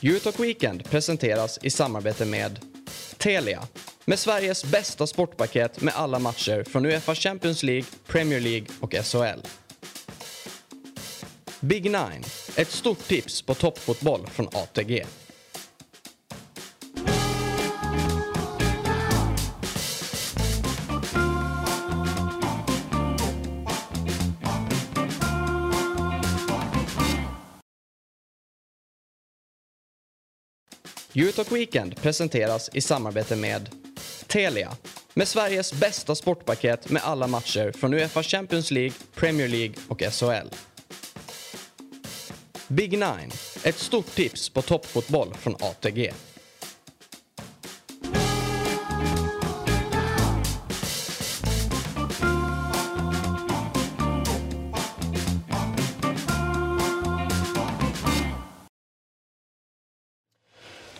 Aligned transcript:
Utah 0.00 0.40
Weekend 0.40 0.84
presenteras 0.84 1.58
i 1.62 1.70
samarbete 1.70 2.24
med 2.24 2.58
Telia. 3.16 3.62
Med 4.04 4.18
Sveriges 4.18 4.64
bästa 4.64 5.06
sportpaket 5.06 5.80
med 5.80 5.94
alla 5.96 6.18
matcher 6.18 6.64
från 6.64 6.86
Uefa 6.86 7.14
Champions 7.14 7.62
League, 7.62 7.86
Premier 8.06 8.40
League 8.40 8.66
och 8.80 8.94
SHL. 8.94 9.40
Big 11.60 11.84
Nine, 11.84 12.24
ett 12.56 12.70
stort 12.70 12.98
tips 12.98 13.42
på 13.42 13.54
toppfotboll 13.54 14.26
från 14.26 14.48
ATG. 14.52 15.04
Utah 31.20 31.52
Weekend 31.52 32.02
presenteras 32.02 32.70
i 32.72 32.80
samarbete 32.80 33.36
med 33.36 33.68
Telia. 34.26 34.76
Med 35.14 35.28
Sveriges 35.28 35.72
bästa 35.72 36.14
sportpaket 36.14 36.90
med 36.90 37.02
alla 37.04 37.26
matcher 37.26 37.72
från 37.72 37.94
Uefa 37.94 38.22
Champions 38.22 38.70
League, 38.70 38.92
Premier 39.14 39.48
League 39.48 39.74
och 39.88 40.02
SHL. 40.02 40.48
Big 42.68 42.90
Nine, 42.90 43.30
ett 43.64 43.78
stort 43.78 44.06
tips 44.06 44.50
på 44.50 44.62
toppfotboll 44.62 45.34
från 45.34 45.54
ATG. 45.60 46.12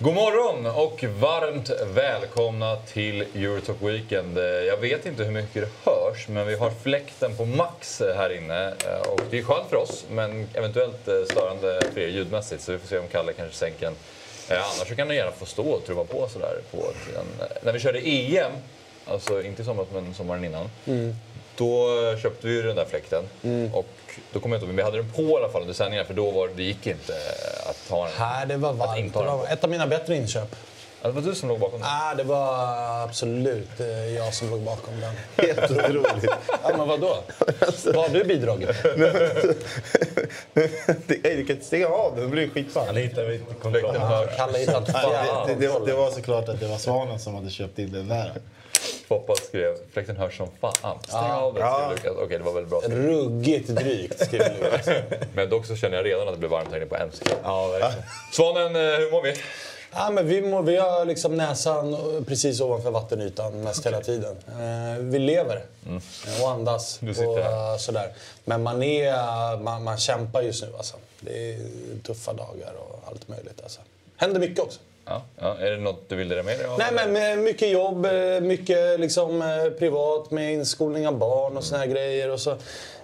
God 0.02 0.14
morgon 0.14 0.66
och 0.66 1.04
varmt 1.04 1.70
välkomna 1.94 2.76
till 2.76 3.20
Eurotalk 3.20 3.82
Weekend. 3.82 4.38
Jag 4.68 4.76
vet 4.76 5.06
inte 5.06 5.24
hur 5.24 5.32
mycket 5.32 5.54
det 5.54 5.90
hörs, 5.90 6.28
men 6.28 6.46
vi 6.46 6.56
har 6.56 6.70
fläkten 6.70 7.36
på 7.36 7.44
max 7.44 8.02
här 8.16 8.36
inne. 8.36 8.66
Eh, 8.68 9.10
och 9.12 9.20
det 9.30 9.38
är 9.38 9.42
skönt 9.42 9.68
för 9.68 9.76
oss, 9.76 10.04
men 10.10 10.48
eventuellt 10.54 11.08
eh, 11.08 11.14
störande 11.30 11.80
för 11.94 12.00
er 12.00 12.08
ljudmässigt. 12.08 12.62
Så 12.62 12.72
vi 12.72 12.78
får 12.78 12.88
se 12.88 12.98
om 12.98 13.08
Kalle 13.12 13.32
kanske 13.32 13.56
sänker 13.56 13.80
den. 13.80 13.94
Eh, 14.48 14.64
annars 14.64 14.88
så 14.88 14.94
kan 14.94 15.08
du 15.08 15.14
gärna 15.14 15.32
få 15.32 15.46
stå 15.46 15.70
och 15.70 15.86
trumma 15.86 16.04
på 16.04 16.28
sådär. 16.28 16.58
På. 16.70 16.92
När 17.62 17.72
vi 17.72 17.80
körde 17.80 18.08
EM, 18.08 18.52
alltså 19.06 19.42
inte 19.42 19.62
i 19.62 19.64
somras 19.64 19.88
men 19.92 20.14
sommaren 20.14 20.44
innan. 20.44 20.70
Mm. 20.86 21.14
Då 21.60 22.16
köpte 22.22 22.46
vi 22.46 22.52
ju 22.52 22.62
den 22.62 22.76
där 22.76 22.84
fläkten. 22.84 23.24
Mm. 23.42 23.74
Och 23.74 23.86
då 24.32 24.40
kommer 24.40 24.56
jag 24.56 24.58
inte 24.58 24.66
men 24.66 24.76
vi 24.76 24.82
hade 24.82 24.96
den 24.96 25.12
på 25.12 25.22
i 25.22 25.36
alla 25.36 25.48
fall 25.48 25.60
under 25.60 25.74
sändningar 25.74 26.04
för 26.04 26.14
då 26.14 26.30
var, 26.30 26.48
det 26.56 26.62
gick 26.62 26.86
inte 26.86 27.12
att 27.66 27.90
ha 27.90 28.04
den. 28.04 28.12
Nej, 28.18 28.46
det 28.46 28.56
var 28.56 28.72
varmt. 28.72 29.14
Det 29.14 29.22
var 29.22 29.46
ett 29.46 29.64
av 29.64 29.70
mina 29.70 29.86
bättre 29.86 30.16
inköp. 30.16 30.56
Ja, 31.02 31.08
det 31.08 31.14
var 31.14 31.22
du 31.22 31.34
som 31.34 31.48
låg 31.48 31.58
bakom 31.58 31.80
den? 31.80 31.88
Nej, 31.88 32.16
det 32.16 32.24
var 32.24 33.02
absolut 33.04 33.80
eh, 33.80 34.14
jag 34.14 34.34
som 34.34 34.50
låg 34.50 34.60
bakom 34.60 34.94
den. 35.00 35.46
Helt 35.46 35.70
otroligt. 35.70 36.30
ja, 36.62 36.76
men 36.76 36.88
vadå? 36.88 37.16
Vad 37.84 37.96
har 37.96 38.08
du 38.08 38.24
bidragit 38.24 38.68
med? 38.96 39.30
du 41.06 41.44
kan 41.46 41.56
inte 41.56 41.64
stänga 41.64 41.86
av 41.86 42.16
den, 42.16 42.24
det 42.24 42.30
blir 42.30 42.48
skitball. 42.48 42.86
Han 42.86 42.96
hittade 42.96 43.38
kollekten 43.62 43.94
Kalle 44.36 44.58
hittade 44.58 44.92
det, 45.46 45.54
det, 45.54 45.86
det 45.86 45.94
var 45.94 46.10
såklart 46.10 46.48
att 46.48 46.60
det 46.60 46.66
var 46.66 46.78
Svanen 46.78 47.18
som 47.18 47.34
hade 47.34 47.50
köpt 47.50 47.78
in 47.78 47.92
den 47.92 48.08
där. 48.08 48.32
Foppa 49.10 49.34
skrev 49.34 49.76
fläkten 49.92 50.16
hörs 50.16 50.36
som 50.36 50.48
fan. 50.60 50.98
Stäng 51.02 51.20
ja. 51.20 51.36
av 51.36 51.54
den, 51.54 51.72
skrev 51.72 51.90
Lukas. 51.90 52.24
Okej, 52.24 52.38
det 52.38 52.44
var 52.44 52.52
väl 52.52 52.66
bra. 52.66 52.80
Ruggigt 52.80 53.68
drygt, 53.68 54.26
skrev 54.26 54.42
Lukas. 54.60 54.88
Men 55.34 55.50
dock 55.50 55.66
så 55.66 55.76
känner 55.76 55.96
jag 55.96 56.06
redan 56.06 56.28
att 56.28 56.34
det 56.34 56.38
blir 56.38 56.48
varmt 56.48 56.70
här 56.70 56.76
inne 56.76 56.86
på 56.86 56.96
en 56.96 57.12
sekund. 57.12 57.40
Ja, 57.44 57.68
verkligen. 57.68 58.04
Svanen, 58.32 58.76
eh, 58.76 58.82
hur 58.82 59.10
mår 59.10 59.22
vi? 59.22 59.34
Ja, 59.92 60.10
men 60.10 60.26
vi, 60.26 60.42
mår, 60.42 60.62
vi 60.62 60.76
har 60.76 61.04
liksom 61.04 61.36
näsan 61.36 61.96
precis 62.26 62.60
ovanför 62.60 62.90
vattenytan 62.90 63.62
mest 63.62 63.86
hela 63.86 64.00
tiden. 64.00 64.36
Eh, 64.48 64.98
vi 64.98 65.18
lever 65.18 65.62
mm. 65.86 66.00
och 66.42 66.50
andas. 66.50 67.00
och, 67.02 67.38
här. 67.38 67.78
sådär. 67.78 68.12
Men 68.44 68.62
man, 68.62 68.82
är, 68.82 69.56
man, 69.56 69.84
man 69.84 69.98
kämpar 69.98 70.42
just 70.42 70.62
nu. 70.62 70.68
Alltså. 70.76 70.96
Det 71.20 71.52
är 71.52 71.58
tuffa 72.06 72.32
dagar 72.32 72.72
och 72.78 73.04
allt 73.08 73.28
möjligt. 73.28 73.60
Alltså. 73.62 73.80
Händer 74.16 74.40
mycket 74.40 74.64
också. 74.64 74.80
Ja, 75.04 75.22
ja. 75.38 75.56
Är 75.60 75.70
det 75.70 75.76
något 75.76 76.08
du 76.08 76.16
vill 76.16 76.28
dela 76.28 76.42
med 76.42 76.58
dig 76.58 76.66
av? 76.66 76.78
Nej, 76.78 77.08
men 77.08 77.42
mycket 77.42 77.70
jobb, 77.70 78.06
eh, 78.06 78.40
mycket 78.40 79.00
liksom, 79.00 79.42
eh, 79.42 79.70
privat 79.78 80.30
med 80.30 80.52
inskolning 80.52 81.08
av 81.08 81.18
barn 81.18 81.56
och 81.56 81.64
såna 81.64 81.80
här 81.80 81.86
grejer. 81.86 82.30
Och 82.30 82.40
så 82.40 82.50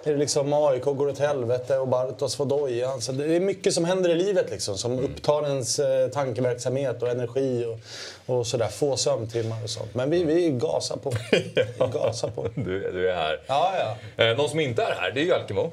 är 0.05 0.13
det 0.13 0.17
liksom 0.17 0.53
AIK 0.53 0.85
går 0.85 1.09
åt 1.09 1.19
helvete 1.19 1.79
och 1.79 1.89
Bartos 1.89 2.37
får 2.37 2.47
dojan. 2.47 3.01
Så 3.01 3.13
det 3.13 3.37
är 3.37 3.41
mycket 3.41 3.75
som 3.75 3.85
händer 3.85 4.11
i 4.11 4.15
livet 4.15 4.51
liksom, 4.51 4.79
som 4.79 4.93
mm. 4.93 5.05
upptar 5.05 5.47
ens 5.47 5.79
eh, 5.79 6.09
tankeverksamhet 6.09 7.03
och 7.03 7.09
energi 7.09 7.65
och, 7.65 8.37
och 8.37 8.47
sådär. 8.47 8.69
Få 8.69 8.97
sömntimmar 8.97 9.63
och 9.65 9.71
sånt. 9.71 9.95
Men 9.95 10.11
vi, 10.11 10.25
vi 10.25 10.51
gasar 10.51 10.97
på. 10.97 11.13
Vi 11.31 11.93
gasar 11.93 12.29
på. 12.29 12.49
du, 12.55 12.93
du 12.93 13.11
är 13.11 13.15
här. 13.15 13.41
Ja, 13.47 13.73
ja. 13.79 14.25
Eh, 14.25 14.37
någon 14.37 14.49
som 14.49 14.61
inte 14.61 14.83
är 14.83 14.95
här, 14.95 15.11
det 15.11 15.21
är 15.21 15.25
ju 15.25 15.35
Alkemo. 15.35 15.71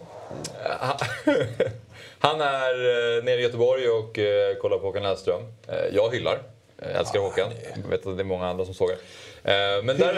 Han 2.26 2.42
är 2.42 2.74
eh, 3.18 3.24
nere 3.24 3.40
i 3.40 3.44
Göteborg 3.44 3.90
och 3.90 4.20
eh, 4.20 4.56
kollar 4.56 4.78
på 4.78 4.86
Håkan 4.86 5.06
Hellström. 5.06 5.42
Eh, 5.68 5.76
jag 5.92 6.14
hyllar. 6.14 6.40
Jag 6.82 6.92
älskar 6.92 7.20
ja, 7.20 7.26
Håkan. 7.26 7.52
Jag 7.84 7.90
vet 7.90 8.08
att 8.08 8.18
det 8.18 8.22
är 8.22 8.26
många 8.26 8.48
andra 8.48 8.66
som 8.66 8.74
sågar. 8.74 8.98
Men 9.84 9.98
där... 9.98 10.14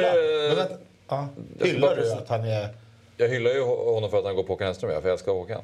Men 0.47 0.55
vänta, 0.55 0.75
ja. 1.07 1.27
Hyllar 1.61 1.95
du 1.95 2.11
att 2.11 2.29
han 2.29 2.41
är... 2.41 2.69
Jag 3.17 3.27
hyllar 3.27 3.51
ju 3.51 3.61
honom 3.61 4.09
för 4.09 4.17
att 4.17 4.25
han 4.25 4.35
går 4.35 4.43
på 4.43 4.53
Håkan 4.53 4.67
Hellström, 4.67 5.01
för 5.01 5.09
jag 5.09 5.13
älskar 5.13 5.31
Håkan. 5.31 5.61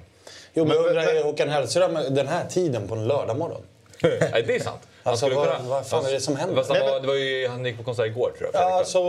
Jo, 0.54 0.66
men 0.66 0.78
undrar 0.78 1.02
är 1.02 1.24
Håkan 1.24 1.50
Hellström 1.50 1.98
den 2.10 2.28
här 2.28 2.46
tiden 2.46 2.88
på 2.88 2.96
en 2.96 3.08
lördagmorgon? 3.08 3.62
Nej, 4.02 4.44
det 4.48 4.56
är 4.56 4.60
sant. 4.60 4.82
Alltså, 5.04 5.30
vad, 5.30 5.48
kunna, 5.48 5.70
vad 5.70 5.88
fan 5.88 6.06
är 6.06 6.12
det 6.12 6.20
som 6.20 6.36
händer? 6.36 6.66
Han, 6.68 6.92
var, 6.92 7.00
det 7.00 7.08
var 7.08 7.16
ju, 7.16 7.48
han 7.48 7.66
gick 7.66 7.78
på 7.78 7.84
konsert 7.84 8.06
igår 8.06 8.32
tror 8.38 8.50
jag. 8.54 8.62
Ja, 8.62 8.78
alltså... 8.78 9.00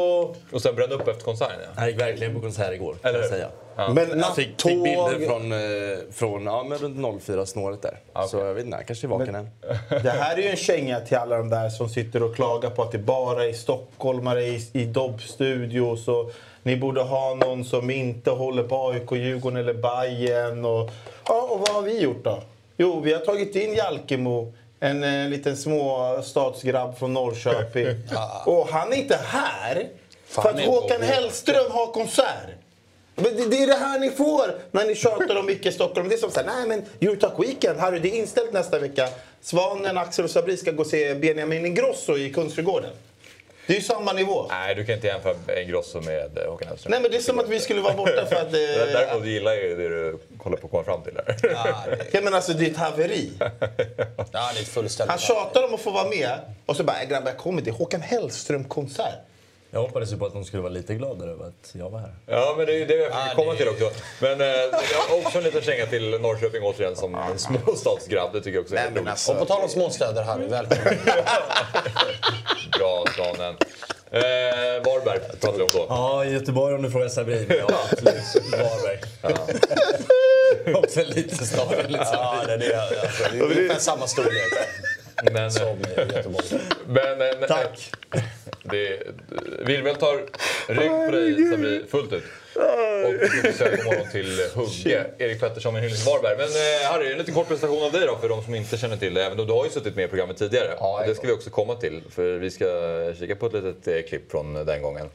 Och 0.52 0.62
sen 0.62 0.74
brände 0.74 0.94
upp 0.94 1.08
efter 1.08 1.24
konserten. 1.24 1.56
Ja. 1.62 1.68
Han 1.76 1.88
gick 1.88 2.00
verkligen 2.00 2.34
på 2.34 2.40
konsert 2.40 2.72
igår, 2.72 2.96
kan 3.02 3.14
jag 3.14 3.24
säga. 3.24 3.48
Ja. 3.76 3.88
Men 3.92 4.08
nattåg... 4.08 4.36
Fick, 4.36 4.62
fick 4.62 4.82
bilder 4.82 5.26
från, 5.26 5.52
eh, 5.52 6.12
från 6.12 6.44
ja, 6.44 6.64
men 6.68 6.78
runt 6.78 7.22
04-snåret 7.22 7.82
där. 7.82 7.98
Okay. 8.12 8.28
Så 8.28 8.36
jag 8.36 8.54
vet 8.54 8.64
inte, 8.64 8.76
han 8.76 8.84
kanske 8.84 9.06
är 9.06 9.08
vaken 9.08 9.34
än. 9.34 9.50
Det 10.02 10.10
här 10.10 10.36
är 10.36 10.42
ju 10.42 10.48
en 10.48 10.56
känga 10.56 11.00
till 11.00 11.16
alla 11.16 11.36
de 11.36 11.48
där 11.48 11.68
som 11.68 11.88
sitter 11.88 12.22
och 12.22 12.34
klagar 12.34 12.70
på 12.70 12.82
att 12.82 12.92
det 12.92 12.98
bara 12.98 13.44
är 13.44 13.52
stockholmare 13.52 14.42
i, 14.42 14.70
i 14.72 14.84
Dobb-studios. 14.84 16.06
Ni 16.62 16.76
borde 16.76 17.02
ha 17.02 17.34
någon 17.34 17.64
som 17.64 17.90
inte 17.90 18.30
håller 18.30 18.62
på 18.62 18.88
AIK, 18.88 19.12
Djurgården 19.12 19.58
eller 19.58 19.74
Bayern 19.74 20.64
och, 20.64 20.90
ja, 21.28 21.48
och 21.50 21.58
vad 21.58 21.68
har 21.68 21.82
vi 21.82 22.00
gjort 22.00 22.24
då? 22.24 22.42
Jo, 22.76 23.00
vi 23.00 23.12
har 23.12 23.20
tagit 23.20 23.56
in 23.56 23.74
Jalkemo 23.74 24.52
en 24.82 25.04
eh, 25.04 25.28
liten 25.28 25.56
småstadsgrabb 25.56 26.98
från 26.98 27.12
Norrköping. 27.12 27.86
Och 28.46 28.68
han 28.68 28.92
är 28.92 28.96
inte 28.96 29.20
här 29.24 29.88
för 30.24 30.48
att 30.48 30.60
Håkan 30.60 31.02
Hellström 31.02 31.70
har 31.70 31.86
konsert. 31.86 32.61
Men 33.14 33.36
det, 33.36 33.44
det, 33.48 33.62
är 33.62 33.66
det 33.66 33.74
här 33.74 33.98
ni 33.98 34.10
får 34.10 34.54
när 34.70 34.84
ni 34.84 34.94
tjatar 34.94 35.36
om 35.36 35.50
icke 35.50 35.72
Stockholm. 35.72 36.08
Det 36.08 36.14
är 36.14 36.18
som 36.18 36.30
såhär, 36.30 36.46
nej 36.46 36.66
men 36.68 37.08
Eurotalk 37.08 37.34
Weekend, 37.38 37.78
Harry, 37.78 37.98
det 37.98 38.08
är 38.08 38.18
inställt 38.18 38.52
nästa 38.52 38.78
vecka. 38.78 39.08
Svanen, 39.40 39.98
Axel 39.98 40.24
och 40.24 40.30
Sabri 40.30 40.56
ska 40.56 40.70
gå 40.70 40.80
och 40.80 40.86
se 40.86 41.14
Benjamin 41.14 41.66
Ingrosso 41.66 42.18
i 42.18 42.32
Kungsträdgården. 42.32 42.90
Det 43.66 43.72
är 43.72 43.76
ju 43.76 43.82
samma 43.82 44.12
nivå. 44.12 44.46
Nej, 44.48 44.74
du 44.74 44.84
kan 44.84 44.94
inte 44.94 45.06
jämföra 45.06 45.60
Ingrosso 45.62 46.00
med 46.00 46.38
eh, 46.38 46.50
Håkan 46.50 46.68
Hellström. 46.68 46.90
Nej, 46.90 47.00
men 47.00 47.10
det 47.10 47.16
är 47.16 47.20
som 47.20 47.38
att 47.38 47.48
vi 47.48 47.60
skulle 47.60 47.80
vara 47.80 47.94
borta 47.94 48.26
för 48.26 48.36
att... 48.36 48.52
Det... 48.52 48.92
Däremot 48.92 49.26
gillar 49.26 49.52
jag 49.52 49.78
det 49.78 49.88
du 49.88 50.18
håller 50.38 50.56
på 50.56 50.66
att 50.66 50.70
komma 50.70 50.84
fram 50.84 51.02
till 51.02 51.14
där. 51.14 51.36
Ja, 51.42 51.76
det... 52.12 52.20
men 52.20 52.34
alltså 52.34 52.52
det 52.52 52.66
är 52.66 52.70
ett 52.70 52.76
haveri. 52.76 53.32
ja, 53.38 54.50
det 54.54 54.60
är 54.60 54.64
fullständigt 54.64 55.10
Han 55.10 55.18
tjatar 55.18 55.64
om 55.64 55.74
att 55.74 55.80
få 55.80 55.90
vara 55.90 56.08
med 56.08 56.38
och 56.66 56.76
så 56.76 56.84
bara, 56.84 57.04
grabbar 57.04 57.28
jag 57.28 57.38
kommer 57.38 57.62
till 57.62 57.72
Håkan 57.72 58.00
Hellström-konsert. 58.02 59.14
Jag 59.74 59.80
hoppades 59.80 60.12
ju 60.12 60.16
på 60.16 60.26
att 60.26 60.32
de 60.32 60.44
skulle 60.44 60.62
vara 60.62 60.72
lite 60.72 60.94
gladare 60.94 61.30
över 61.30 61.44
att 61.44 61.70
jag 61.72 61.90
var 61.90 61.98
här. 61.98 62.14
Ja, 62.26 62.54
men 62.56 62.66
det 62.66 62.72
är 62.72 62.78
ju 62.78 62.84
det 62.86 62.96
jag 62.96 63.12
försöker 63.12 63.34
komma 63.36 63.54
till 63.54 63.68
också. 63.68 63.90
Men 64.20 64.40
eh, 64.40 64.46
jag 64.46 64.98
har 65.08 65.16
också 65.18 65.38
en 65.38 65.44
liten 65.44 65.62
känga 65.62 65.86
till 65.86 66.20
Norrköping 66.20 66.62
återigen 66.62 66.96
som 66.96 67.14
en 67.14 67.38
småstadsgrabb. 67.38 68.32
Det 68.32 68.40
tycker 68.40 68.54
jag 68.56 68.62
också 68.62 68.76
är 68.76 68.90
roligt. 68.90 69.08
Alltså, 69.08 69.32
och 69.32 69.38
på 69.38 69.44
tal 69.44 69.62
om 69.62 69.68
småstäder, 69.68 70.22
Harry, 70.22 70.46
välkommen. 70.46 70.98
Bra, 72.78 73.04
Svanen. 73.16 73.56
Eh, 74.10 74.20
Varberg 74.84 75.18
pratar 75.40 75.58
vi 75.58 75.62
om 75.62 75.68
då. 75.72 75.86
Ja, 75.88 76.24
Göteborg 76.24 76.74
om 76.74 76.82
du 76.82 76.90
frågar 76.90 77.08
Sabrin. 77.08 77.46
Ja, 77.48 77.66
absolut. 77.92 78.52
Varberg. 78.52 79.00
Också 80.74 81.00
en 81.00 81.06
liten 81.06 81.46
stad 81.46 81.74
enligt 81.84 82.00
Ja, 82.12 82.36
det 82.46 82.52
är, 82.52 82.80
alltså, 83.02 83.24
det 83.32 83.38
är 83.38 83.42
ungefär 83.42 83.78
samma 83.78 84.06
storlek. 84.06 84.52
Men, 85.32 85.50
som 85.50 85.78
Göteborg. 85.96 86.60
Men, 86.86 87.18
men, 87.18 87.48
Tack. 87.48 87.92
Wilhelm 89.66 89.96
tar 89.96 90.16
rygg 90.68 90.90
på 91.06 91.12
dig 91.12 91.50
Sabri 91.50 91.84
fullt 91.90 92.12
ut. 92.12 92.24
Och 93.06 93.12
du 93.12 93.52
söker 93.52 93.84
honom 93.84 94.06
till 94.12 94.40
Hugge. 94.54 95.06
Erik 95.18 95.40
Pettersson 95.40 95.74
med 95.74 95.82
Hyllning 95.82 96.04
Varberg. 96.06 96.36
Men 96.36 96.46
eh, 96.46 96.92
Harry, 96.92 97.12
en 97.12 97.18
liten 97.18 97.34
kort 97.34 97.48
presentation 97.48 97.82
av 97.82 97.92
dig 97.92 98.06
då 98.06 98.16
för 98.16 98.28
de 98.28 98.42
som 98.42 98.54
inte 98.54 98.76
känner 98.76 98.96
till 98.96 99.14
dig. 99.14 99.24
Även 99.24 99.46
du 99.46 99.52
har 99.52 99.64
ju 99.64 99.70
suttit 99.70 99.96
med 99.96 100.04
i 100.04 100.08
programmet 100.08 100.36
tidigare. 100.36 100.76
Ja, 100.78 101.04
det 101.06 101.14
ska 101.14 101.26
vi 101.26 101.32
också 101.32 101.50
komma 101.50 101.74
till. 101.74 102.02
För 102.10 102.38
vi 102.38 102.50
ska 102.50 102.64
kika 103.18 103.36
på 103.36 103.46
ett 103.46 103.52
litet 103.52 103.88
eh, 103.88 104.08
klipp 104.08 104.30
från 104.30 104.54
den 104.54 104.82
gången. 104.82 105.08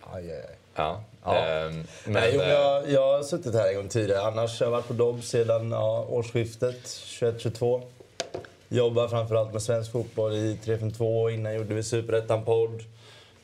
Aj, 0.00 0.30
aj, 0.30 0.32
aj. 0.32 0.56
Ja. 0.74 1.04
Ja. 1.24 1.46
Ähm, 1.46 1.86
men, 2.04 2.12
Nej, 2.12 2.32
jo, 2.34 2.42
jag, 2.42 2.90
jag 2.90 3.16
har 3.16 3.22
suttit 3.22 3.54
här 3.54 3.68
en 3.68 3.74
gång 3.74 3.88
tidigare. 3.88 4.22
Annars 4.22 4.60
har 4.60 4.66
jag 4.66 4.70
varit 4.70 4.88
på 4.88 4.92
Dobb 4.92 5.24
sedan 5.24 5.70
ja, 5.70 6.06
årsskiftet 6.08 6.84
21-22. 6.84 7.82
Jobbar 8.72 9.08
framförallt 9.08 9.52
med 9.52 9.62
svensk 9.62 9.92
fotboll 9.92 10.34
i 10.34 10.58
352. 10.64 11.30
Innan 11.30 11.54
gjorde 11.54 11.74
vi 11.74 11.82
Superettan-podd. 11.82 12.82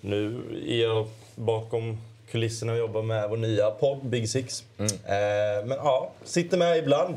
Nu 0.00 0.40
är 0.68 0.82
jag 0.82 1.06
bakom 1.34 1.98
kulisserna 2.30 2.72
och 2.72 2.78
jobbar 2.78 3.02
med 3.02 3.30
vår 3.30 3.36
nya 3.36 3.70
podd, 3.70 4.04
Big 4.04 4.28
Six. 4.28 4.64
Mm. 4.78 4.92
Eh, 4.92 5.66
men 5.66 5.76
ja, 5.76 6.10
sitter 6.24 6.58
med 6.58 6.78
ibland. 6.78 7.14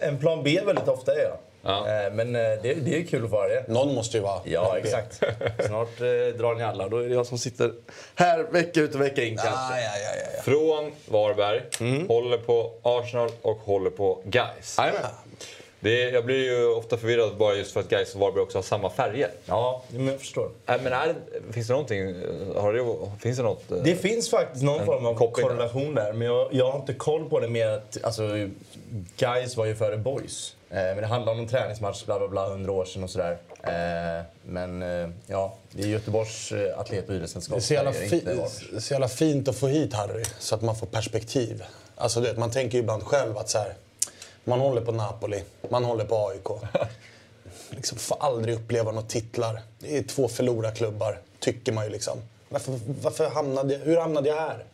En 0.00 0.18
plan 0.18 0.42
B 0.42 0.60
väldigt 0.66 0.88
ofta 0.88 1.12
är 1.14 1.20
jag. 1.20 1.36
Ja. 1.62 1.88
Eh, 1.88 2.12
men 2.12 2.36
eh, 2.36 2.42
det, 2.62 2.74
det 2.74 2.96
är 2.98 3.06
kul 3.06 3.24
att 3.24 3.30
vara 3.30 3.48
det. 3.48 3.64
Någon 3.68 3.94
måste 3.94 4.16
ju 4.16 4.22
vara 4.22 4.40
Ja, 4.44 4.78
exakt. 4.78 5.16
Snart 5.66 6.00
eh, 6.00 6.38
drar 6.38 6.54
ni 6.54 6.64
alla. 6.64 6.88
Då 6.88 6.98
är 6.98 7.08
det 7.08 7.14
jag 7.14 7.26
som 7.26 7.38
sitter 7.38 7.72
här 8.14 8.42
vecka 8.42 8.80
ut 8.80 8.94
och 8.94 9.00
vecka 9.00 9.24
in 9.24 9.36
kanske. 9.36 9.54
Ah, 9.54 9.80
ja, 9.80 9.98
ja, 9.98 10.14
ja, 10.16 10.30
ja. 10.36 10.42
Från 10.42 10.92
Varberg, 11.08 11.62
håller 12.08 12.38
på 12.38 12.72
Arsenal 12.82 13.30
och 13.42 13.58
håller 13.58 13.90
på 13.90 14.22
Gais. 14.24 14.78
Det 15.82 16.02
är, 16.02 16.12
jag 16.12 16.24
blir 16.24 16.44
ju 16.44 16.66
ofta 16.66 16.96
förvirrad 16.96 17.36
bara 17.36 17.54
just 17.54 17.72
för 17.72 17.80
att 17.80 17.88
Gais 17.88 18.14
och 18.14 18.20
Varberg 18.20 18.42
också 18.42 18.58
har 18.58 18.62
samma 18.62 18.90
färger. 18.90 19.30
Ja, 19.46 19.82
men 19.90 20.06
jag 20.06 20.18
förstår. 20.18 20.50
Äh, 20.66 20.74
men 20.82 20.92
är, 20.92 21.14
finns 21.52 21.66
det 21.66 21.72
någonting? 21.72 22.06
Har 22.56 22.72
det, 22.72 23.10
finns 23.20 23.36
det 23.36 23.42
något? 23.42 23.62
Det 23.84 23.94
finns 23.96 24.30
faktiskt 24.30 24.64
någon 24.64 24.86
form 24.86 25.06
av 25.06 25.14
koppling 25.14 25.46
där. 25.46 25.54
korrelation 25.54 25.94
där, 25.94 26.12
men 26.12 26.26
jag, 26.26 26.48
jag 26.54 26.70
har 26.70 26.78
inte 26.78 26.94
koll 26.94 27.28
på 27.30 27.40
det 27.40 27.48
mer 27.48 27.68
att 27.68 27.98
alltså, 28.02 28.22
guys 29.16 29.56
var 29.56 29.64
ju 29.66 29.74
före 29.74 29.96
boys. 29.96 30.56
Eh, 30.70 30.76
men 30.76 30.96
det 30.96 31.06
handlar 31.06 31.32
om 31.32 31.38
en 31.38 31.48
träningsmatch, 31.48 32.04
bla 32.04 32.18
bla 32.18 32.28
bla, 32.28 32.48
hundra 32.48 32.72
år 32.72 32.84
sedan 32.84 33.04
och 33.04 33.10
sådär. 33.10 33.38
Eh, 33.62 34.24
men 34.44 34.82
eh, 34.82 35.10
ja, 35.26 35.54
det 35.72 35.82
är 35.82 35.86
Göteborgs 35.86 36.52
eh, 36.52 36.78
atlet 36.78 37.08
och 37.08 37.14
idrottssällskap. 37.14 37.54
Det 37.56 37.58
är 37.58 37.60
så 37.60 37.74
jävla, 37.74 37.92
fi- 37.92 38.80
så 38.80 38.94
jävla 38.94 39.08
fint 39.08 39.48
att 39.48 39.56
få 39.56 39.66
hit 39.66 39.94
Harry, 39.94 40.24
så 40.38 40.54
att 40.54 40.62
man 40.62 40.76
får 40.76 40.86
perspektiv. 40.86 41.62
Alltså, 41.96 42.20
du 42.20 42.26
vet, 42.26 42.38
man 42.38 42.50
tänker 42.50 42.74
ju 42.78 42.82
ibland 42.82 43.02
själv 43.02 43.38
att 43.38 43.48
så 43.48 43.58
här, 43.58 43.72
man 44.44 44.60
håller 44.60 44.80
på 44.80 44.92
Napoli, 44.92 45.42
man 45.68 45.84
håller 45.84 46.04
på 46.04 46.28
AIK. 46.28 46.62
liksom 47.70 47.98
får 47.98 48.16
aldrig 48.20 48.54
uppleva 48.54 48.92
några 48.92 49.06
titlar. 49.06 49.62
Det 49.78 49.96
är 49.96 50.02
två 50.02 50.28
förlorarklubbar, 50.28 51.18
tycker 51.38 51.72
man 51.72 51.84
ju 51.84 51.90
liksom. 51.90 52.18
Varför, 52.48 52.72
varför 53.02 53.30
hamnade 53.30 53.72
jag, 53.74 53.80
hur 53.80 53.96
hamnade 53.96 54.28
jag 54.28 54.36
här? 54.36 54.64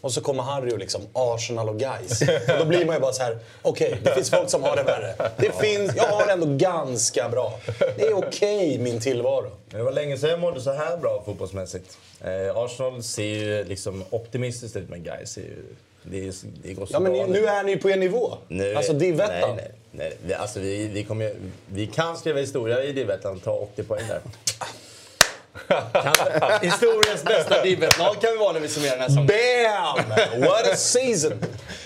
Och 0.00 0.12
så 0.12 0.20
kommer 0.20 0.42
Harry 0.42 0.72
och 0.72 0.78
liksom 0.78 1.02
Arsenal 1.12 1.68
och 1.68 1.78
Guys. 1.78 2.20
Och 2.22 2.58
då 2.58 2.64
blir 2.64 2.86
man 2.86 2.94
ju 2.94 3.00
bara 3.00 3.12
så 3.12 3.22
här: 3.22 3.38
okej, 3.62 4.00
det 4.04 4.14
finns 4.14 4.30
folk 4.30 4.50
som 4.50 4.62
har 4.62 4.76
det 4.76 4.82
värre. 4.82 5.32
Det 5.36 5.60
finns, 5.60 5.96
jag 5.96 6.04
har 6.04 6.26
det 6.26 6.32
ändå 6.32 6.46
ganska 6.56 7.28
bra. 7.28 7.58
Det 7.96 8.02
är 8.02 8.14
okej 8.14 8.78
min 8.78 9.00
tillvaro. 9.00 9.50
Det 9.70 9.82
var 9.82 9.92
länge 9.92 10.18
sedan 10.18 10.30
jag 10.30 10.40
mådde 10.40 10.60
så 10.60 10.72
här 10.72 10.96
bra 10.96 11.22
fotbollsmässigt. 11.26 11.98
Eh, 12.20 12.56
Arsenal 12.56 13.02
ser 13.02 13.24
ju 13.24 13.64
liksom 13.64 14.04
optimistiskt 14.10 14.76
ut, 14.76 14.88
men 14.88 15.02
guys 15.02 15.36
är 15.36 15.40
ju... 15.40 15.64
Det, 16.10 16.28
är, 16.28 16.32
det 16.62 16.72
går 16.72 16.86
så 16.86 16.92
Ja 16.94 17.00
men 17.00 17.12
bra 17.12 17.26
nu 17.26 17.46
är 17.46 17.62
ni 17.62 17.76
på 17.76 17.88
en 17.88 18.00
nivå. 18.00 18.38
Nu- 18.48 18.74
alltså 18.74 18.92
Divettan. 18.92 19.56
Nej, 19.56 19.70
nej, 19.92 20.12
nej. 20.26 20.34
Alltså, 20.34 20.60
vi, 20.60 20.88
vi, 20.88 21.04
kommer, 21.04 21.32
vi 21.66 21.86
kan 21.86 22.16
skriva 22.16 22.40
historia 22.40 22.84
i 22.84 22.92
Divettan, 22.92 23.40
ta 23.40 23.50
80 23.52 23.82
poäng 23.82 24.04
där. 24.08 24.20
Historiens 26.62 27.24
bästa 27.24 27.62
Divet-lag 27.62 28.20
kan 28.20 28.30
vi 28.32 28.36
vara 28.36 28.52
när 28.52 28.60
vi 28.60 28.68
summerar 28.68 28.92
den 28.92 29.00
här 29.00 29.08
säsongen. 29.08 29.26
Bam! 30.34 30.40
What 30.40 30.72
a 30.72 30.76
season! 30.76 31.32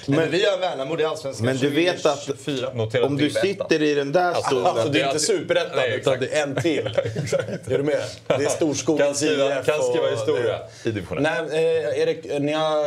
Men 0.06 0.31
vi 0.31 0.43
gör 0.43 0.58
Värnamo 0.58 1.00
i 1.00 1.05
Allsvenskan 1.05 1.47
Men 1.47 1.56
du 1.56 1.70
vet 1.70 2.06
att 2.06 2.23
24. 2.23 2.73
Notera 2.75 3.06
om 3.06 3.17
du 3.17 3.31
sitter 3.31 3.82
i 3.82 3.94
den 3.94 4.12
där 4.12 4.35
stolen... 4.35 4.67
Alltså 4.67 4.88
det 4.88 5.00
är 5.00 5.06
inte 5.06 5.19
superettan 5.19 5.85
utan 5.94 6.20
det 6.20 6.37
är 6.38 6.43
en 6.43 6.62
till. 6.62 6.87
Är 7.67 7.79
du 7.79 7.82
med? 7.82 8.02
Det 8.26 8.35
är 8.35 8.49
Storskogens 8.49 9.23
IF 9.23 9.38
kan 9.67 9.82
skriva 9.82 10.11
historia 10.11 10.61
i 10.85 10.91
divisionen. 10.91 11.23
Nej, 11.23 11.64
eh, 11.64 12.00
Erik, 12.02 12.41
ni 12.41 12.52
har 12.52 12.79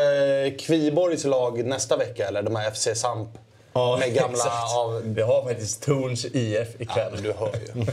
eh, 0.46 0.52
Kviborgs 0.60 1.24
lag 1.24 1.66
nästa 1.66 1.98
vecka, 1.98 2.28
eller 2.28 2.42
de 2.42 2.56
här 2.56 2.72
FC 2.72 2.88
Samp. 2.96 3.30
Ja, 3.74 3.98
med 3.98 4.14
gamla 4.14 4.38
exakt. 4.38 4.76
av... 4.76 5.02
Vi 5.06 5.22
har 5.22 5.44
faktiskt 5.44 5.84
Torns 5.84 6.26
IF 6.26 6.68
Ja, 6.78 6.84
ikväll. 6.84 7.12
men 7.14 7.24
du 7.24 7.34
hör 7.34 7.48
ju. 7.54 7.82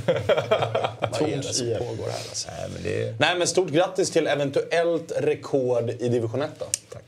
Är 1.32 1.36
det 1.36 1.42
som 1.42 1.66
IF. 1.68 1.78
pågår 1.78 2.04
här 2.04 2.18
alltså? 2.28 2.48
Nej, 2.58 2.68
men 2.74 2.82
det... 2.82 3.14
Nej, 3.18 3.38
men 3.38 3.46
stort 3.46 3.68
grattis 3.70 4.10
till 4.10 4.26
eventuellt 4.26 5.12
rekord 5.16 5.90
i 5.90 6.08
division 6.08 6.42
1 6.42 6.50
då. 6.58 6.64
Tack. 6.92 7.02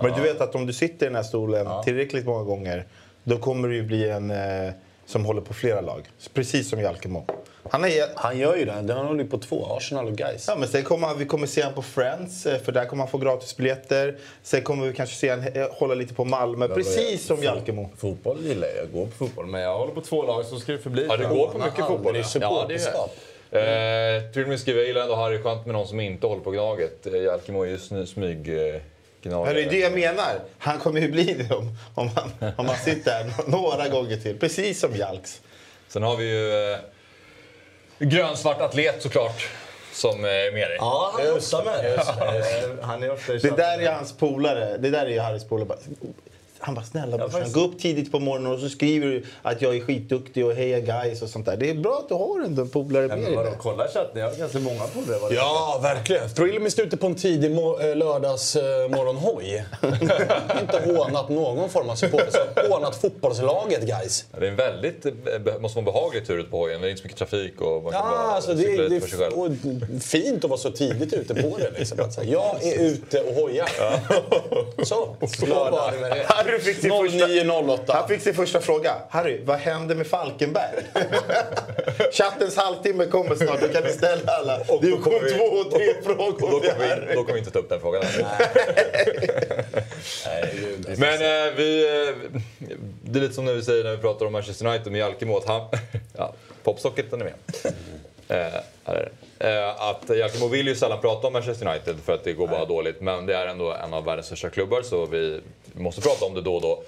Men 0.00 0.12
du 0.12 0.20
vet 0.20 0.40
att 0.40 0.54
om 0.54 0.66
du 0.66 0.72
sitter 0.72 1.06
i 1.06 1.08
den 1.08 1.16
här 1.16 1.22
stolen 1.22 1.66
tillräckligt 1.84 2.26
många 2.26 2.44
gånger, 2.44 2.84
då 3.24 3.38
kommer 3.38 3.68
du 3.68 3.74
ju 3.76 3.82
bli 3.82 4.10
en 4.10 4.30
eh, 4.30 4.72
som 5.06 5.24
håller 5.24 5.40
på 5.40 5.54
flera 5.54 5.80
lag. 5.80 6.08
Precis 6.34 6.70
som 6.70 6.80
Jalkemo. 6.80 7.26
Han 7.70 7.84
är... 7.84 8.08
Han 8.14 8.38
gör 8.38 8.56
ju 8.56 8.64
det. 8.64 8.74
Den 8.82 9.06
håller 9.06 9.24
ju 9.24 9.30
på 9.30 9.38
två. 9.38 9.66
Arsenal 9.76 10.06
och 10.06 10.16
Gais. 10.16 10.44
Ja, 10.48 10.56
men 10.56 10.68
sen 10.68 10.84
kommer 10.84 11.06
han, 11.06 11.18
vi 11.18 11.24
kommer 11.24 11.46
se 11.46 11.62
honom 11.62 11.74
på 11.74 11.82
Friends, 11.82 12.46
eh, 12.46 12.58
för 12.58 12.72
där 12.72 12.84
kommer 12.84 13.02
han 13.02 13.10
få 13.10 13.18
gratisbiljetter. 13.18 14.16
Sen 14.42 14.62
kommer 14.62 14.86
vi 14.86 14.92
kanske 14.92 15.16
se 15.16 15.30
honom 15.30 15.46
eh, 15.54 15.66
hålla 15.70 15.94
lite 15.94 16.14
på 16.14 16.24
Malmö, 16.24 16.68
precis 16.68 17.26
som 17.26 17.42
Jalkemo. 17.42 17.88
Fotboll 17.96 18.38
gillar 18.44 18.68
jag. 18.68 18.76
Jag 18.76 18.92
går 18.92 19.06
på 19.06 19.12
fotboll. 19.12 19.46
Men 19.46 19.60
jag 19.60 19.78
håller 19.78 19.92
på 19.94 20.00
två 20.00 20.22
lag 20.22 20.44
så 20.44 20.56
ska 20.56 20.72
det 20.72 20.78
förbli. 20.78 21.06
Ja, 21.08 21.16
du 21.16 21.28
går 21.28 21.48
på 21.48 21.58
mycket 21.58 21.86
fotboll. 21.86 22.14
Det 22.14 22.18
är 22.20 22.26
Ja. 22.40 22.68
Gör 22.68 22.68
supporterskap. 22.68 23.10
Eh, 23.50 24.32
till 24.32 24.42
och 24.42 24.48
med 24.48 24.60
skriver 24.60 24.80
jag 24.80 24.88
gillar 24.88 25.02
ändå 25.02 25.14
Harry 25.14 25.42
skönt 25.42 25.66
med 25.66 25.74
någon 25.74 25.86
som 25.88 26.00
inte 26.00 26.26
håller 26.26 26.42
på 26.42 26.50
Gnaget. 26.50 27.06
Eh, 27.06 27.22
Jalkemo 27.22 27.62
är 27.62 27.66
ju 27.66 28.06
smyg 28.06 28.48
eh, 28.48 28.80
Ja, 29.30 29.52
det 29.52 29.62
är 29.62 29.70
det 29.70 29.78
jag 29.78 29.92
menar. 29.92 30.40
Han 30.58 30.78
kommer 30.78 31.00
ju 31.00 31.10
bli 31.10 31.34
det 31.34 31.54
om, 31.54 31.76
om, 31.94 32.10
han, 32.14 32.52
om 32.56 32.66
han 32.66 32.76
sitter 32.76 33.10
här 33.10 33.32
några 33.46 33.88
gånger 33.88 34.16
till. 34.16 34.38
Precis 34.38 34.80
som 34.80 34.96
Jalks. 34.96 35.40
Sen 35.88 36.02
har 36.02 36.16
vi 36.16 36.24
ju 36.24 36.72
eh, 36.72 36.78
grönsvart 37.98 38.60
atlet 38.60 39.02
såklart. 39.02 39.48
Som 39.92 40.24
eh, 40.24 40.30
är 40.30 40.52
med 40.52 40.70
dig. 40.70 40.76
Ja, 40.80 41.12
han 41.14 41.26
är 41.26 41.36
ofta 41.36 41.64
med. 41.64 41.94
Eh, 41.94 42.00
Han 42.82 43.02
är 43.02 43.12
ofta 43.12 43.34
i 43.34 43.38
Det 43.38 43.56
där 43.56 43.78
är 43.78 43.92
hans 43.92 44.12
polare. 44.16 44.76
Det 44.76 44.90
där 44.90 45.06
är 45.06 45.20
Harrys 45.20 45.44
polare. 45.44 45.78
Han 46.58 46.74
bara, 46.74 46.84
snälla 46.84 47.16
brorsan, 47.16 47.30
faktiskt. 47.30 47.54
gå 47.54 47.60
upp 47.60 47.78
tidigt 47.78 48.12
på 48.12 48.18
morgonen 48.18 48.52
och 48.52 48.58
så 48.60 48.68
skriver 48.68 49.06
du 49.06 49.24
att 49.42 49.62
jag 49.62 49.76
är 49.76 49.80
skitduktig 49.80 50.46
och 50.46 50.54
heja 50.54 50.80
guys 50.80 51.22
och 51.22 51.28
sånt 51.28 51.46
där. 51.46 51.56
Det 51.56 51.70
är 51.70 51.74
bra 51.74 51.98
att 52.02 52.08
du 52.08 52.14
har 52.14 52.44
ändå 52.44 52.62
en 52.62 52.68
polare 52.68 53.06
Ja, 53.10 53.16
med 53.16 53.32
dig. 53.44 53.54
kolla 53.58 53.88
chatten. 53.88 54.20
Jag 54.20 54.28
har 54.30 54.36
ganska 54.36 54.58
många 54.58 54.80
polare. 54.94 55.28
det 55.28 55.34
Ja, 55.34 55.78
verkligen. 55.82 56.28
Thrillemist 56.28 56.78
ute 56.78 56.96
på 56.96 57.06
en 57.06 57.14
tidig 57.14 57.50
mo- 57.50 57.90
eh, 57.90 57.96
lördags 57.96 58.56
eh, 58.56 58.62
morgonhoj. 58.88 59.64
inte 60.60 60.94
hånat 60.96 61.28
någon 61.28 61.68
form 61.70 61.90
av 61.90 61.94
support. 61.94 62.36
Hånat 62.70 62.96
fotbollslaget, 62.96 63.80
guys. 63.82 64.24
Ja, 64.32 64.40
Det 64.40 64.46
är 64.46 64.50
en 64.50 64.56
väldigt, 64.56 65.06
eh, 65.06 65.12
måste 65.60 65.80
vara 65.82 65.92
behaglig 65.92 66.26
tur 66.26 66.38
ute 66.38 66.50
på 66.50 66.58
hojen. 66.58 66.80
Det 66.80 66.86
är 66.86 66.90
inte 66.90 67.00
så 67.02 67.06
mycket 67.06 67.18
trafik 67.18 67.60
och 67.60 67.82
man 67.82 67.92
kan 67.92 68.00
Ja, 68.04 68.10
bara 68.10 68.18
alltså 68.18 68.54
det, 68.54 68.58
cykla 68.62 68.82
det 68.82 68.88
lite 68.88 69.06
för 69.08 69.16
sig 69.16 69.18
själv. 69.18 69.38
och 69.40 70.02
fint 70.02 70.44
att 70.44 70.50
vara 70.50 70.60
så 70.60 70.70
tidigt 70.70 71.12
ute 71.12 71.34
på 71.34 71.56
det. 71.58 71.78
Liksom. 71.78 72.00
Att 72.00 72.24
jag 72.28 72.64
är 72.64 72.80
ute 72.80 73.20
och 73.20 73.34
hojar. 73.34 73.68
Så, 74.84 75.16
lördag. 75.46 75.92
Harry 76.46 76.60
fick 76.60 76.76
sin 76.80 76.90
första... 76.90 77.26
09.08. 77.26 77.80
Han 77.88 78.08
fick 78.08 78.20
sin 78.22 78.34
första 78.34 78.60
fråga. 78.60 78.94
Harry, 79.10 79.40
vad 79.44 79.58
händer 79.58 79.94
med 79.94 80.06
Falkenberg? 80.06 80.74
Chattens 82.12 82.56
halvtimme 82.56 83.06
kommer 83.06 83.34
snart. 83.34 83.60
Då 83.60 83.68
kan 83.68 83.82
ni 83.82 83.90
ställa 83.92 84.32
alla 84.32 84.56
Och 84.68 84.84
då 84.84 84.96
kommer 84.98 85.20
vi- 85.20 85.30
2 85.30 85.44
och 85.44 85.70
3 85.70 85.90
Och 85.90 86.04
frågor 86.04 86.50
då 86.50 86.60
kommer, 86.60 87.06
vi, 87.08 87.14
då 87.14 87.20
kommer 87.20 87.32
vi 87.32 87.38
inte 87.38 87.50
ta 87.50 87.58
upp 87.58 87.68
den 87.68 87.80
frågan. 87.80 88.02
Nej, 90.26 90.96
Men 90.96 91.14
eh, 91.14 91.54
vi... 91.56 91.86
Eh, 92.08 92.30
det 93.02 93.18
är 93.18 93.22
lite 93.22 93.34
som 93.34 93.44
när 93.44 93.54
vi 93.54 93.62
säger 93.62 93.84
när 93.84 93.90
vi 93.90 93.96
pratar 93.98 94.26
om 94.26 94.32
Manchester 94.32 94.66
United 94.66 94.92
med 94.92 94.98
Jalkemo 94.98 95.36
att 95.36 95.46
han... 95.46 95.68
ja, 96.16 96.34
popsocketen 96.62 97.20
är 97.20 97.24
med. 97.24 97.34
Eh, 98.28 98.60
här 98.84 98.94
är 98.94 99.00
det. 99.00 99.25
Eh, 99.38 99.82
att 99.82 100.16
Jalkemo 100.16 100.48
vill 100.48 100.68
ju 100.68 100.74
sällan 100.74 101.00
prata 101.00 101.26
om 101.26 101.32
Manchester 101.32 101.68
United 101.68 101.96
för 102.04 102.12
att 102.12 102.24
det 102.24 102.32
går 102.32 102.48
bara 102.48 102.64
dåligt. 102.64 103.00
Men 103.00 103.26
det 103.26 103.34
är 103.34 103.46
ändå 103.46 103.72
en 103.72 103.94
av 103.94 104.04
världens 104.04 104.26
största 104.26 104.50
klubbar 104.50 104.82
så 104.82 105.06
vi 105.06 105.40
måste 105.72 106.00
prata 106.00 106.24
om 106.24 106.34
det 106.34 106.40
då 106.40 106.54
och 106.54 106.62
då. 106.62 106.82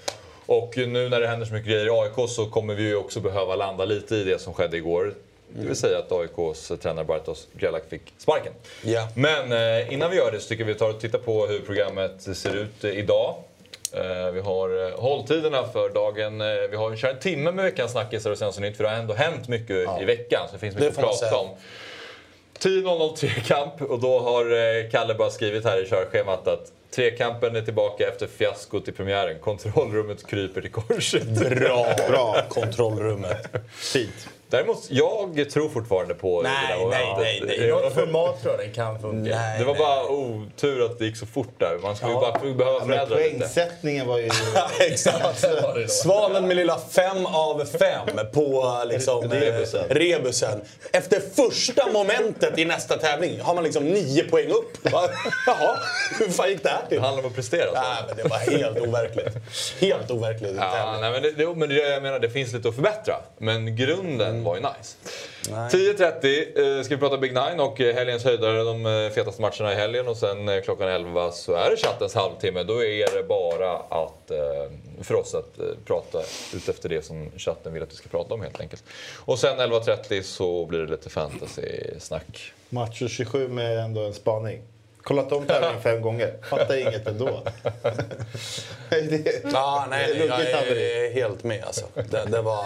Och 0.46 0.76
nu 0.76 1.08
när 1.08 1.20
det 1.20 1.26
händer 1.26 1.46
så 1.46 1.54
mycket 1.54 1.68
grejer 1.68 1.86
i 1.86 1.90
AIK 1.90 2.30
så 2.30 2.46
kommer 2.46 2.74
vi 2.74 2.82
ju 2.82 2.96
också 2.96 3.20
behöva 3.20 3.56
landa 3.56 3.84
lite 3.84 4.16
i 4.16 4.24
det 4.24 4.38
som 4.38 4.54
skedde 4.54 4.76
igår. 4.76 5.14
Det 5.48 5.66
vill 5.66 5.76
säga 5.76 5.98
att 5.98 6.12
AIKs 6.12 6.72
tränare 6.82 7.04
Bartosz 7.04 7.46
Grzelak 7.52 7.82
fick 7.88 8.02
sparken. 8.18 8.52
Ja. 8.82 9.08
Men 9.14 9.52
eh, 9.52 9.92
innan 9.92 10.10
vi 10.10 10.16
gör 10.16 10.32
det 10.32 10.40
så 10.40 10.48
tycker 10.48 10.64
vi 10.64 10.74
tar 10.74 10.90
och 10.90 11.00
tittar 11.00 11.18
på 11.18 11.46
hur 11.46 11.60
programmet 11.60 12.22
ser 12.36 12.56
ut 12.56 12.84
eh, 12.84 12.90
idag. 12.90 13.34
Vi 14.32 14.40
har 14.40 14.96
hålltiderna 15.00 15.66
för 15.72 15.88
dagen. 15.88 16.38
Vi 16.70 16.76
har 16.76 16.96
kört 16.96 17.10
en 17.10 17.18
timme 17.18 17.52
med 17.52 17.64
veckans 17.64 17.92
snackisar 17.92 18.30
och 18.30 18.38
Svensson 18.38 18.62
nytt 18.62 18.76
för 18.76 18.84
det 18.84 18.90
har 18.90 18.96
ändå 18.96 19.14
hänt 19.14 19.48
mycket 19.48 20.00
i 20.00 20.04
veckan. 20.04 20.40
Så 20.46 20.52
det 20.52 20.58
finns 20.58 20.74
mycket 20.74 20.96
Det 20.96 21.02
att 21.02 21.20
prata 21.20 21.36
om. 21.36 21.48
10.00 22.60 23.16
trekamp 23.16 23.82
och 23.82 24.00
då 24.00 24.18
har 24.20 24.44
eh, 24.44 24.90
Kalle 24.90 25.14
bara 25.14 25.30
skrivit 25.30 25.64
här 25.64 25.82
i 25.82 25.88
körschemat 25.88 26.48
att 26.48 26.72
trekampen 26.90 27.56
är 27.56 27.62
tillbaka 27.62 28.08
efter 28.08 28.26
fiaskot 28.26 28.88
i 28.88 28.92
premiären. 28.92 29.38
Kontrollrummet 29.40 30.26
kryper 30.26 30.60
till 30.60 30.70
korset. 30.70 31.28
Bra. 31.50 31.86
Bra. 32.08 32.36
Kontrollrummet. 32.48 33.50
Fint. 33.76 34.28
Däremot, 34.50 34.86
jag 34.90 35.50
tror 35.50 35.68
fortfarande 35.68 36.14
på 36.14 36.42
Nej, 36.42 36.52
det 36.68 36.74
där 36.74 36.88
nej, 36.90 37.06
momentet. 37.06 37.18
nej, 37.46 37.56
nej. 37.58 37.66
I 37.68 37.70
något 37.70 37.94
format 37.94 38.42
tror 38.42 38.54
jag 38.54 38.64
den 38.66 38.74
kan 38.74 39.00
funka. 39.00 39.30
Nej. 39.36 39.58
Det 39.58 39.64
var 39.64 39.74
bara 39.74 40.08
otur 40.08 40.84
att 40.84 40.98
det 40.98 41.04
gick 41.04 41.16
så 41.16 41.26
fort 41.26 41.54
där. 41.58 41.78
Man 41.82 41.96
skulle 41.96 42.12
ju 42.12 42.18
bara 42.18 42.32
behöva 42.32 42.64
Ja, 42.64 42.80
förändra 42.86 43.16
lite. 43.16 43.30
poängsättningen 43.38 44.06
var 44.06 44.18
ju... 44.18 44.30
Exakt. 44.80 45.44
Svanen 45.88 46.46
med 46.48 46.56
lilla 46.56 46.78
fem 46.90 47.26
av 47.26 47.64
fem 47.64 48.08
på 48.32 48.82
liksom, 48.86 49.24
eh, 49.32 49.40
Rebusen. 49.40 49.84
rebusen. 49.88 50.60
Efter 50.92 51.20
första 51.20 51.92
momentet 51.92 52.58
i 52.58 52.64
nästa 52.64 52.96
tävling 52.96 53.40
har 53.40 53.54
man 53.54 53.64
liksom 53.64 53.84
nio 53.84 54.24
poäng 54.24 54.48
upp. 54.48 54.78
Jaha, 55.46 55.76
hur 56.18 56.28
fan 56.28 56.48
gick 56.48 56.62
det 56.62 56.68
här 56.68 56.78
Det 56.82 56.88
till? 56.88 57.00
handlar 57.00 57.22
om 57.24 57.28
att 57.30 57.34
prestera. 57.36 57.66
så. 57.66 57.72
Nej, 57.74 58.02
men 58.08 58.16
det 58.16 58.22
var 58.28 58.38
helt 58.38 58.78
overkligt. 58.80 59.34
Helt 59.80 60.10
overkligt. 60.10 60.54
Ja, 60.56 60.96
nej, 61.00 61.12
men 61.12 61.22
det, 61.22 61.30
det, 61.32 61.54
men 61.54 61.68
det, 61.68 61.74
jag 61.74 62.02
menar, 62.02 62.18
det 62.18 62.30
finns 62.30 62.52
lite 62.52 62.68
att 62.68 62.74
förbättra. 62.74 63.14
Men 63.38 63.76
grunden 63.76 64.37
var 64.44 64.56
ju 64.56 64.60
nice. 64.60 64.96
10.30 65.48 66.78
eh, 66.78 66.82
ska 66.82 66.94
vi 66.94 67.00
prata 67.00 67.18
Big 67.18 67.32
Nine 67.32 67.60
och 67.60 67.80
eh, 67.80 67.94
helgens 67.94 68.24
höjdare, 68.24 68.64
de 68.64 68.86
eh, 68.86 69.10
fetaste 69.10 69.42
matcherna 69.42 69.72
i 69.72 69.74
helgen. 69.74 70.08
Och 70.08 70.16
sen 70.16 70.62
klockan 70.62 70.88
11 70.88 71.30
så 71.30 71.54
är 71.54 71.70
det 71.70 71.76
chattens 71.76 72.14
halvtimme. 72.14 72.62
Då 72.62 72.84
är 72.84 73.16
det 73.16 73.28
bara 73.28 73.76
att, 73.76 74.30
för 75.02 75.14
oss 75.14 75.34
att 75.34 75.58
prata 75.84 76.18
ut 76.54 76.68
efter 76.68 76.88
det 76.88 77.04
som 77.04 77.30
chatten 77.36 77.72
vill 77.72 77.82
att 77.82 77.92
vi 77.92 77.96
ska 77.96 78.08
prata 78.08 78.34
om 78.34 78.42
helt 78.42 78.60
enkelt. 78.60 78.84
Och 79.16 79.38
sen 79.38 79.58
11.30 79.58 80.22
så 80.22 80.66
blir 80.66 80.78
det 80.78 80.90
lite 80.90 81.10
fantasy-snack. 81.10 82.52
Match 82.68 83.02
27 83.08 83.48
med 83.48 83.78
ändå 83.78 84.00
en 84.00 84.14
spaning. 84.14 84.62
Kollat 85.02 85.32
om 85.32 85.46
tävlingen 85.46 85.82
fem 85.82 86.00
gånger. 86.02 86.32
Fattar 86.50 86.76
inget 86.76 87.06
ändå. 87.06 87.42
det, 88.90 89.44
Ja, 89.52 89.86
nej, 89.90 90.14
det 90.14 90.24
jag 90.26 90.40
är 90.40 91.12
helt 91.14 91.44
med. 91.44 91.64
Alltså. 91.64 91.86
Det, 91.94 92.24
det 92.30 92.42
var, 92.42 92.64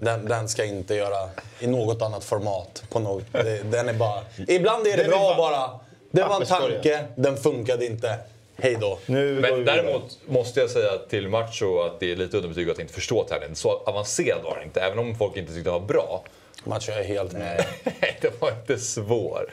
den, 0.00 0.28
den 0.28 0.48
ska 0.48 0.64
inte 0.64 0.94
göra 0.94 1.28
i 1.60 1.66
något 1.66 2.02
annat 2.02 2.24
format. 2.24 2.82
På 2.90 2.98
något, 2.98 3.24
det, 3.32 3.62
den 3.70 3.88
är 3.88 3.92
bara, 3.94 4.20
ibland 4.48 4.86
är 4.86 4.90
det 4.90 4.96
Den 4.96 5.06
är 5.06 5.08
bra 5.10 5.34
bara- 5.36 5.36
bara. 5.36 5.80
Det 6.10 6.22
var 6.24 6.40
en 6.40 6.46
tanke, 6.46 7.04
den 7.16 7.36
funkade 7.36 7.86
inte. 7.86 8.18
Hej 8.62 8.76
då. 8.80 8.98
Men 9.06 9.64
däremot 9.64 10.18
måste 10.26 10.60
jag 10.60 10.70
säga 10.70 10.90
till 11.10 11.28
Macho 11.28 11.80
att 11.80 12.00
det 12.00 12.12
är 12.12 12.16
lite 12.16 12.36
underbetyg 12.36 12.70
att 12.70 12.78
inte 12.78 12.92
förstå 12.94 13.24
tävlingen. 13.24 13.56
Så 13.56 13.70
avancerad 13.86 14.42
var 14.42 14.54
den 14.54 14.64
inte, 14.64 14.80
även 14.80 14.98
om 14.98 15.14
folk 15.18 15.36
inte 15.36 15.52
tyckte 15.52 15.70
den 15.70 15.80
var 15.80 15.86
bra. 15.88 16.22
Match 16.68 16.88
jag 16.88 16.98
är 16.98 17.04
helt 17.04 17.32
med. 17.32 17.66
Nej, 17.84 18.18
den 18.20 18.32
var 18.38 18.50
inte 18.50 18.78
svår. 18.78 19.52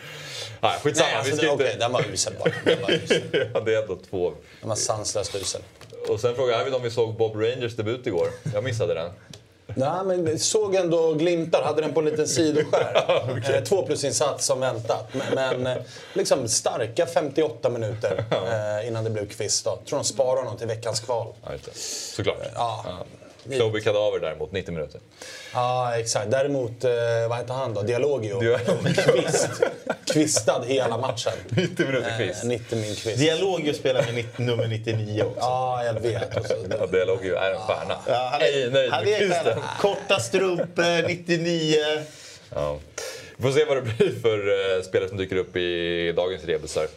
Nej, 0.61 0.79
skitsamma. 0.83 1.07
Nej, 1.07 1.17
alltså, 1.17 1.31
vi 1.31 1.37
ska 1.37 1.45
det, 1.45 1.51
inte... 1.51 1.63
okej, 1.63 1.75
den 1.79 1.91
var 1.91 2.05
usel 2.13 2.33
bara. 2.39 2.53
Den 2.65 2.81
var, 2.81 2.91
usel. 2.91 3.21
ja, 3.53 3.59
det 3.59 3.75
är 3.75 3.81
ändå 3.81 3.97
två. 4.09 4.33
Den 4.59 4.69
var 4.69 4.75
sanslöst 4.75 5.35
usel. 5.35 5.61
Och 6.09 6.19
sen 6.19 6.35
frågade 6.35 6.61
Arvid 6.61 6.73
om 6.73 6.83
vi 6.83 6.91
såg 6.91 7.15
Bob 7.15 7.35
Rangers 7.35 7.75
debut 7.75 8.07
igår. 8.07 8.27
Jag 8.53 8.63
missade 8.63 8.93
den. 8.93 9.11
Nej, 9.67 10.17
men 10.17 10.39
såg 10.39 10.75
ändå 10.75 11.13
glimtar. 11.13 11.63
Hade 11.63 11.81
den 11.81 11.93
på 11.93 11.99
en 11.99 12.05
liten 12.05 12.27
sidoskärm. 12.27 13.43
eh, 13.55 13.63
två 13.63 13.85
plus 13.85 14.03
insats 14.03 14.45
som 14.45 14.59
väntat. 14.59 15.13
Men, 15.13 15.61
men 15.61 15.77
eh, 15.77 15.83
liksom 16.13 16.47
starka 16.47 17.05
58 17.05 17.69
minuter 17.69 18.25
eh, 18.31 18.87
innan 18.87 19.03
det 19.03 19.09
blev 19.09 19.29
kvist. 19.29 19.65
Då. 19.65 19.79
Tror 19.85 19.99
de 19.99 20.05
sparar 20.05 20.37
honom 20.37 20.57
till 20.57 20.67
veckans 20.67 20.99
kval. 20.99 21.33
Ja, 21.43 21.51
det. 21.51 21.77
Såklart. 21.77 22.37
Ja. 22.55 22.85
Toby 23.59 23.81
Kadaver 23.81 24.19
däremot, 24.19 24.51
90 24.51 24.71
minuter. 24.73 25.01
Ja, 25.53 25.95
exakt. 25.97 26.31
Däremot, 26.31 26.83
eh, 26.83 26.91
vad 27.29 27.37
heter 27.37 27.53
han 27.53 27.73
då? 27.73 27.81
Dialogio. 27.81 28.39
Dialogio. 28.39 28.93
Kvist. 28.93 29.49
Kvistad 30.13 30.63
hela 30.67 30.97
matchen. 30.97 31.33
90 31.49 31.85
minuter 31.85 32.09
Eh, 32.11 32.17
quiz. 32.17 32.43
90 32.43 32.75
min 32.75 32.95
kvist. 32.95 33.17
Dialog 33.19 33.75
spelar 33.75 34.01
med 34.03 34.13
nitt- 34.13 34.37
nummer 34.37 34.67
99 34.67 35.23
också. 35.23 35.39
Ja, 35.39 35.83
jag 35.85 35.93
vet. 35.93 36.37
Och 36.37 36.45
så, 36.45 36.53
Ja, 36.79 36.85
Dialogio 36.85 37.35
är 37.35 37.51
en 37.51 37.57
stjärna. 37.59 37.95
Ja, 38.07 38.29
han 38.31 38.41
Ej 38.41 38.63
är, 38.63 38.71
nöjd 38.71 38.91
han 38.91 39.03
med 39.03 39.13
är 39.13 39.19
kvisten. 39.19 39.59
Korta 39.79 40.19
strumpor, 40.19 41.01
99. 41.07 41.77
Ja. 42.55 42.77
Vi 43.37 43.43
får 43.43 43.51
se 43.51 43.65
vad 43.65 43.77
det 43.77 43.81
blir 43.81 44.21
för 44.21 44.37
eh, 44.77 44.83
spelare 44.83 45.09
som 45.09 45.17
dyker 45.17 45.35
upp 45.35 45.55
i 45.55 46.11
dagens 46.15 46.43
rebusar. 46.45 46.87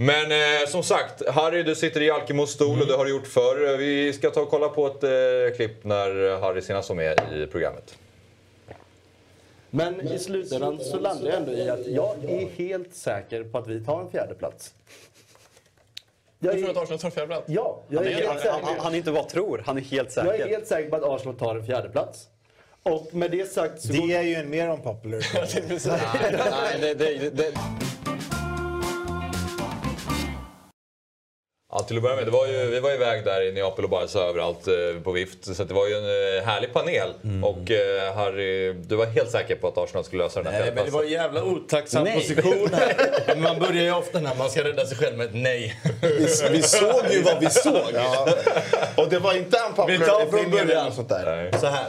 Men 0.00 0.32
eh, 0.32 0.68
som 0.68 0.82
sagt, 0.82 1.28
Harry 1.28 1.62
du 1.62 1.74
sitter 1.74 2.02
i 2.02 2.10
Alkemos 2.10 2.50
stol 2.52 2.80
och 2.80 2.86
det 2.86 2.94
har 2.96 3.04
du 3.04 3.10
gjort 3.10 3.26
förr. 3.26 3.76
Vi 3.76 4.12
ska 4.12 4.30
ta 4.30 4.40
och 4.40 4.50
kolla 4.50 4.68
på 4.68 4.86
ett 4.86 5.02
eh, 5.04 5.56
klipp 5.56 5.84
när 5.84 6.40
Harry 6.40 6.62
senast 6.62 6.88
var 6.88 6.96
med 6.96 7.20
i 7.34 7.46
programmet. 7.46 7.94
Men 9.70 10.00
i 10.00 10.18
slutändan 10.18 10.78
så 10.80 10.98
landar 11.00 11.26
jag 11.30 11.36
ändå 11.36 11.52
i 11.52 11.68
att 11.70 11.86
jag 11.86 12.24
är 12.24 12.48
helt 12.48 12.94
säker 12.94 13.44
på 13.44 13.58
att 13.58 13.66
vi 13.66 13.84
tar 13.84 14.00
en 14.00 14.10
fjärde 14.10 14.34
plats. 14.34 14.74
Jag 16.38 16.54
Du 16.54 16.58
tror 16.62 16.68
är, 16.70 16.76
att 16.76 16.82
Arsenal 16.82 16.98
tar 17.00 17.10
fjärde 17.10 17.26
plats? 17.26 17.44
ja, 17.46 17.82
jag 17.88 18.06
är, 18.06 18.12
Han 18.12 18.12
är- 18.12 18.16
helt 18.16 18.28
han- 18.28 18.38
säker. 18.38 18.66
Han, 18.66 18.78
han 18.80 18.94
inte 18.94 19.12
bara 19.12 19.24
tror, 19.24 19.62
han 19.66 19.76
är 19.76 19.80
helt 19.82 20.12
säker. 20.12 20.28
Jag 20.28 20.40
är 20.40 20.46
helt 20.48 20.66
säker 20.66 20.90
på 20.90 20.96
att 20.96 21.04
Arsenal 21.04 21.36
tar 21.38 21.56
en 21.56 21.66
fjärde 21.66 21.88
plats. 21.88 22.28
Och 22.82 23.08
med 23.14 23.30
det 23.30 23.52
sagt 23.52 23.80
så... 23.82 23.92
Det 23.92 24.14
är 24.14 24.22
ju 24.22 24.34
en 24.34 24.50
mer 24.50 24.68
unpopular 24.68 25.18
opinion. 25.18 25.80
Nej, 26.50 26.78
det, 26.80 26.94
det, 26.94 27.30
det, 27.30 27.52
Ja, 31.78 31.84
till 31.84 31.96
att 31.96 32.02
börja 32.02 32.16
med, 32.16 32.26
det 32.26 32.30
var 32.30 32.46
ju, 32.46 32.66
vi 32.66 32.80
var 32.80 32.90
iväg 32.92 33.24
där 33.24 33.48
i 33.48 33.52
Neapel 33.52 33.84
och 33.84 33.90
Barca 33.90 34.18
överallt 34.18 34.68
eh, 34.68 35.02
på 35.04 35.12
vift. 35.12 35.56
Så 35.56 35.64
det 35.64 35.74
var 35.74 35.86
ju 35.88 35.94
en 35.94 36.04
eh, 36.38 36.44
härlig 36.44 36.72
panel. 36.72 37.08
Och 37.42 37.70
eh, 37.70 38.14
Harry, 38.14 38.72
du 38.72 38.96
var 38.96 39.06
helt 39.06 39.30
säker 39.30 39.56
på 39.56 39.68
att 39.68 39.78
Arsenal 39.78 40.04
skulle 40.04 40.22
lösa 40.22 40.42
den 40.42 40.52
här 40.52 40.60
Nej, 40.60 40.72
men 40.74 40.84
det 40.84 40.90
var 40.90 41.02
en 41.02 41.10
jävla 41.10 41.42
otacksam 41.42 42.06
position 42.14 42.70
här. 42.72 43.36
Man 43.36 43.58
börjar 43.58 43.82
ju 43.82 43.92
ofta 43.92 44.20
när 44.20 44.34
man 44.34 44.50
ska 44.50 44.64
rädda 44.64 44.86
sig 44.86 44.96
själv 44.96 45.16
med 45.16 45.26
ett 45.26 45.34
nej. 45.34 45.80
vi, 46.02 46.26
vi 46.50 46.62
såg 46.62 47.04
ju 47.10 47.22
vad 47.22 47.40
vi 47.40 47.50
såg. 47.50 47.86
Ja. 47.94 48.28
Och 48.96 49.08
det 49.08 49.18
var 49.18 49.34
inte 49.34 49.58
Vi 49.58 49.68
unpopular 49.68 50.06
tar 50.06 50.26
från 50.26 50.50
början. 50.50 50.92
sånt 50.92 51.08
där. 51.08 51.36
Nej. 51.36 51.60
Så 51.60 51.66
här. 51.66 51.86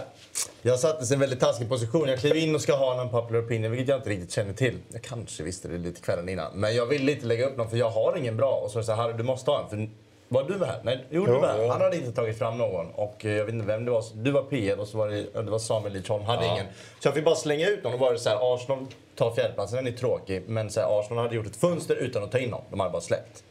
Jag 0.61 0.79
sattes 0.79 1.11
i 1.11 1.13
en 1.13 1.19
väldigt 1.19 1.39
taskig 1.39 1.69
position. 1.69 2.07
Jag 2.07 2.19
klev 2.19 2.37
in 2.37 2.55
och 2.55 2.61
ska 2.61 2.75
ha 2.75 3.01
en 3.01 3.09
popular 3.09 3.41
opinion, 3.41 3.71
vilket 3.71 3.87
jag 3.87 3.97
inte 3.97 4.09
riktigt 4.09 4.31
känner 4.31 4.53
till. 4.53 4.77
Jag 4.93 5.01
kanske 5.01 5.43
visste 5.43 5.67
det 5.67 5.77
lite 5.77 6.01
kvällen 6.01 6.29
innan. 6.29 6.51
Men 6.53 6.75
jag 6.75 6.85
ville 6.85 7.11
inte 7.11 7.25
lägga 7.25 7.45
upp 7.45 7.57
någon, 7.57 7.69
för 7.69 7.77
jag 7.77 7.89
har 7.89 8.17
ingen 8.17 8.37
bra. 8.37 8.51
Och 8.51 8.71
så 8.71 8.81
här, 8.81 8.95
Harry, 8.95 9.13
du 9.13 9.23
måste 9.23 9.51
ha 9.51 9.61
en. 9.63 9.69
För 9.69 9.89
var 10.27 10.43
du 10.43 10.65
här? 10.65 10.79
Nej, 10.83 11.05
jo, 11.09 11.25
du 11.25 11.31
var 11.31 11.47
här. 11.47 11.67
Han 11.67 11.81
hade 11.81 11.97
inte 11.97 12.11
tagit 12.11 12.37
fram 12.37 12.57
någon. 12.57 12.91
Och 12.91 13.25
eh, 13.25 13.31
jag 13.31 13.45
vet 13.45 13.53
inte 13.53 13.67
vem 13.67 13.85
det 13.85 13.91
var. 13.91 14.03
Du 14.13 14.31
var 14.31 14.43
PL 14.43 14.79
och 14.79 14.87
så 14.87 14.97
var 14.97 15.07
det, 15.07 15.25
ja, 15.33 15.41
det 15.41 15.51
var 15.51 15.59
Samuel 15.59 15.93
Lidsholm. 15.93 16.23
Hade 16.23 16.45
ingen. 16.45 16.65
Så 16.99 17.07
jag 17.07 17.13
fick 17.13 17.25
bara 17.25 17.35
slänga 17.35 17.67
ut 17.67 17.83
någon. 17.83 17.93
Och 17.93 17.99
var 17.99 18.13
det 18.13 18.19
så 18.19 18.29
här, 18.29 18.55
Arsenal 18.55 18.85
tar 19.15 19.31
fjärdeplatsen. 19.31 19.83
Den 19.83 19.93
är 19.93 19.97
tråkig. 19.97 20.43
Men 20.47 20.69
så 20.69 20.79
här, 20.79 20.99
Arsenal 20.99 21.23
hade 21.23 21.35
gjort 21.35 21.45
ett 21.45 21.55
fönster 21.55 21.95
utan 21.95 22.23
att 22.23 22.31
ta 22.31 22.37
in 22.37 22.49
någon. 22.49 22.63
De 22.69 22.79
hade 22.79 22.91
bara 22.91 23.01
släppt. 23.01 23.43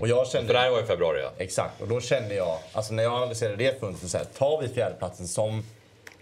Och 0.00 0.08
jag 0.08 0.26
kände... 0.26 0.46
För 0.46 0.54
det 0.54 0.60
här 0.60 0.70
var 0.70 0.80
i 0.80 0.84
februari 0.84 1.20
ja. 1.22 1.30
Exakt, 1.38 1.80
och 1.80 1.88
då 1.88 2.00
kände 2.00 2.34
jag, 2.34 2.58
alltså 2.72 2.94
när 2.94 3.02
jag 3.02 3.12
analyserade 3.12 3.56
det 3.56 3.80
fönstret, 3.80 4.10
så 4.10 4.18
här, 4.18 4.24
tar 4.24 4.60
vi 4.60 4.68
fjärdeplatsen 4.68 5.28
som 5.28 5.64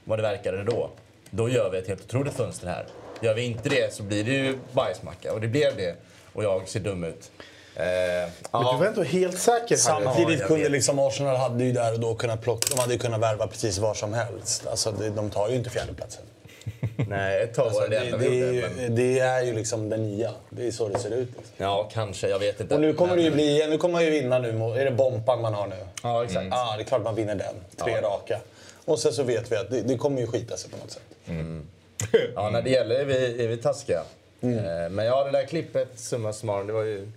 vad 0.04 0.19
det 0.19 0.23
verkade 0.23 0.64
då, 0.64 0.90
då 1.30 1.49
gör 1.49 1.71
vi 1.71 1.78
ett 1.78 1.88
helt 1.88 2.04
otroligt 2.04 2.35
fönster 2.35 2.66
här. 2.66 2.87
Gör 3.23 3.35
vi 3.35 3.42
inte 3.42 3.69
det 3.69 3.95
så 3.95 4.02
blir 4.02 4.25
det 4.25 4.30
ju 4.30 4.59
bajsmacka, 4.73 5.33
och 5.33 5.40
det 5.40 5.49
blev 5.49 5.76
det. 5.76 5.95
Och 6.33 6.45
jag 6.45 6.69
ser 6.69 6.80
dum 6.80 7.04
ut. 7.04 7.30
Eh, 7.76 7.83
Men 7.83 8.30
du 8.52 8.78
var 8.78 8.87
ändå 8.87 9.02
helt 9.02 9.38
säker. 9.38 9.76
Samtidigt 9.76 10.47
kunde 10.47 10.69
liksom 10.69 10.99
Arsenal 10.99 11.37
hade 11.37 11.64
ju 11.64 11.73
där 11.73 11.92
och 11.92 12.00
då 12.00 12.14
kunnat 12.14 12.42
plocka, 12.42 12.75
de 12.75 12.80
hade 12.80 12.92
ju 12.92 12.99
kunnat 12.99 13.21
värva 13.21 13.47
precis 13.47 13.78
var 13.78 13.95
som 13.95 14.14
helst. 14.14 14.66
Alltså, 14.66 14.92
det, 14.92 15.11
de 15.11 15.30
tar 15.30 15.49
ju 15.49 15.54
inte 15.57 15.71
fjärdeplatsen. 15.71 16.23
nej, 17.09 17.42
ett 17.42 17.54
tag 17.54 17.64
var 17.64 17.71
Alltså, 17.71 17.90
det 17.90 17.99
det 17.99 18.04
det, 18.11 18.11
det, 18.11 18.28
vi 18.30 18.42
är 18.42 18.52
ju, 18.52 18.64
Men, 18.76 18.95
det 18.97 19.19
är 19.19 19.42
ju 19.42 19.52
liksom 19.54 19.88
den 19.88 20.02
nya. 20.11 20.30
Det 20.50 20.66
är 20.66 20.71
så 20.71 20.88
det 20.88 20.99
ser 20.99 21.11
ut. 21.11 21.28
Liksom. 21.28 21.45
ja, 21.57 21.88
kanske, 21.92 22.28
jag 22.28 22.38
vet 22.38 22.61
inte. 22.61 22.75
Och 22.75 22.80
nu 22.80 22.92
kommer 22.92 23.09
Men- 23.09 23.19
det 23.19 23.25
ju 23.25 23.30
bli, 23.30 23.66
nu 23.71 23.78
kommer 23.78 23.92
man 23.92 24.04
ju 24.04 24.11
vinna 24.11 24.38
nu. 24.38 24.49
Är 24.80 24.85
det 24.85 24.90
Bompan 24.90 25.40
man 25.40 25.54
har 25.54 25.66
nu? 25.66 25.76
Ja, 26.02 26.25
exakt. 26.25 26.47
Ja, 26.50 26.75
det 26.76 26.83
är 26.83 26.85
klart 26.85 27.02
man 27.02 27.14
vinner 27.14 27.35
den. 27.35 27.54
Tre 27.85 27.92
Ja. 28.02 28.09
raka. 28.09 28.38
Och 28.84 28.99
sen 28.99 29.12
så 29.12 29.22
vet 29.22 29.52
vi 29.52 29.56
att 29.56 29.70
det, 29.70 29.82
det 29.82 29.96
kommer 29.96 30.20
ju 30.20 30.26
skita 30.26 30.56
sig 30.56 30.70
på 30.70 30.76
något 30.76 30.90
sätt. 30.90 31.02
Ja, 32.34 32.50
när 32.50 32.62
det 32.62 32.70
gäller 32.70 32.94
är 32.94 33.04
vi, 33.04 33.44
är 33.44 33.49
vi 33.49 33.56
taskiga. 33.56 34.02
Eh, 34.40 34.90
men 34.90 35.04
ja, 35.04 35.25
det 35.25 35.30
där 35.30 35.46
klippet, 35.46 35.88
summa 35.99 36.32
summarum, 36.32 36.66
det 36.66 36.72
var 36.72 36.82
ju 36.82 37.08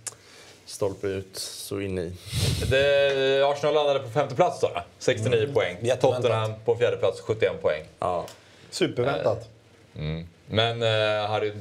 stolpe 0.66 1.06
ut 1.06 1.36
så 1.36 1.80
in 1.80 1.98
i. 1.98 2.12
Det, 2.70 3.42
Arsenal 3.44 3.74
landade 3.74 4.00
på 4.00 4.08
femte 4.08 4.34
plats 4.34 4.60
då. 4.60 4.70
69 4.98 5.52
poäng. 5.54 5.76
Jätteväntat. 5.80 6.22
Tottenham 6.22 6.52
på 6.64 6.76
fjärde 6.76 6.96
plats 6.96 7.20
71 7.20 7.62
poäng. 7.62 7.82
Ja. 7.98 8.26
Superväntat. 8.70 9.48
Men 10.46 10.82
eh, 10.82 11.28
Harry, 11.30 11.52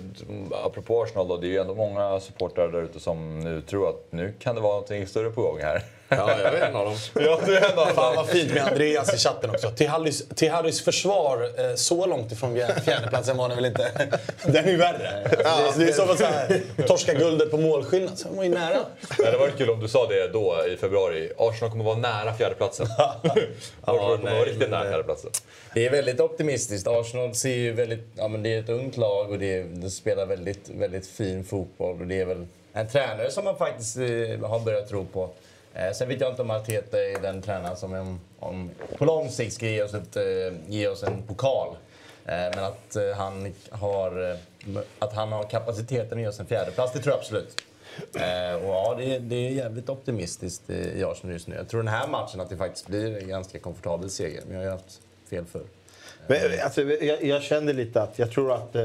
apropå 0.52 1.04
Arsenal 1.04 1.28
då, 1.28 1.38
det 1.38 1.48
är 1.48 1.50
ju 1.50 1.58
ändå 1.58 1.76
många 1.76 2.20
supportrar 2.20 2.68
där 2.68 2.82
ute 2.82 3.00
som 3.00 3.40
nu 3.40 3.62
tror 3.62 3.90
att 3.90 4.06
nu 4.10 4.34
kan 4.40 4.56
det 4.56 4.62
vara 4.62 4.74
någonting 4.74 5.08
större 5.08 5.30
på 5.30 5.42
gång 5.42 5.60
här. 5.62 5.84
Ja, 6.18 6.40
jag 6.44 6.54
är 6.54 6.62
en 6.62 6.76
av 6.76 6.86
dem. 6.86 6.96
ja, 7.14 7.40
du 7.46 7.58
är 7.58 7.72
en 7.72 7.80
av 7.80 7.86
Fan 7.86 8.16
vad 8.16 8.28
fint 8.28 8.54
med 8.54 8.68
Andreas 8.68 9.14
i 9.14 9.18
chatten 9.18 9.50
också. 9.50 9.72
Till 9.72 9.90
Harrys, 9.90 10.24
till 10.36 10.52
Harrys 10.52 10.82
försvar, 10.82 11.50
eh, 11.58 11.76
så 11.76 12.06
långt 12.06 12.32
ifrån 12.32 12.56
fjär- 12.56 12.80
fjärdeplatsen 12.80 13.38
var 13.38 13.50
ni 13.50 13.56
väl 13.56 13.66
inte? 13.66 14.12
Den 14.46 14.66
är 14.66 14.72
ju 14.72 14.78
värre. 14.78 15.28
Det, 15.30 15.84
det 15.86 15.90
är 15.90 15.94
som 15.94 16.10
att 16.10 16.18
så 16.20 16.26
här, 16.26 16.62
torska 16.88 17.14
guldet 17.14 17.52
på 17.52 17.58
målskillnad. 17.58 18.18
Så 18.18 18.30
var 18.30 18.44
ju 18.44 18.50
nära. 18.50 18.80
Det 19.18 19.26
hade 19.26 19.38
varit 19.38 19.58
kul 19.58 19.70
om 19.70 19.80
du 19.80 19.88
sa 19.88 20.08
det 20.08 20.28
då 20.28 20.66
i 20.74 20.78
februari. 20.78 21.32
Arsenal 21.38 21.72
kommer 21.72 21.84
vara 21.86 21.98
nära 21.98 22.34
fjärdeplatsen. 22.34 22.88
Arsenal 22.98 24.00
kommer 24.00 24.18
nej, 24.24 24.34
vara 24.34 24.46
riktigt 24.46 24.70
nära 24.70 24.84
fjärdeplatsen. 24.90 25.32
Det 25.74 25.86
är 25.86 25.90
väldigt 25.92 26.20
optimistiskt. 26.20 26.88
Arsenal 26.88 27.36
ser 27.36 27.56
ju 27.56 27.72
väldigt, 27.74 28.08
ja, 28.16 28.28
men 28.28 28.44
det 28.44 28.54
är 28.56 28.60
ett 28.60 28.70
ungt 28.70 28.98
lag 28.98 29.32
och 29.32 29.40
det, 29.40 29.64
det 29.64 29.90
spelar 29.90 30.26
väldigt, 30.26 30.70
väldigt 30.70 31.08
fin 31.08 31.46
fotboll. 31.46 32.02
Och 32.02 32.08
det 32.08 32.20
är 32.22 32.26
väl 32.26 32.46
en 32.74 32.88
tränare 32.88 33.32
som 33.32 33.44
man 33.46 33.58
faktiskt 33.58 33.98
eh, 33.98 34.04
har 34.50 34.60
börjat 34.60 34.90
tro 34.90 35.06
på. 35.06 35.30
Eh, 35.74 35.92
sen 35.94 36.08
vet 36.08 36.22
jag 36.22 36.30
inte 36.30 36.42
om 36.42 36.52
Arteta 36.52 36.98
är 37.04 37.22
den 37.22 37.42
tränaren 37.42 37.78
som 37.78 37.94
om, 37.94 38.20
om, 38.40 38.70
på 38.98 39.06
lång 39.06 39.30
sikt 39.30 39.54
ska 39.54 39.66
ge 39.68 39.84
oss, 39.84 39.94
ett, 39.94 40.16
eh, 40.16 40.24
ge 40.68 40.88
oss 40.88 41.04
en 41.04 41.24
pokal. 41.28 41.68
Eh, 42.26 42.32
men 42.56 42.64
att, 42.64 42.98
han 43.18 43.54
har, 43.70 44.38
att 45.00 45.14
han 45.14 45.32
har 45.32 45.44
kapaciteten 45.44 46.18
att 46.18 46.22
ge 46.22 46.28
oss 46.28 46.40
en 46.40 46.46
fjärdeplats, 46.46 46.94
det 46.94 47.00
tror 47.00 47.12
jag 47.14 47.20
absolut. 47.20 47.62
Och 48.64 48.70
ja, 48.70 48.96
det, 48.98 49.16
är- 49.16 49.20
det 49.20 49.36
är 49.36 49.50
jävligt 49.50 49.90
optimistiskt 49.90 50.70
i 50.70 51.04
Arsenal 51.04 51.34
just 51.34 51.48
nu. 51.48 51.56
Jag 51.56 51.70
tror 51.70 51.84
den 51.84 51.94
här 51.94 52.08
matchen 52.08 52.42
att 52.42 52.50
det 52.50 52.58
faktiskt 52.58 52.88
blir 52.88 53.18
en 53.18 53.28
ganska 53.28 53.60
komfortabel 53.60 54.10
seger. 54.10 54.42
Men 54.48 54.54
jag 54.54 54.60
har 54.60 54.66
ju 54.66 54.72
haft 54.72 55.02
fel 55.30 55.46
förr. 55.46 55.64
Men, 56.28 56.40
Alltså, 56.64 56.82
jag, 56.82 57.24
jag 57.24 57.42
känner 57.44 57.74
lite 57.74 58.02
att 58.02 58.20
jag 58.20 58.32
tror 58.32 58.52
att 58.54 58.76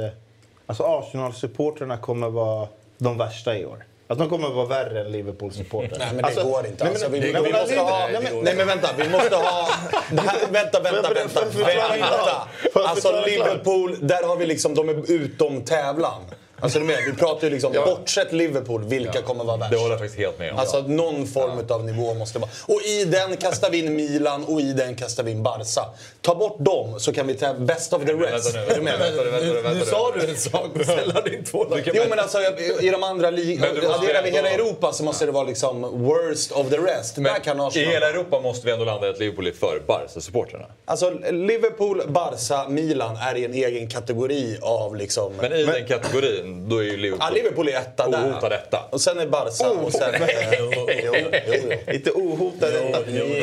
alltså 0.66 0.82
Arsenal-supporterna 0.82 1.96
kommer 1.96 2.28
vara 2.30 2.68
de 2.98 3.18
värsta 3.18 3.58
i 3.58 3.66
år. 3.66 3.84
Att 4.10 4.18
de 4.18 4.28
kommer 4.28 4.48
att 4.48 4.54
vara 4.54 4.66
värre 4.66 5.00
än 5.00 5.12
Liverpool-supportrar. 5.12 5.98
Nej, 5.98 6.08
men 6.12 6.34
det 6.34 6.42
går 6.42 6.66
inte. 6.66 6.84
nej, 6.84 6.92
Alltså, 6.92 7.08
vi, 7.08 7.20
nej, 7.20 7.42
vi 7.42 7.52
måste 7.52 7.78
ha... 7.78 8.08
nej, 8.12 8.20
men- 8.22 8.40
Nej, 8.44 8.54
men 8.56 8.66
vänta. 8.66 8.88
Vi 8.98 9.08
måste 9.08 9.36
ha... 9.36 9.68
Det 10.10 10.20
här, 10.26 10.38
vänta, 10.50 10.80
vänta, 10.80 11.10
vänta. 11.14 11.40
vänta. 11.40 12.48
Alltså? 12.88 13.22
Liverpool, 13.26 13.96
där 14.00 14.22
har 14.28 14.36
vi 14.36 14.46
liksom... 14.46 14.74
De 14.74 14.88
är 14.88 15.10
utom 15.12 15.64
tävlan. 15.64 16.22
Alltså, 16.60 16.80
med, 16.80 16.96
vi 17.06 17.12
pratar 17.12 17.46
ju 17.46 17.52
liksom... 17.52 17.72
Bortsett 17.72 18.32
Liverpool, 18.32 18.84
vilka 18.84 19.22
kommer 19.22 19.44
vara 19.44 19.56
värst? 19.56 19.70
Det 19.70 19.76
håller 19.76 19.90
jag 19.90 19.98
faktiskt 19.98 20.18
helt 20.18 20.38
med 20.38 20.52
om. 20.52 20.58
Alltså 20.58 20.80
någon 20.80 21.26
form 21.26 21.66
av 21.68 21.84
nivå 21.84 22.14
måste 22.14 22.38
vara. 22.38 22.50
Och 22.66 22.80
i 22.82 23.04
den 23.04 23.36
kastar 23.36 23.70
vi 23.70 23.78
in 23.78 23.96
Milan 23.96 24.44
och 24.44 24.60
i 24.60 24.72
den 24.72 24.94
kastar 24.94 25.22
vi 25.22 25.30
in 25.30 25.42
Barca. 25.42 25.84
Ta 26.22 26.34
bort 26.34 26.56
dem 26.58 27.00
så 27.00 27.12
kan 27.12 27.26
vi 27.26 27.34
ta 27.34 27.54
best 27.54 27.92
of 27.92 28.04
the 28.06 28.12
rest. 28.12 28.54
Vänta 28.54 28.60
nu, 28.60 28.72
Är 28.72 28.76
du 28.76 28.82
med? 28.82 28.98
vänta 28.98 29.22
nu, 29.22 29.30
vänta 29.30 29.46
nu, 29.46 29.52
vänta 29.52 29.70
nu. 29.70 29.78
Nu 29.78 29.84
sa 29.84 30.12
du 30.14 30.28
en 30.28 30.36
sak 30.36 30.70
och 30.80 30.86
sen 30.86 31.08
lade 31.14 31.36
in 31.36 31.44
två. 31.44 31.66
Jo 31.94 32.02
men 32.08 32.18
alltså 32.18 32.38
i 32.80 32.90
de 32.90 33.02
andra 33.02 33.30
ligorna, 33.30 33.72
Men 33.74 33.90
adderar 33.90 34.22
vi 34.22 34.30
hela 34.30 34.50
Europa 34.50 34.92
så 34.92 35.04
måste 35.04 35.26
det 35.26 35.32
vara 35.32 35.44
liksom 35.44 36.04
worst 36.04 36.52
of 36.52 36.70
the 36.70 36.76
rest. 36.76 37.16
Där 37.16 37.44
kan 37.44 37.60
I 37.60 37.84
hela 37.84 38.10
Europa 38.10 38.40
måste 38.40 38.66
vi 38.66 38.72
ändå 38.72 38.84
landa 38.84 39.06
i 39.06 39.10
att 39.10 39.18
Liverpool 39.18 39.46
är 39.46 39.52
för 39.52 39.82
Barca-supportrarna. 39.86 40.66
Alltså 40.84 41.10
Liverpool, 41.30 42.02
Barca, 42.08 42.68
Milan 42.68 43.16
är 43.16 43.34
i 43.34 43.44
en 43.44 43.54
egen 43.54 43.88
kategori 43.88 44.58
av 44.62 44.96
liksom... 44.96 45.32
Men 45.40 45.52
i 45.52 45.64
den 45.64 45.86
kategorin, 45.86 46.47
då 46.68 46.78
är 46.78 46.82
ju 46.82 46.96
Liverpool... 46.96 47.26
Ja, 47.28 47.34
Liverpool 47.34 47.68
är 47.68 47.72
etta 47.72 48.10
där. 48.10 48.30
Ohotad 48.30 48.52
etta. 48.52 48.78
Och 48.90 49.00
sen 49.00 49.18
är 49.18 49.26
Barca 49.26 49.70
och 49.70 49.92
sen... 49.92 50.14
jo, 50.58 50.70
jo, 51.04 51.14
jo. 51.46 51.72
Inte 51.94 52.10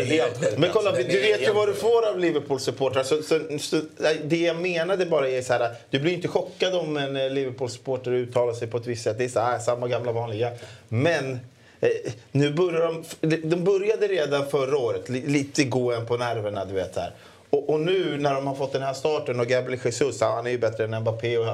helt 0.06 0.38
sjukt. 0.40 0.58
Men 0.58 0.70
kolla, 0.74 0.90
alltså. 0.90 1.08
du 1.08 1.20
vet 1.22 1.42
ju 1.42 1.54
vad 1.54 1.68
du 1.68 1.74
får 1.74 2.08
av 2.10 2.20
Liverpool-supportrar. 2.20 3.04
Så, 3.04 3.22
så, 3.22 3.40
så, 3.60 3.82
det 4.24 4.38
jag 4.38 4.56
menade 4.56 5.06
bara 5.06 5.30
är 5.30 5.42
så 5.42 5.54
här, 5.54 5.76
du 5.90 6.00
blir 6.00 6.14
inte 6.14 6.28
chockad 6.28 6.76
om 6.76 6.98
en 6.98 7.16
eh, 7.16 7.30
Liverpool-supporter 7.30 8.12
uttalar 8.12 8.54
sig 8.54 8.68
på 8.68 8.78
ett 8.78 8.88
visst 8.88 9.04
sätt. 9.04 9.18
Det 9.18 9.24
är 9.24 9.30
så 9.30 9.40
här, 9.40 9.60
samma 9.60 9.88
gamla 9.88 10.12
vanliga. 10.12 10.52
Men 10.88 11.40
eh, 11.80 11.90
nu 12.32 12.54
börjar 12.54 13.04
de, 13.22 13.50
de 13.50 13.64
började 13.64 14.08
redan 14.08 14.48
förra 14.48 14.78
året 14.78 15.10
li, 15.10 15.22
lite 15.28 15.64
gå 15.64 15.92
en 15.92 16.06
på 16.06 16.18
nerverna, 16.18 16.66
du 16.66 16.74
vet 16.74 16.96
här. 16.96 17.12
Och, 17.56 17.70
och 17.70 17.80
nu 17.80 18.18
när 18.18 18.34
de 18.34 18.48
har 18.48 18.56
fått 18.56 18.74
den 18.74 18.82
här 18.82 18.94
starten 18.94 19.40
och 19.40 19.48
Gabriel 19.48 19.80
Jesus, 19.86 20.22
han 20.22 20.48
är 20.48 20.52
ju 20.52 20.58
bättre 20.58 20.84
än 20.84 21.00
Mbappé 21.02 21.38
och 21.38 21.46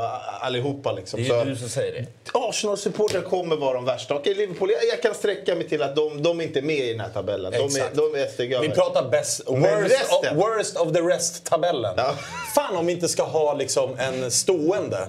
allihopa 0.41 0.91
liksom. 0.91 1.19
Det 1.19 1.25
är 1.25 1.29
Så- 1.29 1.45
ju 1.45 1.51
du 1.51 1.55
som 1.55 1.69
säger 1.69 1.93
det. 1.93 2.05
Arsenal-supportrar 2.33 3.21
kommer 3.21 3.55
vara 3.55 3.73
de 3.73 3.85
värsta. 3.85 4.15
Okej, 4.15 4.33
Liverpool, 4.35 4.71
jag, 4.71 4.79
jag 4.93 5.01
kan 5.01 5.13
sträcka 5.15 5.55
mig 5.55 5.69
till 5.69 5.81
att 5.81 5.95
de, 5.95 6.23
de 6.23 6.39
är 6.39 6.43
inte 6.43 6.61
med 6.61 6.75
i 6.75 6.91
den 6.91 6.99
här 6.99 7.09
tabellen. 7.09 7.51
De 7.51 7.57
är, 7.57 7.85
de 7.93 8.19
är 8.21 8.27
steg 8.27 8.53
över. 8.53 8.67
Vi 8.67 8.73
pratar 8.73 9.09
best, 9.09 9.41
worst, 9.47 10.11
of, 10.11 10.35
worst 10.35 10.77
of 10.77 10.93
the 10.93 10.99
rest-tabellen. 11.01 11.93
Ja. 11.97 12.15
Fan 12.55 12.75
om 12.75 12.85
vi 12.85 12.93
inte 12.93 13.07
ska 13.07 13.23
ha 13.23 13.53
liksom 13.53 13.95
en 13.99 14.31
stående. 14.31 15.07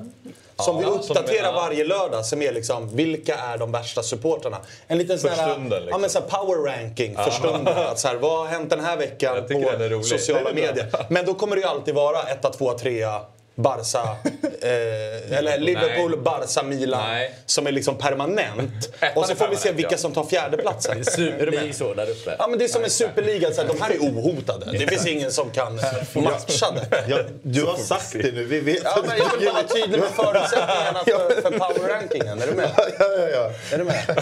Som 0.62 0.78
vi 0.78 0.84
uppdaterar 0.84 1.48
är- 1.48 1.52
varje 1.52 1.84
lördag 1.84 2.26
som 2.26 2.42
är 2.42 2.52
liksom, 2.52 2.96
vilka 2.96 3.34
är 3.34 3.58
de 3.58 3.72
värsta 3.72 4.02
supportrarna? 4.02 4.58
En 4.86 4.98
liten 4.98 5.18
sån 5.18 5.30
här, 5.30 5.58
liksom. 5.58 5.88
ja, 5.90 5.98
men 5.98 6.10
så 6.10 6.20
power 6.20 6.56
ranking 6.76 7.16
för 7.16 7.30
stunden. 7.30 7.78
Att 7.78 7.98
så 7.98 8.08
här, 8.08 8.16
vad 8.16 8.38
har 8.38 8.46
hänt 8.46 8.70
den 8.70 8.80
här 8.80 8.96
veckan 8.96 9.36
på 9.48 10.02
sociala 10.02 10.52
medier? 10.52 10.86
Men 11.08 11.26
då 11.26 11.34
kommer 11.34 11.56
det 11.56 11.62
ju 11.62 11.68
alltid 11.68 11.94
vara 11.94 12.22
1, 12.22 12.52
2, 12.58 12.72
3 12.78 13.04
Barca, 13.62 13.98
eh, 14.60 15.38
eller 15.38 15.58
Liverpool. 15.58 16.18
Barca, 16.22 16.62
Milan 16.62 17.08
Nej. 17.08 17.34
som 17.46 17.66
är 17.66 17.72
liksom 17.72 17.98
permanent. 17.98 18.94
Och 19.14 19.26
så 19.26 19.34
får 19.34 19.48
vi 19.48 19.56
se 19.56 19.72
vilka 19.72 19.90
ja. 19.90 19.98
som 19.98 20.12
tar 20.12 20.24
fjärdeplatsen. 20.24 21.04
Det 21.16 21.68
är 21.68 21.72
så 21.72 21.94
där 21.94 22.10
uppe. 22.10 22.36
Ja, 22.38 22.46
men 22.46 22.58
det 22.58 22.64
är 22.64 22.68
som 22.68 22.84
en 22.84 22.90
superliga. 22.90 23.52
Så 23.52 23.60
här, 23.62 23.68
de 23.68 23.80
här 23.80 23.90
är 23.90 23.98
ohotade. 23.98 24.78
Det 24.78 24.86
finns 24.86 25.06
ingen 25.06 25.32
som 25.32 25.50
kan 25.50 25.74
matcha 26.14 26.70
det. 26.70 27.04
Ja, 27.08 27.18
du 27.42 27.64
har 27.64 27.76
sagt 27.76 28.12
det 28.12 28.32
nu, 28.32 28.44
vi 28.44 28.60
vet 28.60 28.82
Ja, 28.84 29.02
men 29.06 29.18
jag 29.18 29.38
vill 29.38 29.48
vara 29.48 29.62
tydlig 29.62 30.00
med 30.00 30.08
förutsättningarna 30.08 31.04
för, 31.04 31.42
för 31.42 31.50
power-rankingen. 31.58 32.42
Är 32.42 32.46
du 32.46 32.52
med? 32.52 32.70
ja, 32.76 33.06
ja, 33.18 33.28
ja. 33.28 33.50
Är 33.72 33.78
du 33.78 33.84
med? 33.84 34.02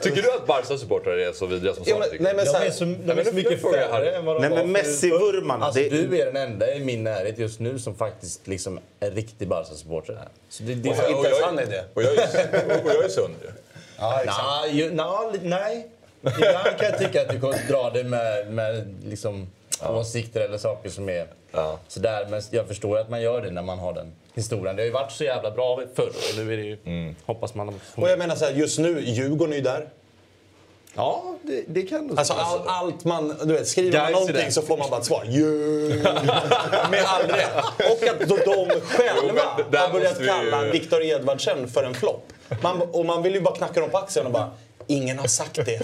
Tycker 0.00 0.22
du 0.22 0.32
att 0.32 0.46
Barca-supportrar 0.46 1.18
är 1.18 1.32
så 1.32 1.46
vidriga 1.46 1.74
som 1.74 1.84
Ja, 1.86 1.94
Sara 1.94 1.98
men, 2.00 2.10
tycker? 2.10 2.24
nej, 2.24 2.34
men, 2.36 2.46
så 2.46 2.52
De 2.52 2.66
är 2.66 2.70
så, 2.70 2.84
de 2.84 2.94
men 3.04 3.18
är 3.18 3.24
så 3.24 3.32
mycket 3.32 3.62
färre 3.62 4.16
än 4.16 4.24
vad 4.24 4.42
de 4.42 4.48
Nej, 4.48 4.50
men 4.50 4.72
Messi-vurmarna, 4.72 5.64
Alltså, 5.64 5.80
du 5.80 6.20
är 6.20 6.26
den 6.26 6.36
enda 6.36 6.74
i 6.74 6.80
min 6.80 7.04
närhet 7.04 7.38
just 7.38 7.60
nu 7.60 7.71
som 7.78 7.94
faktiskt 7.94 8.46
liksom 8.46 8.80
är 9.00 9.10
riktig 9.10 9.48
Barca-supporter. 9.48 10.18
Så 10.48 10.62
det, 10.62 10.74
det, 10.74 10.90
Och 10.90 10.96
inte 11.10 11.28
ens 11.28 11.42
han 11.42 11.58
är 11.58 11.66
det. 11.66 11.84
Och 11.94 12.02
jag 12.02 12.14
är, 12.14 12.84
och 12.84 12.90
jag 12.90 13.04
är 13.04 13.08
sund 13.08 13.34
ju. 13.42 13.48
ja, 13.98 14.20
exakt. 14.20 14.38
Nej, 14.62 14.76
ju- 14.76 14.90
na, 14.94 15.30
li- 15.32 15.38
nej. 15.42 15.88
Ibland 16.20 16.78
kan 16.78 16.88
jag 16.90 16.98
tycka 16.98 17.22
att 17.22 17.28
du 17.28 17.40
kommer 17.40 17.68
dra 17.68 17.90
det 17.90 18.04
med, 18.04 18.52
med 18.52 18.94
liksom, 19.04 19.50
åsikter 19.88 20.40
eller 20.40 20.58
saker 20.58 20.90
som 20.90 21.08
är 21.08 21.26
Ja. 21.52 21.78
sådär. 21.88 22.26
Men 22.30 22.42
jag 22.50 22.68
förstår 22.68 22.98
att 22.98 23.10
man 23.10 23.22
gör 23.22 23.40
det 23.42 23.50
när 23.50 23.62
man 23.62 23.78
har 23.78 23.92
den 23.92 24.12
historien. 24.34 24.76
Det 24.76 24.82
har 24.82 24.86
ju 24.86 24.92
varit 24.92 25.12
så 25.12 25.24
jävla 25.24 25.50
bra 25.50 25.80
förr 25.94 26.08
och 26.08 26.36
nu 26.36 26.52
är 26.52 26.56
det 26.56 26.62
ju, 26.62 26.78
Mm. 26.84 27.14
hoppas 27.26 27.54
man... 27.54 27.68
Och 27.94 28.08
jag 28.10 28.18
menar 28.18 28.34
så 28.36 28.44
här, 28.44 28.52
just 28.52 28.78
nu, 28.78 29.00
Djurgården 29.00 29.52
är 29.52 29.56
ju 29.56 29.62
där. 29.62 29.88
Ja, 30.94 31.34
det, 31.42 31.64
det 31.66 31.82
kan 31.82 32.06
nog 32.06 32.18
Alltså 32.18 32.32
all, 32.32 32.60
allt 32.66 33.04
man, 33.04 33.36
du 33.44 33.52
vet, 33.52 33.68
skriver 33.68 33.98
man 33.98 34.06
Guys 34.06 34.16
är 34.16 34.20
någonting 34.20 34.52
så 34.52 34.62
får 34.62 34.76
man 34.76 34.90
bara 34.90 35.00
ett 35.00 35.06
svar. 35.06 35.24
Med 36.90 37.04
all 37.06 37.22
rätt. 37.22 37.54
Och 37.78 38.08
att 38.08 38.28
då 38.28 38.36
de 38.36 38.80
själva 38.80 39.42
Jo, 39.58 39.78
har 39.78 39.92
börjat 39.92 40.20
vi 40.20 40.26
kalla 40.26 40.62
Viktor 40.62 41.02
Edvardsen 41.02 41.68
för 41.68 41.84
en 41.84 41.94
flopp. 41.94 42.32
Man, 42.62 42.82
och 42.82 43.06
man 43.06 43.22
vill 43.22 43.34
ju 43.34 43.40
bara 43.40 43.54
knacka 43.56 43.80
dem 43.80 43.90
på 43.90 43.98
axeln 43.98 44.26
och 44.26 44.32
bara 44.32 44.50
Ingen 44.92 45.18
har 45.18 45.26
sagt 45.26 45.54
det. 45.54 45.80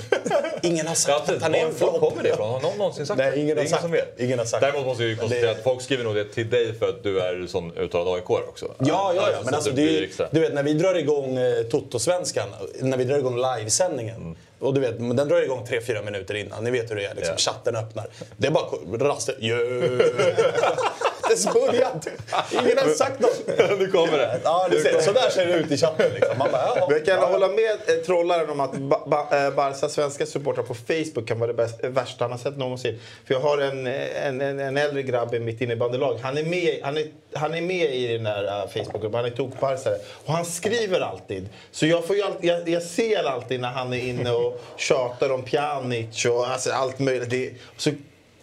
Ingen 0.62 0.86
har 0.86 0.94
sagt 0.94 1.28
att 1.30 1.42
han 1.42 1.54
är 1.54 1.58
en 1.58 1.64
Var 1.66 1.72
flopp. 1.72 2.00
kommer 2.00 2.22
det 2.22 2.28
ifrån? 2.28 2.50
Har 2.50 2.60
någon 2.60 2.78
någonsin 2.78 3.06
sagt 3.06 3.18
Nej, 3.18 3.40
ingen 3.40 3.56
det 3.56 3.62
har 3.62 3.68
sagt 3.68 3.70
ingen 3.70 3.82
som 3.82 3.90
vet. 3.90 4.16
det. 4.16 4.24
Ingen 4.24 4.38
har 4.38 4.46
sagt 4.46 4.60
Däremot 4.60 4.86
måste 4.86 5.02
jag 5.02 5.08
ju 5.08 5.14
det. 5.14 5.20
konstatera 5.20 5.50
att 5.50 5.62
folk 5.62 5.82
skriver 5.82 6.04
nog 6.04 6.14
det 6.14 6.24
till 6.24 6.50
dig 6.50 6.74
för 6.78 6.88
att 6.88 7.02
du 7.02 7.20
är 7.20 7.46
sån 7.46 7.72
uttalad 7.78 8.14
aik 8.14 8.30
också. 8.30 8.66
Ja, 8.78 9.12
ja, 9.16 9.30
ja. 9.32 9.38
Så 9.38 9.44
Men 9.44 9.54
alltså, 9.54 9.70
är, 9.70 9.74
blir 9.74 9.90
ju- 10.00 10.04
extra. 10.04 10.28
du 10.30 10.40
vet, 10.40 10.54
när 10.54 10.62
vi 10.62 10.74
drar 10.74 10.94
igång 10.94 11.36
eh, 11.36 11.62
Toto-svenskan, 11.70 12.48
när 12.80 12.96
vi 12.96 13.04
drar 13.04 13.18
igång 13.18 13.36
livesändningen. 13.36 14.36
Och 14.58 14.74
du 14.74 14.80
vet, 14.80 15.00
men 15.00 15.16
den 15.16 15.28
drar 15.28 15.42
igång 15.42 15.66
3-4 15.70 16.04
minuter 16.04 16.34
innan. 16.34 16.64
Ni 16.64 16.70
vet 16.70 16.90
hur 16.90 16.96
det 16.96 17.04
är. 17.04 17.14
Liksom, 17.14 17.34
Ja. 17.38 17.52
Chatten 17.52 17.76
öppnar. 17.76 18.06
Det 18.36 18.46
är 18.46 18.50
bara 18.50 19.08
raster. 19.08 19.34
Yeah. 19.40 19.60
Det 21.28 21.46
är 21.46 21.66
börjat. 21.66 22.08
Ingen 22.52 22.78
har 22.78 22.88
sagt 22.88 23.20
något. 23.20 23.46
nu 23.78 23.90
kommer 23.90 24.18
det. 24.18 24.40
Ja, 24.44 24.68
du 24.70 24.80
ser, 24.80 25.00
så 25.00 25.12
där 25.12 25.30
ser 25.30 25.46
det 25.46 25.54
ut 25.54 25.70
i 25.70 25.76
chatten. 25.76 26.12
Liksom. 26.14 26.38
Man 26.38 26.48
bara. 26.52 26.86
Men 26.88 26.96
jag 26.96 27.04
kan 27.04 27.18
hålla 27.32 27.48
med 27.48 27.70
eh, 27.86 27.94
trollaren 28.06 28.50
om 28.50 28.60
att 28.60 28.72
ba 28.72 28.98
ba 29.06 29.36
eh, 29.36 29.50
Barca 29.50 29.88
svenska 29.88 30.26
supportrar 30.26 30.64
på 30.64 30.74
Facebook 30.74 31.28
kan 31.28 31.38
vara 31.38 31.52
det 31.52 31.68
eh, 31.82 31.90
värsta 31.90 32.24
han 32.24 32.30
har 32.30 32.38
sett 32.38 32.56
någonsin. 32.56 33.00
För 33.26 33.34
jag 33.34 33.40
har 33.40 33.58
en, 33.58 33.86
en, 33.86 34.40
en, 34.40 34.58
en 34.60 34.76
äldre 34.76 35.02
grabb 35.02 35.34
i 35.34 35.40
mitt 35.40 35.60
innebandylag. 35.60 36.18
Han 36.22 36.38
är 36.38 36.44
med, 36.44 36.80
han 36.82 36.96
är, 36.96 37.04
han 37.34 37.54
är 37.54 37.62
med 37.62 37.94
i 37.94 38.12
den 38.12 38.24
där 38.24 38.66
Facebookgruppen. 38.66 39.14
Han 39.14 39.24
är 39.24 39.30
tokbarsare. 39.30 39.96
Och 40.24 40.32
han 40.32 40.44
skriver 40.44 41.00
alltid. 41.00 41.48
Så 41.70 41.86
jag, 41.86 42.06
får 42.06 42.24
alltid, 42.24 42.50
jag, 42.50 42.68
jag 42.68 42.82
ser 42.82 43.24
alltid 43.24 43.60
när 43.60 43.68
han 43.68 43.92
är 43.92 43.98
inne 43.98 44.30
och 44.30 44.60
tjatar 44.76 45.32
om 45.32 45.42
Pjanic 45.42 46.24
och 46.24 46.46
alltså, 46.46 46.70
allt 46.70 46.98
möjligt. 46.98 47.30
Det, 47.30 47.52
så 47.76 47.90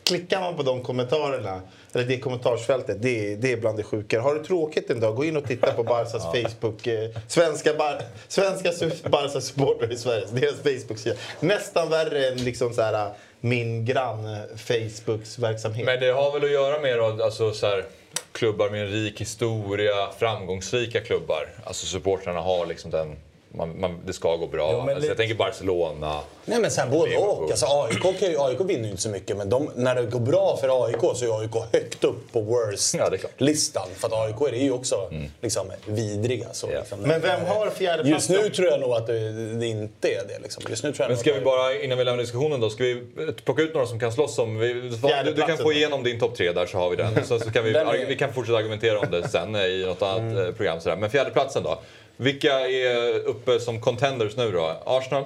klickar 0.03 0.39
man 0.41 0.55
på 0.55 0.63
de 0.63 0.83
kommentarerna, 0.83 1.61
eller 1.95 2.05
det 2.05 2.19
kommentarsfältet, 2.19 2.97
det, 3.01 3.31
är- 3.33 3.37
det 3.37 3.51
är 3.51 3.57
bland 3.57 3.77
det 3.77 3.83
sjukare. 3.83 4.21
Har 4.21 4.35
du 4.35 4.43
tråkigt 4.43 4.89
en 4.89 4.99
dag, 4.99 5.15
gå 5.15 5.25
in 5.25 5.37
och 5.37 5.43
titta 5.47 5.73
på 5.73 5.83
Barsas 5.83 6.23
Facebook. 6.23 6.87
Eh, 6.87 7.09
svenska 7.27 7.73
bar, 7.73 8.01
svenska 8.27 8.71
Barca 9.09 9.41
supportrar 9.41 9.91
i 9.93 9.97
Sverige, 9.97 10.25
deras 10.31 10.55
Facebook-sida. 10.55 11.15
Nästan 11.39 11.89
värre 11.89 12.27
än 12.27 12.37
liksom 12.37 12.73
så 12.73 12.81
här, 12.81 13.09
min 13.39 13.85
grann 13.85 14.25
eh, 14.25 14.39
Facebooks 14.57 15.39
verksamhet. 15.39 15.85
Men 15.85 15.99
det 15.99 16.11
har 16.11 16.31
väl 16.33 16.43
att 16.43 16.51
göra 16.51 16.79
med 16.81 16.97
då, 16.97 17.23
alltså, 17.23 17.51
så 17.51 17.67
här, 17.67 17.85
klubbar 18.31 18.69
med 18.69 18.81
en 18.81 18.87
rik 18.91 19.21
historia, 19.21 19.93
framgångsrika 20.19 21.01
klubbar. 21.01 21.49
Alltså 21.63 21.85
supportrarna 21.85 22.39
har 22.41 22.65
liksom 22.65 22.91
den... 22.91 23.15
Man, 23.57 23.79
man, 23.79 23.99
det 24.05 24.13
ska 24.13 24.35
gå 24.35 24.47
bra. 24.47 24.69
Jo, 24.71 24.77
men 24.77 24.79
alltså, 24.79 24.95
lite- 24.95 25.07
jag 25.07 25.17
tänker 25.17 25.35
Barcelona. 25.35 26.19
Nej 26.45 26.59
men 26.59 26.71
sen 26.71 26.89
både 26.91 27.17
och. 27.17 27.51
Alltså, 27.51 27.65
AIK, 27.69 28.19
kan 28.19 28.31
ju, 28.31 28.39
AIK 28.39 28.59
vinner 28.61 28.83
ju 28.83 28.89
inte 28.89 29.01
så 29.01 29.09
mycket 29.09 29.37
men 29.37 29.49
de, 29.49 29.69
när 29.75 29.95
det 29.95 30.03
går 30.03 30.19
bra 30.19 30.57
för 30.61 30.85
AIK 30.85 31.17
så 31.17 31.25
är 31.25 31.39
AIK 31.41 31.51
högt 31.73 32.03
upp 32.03 32.31
på 32.31 32.39
Ja, 32.39 32.45
worst-listan. 32.45 33.87
för 33.95 34.07
att 34.07 34.13
AIK 34.13 34.53
är 34.53 34.63
ju 34.63 34.71
också 34.71 35.09
liksom, 35.41 35.71
vidriga. 35.85 36.47
Så, 36.51 36.67
Ja. 36.73 36.79
liksom. 36.79 36.99
Men 36.99 37.21
vem 37.21 37.45
har 37.45 37.69
fjärde 37.69 38.09
Just 38.09 38.29
nu 38.29 38.49
tror 38.49 38.67
jag 38.67 38.79
nog 38.79 38.91
att 38.93 39.07
det, 39.07 39.31
det 39.59 39.67
inte 39.67 40.07
är 40.07 40.27
det. 40.27 40.39
Liksom. 40.43 40.63
Just 40.69 40.83
nu 40.83 40.91
tror 40.93 41.03
jag 41.03 41.09
Men 41.09 41.17
ska 41.17 41.33
vi 41.33 41.41
bara, 41.41 41.73
innan 41.81 41.97
vi 41.97 42.03
lämnar 42.03 42.21
diskussionen 42.23 42.59
då, 42.61 42.69
ska 42.69 42.83
vi 42.83 43.03
plocka 43.45 43.61
ut 43.61 43.73
några 43.73 43.87
som 43.87 43.99
kan 43.99 44.11
slåss 44.11 44.39
om... 44.39 44.57
Vi, 44.57 44.73
du, 44.73 45.33
du 45.35 45.41
kan 45.41 45.57
få 45.57 45.73
igenom 45.73 46.03
din 46.03 46.19
topp 46.19 46.35
tre 46.37 46.51
där 46.51 46.65
så 46.65 46.77
har 46.77 46.89
vi 46.89 46.95
den. 46.95 47.25
Så, 47.25 47.39
så 47.39 47.51
kan 47.51 47.63
vi, 47.63 47.71
Den 47.71 47.87
är- 47.87 48.05
vi 48.05 48.15
kan 48.15 48.33
fortsätta 48.33 48.57
argumentera 48.57 48.99
om 48.99 49.11
det 49.11 49.27
sen 49.29 49.55
i 49.55 49.83
något 49.87 50.01
annat 50.01 50.47
eh, 50.47 50.53
program. 50.53 50.81
Sådär. 50.81 50.95
Men 50.95 51.09
fjärdeplatsen 51.09 51.63
då? 51.63 51.79
Vilka 52.17 52.59
är 52.69 53.19
uppe 53.19 53.59
som 53.59 53.81
contenders 53.81 54.35
nu 54.35 54.51
då? 54.51 54.75
Arsenal? 54.85 55.23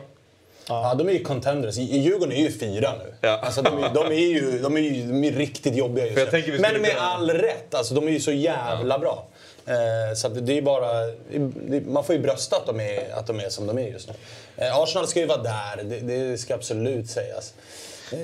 Ja, 0.67 0.95
de 0.97 1.09
är 1.09 1.13
ju 1.13 1.23
contenders. 1.23 1.77
Djurgården 1.77 2.31
är 2.31 2.41
ju 2.43 2.51
fyra 2.51 2.93
nu. 3.05 3.13
Ja. 3.21 3.39
Alltså, 3.43 3.61
de, 3.61 3.83
är, 3.83 3.89
de, 3.93 4.05
är 4.07 4.11
ju, 4.33 4.59
de, 4.59 4.77
är 4.77 4.81
ju, 4.81 5.03
de 5.07 5.23
är 5.23 5.31
riktigt 5.31 5.75
jobbiga 5.75 6.05
just 6.05 6.31
nu. 6.33 6.57
Men 6.59 6.81
med 6.81 6.91
kunna- 6.91 7.01
all 7.01 7.29
rätt. 7.29 7.73
Alltså, 7.75 7.93
de 7.93 8.07
är 8.07 8.11
ju 8.11 8.19
så 8.19 8.31
jävla 8.31 8.99
bra. 8.99 9.25
Eh, 9.65 10.15
så 10.15 10.27
det 10.29 10.57
är 10.57 10.61
bara, 10.61 10.93
det, 11.67 11.81
man 11.85 12.03
får 12.03 12.15
ju 12.15 12.21
brösta 12.21 12.55
att 12.55 12.65
de, 12.65 12.79
är, 12.79 13.13
att 13.13 13.27
de 13.27 13.39
är 13.39 13.49
som 13.49 13.67
de 13.67 13.77
är 13.77 13.87
just 13.87 14.07
nu. 14.07 14.13
Eh, 14.57 14.77
Arsenal 14.77 15.07
ska 15.07 15.19
ju 15.19 15.25
vara 15.25 15.41
där, 15.43 15.83
det, 15.83 15.99
det 15.99 16.37
ska 16.37 16.55
absolut 16.55 17.09
sägas. 17.09 17.53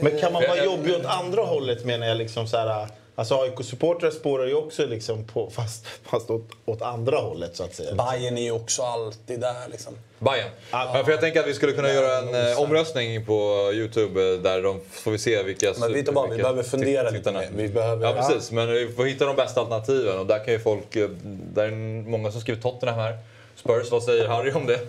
Men 0.02 0.20
kan 0.20 0.34
man 0.34 0.42
vara 0.44 0.58
Jag- 0.58 0.66
jobbig 0.66 0.96
åt 0.96 1.06
andra 1.06 1.42
hållet 1.42 1.86
menar 1.86 2.08
jag? 2.08 2.18
Liksom 2.18 2.48
så 2.48 2.58
här, 2.58 2.88
Alltså 3.18 3.36
AIK-supportrar 3.36 4.12
spårar 4.12 4.46
ju 4.46 4.54
också 4.56 4.86
liksom 4.86 5.24
på, 5.28 5.50
fast, 5.50 5.86
fast 6.04 6.30
åt, 6.30 6.50
åt 6.66 6.82
andra 6.82 7.18
hållet 7.18 7.56
så 7.56 7.64
att 7.64 7.76
säga. 7.76 7.96
Bayern 7.96 8.38
är 8.38 8.42
ju 8.42 8.52
också 8.52 8.84
alltid 8.84 9.40
där 9.40 9.68
liksom. 9.72 9.94
Bayern. 10.20 10.50
Ja, 10.72 11.02
för 11.06 11.12
jag 11.12 11.22
tänker 11.22 11.40
att 11.40 11.48
vi 11.48 11.54
skulle 11.54 11.72
kunna 11.72 11.94
göra 11.94 12.18
en 12.18 12.52
eh, 12.52 12.62
omröstning 12.62 13.26
på 13.26 13.70
Youtube 13.74 14.34
eh, 14.34 14.40
där 14.40 14.62
de 14.62 14.82
får 14.92 15.12
vi 15.12 15.18
se 15.18 15.44
vilka... 15.44 15.74
Men 15.80 15.94
vi, 15.94 16.04
bara, 16.04 16.28
vi 16.30 16.38
behöver 16.38 16.64
fundera 16.64 17.10
lite 17.10 17.32
mer. 17.32 17.50
Vi 17.56 17.68
behöver, 17.70 18.08
Ja 18.08 18.14
precis, 18.14 18.52
men 18.52 18.72
vi 18.72 18.92
får 18.92 19.06
hitta 19.06 19.26
de 19.26 19.36
bästa 19.36 19.62
alternativen 19.62 20.20
och 20.20 20.26
där 20.26 20.46
kan 20.46 20.54
ju 20.54 20.60
folk... 20.60 20.96
eh, 20.96 21.10
Där 21.54 21.64
är 21.64 21.72
många 22.10 22.32
som 22.32 22.42
skriver 22.42 22.62
Tottenham 22.62 23.00
här. 23.00 23.18
Spurs, 23.56 23.92
vad 23.92 24.04
säger 24.04 24.28
Harry 24.28 24.52
om 24.52 24.66
det? 24.66 24.80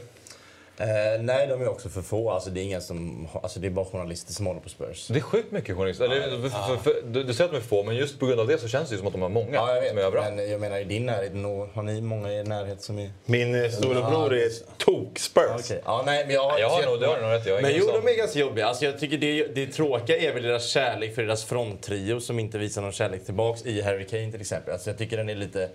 Eh, 0.80 0.86
nej, 1.22 1.46
de 1.46 1.62
är 1.62 1.68
också 1.68 1.88
för 1.88 2.02
få. 2.02 2.30
Alltså, 2.30 2.50
det, 2.50 2.60
är 2.60 2.64
ingen 2.64 2.82
som, 2.82 3.28
alltså, 3.42 3.60
det 3.60 3.66
är 3.66 3.70
bara 3.70 3.84
journalister 3.84 4.32
som 4.32 4.46
håller 4.46 4.60
på 4.60 4.68
Spurs. 4.68 5.08
Det 5.08 5.18
är 5.18 5.20
sjukt 5.20 5.52
mycket 5.52 5.76
journalister. 5.76 6.04
Eller, 6.04 6.48
för, 6.48 6.48
för, 6.48 6.76
för, 6.76 7.02
du, 7.06 7.22
du 7.24 7.34
säger 7.34 7.44
att 7.44 7.50
de 7.50 7.56
är 7.56 7.62
få, 7.62 7.82
men 7.82 7.96
just 7.96 8.18
på 8.20 8.26
grund 8.26 8.40
av 8.40 8.46
det 8.46 8.58
så 8.58 8.68
känns 8.68 8.88
det 8.88 8.92
ju 8.94 8.98
som 8.98 9.06
att 9.06 9.12
de 9.12 9.22
har 9.22 9.28
många 9.28 9.54
Ja, 9.54 9.74
jag 9.74 9.80
vet. 9.80 9.88
som 9.90 9.98
är 9.98 10.02
överallt. 10.02 10.34
Men 10.34 10.50
jag 10.50 10.60
menar 10.60 10.78
i 10.78 10.84
din 10.84 11.06
närhet, 11.06 11.34
nå- 11.34 11.68
har 11.74 11.82
ni 11.82 12.00
många 12.00 12.32
i 12.32 12.38
er 12.38 12.44
närhet 12.44 12.82
som 12.82 12.98
är... 12.98 13.10
Min 13.26 13.64
eh, 13.64 13.70
storebror 13.70 14.34
är 14.34 14.48
tok-Spurs. 14.78 15.64
Okej. 15.64 15.82
Ja, 15.84 16.02
nej, 16.06 16.24
men 16.26 16.34
jag, 16.34 16.60
Jag 16.60 16.68
har 16.68 16.82
nog, 16.82 17.00
det 17.00 17.06
har 17.06 17.16
du 17.16 17.22
nog 17.22 17.32
rätt. 17.32 17.46
Jag 17.46 17.54
har 17.54 17.62
Men 17.62 17.74
jo, 17.76 17.86
de 18.02 18.08
är 18.08 18.16
ganska 18.16 18.38
jobbiga. 18.38 18.66
Alltså, 18.66 18.84
jag 18.84 19.00
tycker 19.00 19.18
det, 19.18 19.46
det 19.54 19.66
tråkiga 19.66 20.16
är 20.16 20.34
väl 20.34 20.42
deras 20.42 20.66
kärlek 20.68 21.14
för 21.14 21.22
deras 21.22 21.44
fronttrio 21.44 22.20
som 22.20 22.38
inte 22.38 22.58
visar 22.58 22.82
någon 22.82 22.92
kärlek 22.92 23.24
tillbaks 23.24 23.66
i 23.66 23.80
Harry 23.82 24.06
Kane 24.06 24.30
till 24.32 24.40
exempel. 24.40 24.72
Alltså, 24.72 24.90
jag 24.90 24.98
tycker 24.98 25.16
den 25.16 25.28
är 25.28 25.34
lite... 25.34 25.68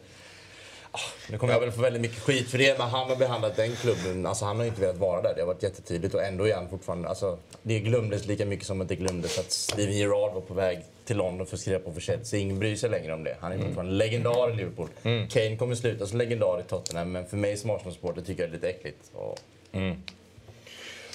Ah, 0.93 0.99
Nu 1.32 1.38
kommer 1.38 1.54
jag 1.54 1.60
väl 1.60 1.71
få 1.71 1.82
väldigt 1.82 2.01
mycket 2.01 2.19
skit 2.19 2.49
för 2.49 2.58
det, 2.58 2.77
men 2.80 2.89
han 2.89 3.10
har 3.10 3.15
behandlat 3.15 3.56
den 3.56 3.75
klubben... 3.75 4.25
Alltså 4.25 4.45
han 4.45 4.58
har 4.58 4.65
inte 4.65 4.82
velat 4.82 4.97
vara 4.97 5.21
där. 5.21 5.34
Det 5.36 5.41
har 5.41 5.47
varit 5.47 5.63
jättetydligt 5.63 6.13
och 6.15 6.23
ändå 6.23 6.47
är 6.47 6.56
han 6.56 6.69
fortfarande... 6.69 7.10
Alltså, 7.10 7.38
det 7.63 7.80
glömdes 7.80 8.25
lika 8.25 8.45
mycket 8.45 8.65
som 8.65 8.82
att 8.82 8.88
det 8.88 8.95
glömdes 8.95 9.39
att 9.39 9.51
Steven 9.51 9.97
Gerrard 9.97 10.34
var 10.34 10.41
på 10.41 10.54
väg 10.54 10.80
till 11.06 11.17
London 11.17 11.47
för 11.47 11.56
att 11.56 11.62
skriva 11.62 11.80
på 11.80 11.91
för 11.93 12.01
Chelsea. 12.01 12.39
Ingen 12.39 12.60
bryr 12.60 12.75
sig 12.75 12.89
längre 12.89 13.13
om 13.13 13.23
det. 13.23 13.36
Han 13.39 13.51
är 13.51 13.58
fortfarande 13.65 13.91
legendar 13.93 14.51
i 14.54 14.56
Liverpool. 14.56 14.88
Kane 15.30 15.58
kommer 15.58 15.75
sluta 15.75 16.08
som 16.08 16.17
legendar 16.17 16.60
i 16.60 16.63
Tottenham, 16.69 17.12
men 17.12 17.25
för 17.25 17.38
mig 17.38 17.58
som 17.58 17.69
Arsenal-supporter 17.69 18.21
tycker 18.21 18.43
jag 18.43 18.51
det 18.51 18.54
är 18.54 18.56
lite 18.56 18.69
äckligt. 18.69 19.12
Och 19.13 19.39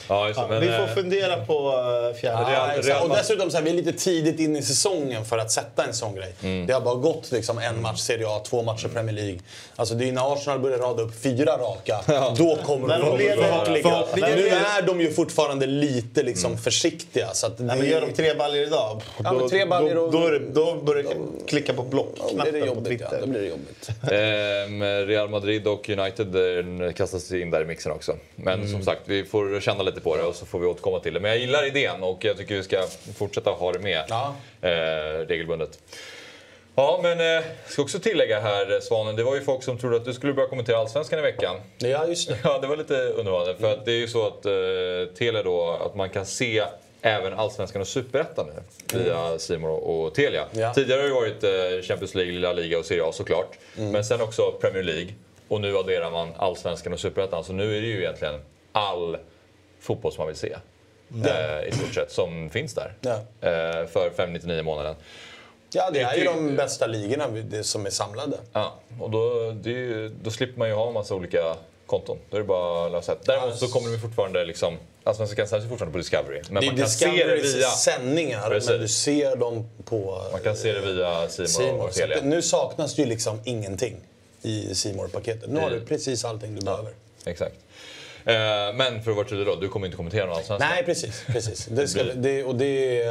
Ja, 0.09 0.27
just 0.29 0.41
Ja, 0.41 0.47
men, 0.49 0.61
vi 0.61 0.67
får 0.67 0.75
eh, 0.75 0.87
fundera 0.87 1.37
på 1.37 1.69
uh, 1.69 2.21
fjärde. 2.21 2.53
Ja, 2.53 2.71
Real- 2.83 3.03
och 3.03 3.17
dessutom 3.17 3.51
så 3.51 3.57
här, 3.57 3.65
vi 3.65 3.71
är 3.71 3.75
lite 3.75 3.93
tidigt 3.93 4.41
in 4.41 4.57
i 4.57 4.63
säsongen 4.63 5.25
för 5.25 5.39
att 5.39 5.51
sätta 5.51 5.85
en 5.85 5.95
sån 5.95 6.15
grej. 6.15 6.35
Mm. 6.43 6.67
Det 6.67 6.73
har 6.73 6.81
bara 6.81 6.95
gått 6.95 7.33
liksom 7.33 7.59
en 7.59 7.83
match 7.83 8.01
Serie 8.01 8.27
A, 8.29 8.41
två 8.45 8.63
matcher 8.63 8.89
Premier 8.89 9.15
League. 9.17 9.39
Alltså 9.77 9.95
det 9.95 10.09
är 10.09 10.13
när 10.13 10.33
Arsenal 10.33 10.59
börjar 10.59 10.79
rada 10.79 11.03
upp 11.03 11.23
fyra 11.23 11.53
raka, 11.59 12.01
då 12.39 12.57
kommer 12.57 12.87
Men 12.89 13.01
de 13.01 13.19
förhoppningen 13.83 14.31
Men 14.31 14.39
nu 14.39 14.49
är- 14.49 14.83
de 14.87 15.01
ju 15.01 15.13
fortfarande 15.13 15.67
lite 15.67 16.23
liksom 16.23 16.59
försiktiga. 16.59 17.29
Så 17.33 17.47
att 17.47 17.59
det, 17.59 17.65
Nej, 17.65 17.79
men 17.79 17.91
gör 17.91 18.01
de 18.01 18.13
tre 18.13 18.35
baller 18.35 18.63
idag, 18.67 19.03
Ja, 19.25 19.33
men 19.33 19.49
tre 19.49 19.65
baller 19.67 19.99
och- 19.99 20.13
då, 20.13 20.29
då, 20.31 20.39
då 20.53 20.75
börjar 20.83 21.03
det 21.03 21.47
klicka 21.49 21.73
på 21.75 21.83
då 21.83 21.89
blir 21.89 21.91
blockknappen 21.91 22.55
det 22.55 22.61
på 22.61 22.67
jobbigt. 22.67 23.01
Ja, 23.11 23.19
då 23.21 23.27
blir 23.27 23.41
det 23.41 23.47
jobbigt. 23.47 23.91
Real 25.09 25.29
Madrid 25.29 25.67
och 25.67 25.89
United 25.89 26.37
eh, 26.87 26.93
kastas 26.93 27.33
in 27.33 27.51
där 27.51 27.63
i 27.63 27.65
mixen 27.65 27.93
också. 27.93 28.17
Men 28.37 28.69
som 28.69 28.83
sagt, 28.83 29.01
vi 29.05 29.25
får 29.25 29.61
känna 29.61 29.83
lite 29.83 29.96
på 30.01 30.17
det 30.17 30.23
och 30.23 30.35
så 30.35 30.47
får 30.47 30.59
vi 30.59 30.67
återkomma 30.67 31.01
till 31.01 31.15
det. 31.15 31.21
Men 31.21 31.31
jag 31.31 31.41
gillar 31.41 31.67
idén 31.67 32.03
och 32.03 32.25
jag 32.25 32.37
tycker 32.37 32.55
vi 32.55 32.63
ska 32.63 32.83
fortsätta 33.19 33.51
ha 33.51 33.73
det 33.73 33.79
med 33.79 34.05
Ja. 34.09 34.35
eh, 34.63 34.69
regelbundet. 35.27 35.79
Ja, 36.79 37.01
men 37.03 37.21
eh, 37.21 37.27
jag 37.27 37.45
ska 37.67 37.83
också 37.83 37.99
tillägga 37.99 38.41
här 38.41 38.73
eh, 38.75 38.81
Svanen, 38.81 39.17
det 39.17 39.23
var 39.23 39.35
ju 39.35 39.41
folk 39.41 39.63
som 39.63 39.79
trodde 39.79 39.97
att 39.97 40.05
du 40.05 40.13
skulle 40.15 40.33
börja 40.33 40.49
kommentera 40.49 40.79
Allsvenskan 40.79 41.19
i 41.19 41.23
veckan. 41.23 41.57
Ja, 41.79 42.07
just 42.07 42.29
det. 42.29 42.39
Ja, 42.45 42.59
det 42.59 42.67
var 42.67 42.77
lite 42.77 42.95
underhållande. 43.09 43.57
För 43.61 43.73
att 43.73 43.85
det 43.85 43.93
är 43.93 43.97
ju 43.99 44.09
så 44.09 44.27
att 44.27 44.47
eh, 44.47 44.53
Telia 45.19 45.43
då, 45.43 45.71
att 45.71 45.95
man 45.95 46.11
kan 46.11 46.27
se 46.27 46.65
även 47.03 47.33
Allsvenskan 47.33 47.83
och 47.83 47.89
Superettan 47.89 48.47
nu 48.93 48.99
via 49.05 49.39
Simor 49.39 49.71
och 49.71 50.15
Telia. 50.15 50.45
Ja. 50.53 50.75
Tidigare 50.75 51.01
har 51.01 51.09
det 51.09 51.15
varit 51.15 51.45
eh, 51.45 51.83
Champions 51.89 52.15
League, 52.15 52.33
Lilla 52.33 52.53
Liga 52.53 52.79
och 52.79 52.85
Serie 52.85 53.05
A 53.05 53.11
såklart. 53.13 53.59
Men 53.77 54.05
sen 54.05 54.21
också 54.21 54.53
Premier 54.61 54.83
League. 54.83 55.09
Och 55.49 55.61
nu 55.61 55.77
adderar 55.79 56.11
man 56.11 56.29
Allsvenskan 56.37 56.93
och 56.93 57.01
Superettan. 57.01 57.45
Så 57.45 57.53
nu 57.53 57.77
är 57.77 57.81
det 57.81 57.87
ju 57.87 57.99
egentligen 57.99 58.41
all 58.73 59.17
fotboll 59.81 60.13
som 60.13 60.21
man 60.21 60.27
vill 60.27 60.37
se. 60.37 60.57
Eh, 61.25 61.69
I 61.69 61.73
stort 61.73 61.95
sett, 61.95 62.11
som 62.13 62.51
finns 62.51 62.75
där. 62.75 62.95
Ja. 63.01 63.13
Eh, 63.41 63.87
för 63.87 64.11
599 64.17 64.63
månaden. 64.63 64.95
Ja, 65.73 65.91
det 65.91 66.01
är 66.01 66.15
ju 66.17 66.25
Det- 66.25 66.31
de 66.31 66.57
bästa 66.57 66.87
ligorna 66.87 67.29
det 67.29 67.65
som 67.65 67.87
är 67.87 67.91
samlade. 67.91 68.37
Ja, 68.53 68.75
och 69.01 69.11
då, 69.11 69.51
det, 69.63 69.71
ju- 69.71 70.09
då 70.23 70.31
slipper 70.31 70.59
man 70.59 70.69
ju 70.69 70.75
ha 70.75 70.89
en 70.89 70.95
massa 70.95 71.15
olika 71.15 71.57
konton. 71.87 72.19
Då 72.31 72.37
är 72.37 72.41
det 72.41 72.47
bara 72.47 72.87
att 72.87 72.93
lösa 72.93 73.13
ett. 73.13 73.19
Däremot 73.25 73.59
så 73.59 73.69
kommer 73.69 73.91
de 73.91 73.99
fortfarande 73.99 74.45
liksom... 74.45 74.75
Allsvenskan 75.05 75.49
sänds 75.49 75.65
ju 75.65 75.69
fortfarande 75.69 75.93
på 75.93 75.99
Discovery. 75.99 76.43
Men 76.51 76.61
Det 76.61 76.67
är 76.67 76.71
man 76.71 76.79
kan 76.81 76.89
se 76.89 77.25
det 77.27 77.37
via... 77.43 77.69
sändningar, 77.69 78.49
Precis. 78.51 78.71
men 78.71 78.81
du 78.81 78.89
ser 78.89 79.37
dem 79.37 79.69
på 79.85 80.23
Man 80.33 80.41
kan 80.41 80.57
se 80.57 80.73
det 80.73 80.81
via 80.81 81.29
Simor 81.29 81.85
och 81.85 81.93
Telia. 81.93 82.19
nu 82.23 82.43
saknas 82.43 82.95
det 82.95 83.03
ju 83.03 83.09
liksom 83.09 83.41
ingenting 83.45 83.97
i 84.43 84.75
simor 84.75 85.09
paketet 85.09 85.51
Nu 85.51 85.61
har 85.61 85.67
Mm. 85.69 85.81
du 85.81 85.87
precis 85.87 86.25
allting 86.25 86.55
du 86.55 86.65
behöver. 86.65 86.93
Exakt. 87.25 87.55
Eh, 88.27 88.75
men 88.75 89.03
för 89.03 89.11
att 89.11 89.17
vara 89.17 89.29
tydlig 89.29 89.47
då, 89.47 89.55
du 89.57 89.69
kommer 89.69 89.87
inte 89.87 89.97
kommentera 89.97 90.27
någon 90.27 90.37
allsvenskan? 90.37 90.69
Nej, 90.75 90.85
precis. 90.85 91.25
precis. 91.27 91.67
Det 91.71 91.89
ska, 91.89 92.03
det, 92.03 92.45
och 92.45 92.55
det 92.57 93.05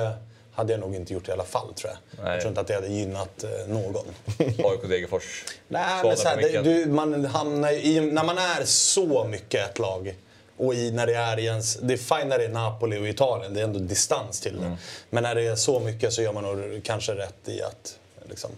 hade 0.53 0.73
jag 0.73 0.79
nog 0.79 0.95
inte 0.95 1.13
gjort 1.13 1.27
i 1.27 1.31
alla 1.31 1.43
fall, 1.43 1.73
tror 1.73 1.91
jag. 1.93 2.23
Nej. 2.23 2.33
Jag 2.33 2.41
tror 2.41 2.49
inte 2.49 2.61
att 2.61 2.67
det 2.67 2.73
hade 2.73 2.87
gynnat 2.87 3.43
eh, 3.43 3.49
någon. 3.73 4.05
AIK 4.39 4.89
Degerfors. 4.89 5.43
Nej, 5.67 6.03
men 6.03 6.17
så 6.17 6.27
här, 6.27 6.37
det, 6.37 6.61
du, 6.61 6.85
man 6.85 7.25
hamnar 7.25 7.71
i, 7.71 7.99
när 8.01 8.23
man 8.23 8.37
är 8.37 8.63
så 8.65 9.23
mycket 9.27 9.69
ett 9.69 9.79
lag 9.79 10.15
och 10.57 10.73
i, 10.73 10.91
när 10.91 11.07
det 11.07 11.15
är 11.15 11.39
i 11.39 11.45
ens, 11.45 11.75
det 11.75 11.93
är 11.93 11.97
fine 11.97 12.29
när 12.29 12.37
det 12.37 12.45
är 12.45 12.49
Napoli 12.49 12.99
och 12.99 13.07
Italien, 13.07 13.53
det 13.53 13.59
är 13.59 13.63
ändå 13.63 13.79
distans 13.79 14.39
till 14.39 14.57
Mm. 14.57 14.71
det. 14.71 14.77
Men 15.09 15.23
när 15.23 15.35
det 15.35 15.47
är 15.47 15.55
så 15.55 15.79
mycket 15.79 16.13
så 16.13 16.21
gör 16.21 16.33
man 16.33 16.43
nog 16.43 16.81
kanske 16.83 17.11
rätt 17.11 17.49
i 17.49 17.61
att 17.61 17.99
liksom, 18.29 18.49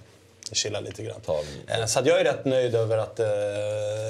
chilla 0.55 0.79
lite 0.79 1.03
grann. 1.03 1.21
Ta- 1.25 1.37
Eh, 1.67 1.85
Så 1.85 1.99
jag 2.05 2.19
är 2.19 2.23
rätt 2.23 2.45
nöjd 2.45 2.75
över 2.75 2.97
att 2.97 3.19
eh, 3.19 3.27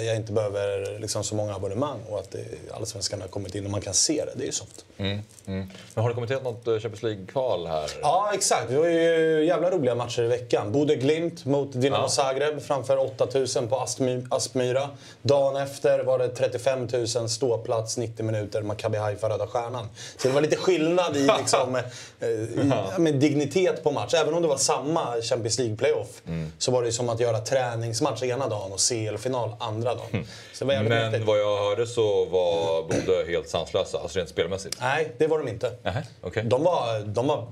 jag 0.05 0.15
inte 0.15 0.31
behöver 0.33 0.99
liksom, 0.99 1.23
så 1.23 1.35
många 1.35 1.55
abonnemang 1.55 1.99
och 2.09 2.19
att 2.19 2.31
det, 2.31 2.43
Allsvenskan 2.71 3.21
har 3.21 3.27
kommit 3.27 3.55
in 3.55 3.65
och 3.65 3.71
man 3.71 3.81
kan 3.81 3.93
se 3.93 4.23
det. 4.25 4.31
Det 4.35 4.43
är 4.43 4.45
ju 4.45 4.51
soft. 4.51 4.85
Mm, 4.97 5.19
mm. 5.45 5.69
Men 5.93 6.01
har 6.01 6.09
du 6.09 6.13
kommenterat 6.13 6.43
något 6.43 6.67
eh, 6.67 6.73
Champions 6.73 7.03
League-kval 7.03 7.67
här? 7.67 7.91
Ja, 8.01 8.31
exakt. 8.33 8.69
Det 8.69 8.77
var 8.77 8.87
ju 8.87 9.45
jävla 9.45 9.71
roliga 9.71 9.95
matcher 9.95 10.23
i 10.23 10.27
veckan. 10.27 10.71
Bode 10.71 10.95
Glimt 10.95 11.45
mot 11.45 11.73
Dinamo 11.73 12.03
Ja. 12.03 12.09
Zagreb 12.09 12.61
framför 12.61 12.97
8000 12.97 13.67
på 13.67 13.75
Aspmy- 13.75 14.27
Aspmyra. 14.31 14.89
Dagen 15.21 15.55
efter 15.55 16.03
var 16.03 16.19
det 16.19 16.27
35 16.29 16.87
000 17.15 17.29
ståplats, 17.29 17.97
90 17.97 18.25
minuter, 18.25 18.61
Maccabi 18.61 18.97
Haifa 18.97 19.29
Röda 19.29 19.47
Stjärnan. 19.47 19.89
Så 20.17 20.27
det 20.27 20.33
var 20.33 20.41
lite 20.41 20.55
skillnad 20.55 21.17
i, 21.17 21.19
liksom, 21.39 21.75
eh, 22.19 22.29
i 22.29 22.71
med 22.97 23.15
dignitet 23.15 23.83
på 23.83 23.91
match. 23.91 24.13
Även 24.13 24.33
om 24.33 24.41
det 24.41 24.47
var 24.47 24.57
samma 24.57 25.21
Champions 25.21 25.59
League-playoff 25.59 26.21
Mm. 26.27 26.51
så 26.57 26.71
var 26.71 26.83
det 26.83 26.91
som 26.91 27.09
att 27.09 27.19
göra 27.19 27.39
träningsmatch 27.39 28.23
ena 28.23 28.47
dagen 28.49 28.71
och 28.71 28.79
CL-final 28.79 29.55
andra 29.59 29.95
dagen. 29.95 30.27
Så 30.53 30.65
det 30.65 30.75
var 30.75 30.83
Men 30.83 31.03
mäktigt. 31.03 31.25
vad 31.27 31.39
jag 31.39 31.57
hörde 31.69 31.87
så 31.87 32.25
var 32.25 32.81
Bodö 32.83 33.25
helt 33.27 33.49
sanslösa, 33.49 33.97
alltså 33.99 34.19
rent 34.19 34.29
spelmässigt. 34.29 34.77
Nej, 34.81 35.11
det 35.17 35.27
var 35.27 35.37
de 35.39 35.47
inte. 35.47 35.71
Nähä, 35.83 36.03
okej. 36.21 36.43
De, 36.43 36.63
var, 36.63 36.99
de 36.99 37.27
var 37.27 37.47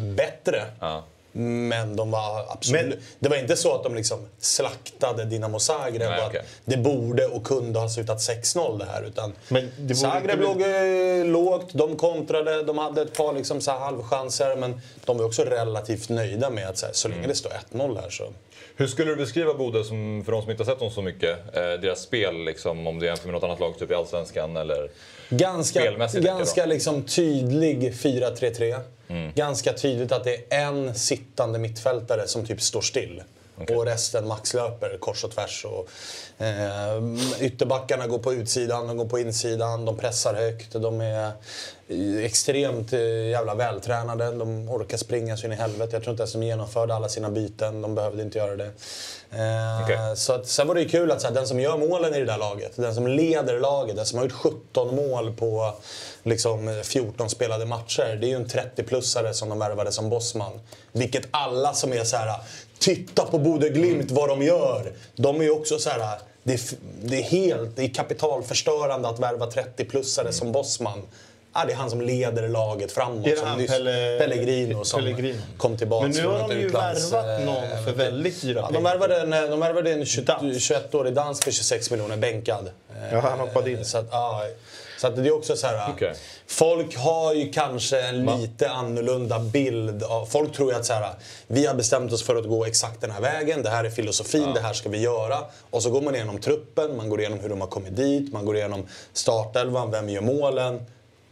bättre. 0.00 0.64
Ja. 0.80 1.04
Men 1.38 1.96
de 1.96 2.10
var 2.10 2.44
absolut... 2.48 2.86
Men- 2.86 2.98
det 3.18 3.28
var 3.28 3.36
inte 3.36 3.56
så 3.56 3.74
att 3.74 3.82
de 3.82 3.94
liksom 3.94 4.18
slaktade 4.38 5.24
Dinamo 5.24 5.58
Zagreb 5.58 6.10
Nej, 6.10 6.20
att 6.20 6.46
det 6.64 6.76
borde 6.76 7.26
och 7.26 7.44
kunde 7.44 7.78
ha 7.78 7.88
slutat 7.88 8.18
6-0 8.18 8.78
det 8.78 8.84
här. 8.84 9.02
Utan 9.02 9.32
Men 9.48 9.70
det 9.78 9.94
Zagreb 9.94 10.40
låg 10.40 10.62
eh, 10.62 11.24
lågt, 11.24 11.66
de 11.72 11.96
kontrade, 11.96 12.62
de 12.62 12.78
hade 12.78 13.02
ett 13.02 13.14
par 13.16 13.32
liksom 13.32 13.60
så 13.60 13.70
halvchanser. 13.70 14.56
Men 14.56 14.80
de 15.04 15.18
var 15.18 15.24
också 15.24 15.42
relativt 15.42 16.08
nöjda 16.08 16.50
med 16.50 16.68
att 16.68 16.78
så, 16.78 16.86
här, 16.86 16.92
så 16.92 17.08
Mm. 17.08 17.18
länge 17.18 17.28
det 17.28 17.34
står 17.38 17.50
1-0 17.72 18.00
här 18.02 18.10
så... 18.10 18.24
Hur 18.78 18.86
skulle 18.86 19.10
du 19.10 19.16
beskriva 19.16 19.54
Bodö, 19.54 19.84
som, 19.84 20.22
för 20.24 20.32
de 20.32 20.42
som 20.42 20.50
inte 20.50 20.62
har 20.62 20.70
sett 20.70 20.78
dem 20.80 20.90
så 20.90 21.02
mycket, 21.02 21.38
eh, 21.56 21.62
deras 21.62 22.00
spel, 22.00 22.44
liksom, 22.44 22.86
om 22.86 22.98
du 22.98 23.06
jämför 23.06 23.24
med 23.26 23.34
något 23.34 23.42
annat 23.42 23.60
lag, 23.60 23.78
typ 23.78 23.90
i 23.90 23.94
Allsvenskan 23.94 24.56
eller... 24.56 24.90
Ganska, 25.28 25.90
ganska 26.20 26.66
liksom 26.66 27.02
tydlig 27.02 27.92
4-3-3. 27.92 28.80
Mm. 29.08 29.32
Ganska 29.34 29.72
tydligt 29.72 30.12
att 30.12 30.24
det 30.24 30.54
är 30.54 30.66
en 30.66 30.94
sittande 30.94 31.58
mittfältare 31.58 32.28
som 32.28 32.46
typ 32.46 32.62
står 32.62 32.80
still. 32.80 33.22
Och 33.56 33.84
resten 33.84 34.28
maxlöper 34.28 34.98
kors 35.00 35.24
och 35.24 35.30
tvärs. 35.30 35.64
Och, 35.64 35.88
eh, 36.44 37.02
ytterbackarna 37.40 38.06
går 38.06 38.18
på 38.18 38.34
utsidan, 38.34 38.86
de 38.86 38.96
går 38.96 39.04
på 39.04 39.18
insidan, 39.18 39.84
de 39.84 39.96
pressar 39.96 40.34
högt. 40.34 40.72
De 40.72 41.00
är 41.00 41.32
eh, 41.88 42.24
extremt 42.24 42.92
eh, 42.92 43.28
jävla 43.28 43.54
vältränade. 43.54 44.32
De 44.32 44.68
orkar 44.68 44.96
springa 44.96 45.36
så 45.36 45.46
in 45.46 45.52
i 45.52 45.56
helvete. 45.56 45.96
Jag 45.96 46.02
tror 46.02 46.12
inte 46.12 46.22
ens 46.22 46.32
de 46.32 46.42
genomförde 46.42 46.94
alla 46.94 47.08
sina 47.08 47.30
byten. 47.30 47.82
De 47.82 47.94
behövde 47.94 48.22
inte 48.22 48.38
göra 48.38 48.56
det. 48.56 48.70
Eh, 49.30 49.82
Okej. 49.82 50.16
så 50.16 50.32
att, 50.32 50.48
sen 50.48 50.66
var 50.66 50.74
det 50.74 50.80
ju 50.80 50.88
kul 50.88 51.10
att 51.10 51.20
så 51.20 51.26
här, 51.26 51.34
den 51.34 51.46
som 51.46 51.60
gör 51.60 51.78
målen 51.78 52.14
i 52.14 52.18
det 52.18 52.24
där 52.24 52.38
laget, 52.38 52.72
den 52.76 52.94
som 52.94 53.06
leder 53.06 53.60
laget, 53.60 53.96
den 53.96 54.06
som 54.06 54.18
har 54.18 54.24
gjort 54.24 54.32
17 54.72 54.96
mål 54.96 55.32
på 55.32 55.74
liksom, 56.22 56.82
14 56.84 57.30
spelade 57.30 57.66
matcher. 57.66 58.18
Det 58.20 58.26
är 58.26 58.28
ju 58.28 58.36
en 58.36 58.46
30-plussare 58.46 59.32
som 59.32 59.48
de 59.48 59.58
värvade 59.58 59.92
som 59.92 60.10
bossman. 60.10 60.60
Vilket 60.92 61.28
alla 61.30 61.74
som 61.74 61.92
är 61.92 62.04
så 62.04 62.16
här, 62.16 62.40
titta 62.78 63.24
på 63.24 63.38
Bodø 63.38 63.68
Glimt 63.68 64.10
vad 64.10 64.28
de 64.28 64.42
gör. 64.42 64.92
De 65.16 65.40
är 65.40 65.44
ju 65.44 65.50
också 65.50 65.78
så 65.78 65.90
här, 65.90 66.18
det 66.42 66.52
är, 66.52 66.60
det 67.02 67.16
är 67.16 67.22
helt, 67.22 67.76
det 67.76 67.84
är 67.84 67.94
kapitalförstörande 67.94 69.08
att 69.08 69.18
värva 69.18 69.46
30-plussare 69.46 70.30
som 70.30 70.52
bossman. 70.52 71.02
Ah, 71.62 71.64
det 71.66 71.72
är 71.72 71.76
han 71.76 71.90
som 71.90 72.00
leder 72.00 72.48
laget 72.48 72.92
framåt. 72.92 73.24
Det 73.24 73.32
är 73.32 73.36
som 73.36 73.46
han, 73.48 73.58
nyss, 73.58 73.70
Pelle- 73.70 74.18
Pellegrino 74.18 74.84
som 74.84 75.00
Pellegrino. 75.00 75.38
kom 75.58 75.76
tillbaka 75.76 76.06
Men 76.06 76.16
nu 76.16 76.26
har 76.26 76.48
de 76.48 76.54
ju 76.54 76.68
utlands- 76.68 77.12
värvat 77.12 77.40
eh, 77.40 77.46
någon 77.46 77.84
för 77.84 77.92
väldigt 77.92 78.42
dyra 78.42 78.58
Ja, 78.60 78.66
de 78.66 78.74
pengar. 78.74 78.90
värvade 78.90 79.20
en, 79.20 79.50
de 79.50 79.60
värvade 79.60 79.92
en 79.92 80.06
20, 80.06 80.22
Dansk. 80.22 80.70
21-årig 80.72 81.14
dansk 81.14 81.44
för 81.44 81.50
26 81.50 81.90
miljoner, 81.90 82.16
bänkad. 82.16 82.70
Ja, 83.12 83.20
han 83.20 83.40
hoppade 83.40 83.70
in. 83.70 83.84
Så 83.84 83.98
att, 83.98 84.06
ja, 84.10 84.42
så 85.00 85.06
att 85.06 85.16
det 85.16 85.28
är 85.28 85.34
också 85.34 85.56
så 85.56 85.66
här... 85.66 85.90
Okej. 85.94 86.14
Folk 86.46 86.96
har 86.96 87.34
ju 87.34 87.52
kanske 87.52 88.00
en 88.00 88.26
lite 88.26 88.70
annorlunda 88.70 89.38
bild. 89.38 90.02
Av, 90.02 90.26
folk 90.26 90.52
tror 90.56 90.70
ju 90.72 90.78
att 90.78 90.84
så 90.86 90.92
här, 90.92 91.10
vi 91.46 91.66
har 91.66 91.74
bestämt 91.74 92.12
oss 92.12 92.22
för 92.22 92.36
att 92.36 92.48
gå 92.48 92.64
exakt 92.64 93.00
den 93.00 93.10
här 93.10 93.20
vägen. 93.20 93.62
Det 93.62 93.70
här 93.70 93.84
är 93.84 93.90
filosofin, 93.90 94.54
det 94.54 94.60
här 94.60 94.72
ska 94.72 94.88
vi 94.88 94.98
göra. 95.00 95.38
Och 95.70 95.82
så 95.82 95.90
går 95.90 96.00
man 96.00 96.14
igenom 96.14 96.38
truppen, 96.40 96.96
man 96.96 97.08
går 97.10 97.20
igenom 97.20 97.38
hur 97.40 97.48
de 97.48 97.60
har 97.60 97.68
kommit 97.68 97.96
dit, 97.96 98.32
man 98.32 98.44
går 98.44 98.56
igenom 98.56 98.86
startelvan, 99.12 99.90
vem 99.90 100.08
gör 100.08 100.20
målen. 100.20 100.80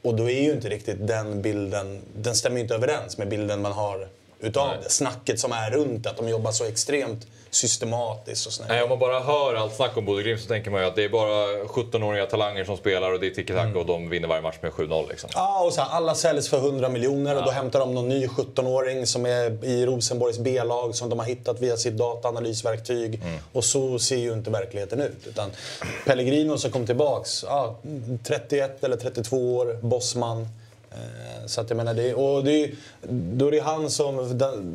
Och 0.04 0.14
då 0.14 0.30
är 0.30 0.42
ju 0.42 0.52
inte 0.52 0.68
riktigt 0.68 1.06
den 1.06 1.42
bilden, 1.42 2.00
den 2.16 2.34
stämmer 2.34 2.56
ju 2.56 2.62
inte 2.62 2.74
överens 2.74 3.18
med 3.18 3.28
bilden 3.28 3.62
man 3.62 3.72
har 3.72 4.08
utav 4.40 4.68
Nej. 4.68 4.78
det. 4.82 4.90
Snacket 4.90 5.40
som 5.40 5.52
är 5.52 5.70
runt 5.70 6.06
att 6.06 6.16
de 6.16 6.28
jobbar 6.28 6.52
så 6.52 6.64
extremt 6.64 7.26
systematiskt 7.54 8.46
och 8.46 8.52
sådär. 8.52 8.68
Nej, 8.68 8.82
om 8.82 8.88
man 8.88 8.98
bara 8.98 9.20
hör 9.20 9.54
allt 9.54 9.74
snack 9.74 9.96
om 9.96 10.04
Bodø 10.04 10.22
Glimt 10.22 10.40
så 10.40 10.48
tänker 10.48 10.70
man 10.70 10.80
ju 10.80 10.86
att 10.86 10.96
det 10.96 11.04
är 11.04 11.08
bara 11.08 11.64
17-åriga 11.64 12.26
talanger 12.26 12.64
som 12.64 12.76
spelar 12.76 13.12
och 13.12 13.20
det 13.20 13.26
är 13.26 13.30
tiki-taka 13.30 13.78
och 13.78 13.86
de 13.86 14.08
vinner 14.08 14.28
varje 14.28 14.42
match 14.42 14.56
med 14.60 14.72
7-0. 14.72 15.08
Liksom. 15.08 15.30
Ja, 15.34 15.64
och 15.64 15.72
så 15.72 15.80
här, 15.80 15.90
alla 15.96 16.14
säljs 16.14 16.48
för 16.48 16.58
100 16.58 16.88
miljoner 16.88 17.36
och 17.36 17.44
då 17.44 17.50
hämtar 17.50 17.80
de 17.80 17.94
någon 17.94 18.08
ny 18.08 18.26
17-åring 18.26 19.06
som 19.06 19.26
är 19.26 19.64
i 19.64 19.86
Rosenborgs 19.86 20.38
B-lag 20.38 20.94
som 20.94 21.08
de 21.08 21.18
har 21.18 21.26
hittat 21.26 21.60
via 21.60 21.76
sitt 21.76 21.96
dataanalysverktyg. 21.96 23.20
Och 23.52 23.64
så 23.64 23.98
ser 23.98 24.16
ju 24.16 24.32
inte 24.32 24.50
verkligheten 24.50 25.00
ut. 25.00 25.26
Utan 25.26 25.50
Pellegrino 26.06 26.58
som 26.58 26.70
kom 26.70 26.86
tillbaks, 26.86 27.44
ja, 27.48 27.76
31 28.24 28.84
eller 28.84 28.96
32 28.96 29.56
år, 29.56 29.78
bossman. 29.82 30.48
Eh, 30.92 31.46
Så 31.46 31.60
att 31.60 31.70
jag 31.70 31.76
menar, 31.76 31.94
det, 31.94 32.14
och 32.14 32.44
det 32.44 32.70
då 33.08 33.46
är 33.46 33.50
det 33.50 33.60
han 33.60 33.90
som... 33.90 34.38
Den, 34.38 34.74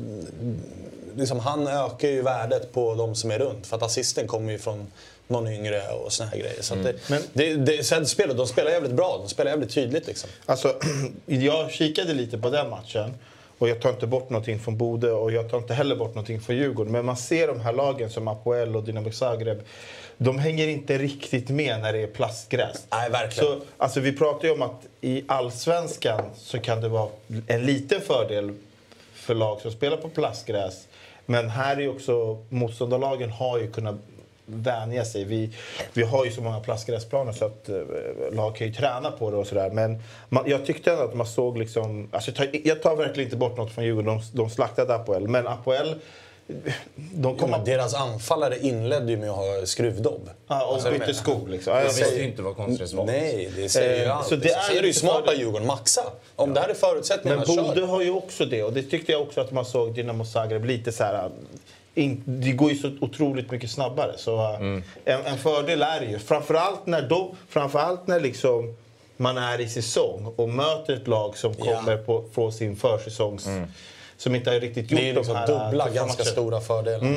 liksom, 1.16 1.40
han 1.40 1.68
ökar 1.68 2.08
ju 2.08 2.22
värdet 2.22 2.74
på 2.74 2.96
de 2.96 3.16
som 3.16 3.32
är 3.32 3.40
runt. 3.40 3.68
För 3.68 3.76
att 3.78 3.84
assisten 3.84 4.28
kommer 4.28 4.52
ju 4.52 4.58
från 4.60 4.88
någon 5.28 5.48
yngre 5.48 5.82
och 6.06 6.12
såna 6.14 6.30
här 6.30 6.38
grejer. 6.38 6.62
Så 6.62 6.74
att 6.74 6.84
det, 6.84 6.96
Men- 7.10 7.22
det, 7.34 7.56
det, 7.56 7.84
sen 7.84 8.06
spelar, 8.06 8.34
de 8.36 8.48
spelar 8.48 8.72
jävligt 8.72 8.92
bra, 8.92 9.18
de 9.24 9.30
spelar 9.30 9.52
jävligt 9.52 9.74
tydligt 9.74 10.08
liksom. 10.08 10.30
Alltså, 10.46 10.76
jag 11.26 11.72
kikade 11.72 12.14
lite 12.14 12.38
på 12.38 12.50
den 12.50 12.70
matchen. 12.70 13.14
Och 13.58 13.70
jag 13.70 13.82
tar 13.82 13.90
inte 13.90 14.08
bort 14.08 14.30
någonting 14.30 14.60
från 14.60 14.78
Bode 14.78 15.12
och 15.12 15.32
jag 15.32 15.52
tar 15.52 15.58
inte 15.58 15.74
heller 15.74 15.96
bort 15.96 16.10
någonting 16.10 16.42
från 16.42 16.56
Djurgården. 16.56 16.92
Men 16.92 17.06
man 17.06 17.18
ser 17.18 17.48
de 17.48 17.60
här 17.60 17.74
lagen 17.74 18.10
som 18.10 18.28
Apoel 18.28 18.76
och 18.76 18.84
Dinamo 18.84 19.12
Zagreb. 19.12 19.62
De 20.18 20.40
hänger 20.40 20.68
inte 20.68 20.98
riktigt 20.98 21.50
med 21.50 21.80
när 21.80 21.94
det 21.94 22.00
är 22.00 22.08
plastgräs. 22.08 22.86
Nej, 22.92 23.10
verkligen. 23.10 23.60
Så, 23.60 23.66
alltså, 23.78 24.00
vi 24.00 24.18
pratar 24.18 24.48
ju 24.48 24.54
om 24.54 24.62
att 24.62 24.82
i 25.02 25.24
allsvenskan 25.28 26.22
så 26.36 26.60
kan 26.60 26.82
det 26.82 26.90
vara 26.90 27.10
en 27.48 27.66
liten 27.66 28.02
fördel 28.02 28.54
för 29.14 29.36
lag 29.36 29.62
som 29.62 29.72
spelar 29.72 29.98
på 29.98 30.10
plastgräs. 30.10 30.88
Men 31.30 31.50
här 31.50 31.78
är 31.78 31.82
ju 31.82 31.90
också 31.90 32.38
motståndarlagen 32.50 33.30
har 33.30 33.60
ju 33.60 33.72
kunnat 33.72 33.96
vänja 34.46 35.06
sig. 35.06 35.24
Vi, 35.24 35.50
vi 35.94 36.04
har 36.04 36.26
ju 36.26 36.32
så 36.32 36.42
många 36.42 36.60
plastgräsplaner 36.60 37.32
så 37.32 37.46
att 37.46 37.70
eh, 37.70 37.82
lag 38.32 38.56
kan 38.56 38.68
ju 38.68 38.74
träna 38.74 39.12
på 39.12 39.32
det 39.32 39.38
och 39.38 39.48
sådär. 39.48 39.70
Men 39.70 40.04
man, 40.30 40.44
jag 40.48 40.66
tyckte 40.66 40.92
ändå 40.92 41.04
att 41.04 41.14
man 41.14 41.28
såg 41.28 41.58
liksom... 41.58 42.10
Alltså 42.12 42.32
jag, 42.32 42.38
tar, 42.38 42.60
jag 42.64 42.82
tar 42.82 42.96
verkligen 42.96 43.28
inte 43.28 43.38
bort 43.38 43.58
något 43.58 43.72
från 43.72 43.86
Djurgården. 43.86 44.18
De, 44.18 44.38
de 44.38 44.50
slaktade 44.50 44.96
Apoel. 44.96 45.28
Men 45.28 45.48
Apoel... 45.48 45.96
De 46.96 47.06
Jo, 47.24 47.36
kom 47.38 47.50
men 47.52 47.66
deras 47.66 47.94
anfallare 47.94 48.60
inledde 48.60 49.12
ju 49.12 49.18
med 49.18 49.30
att 49.30 49.36
ha 49.36 49.66
skruvdobb. 49.66 50.30
ja, 50.48 50.66
och 50.66 50.74
Alltså, 50.74 50.92
bytte 50.92 51.14
skor 51.14 51.48
liksom. 51.48 51.74
Ja, 51.74 51.80
Jag 51.82 51.88
visste 51.94 52.24
inte 52.24 52.42
vad 52.42 52.56
konstgräs 52.56 52.94
var. 52.94 53.06
Nej, 53.06 53.52
det 53.56 53.70
säger 53.70 54.00
ju 54.00 54.04
Eh, 54.06 54.18
allt. 54.18 54.28
så 54.28 54.36
det 54.36 54.50
är 54.52 54.78
är 54.78 54.82
det 54.82 54.88
ju 54.88 54.94
smart 54.94 55.28
av 55.28 55.34
Djurgården, 55.36 55.68
maxa. 55.68 56.02
Om 56.36 56.54
det 56.54 56.60
här 56.60 56.70
är 56.70 56.74
förutsättningarna, 56.74 57.44
Men 57.48 57.56
kör. 57.56 57.64
Bode 57.64 57.86
har 57.86 58.02
ju 58.02 58.12
också 58.12 58.46
det 58.46 58.64
och 58.64 58.74
det 58.74 58.84
tyckte 58.84 59.12
jag 59.12 59.22
också 59.22 59.42
att 59.42 59.52
man 59.52 59.66
såg 59.66 59.94
Dinamo 59.94 60.26
Zagreb 60.26 60.66
lite 60.66 60.92
så 60.92 61.04
här... 61.04 61.30
In, 61.96 62.24
det 62.26 62.52
går 62.52 62.72
ju 62.72 62.78
så 62.78 62.92
otroligt 63.02 63.52
mycket 63.52 63.72
snabbare. 63.72 64.14
Så 64.18 64.36
uh, 64.36 64.56
Mm. 64.56 64.84
en, 65.06 65.26
en 65.26 65.38
fördel 65.38 65.82
är 65.82 66.00
det 66.00 66.06
ju. 66.06 66.20
Framförallt 66.20 66.86
när, 66.86 67.02
de, 67.02 67.36
framförallt 67.50 68.08
när 68.08 68.20
liksom 68.20 68.76
man 69.18 69.38
är 69.38 69.62
i 69.62 69.70
säsong 69.70 70.34
och 70.36 70.50
möter 70.50 70.94
ett 70.94 71.08
lag 71.08 71.38
som 71.38 71.54
Ja. 71.58 71.66
kommer 71.76 71.98
på, 71.98 72.24
från 72.34 72.54
sin 72.54 72.76
försäsongs... 72.76 73.48
Som 74.20 74.36
inte 74.36 74.50
har 74.52 74.60
riktigt 74.60 74.92
gjort 74.92 75.00
Det 75.00 75.10
är 75.10 75.14
de 75.14 75.18
liksom 75.20 75.36
här 75.36 75.52
uh, 75.52 75.60
dubbla, 75.66 75.86
ganska 75.90 76.04
matcherna. 76.24 76.24
stora 76.32 76.62
fördelar. 76.62 77.16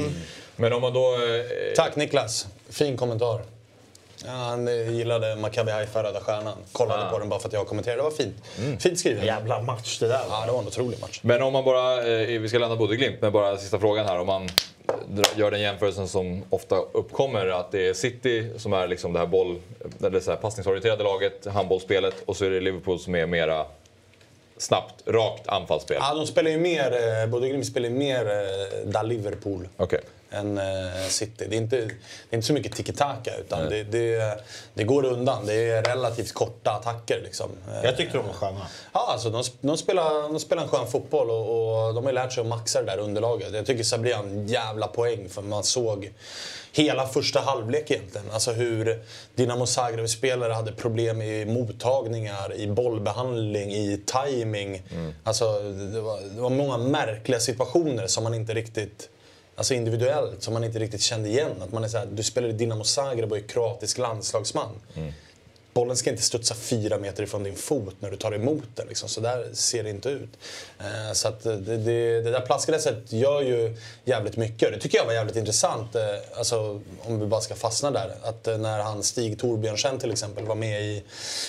Men 0.56 0.72
om 0.72 0.82
man 0.82 0.92
då... 0.92 1.00
Eh, 1.14 1.74
Tack 1.76 1.96
Niklas, 1.96 2.46
fin 2.70 2.96
kommentar. 2.96 3.40
Ja, 4.24 4.30
han 4.30 4.68
eh, 4.68 4.90
gillade 4.96 5.36
Maccabi 5.36 5.70
Haifa, 5.72 6.02
Röda 6.02 6.20
Stjärnan. 6.20 6.54
Kollade 6.72 7.04
Ah. 7.06 7.10
på 7.10 7.18
den 7.18 7.28
bara 7.28 7.40
för 7.40 7.48
att 7.48 7.52
jag 7.52 7.66
kommenterade. 7.66 7.98
Det 7.98 8.04
var 8.04 8.10
fint. 8.10 8.34
Fint 8.82 8.98
skrivet. 8.98 9.24
Jävla 9.24 9.62
match 9.62 9.98
det 9.98 10.08
där 10.08 10.20
Ja, 10.30 10.42
det 10.46 10.52
var 10.52 10.58
en 10.60 10.66
otrolig 10.66 11.00
match. 11.00 11.20
Men 11.22 11.42
om 11.42 11.52
man 11.52 11.64
bara, 11.64 11.98
eh, 12.22 12.40
vi 12.40 12.48
ska 12.48 12.58
lämna 12.58 12.76
Bodø 12.76 12.96
Glimt, 12.96 13.16
men 13.20 13.32
bara 13.32 13.56
sista 13.56 13.78
frågan 13.78 14.06
här. 14.06 14.18
Om 14.20 14.26
man 14.26 14.48
gör 15.36 15.50
den 15.50 15.60
jämförelsen 15.60 16.08
som 16.08 16.42
ofta 16.50 16.76
uppkommer, 16.76 17.46
att 17.46 17.72
det 17.72 17.88
är 17.88 17.94
City 17.94 18.50
som 18.58 18.72
är 18.72 18.88
liksom 18.88 19.12
det 19.12 19.18
här 19.18 19.26
boll, 19.26 19.60
eller 20.06 20.20
så 20.20 20.30
här 20.30 20.38
passningsorienterade 20.38 21.04
laget, 21.04 21.46
handbollsspelet, 21.46 22.14
och 22.26 22.36
så 22.36 22.44
är 22.44 22.50
det 22.50 22.60
Liverpool 22.60 22.98
som 22.98 23.14
är 23.14 23.26
mera 23.26 23.66
snabbt, 24.62 24.94
rakt 25.06 25.48
anfallsspel. 25.48 25.96
Ja, 26.00 26.14
de 26.14 26.26
spelar 26.26 26.50
ju 26.50 26.58
mer, 26.58 27.20
eh, 27.22 27.26
Bodø 27.26 27.48
Glimt 27.48 27.66
spelar 27.66 27.88
ju 27.88 27.94
mer 27.94 28.26
eh, 28.26 28.90
da 28.90 29.02
Liverpool. 29.02 29.68
Okej. 29.76 30.00
än 30.30 30.58
eh, 30.58 31.08
City. 31.08 31.46
Det 31.48 31.56
är, 31.56 31.60
inte, 31.60 31.76
det 31.76 31.84
är 32.30 32.34
inte 32.36 32.46
så 32.46 32.52
mycket 32.52 32.72
tiki-taka 32.76 33.30
utan 33.40 33.68
det, 33.68 33.82
det, 33.82 34.44
det 34.74 34.84
går 34.84 35.04
undan. 35.04 35.46
Det 35.46 35.70
är 35.70 35.82
relativt 35.82 36.32
korta 36.32 36.70
attacker. 36.70 37.20
Liksom. 37.24 37.50
Jag 37.82 37.96
tyckte 37.96 38.16
de 38.16 38.26
var 38.26 38.34
sköna. 38.34 38.66
Ja, 38.92 39.08
alltså, 39.12 39.30
de, 39.30 39.42
de, 39.60 39.76
spelar, 39.76 40.22
de 40.32 40.40
spelar 40.40 40.62
en 40.62 40.68
skön 40.68 40.86
fotboll 40.86 41.30
och, 41.30 41.86
och 41.86 41.94
de 41.94 42.04
har 42.04 42.12
lärt 42.12 42.32
sig 42.32 42.40
att 42.40 42.46
maxa 42.46 42.82
det 42.82 42.86
där 42.86 42.98
underlaget. 42.98 43.54
Jag 43.54 43.66
tycker 43.66 43.84
Sabri 43.84 44.12
har 44.12 44.24
en 44.24 44.48
jävla 44.48 44.86
poäng 44.86 45.28
för 45.28 45.42
man 45.42 45.64
såg 45.64 46.12
hela 46.72 47.06
första 47.06 47.40
halvlek 47.40 47.90
egentligen. 47.90 48.26
Alltså 48.32 48.52
hur 48.52 49.02
Dinamo 49.34 49.66
Zagreb-spelare 49.66 50.52
hade 50.52 50.72
problem 50.72 51.22
i 51.22 51.44
mottagningar, 51.44 52.54
i 52.54 52.66
bollbehandling, 52.66 53.70
i 53.70 54.00
timing. 54.06 54.82
Alltså, 55.24 55.58
det, 55.62 56.00
var, 56.00 56.20
det 56.34 56.40
var 56.40 56.50
många 56.50 56.78
märkliga 56.78 57.40
situationer 57.40 58.06
som 58.06 58.24
man 58.24 58.34
inte 58.34 58.54
riktigt 58.54 59.08
Alltså 59.54 59.74
individuellt, 59.74 60.42
som 60.42 60.54
man 60.54 60.64
inte 60.64 60.78
riktigt 60.78 61.00
kände 61.00 61.28
igen. 61.28 61.50
Att 61.60 61.72
man 61.72 61.84
är 61.84 61.88
så 61.88 61.98
här, 61.98 62.06
du 62.12 62.22
spelar 62.22 62.48
i 62.48 62.52
Dinamo 62.52 62.84
Zagreb 62.84 63.32
och 63.32 63.38
är 63.38 63.42
kroatisk 63.42 63.98
landslagsman. 63.98 64.70
Bollen 65.74 65.96
ska 65.96 66.10
inte 66.10 66.22
studsa 66.22 66.54
fyra 66.54 66.98
meter 66.98 67.22
ifrån 67.22 67.42
din 67.42 67.56
fot 67.56 67.94
när 68.00 68.10
du 68.10 68.16
tar 68.16 68.34
emot 68.34 68.68
den. 68.74 68.88
Liksom. 68.88 69.08
Så 69.08 69.20
där 69.20 69.48
ser 69.52 69.82
det 69.82 69.90
inte 69.90 70.08
ut. 70.08 70.30
Eh, 70.80 71.12
så 71.12 71.32
det, 71.42 71.56
det, 71.56 72.20
det 72.20 72.30
där 72.30 72.40
plastgräset 72.40 73.12
gör 73.12 73.42
ju 73.42 73.76
jävligt 74.04 74.36
mycket. 74.36 74.72
Det 74.72 74.78
tycker 74.78 74.98
jag 74.98 75.04
var 75.04 75.12
jävligt 75.12 75.36
intressant. 75.36 75.96
Eh, 75.96 76.02
alltså, 76.34 76.80
om 77.00 77.20
vi 77.20 77.26
bara 77.26 77.40
ska 77.40 77.54
fastna 77.54 77.90
där. 77.90 78.14
Att 78.22 78.48
eh, 78.48 78.58
när 78.58 78.78
han 78.78 79.02
Stig 79.02 79.38
Torbjörnsen 79.38 79.98
till 79.98 80.12
exempel 80.12 80.44
var 80.44 80.54
med 80.54 80.82
i, 80.82 81.02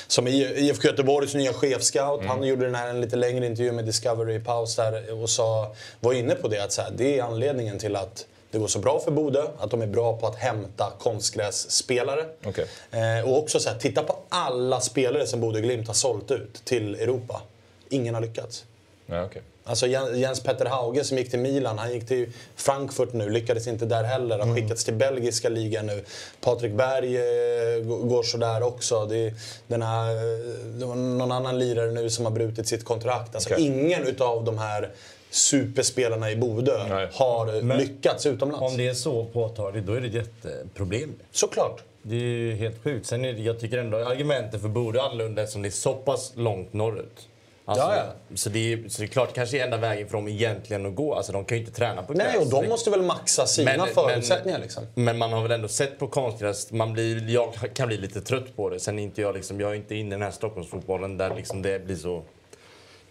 som 0.07 0.27
i 0.27 0.43
IFK 0.57 0.87
Göteborgs 0.87 1.33
nya 1.33 1.53
chefscout. 1.53 2.21
Han 2.25 2.43
gjorde 2.43 2.65
den 2.65 2.75
här 2.75 2.89
en 2.89 3.01
lite 3.01 3.15
längre 3.15 3.45
intervju 3.45 3.71
med 3.71 3.85
Discovery 3.85 4.39
Paus 4.39 4.75
där 4.75 5.21
och 5.21 5.29
sa, 5.29 5.75
var 5.99 6.13
inne 6.13 6.35
på 6.35 6.47
det 6.47 6.63
att 6.63 6.71
så 6.71 6.81
här, 6.81 6.91
det 6.97 7.19
är 7.19 7.23
anledningen 7.23 7.79
till 7.79 7.95
att 7.95 8.25
det 8.53 8.59
går 8.59 8.67
så 8.67 8.79
bra 8.79 8.99
för 8.99 9.11
Bodø, 9.11 9.43
att 9.59 9.71
de 9.71 9.81
är 9.81 9.87
bra 9.87 10.17
på 10.17 10.27
att 10.27 10.35
hämta 10.35 10.93
konstgrässpelare. 10.99 12.25
Okej. 12.45 12.65
Eh, 12.91 13.29
och 13.29 13.37
också 13.39 13.59
så 13.59 13.69
här, 13.69 13.77
titta 13.77 14.03
på 14.03 14.15
alla 14.29 14.81
spelare 14.81 15.27
som 15.27 15.41
Bodø 15.41 15.61
Glimt 15.61 15.87
har 15.87 15.93
sålt 15.93 16.31
ut 16.31 16.65
till 16.65 16.95
Europa. 16.95 17.41
Ingen 17.89 18.13
har 18.13 18.21
lyckats. 18.21 18.65
Ja, 19.05 19.23
okej. 19.23 19.41
Alltså 19.65 19.87
Jen- 19.87 20.19
Jens 20.19 20.39
Petter 20.43 20.65
Hauge 20.65 21.03
som 21.03 21.17
gick 21.17 21.29
till 21.29 21.39
Milan, 21.39 21.77
han 21.79 21.93
gick 21.93 22.07
till 22.07 22.31
Frankfurt 22.55 23.13
nu, 23.13 23.29
lyckades 23.29 23.67
inte 23.67 23.85
där 23.85 24.03
heller. 24.03 24.39
Har 24.39 24.55
skickats 24.55 24.83
till 24.83 24.93
belgiska 24.93 25.49
ligan 25.49 25.85
nu. 25.85 26.03
Patrik 26.41 26.71
Berg 26.73 27.15
eh, 27.17 27.83
går 27.83 28.23
sådär 28.23 28.63
också. 28.63 29.05
Det, 29.05 29.17
är 29.17 29.33
den 29.67 29.81
här, 29.81 30.09
eh, 30.11 30.39
det 30.79 30.85
var 30.85 30.95
någon 30.95 31.31
annan 31.31 31.59
lirare 31.59 31.91
nu 31.91 32.09
som 32.09 32.25
har 32.25 32.31
brutit 32.31 32.67
sitt 32.67 32.85
kontrakt. 32.85 33.35
Alltså 33.35 33.53
Okej. 33.53 33.65
ingen 33.65 34.07
utav 34.07 34.43
de 34.43 34.57
här 34.57 34.91
superspelarna 35.33 36.31
i 36.31 36.35
Bodø 36.35 36.71
Nej. 36.89 37.07
har 37.13 37.61
Men- 37.61 37.77
lyckats 37.77 38.25
utomlands. 38.25 38.71
Om 38.71 38.77
det 38.77 38.87
är 38.87 38.93
så 38.93 39.25
påtagligt, 39.25 39.85
då 39.85 39.93
är 39.93 40.01
det 40.01 40.07
ett 40.07 40.13
jätteproblem. 40.13 41.13
Såklart. 41.31 41.83
Det 42.01 42.15
är 42.15 42.19
ju 42.19 42.55
helt 42.55 42.83
sjukt. 42.83 43.05
Sen 43.05 43.25
är 43.25 43.33
det, 43.33 43.41
jag 43.41 43.59
tycker 43.59 43.77
ändå 43.77 43.97
argumentet 43.97 44.61
för 44.61 44.67
Bodø 44.67 44.99
är 44.99 45.03
annorlunda 45.03 45.41
eftersom 45.41 45.61
det 45.61 45.67
är 45.67 45.71
så 45.71 45.93
pass 45.93 46.31
långt 46.35 46.73
norrut. 46.73 47.27
Alltså, 47.65 47.83
Ja, 47.85 48.03
Så, 48.35 48.49
det 48.49 48.73
är, 48.73 48.89
så 48.89 49.01
det 49.01 49.05
är 49.05 49.07
klart 49.07 49.33
kanske 49.35 49.59
är 49.59 49.63
enda 49.63 49.77
vägen 49.77 50.07
för 50.07 50.17
dem 50.17 50.27
egentligen 50.27 50.85
att 50.85 50.95
gå. 50.95 51.13
Alltså 51.15 51.31
de 51.31 51.45
kan 51.45 51.57
ju 51.57 51.63
inte 51.63 51.75
träna 51.77 52.03
på 52.03 52.13
Nej, 52.13 52.27
gräs. 52.33 52.45
och 52.53 52.61
de 52.61 52.69
måste 52.69 52.89
väl 52.89 53.01
maxa 53.01 53.45
sina 53.47 53.77
Men- 53.77 53.87
förutsättningar 53.87 54.57
men- 54.57 54.61
liksom. 54.63 54.83
Men 54.95 55.17
man 55.17 55.33
har 55.33 55.41
väl 55.41 55.51
ändå 55.51 55.67
sett 55.67 55.99
på 55.99 56.07
konstgräs, 56.07 56.71
man 56.71 56.93
blir, 56.93 57.29
jag 57.29 57.53
kan 57.73 57.87
bli 57.87 57.97
lite 57.97 58.21
trött 58.21 58.55
på 58.55 58.69
det. 58.69 58.79
Sen 58.79 58.99
är 58.99 59.03
inte 59.03 59.21
jag 59.21 59.35
liksom, 59.35 59.59
jag 59.59 59.71
är 59.71 59.75
inte 59.75 59.95
inne 59.95 60.07
i 60.07 60.11
den 60.11 60.21
här 60.21 60.31
Stockholmsfotbollen 60.31 61.17
där 61.17 61.35
liksom 61.35 61.61
det 61.61 61.85
blir 61.85 61.95
så 61.95 62.23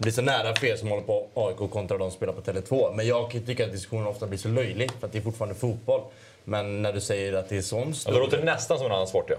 blir 0.02 0.12
så 0.12 0.22
nära 0.22 0.54
för 0.54 0.66
er 0.66 0.76
som 0.76 0.88
håller 0.88 1.02
på 1.02 1.26
AIK 1.34 1.70
kontra 1.70 1.98
de 1.98 2.10
som 2.10 2.16
spelar 2.16 2.32
på 2.32 2.40
Tele2. 2.40 2.94
Men 2.94 3.06
jag 3.06 3.30
tycka 3.46 3.64
att 3.64 3.72
diskussionen 3.72 4.06
ofta 4.06 4.26
blir 4.26 4.38
så 4.38 4.48
löjlig 4.48 4.90
för 5.00 5.06
att 5.06 5.12
det 5.12 5.18
är 5.18 5.22
fortfarande 5.22 5.54
fotboll. 5.54 6.00
Men 6.44 6.82
när 6.82 6.92
du 6.92 7.00
säger 7.00 7.32
att 7.32 7.48
det 7.48 7.56
är 7.56 7.62
sån 7.62 7.88
Ja, 7.88 7.94
stor... 7.94 8.12
då 8.12 8.18
låter 8.18 8.36
det 8.38 8.44
nästan 8.44 8.78
som 8.78 8.86
en 8.86 8.92
annan 8.92 9.06
sport, 9.06 9.26
ja. 9.30 9.36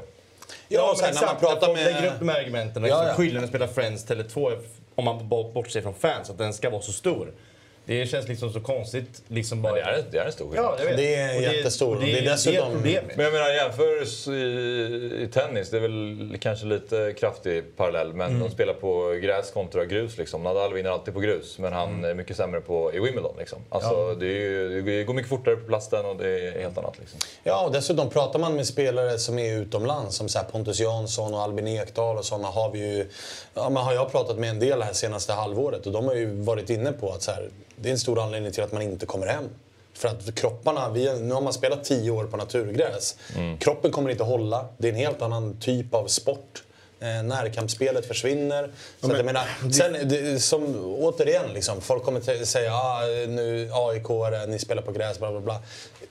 Ja, 0.68 0.94
så 0.98 1.06
här, 1.06 1.14
när 1.14 1.26
man 1.26 1.36
pratar 1.40 1.68
folk 1.68 1.80
lägger 1.80 1.98
upp 1.98 2.02
med... 2.04 2.20
de 2.20 2.30
här 2.30 2.40
argumenten. 2.40 2.84
Ja, 2.84 2.88
Liksom, 2.88 3.08
ja. 3.08 3.14
Skillnaden 3.14 3.44
att 3.44 3.50
spela 3.50 3.68
Friends 3.68 4.06
Tele2, 4.06 4.58
om 4.96 5.06
man 5.06 5.28
bortser 5.54 5.82
från 5.82 5.94
fans, 5.94 6.30
att 6.30 6.38
den 6.38 6.54
ska 6.54 6.70
vara 6.70 6.82
så 6.82 6.92
stor. 6.92 7.32
Det 7.86 8.06
känns 8.06 8.28
liksom 8.28 8.54
så 8.54 8.60
konstigt. 8.60 9.22
Liksom 9.28 9.62
bara... 9.62 9.74
Men 9.74 9.84
det 9.84 9.90
är, 9.90 10.06
det 10.12 10.18
är 10.18 10.26
en 10.26 10.32
stor 10.32 10.50
skillnad. 10.52 10.76
Ja. 10.80 10.96
Det 10.96 11.16
är 11.16 11.42
jättestor. 11.42 11.96
och 11.96 12.02
Det, 12.02 12.12
Det 12.12 12.20
är 12.20 12.24
dessutom- 12.24 12.70
det 12.70 12.76
problem 12.76 13.06
med. 13.06 13.18
Men 13.18 13.26
jag 13.26 13.34
menar 13.34 13.50
jämför 13.50 14.04
i, 14.34 15.24
i 15.24 15.28
tennis, 15.34 15.70
det 15.70 15.78
är 15.78 15.82
väl 15.82 16.38
kanske 16.42 16.66
lite 16.66 17.14
kraftig 17.20 17.64
parallell. 17.78 18.14
Men 18.14 18.40
de 18.40 18.50
spelar 18.50 18.74
på 18.74 19.20
gräs 19.24 19.52
kontra 19.52 19.86
grus. 19.86 20.18
Liksom. 20.18 20.44
Nadal 20.44 20.74
vinner 20.74 20.90
alltid 20.90 21.14
på 21.14 21.20
grus, 21.20 21.60
men 21.60 21.74
han 21.74 22.06
är 22.06 22.14
mycket 22.14 22.38
sämre 22.38 22.62
på, 22.62 22.94
i 22.94 23.00
Wimbledon. 23.00 23.36
Liksom. 23.40 23.60
Alltså, 23.70 24.16
det, 24.16 24.26
är 24.26 24.30
ju, 24.40 24.82
det 24.82 25.04
går 25.04 25.14
mycket 25.14 25.30
fortare 25.30 25.56
på 25.56 25.68
plasten 25.68 26.06
och 26.06 26.16
det 26.18 26.30
är 26.48 26.62
helt 26.62 26.78
annat. 26.78 27.00
Liksom. 27.00 27.20
Ja, 27.44 27.66
och 27.66 27.72
dessutom 27.72 28.10
pratar 28.10 28.40
man 28.40 28.56
med 28.56 28.68
spelare 28.68 29.20
som 29.20 29.40
är 29.40 29.58
utomlands, 29.58 30.16
som 30.16 30.30
så 30.30 30.38
här 30.40 30.46
Pontus 30.46 30.80
Jansson 30.80 31.34
och 31.34 31.42
Albin 31.42 31.68
Ekdal 31.68 32.18
och 32.18 32.26
sådana 32.26 32.48
har 32.48 32.72
vi 32.72 32.80
ju... 32.80 33.08
Ja, 33.54 33.70
men 33.70 33.84
har 33.84 33.94
jag 33.94 34.12
pratat 34.12 34.38
med 34.38 34.50
en 34.50 34.60
del 34.60 34.82
här 34.82 34.94
senaste 34.94 35.34
halvåret 35.34 35.86
och 35.86 35.92
de 35.92 36.06
har 36.06 36.16
ju 36.16 36.26
varit 36.42 36.70
inne 36.70 36.92
på 36.92 37.12
att 37.12 37.22
så 37.22 37.32
här, 37.32 37.50
det 37.84 37.90
är 37.90 37.92
en 37.92 38.00
stor 38.00 38.20
anledning 38.20 38.52
till 38.52 38.64
att 38.64 38.72
man 38.72 38.82
inte 38.82 39.06
kommer 39.06 39.28
hem. 39.28 39.50
För 39.94 40.08
att 40.08 40.36
kropparna, 40.36 40.90
vi, 40.90 41.20
nu 41.20 41.34
har 41.34 41.42
man 41.42 41.54
spelat 41.54 41.84
tio 41.84 42.12
år 42.12 42.24
på 42.24 42.38
naturgräs. 42.38 43.16
Kroppen 43.60 43.92
kommer 43.92 44.10
inte 44.10 44.24
hålla. 44.24 44.66
Det 44.78 44.88
är 44.88 44.92
en 44.92 44.98
helt 44.98 45.22
annan 45.22 45.60
typ 45.60 45.94
av 45.94 46.08
sport. 46.08 46.64
Eh, 47.04 47.24
närkampsspelet 47.24 48.06
försvinner. 48.06 48.70
Så 49.02 49.12
att 49.12 49.18
jag 49.18 49.26
menar, 49.26 49.44
sen, 49.72 49.94
det, 50.10 50.40
som, 50.44 50.96
återigen, 51.00 51.54
liksom, 51.54 51.82
folk 51.82 52.04
kommer 52.04 52.20
att 52.20 52.48
säga 52.48 52.74
ah, 52.74 53.02
nu 53.28 53.70
AIK, 53.74 54.10
är, 54.10 54.48
ni 54.48 54.60
spelar 54.60 54.82
på 54.82 54.92
gräs, 54.92 55.20
bla 55.20 55.32
bla 55.32 55.40
bla. 55.40 55.60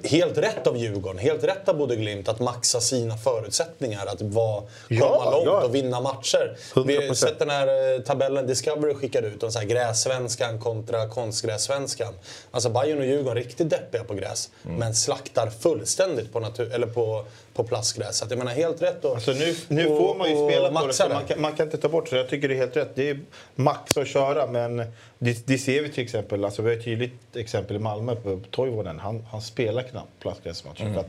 Helt 0.04 0.38
rätt 0.38 0.66
av 0.66 0.76
Djurgården, 0.76 1.18
helt 1.18 1.44
rätt 1.44 1.68
av 1.68 1.76
Bodø 1.76 1.96
Glimt 1.96 2.28
att 2.28 2.40
maxa 2.40 2.80
sina 2.80 3.16
förutsättningar. 3.16 4.06
Att 4.06 4.22
vara, 4.22 4.60
komma 4.60 4.68
Ja, 4.88 5.30
långt 5.30 5.46
ja. 5.46 5.62
och 5.64 5.74
vinna 5.74 6.00
matcher. 6.00 6.56
100%. 6.74 6.86
Vi 6.86 7.06
har 7.08 7.14
sett 7.14 7.38
den 7.38 7.50
här 7.50 7.94
eh, 7.94 8.00
tabellen 8.00 8.46
Discovery 8.46 8.94
skickade 8.94 9.28
ut, 9.28 9.42
om 9.42 9.52
så 9.52 9.58
här 9.58 9.66
grässvenskan 9.66 10.58
kontra 10.60 11.08
konstgrässvenskan. 11.08 12.14
Alltså 12.50 12.68
Bayern 12.70 12.98
och 12.98 13.04
Djurgården 13.06 13.34
riktigt 13.44 13.70
deppiga 13.70 14.04
på 14.04 14.14
gräs, 14.14 14.48
Mm. 14.64 14.76
men 14.76 14.94
slaktar 14.94 15.50
fullständigt 15.50 16.32
på, 16.32 16.40
natur, 16.40 16.72
eller 16.74 16.86
på, 16.86 17.24
på 17.54 17.64
plastgräs. 17.64 18.16
Så 18.18 18.24
att 18.24 18.30
jag 18.30 18.38
menar 18.38 18.52
helt 18.52 18.82
rätt 18.82 19.04
att 19.04 19.14
Alltså 19.14 19.32
nu, 19.32 19.54
nu 19.68 19.86
och- 19.88 19.98
får 19.98 20.14
man 20.14 20.30
ju 20.30 20.48
spela 20.48 20.80
på 20.80 20.86
det, 20.86 20.92
så 20.92 21.08
man 21.08 21.24
kan, 21.24 21.40
man 21.40 21.52
kan 21.52 21.66
inte 21.66 21.78
ta 21.78 21.88
bort 21.88 22.10
det. 22.10 22.16
Jag 22.16 22.28
tycker 22.28 22.48
det 22.48 22.54
är 22.54 22.58
helt 22.58 22.76
rätt. 22.76 22.90
Det 22.94 23.10
är 23.10 23.20
max 23.54 23.96
att 23.96 24.08
köra, 24.08 24.46
men 24.46 24.76
det, 25.18 25.46
det 25.46 25.58
ser 25.58 25.82
vi 25.82 25.88
till 25.88 26.04
exempel. 26.04 26.44
Alltså 26.44 26.62
vi 26.62 26.70
har 26.70 26.76
ett 26.78 26.84
tydligt 26.84 27.36
exempel 27.36 27.76
i 27.76 27.78
Malmö 27.78 28.14
på 28.16 28.40
Toivonen. 28.50 28.98
Han, 28.98 29.26
han 29.30 29.42
spelar 29.42 29.82
knappt 29.82 30.18
plastgräsmatcher 30.20 30.98
att 30.98 31.06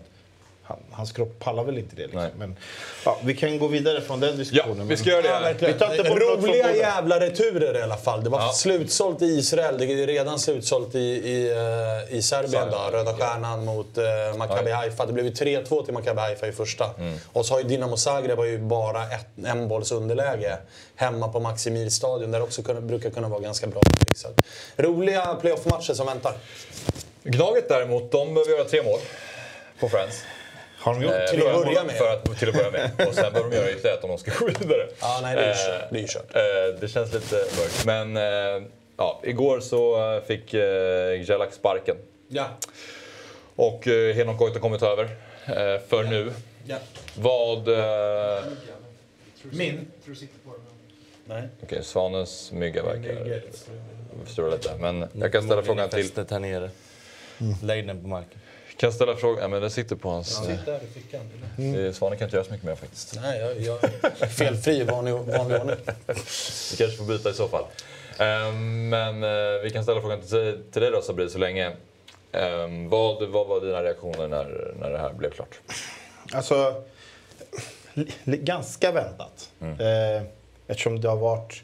han, 0.63 0.77
hans 0.91 1.11
kropp 1.11 1.39
pallar 1.39 1.63
väl 1.63 1.77
inte 1.77 1.95
det. 1.95 2.01
Liksom. 2.01 2.29
Men, 2.37 2.55
ja, 3.05 3.17
vi 3.23 3.33
kan 3.35 3.59
gå 3.59 3.67
vidare 3.67 4.01
från 4.01 4.19
den 4.19 4.29
Ja, 4.29 4.35
diskussionen. 4.35 4.87
vi 4.87 4.97
ska 4.97 5.05
men- 5.09 5.13
göra 5.15 5.25
Ja, 5.27 5.39
det. 5.39 5.45
verkligen. 5.45 5.73
Vi 5.73 5.79
tar 5.79 5.95
inte 5.95 6.09
Roliga 6.09 6.75
jävla 6.75 7.19
returer 7.19 7.79
i 7.79 7.81
alla 7.81 7.97
fall. 7.97 8.23
Det 8.23 8.29
var 8.29 8.39
Ja. 8.41 8.51
slutsålt 8.53 9.21
i 9.21 9.25
Israel, 9.25 9.77
det 9.77 9.85
är 9.85 10.07
redan 10.07 10.39
slutsålt 10.39 10.95
i, 10.95 10.99
i, 10.99 11.51
eh, 11.51 12.17
i 12.17 12.21
Serbien. 12.21 12.67
Då. 12.71 12.97
Röda 12.97 13.13
Stjärnan 13.13 13.65
mot 13.65 13.97
uh, 13.97 14.37
Maccabi 14.37 14.69
Ja. 14.69 14.75
Haifa. 14.75 15.05
Det 15.05 15.13
blev 15.13 15.25
ju 15.25 15.31
3-2 15.31 15.85
till 15.85 15.93
Maccabi 15.93 16.19
Haifa 16.21 16.47
i 16.47 16.51
första. 16.51 16.89
Och 17.33 17.45
så 17.45 17.53
har 17.53 17.59
ju 17.61 17.67
Dinamo 17.67 17.97
Zagreb 17.97 18.37
var 18.37 18.45
ju 18.45 18.57
bara 18.57 19.03
ett 19.03 19.27
en 19.45 19.67
bolls 19.67 19.91
underläge 19.91 20.57
hemma 20.95 21.27
på 21.27 21.39
Maximilstadion 21.39 22.31
där 22.31 22.39
det 22.39 22.45
också 22.45 22.63
kunna, 22.63 22.81
brukar 22.81 23.09
kunna 23.09 23.27
vara 23.29 23.39
ganska 23.39 23.67
bra. 23.67 23.81
Att, 24.25 24.39
roliga 24.77 25.35
playoff-matcher 25.41 25.93
som 25.93 26.05
väntar. 26.05 26.33
Gnaget 27.23 27.69
däremot, 27.69 28.11
de 28.11 28.33
behöver 28.33 28.51
göra 28.51 28.63
tre 28.63 28.83
mål 28.83 28.99
på 29.79 29.89
Friends. 29.89 30.15
Har 30.83 30.93
de 30.93 31.03
gjort? 31.03 31.13
Eh, 31.13 31.25
Till 31.25 31.47
att 31.47 31.65
börja 31.65 31.83
med. 31.83 31.95
För 31.95 32.13
att, 32.13 32.39
till 32.39 32.49
att 32.49 32.55
börja 32.55 32.71
med. 32.71 32.91
Och 33.07 33.13
sen 33.13 33.33
behöver 33.33 33.49
de 33.49 33.55
göra 33.55 33.71
ytterligare 33.71 33.97
ett 33.97 34.03
om 34.03 34.09
de 34.09 34.17
ska 34.17 34.31
gå 34.39 34.45
vidare. 34.45 34.87
Ja, 35.01 35.19
nej, 35.21 35.35
det 35.35 35.41
är 35.41 35.45
ju 35.45 35.51
Eh, 35.51 35.57
kört. 35.57 35.89
Det 35.91 35.99
är 35.99 36.07
kört. 36.07 36.35
eh, 36.75 36.79
det 36.81 36.87
känns 36.87 37.13
lite 37.13 37.35
mörkt. 37.35 37.85
Men 37.85 38.17
eh, 38.17 38.63
ja, 38.97 39.21
igår 39.23 39.59
så 39.59 40.13
eh, 40.15 40.23
fick 40.23 40.53
eh, 40.53 41.29
Jalak 41.29 41.53
sparken. 41.53 41.95
Ja. 42.27 42.47
Och 43.55 43.87
eh, 43.87 44.15
Henok 44.15 44.37
Goita 44.37 44.59
kommit 44.59 44.81
över 44.83 45.03
eh, 45.45 45.81
för 45.87 46.03
nu. 46.03 46.33
ja. 46.67 46.77
Vad... 47.15 47.67
Eh, 47.67 48.43
Min? 49.51 49.87
Okej, 51.63 51.83
Svanens 51.83 52.51
mygga 52.51 52.83
verkar 52.83 53.41
förstår 54.25 54.51
lite. 54.51 54.75
Men 54.79 55.05
jag 55.13 55.31
kan 55.31 55.43
ställa 55.43 55.63
frågan 55.63 55.89
till... 55.89 56.11
Här 56.29 56.39
nere. 56.39 56.69
Lägg 57.63 57.87
den 57.87 58.01
på 58.01 58.07
marken. 58.07 58.39
Kan 58.77 58.87
jag 58.87 58.93
ställa 58.93 59.15
frågan... 59.15 59.41
Ja, 59.41 59.47
men 59.47 59.61
den 59.61 59.71
sitter 59.71 59.95
på 59.95 60.09
hans... 60.09 60.41
eh, 60.49 60.55
Där 60.65 60.79
i 60.83 60.87
fickan. 60.99 61.21
det- 61.57 61.93
Svanen 61.93 62.17
kan 62.17 62.25
inte 62.25 62.35
göra 62.37 62.45
så 62.45 62.51
mycket 62.51 62.65
mer 62.65 62.75
faktiskt. 62.75 63.19
Nej, 63.21 63.39
jag, 63.39 63.59
jag 63.61 63.83
är 64.21 64.27
felfri 64.27 64.77
i 64.79 64.83
vanlig, 64.83 65.11
vanlig 65.13 65.59
ordning. 65.61 65.75
Vi 66.71 66.77
kanske 66.77 66.97
får 66.97 67.05
byta 67.05 67.29
i 67.29 67.33
så 67.33 67.47
fall. 67.47 67.63
Ehm, 68.17 68.89
men 68.89 69.23
eh, 69.23 69.61
vi 69.63 69.69
kan 69.73 69.83
ställa 69.83 70.01
frågan 70.01 70.21
till, 70.21 70.63
till 70.71 70.81
dig 70.81 70.91
då 70.91 71.01
Sabri 71.01 71.29
så 71.29 71.37
länge. 71.37 71.71
Ehm, 72.31 72.89
vad, 72.89 73.23
vad 73.29 73.47
var 73.47 73.61
dina 73.61 73.83
reaktioner 73.83 74.27
när, 74.27 74.73
när 74.79 74.89
det 74.89 74.97
här 74.97 75.13
blev 75.13 75.29
klart? 75.31 75.59
Alltså, 76.33 76.83
ganska 78.25 78.91
väntat. 78.91 79.49
Eh, 79.61 80.23
eftersom 80.67 81.01
det 81.01 81.09
har 81.09 81.17
varit 81.17 81.63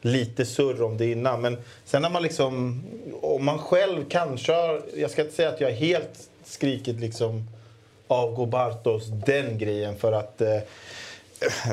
lite 0.00 0.46
surr 0.46 0.82
om 0.82 0.96
det 0.96 1.06
innan. 1.10 1.40
Men 1.40 1.62
sen 1.84 2.02
när 2.02 2.10
man 2.10 2.22
liksom, 2.22 2.84
om 3.22 3.44
man 3.44 3.58
själv 3.58 4.04
kanske 4.08 4.52
har, 4.52 4.82
jag 4.96 5.10
ska 5.10 5.22
inte 5.22 5.34
säga 5.34 5.48
att 5.48 5.60
jag 5.60 5.68
har 5.68 5.74
helt 5.76 6.28
skrikit 6.44 7.00
liksom 7.00 7.48
avgå 8.08 8.46
Bartos, 8.46 9.06
den 9.06 9.58
grejen. 9.58 9.96
För 9.96 10.12
att 10.12 10.40
eh, 10.40 10.58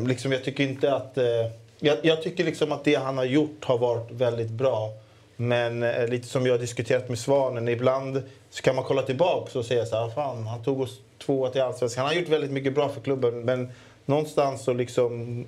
liksom, 0.01 0.31
jag 0.31 0.43
tycker 0.43 0.63
inte 0.63 0.95
att, 0.95 1.17
eh, 1.17 1.47
jag, 1.79 1.97
jag 2.01 2.23
tycker 2.23 2.43
liksom 2.43 2.71
att 2.71 2.83
det 2.83 2.95
han 2.95 3.17
har 3.17 3.25
gjort 3.25 3.65
har 3.65 3.77
varit 3.77 4.11
väldigt 4.11 4.49
bra. 4.49 4.89
Men 5.35 5.83
eh, 5.83 6.07
lite 6.07 6.27
som 6.27 6.45
jag 6.45 6.53
har 6.53 6.59
diskuterat 6.59 7.09
med 7.09 7.19
Svanen, 7.19 7.67
ibland 7.67 8.21
så 8.49 8.61
kan 8.61 8.75
man 8.75 8.85
kolla 8.85 9.01
tillbaka 9.01 9.59
och 9.59 9.65
säga 9.65 9.85
så 9.85 9.95
här, 9.95 10.05
ah, 10.05 10.09
fan 10.09 10.47
han 10.47 10.63
tog 10.63 10.81
oss 10.81 10.99
tvåa 11.25 11.49
till 11.49 11.61
Allsvenskan. 11.61 12.05
Han 12.05 12.15
har 12.15 12.21
gjort 12.21 12.29
väldigt 12.29 12.51
mycket 12.51 12.75
bra 12.75 12.89
för 12.89 13.01
klubben 13.01 13.41
men 13.41 13.71
någonstans 14.05 14.63
så 14.63 14.73
liksom 14.73 15.45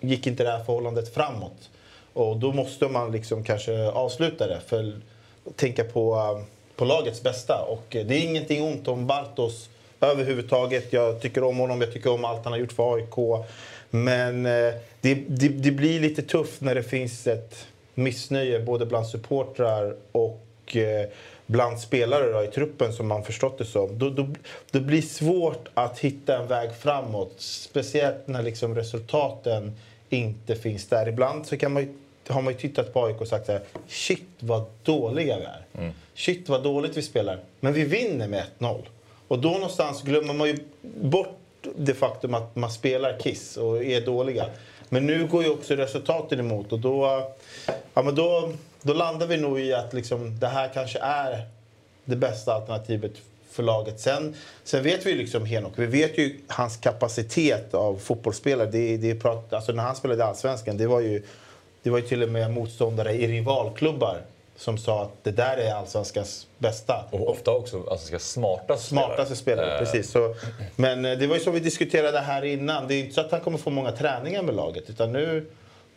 gick 0.00 0.26
inte 0.26 0.44
det 0.44 0.50
här 0.50 0.64
förhållandet 0.64 1.14
framåt. 1.14 1.70
Och 2.12 2.36
då 2.36 2.52
måste 2.52 2.88
man 2.88 3.12
liksom 3.12 3.44
kanske 3.44 3.88
avsluta 3.88 4.46
det 4.46 4.60
för 4.66 5.00
tänka 5.56 5.84
på, 5.84 6.16
eh, 6.16 6.44
på 6.78 6.84
lagets 6.84 7.22
bästa. 7.22 7.62
Och 7.62 7.96
eh, 7.96 8.06
det 8.06 8.14
är 8.14 8.20
ingenting 8.20 8.62
ont 8.62 8.88
om 8.88 9.06
Bartos 9.06 9.68
överhuvudtaget. 10.00 10.92
Jag 10.92 11.20
tycker 11.20 11.44
om 11.44 11.58
honom, 11.58 11.80
jag 11.80 11.92
tycker 11.92 12.12
om 12.12 12.24
allt 12.24 12.44
han 12.44 12.52
har 12.52 12.60
gjort 12.60 12.72
för 12.72 12.94
AIK. 12.94 13.44
Men 13.90 14.46
eh, 14.46 14.74
det, 15.00 15.14
det, 15.14 15.48
det 15.48 15.70
blir 15.70 16.00
lite 16.00 16.22
tufft 16.22 16.60
när 16.60 16.74
det 16.74 16.82
finns 16.82 17.26
ett 17.26 17.66
missnöje 17.94 18.60
både 18.60 18.86
bland 18.86 19.06
supportrar 19.06 19.96
och 20.12 20.76
eh, 20.76 21.08
bland 21.46 21.80
spelare 21.80 22.32
då, 22.32 22.44
i 22.44 22.46
truppen 22.46 22.92
som 22.92 23.08
man 23.08 23.24
förstått 23.24 23.58
det 23.58 23.64
som. 23.64 23.98
Då, 23.98 24.10
då, 24.10 24.28
det 24.70 24.80
blir 24.80 25.02
svårt 25.02 25.68
att 25.74 25.98
hitta 25.98 26.38
en 26.38 26.46
väg 26.46 26.70
framåt. 26.80 27.34
Speciellt 27.38 28.26
när 28.26 28.42
liksom 28.42 28.74
resultaten 28.74 29.72
inte 30.08 30.56
finns 30.56 30.86
där. 30.86 31.08
Ibland 31.08 31.46
så 31.46 31.56
kan 31.56 31.72
man 31.72 31.82
ju, 31.82 31.88
har 32.28 32.42
man 32.42 32.52
ju 32.52 32.58
tittat 32.58 32.92
på 32.92 33.04
AIK 33.04 33.20
och 33.20 33.28
sagt 33.28 33.46
så 33.46 33.52
här, 33.52 33.60
shit 33.88 34.28
vad 34.40 34.64
dåliga 34.82 35.38
vi 35.38 35.44
är. 35.44 35.92
Shit 36.14 36.48
vad 36.48 36.62
dåligt 36.62 36.96
vi 36.96 37.02
spelar. 37.02 37.40
Men 37.60 37.72
vi 37.72 37.84
vinner 37.84 38.28
med 38.28 38.44
1-0. 38.58 38.82
Och 39.28 39.38
då 39.38 39.50
någonstans 39.50 40.02
glömmer 40.02 40.34
man 40.34 40.48
ju 40.48 40.58
bort 40.82 41.38
det 41.76 41.94
faktum 41.94 42.34
att 42.34 42.56
man 42.56 42.70
spelar 42.70 43.18
kiss 43.18 43.56
och 43.56 43.84
är 43.84 44.00
dåliga. 44.00 44.46
Men 44.88 45.06
nu 45.06 45.26
går 45.26 45.42
ju 45.42 45.50
också 45.50 45.74
resultaten 45.74 46.40
emot 46.40 46.72
och 46.72 46.78
då, 46.78 47.28
ja, 47.94 48.02
men 48.02 48.14
då, 48.14 48.52
då 48.82 48.92
landar 48.92 49.26
vi 49.26 49.36
nog 49.36 49.60
i 49.60 49.74
att 49.74 49.92
liksom, 49.92 50.38
det 50.38 50.46
här 50.46 50.70
kanske 50.74 50.98
är 50.98 51.46
det 52.04 52.16
bästa 52.16 52.54
alternativet 52.54 53.12
för 53.50 53.62
laget. 53.62 54.00
Sen, 54.00 54.34
sen 54.64 54.82
vet 54.82 55.06
vi 55.06 55.10
ju 55.10 55.16
liksom 55.16 55.46
Henok, 55.46 55.72
vi 55.76 55.86
vet 55.86 56.18
ju 56.18 56.40
hans 56.46 56.76
kapacitet 56.76 57.74
av 57.74 57.96
fotbollsspelare. 57.96 58.70
Det, 58.70 58.96
det 58.96 59.14
prat, 59.14 59.52
alltså 59.52 59.72
när 59.72 59.82
han 59.82 59.96
spelade 59.96 60.20
i 60.20 60.26
Allsvenskan, 60.26 60.76
det 60.76 60.86
var 60.86 61.00
ju, 61.00 61.22
det 61.82 61.90
var 61.90 61.98
ju 61.98 62.04
till 62.04 62.22
och 62.22 62.28
med 62.28 62.50
motståndare 62.50 63.12
i 63.12 63.26
rivalklubbar 63.26 64.22
som 64.58 64.78
sa 64.78 65.02
att 65.02 65.24
det 65.24 65.30
där 65.30 65.56
är 65.56 65.74
Allsvenskans 65.74 66.46
bästa. 66.58 67.04
Och 67.10 67.28
ofta 67.28 67.50
också 67.50 67.82
alltså, 67.90 68.06
ska 68.06 68.18
smartaste 68.18 68.88
Smartaste 68.88 69.36
spelare, 69.36 69.72
Eh, 69.72 69.78
precis. 69.78 70.10
Så, 70.10 70.34
men 70.76 71.04
eh, 71.04 71.18
det 71.18 71.26
var 71.26 71.36
ju 71.36 71.40
som 71.40 71.52
vi 71.52 71.60
diskuterade 71.60 72.20
här 72.20 72.44
innan. 72.44 72.88
Det 72.88 72.94
är 72.94 73.00
inte 73.00 73.14
så 73.14 73.20
att 73.20 73.30
han 73.30 73.40
kommer 73.40 73.58
få 73.58 73.70
många 73.70 73.92
träningar 73.92 74.42
med 74.42 74.54
laget. 74.54 74.90
Utan 74.90 75.12
nu 75.12 75.46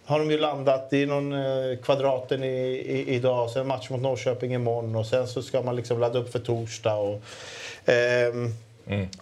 har 0.06 0.20
de 0.20 0.32
ju 0.32 0.38
landat. 0.38 0.94
Är 0.94 1.08
någon 1.08 1.34
eh, 1.34 1.78
kvadraten 1.84 2.44
i, 2.44 2.48
i, 2.48 3.16
idag. 3.16 3.50
Sen 3.50 3.68
match 3.68 3.90
mot 3.90 4.02
Norrköping 4.02 4.54
imorgon. 4.54 4.96
Och 4.96 5.06
sen 5.06 5.28
så 5.28 5.42
ska 5.42 5.62
man 5.62 5.76
liksom 5.76 6.00
ladda 6.00 6.20
upp 6.20 6.32
för 6.32 6.40
torsdag. 6.40 6.96
Och, 6.96 7.22
ehm, 7.86 8.54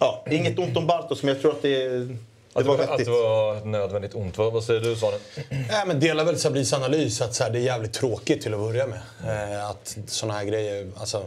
ja, 0.00 0.24
inget 0.30 0.58
ont 0.58 0.76
om 0.76 0.86
Bartos, 0.86 1.22
men 1.22 1.34
jag 1.34 1.42
tror 1.42 1.52
att 1.52 1.62
det, 1.62 2.08
det 2.52 2.60
Att 2.60 2.66
var 2.66 2.76
var, 2.76 2.84
att 2.84 2.90
vettigt. 2.90 3.06
det 3.06 3.12
var 3.12 3.64
nödvändigt 3.64 4.14
ont. 4.14 4.38
Vad, 4.38 4.64
säger 4.64 4.80
du 4.80 4.96
Svanen? 4.96 5.20
Nej, 5.50 5.84
men 5.86 6.00
delar 6.00 6.24
väl 6.24 6.38
Sabris 6.38 6.72
analys 6.72 7.20
att 7.20 7.34
så 7.34 7.44
här, 7.44 7.50
det 7.50 7.58
är 7.58 7.62
jävligt 7.62 7.92
tråkigt 7.92 8.42
till 8.42 8.54
att 8.54 8.60
börja 8.60 8.86
med. 8.86 9.00
Eh, 9.54 9.70
att 9.70 9.96
såna 10.06 10.34
här 10.34 10.44
grejer, 10.44 10.90
alltså, 10.96 11.22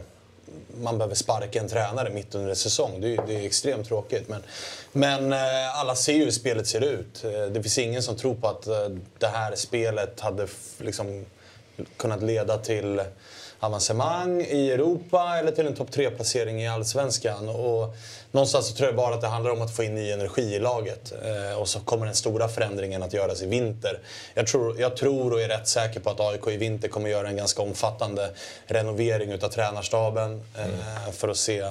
man 0.80 0.98
behöver 0.98 1.14
sparka 1.14 1.60
en 1.60 1.68
tränare 1.68 2.10
mitt 2.10 2.34
under 2.34 2.50
en 2.50 2.56
säsong. 2.56 3.00
Det 3.00 3.14
är, 3.14 3.22
det 3.26 3.34
är 3.34 3.46
extremt 3.46 3.88
tråkigt. 3.88 4.28
Men, 4.28 4.42
men 4.92 5.32
eh, 5.32 5.80
alla 5.80 5.94
ser 5.94 6.12
ju 6.12 6.24
hur 6.24 6.30
spelet 6.30 6.66
ser 6.66 6.80
ut. 6.80 7.24
Eh, 7.24 7.30
Det 7.30 7.62
finns 7.62 7.78
ingen 7.78 8.02
som 8.02 8.16
tror 8.16 8.34
på 8.34 8.48
att 8.48 8.66
eh, 8.66 8.88
det 9.18 9.26
här 9.26 9.54
spelet 9.56 10.20
hade 10.20 10.46
liksom 10.78 11.24
kunnat 11.96 12.22
leda 12.22 12.58
till 12.58 13.00
avancemang 13.64 14.40
i 14.40 14.70
Europa 14.70 15.36
eller 15.38 15.52
till 15.52 15.66
en 15.66 15.74
topp 15.74 15.90
3-placering 15.90 16.62
i 16.62 16.68
Allsvenskan. 16.68 17.48
Och 17.48 17.94
någonstans 18.32 18.68
så 18.68 18.74
tror 18.74 18.88
jag 18.88 18.96
bara 18.96 19.14
att 19.14 19.20
det 19.20 19.26
handlar 19.26 19.50
om 19.50 19.62
att 19.62 19.76
få 19.76 19.82
in 19.82 19.94
ny 19.94 20.10
energi 20.10 20.54
i 20.54 20.58
laget. 20.58 21.12
Eh, 21.24 21.60
och 21.60 21.68
så 21.68 21.80
kommer 21.80 22.06
den 22.06 22.14
stora 22.14 22.48
förändringen 22.48 23.02
att 23.02 23.12
göras 23.12 23.42
i 23.42 23.46
vinter. 23.46 23.98
Jag 24.34 24.46
tror, 24.46 24.80
jag 24.80 24.96
tror 24.96 25.32
och 25.32 25.40
är 25.40 25.48
rätt 25.48 25.68
säker 25.68 26.00
på 26.00 26.10
att 26.10 26.20
AIK 26.20 26.48
i 26.48 26.56
vinter 26.56 26.88
kommer 26.88 27.08
göra 27.08 27.28
en 27.28 27.36
ganska 27.36 27.62
omfattande 27.62 28.30
renovering 28.66 29.32
utav 29.32 29.48
tränarstaben 29.48 30.42
eh, 30.58 31.12
för 31.12 31.28
att 31.28 31.36
se 31.36 31.70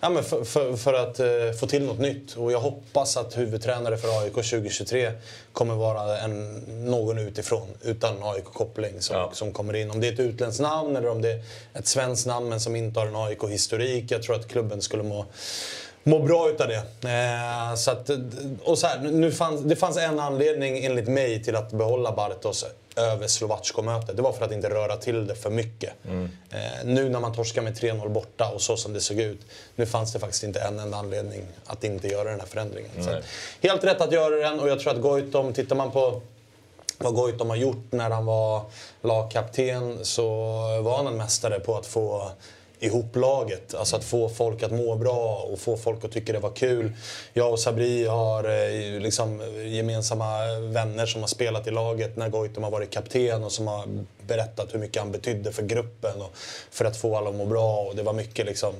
Ja, 0.00 0.08
men 0.08 0.24
för, 0.24 0.44
för, 0.44 0.76
för 0.76 0.94
att 0.94 1.20
eh, 1.20 1.26
få 1.60 1.66
till 1.66 1.82
något 1.84 1.98
nytt. 1.98 2.36
Och 2.36 2.52
jag 2.52 2.60
hoppas 2.60 3.16
att 3.16 3.38
huvudtränare 3.38 3.96
för 3.96 4.22
AIK 4.22 4.32
2023 4.34 5.12
kommer 5.52 5.74
vara 5.74 6.18
en, 6.18 6.54
någon 6.90 7.18
utifrån, 7.18 7.68
utan 7.82 8.22
AIK-koppling, 8.22 9.00
som, 9.00 9.16
Ja. 9.16 9.30
som 9.32 9.52
kommer 9.52 9.76
in. 9.76 9.90
Om 9.90 10.00
det 10.00 10.08
är 10.08 10.12
ett 10.12 10.20
utländskt 10.20 10.62
namn 10.62 10.96
eller 10.96 11.08
om 11.08 11.22
det 11.22 11.30
är 11.32 11.40
ett 11.74 11.86
svenskt 11.86 12.26
namn 12.26 12.48
men 12.48 12.60
som 12.60 12.76
inte 12.76 13.00
har 13.00 13.06
en 13.06 13.16
AIK-historik. 13.16 14.10
Jag 14.10 14.22
tror 14.22 14.36
att 14.36 14.48
klubben 14.48 14.82
skulle 14.82 15.02
må, 15.02 15.24
må 16.02 16.18
bra 16.18 16.48
utav 16.50 16.68
det. 16.68 17.08
Eh, 17.10 17.74
så 17.76 17.90
att, 17.90 18.10
och 18.64 18.78
så 18.78 18.86
här, 18.86 18.98
nu 18.98 19.32
fanns, 19.32 19.60
det 19.60 19.76
fanns 19.76 19.96
en 19.96 20.20
anledning 20.20 20.84
enligt 20.84 21.08
mig 21.08 21.44
till 21.44 21.56
att 21.56 21.72
behålla 21.72 22.12
Bartos 22.12 22.64
över 22.96 23.26
Slovacko-mötet. 23.26 24.16
Det 24.16 24.22
var 24.22 24.32
för 24.32 24.44
att 24.44 24.52
inte 24.52 24.70
röra 24.70 24.96
till 24.96 25.26
det 25.26 25.34
för 25.34 25.50
mycket. 25.50 25.92
Eh, 26.50 26.84
nu 26.84 27.08
när 27.08 27.20
man 27.20 27.34
torskar 27.34 27.62
med 27.62 27.78
3-0 27.78 28.08
borta 28.08 28.50
och 28.54 28.62
så 28.62 28.76
som 28.76 28.92
det 28.92 29.00
såg 29.00 29.20
ut. 29.20 29.40
Nu 29.74 29.86
fanns 29.86 30.12
det 30.12 30.18
faktiskt 30.18 30.44
inte 30.44 30.60
en 30.60 30.78
enda 30.78 30.96
anledning 30.96 31.46
att 31.66 31.84
inte 31.84 32.08
göra 32.08 32.30
den 32.30 32.40
här 32.40 32.46
förändringen. 32.46 32.90
Att, 33.00 33.24
helt 33.62 33.84
rätt 33.84 34.00
att 34.00 34.12
göra 34.12 34.50
den 34.50 34.60
och 34.60 34.68
jag 34.68 34.80
tror 34.80 34.92
att 34.92 35.00
Goitom, 35.00 35.52
tittar 35.52 35.76
man 35.76 35.90
på 35.90 36.20
vad 36.98 37.14
Goitom 37.14 37.50
har 37.50 37.56
gjort 37.56 37.84
när 37.90 38.10
han 38.10 38.26
var 38.26 38.62
lagkapten 39.02 39.98
så 40.04 40.28
var 40.82 40.96
han 40.96 41.06
en 41.06 41.16
mästare 41.16 41.60
på 41.60 41.76
att 41.76 41.86
få 41.86 42.30
ihop 42.80 43.16
laget. 43.16 43.74
Alltså 43.74 43.96
att 43.96 44.04
få 44.04 44.28
folk 44.28 44.62
att 44.62 44.72
må 44.72 44.96
bra 44.96 45.46
och 45.52 45.58
få 45.58 45.76
folk 45.76 46.04
att 46.04 46.12
tycka 46.12 46.32
det 46.32 46.38
var 46.38 46.50
kul. 46.50 46.92
Jag 47.32 47.52
och 47.52 47.60
Sabri 47.60 48.06
har 48.06 48.44
eh, 48.44 49.00
liksom 49.00 49.42
gemensamma 49.64 50.58
vänner 50.60 51.06
som 51.06 51.20
har 51.20 51.28
spelat 51.28 51.66
i 51.66 51.70
laget 51.70 52.16
när 52.16 52.28
Goitom 52.28 52.62
har 52.62 52.70
varit 52.70 52.90
kapten 52.90 53.44
och 53.44 53.52
som 53.52 53.66
har 53.66 53.84
berättat 54.26 54.74
hur 54.74 54.78
mycket 54.78 55.02
han 55.02 55.12
betydde 55.12 55.52
för 55.52 55.62
gruppen 55.62 56.22
och 56.22 56.30
för 56.70 56.84
att 56.84 56.96
få 56.96 57.16
alla 57.16 57.30
att 57.30 57.36
må 57.36 57.44
bra. 57.44 57.80
Och 57.80 57.96
det 57.96 58.02
var 58.02 58.12
mycket 58.12 58.46
liksom 58.46 58.74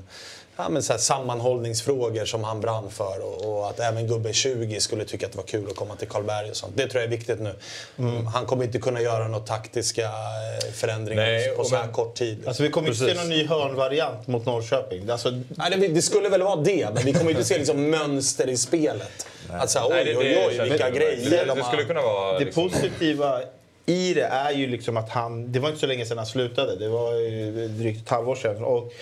ja, 0.57 0.69
men 0.69 0.83
så 0.83 0.93
här, 0.93 1.01
sammanhållningsfrågor 1.01 2.25
som 2.25 2.45
han 2.45 2.61
brann 2.61 2.91
för 2.91 3.21
och, 3.25 3.59
och 3.59 3.69
att 3.71 3.81
även 3.81 4.07
gubbe 4.07 4.33
20 4.33 4.81
skulle 4.81 5.05
tycka 5.05 5.27
att 5.27 5.33
det 5.33 5.39
var 5.39 5.45
kul 5.45 5.67
att 5.71 5.77
komma 5.77 5.97
till 5.97 6.09
Karlberg 6.09 6.51
och 6.51 6.57
sånt. 6.57 6.73
Det 6.77 6.87
tror 6.89 7.03
jag 7.03 7.13
är 7.13 7.17
viktigt 7.17 7.41
nu. 7.41 7.55
Mm. 7.99 8.27
Han 8.27 8.47
kommer 8.47 8.65
inte 8.65 8.79
kunna 8.79 9.01
göra 9.01 9.29
några 9.29 9.45
taktiska 9.47 10.03
eh, 10.05 10.73
förändringar 10.73 11.23
Nej, 11.23 11.57
på 11.57 11.65
så 11.65 11.77
här 11.77 11.85
men- 11.85 11.93
kort 11.95 12.15
tid. 12.15 12.47
Alltså 12.49 12.63
vi 12.63 12.71
kommer 12.71 12.89
inte 12.89 12.99
se 13.01 13.05
Precis. 13.07 13.21
någon 13.21 13.29
ny 13.31 13.47
hörnvariant 13.47 14.27
mot 14.27 14.47
Norrköping. 14.47 15.11
Alltså, 15.11 15.31
Nej, 15.49 15.71
det, 15.77 15.89
det 15.89 16.03
skulle 16.03 16.29
väl 16.29 16.43
vara 16.43 16.57
det, 16.57 16.89
men 16.95 17.05
vi 17.05 17.13
kommer 17.13 17.31
inte 17.31 17.45
se 17.45 17.59
liksom 17.59 17.91
mönster 17.91 18.49
i 18.49 18.57
spelet. 18.57 19.27
Att 19.51 19.71
säga, 19.71 19.85
oj, 19.85 19.91
Nej, 19.95 20.05
det- 20.05 20.17
oj, 20.17 20.45
oj, 20.49 20.57
känns 20.57 20.71
vilka 20.73 20.91
grejer 20.91 21.31
Det, 21.31 21.37
de 21.45 21.55
det 21.55 21.63
har- 21.63 21.69
skulle 21.69 21.85
kunna 21.85 22.03
vara... 22.03 22.39
det 22.39 22.45
liksom- 22.45 22.71
positiva 22.71 23.41
i 23.89 24.15
det 24.15 24.23
är 24.23 24.51
ju 24.53 24.67
liksom 24.67 24.97
att 24.97 25.11
han... 25.11 25.53
Det 25.53 25.59
var 25.59 25.69
inte 25.69 25.81
så 25.81 25.87
länge 25.87 26.07
sedan 26.07 26.19
han 26.19 26.27
slutade. 26.27 26.77
Det 26.77 26.89
var 26.89 27.13
ju 27.15 27.69
drygt 27.69 28.03
ett 28.03 28.09
halvår 28.09 28.35
sedan. 28.35 28.65
Och, 28.65 28.93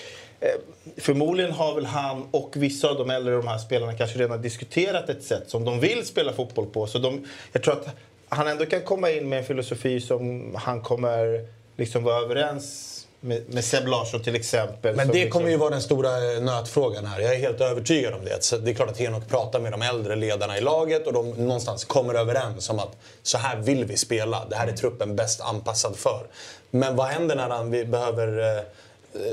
förmodligen 0.97 1.53
har 1.53 1.75
väl 1.75 1.87
han 1.87 2.29
och 2.31 2.53
vissa 2.57 2.89
av 2.89 2.99
de 2.99 3.11
äldre 3.11 3.37
de 3.37 3.49
här 3.49 3.59
spelarna 3.59 3.95
kanske 3.95 4.19
redan 4.19 4.43
diskuterat 4.43 5.09
ett 5.09 5.23
sätt 5.23 5.43
som 5.47 5.65
de 5.65 5.81
vill 5.81 6.07
spela 6.07 6.33
fotboll 6.33 6.67
på. 6.67 6.87
Så 6.87 6.99
de, 6.99 7.27
jag 7.53 7.63
tror 7.63 7.75
att 7.75 7.87
han 8.29 8.49
ändå 8.49 8.67
kan 8.67 8.83
komma 8.83 9.11
in 9.11 9.29
med 9.29 9.39
en 9.39 9.45
filosofi 9.45 10.01
som 10.01 10.55
han 10.55 10.81
kommer 10.81 11.47
liksom 11.77 12.05
vara 12.05 12.25
överens 12.25 12.91
med, 13.25 13.43
med 13.55 13.65
Seb 13.65 13.87
Larsson 13.87 14.23
till 14.23 14.35
exempel. 14.35 14.97
Men 14.97 15.09
det 15.09 15.15
liksom, 15.15 15.31
kommer 15.31 15.51
ju 15.51 15.57
vara 15.57 15.71
den 15.71 15.83
stora 15.83 16.35
eh, 16.35 16.43
nötfrågan 16.43 17.07
här. 17.07 17.21
Jag 17.21 17.35
är 17.35 17.39
helt 17.39 17.61
övertygad 17.61 18.15
om 18.15 18.25
det. 18.25 18.45
Så 18.45 18.57
det 18.57 18.71
är 18.71 18.75
klart 18.75 18.91
att 18.91 18.99
Henok 18.99 19.29
pratar 19.29 19.61
med 19.61 19.73
de 19.73 19.83
äldre 19.83 20.17
ledarna 20.17 20.59
i 20.59 20.61
laget 20.61 21.07
och 21.07 21.13
de 21.13 21.31
någonstans 21.31 21.85
kommer 21.85 22.15
överens 22.15 22.71
om 22.71 22.79
att 22.79 22.97
så 23.23 23.39
här 23.39 23.57
vill 23.57 23.85
vi 23.85 23.97
spela. 23.97 24.47
Det 24.51 24.57
här 24.57 24.69
är 24.69 24.73
truppen 24.73 25.17
bäst 25.17 25.41
anpassad 25.41 25.97
för. 25.97 26.27
Men 26.71 26.97
vad 26.97 27.07
händer 27.07 27.37
när 27.37 27.49
han, 27.49 27.71
vi 27.71 27.85
behöver 27.85 28.57
eh, 28.57 28.63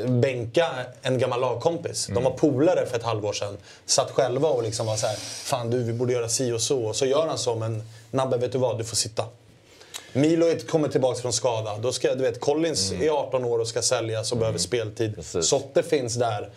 bänka 0.08 0.68
en 1.02 1.20
gammal 1.20 1.42
lagkompis? 1.42 2.08
De 2.08 2.24
var 2.24 2.32
polare 2.32 2.86
för 2.86 2.98
ett 2.98 3.04
halvår 3.04 3.34
sedan. 3.34 3.58
Satt 3.86 4.12
själva 4.12 4.50
och 4.50 4.64
liksom 4.64 4.86
var 4.86 4.96
så 4.96 5.08
här, 5.08 5.16
fan 5.44 5.70
du 5.70 5.84
vi 5.84 5.94
borde 5.94 6.14
göra 6.14 6.30
si 6.30 6.52
och 6.52 6.62
så. 6.62 6.84
Och 6.84 6.96
så 6.96 7.06
gör 7.06 7.28
han 7.28 7.38
så, 7.38 7.56
men 7.56 7.84
Nabbe 8.12 8.38
vet 8.38 8.52
du 8.52 8.58
vad, 8.58 8.78
du 8.78 8.84
får 8.84 8.96
sitta. 8.96 9.26
Milo 10.14 10.46
kommer 10.70 10.88
tillbaka 10.88 11.22
från 11.22 11.34
skada. 11.34 11.78
Då 11.78 11.92
ska, 11.92 12.16
du 12.16 12.24
vet, 12.24 12.40
Collins 12.40 12.92
är 12.92 13.10
18 13.10 13.46
år 13.46 13.60
och 13.60 13.68
ska 13.68 13.82
säljas 13.82 14.32
och 14.32 14.38
behöver 14.38 14.60
speltid. 14.60 15.16
Precis. 15.16 15.46
Sotte 15.46 15.84
finns 15.84 16.16
där. 16.16 16.50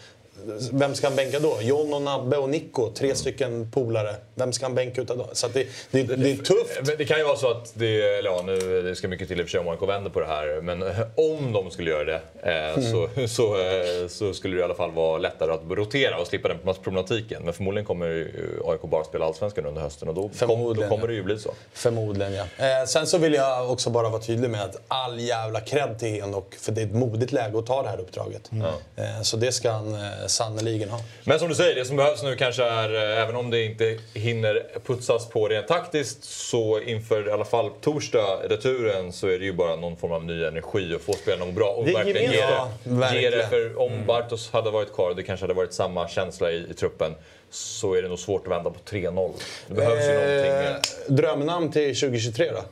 Vem 0.73 0.95
ska 0.95 1.07
han 1.07 1.17
bänka 1.17 1.39
då? 1.41 1.59
John 1.63 1.95
och 1.95 2.03
Nabbe 2.03 2.37
och 2.37 2.51
Nico, 2.51 2.91
tre 2.91 3.15
stycken 3.15 3.71
polare. 3.71 4.17
Vem 4.35 4.53
ska 4.53 4.65
han 4.67 4.75
bänka 4.75 5.01
utav 5.01 5.19
dem? 5.19 5.27
Så 5.33 5.49
det, 5.49 5.67
det, 5.91 6.03
det 6.03 6.31
är 6.31 6.37
tufft. 6.37 6.99
Det 6.99 7.05
kan 7.05 7.19
ju 7.19 7.25
vara 7.25 7.37
så 7.37 7.51
att 7.51 7.73
det, 7.75 8.19
eller 8.19 8.31
ja, 8.31 8.43
nu, 8.47 8.83
det 8.83 8.97
ska 8.97 9.09
mycket 9.09 9.29
till 9.29 9.41
i 9.41 9.43
och 9.43 9.47
för 9.47 9.51
sig 9.51 9.61
om 9.61 9.69
AIK 9.69 9.83
vänder 9.83 10.11
på 10.11 10.21
det 10.21 10.27
här. 10.27 10.61
Men 10.63 10.83
eh, 10.83 11.01
om 11.15 11.53
de 11.53 11.71
skulle 11.71 11.91
göra 11.91 12.05
det 12.05 12.21
eh, 12.43 12.83
så, 12.83 13.09
så, 13.29 13.57
eh, 13.61 14.09
så 14.09 14.35
skulle 14.35 14.57
det 14.57 14.61
i 14.61 14.65
alla 14.65 14.75
fall 14.75 14.91
vara 14.91 15.19
lättare 15.19 15.53
att 15.53 15.61
rotera 15.71 16.19
och 16.19 16.27
slippa 16.27 16.49
den 16.49 16.59
problematiken. 16.83 17.43
Men 17.45 17.55
förmodligen 17.55 17.87
kommer 17.87 18.31
AIK 18.65 18.83
bara 18.83 19.05
spela 19.05 19.25
Allsvenskan 19.25 19.67
under 19.67 19.81
hösten 19.83 20.09
och 20.09 20.15
då, 20.15 20.31
kom, 20.47 20.75
då 20.75 20.89
kommer 20.89 21.09
det 21.09 21.15
ju 21.15 21.23
bli 21.23 21.39
så. 21.39 21.51
Förmodligen 21.73 22.33
ja. 22.33 22.43
Eh, 22.59 22.87
sen 22.87 23.07
så 23.07 23.19
vill 23.19 23.35
jag 23.35 23.71
också 23.71 23.91
bara 23.91 24.09
vara 24.09 24.23
tydlig 24.23 24.51
med 24.51 24.63
att 24.63 24.77
all 24.89 25.21
jävla 25.21 25.61
cred 25.61 25.99
till 25.99 26.23
Henok. 26.23 26.55
För 26.55 26.73
det 26.73 26.81
är 26.81 26.87
ett 26.87 26.95
modigt 26.95 27.33
läge 27.33 27.59
att 27.59 27.67
ta 27.67 27.83
det 27.83 27.89
här 27.89 28.01
uppdraget. 28.01 28.51
Eh, 28.97 29.23
så 29.23 29.37
det 29.37 29.53
ska 29.53 29.71
han 29.71 29.95
eh, 29.95 30.27
sannerligen 30.35 30.89
ha. 30.89 31.01
Men 31.25 31.39
som 31.39 31.49
du 31.49 31.55
säger, 31.55 31.75
det 31.75 31.85
som 31.85 31.97
behövs 31.97 32.23
nu 32.23 32.37
kanske 32.37 32.65
är, 32.65 32.95
eh, 32.95 33.23
även 33.23 33.37
om 33.37 33.51
det 33.51 33.65
inte 33.65 33.99
hinner 34.15 34.67
putsas 34.87 35.29
på 35.29 35.49
rent 35.49 35.69
taktiskt, 35.69 36.25
så 36.25 36.81
inför 36.81 37.29
i 37.29 37.31
alla 37.31 37.45
fall 37.45 37.71
torsdag, 37.81 38.41
returen, 38.49 39.13
så 39.13 39.27
är 39.27 39.39
det 39.39 39.45
ju 39.45 39.53
bara 39.53 39.77
någon 39.77 39.97
form 39.97 40.13
av 40.13 40.25
ny 40.25 40.45
energi 40.45 40.95
och 40.95 41.01
få 41.01 41.13
spelarna 41.13 41.43
att 41.43 41.49
må 41.49 41.55
bra. 41.55 41.69
Och 41.69 41.85
Det 41.85 41.91
är 41.91 41.95
verkligen 41.95 42.33
ge 42.33 42.47
det, 42.85 43.21
ge 43.21 43.31
det. 43.31 43.49
För 43.49 43.81
om 43.81 44.07
Bartos 44.07 44.51
hade 44.53 44.71
varit 44.71 44.93
kvar, 44.93 45.15
det 45.15 45.23
kanske 45.23 45.45
hade 45.45 45.55
varit 45.55 45.73
samma 45.73 46.09
känsla 46.09 46.53
i, 46.53 46.67
i 46.71 46.75
truppen, 46.75 47.15
så 47.51 47.95
är 47.95 48.03
det 48.03 48.09
nog 48.09 48.19
svårt 48.19 48.47
att 48.47 48.53
vända 48.53 48.71
på 48.71 48.79
3-0. 48.91 49.33
Det 49.67 49.75
behövs 49.75 50.05
ju 50.05 50.13
någonting. 50.13 50.53
Eh, 50.53 50.71
eh, 50.71 50.77
drömnamn 51.09 51.73
till 51.73 52.01
2023 52.01 52.51
då? 52.51 52.65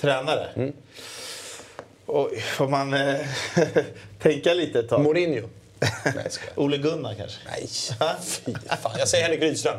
Tränare. 0.00 0.72
Oj, 2.06 2.40
får 2.40 2.68
man 2.68 2.94
eh, 2.94 3.14
tänka 4.22 4.54
lite 4.54 4.78
ett 4.78 4.88
tag? 4.88 5.00
Mourinho? 5.00 5.48
Nej. 6.04 6.26
Ole 6.54 6.76
Gunnar 6.76 7.14
kanske? 7.14 7.38
Nej, 7.50 7.68
fy 8.22 8.54
fan. 8.82 8.92
Jag 8.98 9.08
säger 9.08 9.24
Henrik 9.24 9.42
Rydström. 9.42 9.78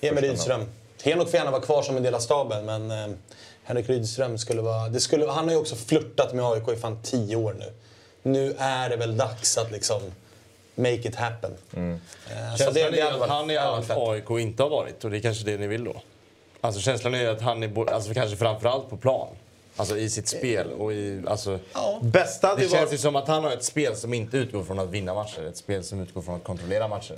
Första 0.00 0.20
Rydström. 0.20 0.66
Henok 1.02 1.30
får 1.30 1.38
gärna 1.38 1.50
vara 1.50 1.62
kvar 1.62 1.82
som 1.82 1.96
en 1.96 2.02
del 2.02 2.14
av 2.14 2.20
staben, 2.20 2.64
men 2.66 2.90
eh, 2.90 3.16
Henrik 3.64 3.88
Rydström 3.88 4.38
skulle 4.38 4.62
vara... 4.62 4.88
Det 4.88 5.00
skulle, 5.00 5.26
han 5.30 5.44
har 5.44 5.50
ju 5.50 5.56
också 5.60 5.76
flörtat 5.76 6.34
med 6.34 6.44
AIK 6.44 6.68
i 6.68 6.76
fan 6.76 6.98
tio 7.02 7.36
år 7.36 7.56
nu. 7.58 7.72
Nu 8.22 8.54
är 8.58 8.88
det 8.90 8.96
väl 8.96 9.16
dags 9.16 9.58
att 9.58 9.70
liksom 9.70 10.00
make 10.74 10.92
it 11.08 11.16
happen. 11.16 11.50
Mm. 11.76 12.00
Eh, 12.30 12.52
så 12.52 12.58
Känslan 12.58 12.74
det, 12.74 13.00
är 13.00 13.12
det 13.12 13.18
varit- 13.18 13.30
han 13.30 13.50
är 13.50 13.82
fett. 13.82 13.96
AIK 13.98 14.30
inte 14.30 14.62
har 14.62 14.70
varit 14.70 15.04
och 15.04 15.10
det 15.10 15.16
är 15.18 15.20
kanske 15.20 15.44
det 15.44 15.56
ni 15.58 15.66
vill 15.66 15.84
då. 15.84 16.02
Alltså 16.60 16.80
känslan 16.80 17.14
är 17.14 17.28
att 17.28 17.40
han 17.40 17.62
är 17.62 17.90
alltså 17.90 18.14
kanske 18.14 18.36
framförallt 18.36 18.90
på 18.90 18.96
plan. 18.96 19.28
Alltså 19.80 19.96
i 19.98 20.10
sitt 20.10 20.28
spel 20.28 20.72
och 20.78 20.92
i, 20.92 21.22
alltså, 21.26 21.58
Bästa 22.02 22.46
hade 22.46 22.60
Det 22.60 22.64
ju 22.64 22.70
känns 22.70 22.92
ju 22.92 22.98
som 22.98 23.16
att 23.16 23.28
han 23.28 23.44
har 23.44 23.50
ett 23.50 23.64
spel 23.64 23.96
som 23.96 24.14
inte 24.14 24.36
utgår 24.36 24.64
från 24.64 24.78
att 24.78 24.88
vinna 24.90 25.14
matcher. 25.14 25.42
Ett 25.48 25.56
spel 25.56 25.84
som 25.84 26.00
utgår 26.00 26.22
från 26.22 26.34
att 26.36 26.44
kontrollera 26.44 26.88
matcher. 26.88 27.16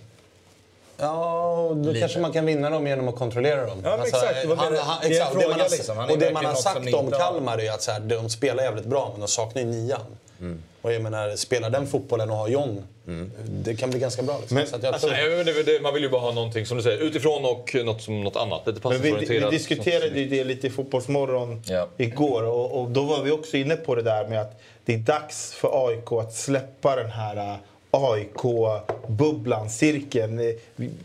Ja, 0.96 1.72
då 1.74 1.74
Lite. 1.74 2.00
kanske 2.00 2.20
man 2.20 2.32
kan 2.32 2.46
vinna 2.46 2.70
dem 2.70 2.86
genom 2.86 3.08
att 3.08 3.16
kontrollera 3.16 3.66
dem. 3.66 3.80
Ja, 3.84 3.96
men 3.96 4.06
exakt. 4.06 4.22
Det 4.42 4.54
han, 4.54 4.72
det- 4.72 4.78
han, 4.78 4.98
det 5.02 5.06
en 5.06 5.12
exakt. 5.12 5.34
och 5.34 5.40
det 5.40 5.48
man 5.48 5.60
har, 5.60 5.68
liksom. 5.70 5.96
Han 5.96 6.10
och 6.10 6.18
det 6.18 6.32
man 6.32 6.44
har 6.44 6.54
sagt 6.54 6.94
om. 6.94 7.10
Kalmar 7.10 7.60
är 7.60 7.70
att 7.72 7.82
så 7.82 7.90
här, 7.90 8.00
de 8.00 8.30
spelar 8.30 8.64
jävligt 8.64 8.84
bra, 8.84 9.08
men 9.12 9.20
de 9.20 9.28
saknar 9.28 9.62
ju 9.62 9.68
nian. 9.68 10.00
Mm. 10.40 10.62
Och 10.82 10.92
jag 10.92 11.02
menar, 11.02 11.36
spelar 11.36 11.70
den 11.70 11.86
fotbollen 11.86 12.30
och 12.30 12.36
har 12.36 12.48
John, 12.48 12.82
det 13.48 13.76
kan 13.76 13.90
bli 13.90 13.98
ganska 13.98 14.22
bra. 14.22 14.38
Liksom. 14.38 14.54
Men, 14.54 14.66
så 14.66 14.76
att 14.76 14.82
jag 14.82 14.92
alltså, 14.92 15.08
tror, 15.08 15.44
det, 15.44 15.62
det, 15.62 15.82
man 15.82 15.94
vill 15.94 16.02
ju 16.02 16.08
bara 16.08 16.20
ha 16.20 16.32
någonting, 16.32 16.66
som 16.66 16.76
du 16.76 16.82
säger, 16.82 16.98
utifrån 16.98 17.44
och 17.44 17.74
något 17.84 18.02
som 18.02 18.24
något 18.24 18.36
annat. 18.36 18.66
Lite 18.66 18.80
Men 18.82 18.92
vi, 18.92 18.98
vi 18.98 19.10
passningsorienterat. 19.10 19.50
diskuterade 19.50 20.20
ju 20.20 20.28
det 20.28 20.44
lite 20.44 20.66
i 20.66 20.70
Fotbollsmorgon 20.70 21.62
Ja. 21.66 21.88
igår 21.96 22.42
och, 22.42 22.80
och 22.80 22.90
då 22.90 23.02
var 23.02 23.22
vi 23.22 23.30
också 23.30 23.56
inne 23.56 23.76
på 23.76 23.94
det 23.94 24.02
där 24.02 24.28
med 24.28 24.40
att 24.40 24.60
det 24.84 24.94
är 24.94 24.98
dags 24.98 25.52
för 25.52 25.88
AIK 25.88 26.12
att 26.12 26.34
släppa 26.34 26.96
den 26.96 27.10
här 27.10 27.36
äh, 27.36 27.56
AIK-bubblan, 27.94 29.70
cirkeln. 29.70 30.54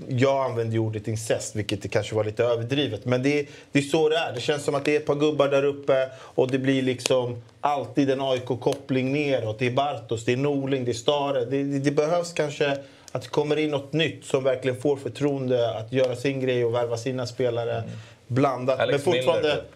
Jag 0.07 0.45
använder 0.45 0.77
ordet 0.77 1.07
incest, 1.07 1.55
vilket 1.55 1.81
det 1.81 1.87
kanske 1.87 2.15
var 2.15 2.23
lite 2.23 2.43
överdrivet. 2.43 3.05
Men 3.05 3.23
det 3.23 3.39
är, 3.39 3.45
det 3.71 3.79
är 3.79 3.83
så 3.83 4.09
det 4.09 4.17
är. 4.17 4.33
Det 4.33 4.41
känns 4.41 4.63
som 4.63 4.75
att 4.75 4.85
det 4.85 4.95
är 4.95 4.99
ett 4.99 5.05
par 5.05 5.15
gubbar 5.15 5.47
där 5.47 5.63
uppe 5.63 6.09
och 6.19 6.51
det 6.51 6.57
blir 6.57 6.81
liksom 6.81 7.43
alltid 7.61 8.09
en 8.09 8.21
AIK-koppling 8.21 9.13
neråt. 9.13 9.59
Det 9.59 9.67
är 9.67 9.71
Bartos, 9.71 10.25
det 10.25 10.33
är 10.33 10.37
Norling, 10.37 10.85
det 10.85 10.91
är 10.91 10.93
Stare. 10.93 11.45
Det, 11.45 11.63
det, 11.63 11.79
det 11.79 11.91
behövs 11.91 12.33
kanske 12.33 12.77
att 13.11 13.21
det 13.21 13.29
kommer 13.29 13.57
in 13.57 13.71
något 13.71 13.93
nytt 13.93 14.25
som 14.25 14.43
verkligen 14.43 14.81
får 14.81 14.97
förtroende 14.97 15.77
att 15.77 15.93
göra 15.93 16.15
sin 16.15 16.39
grej 16.39 16.65
och 16.65 16.73
värva 16.73 16.97
sina 16.97 17.27
spelare 17.27 17.83
blandat. 18.27 18.79
Alex 18.79 19.05
men 19.05 19.13
fortfarande... 19.13 19.49
Miller, 19.49 19.55
typ. 19.61 19.71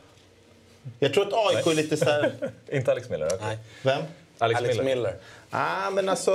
Jag 0.99 1.13
tror 1.13 1.27
att 1.27 1.33
AIK 1.33 1.67
är 1.67 1.73
lite 1.73 1.97
så 1.97 2.05
här... 2.05 2.31
Inte 2.71 2.91
Alex 2.91 3.09
Miller? 3.09 3.25
okej. 3.25 3.39
Nej. 3.41 3.57
Vem? 3.83 4.01
Alex, 4.37 4.57
Alex 4.57 4.77
Miller. 4.77 4.95
Miller. 4.95 5.15
Ah, 5.49 5.89
men 5.89 6.09
alltså... 6.09 6.31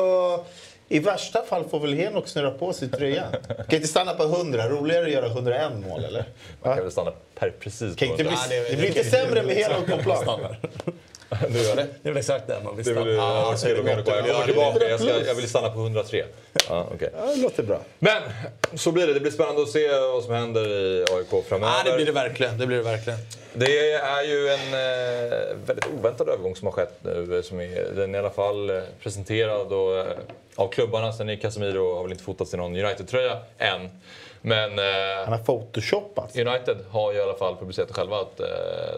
I 0.89 0.99
värsta 0.99 1.43
fall 1.43 1.65
får 1.69 1.81
väl 1.81 1.95
Henok 1.95 2.29
snurra 2.29 2.51
på 2.51 2.73
sig 2.73 2.89
tröjan. 2.91 3.33
Kan 3.47 3.65
inte 3.77 3.89
stanna 3.89 4.15
på 4.15 4.23
100. 4.23 4.69
Roligare 4.69 5.05
att 5.05 5.13
göra 5.13 5.27
101 5.27 5.73
mål, 5.89 6.05
eller? 6.05 6.25
Man 6.63 6.75
kan 6.75 6.83
väl 6.85 6.93
stanna 6.93 7.13
per 7.39 7.51
precis 7.61 7.97
Kan 7.97 8.09
på 8.09 8.13
inte 8.13 8.25
bli, 8.25 8.33
Ja, 8.33 8.63
det- 8.71 8.77
blir 8.77 8.87
inte 8.89 9.05
sämre 9.05 9.43
med 9.43 9.57
Henok 9.57 9.87
på 9.87 9.97
plan. 9.99 10.41
Nu 11.51 11.59
är 11.59 11.77
det. 11.77 11.87
Det 12.03 12.09
är 12.09 12.13
väl 12.13 12.17
exakt 12.17 12.47
där 12.47 12.61
man 12.65 12.77
vill 12.77 12.85
Det 12.85 12.91
stanna. 12.91 13.07
det 13.07 13.13
jag 13.13 13.97
gott. 13.97 14.05
kommer 14.05 14.17
Ja, 14.19 14.25
det 14.25 14.43
är 14.43 14.47
tillbaka. 14.47 14.89
Jag, 14.89 15.01
ska, 15.01 15.27
jag 15.27 15.35
vill 15.35 15.49
stanna 15.49 15.71
på 15.71 15.79
103. 15.81 16.25
Ja, 16.69 16.87
okej. 16.95 17.11
Ja, 17.19 17.27
det 17.27 17.43
låter 17.43 17.63
bra. 17.63 17.81
Men 17.99 18.23
så 18.75 18.93
blir 18.93 19.07
det. 19.07 19.15
Det 19.15 19.21
blir 19.21 19.31
spännande 19.33 19.63
att 19.63 19.69
se 19.71 19.89
vad 19.89 20.25
som 20.25 20.35
händer 20.35 20.69
i 20.69 21.05
AIK 21.13 21.45
framöver. 21.49 21.73
Ja, 21.85 21.91
det 21.91 21.97
blir 21.97 22.07
det 22.07 22.13
verkligen. 22.13 22.59
Det 22.59 22.67
blir 22.67 22.77
det 22.77 22.83
verkligen. 22.83 23.19
Det 23.55 23.91
är 23.95 24.23
ju 24.23 24.49
en 24.49 24.75
eh, 24.75 25.39
väldigt 25.67 25.87
oväntad 25.99 26.29
övergång 26.29 26.57
som 26.57 26.67
har 26.67 26.73
skett 26.73 26.99
nu. 27.03 27.43
Som 27.45 27.61
är, 27.61 27.89
den 27.97 28.15
är 28.15 28.19
i 28.19 28.21
alla 28.21 28.31
fall 28.31 28.71
eh, 28.71 28.77
presenterad 29.03 29.73
och, 29.73 29.99
eh, 29.99 30.07
av 30.57 30.69
klubbarna. 30.69 31.13
Sen 31.13 31.29
är 31.29 31.37
Casemiro 31.37 31.95
har 31.95 32.03
väl 32.03 32.13
inte 32.13 32.25
fotats 32.25 32.55
i 32.55 32.57
någon 32.57 32.77
United-tröja 32.77 33.39
än. 33.59 33.89
Men 34.41 34.79
eh, 34.79 34.85
Han 35.25 35.33
har 35.33 35.45
photoshopat. 35.45 36.37
United 36.37 36.77
har 36.91 37.13
ju 37.13 37.19
i 37.19 37.23
alla 37.23 37.35
fall 37.35 37.57
publicerat 37.57 37.93
själva 37.93 38.17
att 38.21 38.41
eh, 38.41 38.47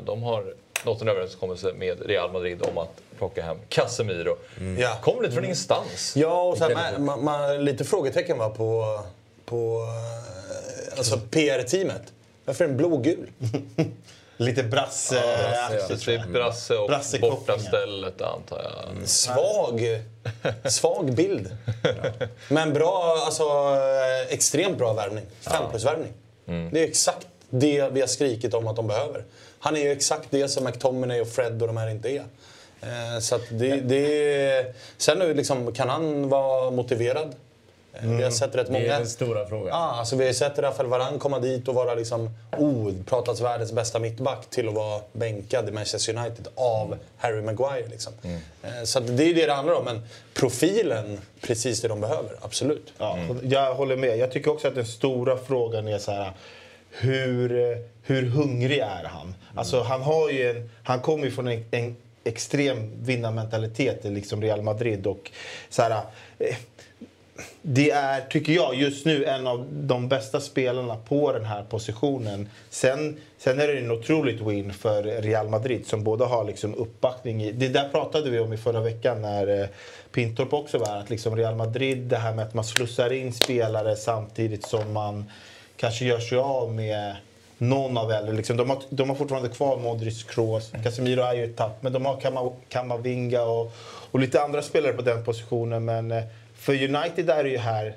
de 0.06 0.22
har 0.22 0.54
nått 0.84 1.02
en 1.02 1.09
överenskommelse 1.09 1.72
med 1.72 2.06
Real 2.06 2.32
Madrid 2.32 2.62
om 2.62 2.78
att 2.78 3.00
plocka 3.18 3.42
hem 3.42 3.56
Casemiro. 3.68 4.36
Ja. 4.78 4.98
Kom 5.02 5.22
lite 5.22 5.34
från 5.34 5.44
ingenstans. 5.44 6.16
Ja, 6.16 6.42
och 6.42 6.59
sen, 6.59 6.72
man, 6.74 7.04
man, 7.04 7.24
man, 7.24 7.64
lite 7.64 7.84
frågetecken 7.84 8.38
va, 8.38 8.50
på, 8.50 9.00
på 9.44 9.86
eh, 10.92 10.98
alltså 10.98 11.18
PR-teamet. 11.30 12.12
Varför 12.44 12.64
är 12.64 12.68
den 12.68 12.76
blågul? 12.76 13.30
Lite 14.41 14.62
brasse... 14.62 15.22
Så 15.99 16.11
det 16.11 16.14
är 16.14 16.26
Brasse 16.26 16.76
och 16.76 16.89
Brassekopplingar. 16.89 17.36
bortastället 17.36 18.22
antar 18.22 18.62
jag. 18.62 19.09
Svag, 19.09 20.03
svag 20.70 21.14
bild. 21.14 21.57
Men 22.49 22.72
bra, 22.72 23.22
alltså 23.24 23.45
extremt 24.28 24.78
bra 24.78 24.93
värvning. 24.93 25.24
Fem 25.41 25.62
plus 25.70 25.84
värvning. 25.84 26.12
Det 26.72 26.80
är 26.80 26.89
exakt 26.89 27.26
det 27.51 27.89
vi 27.93 28.01
har 28.01 28.09
skrikit 28.09 28.55
om 28.55 28.66
att 28.66 28.76
de 28.76 28.86
behöver. 28.86 29.24
Han 29.59 29.76
är 29.76 29.80
ju 29.80 29.93
exakt 29.93 30.26
det 30.30 30.49
som 30.49 30.64
McTominay 30.64 31.20
och 31.20 31.28
Fred 31.28 31.62
och 31.62 31.68
de 31.68 31.76
här 31.76 31.89
inte 31.89 32.09
är. 32.09 32.24
Eh, 32.82 33.20
Så 33.20 33.39
det, 33.51 33.76
det, 33.76 34.74
sen 34.97 35.18
nu 35.18 35.34
liksom, 35.34 35.72
kan 35.72 35.89
han 35.89 36.28
vara 36.28 36.70
motiverad? 36.70 37.34
Eh, 37.93 38.09
Vi 38.11 38.22
har 38.22 38.30
sett 38.30 38.55
rätt 38.55 38.66
Det 38.66 38.72
många... 38.72 38.84
är 38.84 38.99
den 38.99 39.07
stora 39.09 39.47
frågan. 39.47 39.66
Ja, 39.68 39.74
alltså 39.99 40.16
vi 40.16 40.26
har 40.26 40.32
sett 40.32 40.59
Rafael 40.59 40.89
Varane 40.89 41.18
komma 41.18 41.39
dit 41.39 41.68
och 41.68 41.74
vara 41.74 41.95
liksom, 41.95 42.30
oh, 42.59 42.93
pratats 43.07 43.41
världens 43.41 43.72
bästa 43.72 43.99
mittback 43.99 44.51
till 44.51 44.68
att 44.68 44.74
vara 44.74 45.01
bänkad 45.12 45.68
i 45.68 45.72
Manchester 45.72 46.16
United 46.18 46.49
av 46.55 46.99
Harry 47.16 47.43
Maguire. 47.43 47.89
Liksom. 47.89 48.12
Eh, 48.62 48.82
Så 48.84 48.99
att 48.99 49.16
det 49.16 49.24
är 49.24 49.34
det 49.34 49.47
det 49.47 49.53
handlar 49.53 49.74
om. 49.74 49.84
Men 49.84 50.03
profilen, 50.34 51.20
precis 51.41 51.80
det 51.80 51.89
de 51.89 52.01
behöver. 52.01 52.30
Absolut. 52.41 52.93
Ja, 52.99 53.18
Jag 53.43 53.74
håller 53.74 53.97
med. 53.97 54.18
Jag 54.18 54.30
tycker 54.32 54.51
också 54.51 54.68
att 54.68 54.74
den 54.74 54.86
stora 54.86 55.36
frågan 55.36 55.89
är 55.89 55.99
så 55.99 56.12
här... 56.12 56.32
Hur, 56.91 57.49
hur 58.03 58.22
hungrig 58.30 58.78
är 58.78 59.05
han? 59.05 59.34
Alltså, 59.55 59.80
han, 59.82 60.03
har 60.03 60.30
ju 60.30 60.51
en, 60.51 60.70
han 60.82 61.01
kommer 61.01 61.24
ju 61.24 61.30
från 61.30 61.49
en, 61.49 61.64
en 61.70 61.97
extrem 62.24 62.91
vinnarmentalitet 63.05 64.05
i 64.05 64.11
liksom 64.11 64.43
Real 64.43 64.62
Madrid. 64.62 65.07
Och 65.07 65.30
så 65.68 65.82
här, 65.82 66.01
eh, 66.39 66.57
det 67.62 67.91
är, 67.91 68.20
tycker 68.20 68.53
jag, 68.53 68.74
just 68.74 69.07
nu 69.07 69.24
en 69.24 69.47
av 69.47 69.66
de 69.70 70.09
bästa 70.09 70.41
spelarna 70.41 70.97
på 70.97 71.32
den 71.32 71.45
här 71.45 71.62
positionen. 71.62 72.49
Sen, 72.70 73.16
sen 73.39 73.61
är 73.61 73.68
det 73.68 73.78
en 73.78 73.91
otroligt 73.91 74.41
win 74.41 74.72
för 74.72 75.03
Real 75.03 75.49
Madrid 75.49 75.86
som 75.86 76.05
båda 76.05 76.26
har 76.26 76.45
liksom 76.45 76.74
uppbackning 76.74 77.43
i... 77.43 77.53
Det 77.53 77.68
där 77.68 77.89
pratade 77.89 78.30
vi 78.30 78.39
om 78.39 78.53
i 78.53 78.57
förra 78.57 78.80
veckan 78.80 79.22
när 79.22 79.61
eh, 79.62 79.68
Pintorp 80.12 80.53
också 80.53 80.78
var 80.78 80.86
här, 80.86 81.01
Att 81.01 81.11
liksom 81.11 81.36
Real 81.36 81.55
Madrid, 81.55 81.99
det 81.99 82.16
här 82.16 82.34
med 82.34 82.45
att 82.45 82.55
man 82.55 82.64
slussar 82.64 83.12
in 83.12 83.32
spelare 83.32 83.97
samtidigt 83.97 84.66
som 84.66 84.93
man 84.93 85.24
kanske 85.76 86.05
gör 86.05 86.20
sig 86.20 86.39
av 86.39 86.72
med 86.72 87.16
någon 87.59 87.99
av 87.99 88.12
äldre. 88.12 88.34
Liksom, 88.34 88.57
de, 88.57 88.70
har, 88.70 88.78
de 88.91 89.09
har 89.09 89.16
fortfarande 89.16 89.49
kvar 89.49 89.78
Modric, 89.78 90.24
Kroos, 90.24 90.72
Casemiro 90.84 91.22
är 91.22 91.34
ju 91.34 91.45
ett 91.45 91.57
tapp. 91.57 91.82
Men 91.82 91.93
de 91.93 92.07
har 92.07 92.20
Kamavinga 92.68 93.43
och, 93.43 93.72
och 94.11 94.20
lite 94.20 94.43
andra 94.43 94.62
spelare 94.62 94.93
på 94.93 95.03
den 95.03 95.24
positionen. 95.24 95.84
Men 95.84 96.11
eh, 96.12 96.24
för 96.59 96.72
United 96.72 97.30
är 97.30 97.44
det 97.44 97.50
ju 97.50 97.59
här 97.59 97.96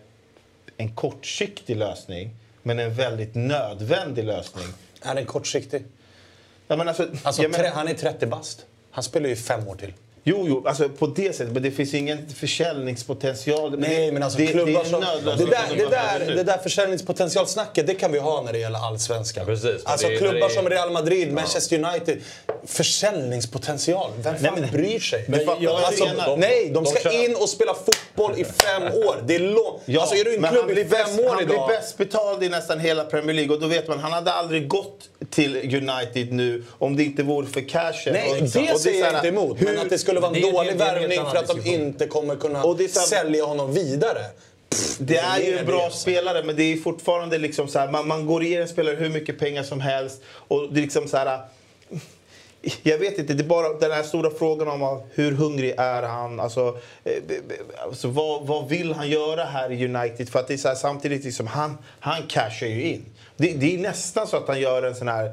en 0.77 0.95
kortsiktig 0.95 1.77
lösning. 1.77 2.35
Men 2.63 2.79
en 2.79 2.93
väldigt 2.93 3.35
nödvändig 3.35 4.23
lösning. 4.23 4.65
Är 5.01 5.15
den 5.15 5.25
kortsiktig? 5.25 5.83
Ja, 6.67 6.75
men 6.75 6.87
alltså, 6.87 7.07
Alltså, 7.23 7.43
tre, 7.43 7.67
han 7.67 7.87
är 7.87 7.93
30 7.93 8.25
bast. 8.25 8.65
Han 8.91 9.03
spelar 9.03 9.29
ju 9.29 9.35
fem 9.35 9.67
år 9.67 9.75
till. 9.75 9.93
Jo, 10.23 10.45
jo, 10.47 10.63
alltså 10.67 10.89
på 10.89 11.07
det 11.07 11.35
sättet. 11.35 11.53
Men 11.53 11.63
det 11.63 11.71
finns 11.71 11.93
ingen 11.93 12.17
försäljningspotential. 12.35 13.79
Nej, 13.79 14.05
det, 14.05 14.11
men 14.11 14.23
alltså 14.23 14.37
det, 14.39 14.47
klubbar 14.47 14.83
det 14.83 14.89
som... 14.89 15.01
Det 15.01 15.07
nödlösning 15.07 15.49
där, 15.49 15.57
det, 15.69 15.83
de 15.83 15.89
där, 16.25 16.35
det 16.35 16.43
där 16.43 16.57
försäljningspotentialsnacket, 16.57 17.87
det 17.87 17.93
kan 17.93 18.11
vi 18.11 18.19
ha 18.19 18.41
när 18.41 18.53
det 18.53 18.59
gäller 18.59 18.79
allsvenskan. 18.79 19.45
Precis, 19.45 19.85
alltså 19.85 20.07
det 20.07 20.17
klubbar 20.17 20.33
det 20.33 20.45
är- 20.45 20.49
som 20.49 20.69
Real 20.69 20.91
Madrid, 20.91 21.33
Manchester 21.33 21.83
United. 21.85 22.17
Försäljningspotential, 22.65 24.11
vem 24.23 24.35
fan 24.37 24.59
men- 24.61 24.71
bryr 24.71 24.99
sig? 24.99 25.25
Men 25.27 25.39
jag, 25.39 25.45
vad 25.45 25.57
jag 25.63 25.75
alltså, 25.83 26.35
nej, 26.37 26.65
de 26.65 26.73
de 26.73 26.85
ska 26.85 26.99
kör- 27.09 27.25
in 27.25 27.35
och 27.35 27.49
spela 27.49 27.73
fotboll 27.73 28.33
i 28.39 28.43
fem 28.43 28.83
år. 28.83 29.23
Det 29.25 29.35
är 29.35 29.39
långt. 29.39 29.81
Ja, 29.85 30.01
alltså 30.01 30.15
är 30.15 30.23
du 30.23 30.35
en 30.35 30.43
klubb 30.43 30.61
han 30.61 30.69
i 30.69 30.73
blir 30.73 30.83
fem 30.83 30.89
bäst, 30.89 31.19
år 31.19 31.29
Han 31.29 31.41
idag... 31.43 31.67
blir 31.67 31.77
bäst 31.77 31.97
betald 31.97 32.43
i 32.43 32.49
nästan 32.49 32.79
hela 32.79 33.03
Premier 33.03 33.35
League 33.35 33.55
och 33.55 33.61
då 33.61 33.67
vet 33.67 33.87
man 33.87 33.99
han 33.99 34.11
hade 34.11 34.31
aldrig 34.33 34.67
gått 34.67 34.99
till 35.29 35.55
United 35.57 36.31
nu 36.33 36.63
om 36.79 36.95
det 36.97 37.03
inte 37.03 37.23
vore 37.23 37.47
för 37.47 37.69
cashen. 37.69 38.13
Nej, 38.13 38.29
Och- 38.31 38.37
det 38.37 38.43
och 38.43 38.79
säger 38.79 38.99
så 38.99 39.05
jag 39.05 39.15
inte 39.15 39.27
emot. 39.27 39.61
hur- 39.61 39.65
Men 39.65 39.79
att 39.79 39.89
det 39.89 39.97
skulle 40.11 40.19
vara 40.21 40.35
en 40.35 40.41
det 40.41 40.47
är- 40.49 40.53
dålig 40.53 40.77
värvning 40.77 41.25
för 41.31 41.37
att 41.37 41.47
de 41.47 41.69
inte 41.69 42.07
kommer 42.07 42.35
kunna 42.35 42.63
Och 42.63 42.77
det 42.77 42.83
är 42.83 42.87
så 42.87 42.99
här- 42.99 43.07
sälja 43.07 43.45
honom 43.45 43.73
vidare. 43.73 44.25
Det 44.99 45.17
är 45.17 45.39
ju 45.39 45.57
en 45.57 45.65
bra 45.65 45.89
spelare 45.89 46.43
men 46.43 46.55
det 46.55 46.63
är 46.63 46.77
fortfarande 46.77 47.37
liksom 47.37 47.67
så 47.67 47.79
här, 47.79 47.91
man, 47.91 48.07
man 48.07 48.25
går 48.25 48.43
i 48.43 48.55
en 48.55 48.67
spelare 48.67 48.95
hur 48.95 49.09
mycket 49.09 49.39
pengar 49.39 49.63
som 49.63 49.81
helst 49.81 50.21
och 50.47 50.73
det 50.73 50.79
är 50.79 50.81
liksom 50.81 51.07
så 51.07 51.17
här 51.17 51.39
jag 52.83 52.97
vet 52.97 53.17
inte, 53.19 53.33
det 53.33 53.43
är 53.43 53.47
bara 53.47 53.73
den 53.73 53.91
här 53.91 54.03
stora 54.03 54.29
frågan 54.39 54.67
om 54.81 55.01
hur 55.13 55.31
hungrig 55.31 55.73
är 55.77 56.03
han? 56.03 56.39
Alltså, 56.39 56.77
eh, 57.03 57.13
alltså 57.83 58.07
vad, 58.07 58.47
vad 58.47 58.69
vill 58.69 58.93
han 58.93 59.09
göra 59.09 59.43
här 59.43 59.71
i 59.71 59.85
United? 59.85 60.29
För 60.29 60.39
att 60.39 60.47
det 60.47 60.53
är 60.53 60.57
så 60.57 60.67
här, 60.67 60.75
samtidigt 60.75 61.23
liksom, 61.23 61.47
han, 61.47 61.77
han 61.99 62.23
cashar 62.27 62.67
ju 62.67 62.83
in. 62.83 63.05
Det, 63.37 63.53
det 63.53 63.73
är 63.75 63.77
nästan 63.77 64.27
så 64.27 64.37
att 64.37 64.47
han 64.47 64.59
gör 64.61 64.83
en 64.83 64.95
sån 64.95 65.07
här 65.07 65.31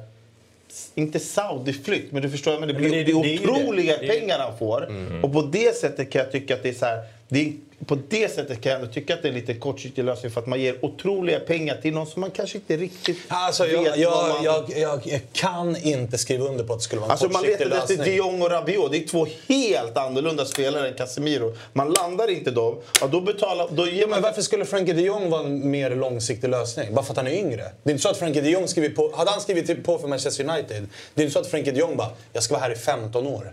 inte 0.95 1.19
Saudi-flykt, 1.19 2.13
men 2.13 2.23
du 2.23 2.31
förstår, 2.31 2.59
men 2.59 2.69
det 2.69 2.75
blir 2.75 2.89
Men 2.91 2.99
det- 2.99 3.05
det, 3.05 3.13
det 3.13 3.49
otroliga 3.49 3.99
det. 3.99 4.07
Pengar 4.09 4.39
han 4.39 4.59
får. 4.59 4.89
Och 5.23 5.33
på 5.33 5.43
det 5.43 5.77
sättet 5.77 6.11
kan 6.11 6.19
jag 6.23 6.33
tycka 6.33 6.55
att 6.55 6.63
det 6.63 6.69
är 6.69 6.73
så 6.75 6.85
här, 6.87 6.99
det 7.29 7.41
är, 7.41 7.53
på 7.87 7.99
det 8.09 8.33
sättet 8.33 8.61
kan 8.61 8.73
jag 8.73 8.81
ändå 8.81 8.93
tycka 8.93 9.15
att 9.15 9.23
det 9.23 9.29
är 9.29 9.33
lite 9.33 9.55
kortsiktig 9.55 10.05
lösning 10.05 10.33
för 10.33 10.41
att 10.41 10.47
man 10.47 10.61
ger 10.61 10.85
otroliga 10.85 11.41
pengar 11.41 11.77
till 11.83 11.95
någon 11.95 12.07
som 12.07 12.21
man 12.21 12.31
kanske 12.31 12.59
inte 12.59 12.77
riktigt 12.77 13.19
Alltså, 13.29 13.65
vet 13.65 13.73
jag, 13.73 13.99
jag, 13.99 14.29
man... 14.29 14.45
jag, 14.45 14.65
jag, 14.77 15.01
jag 15.05 15.21
kan 15.33 15.77
inte 15.77 16.19
skriva 16.19 16.45
under 16.45 16.65
på 16.65 16.73
att 16.73 16.79
det 16.79 16.83
skulle 16.83 17.01
vara 17.01 17.07
en 17.07 17.11
Alltså 17.11 17.27
man 17.27 17.35
kortsiktig 17.35 17.67
letar 17.67 17.79
efter 17.83 17.97
lösning. 17.97 18.13
de 18.13 18.17
Jong 18.17 18.43
och 18.43 18.51
Rabiot. 18.51 18.93
Det 18.93 18.99
är 18.99 19.07
två 19.09 19.27
helt 19.49 19.97
annorlunda 19.97 20.45
spelare 20.45 20.89
än 20.89 20.95
Casemiro. 20.95 21.55
Man 21.73 21.93
landar 21.93 22.31
inte 22.31 22.51
dem. 22.51 22.79
Ja, 23.01 23.07
då 23.07 23.21
betalar... 23.21 23.69
Då 23.71 23.87
ger 23.89 24.01
man... 24.01 24.11
men 24.11 24.23
varför 24.23 24.43
skulle 24.43 24.65
Frankie 24.65 24.95
de 24.95 25.03
Jong 25.03 25.31
vara 25.31 25.41
en 25.41 25.71
mer 25.71 25.91
långsiktig 25.91 26.49
lösning? 26.49 26.95
Bara 26.95 27.05
för 27.05 27.13
att 27.13 27.17
han 27.17 27.27
är 27.27 27.33
yngre. 27.33 27.63
Det 27.83 27.91
är 27.91 27.93
inte 27.93 28.03
så 28.03 28.09
att 28.09 28.17
Frankie 28.19 28.43
de 28.43 28.51
Jong 28.51 28.69
skrivit 28.69 28.97
på... 28.97 29.13
Hade 29.17 29.31
han 29.31 29.41
skrivit 29.41 29.85
på 29.85 29.99
för 29.99 30.09
Manchester 30.09 30.45
United, 30.51 30.87
det 31.15 31.23
är 31.23 31.25
inte 31.25 31.33
så 31.33 31.39
att 31.39 31.47
Frankie 31.47 31.73
de 31.73 31.81
Jong 31.81 31.97
bara 31.97 32.11
“jag 32.33 32.43
ska 32.43 32.55
vara 32.55 32.63
här 32.65 32.73
i 32.73 32.77
15 32.77 33.27
år”. 33.27 33.53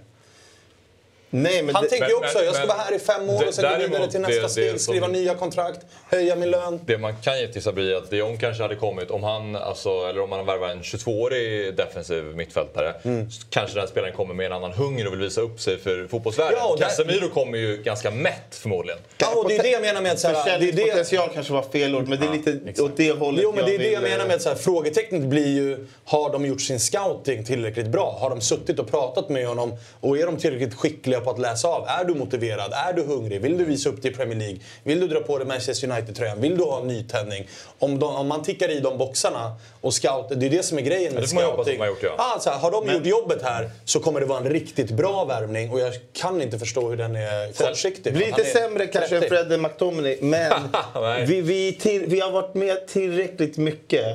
Nej, 1.42 1.64
men 1.64 1.76
Han 1.76 1.84
det... 1.84 1.90
tänker 1.90 2.08
ju 2.08 2.14
också 2.14 2.38
men- 2.38 2.46
“jag 2.46 2.56
ska 2.56 2.62
men- 2.68 2.78
vara 2.78 2.86
här 2.88 2.96
i 2.96 3.00
fem 3.00 3.30
år 3.30 3.48
och 3.48 3.54
sen 3.54 3.80
gå 3.80 3.88
vidare 3.88 4.12
till 4.12 4.22
nästa 4.22 4.42
det 4.42 4.50
steg, 4.50 4.70
som- 4.70 4.80
skriva 4.80 5.08
nya 5.08 5.36
kontrakt, 5.36 5.80
höja 6.10 6.36
min 6.36 6.52
lön”. 6.52 6.80
Det 6.86 6.98
man 6.98 7.16
kan 7.22 7.40
ge 7.40 7.48
till 7.48 7.62
Sabri 7.62 7.94
är 7.94 7.98
att 7.98 8.10
de 8.10 8.18
Jong 8.18 8.38
kanske 8.38 8.64
hade 8.64 8.76
kommit 8.76 9.12
om 9.12 9.24
han, 9.24 9.56
alltså, 9.56 9.90
eller 9.90 10.22
om 10.22 10.30
man 10.30 10.46
värvar 10.46 10.70
en 10.70 10.82
22-årig 10.82 11.76
defensiv 11.76 12.24
mittfältare. 12.24 12.94
Så 13.32 13.48
kanske 13.50 13.80
den 13.80 13.88
spelaren 13.88 14.14
kommer 14.16 14.34
med 14.34 14.46
en 14.46 14.54
annan 14.54 14.72
hunger 14.72 15.08
och 15.08 15.14
vill 15.14 15.20
visa 15.20 15.42
upp 15.42 15.60
sig 15.62 15.78
för 15.78 16.08
fotbollsvärlden. 16.08 16.58
Ja, 16.62 16.76
Casemiro 16.80 17.30
kommer 17.30 17.58
ju 17.58 17.78
ganska 17.84 18.12
mätt 18.12 18.36
förmodligen. 18.52 19.00
Ja, 19.18 19.34
och 19.36 19.48
det 19.50 19.56
är 19.58 19.64
det 19.64 19.70
jag 19.70 19.82
menar 19.82 20.02
med 20.02 20.12
att... 20.12 20.22
Försäljningspotential 20.22 21.30
kanske 21.34 21.54
var 21.54 21.62
fel 21.62 21.96
ord, 21.96 22.08
men 22.08 22.20
det 22.20 22.26
är 22.28 22.32
lite 22.66 22.82
åt 22.82 22.98
det 22.98 23.12
hållet 23.12 23.42
Jo, 23.44 23.54
men 23.56 23.66
det 23.66 23.76
är 23.76 23.80
det 23.80 23.92
jag 23.92 24.04
menar 24.04 24.26
med 24.26 24.36
att 24.36 24.42
så 24.42 24.50
här, 24.50 24.56
frågetecknet 24.56 25.22
blir 25.22 25.48
ju, 25.48 25.88
har 26.06 26.32
de 26.32 26.46
gjort 26.46 26.62
sin 26.62 26.80
scouting 26.80 27.46
tillräckligt 27.46 27.88
bra? 27.88 28.18
Har 28.20 28.30
de 28.30 28.42
suttit 28.42 28.80
och 28.80 28.92
pratat 28.92 29.30
med 29.30 29.48
honom? 29.48 29.74
Och 30.02 30.18
är 30.18 30.26
de 30.26 30.38
tillräckligt 30.38 30.74
skickliga 30.74 31.22
på 31.26 31.32
att 31.32 31.40
läsa 31.40 31.68
av. 31.68 31.88
Är 31.88 32.06
du 32.06 32.14
motiverad? 32.14 32.74
Är 32.74 32.94
du 32.94 33.04
hungrig? 33.04 33.42
Vill 33.42 33.58
du 33.58 33.66
visa 33.66 33.90
upp 33.90 34.02
dig 34.02 34.12
i 34.12 34.14
Premier 34.14 34.40
League? 34.40 34.58
Vill 34.84 35.00
du 35.00 35.08
dra 35.08 35.20
på 35.20 35.38
dig 35.38 35.48
Manchester 35.48 35.92
United-tröjan? 35.92 36.42
Vill 36.42 36.58
du 36.58 36.64
ha 36.64 36.82
en 36.82 36.88
nytändning? 36.88 37.48
Om, 37.80 38.00
de, 38.00 38.16
om 38.16 38.28
man 38.28 38.44
tickar 38.44 38.70
i 38.70 38.80
de 38.80 38.98
boxarna 38.98 39.56
och 39.82 39.94
scout, 39.94 40.26
det 40.30 40.46
är 40.46 40.50
det 40.50 40.64
som 40.64 40.78
är 40.78 40.82
grejen 40.82 41.14
med 41.14 41.24
hoppas 41.24 41.30
scouting. 41.30 41.80
har 41.80 41.88
gjort, 41.88 42.04
ja. 42.04 42.16
Ah, 42.18 42.40
så 42.40 42.50
här, 42.50 42.58
har 42.60 42.72
de 42.72 42.94
gjort 42.94 43.06
jobbet 43.06 43.42
här 43.42 43.70
så 43.86 44.00
kommer 44.00 44.20
det 44.20 44.26
vara 44.26 44.40
en 44.40 44.50
riktigt 44.50 44.92
bra 44.92 45.26
värvning 45.26 45.72
och 45.72 45.80
jag 45.80 45.94
kan 46.14 46.42
inte 46.42 46.60
förstå 46.60 46.90
hur 46.90 46.98
den 46.98 47.16
är 47.16 47.54
kortsiktig. 47.54 48.14
Blir 48.14 48.26
lite 48.26 48.44
sämre 48.44 48.88
kanske 48.88 49.16
än 49.16 49.22
30. 49.22 49.36
Fredde 49.36 49.58
McTominay, 49.58 50.18
men 50.22 50.54
vi, 51.28 51.42
vi, 51.42 51.74
till, 51.74 52.06
vi 52.08 52.20
har 52.20 52.32
varit 52.32 52.54
med 52.54 52.88
tillräckligt 52.88 53.58
mycket 53.58 54.06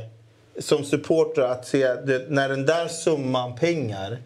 som 0.59 0.85
supportrar 0.85 1.51
att 1.51 1.67
se 1.67 1.95
det, 1.95 2.25
när 2.29 2.49
den 2.49 2.67
där 2.67 2.89
summan 2.89 3.57
pengar 3.57 4.19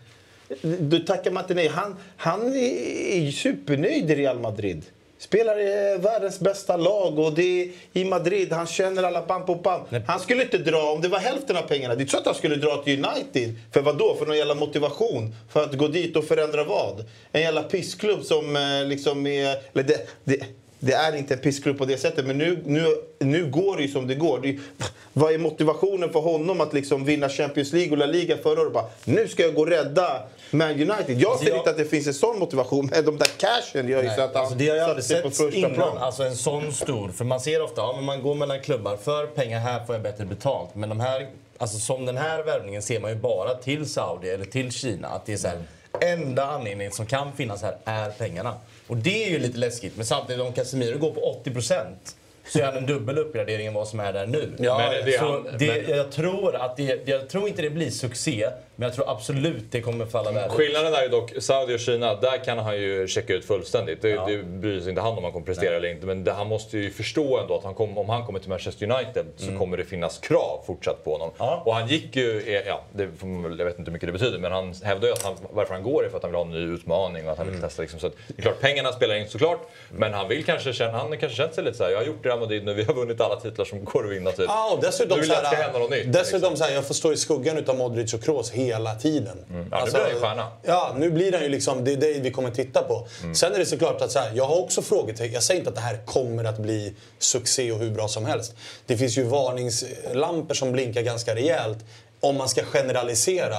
då 0.62 0.98
tackar 0.98 1.30
man 1.30 1.42
inte 1.42 1.54
nej. 1.54 1.68
Han, 1.68 1.96
han 2.16 2.56
är 2.56 3.30
supernöjd 3.30 4.10
i 4.10 4.14
Real 4.14 4.38
Madrid. 4.38 4.82
Spelar 5.18 5.60
i 5.60 5.98
världens 5.98 6.40
bästa 6.40 6.76
lag 6.76 7.18
och 7.18 7.32
det 7.32 7.62
är 7.62 7.68
i 7.92 8.04
Madrid. 8.04 8.52
Han 8.52 8.66
känner 8.66 9.02
alla 9.02 9.26
bam 9.26 9.46
på 9.46 9.54
bam. 9.54 9.80
Han 10.06 10.20
skulle 10.20 10.42
inte 10.42 10.58
dra, 10.58 10.92
om 10.92 11.00
det 11.00 11.08
var 11.08 11.18
hälften 11.18 11.56
av 11.56 11.62
pengarna, 11.62 11.94
det 11.94 11.98
är 11.98 12.02
inte 12.02 12.12
så 12.12 12.18
att 12.18 12.26
han 12.26 12.34
skulle 12.34 12.56
dra 12.56 12.82
till 12.82 13.04
United. 13.04 13.54
För 13.72 13.82
vad 13.82 13.98
då? 13.98 14.16
För 14.18 14.26
någon 14.26 14.36
jävla 14.36 14.54
motivation? 14.54 15.34
För 15.52 15.62
att 15.64 15.74
gå 15.74 15.88
dit 15.88 16.16
och 16.16 16.24
förändra 16.24 16.64
vad? 16.64 17.04
En 17.32 17.40
jävla 17.40 17.62
pissklubb 17.62 18.24
som 18.24 18.56
eh, 18.56 18.86
liksom 18.86 19.26
är... 19.26 19.56
Eller 19.72 19.82
det, 19.82 20.08
det, 20.24 20.46
det 20.78 20.92
är 20.92 21.16
inte 21.16 21.34
en 21.34 21.40
pissklubb 21.40 21.78
på 21.78 21.84
det 21.84 21.96
sättet, 21.96 22.26
men 22.26 22.38
nu, 22.38 22.62
nu, 22.66 22.84
nu 23.18 23.46
går 23.50 23.76
det 23.76 23.82
ju 23.82 23.88
som 23.88 24.06
det 24.06 24.14
går. 24.14 24.40
Det 24.42 24.58
vad 25.16 25.32
är 25.34 25.38
motivationen 25.38 26.12
för 26.12 26.20
honom 26.20 26.60
att 26.60 26.72
liksom 26.72 27.04
vinna 27.04 27.28
Champions 27.28 27.72
League 27.72 27.90
och 27.92 27.98
La 27.98 28.06
Liga 28.06 28.36
förra 28.36 28.60
året? 28.60 28.72
Bara, 28.72 28.84
nu 29.04 29.28
ska 29.28 29.42
jag 29.42 29.54
gå 29.54 29.60
och 29.60 29.66
rädda 29.68 30.22
Man 30.50 30.70
United. 30.70 31.20
Jag 31.20 31.38
ser 31.38 31.48
jag- 31.48 31.58
inte 31.58 31.70
att 31.70 31.76
det 31.76 31.84
finns 31.84 32.06
en 32.06 32.14
sån 32.14 32.38
motivation, 32.38 32.88
men 32.92 33.04
de 33.04 33.18
där 33.18 33.26
cashen 33.38 33.88
gör 33.88 34.02
ju 34.02 34.08
så 34.10 34.20
att 34.20 34.34
han 34.34 34.42
Alltså 34.42 34.54
det 34.58 34.68
har 34.68 34.76
jag 34.76 34.88
aldrig 34.90 35.04
sett 35.04 35.54
innan. 35.54 35.74
plan. 35.74 35.98
Alltså 35.98 36.22
en 36.22 36.36
sån 36.36 36.72
stor. 36.72 37.08
För 37.08 37.24
man 37.24 37.40
ser 37.40 37.62
ofta, 37.62 37.80
ja 37.80 37.92
men 37.96 38.04
man 38.04 38.22
går 38.22 38.34
mellan 38.34 38.60
klubbar. 38.62 38.96
För 38.96 39.26
pengar 39.26 39.58
här 39.60 39.84
får 39.84 39.94
jag 39.94 40.02
bättre 40.02 40.24
betalt. 40.24 40.74
Men 40.74 40.88
de 40.88 41.00
här, 41.00 41.26
alltså 41.58 41.78
som 41.78 42.06
den 42.06 42.16
här 42.16 42.42
värvningen 42.42 42.82
ser 42.82 43.00
man 43.00 43.10
ju 43.10 43.16
bara 43.16 43.54
till 43.54 43.88
Saudi 43.88 44.28
eller 44.30 44.44
till 44.44 44.72
Kina. 44.72 45.08
Att 45.08 45.26
det 45.26 45.32
är 45.32 45.36
så 45.36 45.48
här, 45.48 45.58
enda 46.00 46.44
anledningen 46.46 46.92
som 46.92 47.06
kan 47.06 47.32
finnas 47.32 47.62
här 47.62 47.76
är 47.84 48.10
pengarna. 48.10 48.54
Och 48.86 48.96
det 48.96 49.24
är 49.26 49.30
ju 49.30 49.38
lite 49.38 49.58
läskigt. 49.58 49.96
Men 49.96 50.06
samtidigt 50.06 50.42
om 50.46 50.52
Casemiro 50.52 50.98
går 50.98 51.10
på 51.10 51.20
80% 51.44 52.16
så 52.48 52.58
är 52.58 52.64
han 52.64 52.76
en 52.76 52.86
dubbel 52.86 53.18
uppgradering 53.18 53.66
än 53.66 53.74
vad 53.74 53.88
som 53.88 54.00
är 54.00 54.12
där 54.12 54.26
nu. 54.26 54.52
Ja, 54.58 54.78
Men 54.78 55.04
det 55.06 55.18
så 55.18 55.44
det, 55.58 55.66
men- 55.88 55.96
jag, 55.96 56.12
tror 56.12 56.56
att 56.56 56.76
det, 56.76 57.08
jag 57.08 57.28
tror 57.28 57.48
inte 57.48 57.62
det 57.62 57.70
blir 57.70 57.90
succé, 57.90 58.48
men 58.76 58.86
jag 58.86 58.94
tror 58.94 59.10
absolut 59.10 59.64
det 59.70 59.80
kommer 59.80 60.06
falla 60.06 60.32
väl. 60.32 60.50
Skillnaden 60.50 60.94
är 60.94 61.02
ju 61.02 61.08
dock, 61.08 61.32
Saudi 61.38 61.76
och 61.76 61.80
Kina, 61.80 62.14
där 62.14 62.44
kan 62.44 62.58
han 62.58 62.76
ju 62.76 63.08
checka 63.08 63.34
ut 63.34 63.44
fullständigt. 63.44 64.02
Det, 64.02 64.26
det 64.26 64.42
bryr 64.42 64.80
sig 64.80 64.88
inte 64.88 65.00
han 65.00 65.18
om 65.18 65.24
han 65.24 65.32
kommer 65.32 65.46
prestera 65.46 65.76
eller 65.76 65.88
inte. 65.88 66.06
Men 66.06 66.24
det, 66.24 66.32
han 66.32 66.46
måste 66.46 66.78
ju 66.78 66.90
förstå 66.90 67.38
ändå 67.38 67.56
att 67.56 67.64
han 67.64 67.74
kom, 67.74 67.98
om 67.98 68.08
han 68.08 68.26
kommer 68.26 68.38
till 68.38 68.48
Manchester 68.48 68.90
United 68.90 69.26
så 69.36 69.58
kommer 69.58 69.76
det 69.76 69.84
finnas 69.84 70.18
krav 70.18 70.62
fortsatt 70.66 71.04
på 71.04 71.12
honom. 71.12 71.30
Ja. 71.38 71.62
Och 71.66 71.74
han 71.74 71.88
gick 71.88 72.16
ju, 72.16 72.62
ja, 72.66 72.82
det, 72.92 73.08
jag 73.58 73.64
vet 73.64 73.78
inte 73.78 73.90
hur 73.90 73.92
mycket 73.92 74.08
det 74.08 74.12
betyder, 74.12 74.38
men 74.38 74.52
han 74.52 74.74
hävdar 74.82 75.08
ju 75.08 75.12
att 75.12 75.22
han, 75.22 75.34
varför 75.50 75.74
han 75.74 75.82
går 75.82 76.04
är 76.04 76.08
för 76.08 76.16
att 76.16 76.22
han 76.22 76.32
vill 76.32 76.38
ha 76.38 76.44
en 76.44 76.50
ny 76.50 76.74
utmaning 76.74 77.26
och 77.26 77.32
att 77.32 77.38
han 77.38 77.50
vill 77.50 77.60
testa. 77.60 77.82
Liksom. 77.82 78.00
Så 78.00 78.06
att, 78.06 78.14
det 78.26 78.38
är 78.38 78.42
klart, 78.42 78.60
pengarna 78.60 78.92
spelar 78.92 79.14
in 79.14 79.28
såklart, 79.28 79.68
men 79.90 80.14
han 80.14 80.28
vill 80.28 80.44
kanske 80.44 80.72
känna, 80.72 80.98
han 80.98 81.18
kanske 81.18 81.36
känt 81.36 81.54
sig 81.54 81.64
lite 81.64 81.76
så 81.76 81.84
här, 81.84 81.90
jag 81.90 81.98
har 81.98 82.04
gjort 82.04 82.22
det 82.22 82.28
i 82.28 82.30
Real 82.30 82.40
Madrid 82.40 82.64
nu, 82.64 82.74
vi 82.74 82.82
har 82.82 82.94
vunnit 82.94 83.20
alla 83.20 83.40
titlar 83.40 83.64
som 83.64 83.84
går 83.84 84.04
att 84.04 84.12
vinna 84.12 84.30
typ. 84.30 84.46
Ja, 84.48 84.72
och 84.72 84.80
dessutom 84.82 85.16
nu 85.16 85.20
vill 85.20 85.30
så 85.30 85.34
jag 85.34 85.44
att 85.44 85.50
det 85.50 85.56
ska 85.56 85.64
hända 85.64 85.78
något 85.78 85.90
nytt. 85.90 86.12
Dessutom 86.12 86.40
liksom. 86.40 86.56
så 86.56 86.64
här, 86.64 86.74
jag 86.74 86.86
får 86.86 86.94
stå 86.94 87.12
i 87.12 87.16
skuggan 87.16 87.58
utav 87.58 87.76
Modric 87.76 88.14
och 88.14 88.22
Kroos 88.22 88.52
hela 88.64 88.94
tiden. 88.94 89.38
Ja, 89.70 89.84
nu 89.84 89.90
blir 89.90 90.00
han 90.00 90.10
ju 90.10 90.20
stjärna. 90.20 90.48
Ja, 90.62 90.94
nu 90.98 91.10
blir 91.10 91.32
han 91.32 91.42
ju 91.42 91.48
liksom, 91.48 91.84
det 91.84 91.92
är 91.92 91.96
det 91.96 92.20
vi 92.20 92.30
kommer 92.30 92.50
titta 92.50 92.82
på. 92.82 93.06
Mm. 93.22 93.34
Sen 93.34 93.54
är 93.54 93.58
det 93.58 93.66
såklart 93.66 94.00
att 94.00 94.12
så 94.12 94.18
här, 94.18 94.32
jag 94.34 94.44
har 94.44 94.60
också 94.60 94.82
frågetecken. 94.82 95.32
Jag 95.32 95.42
säger 95.42 95.60
inte 95.60 95.70
att 95.70 95.76
det 95.76 95.82
här 95.82 96.06
kommer 96.06 96.44
att 96.44 96.58
bli 96.58 96.94
succé 97.18 97.72
och 97.72 97.78
hur 97.78 97.90
bra 97.90 98.08
som 98.08 98.24
helst. 98.24 98.54
Det 98.86 98.96
finns 98.96 99.18
ju 99.18 99.22
varningslampor 99.22 100.54
som 100.54 100.72
blinkar 100.72 101.02
ganska 101.02 101.34
rejält. 101.34 101.78
Om 102.20 102.36
man 102.36 102.48
ska 102.48 102.64
generalisera. 102.64 103.58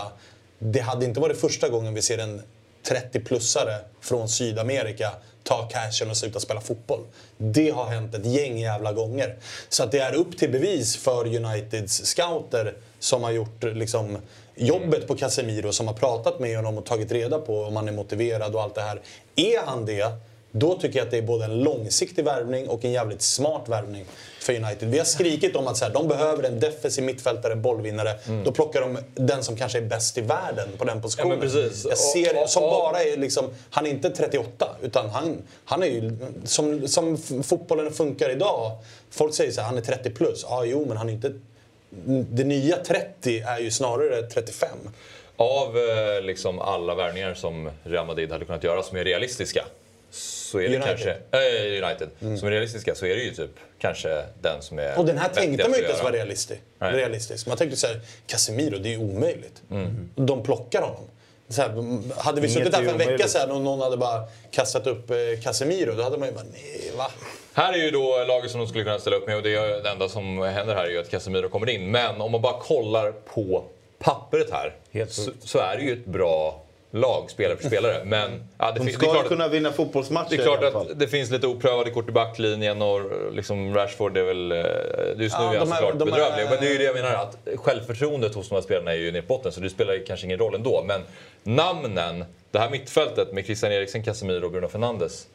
Det 0.59 0.79
hade 0.79 1.05
inte 1.05 1.19
varit 1.19 1.39
första 1.39 1.69
gången 1.69 1.93
vi 1.93 2.01
ser 2.01 2.17
en 2.17 2.41
30-plussare 2.83 3.77
från 4.01 4.29
Sydamerika 4.29 5.11
ta 5.45 5.67
cashen 5.67 6.09
och 6.09 6.17
sluta 6.17 6.39
spela 6.39 6.61
fotboll. 6.61 7.05
Det 7.37 7.69
har 7.69 7.85
hänt 7.85 8.15
ett 8.15 8.25
gäng 8.25 8.59
jävla 8.59 8.93
gånger. 8.93 9.35
Så 9.69 9.83
att 9.83 9.91
det 9.91 9.99
är 9.99 10.13
upp 10.13 10.37
till 10.37 10.51
bevis 10.51 10.97
för 10.97 11.35
Uniteds 11.35 12.05
scouter 12.05 12.73
som 12.99 13.23
har 13.23 13.31
gjort 13.31 13.63
liksom, 13.63 14.17
jobbet 14.55 15.07
på 15.07 15.15
Casemiro, 15.15 15.71
som 15.73 15.87
har 15.87 15.93
pratat 15.93 16.39
med 16.39 16.55
honom 16.55 16.77
och 16.77 16.85
tagit 16.85 17.11
reda 17.11 17.39
på 17.39 17.61
om 17.63 17.75
han 17.75 17.87
är 17.87 17.91
motiverad 17.91 18.55
och 18.55 18.61
allt 18.61 18.75
det 18.75 18.81
här. 18.81 19.01
Är 19.35 19.65
han 19.65 19.85
det, 19.85 20.11
då 20.51 20.75
tycker 20.79 20.99
jag 20.99 21.05
att 21.05 21.11
det 21.11 21.17
är 21.17 21.21
både 21.21 21.45
en 21.45 21.59
långsiktig 21.63 22.25
värvning 22.25 22.69
och 22.69 22.85
en 22.85 22.91
jävligt 22.91 23.21
smart 23.21 23.61
värvning 23.69 24.05
för 24.41 24.55
United. 24.55 24.89
Vi 24.89 24.97
har 24.97 25.05
skrikit 25.05 25.55
om 25.55 25.67
att 25.67 25.77
så 25.77 25.85
här, 25.85 25.93
de 25.93 26.07
behöver 26.07 26.43
en 26.43 26.59
defensiv 26.59 27.03
mittfältare, 27.03 27.55
bollvinnare. 27.55 28.15
Då 28.45 28.51
plockar 28.51 28.81
de 28.81 28.97
den 29.15 29.43
som 29.43 29.55
kanske 29.55 29.77
är 29.77 29.81
bäst 29.81 30.17
i 30.17 30.21
världen 30.21 30.69
på 30.77 30.83
den 30.85 31.01
positionen. 31.01 31.39
Ja. 31.53 31.59
Jag 31.89 31.97
ser, 31.97 32.35
Och- 32.37 32.43
och- 32.43 32.49
som 32.49 32.61
bara 32.63 33.03
är 33.03 33.17
liksom, 33.17 33.45
han 33.69 33.85
är 33.85 33.89
inte 33.89 34.09
38, 34.09 34.75
utan 34.81 35.09
han, 35.09 35.37
han 35.65 35.83
är 35.83 35.87
ju, 35.87 36.17
som, 36.45 36.87
som 36.87 37.17
fotbollen 37.43 37.91
funkar 37.93 38.29
idag. 38.29 38.71
Folk 39.11 39.33
säger 39.35 39.51
så 39.51 39.61
här, 39.61 39.67
han 39.67 39.77
är 39.77 39.81
30 39.81 40.09
plus. 40.09 40.45
Ja, 40.49 40.65
jo, 40.65 40.85
men 40.87 40.97
han 40.97 41.09
är 41.09 41.13
inte... 41.13 41.33
Det 42.05 42.43
nya 42.43 42.77
30 42.77 43.39
är 43.39 43.59
ju 43.59 43.71
snarare 43.71 44.21
35. 44.21 44.69
Av 45.37 45.77
eh, 45.77 46.21
liksom 46.21 46.59
alla 46.59 46.95
värvningar 46.95 47.33
som 47.33 47.69
Real 47.83 48.07
Madrid 48.07 48.31
hade 48.31 48.45
kunnat 48.45 48.63
göra 48.63 48.83
som 48.83 48.97
är 48.97 49.03
realistiska 49.03 49.65
så 50.15 50.59
är 50.59 50.69
det 50.69 50.75
United. 50.75 50.87
kanske... 50.87 51.11
Äh, 51.11 51.83
United. 51.83 52.39
Som 52.39 52.47
är 52.47 52.51
realistiska 52.51 52.95
så 52.95 53.05
är 53.05 53.15
det 53.15 53.21
ju 53.21 53.33
typ 53.33 53.51
kanske 53.79 54.23
den 54.41 54.61
som 54.61 54.79
är 54.79 54.99
Och 54.99 55.05
den 55.05 55.17
här 55.17 55.29
tänkte 55.29 55.63
man 55.63 55.71
ju 55.71 55.77
inte 55.77 55.89
ens 55.89 56.03
vara 56.03 56.13
realistisk. 56.13 56.61
Nej. 56.79 56.93
realistisk. 56.93 57.47
Man 57.47 57.57
tänkte 57.57 57.77
så 57.77 57.87
här, 57.87 57.99
Casemiro, 58.27 58.77
det 58.77 58.89
är 58.89 58.91
ju 58.91 58.97
omöjligt. 58.97 59.61
Mm. 59.71 60.09
De 60.15 60.43
plockar 60.43 60.81
honom. 60.81 61.03
Så 61.49 61.61
här, 61.61 61.69
hade 62.21 62.41
vi 62.41 62.47
Inget 62.47 62.57
suttit 62.57 62.75
här 62.75 62.81
är 62.81 62.85
för 62.85 62.91
en 62.91 62.97
vecka 62.97 63.27
sedan 63.27 63.51
och 63.51 63.61
någon 63.61 63.81
hade 63.81 63.97
bara 63.97 64.27
kastat 64.51 64.87
upp 64.87 65.11
eh, 65.11 65.17
Casemiro, 65.43 65.95
då 65.95 66.03
hade 66.03 66.17
man 66.17 66.27
ju 66.27 66.33
bara, 66.33 66.45
nej 66.53 66.91
va? 66.97 67.11
Här 67.57 67.73
är 67.73 67.77
ju 67.77 67.91
då 67.91 68.23
laget 68.27 68.51
som 68.51 68.59
de 68.59 68.67
skulle 68.67 68.83
kunna 68.83 68.99
ställa 68.99 69.15
upp 69.15 69.27
med 69.27 69.35
och 69.37 69.43
det, 69.43 69.55
är, 69.55 69.83
det 69.83 69.89
enda 69.89 70.09
som 70.09 70.37
händer 70.41 70.75
här 70.75 70.85
är 70.85 70.89
ju 70.89 70.99
att 70.99 71.09
Casemiro 71.09 71.49
kommer 71.49 71.69
in. 71.69 71.91
Men 71.91 72.21
om 72.21 72.31
man 72.31 72.41
bara 72.41 72.59
kollar 72.59 73.11
på 73.11 73.63
pappret 73.99 74.51
här 74.51 74.73
så, 75.07 75.31
så 75.39 75.59
är 75.59 75.77
det 75.77 75.83
ju 75.83 75.93
ett 75.93 76.05
bra 76.05 76.61
lag, 76.91 77.25
spelare 77.31 77.57
för 77.57 77.67
spelare. 77.67 78.01
Men 78.05 78.43
ja, 78.57 78.65
det, 78.71 78.71
De 78.71 78.77
fin- 78.79 78.85
det 78.85 78.91
ska 78.93 79.11
klart 79.13 79.27
kunna 79.27 79.47
vinna 79.47 79.71
fotbollsmatcher 79.71 80.27
Det 80.29 80.35
är 80.35 80.57
klart 80.57 80.63
att 80.63 80.99
det 80.99 81.07
finns 81.07 81.31
lite 81.31 81.47
oprövade 81.47 81.91
kort 81.91 82.09
i 82.09 82.11
backlinjen 82.11 82.81
och 82.81 83.01
liksom 83.33 83.75
Rashford 83.75 84.17
är 84.17 84.23
väl... 84.23 84.51
eh, 84.51 84.57
Just 84.57 85.37
nu 85.39 85.43
Ja, 85.45 85.53
är 85.53 85.57
han 85.57 85.67
såklart 85.67 85.99
de 85.99 86.07
är- 86.07 86.11
bedrövlig. 86.11 86.45
Men 86.49 86.59
det 86.61 86.67
är 86.67 86.71
ju 86.71 86.77
det 86.77 86.83
jag 86.83 86.95
menar 86.95 87.13
att 87.13 87.37
självförtroendet 87.55 88.35
hos 88.35 88.49
de 88.49 88.55
här 88.55 88.61
spelarna 88.61 88.91
är 88.91 88.97
ju 88.97 89.11
nere 89.11 89.21
på 89.21 89.27
botten 89.27 89.51
så 89.51 89.59
det 89.59 89.69
spelar 89.69 90.05
kanske 90.07 90.25
ingen 90.25 90.39
roll 90.39 90.55
ändå. 90.55 90.83
Men 90.87 91.01
namnen, 91.43 92.25
det 92.51 92.59
här 92.59 92.69
mittfältet 92.69 93.31
med 93.33 93.45
Christian 93.45 93.71
Eriksen, 93.71 94.03
Casemiro 94.03 94.45
och 94.45 94.51
Bruno 94.51 94.67
Fernandes 94.67 95.27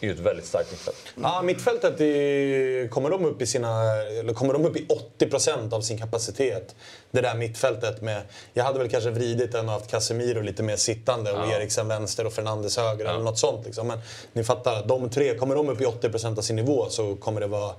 är 0.00 0.06
ju 0.06 0.12
ett 0.12 0.20
väldigt 0.20 0.46
starkt 0.46 0.70
mittfält. 0.70 0.96
Ja, 1.22 1.42
mittfältet 1.42 2.00
är, 2.00 2.88
kommer, 2.88 3.10
de 3.10 3.24
upp 3.24 3.42
i 3.42 3.46
sina, 3.46 3.96
eller 3.96 4.34
kommer 4.34 4.52
de 4.52 4.64
upp 4.64 4.76
i 4.76 4.86
80% 5.18 5.74
av 5.74 5.80
sin 5.80 5.98
kapacitet. 5.98 6.74
Det 7.10 7.20
där 7.20 7.34
mittfältet 7.34 8.02
med... 8.02 8.22
Jag 8.54 8.64
hade 8.64 8.78
väl 8.78 8.88
kanske 8.88 9.10
vridit 9.10 9.52
den 9.52 9.66
och 9.66 9.72
haft 9.72 9.90
Casemiro 9.90 10.40
lite 10.40 10.62
mer 10.62 10.76
sittande 10.76 11.32
och 11.32 11.52
Eriksen 11.52 11.88
vänster 11.88 12.26
och 12.26 12.32
Fernandes 12.32 12.76
höger 12.76 13.04
eller 13.04 13.24
något 13.24 13.38
sånt. 13.38 13.66
Liksom. 13.66 13.86
Men 13.86 13.98
ni 14.32 14.44
fattar, 14.44 14.86
de 14.86 15.10
tre, 15.10 15.38
kommer 15.38 15.54
de 15.54 15.68
upp 15.68 15.80
i 15.80 15.84
80% 15.84 16.38
av 16.38 16.42
sin 16.42 16.56
nivå 16.56 16.86
så 16.90 17.16
kommer 17.16 17.40
det 17.40 17.46
vara... 17.46 17.74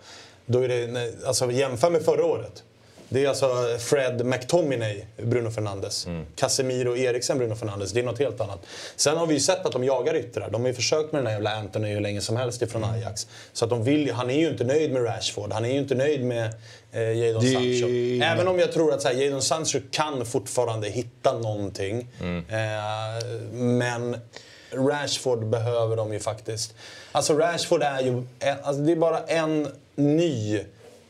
Då 0.45 0.59
är 0.59 0.67
det, 0.67 1.13
alltså 1.25 1.51
jämför 1.51 1.89
med 1.89 2.01
förra 2.01 2.25
året. 2.25 2.63
Det 3.13 3.25
är 3.25 3.29
alltså 3.29 3.77
Fred 3.79 4.25
McTominay, 4.25 5.03
Bruno 5.17 5.49
Fernandes. 5.51 6.07
Casemiro 6.35 6.97
Eriksen, 6.97 7.37
Bruno 7.37 7.55
Fernandes. 7.55 7.91
Det 7.91 7.99
är 7.99 8.03
något 8.03 8.19
helt 8.19 8.41
annat. 8.41 8.59
Sen 8.95 9.17
har 9.17 9.27
vi 9.27 9.33
ju 9.33 9.39
sett 9.39 9.65
att 9.65 9.71
de 9.71 9.83
jagar 9.83 10.15
yttrar. 10.15 10.49
De 10.49 10.61
har 10.61 10.67
ju 10.67 10.73
försökt 10.73 11.11
med 11.11 11.19
den 11.19 11.27
här 11.27 11.33
jävla 11.33 11.55
Anthony 11.55 11.93
hur 11.93 11.99
länge 12.01 12.21
som 12.21 12.35
helst 12.37 12.61
ifrån 12.61 12.83
Ajax. 12.83 13.27
Så 13.53 13.65
att 13.65 13.69
de 13.69 13.83
vill, 13.83 14.11
han 14.11 14.29
är 14.29 14.39
ju 14.39 14.49
inte 14.49 14.63
nöjd 14.63 14.91
med 14.93 15.05
Rashford. 15.05 15.51
Han 15.53 15.65
är 15.65 15.69
ju 15.69 15.77
inte 15.77 15.95
nöjd 15.95 16.23
med 16.25 16.53
eh, 16.91 17.01
Jadon 17.01 17.41
Det- 17.43 17.51
Sancho. 17.53 17.87
Även 18.33 18.47
om 18.47 18.59
jag 18.59 18.71
tror 18.71 18.93
att 18.93 19.01
så 19.01 19.07
här, 19.07 19.15
Jadon 19.15 19.41
Sancho 19.41 19.79
kan 19.91 20.25
fortfarande 20.25 20.89
hitta 20.89 21.33
någonting. 21.33 22.07
Eh, 22.21 23.27
men 23.53 24.17
Rashford 24.73 25.45
behöver 25.45 25.95
de 25.95 26.13
ju 26.13 26.19
faktiskt. 26.19 26.73
Alltså 27.11 27.33
Rashford 27.37 27.83
är 27.83 28.01
ju... 28.01 28.23
en- 28.39 28.57
Alltså 28.63 28.81
det 28.81 28.91
är 28.91 28.95
bara 28.95 29.19
en 29.19 29.67
ny 29.95 30.59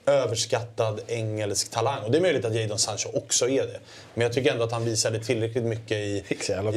överskattad 0.05 1.01
engelsk 1.07 1.71
talang. 1.71 2.03
Och 2.03 2.11
det 2.11 2.17
är 2.17 2.21
möjligt 2.21 2.45
att 2.45 2.55
Jadon 2.55 2.79
Sancho 2.79 3.09
också 3.13 3.49
är 3.49 3.61
det. 3.61 3.79
Men 4.13 4.23
jag 4.23 4.33
tycker 4.33 4.51
ändå 4.51 4.63
att 4.63 4.71
han 4.71 4.85
visade 4.85 5.19
tillräckligt 5.19 5.63
mycket 5.63 5.97
i... 5.97 6.23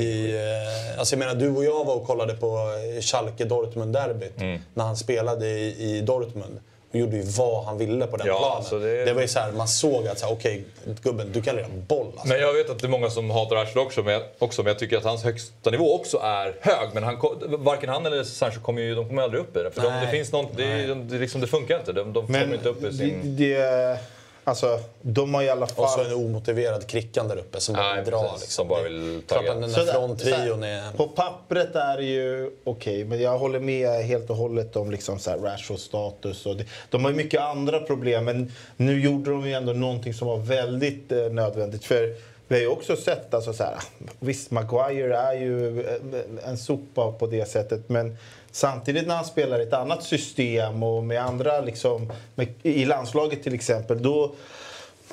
I 0.02 0.34
eh, 0.34 0.98
alltså 0.98 1.14
jag 1.14 1.18
menar, 1.18 1.34
du 1.34 1.48
och 1.48 1.64
jag 1.64 1.84
var 1.84 1.94
och 1.94 2.06
kollade 2.06 2.34
på 2.34 2.46
eh, 2.56 3.00
Schalke-Dortmund-derbyt. 3.00 4.36
När 4.74 4.84
han 4.84 4.96
spelade 4.96 5.48
i, 5.48 5.96
i 5.96 6.00
Dortmund. 6.00 6.60
Gjorde 6.98 7.16
ju 7.16 7.22
vad 7.22 7.64
han 7.64 7.78
ville 7.78 8.06
på 8.06 8.16
den 8.16 8.26
Ja, 8.26 8.38
planen. 8.38 8.56
alltså 8.56 8.78
det... 8.78 9.04
det- 9.04 9.12
var 9.14 9.22
ju 9.22 9.28
så 9.28 9.38
här, 9.38 9.52
man 9.52 9.68
såg 9.68 10.08
att 10.08 10.18
så 10.18 10.26
här, 10.26 10.32
okej 10.32 10.64
gubben, 11.02 11.30
du 11.32 11.42
kan 11.42 11.56
lira 11.56 11.66
boll 11.88 12.06
alltså. 12.06 12.28
Men 12.28 12.40
jag 12.40 12.52
vet 12.52 12.70
att 12.70 12.78
det 12.78 12.86
är 12.86 12.88
många 12.88 13.10
som 13.10 13.30
hatar 13.30 13.56
Ashley 13.56 13.84
också, 13.84 14.02
men, 14.02 14.22
också, 14.38 14.62
men 14.62 14.68
jag 14.70 14.78
tycker 14.78 14.96
att 14.96 15.04
hans 15.04 15.24
högsta 15.24 15.70
nivå 15.70 15.94
också 15.94 16.18
är 16.18 16.56
hög. 16.60 16.88
Men 16.92 17.02
han, 17.02 17.16
varken 17.58 17.88
han 17.88 18.06
eller 18.06 18.24
Sancho 18.24 18.60
kommer 18.60 18.82
ju, 18.82 18.94
de 18.94 19.08
kommer 19.08 19.22
aldrig 19.22 19.40
upp 19.42 19.56
i 19.56 19.62
det. 19.62 19.70
För 19.70 19.82
de, 19.82 19.92
det, 20.00 20.08
finns 20.10 20.32
någon, 20.32 20.46
det, 20.56 20.94
det, 20.94 21.18
liksom, 21.18 21.40
det 21.40 21.46
funkar 21.46 21.78
inte. 21.78 21.92
De, 21.92 22.12
de 22.12 22.26
kommer 22.26 22.54
inte 22.54 22.68
upp 22.68 22.84
i 22.84 22.92
sin... 22.92 23.36
det, 23.36 23.56
det, 23.58 23.98
alltså, 24.44 24.80
de 25.02 25.34
har 25.34 25.42
i 25.42 25.48
alla 25.48 25.64
Och 25.64 25.70
så 25.70 25.86
fall... 25.86 26.06
en 26.06 26.12
omotiverad 26.14 26.86
krickan 26.86 27.28
där 27.28 27.36
uppe 27.36 27.60
som 27.60 27.74
bara 27.74 27.94
Nej, 27.94 28.04
drar. 28.04 28.22
precis, 28.22 28.40
Liksom. 28.40 28.50
som 28.64 28.68
bara 28.68 28.82
vill 28.82 29.22
Klart 29.28 29.38
tagga. 29.40 29.52
att 29.52 29.60
den 29.60 29.72
där 29.86 29.92
fronttrion 29.92 30.62
är... 30.62 30.92
På 30.96 31.06
pappret 31.08 31.74
är 31.76 31.96
det 31.96 32.04
ju 32.04 32.50
okej, 32.64 33.04
men 33.04 33.20
jag 33.22 33.38
håller 33.38 33.60
med 33.60 33.90
helt 34.04 34.30
och 34.30 34.36
hållet 34.36 34.76
om 34.76 34.90
liksom 34.90 35.18
så 35.18 35.30
här 35.30 35.38
Rashford-status. 35.38 36.46
Och 36.46 36.56
det, 36.56 36.64
de 36.90 37.04
har 37.04 37.10
ju 37.10 37.16
mycket 37.16 37.40
andra 37.40 37.80
problem, 37.80 38.24
men 38.24 38.52
nu 38.76 39.00
gjorde 39.00 39.30
de 39.30 39.46
ju 39.46 39.52
ändå 39.52 39.72
någonting 39.72 40.14
som 40.14 40.28
var 40.28 40.36
väldigt 40.38 41.12
eh, 41.12 41.18
nödvändigt. 41.18 41.84
För 41.84 42.14
vi 42.48 42.54
har 42.54 42.62
ju 42.62 42.68
också 42.68 42.96
sett, 42.96 43.34
alltså 43.34 43.52
så 43.52 43.62
här, 43.64 43.74
visst 44.20 44.50
Maguire 44.50 45.16
är 45.16 45.34
ju 45.34 45.80
en, 45.86 46.38
en 46.44 46.58
sopa 46.58 47.12
på 47.12 47.26
det 47.26 47.48
sättet, 47.48 47.88
men 47.88 48.16
samtidigt 48.54 49.06
när 49.06 49.14
han 49.16 49.24
spelar 49.24 49.60
i 49.60 49.62
ett 49.62 49.72
annat 49.72 50.02
system 50.02 50.82
och 50.82 51.04
med 51.04 51.22
andra, 51.22 51.60
liksom, 51.60 52.12
med, 52.34 52.48
i 52.62 52.84
landslaget 52.84 53.42
till 53.42 53.54
exempel, 53.54 54.02
då, 54.02 54.34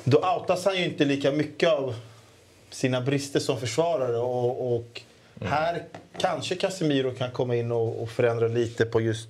då 0.04 0.18
outas 0.18 0.64
han 0.64 0.76
ju 0.76 0.84
inte 0.84 1.04
lika 1.04 1.32
mycket 1.32 1.68
av 1.68 1.94
sina 2.70 3.00
brister 3.00 3.40
som 3.40 3.60
försvarare. 3.60 4.18
Och, 4.18 4.76
och 4.76 5.00
här 5.40 5.82
kanske 6.18 6.54
Casemiro 6.54 7.14
kan 7.14 7.30
komma 7.30 7.56
in 7.56 7.72
och, 7.72 8.02
och 8.02 8.10
förändra 8.10 8.48
lite 8.48 8.84
på 8.84 9.00
just 9.00 9.28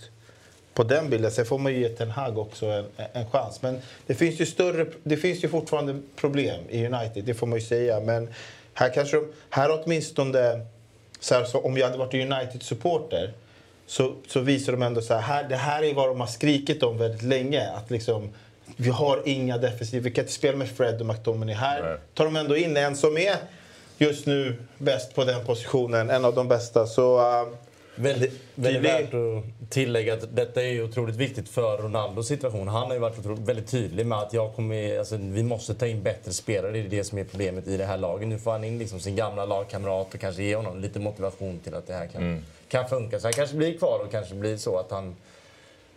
på 0.75 0.83
den 0.83 1.11
bilden. 1.11 1.31
Sen 1.31 1.47
får 1.47 1.59
man 1.59 1.73
ju 1.73 1.79
ge 1.81 1.89
Ten 1.89 2.11
Hag 2.11 2.39
också 2.39 2.67
en, 2.67 2.85
en 3.13 3.31
chans. 3.31 3.63
Men 3.63 3.79
det 4.07 4.15
finns, 4.15 4.41
ju 4.41 4.47
större, 4.47 4.87
det 5.03 5.17
finns 5.17 5.45
ju 5.45 5.49
fortfarande 5.49 6.01
problem 6.17 6.61
i 6.69 6.87
United, 6.87 7.25
det 7.25 7.35
får 7.35 7.47
man 7.47 7.59
ju 7.59 7.65
säga. 7.65 8.01
Men 8.01 8.29
här 8.75 8.95
kanske 8.95 9.17
de, 9.17 9.33
här 9.51 9.81
åtminstone, 9.83 10.67
så 11.21 11.35
här, 11.35 11.45
så 11.45 11.59
om 11.59 11.77
jag 11.77 11.87
hade 11.87 11.99
varit 11.99 12.15
United-supporter 12.15 13.33
så, 13.93 14.15
så 14.29 14.41
visar 14.41 14.73
de 14.73 14.83
ändå 14.83 15.03
så 15.03 15.15
här, 15.15 15.21
här, 15.21 15.49
det 15.49 15.57
här 15.57 15.83
är 15.83 15.95
vad 15.95 16.09
de 16.09 16.21
har 16.21 16.27
skrikit 16.27 16.83
om 16.83 16.99
väldigt 16.99 17.23
länge. 17.23 17.71
Att 17.71 17.91
liksom, 17.91 18.31
vi 18.77 18.91
har 18.91 19.23
inga 19.25 19.59
defensiva, 19.59 20.05
vi 20.05 20.11
kan 20.11 20.23
inte 20.23 20.35
spela 20.35 20.57
med 20.57 20.69
Fred 20.69 21.01
och 21.01 21.07
McTominay. 21.07 21.55
Här 21.55 21.83
Nej. 21.83 21.97
tar 22.15 22.25
de 22.25 22.37
ändå 22.37 22.57
in 22.57 22.77
en 22.77 22.97
som 22.97 23.19
är 23.19 23.37
just 23.99 24.27
nu 24.27 24.57
bäst 24.79 25.15
på 25.15 25.25
den 25.25 25.47
positionen, 25.47 26.11
en 26.11 26.25
av 26.25 26.35
de 26.35 26.49
bästa. 26.49 26.87
Så 26.87 27.19
uh, 27.19 27.55
Väldigt, 27.95 28.41
väldigt 28.55 28.83
värt 28.83 29.15
att 29.15 29.71
tillägga 29.71 30.15
att 30.15 30.37
detta 30.37 30.63
är 30.63 30.85
otroligt 30.85 31.17
viktigt 31.17 31.49
för 31.49 31.79
Ronaldos 31.79 32.29
situation. 32.29 32.69
Han 32.69 32.87
har 32.87 32.93
ju 32.93 32.99
varit 32.99 33.19
otroligt, 33.19 33.49
väldigt 33.49 33.67
tydlig 33.71 34.07
med 34.07 34.19
att 34.19 34.33
jag 34.33 34.55
kommer, 34.55 34.99
alltså, 34.99 35.17
vi 35.17 35.43
måste 35.43 35.75
ta 35.75 35.87
in 35.87 36.03
bättre 36.03 36.33
spelare. 36.33 36.73
Det 36.73 36.79
är 36.79 36.89
det 36.89 37.05
som 37.05 37.19
är 37.19 37.25
problemet 37.25 37.69
i 37.69 37.77
det 37.77 37.85
här 37.85 37.99
laget. 37.99 38.29
Nu 38.29 38.39
får 38.39 38.53
han 38.53 38.65
in 38.65 38.79
liksom 38.79 39.01
sin 39.01 39.17
gamla 39.17 39.45
lagkamrat 39.45 40.15
och 40.15 40.21
kanske 40.21 40.43
ge 40.43 40.57
honom 40.57 40.81
lite 40.81 41.01
motivation 41.01 41.59
till 41.59 41.75
att 41.75 41.87
det 41.87 41.93
här 41.93 42.07
kan, 42.07 42.45
kan 42.73 42.89
funka. 42.89 43.21
Så 43.21 43.27
han 43.27 43.33
kanske 43.33 43.57
blir 43.57 43.79
kvar 43.79 43.99
och 44.05 44.11
kanske 44.11 44.35
blir 44.35 44.57
så 44.57 44.79
att 44.79 44.91
han 44.91 45.17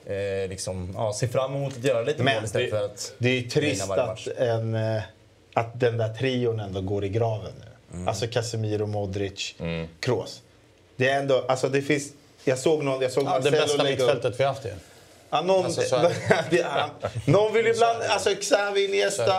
eh, 0.05 0.49
liksom, 0.49 0.93
ja, 0.97 1.13
ser 1.13 1.27
fram 1.27 1.55
emot 1.55 1.77
att 1.77 1.83
göra 1.83 2.01
lite 2.01 2.23
Men 2.23 2.35
mål 2.35 2.43
istället 2.45 2.71
det- 2.71 2.77
för 2.77 2.85
att 2.85 3.13
Det 3.17 3.29
är 3.29 3.41
trist 3.41 3.89
att, 3.91 4.27
en, 4.27 4.75
eh, 4.75 5.01
att 5.53 5.79
den 5.79 5.97
där 5.97 6.13
trion 6.13 6.59
ändå 6.59 6.81
går 6.81 7.05
i 7.05 7.09
graven 7.09 7.53
nu. 7.59 7.95
Mm. 7.95 8.07
Alltså 8.07 8.27
Casemiro, 8.27 8.85
Modric, 8.85 9.55
Kroos. 9.99 10.41
Det 10.95 11.09
är 11.09 11.19
ändå, 11.19 11.45
alltså 11.47 11.69
det 11.69 11.81
finns, 11.81 12.07
jag 12.43 12.59
såg 12.59 12.83
någon, 12.83 13.01
jag 13.01 13.11
såg 13.11 13.23
Ja, 13.23 13.27
det 13.39 13.51
Marcelo 13.51 13.61
bästa 13.61 13.83
lägga 13.83 13.95
upp- 13.95 13.99
mittfältet 14.09 14.39
vi 14.39 14.43
haft 14.43 14.65
ju. 14.65 14.69
Ja, 15.29 15.41
någon, 15.41 15.65
Alltså, 15.65 15.81
det, 16.49 16.65
någon 17.25 17.53
vill 17.53 17.65
ju 17.65 17.71
ibland, 17.73 18.03
alltså 18.03 18.29
Xavi, 18.35 18.85
Iniesta, 18.85 19.33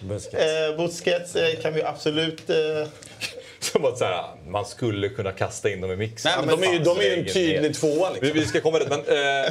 Busquets. 0.00 0.34
eh, 0.44 0.76
Busquets 0.76 1.36
eh, 1.36 1.60
kan 1.62 1.74
vi 1.74 1.82
absolut... 1.82 2.50
Eh, 2.50 2.56
Som 3.62 3.84
att 3.84 3.98
så 3.98 4.04
här, 4.04 4.24
man 4.48 4.64
skulle 4.64 5.08
kunna 5.08 5.32
kasta 5.32 5.70
in 5.70 5.80
dem 5.80 5.90
i 5.90 5.96
mixen. 5.96 6.32
Nej, 6.36 6.46
men 6.46 6.60
de 6.60 6.68
är 6.68 6.72
ju, 6.72 6.78
de 6.78 6.98
är 6.98 7.02
ju 7.02 7.12
en 7.12 7.32
tydlig 7.32 7.74
tvåa 7.74 8.10
Vi, 8.10 8.20
liksom. 8.20 8.40
vi 8.40 8.46
ska 8.46 8.60
komma 8.60 8.78
dit, 8.78 8.88
men 8.88 8.98
eh, 8.98 9.04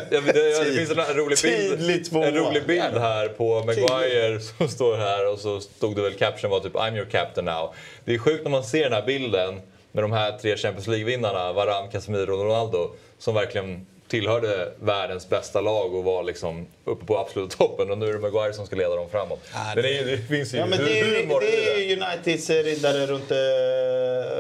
det, 0.10 0.22
det 0.34 0.74
finns 0.76 0.92
en 0.92 1.16
rolig 1.16 1.38
bild, 1.44 2.14
en 2.14 2.36
rolig 2.36 2.66
bild 2.68 2.98
här 2.98 3.28
på 3.28 3.64
Maguire 3.64 4.40
som 4.40 4.68
står 4.68 4.98
här 4.98 5.32
och 5.32 5.40
så 5.40 5.60
stod 5.62 5.96
det 5.96 6.02
väl 6.02 6.14
caption 6.14 6.52
var 6.52 6.60
typ 6.60 6.74
I'm 6.74 6.96
your 6.96 7.06
captain 7.06 7.46
now. 7.46 7.74
Det 8.06 8.14
är 8.14 8.18
sjukt 8.18 8.44
när 8.44 8.52
man 8.52 8.64
ser 8.64 8.84
den 8.84 8.94
här 8.94 9.06
bilden 9.06 9.62
med 9.92 10.04
de 10.04 10.12
här 10.12 10.38
tre 10.38 10.58
Champions 10.58 10.88
League-vinnarna, 10.88 11.54
Varane, 11.54 11.88
Casemiro 11.92 12.34
och 12.34 12.46
Ronaldo, 12.46 12.92
som 13.18 13.36
verkligen 13.36 13.86
tillhörde 14.12 14.72
världens 14.80 15.30
bästa 15.30 15.62
lag 15.62 15.96
och 15.96 16.04
var 16.04 16.24
liksom 16.24 16.68
uppe 16.86 17.06
på 17.06 17.18
absoluta 17.18 17.58
toppen 17.58 17.92
och 17.92 17.98
nu 17.98 18.10
är 18.10 18.14
det 18.14 18.20
Maguire 18.20 18.54
som 18.54 18.66
ska 18.66 18.76
leda 18.76 18.96
dem 18.96 19.10
framåt. 19.10 19.40
Ja, 19.54 19.60
Men 19.76 19.84
det, 19.84 19.98
är, 19.98 20.06
det 20.06 20.18
finns 20.18 20.54
ju 20.54 20.58
ja, 20.58 20.66
men 20.66 20.80
det 20.80 21.00
är, 21.00 21.06
det 21.42 21.92
är 21.94 21.98
Uniteds 21.98 22.50
eh, 22.50 22.64
riddare 22.64 23.06
runt, 23.06 23.32
eh, 23.32 23.38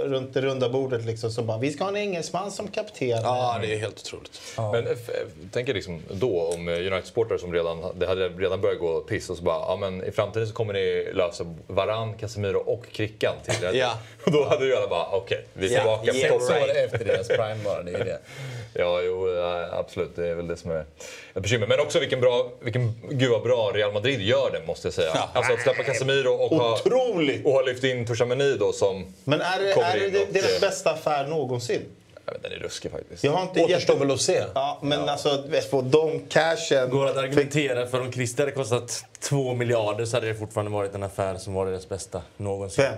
runt 0.09 0.33
det 0.33 0.41
runda 0.41 0.69
bordet 0.69 1.05
liksom, 1.05 1.31
som 1.31 1.47
bara, 1.47 1.57
vi 1.57 1.71
ska 1.71 1.83
ha 1.83 1.89
en 1.91 1.97
engelsman 1.97 2.51
som 2.51 2.67
kapten. 2.67 3.07
Ja, 3.09 3.57
det 3.61 3.73
är 3.73 3.77
helt 3.77 3.99
otroligt. 3.99 4.41
Men 4.57 4.87
eh, 4.87 4.93
f- 4.93 5.15
tänk 5.51 5.69
er 5.69 5.73
liksom 5.73 6.01
då 6.11 6.41
om 6.55 6.67
eh, 6.69 6.73
United-sportare 6.77 7.37
som 7.39 7.53
redan, 7.53 7.83
det 7.99 8.07
hade 8.07 8.29
redan 8.29 8.61
börjat 8.61 8.79
gå 8.79 8.99
piss 9.01 9.29
och 9.29 9.37
så 9.37 9.43
bara, 9.43 9.55
ja 9.59 9.75
men 9.75 10.03
i 10.03 10.11
framtiden 10.11 10.47
så 10.47 10.53
kommer 10.53 10.73
ni 10.73 11.09
lösa 11.13 11.55
Varan, 11.67 12.13
Casemiro 12.17 12.57
och 12.59 12.85
Krickan 12.91 13.33
till 13.45 13.61
det. 13.61 13.77
Ja. 13.77 13.91
Och 14.25 14.31
då 14.31 14.43
hade 14.45 14.65
ju 14.65 14.75
alla 14.75 14.87
bara, 14.87 15.07
okej, 15.11 15.45
vi 15.53 15.67
är 15.67 15.71
Ja, 15.71 15.79
tillbaka 15.79 16.17
yeah, 16.17 16.33
på 16.33 16.39
Sex 16.39 16.47
toppen. 16.47 16.63
år 16.63 16.77
efter 16.85 17.05
deras 17.05 17.27
prime 17.27 17.57
bara, 17.65 17.83
det 17.83 17.91
är 17.91 18.05
det. 18.05 18.19
Ja, 18.73 19.01
jo, 19.01 19.27
absolut. 19.71 20.15
Det 20.15 20.27
är 20.27 20.35
väl 20.35 20.47
det 20.47 20.57
som 20.57 20.71
är 20.71 20.85
ett 21.35 21.41
bekymmer. 21.43 21.67
Men 21.67 21.79
också 21.79 21.99
vilken 21.99 22.21
bra, 22.21 22.51
vilken, 22.59 22.93
gud 23.09 23.31
vad 23.31 23.43
bra 23.43 23.71
Real 23.73 23.93
Madrid 23.93 24.21
gör 24.21 24.51
det, 24.51 24.67
måste 24.67 24.87
jag 24.87 24.93
säga. 24.93 25.11
Ja. 25.15 25.29
Alltså 25.33 25.53
att 25.53 25.61
släppa 25.61 25.83
Casemiro 25.83 26.29
och 26.33 26.49
ha, 26.57 26.73
Otroligt! 26.85 27.45
och 27.45 27.51
ha 27.51 27.61
lyft 27.61 27.83
in 27.83 28.05
Tchouameni 28.07 28.57
då 28.59 28.71
som 28.73 29.13
Men 29.23 29.41
är 29.41 29.59
det, 29.59 29.71
är 29.71 30.09
det 30.11 30.19
och, 30.19 30.27
deras 30.33 30.61
bästa 30.61 30.91
affär 30.91 31.27
någonsin? 31.27 31.81
ja, 32.25 32.33
Den 32.41 32.51
är 32.51 32.55
ruskig 32.55 32.91
faktiskt. 32.91 33.23
Jag 33.23 33.31
har 33.31 33.41
inte 33.41 33.63
Återstår 33.63 33.95
jätte- 33.95 34.05
väl 34.05 34.11
att 34.15 34.21
se. 34.21 34.43
Ja, 34.55 34.79
men 34.81 35.09
alltså 35.09 35.43
få 35.71 35.81
de 35.81 36.19
cashen... 36.29 36.89
Går 36.89 37.05
att 37.07 37.17
argumentera 37.17 37.87
för 37.87 38.01
om 38.01 38.11
Christer 38.11 38.43
hade 38.43 38.51
kostat 38.55 39.05
2 39.19 39.53
miljarder 39.53 40.05
så 40.05 40.17
hade 40.17 40.27
det 40.27 40.35
fortfarande 40.35 40.71
varit 40.71 40.95
en 40.95 41.03
affär 41.03 41.35
som 41.37 41.53
var 41.53 41.65
deras 41.65 41.89
bästa 41.89 42.21
någonsin. 42.37 42.83
Vem? 42.83 42.93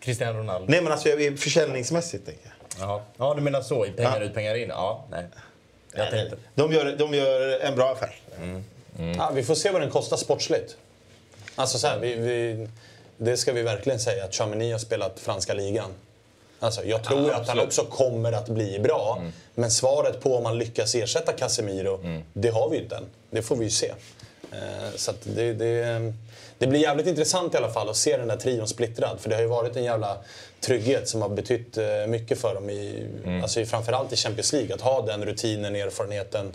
Cristiano 0.00 0.38
Ronaldo. 0.38 0.66
Nej 0.70 0.82
men 0.82 0.92
alltså 0.92 1.08
jag- 1.08 1.38
försäljningsmässigt 1.38 2.26
tänker 2.26 2.42
jag. 2.44 2.52
Ja. 2.78 3.02
ja, 3.18 3.34
du 3.34 3.40
menar 3.42 3.62
så? 3.62 3.86
I 3.86 3.90
pengar 3.90 4.20
Ja. 4.20 4.26
ut, 4.26 4.34
pengar 4.34 4.54
in? 4.54 4.68
Ja, 4.68 5.04
nej. 5.10 5.24
Jag 5.94 6.10
tänkte. 6.10 6.36
De 6.54 6.72
gör, 6.72 6.96
de 6.96 7.14
gör 7.14 7.60
en 7.60 7.76
bra 7.76 7.92
affär. 7.92 8.16
Ja, 9.16 9.30
vi 9.34 9.42
får 9.42 9.54
se 9.54 9.70
vad 9.70 9.80
den 9.80 9.90
kostar 9.90 10.16
sportsligt. 10.16 10.76
Alltså 11.54 11.78
så 11.78 11.86
här, 11.86 11.98
vi, 11.98 12.14
vi, 12.14 12.68
det 13.16 13.36
ska 13.36 13.52
vi 13.52 13.62
verkligen 13.62 14.00
säga 14.00 14.24
att 14.24 14.34
Chamini 14.34 14.72
har 14.72 14.78
spelat 14.78 15.20
franska 15.20 15.54
ligan. 15.54 15.90
Alltså, 16.60 16.84
jag 16.84 17.04
tror 17.04 17.28
Ja, 17.30 17.36
att 17.36 17.48
han 17.48 17.58
också 17.60 17.84
kommer 17.84 18.32
att 18.32 18.48
bli 18.48 18.78
bra. 18.78 19.22
Men 19.54 19.70
svaret 19.70 20.20
på 20.20 20.36
om 20.36 20.42
man 20.42 20.58
lyckas 20.58 20.94
ersätta 20.94 21.32
Casemiro, 21.32 22.22
det 22.32 22.48
har 22.48 22.68
vi 22.70 22.76
ju 22.76 22.82
inte 22.82 22.96
än. 22.96 23.06
Det 23.30 23.42
får 23.42 23.56
vi 23.56 23.64
ju 23.64 23.70
se. 23.70 23.92
Eh, 24.52 24.96
så 24.96 25.12
det, 25.24 25.52
det, 25.52 26.12
det 26.58 26.66
blir 26.66 26.80
jävligt 26.80 27.06
intressant 27.06 27.54
i 27.54 27.56
alla 27.56 27.70
fall 27.70 27.88
att 27.88 27.96
se 27.96 28.16
den 28.16 28.28
där 28.28 28.36
trion 28.36 28.68
splittrad. 28.68 29.20
För 29.20 29.28
det 29.28 29.34
har 29.34 29.42
ju 29.42 29.48
varit 29.48 29.76
en 29.76 29.84
jävla 29.84 30.18
trygghet 30.60 31.08
som 31.08 31.22
har 31.22 31.28
betytt 31.28 31.78
eh, 31.78 32.06
mycket 32.08 32.40
för 32.40 32.54
dem, 32.54 32.70
i, 32.70 33.06
alltså 33.42 33.60
i, 33.60 33.66
framförallt 33.66 34.12
i 34.12 34.16
Champions 34.16 34.52
League. 34.52 34.74
Att 34.74 34.80
ha 34.80 35.06
den 35.06 35.24
rutinen, 35.24 35.76
erfarenheten, 35.76 36.52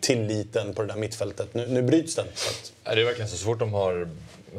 tilliten 0.00 0.74
på 0.74 0.82
det 0.82 0.88
där 0.88 0.96
mittfältet. 0.96 1.48
Nu, 1.52 1.66
nu 1.66 1.82
bryts 1.82 2.14
den. 2.14 2.26
Att, 2.26 2.94
Det 2.94 3.00
är 3.00 3.04
verkligen 3.04 3.28
så, 3.28 3.36
fort 3.36 3.58
de 3.58 3.72
har 3.72 4.08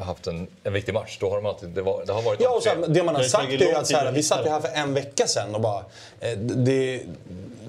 haft 0.00 0.26
en, 0.26 0.46
en 0.64 0.72
viktig 0.72 0.94
match, 0.94 1.18
då 1.20 1.28
har 1.30 1.36
de 1.36 1.46
alltid, 1.46 1.68
det, 1.68 1.82
var, 1.82 2.02
det 2.06 2.12
har 2.12 2.22
varit 2.22 2.40
Ja, 2.40 2.50
och 2.50 2.64
här, 2.64 2.88
det 2.88 3.02
man 3.02 3.14
har 3.14 3.22
Det 3.22 3.28
sagt 3.28 3.52
är 3.52 3.58
ju 3.58 3.74
att 3.74 3.86
så 3.86 3.96
här, 3.96 4.12
vi 4.12 4.22
satt 4.22 4.46
ju 4.46 4.50
här 4.50 4.60
för 4.60 4.68
en 4.68 4.94
vecka 4.94 5.26
sedan 5.26 5.54
och 5.54 5.60
bara... 5.60 5.84
Eh, 6.20 6.38
det, 6.38 7.02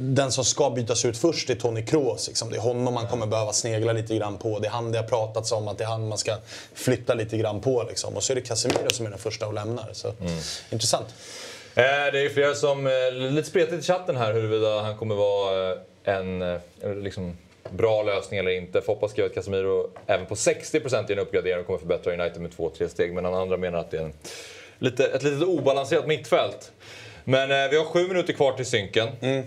den 0.02 0.32
som 0.32 0.46
ska 0.46 0.70
bytas 0.70 1.06
ut 1.06 1.18
först 1.18 1.50
är 1.50 1.56
Toni 1.56 1.86
Kroos. 1.86 2.28
Liksom. 2.28 2.50
Det 2.50 2.58
är 2.58 2.62
honom 2.62 2.94
man 2.94 3.08
kommer 3.08 3.26
behöva 3.28 3.54
snegla 3.54 3.94
lite 3.94 4.16
grann 4.16 4.38
på. 4.38 4.60
Det 4.60 4.68
är 4.68 4.72
han 4.72 4.92
det 4.92 4.98
har 4.98 5.06
pratats 5.06 5.52
om 5.52 5.68
att 5.68 5.78
det 5.78 5.84
är 5.84 5.88
han 5.88 6.08
man 6.08 6.18
ska 6.18 6.36
flytta 6.74 7.14
lite 7.14 7.38
grann 7.38 7.62
på. 7.62 7.86
Liksom. 7.90 8.16
Och 8.16 8.24
så 8.24 8.34
är 8.34 8.36
det 8.36 8.42
Casemiro 8.42 8.90
som 8.90 9.06
är 9.06 9.10
den 9.10 9.20
första 9.20 9.48
och 9.48 9.54
lämnar. 9.54 9.90
Så, 9.94 10.14
Intressant. 10.70 11.08
Eh, 11.76 11.84
Det 11.84 12.26
är 12.26 12.30
flera 12.30 12.56
som, 12.56 12.88
eh, 12.88 13.12
lite 13.12 13.50
spretigt 13.50 13.84
i 13.84 13.88
chatten 13.88 14.18
här 14.18 14.34
huruvida 14.34 14.82
han 14.82 14.98
kommer 14.98 15.16
vara 15.16 15.76
en 16.04 16.60
liksom, 17.04 17.38
bra 17.70 18.04
lösning 18.04 18.40
eller 18.40 18.52
inte. 18.52 18.82
Foppa 18.82 19.08
skrev 19.08 19.26
att 19.26 19.34
Casemiro 19.34 19.90
även 20.08 20.26
på 20.26 20.36
60% 20.36 21.10
i 21.10 21.14
en 21.14 21.20
uppgradering 21.20 21.60
och 21.60 21.66
kommer 21.66 21.80
förbättra 21.80 22.14
United 22.14 22.42
med 22.42 22.52
2-3 22.52 22.88
steg. 22.88 23.14
Men 23.14 23.26
andra 23.26 23.58
menar 23.58 23.80
att 23.80 23.92
det 23.92 23.98
är 23.98 24.02
en, 24.02 24.14
lite, 24.80 25.06
ett 25.08 25.24
lite 25.24 25.46
obalanserat 25.46 26.08
mittfält. 26.08 26.72
Men 27.24 27.52
eh, 27.52 27.70
vi 27.72 27.78
har 27.78 27.86
sju 27.86 28.08
minuter 28.08 28.34
kvar 28.34 28.52
till 28.54 28.66
synken. 28.66 29.08
Eh, 29.22 29.42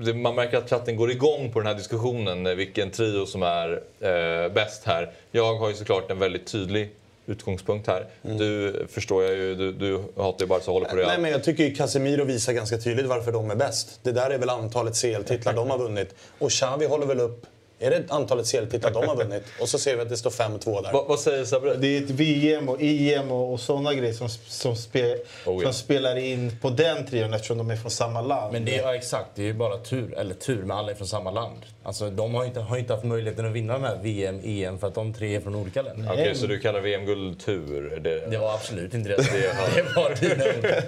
det- 0.00 0.14
Man 0.14 0.34
märker 0.34 0.56
att 0.58 0.70
chatten 0.70 0.96
går 0.96 1.10
igång 1.10 1.52
på 1.52 1.58
den 1.60 1.66
här 1.66 1.74
diskussionen, 1.74 2.46
eh, 2.46 2.54
vilken 2.54 2.90
trio 2.90 3.26
som 3.26 3.42
är 3.42 3.72
eh, 4.00 4.52
bäst 4.52 4.84
här. 4.84 5.12
Jag 5.30 5.54
har 5.54 5.68
ju 5.68 5.74
såklart 5.74 6.10
en 6.10 6.18
väldigt 6.18 6.46
tydlig 6.46 6.90
utgångspunkt 7.26 7.86
här. 7.86 8.06
Du 8.22 8.86
förstår 8.90 9.22
jag 9.22 9.32
ju, 9.32 9.54
du, 9.54 9.72
du 9.72 10.00
hatar 10.16 10.40
ju 10.40 10.46
bara 10.46 10.60
så 10.60 10.72
håller 10.72 10.88
på 10.88 10.96
Real. 10.96 11.08
Nej, 11.08 11.18
men 11.18 11.30
jag 11.30 11.44
tycker 11.44 11.64
ju 11.64 11.74
Casemiro 11.74 12.24
visar 12.24 12.52
ganska 12.52 12.78
tydligt 12.78 13.06
varför 13.06 13.32
de 13.32 13.50
är 13.50 13.56
bäst. 13.56 14.00
Det 14.02 14.12
där 14.12 14.30
är 14.30 14.38
väl 14.38 14.50
antalet 14.50 15.02
CL-titlar 15.02 15.52
de 15.52 15.70
har 15.70 15.78
vunnit. 15.78 16.14
Och 16.38 16.50
Xavi 16.50 16.86
håller 16.86 17.06
väl 17.06 17.20
upp 17.20 17.46
Är 17.78 17.90
det 17.90 18.02
antalet 18.08 18.46
serietitlar 18.46 18.90
de 18.90 19.08
har 19.08 19.16
vunnit? 19.16 19.42
Och 19.60 19.68
så 19.68 19.78
ser 19.78 19.96
vi 19.96 20.02
att 20.02 20.08
det 20.08 20.16
står 20.16 20.30
5-2 20.30 20.82
där. 20.82 20.92
Vad, 20.92 21.06
vad 21.06 21.20
säger 21.20 21.44
Sabri? 21.44 21.76
Det 21.78 21.86
är 21.86 22.02
ett 22.02 22.10
VM 22.10 22.68
och 22.68 22.82
EM 22.82 23.32
och, 23.32 23.52
och 23.52 23.60
sådana 23.60 23.94
grejer 23.94 24.12
som, 24.12 24.28
som, 24.28 24.76
spe, 24.76 25.14
Oh, 25.14 25.18
ja. 25.46 25.62
som 25.62 25.72
spelar 25.72 26.16
in 26.16 26.56
på 26.60 26.70
den 26.70 27.06
trion 27.06 27.34
eftersom 27.34 27.58
de 27.58 27.70
är 27.70 27.76
från 27.76 27.90
samma 27.90 28.20
land. 28.20 28.52
Men 28.52 28.64
det 28.64 28.78
är 28.78 28.82
ja, 28.82 28.94
exakt, 28.94 29.28
det 29.34 29.42
är 29.42 29.46
ju 29.46 29.54
bara 29.54 29.78
tur, 29.78 30.14
eller 30.18 30.34
tur, 30.34 30.62
med 30.62 30.76
alla 30.76 30.90
är 30.90 30.94
från 30.94 31.08
samma 31.08 31.30
land. 31.30 31.58
Alltså 31.84 32.10
de 32.10 32.34
har 32.34 32.42
ju 32.42 32.48
inte, 32.48 32.60
har 32.60 32.76
inte 32.76 32.92
haft 32.92 33.04
möjligheten 33.04 33.46
att 33.46 33.52
vinna 33.52 33.72
de 33.72 33.84
här 33.84 33.98
VM, 34.02 34.40
EM 34.44 34.78
för 34.78 34.86
att 34.86 34.94
de 34.94 35.14
tre 35.14 35.36
är 35.36 35.40
från 35.40 35.54
olika 35.54 35.82
länder. 35.82 36.10
Okej, 36.12 36.34
så 36.34 36.46
du 36.46 36.58
kallar 36.60 36.80
VM-guld 36.80 37.40
tur? 37.44 38.00
Det, 38.00 38.26
Det 38.30 38.38
var 38.38 38.54
absolut 38.54 38.94
inte 38.94 39.08
det. 39.08 39.16
Det 39.16 39.82
var 39.96 40.20
dina 40.20 40.44
ord. 40.44 40.82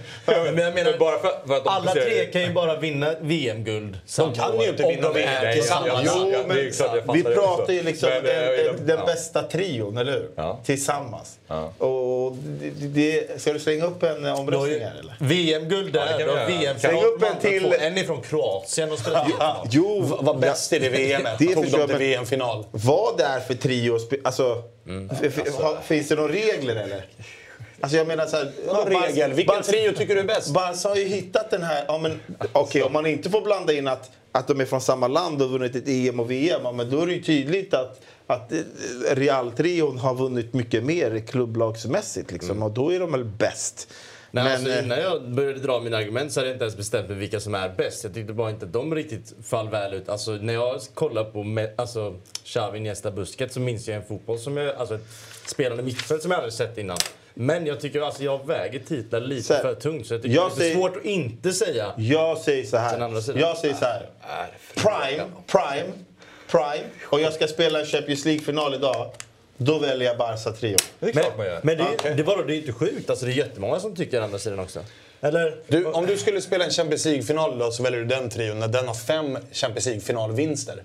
Men 0.55 0.65
jag 0.65 0.75
menar, 0.75 0.91
Men 0.91 0.99
bara 0.99 1.19
för, 1.19 1.47
för 1.47 1.57
att 1.57 1.65
de 1.65 1.71
alla 1.71 1.93
tre 1.93 2.25
kan 2.25 2.43
ju 2.43 2.53
bara 2.53 2.77
vinna 2.81 3.15
VM-guld 3.21 3.99
samma 4.07 4.35
kan 4.35 4.61
ju 4.61 4.69
inte 4.69 4.89
vinna 4.89 5.09
de 5.09 5.15
VM 5.15 5.29
är 5.29 5.53
tillsammans. 5.53 6.11
Jo, 6.17 6.25
det 6.31 6.37
är 6.37 6.47
men 6.47 6.73
klart 6.73 7.17
vi 7.17 7.23
pratar 7.23 7.73
ju 7.73 7.83
liksom 7.83 8.09
Men, 8.11 8.25
den, 8.25 8.45
eh, 8.45 8.75
den, 8.75 8.87
den 8.87 8.99
ja. 8.99 9.07
bästa 9.07 9.43
trion, 9.43 9.97
eller 9.99 10.13
hur? 10.13 10.31
Ja. 10.37 10.61
Tillsammans. 10.65 11.39
Ja. 11.49 11.73
Och 11.87 12.37
det, 12.37 12.71
det, 12.87 13.41
ska 13.41 13.53
du 13.53 13.59
slänga 13.59 13.85
upp 13.87 14.03
en 14.03 14.27
omröstning 14.27 14.81
här 14.81 14.97
eller? 15.01 15.15
VM-guld 15.19 15.97
Ja, 15.97 16.05
det 16.05 16.11
där, 16.13 16.19
kan 16.19 16.19
vi 16.19 16.25
och 16.25 16.37
göra. 16.37 16.47
VM 16.47 16.79
Släng 16.79 17.03
upp 17.05 17.23
en 17.23 17.39
till- 17.41 17.73
En 17.81 17.99
är 17.99 18.05
från 18.05 18.23
Kroatien 18.23 18.93
och 18.93 18.99
spelar 18.99 19.27
ja. 19.39 19.65
Jo, 19.71 20.01
V- 20.01 20.15
var 20.21 20.35
bäst 20.35 20.73
i 20.73 20.79
det 20.79 20.84
Det 20.91 21.55
Tog 21.55 21.65
förstår 21.65 21.79
de 21.79 21.81
jag, 21.81 21.89
till 21.89 21.99
VM-final. 21.99 22.67
Vad 22.71 23.19
det 23.19 23.25
är 23.25 23.41
för 23.41 23.55
trio? 23.55 23.99
Alltså, 24.25 24.63
f- 25.23 25.39
ha- 25.59 25.81
finns 25.81 26.09
det 26.09 26.15
några 26.15 26.33
regler 26.33 26.77
eller? 26.77 27.07
Alltså 27.81 27.97
jag 27.99 28.07
menar 28.07 28.27
så 28.27 28.37
här, 28.37 28.53
Barca- 28.67 29.07
regel? 29.07 29.33
Vilken 29.33 29.55
Barca- 29.57 29.63
trio 29.71 29.93
tycker 29.93 30.15
du 30.15 30.21
är 30.21 30.25
bäst? 30.25 30.51
Barca 30.51 30.89
har 30.89 30.97
ju 30.97 31.05
hittat 31.05 31.51
den 31.51 31.63
här... 31.63 31.85
Ja, 31.89 31.99
men, 31.99 32.21
Okej, 32.53 32.83
om 32.83 32.93
man 32.93 33.07
inte 33.07 33.31
får 33.31 33.41
blanda 33.43 33.73
in 33.73 33.89
att, 33.89 34.11
att 34.33 34.49
de 34.49 34.61
är 34.61 34.65
från 34.65 34.81
samma 34.81 35.09
land 35.09 35.43
och 35.43 35.51
vunnit 35.51 35.77
ett 35.77 35.89
EM 35.89 36.21
och 36.21 36.31
VM, 36.31 36.61
ja, 36.65 36.73
men 36.73 36.91
då 36.91 37.01
är 37.03 37.07
det 37.07 37.13
ju 37.13 37.23
tydligt 37.23 37.75
att, 37.75 38.01
att 38.27 38.53
eh, 38.53 38.59
Real-trion 39.11 39.99
har 39.99 40.15
vunnit 40.15 40.53
mycket 40.55 40.85
mer 40.85 41.19
klubblagsmässigt. 41.27 42.33
Liksom, 42.33 42.63
och 42.63 42.71
då 42.71 42.93
är 42.93 43.01
de 43.01 43.13
väl 43.13 43.25
bäst. 43.25 43.89
Nej, 44.35 44.45
men, 44.45 44.53
alltså, 44.53 44.71
eh, 44.71 44.85
innan 44.85 44.99
jag 45.01 45.23
började 45.31 45.59
dra 45.61 45.81
mina 45.81 45.97
argument 45.97 46.33
så 46.33 46.41
hade 46.41 46.49
jag 46.49 46.55
inte 46.55 46.65
ens 46.65 46.77
bestämt 46.77 47.09
mig 47.09 47.19
vilka 47.19 47.41
som 47.41 47.55
är 47.55 47.69
bäst. 47.69 48.05
Jag 48.05 48.15
tyckte 48.15 48.33
bara 48.33 48.51
inte 48.51 48.67
de 48.67 48.95
riktigt 48.95 49.35
fall 49.47 49.69
väl 49.69 49.95
ut. 49.95 50.09
Alltså, 50.09 50.31
när 50.31 50.53
jag 50.55 50.81
kollar 50.95 51.25
på 51.25 51.39
Me- 51.39 51.71
alltså, 51.77 52.15
Xavi, 52.45 52.79
Iniesta, 52.79 53.11
Busquets 53.11 53.55
så 53.55 53.61
minns 53.61 53.89
jag 53.89 53.97
en 53.97 54.05
fotboll 54.05 54.39
som 54.39 54.57
jag, 54.57 54.77
alltså 54.77 54.95
ett 54.95 55.07
spelande 55.47 55.83
mittfält 55.83 56.23
som 56.23 56.31
jag 56.31 56.39
aldrig 56.39 56.53
sett 56.53 56.79
innan. 56.79 56.97
Men 57.35 57.67
jag 57.67 57.81
tycker 57.81 58.01
alltså 58.01 58.23
jag 58.25 58.47
väger 58.47 58.79
titlar 58.79 59.21
lite 59.21 59.43
Så 59.43 59.55
för 59.55 59.75
tungt 59.75 60.07
så 60.07 60.15
jag 60.15 60.23
tycker 60.23 60.35
jag 60.37 60.51
det 60.51 60.55
är 60.55 60.59
säger- 60.59 60.75
svårt 60.75 60.97
att 60.97 61.05
inte 61.05 61.53
säga. 61.53 61.93
jag 61.97 62.39
säger 62.39 62.65
så 62.67 62.77
här. 62.77 63.21
sidan. 63.21 63.41
Jag 63.41 63.57
säger 63.59 63.75
så 63.75 63.85
här. 63.85 64.07
Prime, 64.75 65.25
prime, 65.47 65.93
prime. 66.51 66.85
Och 67.07 67.21
jag 67.21 67.33
ska 67.33 67.47
spela 67.47 67.81
en 67.81 67.87
Champions 67.87 68.25
League-final 68.25 68.75
idag. 68.75 69.11
Då 69.57 69.79
väljer 69.79 70.09
jag 70.09 70.17
Barca-trion. 70.19 70.77
Det 71.01 71.07
är 71.11 71.15
Men, 71.15 71.23
klart 71.25 71.37
man 71.37 71.47
gör. 71.47 71.61
men 71.63 71.77
det, 71.79 72.15
det, 72.17 72.23
var, 72.23 72.45
det 72.45 72.55
är 72.55 72.57
inte 72.57 72.73
sjukt. 72.73 73.11
Alltså, 73.11 73.27
det 73.27 73.33
är 73.33 73.37
jättemånga 73.37 73.81
som 73.81 73.97
tycker 73.97 74.21
andra 74.21 74.39
sidan 74.39 74.59
också. 74.59 74.81
Eller? 75.21 75.57
Du, 75.69 75.85
om 75.87 76.07
du 76.07 76.17
skulle 76.17 76.41
spela 76.41 76.65
en 76.65 76.71
Champions 76.71 77.05
League-final 77.05 77.55
idag 77.57 77.73
så 77.73 77.83
väljer 77.83 78.01
du 78.01 78.07
den 78.07 78.31
trion 78.31 78.59
när 78.61 78.69
den 78.69 78.87
har 78.89 78.95
fem 78.95 79.39
Champions 79.53 79.87
League-finalvinster. 79.87 80.83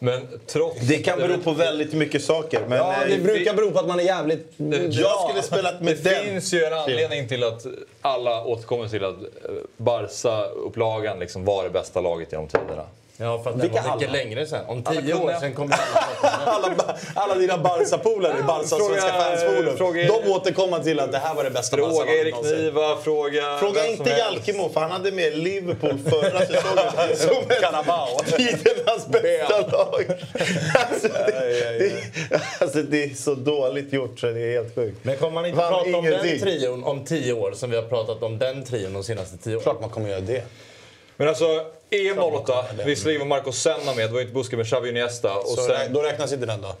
Men 0.00 0.28
trots... 0.46 0.80
Det 0.80 0.96
kan 0.98 1.18
bero 1.18 1.38
på 1.38 1.52
väldigt 1.52 1.92
mycket 1.92 2.24
saker. 2.24 2.60
Men, 2.68 2.78
Ja, 2.78 2.92
eh, 3.02 3.08
det 3.08 3.22
brukar 3.22 3.54
bero 3.54 3.70
på 3.70 3.78
att 3.78 3.86
man 3.88 4.00
är 4.00 4.04
jävligt 4.04 4.52
jag 4.90 5.28
skulle 5.30 5.42
spelat 5.42 5.80
med 5.82 5.96
Det 5.96 6.10
den. 6.10 6.24
finns 6.24 6.52
ju 6.54 6.64
en 6.64 6.72
anledning 6.72 7.28
till 7.28 7.44
att 7.44 7.66
alla 8.00 8.44
återkommer 8.44 8.88
till 8.88 9.04
att 9.04 9.14
eh, 9.22 9.28
Barca-upplagan 9.76 11.18
liksom 11.18 11.44
var 11.44 11.64
det 11.64 11.70
bästa 11.70 12.00
laget 12.00 12.32
genom 12.32 12.48
tiderna. 12.48 12.84
Ja, 13.20 13.42
för 13.42 13.50
att 13.50 13.56
det 13.56 13.62
Vilka 13.62 13.82
var 13.82 13.94
mycket 13.96 14.08
alla? 14.08 14.18
längre 14.18 14.46
sen. 14.46 14.64
Om 14.66 14.82
Alla 14.86 15.00
tio 15.00 15.14
år 15.14 15.18
kunde- 15.18 15.40
sen 15.40 15.54
kommer 15.54 15.74
alla 16.22 16.66
alla, 16.66 16.96
alla 17.14 17.34
dina 17.34 17.58
Barca-polare 17.58 18.38
i 18.38 18.42
Barca 18.42 18.66
Fråga- 18.68 18.84
Svenska 18.84 19.12
fansforum. 19.12 19.76
fråga- 19.76 20.06
De 20.24 20.32
återkommer 20.32 20.78
till 20.78 21.00
att 21.00 21.12
det 21.12 21.18
här 21.18 21.34
var 21.34 21.44
det 21.44 21.50
bästa 21.50 21.76
Fråga 21.76 21.92
Barca-laget 21.92 22.44
Erik. 22.44 22.58
Niva, 22.58 22.96
fråga... 22.96 23.58
Fråga 23.60 23.86
inte. 23.86 24.10
Jalkemo, 24.10 24.68
för 24.68 24.80
han 24.80 24.90
hade 24.90 25.12
med 25.12 25.38
Liverpool 25.38 25.98
förra 26.10 26.40
säsongen 26.46 27.16
som 27.16 27.48
Carabao. 27.60 28.18
tidernas 28.36 29.06
bästa 29.08 29.60
lag. 29.76 30.04
Alltså 30.74 31.08
det, 31.78 31.92
alltså 32.60 32.82
det 32.82 33.04
är 33.04 33.14
så 33.14 33.34
dåligt 33.34 33.92
gjort 33.92 34.18
så 34.20 34.26
det 34.26 34.40
är 34.40 34.52
helt 34.62 34.74
sjukt. 34.74 34.98
Men 35.04 35.16
kommer 35.16 35.32
man 35.34 35.46
inte 35.46 35.58
Vann 35.58 35.72
prata 35.72 35.96
om 35.98 36.04
den 36.04 36.26
ingenting. 36.26 36.40
trion 36.40 36.84
om 36.84 37.04
tio 37.04 37.32
år 37.32 37.52
som 37.52 37.70
vi 37.70 37.76
har 37.76 37.82
pratat 37.82 38.22
om 38.22 38.38
den 38.38 38.64
trion 38.64 38.92
de 38.92 39.04
senaste 39.04 39.36
tio 39.38 39.54
åren? 39.54 39.62
Klart 39.62 39.80
man 39.80 39.90
kommer 39.90 40.08
göra 40.08 40.20
det. 40.20 40.42
Men 41.18 41.28
alltså, 41.28 41.66
EM 41.90 42.18
08, 42.18 42.64
visserligen 42.86 43.20
var 43.20 43.26
Marcos 43.26 43.62
Senna 43.62 43.94
med, 43.96 44.08
det 44.08 44.12
var 44.12 44.20
ju 44.20 44.22
inte 44.22 44.34
Busquets 44.34 44.56
med 44.56 44.66
Xavi 44.66 44.88
Iniesta. 44.88 45.34
Och 45.38 45.48
Så 45.48 45.62
sen, 45.62 45.92
då 45.92 46.02
räknas 46.02 46.32
inte 46.32 46.46
den 46.46 46.62
då? 46.62 46.74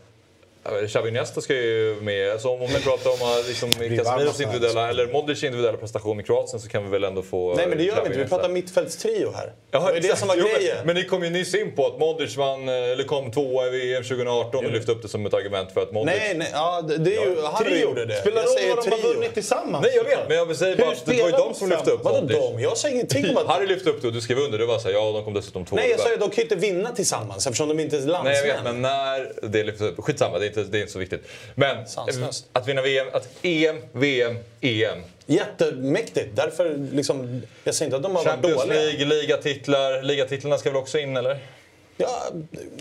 Ja, 0.64 0.70
Xavi 0.88 1.08
Iniesta 1.08 1.40
ska 1.40 1.54
ju 1.54 1.96
med. 2.00 2.40
Så 2.40 2.54
om 2.54 2.60
vi 2.60 2.80
pratar 2.82 3.10
om 3.10 3.16
uh, 3.38 3.48
liksom, 3.48 3.70
Casemiros 3.72 4.40
individuella, 4.40 4.88
eller 4.88 5.06
Modric 5.06 5.42
individuella 5.42 5.78
prestation 5.78 6.20
i 6.20 6.22
Kroatien 6.22 6.60
så 6.60 6.68
kan 6.68 6.84
vi 6.84 6.90
väl 6.90 7.04
ändå 7.04 7.22
få... 7.22 7.54
Nej, 7.54 7.66
men 7.66 7.78
det 7.78 7.84
gör 7.84 7.94
Xavi 7.94 8.08
vi 8.08 8.14
inte. 8.14 8.24
Vi 8.24 8.28
pratar 8.28 8.48
mittfältstrio 8.48 9.32
här. 9.36 9.52
Jaha, 9.70 9.90
det 9.90 9.90
är 9.90 9.92
det 9.92 9.98
exakt. 9.98 10.18
som 10.18 10.28
var 10.28 10.36
Jo, 10.38 10.44
men- 10.52 10.60
grejen. 10.60 10.76
Men 10.86 10.94
ni 10.94 11.04
kom 11.04 11.24
ju 11.24 11.30
nyss 11.30 11.54
in 11.54 11.72
på 11.76 11.86
att 11.86 11.98
Modric 11.98 12.36
vann, 12.36 12.68
eh, 12.68 12.74
eller 12.74 13.04
kom 13.04 13.30
tvåa 13.30 13.66
i 13.66 13.70
VM 13.70 14.02
2018 14.02 14.66
och 14.66 14.72
lyfte 14.72 14.92
upp 14.92 15.02
det 15.02 15.08
som 15.08 15.26
ett 15.26 15.34
argument 15.34 15.72
för 15.72 15.82
att 15.82 15.92
Modric... 15.92 16.16
Nej, 16.18 16.34
nej, 16.36 16.48
ja, 16.52 16.82
det 16.88 16.96
det 16.96 17.16
är 17.16 17.26
ju 17.26 17.42
Harry 17.42 17.80
gjorde 17.80 18.06
det. 18.06 18.14
Spelar 18.20 18.42
roll 18.42 18.76
vad 18.76 18.84
de 18.84 18.90
har 18.90 18.98
trio. 18.98 19.12
vunnit 19.12 19.34
tillsammans. 19.34 19.82
Nej, 19.86 19.96
jag 19.96 20.04
vet, 20.04 20.28
men 20.28 20.36
jag 20.36 20.46
vill 20.46 20.56
säga 20.56 20.76
bara 20.76 20.90
att 20.90 21.06
det 21.06 21.22
var 21.22 21.28
ju 21.28 21.36
de 21.36 21.54
som 21.54 21.68
lyfte 21.68 21.90
upp 21.90 22.04
Vadå 22.04 22.20
Modric. 22.20 22.38
de? 22.38 22.60
Jag 22.60 22.76
säger 22.76 22.94
ingenting 22.94 23.30
om 23.30 23.36
att... 23.36 23.46
Harry 23.54 23.66
lyfte 23.66 23.90
upp 23.90 24.02
det 24.02 24.06
och 24.08 24.12
du 24.14 24.20
skrev 24.20 24.38
under. 24.38 24.58
Du 24.58 24.66
var 24.66 24.78
såhär, 24.78 24.94
ja 24.94 25.12
de 25.12 25.24
kom 25.24 25.34
dessutom 25.34 25.64
två. 25.64 25.76
Nej, 25.76 25.90
jag 25.90 26.00
sa 26.00 26.08
ju 26.08 26.14
att 26.14 26.20
de 26.20 26.30
kan 26.30 26.36
ju 26.36 26.42
inte 26.42 26.56
vinna 26.56 26.90
tillsammans 26.94 27.46
eftersom 27.46 27.68
de 27.68 27.80
inte 27.80 27.96
är 27.96 28.00
landsmän. 28.00 28.24
Nej 28.24 28.46
jag 28.46 28.54
vet, 28.54 28.64
men 28.64 28.82
när 28.82 29.32
det 29.48 29.64
lyftes 29.64 29.82
upp. 29.82 30.04
Skitsamma, 30.04 30.38
det 30.38 30.47
inte, 30.48 30.64
det 30.64 30.78
är 30.78 30.80
inte 30.80 30.92
så 30.92 30.98
viktigt. 30.98 31.28
Men 31.54 31.86
Sanslöst. 31.86 32.44
eh, 32.44 32.60
att 32.60 32.68
vinna 32.68 32.82
VM, 32.82 33.06
att 33.12 33.28
EM, 33.42 33.76
VM, 33.92 34.36
EM. 34.60 34.98
Jättemäktigt. 35.26 36.36
Därför 36.36 36.76
liksom... 36.92 37.42
Jag 37.64 37.74
säger 37.74 37.86
inte 37.86 37.96
att 37.96 38.02
de 38.02 38.16
har 38.16 38.24
varit 38.24 38.32
Champions 38.34 38.62
dåliga. 38.62 38.80
League, 38.80 39.04
ligatitlar. 39.04 40.02
Ligatitlarna 40.02 40.58
ska 40.58 40.70
väl 40.70 40.76
också 40.76 40.98
in 40.98 41.16
eller? 41.16 41.38
Ja, 41.96 42.22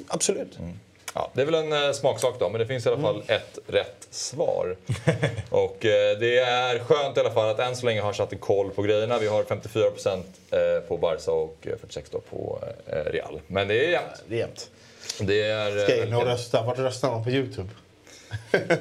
absolut. 0.07 0.57
Ja, 1.13 1.32
det 1.34 1.41
är 1.41 1.45
väl 1.45 1.55
en 1.55 1.74
eh, 1.74 1.91
smaksak 1.91 2.36
då, 2.39 2.49
men 2.49 2.59
det 2.59 2.68
finns 2.68 2.86
i 2.86 2.89
alla 2.89 3.01
fall 3.01 3.24
ett 3.28 3.59
rätt 3.68 4.07
svar. 4.11 4.76
och 5.49 5.86
eh, 5.86 6.18
det 6.20 6.38
är 6.39 6.80
skönt 6.80 7.18
i 7.18 7.20
alla 7.20 7.32
fall 7.32 7.49
att 7.49 7.59
än 7.59 7.76
så 7.76 7.86
länge 7.86 8.01
har 8.01 8.13
satt 8.13 8.39
koll 8.39 8.70
på 8.70 8.82
grejerna. 8.82 9.18
Vi 9.20 9.28
har 9.28 9.43
54% 9.43 10.24
eh, 10.51 10.82
på 10.88 10.97
Barca 10.97 11.32
och 11.32 11.57
eh, 11.61 11.72
46% 11.88 12.03
då 12.11 12.20
på 12.20 12.59
eh, 12.86 13.11
Real. 13.11 13.41
Men 13.47 13.68
det 13.68 13.86
är 13.86 13.91
jämnt. 13.91 14.24
Det 14.28 14.36
är 14.36 14.39
jämnt. 14.39 14.70
Det 15.20 15.41
är... 15.41 15.78
eh, 15.78 15.84
Ska 15.84 15.95
in 15.95 16.01
och 16.13 16.20
väldigt- 16.20 16.28
rösta. 16.28 16.63
Vart 16.63 16.78
röstar 16.80 17.11
man 17.11 17.24
på 17.24 17.30
Youtube? 17.30 17.70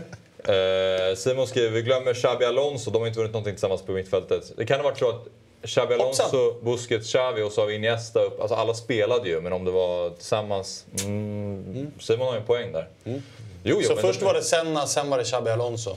Eh, 0.48 1.14
Simon 1.16 1.46
skriver, 1.46 1.70
vi 1.70 1.82
glömmer 1.82 2.14
Xabi 2.14 2.44
Alonso. 2.44 2.90
De 2.90 2.98
har 2.98 3.06
inte 3.06 3.18
vunnit 3.18 3.32
någonting 3.32 3.54
tillsammans 3.54 3.82
på 3.82 3.92
mittfältet. 3.92 4.52
Det 4.56 4.66
kan 4.66 4.76
ha 4.80 4.84
varit 4.84 4.98
så 4.98 5.08
att 5.08 5.26
Xabi 5.62 5.94
Alonso, 5.94 6.22
Hoppsan. 6.22 6.64
Busquets, 6.64 7.08
Xavi 7.12 7.42
och 7.42 7.52
så 7.52 7.60
har 7.60 7.66
vi 7.66 7.74
Iniesta 7.74 8.20
upp. 8.20 8.40
Alltså 8.40 8.54
alla 8.54 8.74
spelade 8.74 9.28
ju, 9.28 9.40
men 9.40 9.52
om 9.52 9.64
det 9.64 9.70
var 9.70 10.10
tillsammans... 10.10 10.84
Mm, 11.04 11.90
Simon 12.00 12.26
har 12.26 12.34
ju 12.34 12.40
en 12.40 12.46
poäng 12.46 12.72
där. 12.72 12.88
Jo, 13.04 13.20
jo, 13.62 13.82
Så 13.82 13.94
men 13.94 14.02
först 14.02 14.22
var 14.22 14.34
det 14.34 14.42
Senna, 14.42 14.86
sen 14.86 15.10
var 15.10 15.18
det 15.18 15.24
Xabi 15.24 15.50
Alonso. 15.50 15.96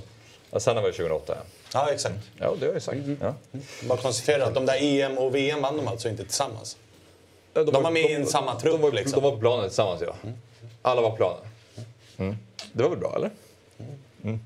Ja, 0.52 0.60
sen 0.60 0.76
var 0.76 0.84
det 0.84 0.92
2008, 0.92 1.34
ja. 1.38 1.42
Ja, 1.74 1.92
exakt. 1.94 2.16
Ja, 2.38 2.54
det 2.60 2.66
har 2.66 2.74
jag 2.74 2.82
sagt. 2.82 3.00
Ja. 3.22 3.34
Bara 3.84 3.98
konstatera 3.98 4.46
att 4.46 4.54
de 4.56 4.66
där 4.66 4.78
EM 4.82 5.18
och 5.18 5.36
VM 5.36 5.62
vann 5.62 5.78
de 5.78 5.88
alltså 5.88 6.10
inte 6.10 6.24
tillsammans. 6.24 6.78
De, 7.66 7.72
De 7.72 7.84
var 7.84 7.92
med 7.92 8.12
i 8.12 8.14
en 8.14 8.26
samma 8.26 8.60
trupp, 8.60 8.74
De 8.74 8.82
var, 8.82 8.92
liksom. 8.92 9.22
de 9.22 9.24
var 9.24 9.32
på 9.32 9.38
planen 9.40 9.66
tillsammans, 9.68 10.02
ja. 10.02 10.16
Alla 10.82 11.02
var 11.02 11.10
på 11.10 11.16
planen. 11.16 11.40
Mm. 12.18 12.38
Det 12.74 12.84
var 12.84 12.90
väl 12.90 13.00
bra, 13.00 13.14
eller? 13.16 13.30
Mm. 14.24 14.40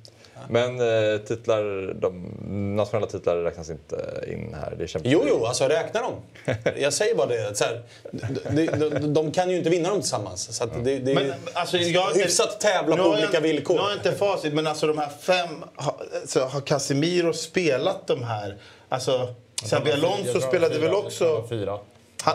Men 0.49 0.79
eh, 1.13 1.19
titlar, 1.19 1.93
de 1.93 2.27
nationella 2.75 3.07
titlar 3.07 3.35
räknas 3.37 3.69
inte 3.69 4.23
in 4.27 4.55
här. 4.61 4.75
Det 4.77 4.95
Jo, 5.03 5.23
jo, 5.29 5.45
alltså 5.45 5.65
räkna 5.67 6.01
dem. 6.01 6.13
Jag 6.77 6.93
säger 6.93 7.15
bara 7.15 7.27
det. 7.27 7.47
att 7.49 7.57
Så 7.57 7.63
här, 7.63 7.81
de, 8.11 8.65
de, 8.65 8.89
de, 8.89 9.13
de 9.13 9.31
kan 9.31 9.49
ju 9.49 9.57
inte 9.57 9.69
vinna 9.69 9.89
dem 9.89 10.01
tillsammans. 10.01 10.57
Så 10.57 10.63
att 10.63 10.83
det, 10.83 10.99
det 10.99 11.11
är 11.11 11.15
Men, 11.15 11.33
alltså, 11.53 11.77
jag 11.77 12.01
har 12.01 12.09
inte- 12.09 12.21
hyfsat 12.23 12.59
tävla 12.61 12.95
på 12.95 13.01
jag 13.01 13.09
olika 13.09 13.25
inte- 13.25 13.39
villkor. 13.39 13.73
Nu 13.73 13.79
har 13.81 13.89
jag 13.89 13.97
inte 13.99 14.11
facit, 14.11 14.53
men 14.53 14.67
alltså 14.67 14.87
de 14.87 14.97
här 14.97 15.09
fem... 15.19 15.63
Har, 15.75 15.95
alltså, 16.21 16.39
har 16.39 16.61
Casemiro 16.61 17.33
spelat 17.33 18.07
de 18.07 18.23
här? 18.23 18.57
Alltså, 18.89 19.33
Xabi 19.65 19.91
Alonso 19.91 20.41
spelade 20.41 20.79
väl 20.79 20.93
också... 20.93 21.45
Fyra. 21.49 21.79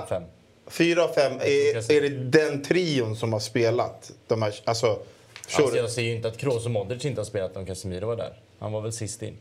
Fem. 0.09 0.23
Fyra 0.71 1.05
av 1.05 1.09
fem. 1.09 1.33
Är, 1.33 1.93
är 1.93 2.01
det 2.01 2.09
den 2.09 2.63
trion 2.63 3.17
som 3.17 3.33
har 3.33 3.41
spelat? 3.41 4.13
De 4.27 4.43
här, 4.43 4.55
alltså, 4.65 4.99
Alltså, 5.57 5.77
jag 5.77 5.91
ser 5.91 6.03
ju 6.03 6.17
inte 6.17 6.29
att 6.29 6.37
Kroos 6.37 6.65
och 6.65 6.71
Modric 6.71 7.05
inte 7.05 7.21
har 7.21 7.27
spelat 7.27 7.57
om 7.57 7.67
Casemiro 7.67 8.07
var 8.07 8.17
där. 8.17 8.33
Han 8.59 8.73
var 8.73 8.81
väl 8.81 8.93
sist 8.93 9.23
in. 9.23 9.37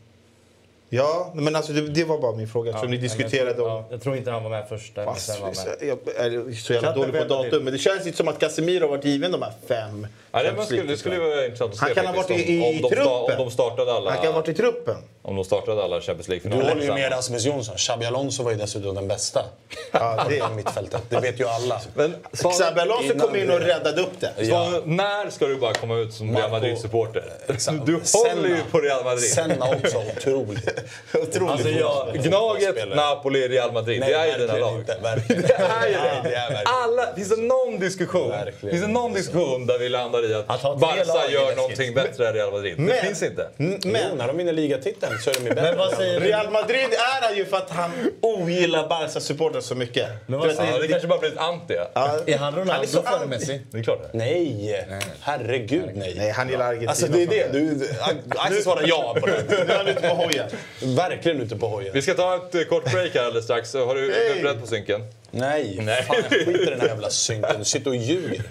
Ja, 0.90 1.30
men 1.34 1.56
alltså, 1.56 1.72
det, 1.72 1.80
det 1.80 2.04
var 2.04 2.18
bara 2.18 2.32
min 2.32 2.48
fråga 2.48 2.70
eftersom 2.70 2.90
ni 2.90 2.96
jag 2.96 3.02
diskuterade 3.02 3.54
tror, 3.54 3.68
om... 3.70 3.76
ja, 3.76 3.84
jag 3.90 4.02
tror 4.02 4.16
inte 4.16 4.30
han 4.30 4.42
var 4.42 4.50
med 4.50 4.68
första. 4.68 5.04
men 5.04 5.14
Fast, 5.14 5.26
sen 5.26 5.40
var 5.42 5.48
med. 5.48 5.88
jag 5.88 5.98
är 6.26 6.52
så 6.54 6.72
jävla 6.72 6.92
dålig 6.94 7.12
på 7.18 7.24
datum, 7.24 7.50
till. 7.50 7.60
men 7.60 7.72
det 7.72 7.78
känns 7.78 8.06
inte 8.06 8.16
som 8.16 8.28
att 8.28 8.38
Casemiro 8.38 8.80
har 8.84 8.88
varit 8.88 9.04
given 9.04 9.32
de 9.32 9.42
här 9.42 9.52
fem. 9.68 10.06
Ja, 10.32 10.42
det, 10.42 10.64
skulle, 10.64 10.82
det 10.82 10.96
skulle 10.96 11.18
vara 11.18 11.44
intressant 11.44 11.72
att 11.72 11.78
se 11.78 11.84
Han 11.84 11.94
kan 11.94 12.06
ha 12.06 12.12
varit 12.12 12.30
i- 12.30 12.34
om, 12.34 12.64
i 12.64 12.76
om, 12.76 12.82
de 12.82 12.88
sta, 12.88 13.04
truppen. 13.04 13.38
om 13.40 13.44
de 13.46 13.50
startade 13.50 13.92
alla. 13.92 14.10
Han 14.10 14.18
kan 14.18 14.26
ha 14.32 14.40
varit 14.40 14.48
i 14.48 14.54
truppen. 14.54 14.96
Om 15.22 15.36
de 15.36 15.44
startade 15.44 15.84
alla 15.84 16.00
Champions 16.00 16.26
Du 16.26 16.30
League-finaler 16.32 16.62
håller 16.68 16.82
ju 16.82 16.88
med 16.88 16.96
tillsammans. 16.96 17.16
Rasmus 17.16 17.44
Jonsson. 17.44 17.76
Xabi 17.76 18.06
Alonso 18.06 18.42
var 18.42 18.50
ju 18.50 18.56
dessutom 18.56 18.94
den 18.94 19.08
bästa. 19.08 19.44
Ja, 19.92 20.26
det 20.28 20.38
på 20.40 20.54
mittfältet. 20.54 21.02
Det 21.08 21.20
vet 21.20 21.40
ju 21.40 21.44
alla. 21.48 21.80
Men 21.94 22.14
Xabi 22.32 22.80
Alonso 22.80 23.18
kom 23.18 23.36
in 23.36 23.50
och 23.50 23.60
räddade 23.60 24.00
upp 24.02 24.20
det. 24.20 24.46
Svan, 24.46 24.82
när 24.84 25.30
ska 25.30 25.46
du 25.46 25.56
bara 25.56 25.74
komma 25.74 25.96
ut 25.98 26.12
som 26.14 26.36
Real 26.36 26.50
Madrid-supporter? 26.50 27.24
Du 27.86 27.92
håller 28.12 28.48
ju 28.48 28.62
på 28.70 28.78
Real 28.78 29.04
Madrid. 29.04 29.30
Senna 29.30 29.70
också, 29.70 30.02
otroligt. 30.16 30.77
Otroligt. 31.22 31.50
Alltså, 31.50 31.68
jag, 31.68 32.14
Gnaget, 32.14 32.88
Napoli, 32.96 33.48
Real 33.48 33.72
Madrid. 33.72 34.00
Nej, 34.00 34.08
det 34.12 34.16
är 34.18 34.26
ju 34.26 34.46
dina 34.46 34.58
lag. 34.58 34.78
inte. 34.78 34.96
Verkligen. 35.02 35.42
Det 35.48 35.54
är 35.54 35.86
ju 35.88 35.92
det 35.94 36.20
det. 36.30 36.34
är. 36.34 36.62
Alla, 36.84 37.14
finns 37.16 37.28
det 37.28 37.36
någon 37.42 37.78
diskussion? 37.78 38.30
Verkligen. 38.30 38.70
Finns 38.70 38.82
det 38.86 38.92
någon 38.92 39.12
diskussion 39.12 39.66
där 39.66 39.78
vi 39.78 39.88
landar 39.88 40.30
i 40.30 40.34
att, 40.34 40.64
Att 40.64 40.78
Barca 40.80 41.30
gör 41.30 41.56
någonting 41.56 41.94
bättre 41.94 42.28
än 42.28 42.34
Real 42.34 42.52
Madrid? 42.52 42.74
det 42.76 42.82
Men- 42.82 42.96
finns 42.96 43.22
inte. 43.22 43.48
Mm, 43.58 43.80
Men 43.84 44.16
när 44.18 44.26
de 44.26 44.36
vinner 44.36 44.52
ligatiteln 44.52 45.18
så 45.18 45.30
är 45.30 45.34
de 45.34 45.40
ju 45.40 45.48
bättre. 45.48 45.62
Men 45.62 45.78
vad 45.78 45.92
säger 45.94 46.20
Real 46.20 46.50
Madrid 46.50 46.86
är 46.92 47.22
han 47.26 47.36
ju 47.36 47.44
för 47.44 47.56
att 47.56 47.70
han 47.70 47.90
ogillar 48.20 48.88
Barca-supportrar 48.88 49.60
så 49.60 49.74
mycket. 49.74 50.08
Men 50.26 50.38
vad 50.40 50.52
säger 50.52 50.72
Ja, 50.72 50.78
det 50.78 50.88
kanske 50.88 51.08
bara 51.08 51.18
blir 51.18 51.30
ett 51.32 51.38
anti. 51.38 51.74
Ja. 51.74 51.88
Ja, 51.94 52.18
Är 52.34 52.38
han 52.38 52.54
Ronaldo 52.56 53.02
före. 53.02 53.26
Messi? 53.26 53.60
Det 53.70 53.78
är 53.78 53.82
klart 53.82 53.98
det. 54.12 54.18
Nej! 54.18 54.86
Herregud, 55.20 55.90
nej. 55.94 56.14
Nej, 56.16 56.30
han 56.30 56.48
gillar 56.48 56.64
Argentina. 56.66 56.90
Alltså 56.90 57.06
det 57.06 57.22
är 57.22 57.26
det. 57.26 57.52
Du, 57.52 57.88
Axel 58.36 58.62
svarar 58.62 58.82
ja 58.86 59.16
på 59.20 59.26
den. 59.26 59.44
Nu 59.48 59.56
är 59.72 59.76
han 59.76 59.86
ute 59.88 60.00
på 60.08 60.14
hojen. 60.14 60.46
Verkligen 60.82 61.40
ute 61.40 61.56
på 61.56 61.68
hojen. 61.68 61.90
Vi 61.94 62.02
ska 62.02 62.14
ta 62.14 62.36
ett 62.36 62.54
eh, 62.54 62.62
kort 62.62 62.92
break 62.92 63.14
här 63.14 63.24
alldeles 63.24 63.44
strax. 63.44 63.74
Har 63.74 63.94
du, 63.94 64.12
är 64.14 64.34
du 64.34 64.42
beredd 64.42 64.60
på 64.60 64.66
synken? 64.66 65.00
Nej, 65.30 65.78
Nej. 65.82 66.02
fan 66.02 66.22
skit 66.30 66.48
i 66.48 66.64
den 66.64 66.80
här 66.80 66.88
jävla 66.88 67.10
synken. 67.10 67.58
Du 67.58 67.64
sitter 67.64 67.90
och 67.90 67.96
ljuger. 67.96 68.42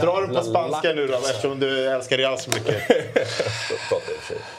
Dra 0.00 0.20
den 0.20 0.34
på 0.34 0.42
spanska 0.42 0.92
nu 0.92 1.06
då, 1.06 1.14
eftersom 1.14 1.60
du 1.60 1.86
älskar 1.86 2.16
Real 2.16 2.38
så 2.38 2.50
mycket. 2.50 2.90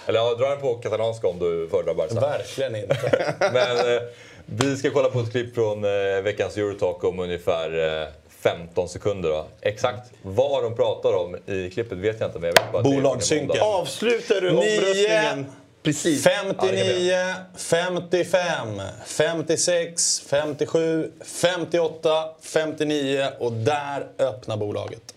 Eller 0.05 0.19
ja, 0.19 0.35
dra 0.35 0.49
den 0.49 0.61
på 0.61 0.75
katalanska 0.75 1.27
om 1.27 1.39
du 1.39 1.67
föredrar 1.71 1.93
Barca. 1.93 2.19
Verkligen 2.19 2.75
inte. 2.75 3.35
Men 3.39 3.95
eh, 3.95 4.01
vi 4.45 4.77
ska 4.77 4.89
kolla 4.89 5.09
på 5.09 5.19
ett 5.19 5.31
klipp 5.31 5.55
från 5.55 5.83
eh, 5.83 6.21
veckans 6.23 6.57
Eurotalk 6.57 7.03
om 7.03 7.19
ungefär 7.19 8.01
eh, 8.01 8.07
15 8.39 8.89
sekunder. 8.89 9.29
Då. 9.29 9.45
Exakt 9.61 10.11
vad 10.21 10.63
de 10.63 10.75
pratar 10.75 11.13
om 11.13 11.37
i 11.45 11.69
klippet 11.69 11.97
vet 11.97 12.19
jag 12.19 12.29
inte, 12.29 12.39
men 12.39 12.47
jag 12.55 12.63
vet 12.63 12.71
bara 12.71 12.83
Bolagssynken. 12.83 13.61
Avslutar 13.61 14.41
du 14.41 14.51
Nio. 14.51 15.45
Precis? 15.87 16.23
59, 16.23 17.33
55, 17.55 18.81
56, 19.05 20.21
57, 20.29 21.11
58, 21.25 22.09
59 22.41 23.27
och 23.39 23.51
där 23.51 24.07
öppnar 24.17 24.57
bolaget. 24.57 25.15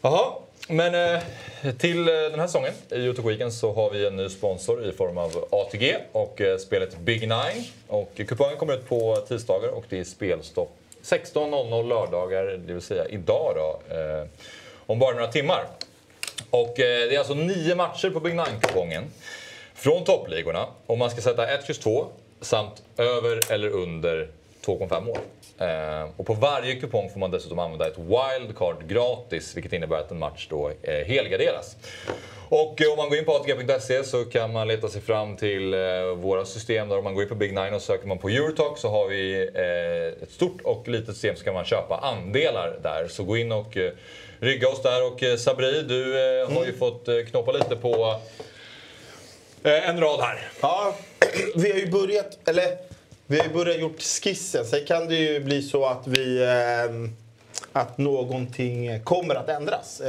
Jaha, 0.00 0.32
men 0.68 0.94
eh, 0.94 1.22
till 1.78 2.08
eh, 2.08 2.14
den 2.14 2.40
här 2.40 2.46
säsongen 2.46 2.72
i 2.90 2.96
Youtube 2.96 3.28
Weekend 3.28 3.52
så 3.52 3.72
har 3.72 3.90
vi 3.90 4.06
en 4.06 4.16
ny 4.16 4.28
sponsor 4.28 4.84
i 4.84 4.92
form 4.92 5.18
av 5.18 5.48
ATG 5.50 5.96
och 6.12 6.40
eh, 6.40 6.58
spelet 6.58 6.98
Big 6.98 7.20
Nine. 7.20 7.64
Och 7.88 8.10
kupongen 8.16 8.56
kommer 8.56 8.74
ut 8.74 8.88
på 8.88 9.16
tisdagar 9.28 9.68
och 9.68 9.84
det 9.88 9.98
är 9.98 10.04
spelstopp 10.04 10.76
16.00 11.02 11.88
lördagar, 11.88 12.44
det 12.44 12.72
vill 12.72 12.82
säga 12.82 13.06
idag 13.08 13.52
då, 13.56 13.80
om 14.86 14.98
bara 14.98 15.14
några 15.14 15.26
timmar. 15.26 15.64
Och 16.50 16.80
eh, 16.80 17.08
det 17.08 17.14
är 17.14 17.18
alltså 17.18 17.34
nio 17.34 17.74
matcher 17.74 18.10
på 18.10 18.20
Big 18.20 18.34
Nine-kupongen 18.34 19.04
från 19.74 20.04
toppligorna 20.04 20.66
och 20.86 20.98
man 20.98 21.10
ska 21.10 21.20
sätta 21.20 21.54
1, 21.54 21.66
kryss 21.66 21.78
2 21.78 22.06
samt 22.40 22.82
över 22.96 23.52
eller 23.52 23.68
under 23.68 24.28
2,5 24.64 25.04
mål. 25.04 25.18
Eh, 25.58 26.10
och 26.16 26.26
på 26.26 26.34
varje 26.34 26.74
kupong 26.74 27.10
får 27.10 27.20
man 27.20 27.30
dessutom 27.30 27.58
använda 27.58 27.88
ett 27.88 27.98
wildcard 27.98 28.88
gratis 28.88 29.56
vilket 29.56 29.72
innebär 29.72 29.96
att 29.96 30.10
en 30.10 30.18
match 30.18 30.46
då 30.50 30.72
eh, 30.82 31.06
helgarderas. 31.06 31.76
Och 32.48 32.80
om 32.92 32.96
man 32.96 33.08
går 33.08 33.18
in 33.18 33.24
på 33.24 33.32
atg.se 33.32 34.04
så 34.04 34.24
kan 34.24 34.52
man 34.52 34.68
leta 34.68 34.88
sig 34.88 35.00
fram 35.00 35.36
till 35.36 35.74
våra 36.16 36.44
system. 36.44 36.88
Där 36.88 36.98
om 36.98 37.04
man 37.04 37.14
går 37.14 37.22
in 37.22 37.28
på 37.28 37.34
Big 37.34 37.54
Nine 37.54 37.74
och 37.74 37.82
söker 37.82 38.06
man 38.06 38.18
på 38.18 38.28
Eurotalk 38.28 38.78
så 38.78 38.88
har 38.88 39.08
vi 39.08 39.48
ett 40.22 40.30
stort 40.30 40.60
och 40.64 40.88
litet 40.88 41.14
system 41.14 41.36
så 41.36 41.44
kan 41.44 41.54
man 41.54 41.64
köpa 41.64 41.96
andelar 41.96 42.78
där. 42.82 43.08
Så 43.08 43.24
gå 43.24 43.36
in 43.36 43.52
och 43.52 43.76
rygga 44.42 44.68
oss 44.68 44.82
där. 44.82 45.06
Och 45.06 45.22
eh, 45.22 45.36
Sabri, 45.36 45.82
du 45.82 46.18
eh, 46.40 46.50
har 46.50 46.64
ju 46.66 46.72
fått 46.72 47.08
eh, 47.08 47.14
knoppa 47.30 47.52
lite 47.52 47.76
på 47.76 48.20
en 49.62 50.00
rad 50.00 50.20
här. 50.20 50.50
Ja, 50.60 50.96
vi 51.56 51.70
har 51.70 51.78
ju 51.78 51.90
börjat, 51.90 52.38
eller 52.48 52.76
vi 53.26 53.38
har 53.38 53.46
ju 53.46 53.52
börjat 53.52 53.80
gjort 53.80 54.02
skissen. 54.02 54.64
Sen 54.64 54.86
kan 54.86 55.08
det 55.08 55.14
ju 55.14 55.40
bli 55.40 55.62
så 55.62 55.86
att 55.86 56.06
vi, 56.06 56.46
att 57.72 57.98
någonting 57.98 59.00
kommer 59.04 59.34
att 59.34 59.48
ändras. 59.48 60.02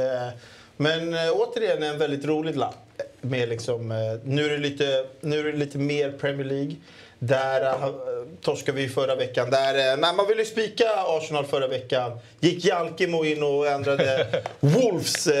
Men 0.76 1.14
återigen 1.14 1.82
en 1.82 1.98
väldigt 1.98 2.24
rolig 2.24 2.56
lapp. 2.56 3.02
Med 3.20 3.48
liksom, 3.48 3.88
nu, 4.24 4.44
är 4.44 4.50
det 4.50 4.58
lite, 4.58 5.06
nu 5.20 5.38
är 5.38 5.44
det 5.44 5.58
lite 5.58 5.78
mer 5.78 6.10
Premier 6.10 6.46
League. 6.46 6.76
Där 7.26 7.62
uh, 7.62 7.94
torskade 8.40 8.78
vi 8.78 8.88
förra 8.88 9.14
veckan. 9.14 9.50
Där, 9.50 9.92
uh, 9.94 10.00
nej, 10.00 10.14
man 10.14 10.26
ville 10.26 10.44
spika 10.44 10.84
Arsenal 11.06 11.46
förra 11.46 11.66
veckan. 11.68 12.18
Gick 12.40 12.64
Jalkemo 12.64 13.24
in 13.24 13.42
och 13.42 13.66
ändrade 13.66 14.26
Wolves, 14.60 15.26
uh, 15.26 15.32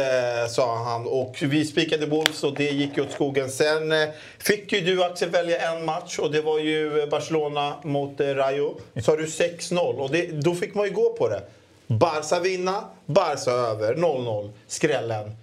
sa 0.50 0.76
han. 0.76 1.06
Och 1.06 1.36
vi 1.40 1.64
spikade 1.64 2.06
Wolves 2.06 2.44
och 2.44 2.54
det 2.54 2.70
gick 2.70 2.98
åt 2.98 3.12
skogen. 3.12 3.50
Sen 3.50 3.92
uh, 3.92 4.08
fick 4.38 4.72
ju 4.72 4.80
du 4.80 5.04
Axel 5.04 5.30
välja 5.30 5.72
en 5.72 5.84
match 5.84 6.18
och 6.18 6.32
det 6.32 6.40
var 6.40 6.58
ju 6.58 7.06
Barcelona 7.06 7.74
mot 7.84 8.20
Rayo. 8.20 8.80
Sa 9.02 9.16
du 9.16 9.24
6-0 9.26 9.78
och 9.78 10.10
det, 10.10 10.26
då 10.26 10.54
fick 10.54 10.74
man 10.74 10.86
ju 10.86 10.92
gå 10.92 11.12
på 11.12 11.28
det. 11.28 11.42
Barca 11.86 12.40
vinna, 12.40 12.84
Barca 13.06 13.50
över, 13.50 13.94
0-0. 13.94 14.50
Skrällen. 14.66 15.36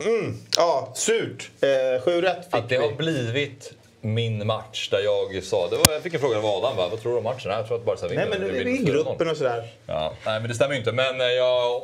Mm, 0.00 0.36
ja, 0.56 0.92
surt. 0.94 1.50
Eh, 1.60 2.02
sju 2.02 2.20
rätt 2.20 2.44
fick 2.44 2.54
Att 2.54 2.68
det 2.68 2.76
har 2.76 2.88
vi. 2.88 2.94
blivit 2.94 3.72
min 4.04 4.46
match 4.46 4.88
där 4.90 5.00
jag 5.00 5.44
sa... 5.44 5.68
Det 5.68 5.76
var, 5.76 5.92
jag 5.92 6.02
fick 6.02 6.14
en 6.14 6.20
fråga 6.20 6.38
av 6.38 6.46
Adam, 6.46 6.76
va? 6.76 6.88
vad 6.90 7.02
tror 7.02 7.12
du 7.12 7.18
om 7.18 7.24
matchen? 7.24 7.50
Jag 7.50 7.66
tror 7.66 7.76
att 7.76 7.84
Barca 7.84 8.08
vinner. 8.08 8.26
Nej 8.26 8.38
men 8.38 8.48
det 8.52 8.58
är 8.58 8.66
i 8.66 8.78
4-0. 8.78 8.84
gruppen 8.84 9.30
och 9.30 9.36
sådär. 9.36 9.64
Ja, 9.86 10.12
nej, 10.26 10.40
men 10.40 10.48
det 10.48 10.54
stämmer 10.54 10.74
ju 10.74 10.78
inte. 10.78 10.92
Men 10.92 11.20
eh, 11.20 11.26
jag 11.26 11.82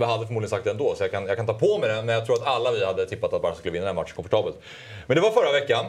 eh, 0.00 0.08
hade 0.08 0.26
förmodligen 0.26 0.50
sagt 0.50 0.64
det 0.64 0.70
ändå, 0.70 0.94
så 0.96 1.04
jag 1.04 1.10
kan, 1.10 1.26
jag 1.26 1.36
kan 1.36 1.46
ta 1.46 1.54
på 1.54 1.78
mig 1.78 1.88
det. 1.88 2.02
Men 2.02 2.14
jag 2.14 2.26
tror 2.26 2.36
att 2.36 2.46
alla 2.46 2.70
vi 2.72 2.84
hade 2.84 3.06
tippat 3.06 3.32
att 3.32 3.42
Barca 3.42 3.56
skulle 3.56 3.72
vinna 3.72 3.86
den 3.86 3.96
här 3.96 4.02
matchen 4.02 4.14
komfortabelt. 4.14 4.56
Men 5.06 5.14
det 5.16 5.20
var 5.20 5.30
förra 5.30 5.52
veckan. 5.52 5.86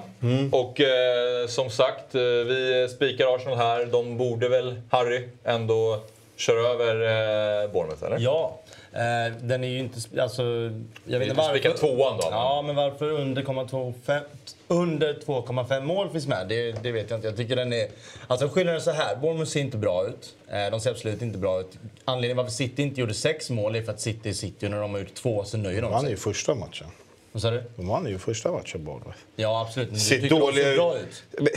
Och 0.51 0.81
eh, 0.81 1.47
som 1.47 1.69
sagt, 1.69 2.15
eh, 2.15 2.21
vi 2.21 2.87
spikar 2.95 3.35
Arsenal 3.35 3.57
här. 3.57 3.85
De 3.85 4.17
borde 4.17 4.49
väl, 4.49 4.81
Harry, 4.89 5.27
ändå 5.43 5.99
köra 6.35 6.67
över 6.67 6.95
eh, 6.95 7.71
Bournemouth, 7.71 8.03
eller? 8.03 8.17
Ja. 8.19 8.59
Eh, 8.93 9.33
den 9.41 9.63
är 9.63 9.67
ju 9.67 9.79
inte... 9.79 10.21
Alltså, 10.21 10.43
jag 10.43 10.69
vet 10.69 10.71
Du 11.05 11.23
inte 11.23 11.33
varför. 11.33 11.53
spikar 11.59 11.73
tvåan 11.77 12.17
då? 12.17 12.27
Ja, 12.31 12.61
men 12.65 12.75
varför 12.75 13.11
under 13.11 13.41
2,25 13.41 14.21
under 14.67 15.13
2,5 15.13 15.81
mål 15.81 16.09
finns 16.09 16.27
med, 16.27 16.47
det, 16.47 16.71
det 16.83 16.91
vet 16.91 17.09
jag 17.09 17.17
inte. 17.17 17.27
Jag 17.27 17.37
tycker 17.37 17.55
den 17.55 17.73
är... 17.73 17.87
Alltså 18.27 18.47
skillnaden 18.49 18.79
är 18.79 18.83
så 18.83 18.91
här. 18.91 19.15
Bournemouth 19.15 19.51
ser 19.51 19.59
inte 19.59 19.77
bra 19.77 20.07
ut. 20.07 20.35
Eh, 20.47 20.71
De 20.71 20.79
ser 20.79 20.91
absolut 20.91 21.21
inte 21.21 21.37
bra 21.37 21.59
ut. 21.59 21.71
Anledningen 22.05 22.37
varför 22.37 22.51
City 22.51 22.81
inte 22.81 22.99
gjorde 23.01 23.13
sex 23.13 23.49
mål 23.49 23.75
är 23.75 23.81
för 23.81 23.91
att 23.91 24.01
City 24.01 24.29
är 24.29 24.33
City 24.33 24.69
när 24.69 24.79
de 24.81 24.91
har 24.93 24.99
gjort 24.99 25.13
två 25.13 25.43
så 25.43 25.57
nöjer 25.57 25.75
De 25.81 25.81
de 25.81 25.91
vann 25.91 26.01
sig. 26.01 26.09
ju 26.11 26.17
första 26.17 26.55
matchen. 26.55 26.87
Vad 27.31 27.41
sa 27.41 27.51
du? 27.51 27.63
De 27.75 27.87
vann 27.87 28.05
ju 28.07 28.19
första 28.19 28.51
matchen, 28.51 28.83
Bournemouth. 28.85 29.17
Ja, 29.35 29.61
absolut. 29.67 29.87
Men 29.87 29.93
du 29.95 29.99
Ser 29.99 30.15
tycker 30.15 30.29
de 30.29 30.39
dåliga, 30.39 30.65
ser 30.65 30.75
bra 30.75 30.97
ut. 30.97 31.23
Men, 31.39 31.47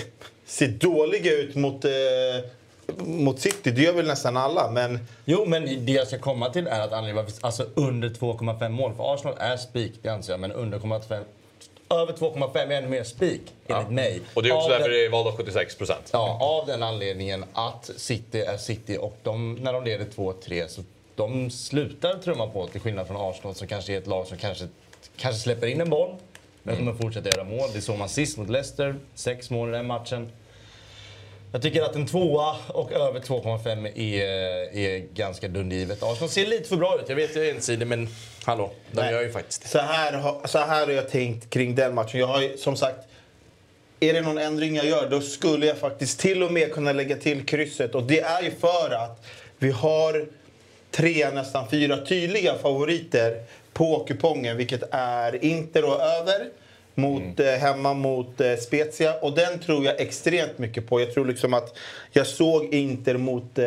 ser 0.46 0.68
dåliga 0.68 1.32
ut 1.32 1.54
mot, 1.54 1.84
eh, 1.84 1.90
mot 2.96 3.40
City. 3.40 3.70
Det 3.70 3.82
gör 3.82 3.92
väl 3.92 4.06
nästan 4.06 4.36
alla, 4.36 4.70
men... 4.70 4.98
Jo, 5.24 5.44
men 5.46 5.86
det 5.86 5.92
jag 5.92 6.06
ska 6.06 6.18
komma 6.18 6.50
till 6.50 6.66
är 6.66 6.80
att 6.80 6.92
anledningen 6.92 7.16
varför... 7.16 7.32
Alltså 7.40 7.66
under 7.74 8.08
2,5 8.08 8.68
mål. 8.68 8.92
För 8.96 9.14
Arsenal 9.14 9.34
är 9.38 9.56
spik, 9.56 9.92
det 10.02 10.08
anser 10.08 10.32
jag. 10.32 10.40
Men 10.40 10.52
under 10.52 10.78
2,5... 10.78 11.22
Över 11.90 12.12
2,5 12.12 12.56
är 12.58 12.70
ännu 12.70 12.88
mer 12.88 13.04
spik, 13.04 13.42
enligt 13.66 13.90
mig. 13.90 14.20
Och 14.34 14.42
det 14.42 14.48
är 14.48 14.52
också 14.52 14.64
Av 14.64 14.70
därför 14.70 14.88
den- 14.88 14.98
det 14.98 15.04
är 15.04 15.10
vald 15.10 15.26
av 15.26 15.36
76 15.36 15.74
procent. 15.78 16.10
Ja, 16.12 16.38
av 16.42 16.66
den 16.66 16.82
anledningen 16.82 17.44
att 17.52 17.90
City 17.96 18.40
är 18.40 18.56
City 18.56 18.98
och 19.00 19.16
de, 19.22 19.54
när 19.54 19.72
de 19.72 19.84
leder 19.84 20.04
2-3 20.04 20.68
så 20.68 20.82
de 21.14 21.50
slutar 21.50 22.14
trumma 22.18 22.46
på 22.46 22.66
till 22.66 22.80
skillnad 22.80 23.06
från 23.06 23.16
Arsenal 23.30 23.54
som 23.54 23.66
kanske 23.66 23.92
är 23.94 23.98
ett 23.98 24.06
lag 24.06 24.26
som 24.26 24.36
kanske, 24.38 24.64
kanske 25.16 25.40
släpper 25.40 25.66
in 25.66 25.80
en 25.80 25.90
boll 25.90 26.14
men 26.62 26.76
kommer 26.76 26.92
fortsätta 26.94 27.28
göra 27.28 27.44
mål. 27.44 27.68
Det 27.74 27.80
såg 27.80 27.98
man 27.98 28.08
sist 28.08 28.38
mot 28.38 28.48
Leicester, 28.50 28.96
sex 29.14 29.50
mål 29.50 29.68
i 29.68 29.72
den 29.72 29.86
matchen. 29.86 30.32
Jag 31.52 31.62
tycker 31.62 31.82
att 31.82 31.96
en 31.96 32.06
tvåa 32.06 32.56
och 32.68 32.92
över 32.92 33.20
2,5 33.20 33.86
är, 33.98 34.24
är 34.78 34.98
ganska 35.14 35.48
dundergivet. 35.48 36.02
Arsenal 36.02 36.30
ser 36.30 36.46
lite 36.46 36.68
för 36.68 36.76
bra 36.76 36.98
ut. 37.00 37.08
Jag 37.08 37.16
vet 37.16 37.36
jag 37.36 37.46
är 37.46 37.54
ensidig 37.54 37.86
men 37.86 38.08
hallå, 38.44 38.70
de 38.92 39.00
Nej. 39.00 39.12
gör 39.12 39.22
ju 39.22 39.32
faktiskt. 39.32 39.70
Så 39.70 39.78
här, 39.78 40.46
så 40.46 40.58
här 40.58 40.86
har 40.86 40.92
jag 40.92 41.10
tänkt 41.10 41.50
kring 41.50 41.74
den 41.74 41.94
matchen. 41.94 42.20
Jag 42.20 42.26
har 42.26 42.42
ju, 42.42 42.56
som 42.56 42.76
sagt, 42.76 42.98
är 44.00 44.12
det 44.12 44.20
någon 44.20 44.38
ändring 44.38 44.76
jag 44.76 44.86
gör 44.86 45.08
då 45.10 45.20
skulle 45.20 45.66
jag 45.66 45.76
faktiskt 45.76 46.20
till 46.20 46.42
och 46.42 46.52
med 46.52 46.72
kunna 46.72 46.92
lägga 46.92 47.16
till 47.16 47.46
krysset. 47.46 47.94
Och 47.94 48.02
det 48.02 48.20
är 48.20 48.42
ju 48.42 48.50
för 48.50 48.90
att 48.94 49.26
vi 49.58 49.70
har 49.70 50.26
tre, 50.90 51.30
nästan 51.30 51.70
fyra 51.70 52.06
tydliga 52.06 52.54
favoriter 52.54 53.42
på 53.72 54.04
kupongen. 54.08 54.56
Vilket 54.56 54.82
är 54.90 55.44
Inter 55.44 55.84
och 55.84 56.00
över. 56.00 56.46
Mot, 56.98 57.40
eh, 57.40 57.46
hemma 57.46 57.94
mot 57.94 58.40
eh, 58.40 58.56
Spezia. 58.56 59.14
Och 59.14 59.34
den 59.34 59.58
tror 59.58 59.84
jag 59.84 60.00
extremt 60.00 60.58
mycket 60.58 60.88
på. 60.88 61.00
Jag 61.00 61.14
tror 61.14 61.26
liksom 61.26 61.54
att 61.54 61.76
jag 62.12 62.26
såg 62.26 62.74
Inter 62.74 63.16
mot... 63.16 63.58
Eh, 63.58 63.66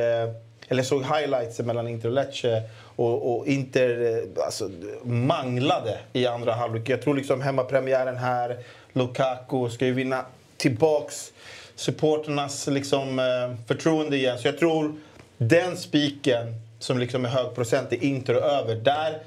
eller 0.72 0.84
såg 0.84 1.04
highlights 1.04 1.60
mellan 1.60 1.88
Inter 1.88 2.10
och 2.10 2.16
Lecce. 2.16 2.62
Och, 2.96 3.36
och 3.36 3.48
Inter 3.48 4.22
alltså, 4.46 4.70
manglade 5.04 6.00
i 6.14 6.28
andra 6.28 6.54
halvlek. 6.54 6.90
Jag 6.90 7.02
tror 7.02 7.16
liksom 7.16 7.42
hemmapremiären 7.42 8.18
här, 8.18 8.58
Lukaku 8.94 9.70
ska 9.70 9.86
ju 9.86 9.94
vinna 9.94 10.26
tillbaks 10.58 11.34
supporternas 11.76 12.68
liksom, 12.68 13.22
förtroende 13.68 14.18
igen. 14.18 14.40
Så 14.40 14.48
jag 14.48 14.58
tror 14.58 14.96
den 15.38 15.78
spiken 15.78 16.56
som 16.80 17.00
liksom 17.00 17.26
är 17.26 17.30
hög 17.30 17.56
procent 17.56 17.94
i 17.94 18.08
Inter 18.08 18.36
och 18.36 18.44
över, 18.44 18.76
där, 18.76 19.20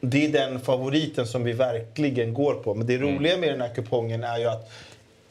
det 0.00 0.24
är 0.24 0.28
den 0.28 0.60
favoriten 0.60 1.26
som 1.26 1.44
vi 1.44 1.52
verkligen 1.52 2.34
går 2.34 2.54
på. 2.54 2.74
Men 2.74 2.86
det 2.86 2.98
roliga 2.98 3.36
med 3.36 3.48
den 3.48 3.60
här 3.60 3.74
kupongen 3.74 4.24
är 4.24 4.38
ju 4.38 4.46
att 4.46 4.70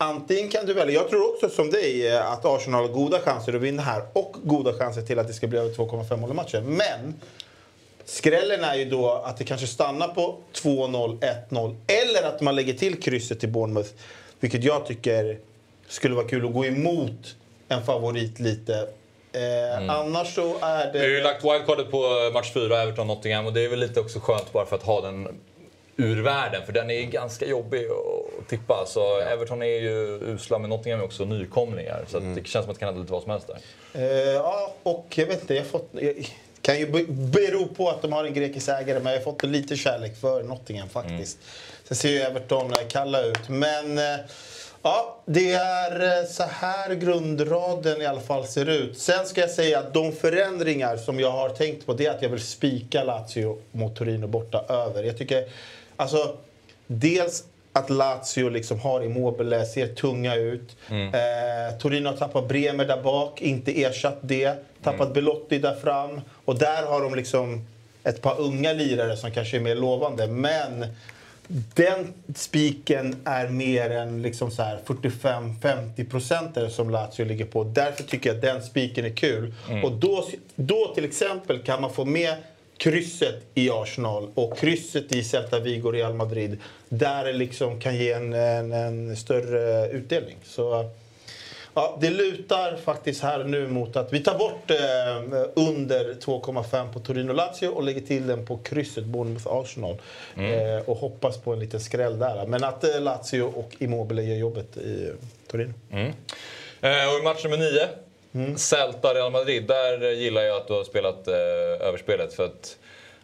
Antingen 0.02 0.50
kan 0.50 0.66
du 0.66 0.74
välja, 0.74 0.94
jag 0.94 1.10
tror 1.10 1.34
också 1.34 1.50
som 1.50 1.72
dig 1.72 2.08
eh, 2.08 2.32
att 2.32 2.46
Arsenal 2.46 2.82
har 2.82 2.94
goda 2.94 3.20
chanser 3.20 3.54
att 3.54 3.62
vinna 3.62 3.82
här 3.82 4.04
och 4.14 4.36
goda 4.44 4.74
chanser 4.74 5.02
till 5.02 5.20
att 5.20 5.28
det 5.28 5.34
ska 5.34 5.48
bli 5.48 5.60
över 5.60 5.70
2,5 5.70 6.18
mål 6.18 6.32
i 6.32 6.34
matchen. 6.34 6.64
Men 6.66 7.14
skrällen 8.06 8.64
är 8.64 8.76
ju 8.76 8.86
då 8.86 9.12
att 9.12 9.38
det 9.38 9.44
kanske 9.44 9.68
stannar 9.68 10.08
på 10.08 10.38
2-0, 10.54 11.20
1-0 11.50 11.76
eller 11.88 12.28
att 12.28 12.42
man 12.42 12.56
lägger 12.56 12.74
till 12.74 13.02
krysset 13.02 13.40
till 13.40 13.50
Bournemouth. 13.50 13.90
Vilket 14.40 14.64
jag 14.64 14.86
tycker 14.86 15.40
skulle 15.88 16.16
vara 16.16 16.28
kul 16.28 16.46
att 16.46 16.54
gå 16.54 16.66
emot 16.66 17.36
en 17.68 17.84
favorit 17.84 18.40
lite. 18.40 18.88
Eh, 19.34 19.90
Annars 19.90 20.36
så 20.36 20.58
är 20.62 20.94
Vi 20.94 21.00
har 21.00 21.06
ju 21.08 21.16
det... 21.18 21.24
lagt 21.24 21.44
wildcardet 21.44 21.92
på 21.92 22.32
match 22.34 22.52
4, 22.54 22.82
Everton-Nottingham. 22.84 23.46
Och 23.46 23.54
det 23.54 23.66
är 23.66 23.70
väl 23.70 23.80
lite 23.80 24.00
också 24.00 24.20
skönt 24.20 24.54
bara 24.54 24.66
för 24.66 24.76
att 24.76 24.84
ha 24.84 25.02
den 25.02 25.28
ur 25.98 26.22
världen. 26.22 26.66
För 26.66 26.74
den 26.74 26.90
är 26.92 27.02
ganska 27.04 27.46
jobbig 27.46 27.86
att 27.86 28.48
tippa. 28.50 28.86
Så 28.88 29.20
Everton 29.20 29.62
är 29.62 29.66
ju 29.80 30.20
usla, 30.24 30.60
men 30.60 30.70
Nottingham 30.70 31.00
är 31.02 31.06
också 31.06 31.26
nykomlingar. 31.26 32.06
Så 32.08 32.18
att 32.18 32.24
det 32.36 32.48
känns 32.48 32.66
som 32.66 32.72
att 32.72 32.76
det 32.76 32.80
kan 32.80 32.88
hända 32.88 33.02
lite 33.02 33.12
vad 33.14 33.22
som 33.22 33.32
helst 33.32 33.48
där. 33.48 33.58
Eh, 34.02 34.34
ja, 34.34 34.74
och 34.84 35.06
jag 35.16 35.26
vet 35.26 35.42
inte, 35.42 35.54
jag 35.54 35.62
har 35.62 35.70
fått... 35.70 35.90
Jag, 35.92 36.28
kan 36.62 36.80
ju 36.80 36.88
be- 36.92 37.06
bero 37.14 37.68
på 37.68 37.90
att 37.90 38.02
de 38.02 38.14
har 38.14 38.24
en 38.26 38.34
grekisk 38.34 38.68
ägare, 38.70 39.00
men 39.00 39.14
jag 39.14 39.20
har 39.20 39.24
fått 39.24 39.44
lite 39.44 39.76
kärlek 39.76 40.18
för 40.22 40.44
Nottingham 40.44 40.90
faktiskt. 40.90 41.38
Sen 41.88 41.98
ser 41.98 42.10
ju 42.10 42.20
Everton 42.20 42.72
eh, 42.72 42.88
kalla 42.88 43.22
ut. 43.22 43.50
Men 43.50 43.98
eh, 43.98 44.04
ja, 44.82 45.18
det 45.26 45.54
är 45.54 46.20
eh, 46.22 46.26
så 46.28 46.44
här 46.44 46.96
grundraden 46.96 48.02
i 48.02 48.06
alla 48.06 48.22
fall 48.22 48.48
ser 48.48 48.70
ut. 48.70 48.98
Sen 48.98 49.26
ska 49.26 49.42
jag 49.42 49.50
säga 49.50 49.80
att 49.80 49.94
de 49.94 50.12
förändringar 50.12 50.98
som 50.98 51.20
jag 51.20 51.32
har 51.32 51.50
tänkt 51.50 51.86
på 51.86 51.94
det 51.94 52.06
är 52.06 52.12
att 52.12 52.22
jag 52.22 52.30
vill 52.30 52.42
spika 52.42 53.04
Lazio 53.04 53.58
mot 53.72 53.96
Torino 53.96 54.28
borta 54.28 54.64
över. 54.70 55.04
Jag 55.04 55.18
tycker, 55.18 55.44
alltså, 55.96 56.38
dels 56.88 57.44
att 57.74 57.90
Lazio 57.90 58.50
liksom 58.50 58.80
har 58.80 59.02
Immobile, 59.02 59.66
ser 59.66 59.88
tunga 59.88 60.36
ut. 60.36 60.76
Eh, 60.90 61.78
Torino 61.80 62.10
har 62.10 62.18
tappat 62.18 62.48
Bremer 62.48 62.86
där 62.86 63.02
bak, 63.02 63.42
inte 63.42 63.84
ersatt 63.84 64.18
det. 64.22 64.54
Tappat 64.84 65.14
Belotti 65.14 65.60
där 65.60 65.76
fram. 65.76 66.22
Och 66.46 66.60
där 66.60 66.84
har 66.84 67.02
de 67.02 67.16
liksom 67.16 67.66
ett 68.04 68.22
par 68.22 68.40
unga 68.40 68.74
lirare 68.74 69.18
som 69.18 69.32
kanske 69.32 69.58
är 69.58 69.62
mer 69.62 69.76
lovande. 69.76 70.28
Men 70.28 70.86
den 71.52 72.14
spiken 72.36 73.16
är 73.26 73.48
mer 73.48 73.90
än 73.90 74.22
liksom 74.22 74.52
så 74.52 74.64
här 74.64 74.80
45-50 74.86 76.10
procentare 76.10 76.70
som 76.70 76.90
Lazio 76.90 77.26
ligger 77.26 77.46
på. 77.46 77.64
Därför 77.64 78.04
tycker 78.04 78.30
jag 78.30 78.36
att 78.36 78.42
den 78.42 78.62
spiken 78.64 79.06
är 79.06 79.16
kul. 79.16 79.54
Och 79.84 79.92
då, 79.92 80.28
då 80.56 80.92
till 80.96 81.06
exempel 81.06 81.60
kan 81.60 81.82
man 81.82 81.94
få 81.94 82.06
med 82.06 82.36
krysset 82.78 83.44
i 83.54 83.70
Arsenal 83.70 84.30
och 84.36 84.58
krysset 84.58 85.16
i 85.16 85.24
Celta 85.24 85.60
Vigo 85.60 85.88
och 85.88 85.94
Real 85.94 86.14
Madrid. 86.14 86.58
Där 86.90 87.26
det 87.26 87.34
liksom 87.34 87.80
kan 87.80 87.96
ge 87.96 88.12
en, 88.12 88.34
en, 88.34 88.72
en 88.72 89.18
större 89.18 89.90
utdelning. 89.90 90.38
Så, 90.44 90.90
ja, 91.80 91.98
det 92.02 92.10
lutar 92.10 92.76
faktiskt 92.76 93.22
här 93.24 93.44
nu 93.44 93.68
mot 93.68 93.96
att 93.96 94.14
vi 94.14 94.20
tar 94.20 94.38
bort 94.38 94.72
eh, 94.72 95.42
under 95.56 96.14
2,5 96.14 96.94
på 96.94 97.00
Torino-Lazio 97.00 97.68
och 97.68 97.84
lägger 97.84 98.02
till 98.02 98.28
den 98.28 98.46
på 98.46 98.58
krysset 98.58 99.04
Bournemouth-Arsenal. 99.04 99.98
Eh, 100.38 100.90
och 100.90 100.98
hoppas 100.98 101.38
på 101.38 101.54
en 101.54 101.60
liten 101.60 101.80
skräll 101.80 102.20
där. 102.20 102.46
Men 102.46 102.64
att 102.64 102.84
eh, 102.84 103.02
Lazio 103.02 103.42
och 103.42 103.76
Immobile 103.80 104.24
gör 104.24 104.36
jobbet 104.36 104.78
i 104.78 105.12
Torino. 105.48 105.74
Eh, 106.82 107.14
och 107.14 107.20
i 107.20 107.24
match 107.24 107.44
nummer 107.44 107.58
9, 108.32 108.58
Celta-Real 108.58 109.32
Madrid. 109.32 109.68
Där 109.68 110.12
gillar 110.12 110.42
jag 110.42 110.58
att 110.58 110.68
du 110.68 110.74
har 110.74 110.84
spelat 110.84 111.28
eh, 111.28 111.88
överspelet. 111.88 112.34
För 112.34 112.46
att, 112.46 112.78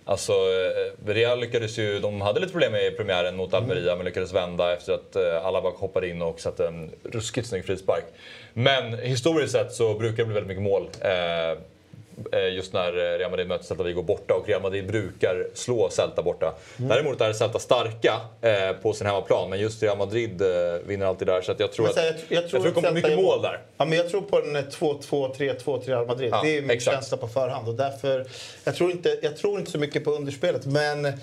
alltså, 0.05 0.31
eh, 0.33 1.07
Real 1.07 1.39
lyckades 1.39 1.77
ju, 1.77 1.99
de 1.99 2.21
hade 2.21 2.39
lite 2.39 2.51
problem 2.51 2.75
i 2.75 2.91
premiären 2.91 3.35
mot 3.35 3.53
Almeria 3.53 3.95
men 3.95 4.05
lyckades 4.05 4.33
vända 4.33 4.73
efter 4.73 4.93
att 4.93 5.15
eh, 5.15 5.45
Alaba 5.45 5.69
hoppade 5.69 6.09
in 6.09 6.21
och 6.21 6.39
satte 6.39 6.67
en 6.67 6.91
ruskigt 7.03 7.47
snygg 7.47 7.65
frispark. 7.65 8.03
Men 8.53 8.99
historiskt 8.99 9.51
sett 9.51 9.73
så 9.73 9.93
brukar 9.93 10.17
det 10.17 10.25
bli 10.25 10.33
väldigt 10.33 10.47
mycket 10.47 10.63
mål. 10.63 10.89
Eh, 11.01 11.59
just 12.53 12.73
när 12.73 13.13
eh, 13.13 13.17
Real 13.17 13.31
Madrid 13.31 13.47
möter 13.47 13.65
Celta 13.65 13.83
Vigo 13.83 14.01
borta 14.01 14.33
och 14.33 14.47
Real 14.47 14.61
Madrid 14.61 14.87
brukar 14.87 15.47
slå 15.53 15.89
Celta 15.89 16.23
borta. 16.23 16.53
Däremot 16.77 17.21
är 17.21 17.33
Celta 17.33 17.59
starka 17.59 18.21
eh, 18.41 18.71
på 18.81 18.93
sin 18.93 19.07
hemmaplan 19.07 19.49
men 19.49 19.59
just 19.59 19.83
Real 19.83 19.97
Madrid 19.97 20.41
eh, 20.41 20.47
vinner 20.87 21.05
alltid 21.05 21.27
där 21.27 21.41
så 21.41 21.55
jag 21.57 21.71
tror 21.71 21.89
att 21.89 21.95
jag, 21.95 22.15
jag 22.27 22.49
tror 22.49 22.63
det 22.63 22.71
kommer 22.71 22.91
mycket 22.91 23.15
mål 23.15 23.41
där. 23.41 23.59
Ja, 23.77 23.85
men 23.85 23.97
jag 23.97 24.09
tror 24.09 24.21
på 24.21 24.37
en 24.37 24.55
2-2, 24.55 25.35
3-2 25.35 25.81
till 25.81 25.89
Real 25.93 26.07
Madrid. 26.07 26.29
Ja, 26.31 26.41
det 26.43 26.57
är 26.57 26.61
min 26.61 26.69
exakt. 26.69 26.95
känsla 26.95 27.17
på 27.17 27.27
förhand. 27.27 27.67
Och 27.67 27.75
därför, 27.75 28.25
jag, 28.63 28.75
tror 28.75 28.91
inte, 28.91 29.19
jag 29.21 29.37
tror 29.37 29.59
inte 29.59 29.71
så 29.71 29.77
mycket 29.77 30.03
på 30.03 30.11
underspelet. 30.11 30.65
Men 30.65 31.13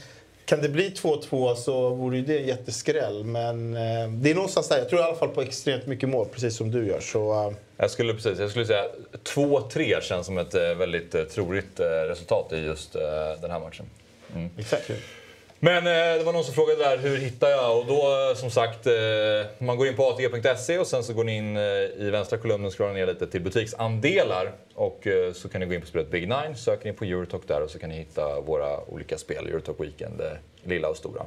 kan 0.45 0.61
det 0.63 0.69
bli 0.69 0.91
2-2 0.91 1.55
så 1.55 1.89
vore 1.95 2.17
ju 2.17 2.23
det 2.23 2.39
en 2.39 2.47
jätteskräll. 2.47 3.25
Men 3.25 3.77
eh, 3.77 4.09
det 4.11 4.31
är 4.31 4.35
någonstans 4.35 4.69
där. 4.69 4.79
Jag 4.79 4.89
tror 4.89 5.01
i 5.01 5.05
alla 5.05 5.15
fall 5.15 5.29
på 5.29 5.43
extremt 5.43 5.87
mycket 5.87 6.09
mål, 6.09 6.27
precis 6.33 6.57
som 6.57 6.71
du 6.71 6.87
gör. 6.87 7.01
Så, 7.01 7.49
eh, 7.49 7.57
Jag 7.77 7.91
skulle, 7.91 8.15
precis, 8.15 8.39
jag 8.39 8.51
skulle 8.51 8.67
säga 8.67 8.85
2-3 9.25 10.01
känns 10.01 10.27
som 10.27 10.39
ett 10.39 10.55
eh, 10.55 10.75
väldigt 10.75 11.15
eh, 11.15 11.23
troligt 11.23 11.81
resultat 11.81 12.53
i 12.53 12.57
just 12.57 12.93
den 13.41 13.51
här 13.51 13.61
matchen. 13.61 13.87
exakt. 14.59 14.91
Men 15.65 15.87
eh, 15.87 16.19
det 16.19 16.25
var 16.25 16.33
någon 16.33 16.45
som 16.45 16.55
frågade 16.55 16.85
där, 16.85 16.99
hur 16.99 17.17
hittar 17.17 17.49
jag? 17.49 17.79
Och 17.79 17.87
då 17.87 18.29
eh, 18.31 18.37
som 18.37 18.51
sagt, 18.51 18.87
eh, 18.87 18.93
man 19.59 19.77
går 19.77 19.89
in 19.89 19.97
på 19.97 20.09
atg.se 20.09 20.79
och 20.79 20.87
sen 20.87 21.05
så 21.05 21.13
går 21.13 21.25
ni 21.25 21.37
in 21.37 21.57
i 21.57 22.11
vänstra 22.11 22.39
kolumnen 22.39 22.67
och 22.67 22.77
scrollar 22.77 22.95
ner 22.95 23.07
lite 23.07 23.27
till 23.27 23.41
butiksandelar. 23.41 24.53
Och 24.75 25.07
så 25.35 25.49
kan 25.49 25.61
ni 25.61 25.67
gå 25.67 25.75
in 25.75 25.81
på 25.81 25.87
spelet 25.87 26.11
Big 26.11 26.29
Nine, 26.29 26.57
söker 26.57 26.87
ni 26.87 26.93
på 26.93 27.05
Eurotalk 27.05 27.49
där 27.49 27.63
och 27.63 27.71
så 27.71 27.79
kan 27.79 27.91
ni 27.91 27.97
hitta 27.97 28.41
våra 28.41 28.81
olika 28.81 29.19
spel, 29.19 29.47
Eurotalk 29.47 29.81
Weekend, 29.81 30.23
lilla 30.65 30.89
och 30.89 30.97
stora. 30.97 31.23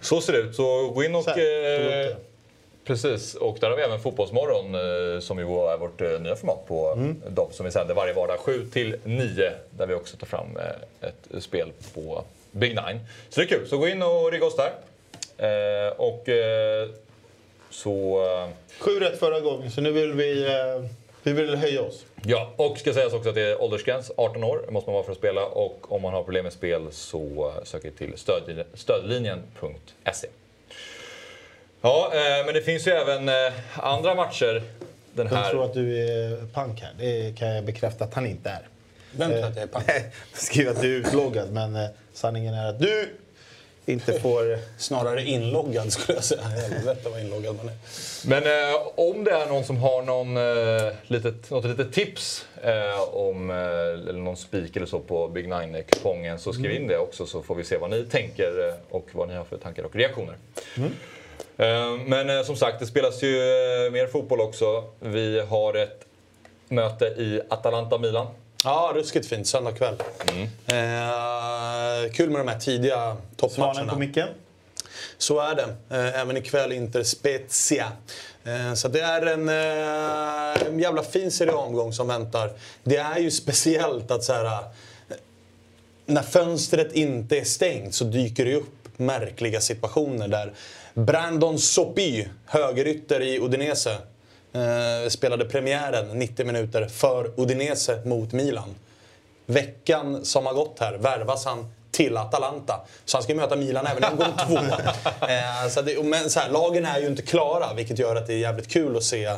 Så 0.00 0.20
ser 0.20 0.32
det 0.32 0.38
ut, 0.38 0.56
så 0.56 0.88
gå 0.88 1.04
in 1.04 1.14
och... 1.14 1.24
Det. 1.24 2.16
Precis, 2.84 3.34
och 3.34 3.56
där 3.60 3.70
har 3.70 3.76
vi 3.76 3.82
även 3.82 4.00
Fotbollsmorgon 4.00 4.72
som 5.22 5.38
ju 5.38 5.44
är 5.44 5.78
vårt 5.78 6.00
nya 6.00 6.36
format 6.36 6.66
på 6.68 6.98
de 7.28 7.52
som 7.52 7.66
vi 7.66 7.72
sänder 7.72 7.94
varje 7.94 8.12
vardag 8.12 8.38
7 8.38 8.66
till 8.66 8.96
9 9.04 9.52
där 9.70 9.86
vi 9.86 9.94
också 9.94 10.16
tar 10.16 10.26
fram 10.26 10.58
ett 11.00 11.42
spel 11.42 11.72
på 11.94 12.24
Big 12.52 12.70
Nine. 12.70 13.00
Så 13.28 13.40
det 13.40 13.46
är 13.46 13.48
kul, 13.48 13.68
så 13.68 13.78
gå 13.78 13.88
in 13.88 14.02
och 14.02 14.32
rigga 14.32 14.46
oss 14.46 14.56
där. 14.56 14.72
Eh, 15.38 15.92
och 15.92 16.28
eh, 16.28 16.88
så... 17.70 18.24
eh, 18.24 18.48
Sju 18.78 19.00
rätt 19.00 19.18
förra 19.18 19.40
gången, 19.40 19.70
så 19.70 19.80
nu 19.80 19.92
vill 19.92 20.12
vi, 20.12 20.46
eh, 20.46 20.84
vi 21.22 21.32
vill 21.32 21.54
höja 21.56 21.82
oss. 21.82 22.04
Ja, 22.24 22.52
och 22.56 22.78
ska 22.78 22.92
sägas 22.94 23.12
också 23.12 23.28
att 23.28 23.34
det 23.34 23.42
är 23.42 23.62
åldersgräns, 23.62 24.10
18 24.16 24.44
år 24.44 24.64
måste 24.70 24.90
man 24.90 24.94
vara 24.94 25.04
för 25.04 25.12
att 25.12 25.18
spela 25.18 25.44
och 25.44 25.92
om 25.92 26.02
man 26.02 26.12
har 26.12 26.22
problem 26.22 26.44
med 26.44 26.52
spel 26.52 26.86
så 26.90 27.52
eh, 27.58 27.64
söker 27.64 27.90
till 27.90 28.12
stödlinjen- 28.16 28.64
stödlinjen.se. 28.74 30.28
Ja, 31.80 32.10
eh, 32.14 32.44
men 32.46 32.54
det 32.54 32.62
finns 32.62 32.86
ju 32.86 32.90
även 32.92 33.28
eh, 33.28 33.34
andra 33.76 34.14
matcher 34.14 34.62
den 35.14 35.26
De 35.26 35.36
här... 35.36 35.50
tror 35.50 35.64
att 35.64 35.74
du 35.74 35.98
är 36.08 36.46
pank 36.54 36.80
här. 36.80 36.92
Det 36.98 37.38
kan 37.38 37.48
jag 37.48 37.64
bekräfta 37.64 38.04
att 38.04 38.14
han 38.14 38.26
inte 38.26 38.48
är. 38.50 38.68
Vem 39.16 39.30
tror 39.30 39.44
att 39.44 39.56
jag 39.56 39.62
är 39.62 39.66
pank? 39.66 39.84
Nej, 39.88 40.10
skriver 40.32 40.70
att 40.70 40.80
du 40.80 40.94
är 40.94 40.98
utloggad, 40.98 41.52
men 41.52 41.76
eh, 41.76 41.88
sanningen 42.12 42.54
är 42.54 42.68
att 42.68 42.78
du 42.78 43.08
inte 43.86 44.20
får... 44.20 44.58
Snarare 44.78 45.22
inloggad 45.24 45.92
skulle 45.92 46.16
jag 46.16 46.24
säga. 46.24 46.42
Helvete 46.42 47.08
vad 47.08 47.20
inloggad 47.20 47.56
man 47.56 47.68
är. 47.68 47.74
Men 48.26 48.42
eh, 48.42 48.80
om 48.94 49.24
det 49.24 49.30
är 49.30 49.46
någon 49.46 49.64
som 49.64 49.76
har 49.76 50.02
någon, 50.02 50.36
eh, 50.36 50.92
litet, 51.06 51.50
något 51.50 51.64
litet 51.64 51.92
tips 51.92 52.46
eh, 52.62 53.14
om, 53.14 53.50
eh, 53.50 53.56
eller 53.56 54.12
någon 54.12 54.36
spik 54.36 54.76
eller 54.76 54.86
så 54.86 55.00
på 55.00 55.28
Big 55.28 55.48
Nine-kupongen 55.48 56.38
så 56.38 56.52
skriv 56.52 56.70
in 56.70 56.86
det 56.86 56.98
också 56.98 57.26
så 57.26 57.42
får 57.42 57.54
vi 57.54 57.64
se 57.64 57.76
vad 57.76 57.90
ni 57.90 58.04
tänker 58.04 58.68
eh, 58.68 58.74
och 58.90 59.08
vad 59.12 59.28
ni 59.28 59.34
har 59.34 59.44
för 59.44 59.56
tankar 59.56 59.82
och 59.82 59.96
reaktioner. 59.96 60.36
Eh, 61.56 61.96
men 62.06 62.30
eh, 62.30 62.42
som 62.42 62.56
sagt, 62.56 62.80
det 62.80 62.86
spelas 62.86 63.22
ju 63.22 63.36
eh, 63.36 63.92
mer 63.92 64.06
fotboll 64.06 64.40
också. 64.40 64.84
Vi 65.00 65.40
har 65.40 65.74
ett 65.74 66.04
möte 66.68 67.04
i 67.04 67.40
Atalanta-Milan. 67.48 68.26
Ja, 68.64 68.92
ruskigt 68.94 69.26
fint. 69.26 69.46
Söndag 69.46 69.72
kväll. 69.72 69.94
Eh, 70.66 72.12
kul 72.12 72.30
med 72.30 72.40
de 72.40 72.48
här 72.48 72.58
tidiga 72.58 72.96
Svanen 72.96 73.16
toppmatcherna. 73.36 73.92
på 73.92 73.98
micken. 73.98 74.28
Så 75.18 75.40
är 75.40 75.54
det. 75.54 75.96
Eh, 75.96 76.20
Även 76.20 76.36
ikväll 76.36 76.72
Inter 76.72 77.02
Spezia. 77.02 77.92
Eh, 78.44 78.74
Så 78.74 78.88
det 78.88 79.00
är 79.00 79.26
en, 79.26 79.48
eh, 79.48 80.66
en 80.66 80.78
jävla 80.78 81.02
fin 81.02 81.30
Serie 81.30 81.52
A-omgång 81.52 81.92
som 81.92 82.08
väntar. 82.08 82.50
Det 82.84 82.96
är 82.96 83.18
ju 83.18 83.30
speciellt 83.30 84.10
att 84.10 84.24
så 84.24 84.32
här, 84.32 84.44
eh, 84.44 84.52
när 86.06 86.22
fönstret 86.22 86.92
inte 86.92 87.38
är 87.38 87.44
stängt 87.44 87.94
så 87.94 88.04
dyker 88.04 88.44
det 88.44 88.54
upp 88.54 88.68
märkliga 88.96 89.60
situationer 89.60 90.28
där 90.28 90.52
Brandon 90.94 91.58
Sopy, 91.58 92.24
högerytter 92.46 93.20
i 93.20 93.38
Udinese, 93.40 93.96
eh, 94.52 95.08
spelade 95.08 95.44
premiären 95.44 96.08
90 96.18 96.46
minuter 96.46 96.86
för 96.86 97.30
Udinese 97.36 98.02
mot 98.04 98.32
Milan. 98.32 98.74
veckan 99.46 100.24
som 100.24 100.46
har 100.46 100.54
gått 100.54 100.76
här 100.80 100.94
värvas 100.94 101.44
han 101.44 101.72
till 101.90 102.16
Atalanta. 102.16 102.80
Så 103.04 103.16
han 103.16 103.22
ska 103.22 103.34
möta 103.34 103.56
Milan 103.56 103.86
även 103.86 104.04
en 104.04 104.16
gång 104.16 104.32
två. 104.48 104.56
eh, 105.26 105.68
så 105.70 105.82
det, 105.82 106.02
men 106.02 106.30
så 106.30 106.40
här, 106.40 106.50
lagen 106.50 106.84
är 106.84 107.00
ju 107.00 107.06
inte 107.06 107.22
klara, 107.22 107.74
vilket 107.74 107.98
gör 107.98 108.16
att 108.16 108.26
det 108.26 108.34
är 108.34 108.38
jävligt 108.38 108.68
kul 108.68 108.96
att 108.96 109.04
se 109.04 109.32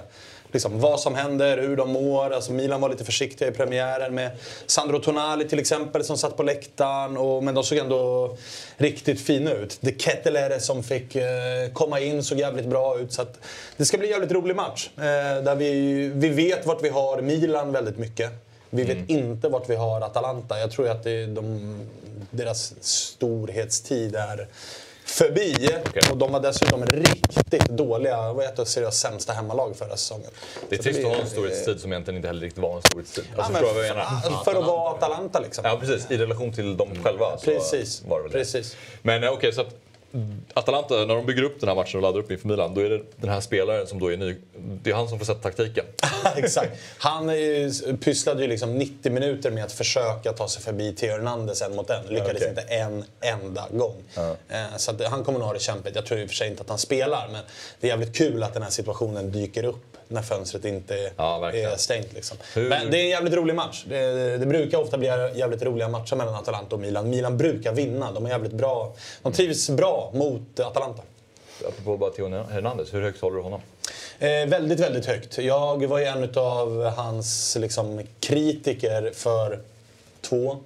liksom, 0.55 0.81
vad 0.81 1.01
som 1.01 1.15
händer, 1.15 1.59
hur 1.59 1.77
de 1.77 1.91
mår. 1.91 2.31
Alltså, 2.31 2.53
Milan 2.53 2.81
var 2.81 2.89
lite 2.89 3.05
försiktiga 3.05 3.49
i 3.49 3.51
premiären 3.51 4.15
med 4.15 4.31
Sandro 4.67 4.99
Tonali 4.99 5.49
till 5.49 5.59
exempel 5.59 6.05
som 6.05 6.19
satt 6.19 6.37
på 6.37 6.43
läktaren. 6.43 7.17
Och, 7.17 7.43
men 7.43 7.55
de 7.55 7.65
såg 7.65 7.79
ändå 7.79 8.37
riktigt 8.77 9.21
fina 9.21 9.53
ut. 9.53 9.79
De 9.81 9.93
Kettelere 9.93 10.61
som 10.61 10.83
fick 10.83 11.17
eh, 11.17 11.25
komma 11.73 12.01
in 12.01 12.25
såg 12.25 12.39
jävligt 12.39 12.67
bra 12.67 12.99
ut. 12.99 13.13
Så 13.13 13.23
att, 13.23 13.39
det 13.77 13.85
ska 13.85 13.99
bli 13.99 14.07
en 14.07 14.13
jävligt 14.13 14.33
rolig 14.33 14.57
match. 14.57 14.91
Eh, 14.97 15.03
där 15.45 15.55
vi, 15.55 16.09
vi 16.15 16.29
vet 16.29 16.67
vart 16.67 16.83
vi 16.83 16.89
har 16.89 17.23
Milan 17.23 17.73
väldigt 17.73 17.99
mycket. 17.99 18.31
Vi 18.71 18.85
vet 18.85 19.11
inte 19.11 19.49
vart 19.49 19.71
vi 19.71 19.77
har 19.77 20.01
Atalanta. 20.01 20.59
Jag 20.59 20.71
tror 20.71 20.89
att 20.89 21.05
det, 21.05 21.27
de, 21.27 21.77
deras 22.31 22.75
storhetstid 22.81 24.17
är 24.17 24.49
förbi. 25.05 25.69
Och 26.11 26.17
de 26.17 26.33
var 26.33 26.41
dessutom 26.41 26.87
riktigt 26.87 27.69
dåliga. 27.69 28.23
Det 28.23 28.33
var 28.33 28.43
ett 28.45 28.59
av 28.59 28.65
Serias 28.65 28.99
sämsta 29.01 29.33
hemmalag 29.33 29.77
förra 29.77 29.97
säsongen. 29.97 30.31
Det 30.69 30.75
är 30.75 30.77
Så 30.77 30.83
trist 30.83 30.99
att 30.99 31.05
ha 31.05 31.15
en 31.21 31.27
storhetstid 31.31 31.81
som 31.81 31.93
egentligen 31.93 32.17
inte 32.17 32.29
heller 32.29 32.41
riktigt 32.41 32.63
var 32.63 32.77
en 32.77 32.83
storhetstid. 32.83 33.25
Ja, 33.37 33.43
Alltså, 33.43 33.53
menar? 33.53 34.21
för, 34.21 34.45
för 34.53 34.61
att 34.61 34.67
vara 34.67 34.91
Atalanta 34.91 35.41
liksom. 35.41 35.65
Ja, 35.65 35.77
precis. 35.81 36.11
I 36.11 36.17
relation 36.17 36.53
till 36.53 36.77
dem 36.77 36.89
själva 37.05 37.39
så 37.39 37.45
Precis, 37.45 38.03
var 38.09 38.17
det 38.19 38.23
väl 38.23 38.33
det. 38.33 38.39
precis. 38.39 38.77
Men 39.03 39.25
eh, 39.25 39.31
okej, 39.31 39.53
så 39.53 39.61
att 39.61 39.75
Atalanta, 40.55 40.95
när 40.95 41.15
de 41.15 41.27
bygger 41.27 41.43
upp 41.43 41.61
den 41.61 41.69
här 41.69 41.77
matchen 41.77 41.97
och 41.97 42.03
laddar 42.03 42.19
upp 42.19 42.31
inför 42.31 42.49
Milan, 42.49 42.75
då 42.75 42.81
är 42.81 42.91
det 42.91 43.03
den 43.17 43.31
här 43.31 43.41
spelaren 43.41 43.87
som 43.87 43.99
då 43.99 44.13
är 44.13 44.17
ny. 44.17 44.37
Det 44.83 44.91
är 44.91 44.95
han 44.95 45.09
som 45.09 45.19
får 45.19 45.27
sätta 45.27 45.41
taktiken. 45.41 45.85
Exakt. 46.37 46.71
Han 46.99 47.29
ju- 47.29 47.71
pysslade 48.01 48.43
ju 48.43 48.49
liksom 48.49 48.75
90 48.79 49.13
minuter 49.13 49.51
med 49.51 49.65
att 49.65 49.73
försöka 49.73 50.33
ta 50.33 50.49
sig 50.49 50.63
förbi 50.63 50.93
Theo 50.95 51.11
Hernandez 51.13 51.63
en 51.63 51.77
mot 51.77 51.91
en. 51.91 52.05
Lyckades 52.09 52.37
okej. 52.37 52.49
inte 52.49 52.63
en 52.63 53.05
enda 53.21 53.69
gång. 53.73 54.03
Eh, 54.49 54.77
Så 54.77 54.91
att 54.91 55.05
han 55.05 55.25
kommer 55.25 55.39
nog 55.39 55.47
ha 55.49 55.55
det 55.55 55.61
kämpigt. 55.61 55.97
Jag 55.97 56.07
tror 56.07 56.21
i 56.21 56.25
och 56.25 56.29
för 56.29 56.37
sig 56.37 56.49
inte 56.49 56.63
att 56.63 56.69
han 56.69 56.79
spelar, 56.79 57.29
men 57.33 57.43
det 57.81 57.87
är 57.87 57.89
jävligt 57.91 58.17
kul 58.17 58.43
att 58.43 58.55
den 58.55 58.63
här 58.63 58.71
situationen 58.71 59.33
dyker 59.33 59.65
upp 59.65 59.97
när 60.09 60.23
fönstret 60.23 60.65
inte 60.65 61.11
Ja, 61.17 61.53
är 61.53 61.77
stängt. 61.77 62.13
Liksom. 62.13 62.37
Men 62.55 62.91
det 62.91 62.99
är 62.99 63.05
en 63.05 63.09
jävligt 63.09 63.35
rolig 63.35 63.55
match. 63.55 63.85
Det, 63.89 64.39
det 64.39 64.47
brukar 64.47 64.79
ofta 64.79 64.99
bli 64.99 65.09
jävligt 65.35 65.63
roliga 65.63 65.89
matcher 65.89 66.17
mellan 66.17 66.35
Atalanta 66.35 66.75
och 66.75 66.81
Milan. 66.81 67.11
Milan 67.11 67.37
brukar 67.37 67.73
vinna. 67.73 68.13
De 68.13 68.27
är 68.27 68.31
jävligt 68.31 68.53
bra. 68.53 68.95
De 69.23 69.33
trivs 69.33 69.71
bra 69.71 70.11
mot 70.15 70.61
Atalanta. 70.61 71.03
Apropå 71.69 72.11
Theo 72.11 72.29
Hernandez, 72.29 72.95
hur 72.95 73.03
högt 73.03 73.21
håller 73.21 73.37
du 73.37 73.43
honom? 73.43 73.61
Eh, 74.19 74.29
väldigt, 74.29 74.81
väldigt 74.81 75.07
högt. 75.07 75.39
Jag 75.39 75.87
var 75.87 75.99
ju 75.99 76.05
en 76.05 76.29
av 76.37 76.85
hans 76.85 77.57
liksom, 77.61 78.03
kritiker 78.21 79.11
för 79.15 79.61
två, 80.21 80.57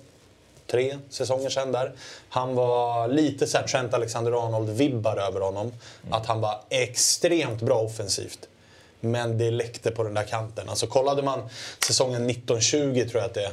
tre 0.67 0.99
säsonger 1.11 1.51
sedan 1.51 1.73
där. 1.73 1.93
Han 2.29 2.55
var 2.55 3.09
lite 3.09 3.47
så 3.47 3.59
Trent 3.69 3.95
Alexander-Arnold-vibbar 3.95 5.17
över 5.17 5.41
honom. 5.41 5.73
Att 6.11 6.27
han 6.27 6.41
var 6.41 6.61
extremt 6.69 7.63
bra 7.63 7.79
offensivt. 7.79 8.49
Men 9.01 9.39
det 9.39 9.51
läckte 9.51 9.91
på 9.91 10.03
den 10.03 10.15
där 10.15 10.25
kanten. 10.25 10.69
Alltså 10.69 10.87
kollade 10.87 11.23
man 11.23 11.49
säsongen 11.87 12.31
1920 12.31 13.09
tror 13.11 13.23
jag 13.23 13.25
att 13.25 13.35
det 13.35 13.45
är. 13.45 13.53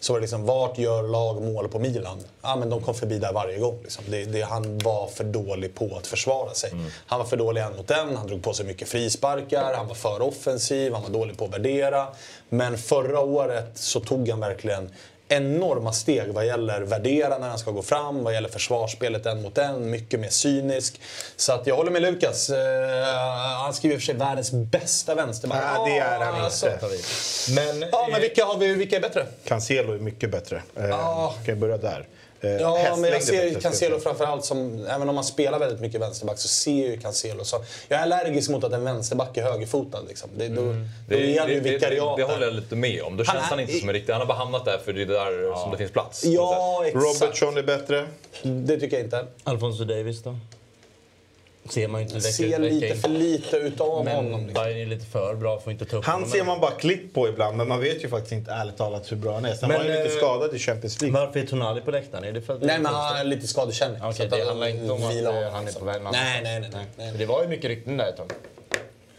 Så 0.00 0.12
var 0.12 0.20
det 0.20 0.22
liksom, 0.22 0.46
vart 0.46 0.78
gör 0.78 1.02
lag 1.02 1.42
mål 1.42 1.68
på 1.68 1.78
Milan? 1.78 2.18
Ja, 2.42 2.56
men 2.56 2.70
de 2.70 2.82
kom 2.82 2.94
förbi 2.94 3.18
där 3.18 3.32
varje 3.32 3.58
gång. 3.58 3.78
Liksom. 3.82 4.04
Det, 4.08 4.24
det, 4.24 4.42
han 4.42 4.78
var 4.78 5.06
för 5.06 5.24
dålig 5.24 5.74
på 5.74 5.96
att 5.96 6.06
försvara 6.06 6.54
sig. 6.54 6.70
Han 7.06 7.18
var 7.18 7.26
för 7.26 7.36
dålig 7.36 7.60
en 7.60 7.76
mot 7.76 7.90
en, 7.90 8.16
han 8.16 8.26
drog 8.26 8.42
på 8.42 8.52
sig 8.52 8.66
mycket 8.66 8.88
frisparkar, 8.88 9.74
han 9.74 9.88
var 9.88 9.94
för 9.94 10.22
offensiv, 10.22 10.92
han 10.92 11.02
var 11.02 11.10
dålig 11.10 11.38
på 11.38 11.44
att 11.44 11.52
värdera. 11.52 12.06
Men 12.48 12.78
förra 12.78 13.20
året 13.20 13.70
så 13.74 14.00
tog 14.00 14.28
han 14.28 14.40
verkligen 14.40 14.90
enorma 15.36 15.92
steg 15.92 16.28
vad 16.32 16.46
gäller 16.46 16.80
värdera 16.80 17.38
när 17.38 17.48
han 17.48 17.58
ska 17.58 17.70
gå 17.70 17.82
fram, 17.82 18.24
vad 18.24 18.34
gäller 18.34 18.48
försvarsspelet 18.48 19.26
en 19.26 19.42
mot 19.42 19.58
en, 19.58 19.90
mycket 19.90 20.20
mer 20.20 20.28
cynisk. 20.28 21.00
Så 21.36 21.52
att 21.52 21.66
jag 21.66 21.76
håller 21.76 21.90
med 21.90 22.02
Lukas. 22.02 22.50
Eh, 22.50 22.56
han 23.62 23.74
skriver 23.74 23.94
i 23.94 23.98
och 23.98 24.00
för 24.00 24.06
sig 24.06 24.14
världens 24.14 24.50
bästa 24.52 25.14
vänsterback. 25.14 25.62
Nej, 25.78 25.92
det 25.94 25.98
är 25.98 26.18
han 26.20 26.34
Alltså. 26.44 26.66
inte. 26.72 26.86
Men, 27.54 27.88
Ja, 27.92 28.08
men 28.12 28.20
vilka, 28.20 28.44
har 28.44 28.58
vi, 28.58 28.74
vilka 28.74 28.96
är 28.96 29.00
bättre? 29.00 29.26
Cancelo 29.44 29.92
är 29.92 29.98
mycket 29.98 30.30
bättre. 30.30 30.62
Eh, 30.76 30.88
Ja. 30.88 31.34
Kan 31.36 31.44
jag 31.52 31.58
börja 31.58 31.76
där? 31.76 32.06
Eh, 32.44 32.50
Ja, 32.50 32.96
men 32.98 33.10
jag 33.10 33.22
ser 33.22 33.44
ju 33.44 33.60
Cancelo 33.60 33.98
framförallt 34.00 34.44
som, 34.44 34.86
även 34.86 35.08
om 35.08 35.14
man 35.14 35.24
spelar 35.24 35.58
väldigt 35.58 35.80
mycket 35.80 36.00
vänsterback 36.00 36.38
så 36.38 36.48
ser 36.48 36.70
jag 36.70 36.90
ju 36.90 37.00
Cancelo 37.00 37.44
så. 37.44 37.56
Jag 37.88 37.98
är 37.98 38.02
allergisk 38.02 38.50
mot 38.50 38.64
att 38.64 38.72
en 38.72 38.84
vänsterback 38.84 39.36
är 39.36 39.42
högerfotad 39.42 39.98
liksom. 40.08 40.30
Det, 40.36 40.48
då, 40.48 40.54
då 40.54 40.60
Mm. 40.62 40.88
Det, 41.08 41.14
är 41.14 41.26
det, 41.26 41.38
han 41.40 41.48
ju 41.48 41.54
det, 41.54 41.60
det, 41.60 41.70
vikariat 41.70 42.16
det 42.16 42.22
där. 42.22 42.32
håller 42.32 42.46
jag 42.46 42.54
lite 42.54 42.76
med 42.76 43.02
om. 43.02 43.16
Då 43.16 43.24
Han 43.26 43.36
känns 43.36 43.46
han, 43.50 43.58
är- 43.58 43.62
inte 43.62 43.74
som 43.74 43.88
en 43.88 43.92
riktig... 43.92 44.12
Han 44.12 44.20
har 44.20 44.26
bara 44.28 44.38
hamnat 44.38 44.64
där 44.64 44.78
för 44.84 44.92
det 44.92 45.02
är 45.02 45.06
där 45.06 45.62
som 45.62 45.70
det 45.70 45.76
finns 45.78 45.90
plats. 45.92 46.24
Ja, 46.24 46.82
exakt. 46.86 47.04
Robertson 47.22 47.56
är 47.56 47.62
bättre. 47.62 48.06
Det 48.42 48.80
tycker 48.80 48.96
jag 48.96 49.06
inte. 49.06 49.26
Alfonso 49.44 49.84
Davis 49.84 50.22
då? 50.22 50.36
Ser 51.70 51.88
man 51.88 52.00
inte 52.00 52.14
vecka 52.14 52.28
ser 52.28 52.58
lite 52.58 52.94
för 52.96 53.08
lite 53.08 53.56
utav 53.56 53.88
honom. 53.88 54.04
Men 54.24 54.46
Liksom. 54.46 54.62
Bayern 54.64 54.78
är 54.78 54.86
lite 54.86 55.06
för 55.06 55.34
bra, 55.34 55.60
får 55.60 55.72
inte 55.72 55.84
ta 55.84 55.96
upp 55.96 56.04
Han 56.04 56.14
honom. 56.14 56.28
ser 56.30 56.44
man 56.44 56.60
bara 56.60 56.70
klipp 56.70 57.14
på 57.14 57.28
ibland, 57.28 57.56
men 57.56 57.68
man 57.68 57.80
vet 57.80 58.04
ju 58.04 58.08
faktiskt 58.08 58.32
inte 58.32 58.50
ärligt 58.52 58.76
talat 58.76 59.12
hur 59.12 59.16
bra 59.16 59.34
han 59.34 59.44
är. 59.44 59.54
Sen 59.54 59.68
Men, 59.68 59.78
var 59.78 59.84
han 59.84 59.86
ju 59.96 60.02
lite 60.04 60.14
eh, 60.14 60.18
skadad 60.18 60.54
i 60.54 60.58
Champions 60.58 61.00
League. 61.00 61.20
Varför 61.20 61.40
är 61.40 61.46
Tonali 61.46 61.80
på 61.80 61.90
läktaren? 61.90 62.24
Är 62.24 62.32
det 62.32 62.40
för 62.42 62.54
att 62.54 62.62
Nej, 62.62 62.78
men 62.78 62.94
han 62.94 63.16
är 63.16 63.24
lite 63.24 63.46
skadekänning. 63.46 63.98
Okej, 64.02 64.24
att 64.24 64.30
det 64.32 64.38
han 64.38 64.46
handlar 64.48 64.66
inte 64.68 64.92
om 64.92 65.04
att 65.04 65.14
vilar 65.14 65.30
eh, 65.30 65.36
honom, 65.36 65.52
han 65.52 65.62
är 65.62 65.66
alltså. 65.66 65.78
på 65.78 65.84
väg. 65.84 66.02
Nej, 66.02 66.12
nej, 66.12 66.60
nej. 66.60 66.60
nej, 66.60 66.86
För 66.96 67.02
nej. 67.02 67.12
Det 67.18 67.26
var 67.26 67.42
ju 67.42 67.48
mycket 67.48 67.64
rykten 67.64 67.96
där 67.96 68.08
ett 68.08 68.16
tag. 68.16 68.32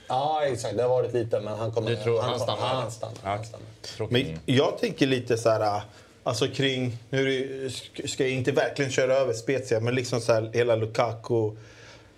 Ja, 0.08 0.42
exakt. 0.46 0.78
Det 0.78 0.82
har 0.84 0.90
varit 0.90 1.14
lite, 1.14 1.40
men 1.40 1.58
han 1.58 1.72
kommer... 1.72 1.90
Du 1.90 1.96
tror 1.96 2.22
han 2.22 2.32
kommer- 2.32 2.44
stannar? 2.44 2.62
Ja, 2.62 2.66
han 2.82 2.92
stannar. 2.92 3.16
Ja, 3.24 3.30
Han 3.30 3.46
stannar. 3.46 4.12
Men 4.12 4.40
jag 4.46 4.78
tänker 4.80 5.08
lite 5.08 5.38
så 5.38 5.50
här, 5.50 5.82
alltså 6.24 6.48
kring, 6.48 6.98
nu 7.10 7.70
ska 8.06 8.24
jag 8.24 8.32
inte 8.34 8.52
verkligen 8.52 8.92
köra 8.92 9.14
över 9.16 9.34
Spezia, 9.34 9.80
men 9.80 9.96
liksom 9.96 10.22
så 10.22 10.34
här 10.34 10.50
hela 10.54 10.76
Lukaku 10.76 11.52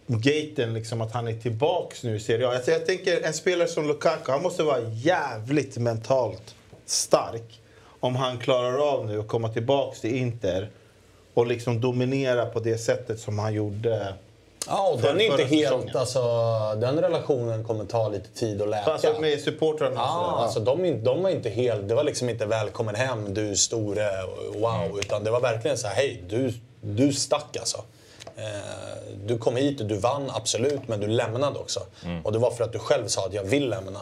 gaten 0.07 0.73
liksom 0.73 1.01
att 1.01 1.11
han 1.11 1.27
är 1.27 1.33
tillbaks 1.33 2.03
nu 2.03 2.15
i 2.15 2.19
Serie 2.19 2.47
A. 2.47 2.51
Alltså 2.55 2.71
jag 2.71 2.85
tänker 2.85 3.21
en 3.21 3.33
spelare 3.33 3.67
som 3.67 3.87
Lukaku, 3.87 4.31
han 4.31 4.41
måste 4.41 4.63
vara 4.63 4.81
jävligt 4.89 5.77
mentalt 5.77 6.55
stark 6.85 7.61
om 7.99 8.15
han 8.15 8.37
klarar 8.37 8.93
av 8.93 9.05
nu 9.05 9.19
att 9.19 9.27
komma 9.27 9.49
tillbaks 9.49 10.01
till 10.01 10.15
Inter 10.15 10.69
och 11.33 11.47
liksom 11.47 11.81
dominera 11.81 12.45
på 12.45 12.59
det 12.59 12.77
sättet 12.77 13.19
som 13.19 13.39
han 13.39 13.53
gjorde. 13.53 14.13
Ja, 14.67 14.89
och 14.93 15.01
den 15.01 15.21
är 15.21 15.25
inte 15.25 15.43
helt... 15.43 15.63
säsongen. 15.63 15.97
Alltså, 15.97 16.19
den 16.81 16.99
relationen 17.01 17.63
kommer 17.63 17.85
ta 17.85 18.09
lite 18.09 18.29
tid 18.29 18.61
att 18.61 18.69
läka. 18.69 18.91
Alltså 18.91 19.21
med 19.21 19.41
supportrarna 19.41 19.95
Ja, 19.95 20.37
alltså 20.39 20.59
de, 20.59 21.03
de 21.03 21.23
var 21.23 21.29
inte 21.29 21.49
helt... 21.49 21.87
Det 21.87 21.95
var 21.95 22.03
liksom 22.03 22.29
inte 22.29 22.45
välkommen 22.45 22.95
hem, 22.95 23.33
du 23.33 23.55
store, 23.55 24.09
wow. 24.55 24.99
Utan 24.99 25.23
det 25.23 25.31
var 25.31 25.41
verkligen 25.41 25.77
så 25.77 25.87
här, 25.87 25.95
hej, 25.95 26.23
du, 26.29 26.53
du 26.81 27.13
stack 27.13 27.57
alltså. 27.57 27.83
Eh, 28.37 29.15
du 29.25 29.37
kom 29.37 29.55
hit 29.55 29.81
och 29.81 29.87
du 29.87 29.97
vann, 29.97 30.31
absolut, 30.33 30.87
men 30.87 30.99
du 30.99 31.07
lämnade 31.07 31.59
också. 31.59 31.79
Och 32.23 32.31
det 32.31 32.39
var 32.39 32.51
för 32.51 32.63
att 32.63 32.73
du 32.73 32.79
själv 32.79 33.07
sa 33.07 33.25
att 33.25 33.33
jag 33.33 33.43
vill 33.43 33.69
lämna. 33.69 33.99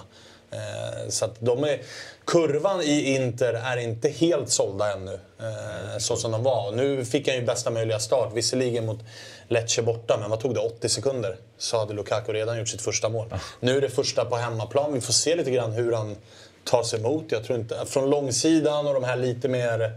Eh, 0.52 1.10
så 1.10 1.26
att 1.26 1.36
de 1.40 1.64
är, 1.64 1.82
kurvan 2.26 2.82
i 2.82 3.16
Inter 3.16 3.54
är 3.54 3.78
inte 3.78 4.10
helt 4.10 4.50
sålda 4.50 4.94
ännu, 4.94 5.14
eh, 5.40 5.98
så 5.98 6.16
som 6.16 6.32
de 6.32 6.44
var. 6.44 6.72
Nu 6.72 7.06
fick 7.06 7.28
han 7.28 7.38
ju 7.38 7.46
bästa 7.46 7.72
möjliga 7.72 8.00
start, 8.00 8.34
visserligen 8.34 8.86
mot 8.86 9.00
Lecce 9.48 9.82
borta, 9.82 10.18
men 10.20 10.30
vad 10.30 10.40
tog 10.40 10.54
det? 10.54 10.60
80 10.60 10.90
sekunder 10.90 11.38
så 11.58 11.80
hade 11.80 11.94
Lukaku 11.94 12.34
redan 12.34 12.58
gjort 12.58 12.70
sitt 12.70 12.82
första 12.82 13.10
mål. 13.10 13.34
Nu 13.60 13.78
är 13.78 13.82
det 13.82 13.90
första 13.90 14.26
på 14.26 14.36
hemmaplan. 14.36 14.94
Vi 14.94 15.02
får 15.02 15.14
se 15.14 15.36
lite 15.36 15.52
grann 15.52 15.72
hur 15.72 15.92
han 15.94 16.16
tar 16.64 16.84
sig 16.84 17.00
emot. 17.00 17.26
Jag 17.30 17.44
tror 17.44 17.60
inte, 17.60 17.86
från 17.86 18.10
långsidan 18.10 18.88
och 18.88 18.94
de 18.94 19.04
här 19.04 19.16
lite 19.16 19.48
mer, 19.48 19.92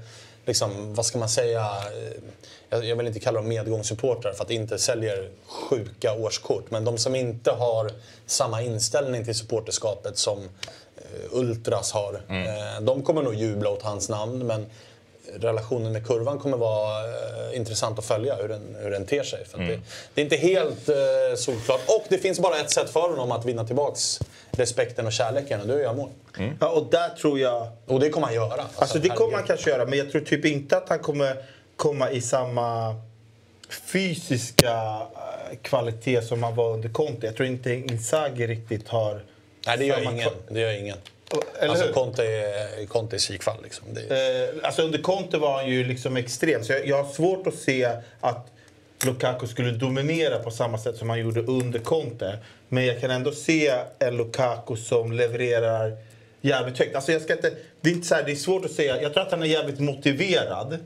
liksom, 0.47 0.94
vad 0.94 1.06
ska 1.06 1.18
man 1.18 1.28
säga, 1.28 1.70
jag, 2.68 2.97
vill 2.97 3.06
inte 3.06 3.20
kalla 3.20 3.39
dem 3.39 3.48
medgångssupportrar 3.48 4.32
för 4.32 4.44
att 4.44 4.51
inte 4.51 4.78
säljer 4.78 5.31
sjuka 5.47 6.12
årskort. 6.12 6.70
Men 6.70 6.85
de 6.85 6.98
som 6.98 7.14
inte 7.14 7.51
har 7.51 7.90
samma 8.27 8.62
inställning 8.62 9.24
till 9.24 9.35
supporterskapet 9.35 10.18
som 10.18 10.39
eh, 10.97 11.32
Ultras 11.32 11.93
har. 11.93 12.20
Eh, 12.28 12.82
de 12.82 13.02
kommer 13.02 13.23
nog 13.23 13.35
jubla 13.35 13.70
åt 13.70 13.82
hans 13.82 14.09
namn 14.09 14.47
men 14.47 14.66
relationen 15.41 15.93
med 15.93 16.07
kurvan 16.07 16.39
kommer 16.39 16.57
vara 16.57 17.05
eh, 17.05 17.57
intressant 17.57 17.99
att 17.99 18.05
följa 18.05 18.35
hur 18.35 18.49
den, 18.49 18.77
hur 18.81 18.91
den 18.91 19.07
ter 19.07 19.23
sig. 19.23 19.45
För 19.45 19.59
att 19.59 19.69
det, 19.69 19.81
det 20.15 20.21
är 20.21 20.25
inte 20.25 20.37
helt 20.37 20.89
eh, 20.89 20.97
solklart. 21.37 21.81
Och 21.87 22.05
det 22.09 22.19
finns 22.19 22.41
bara 22.41 22.59
ett 22.59 22.71
sätt 22.71 22.91
för 22.91 23.01
honom 23.01 23.33
att 23.33 23.45
vinna 23.45 23.65
tillbaks 23.65 24.21
respekten 24.51 25.07
och 25.07 25.13
kärleken 25.13 25.61
och 25.61 25.67
det 25.67 25.73
är 25.73 25.77
att 25.77 25.83
göra 25.83 25.95
mål. 25.95 26.11
Ja, 26.61 26.69
och 26.69 26.91
där 26.91 27.09
tror 27.09 27.39
jag... 27.39 27.69
Och 27.87 28.01
det 28.01 28.11
kommer 28.11 28.27
han 28.27 28.37
göra. 28.37 28.65
Alltså 28.77 28.99
det 28.99 29.09
kommer 29.09 29.37
han 29.37 29.47
kanske 29.47 29.71
göra, 29.71 29.87
men 29.87 29.99
jag 29.99 30.11
tror 30.11 30.21
typ 30.21 30.45
inte 30.45 30.77
att 30.77 30.89
han 30.89 30.99
kommer 30.99 31.37
komma 31.77 32.11
i 32.11 32.21
samma 32.21 32.95
fysiska 33.71 34.73
eh, 34.73 35.57
kvalitet 35.63 36.23
som 36.23 36.43
han 36.43 36.55
var 36.55 36.73
under 36.73 36.89
Conte. 36.89 37.27
Jag 37.27 37.37
tror 37.37 37.49
inte 37.49 37.73
Inzaghi 37.73 38.47
riktigt 38.47 38.89
har... 38.89 39.25
Nej, 39.67 39.79
det 39.79 39.85
gör 39.85 40.13
ingen. 40.13 40.31
Det 40.49 40.61
gör 40.61 40.73
ingen. 40.73 40.99
Eller 41.59 41.70
alltså? 41.70 41.93
Conte 41.93 42.24
är, 42.24 42.86
Conte 42.86 43.16
är 43.16 43.19
psykfall 43.19 43.57
liksom. 43.62 43.86
Det, 43.94 44.01
Eh, 44.01 44.66
alltså 44.66 44.82
under 44.82 44.98
Conte 44.98 45.39
var 45.39 45.57
han 45.57 45.69
ju 45.69 45.85
liksom 45.85 46.16
extrem. 46.16 46.65
Så 46.65 46.73
jag, 46.73 46.86
jag 46.86 47.03
har 47.03 47.12
svårt 47.12 47.47
att 47.47 47.55
se 47.55 47.90
att 48.20 48.47
Lukaku 49.05 49.47
skulle 49.47 49.70
dominera 49.70 50.39
på 50.39 50.51
samma 50.51 50.78
sätt 50.78 50.97
som 50.97 51.11
han 51.11 51.20
gjorde 51.20 51.40
under 51.40 51.78
Conte. 51.78 52.39
Men 52.69 52.86
jag 52.86 53.01
kan 53.01 53.11
ändå 53.11 53.32
se 53.32 53.74
en 53.98 54.16
Lukaku 54.16 54.77
som 54.77 55.12
levererar 55.12 55.97
jävligt 56.40 56.78
högt. 56.78 56.97
Alltså 56.97 57.12
jag 57.12 57.23
ska 57.23 57.32
inte, 57.32 57.53
det, 57.81 57.90
är 57.90 57.94
inte 57.94 58.07
så 58.07 58.15
här, 58.15 58.23
det 58.23 58.32
är 58.32 58.36
svårt 58.36 58.65
att 58.65 58.73
säga. 58.73 59.03
Jag 59.03 59.12
tror 59.12 59.23
att 59.23 59.31
han 59.31 59.43
är 59.43 59.47
jävligt 59.47 59.81
motiverad 59.81 60.78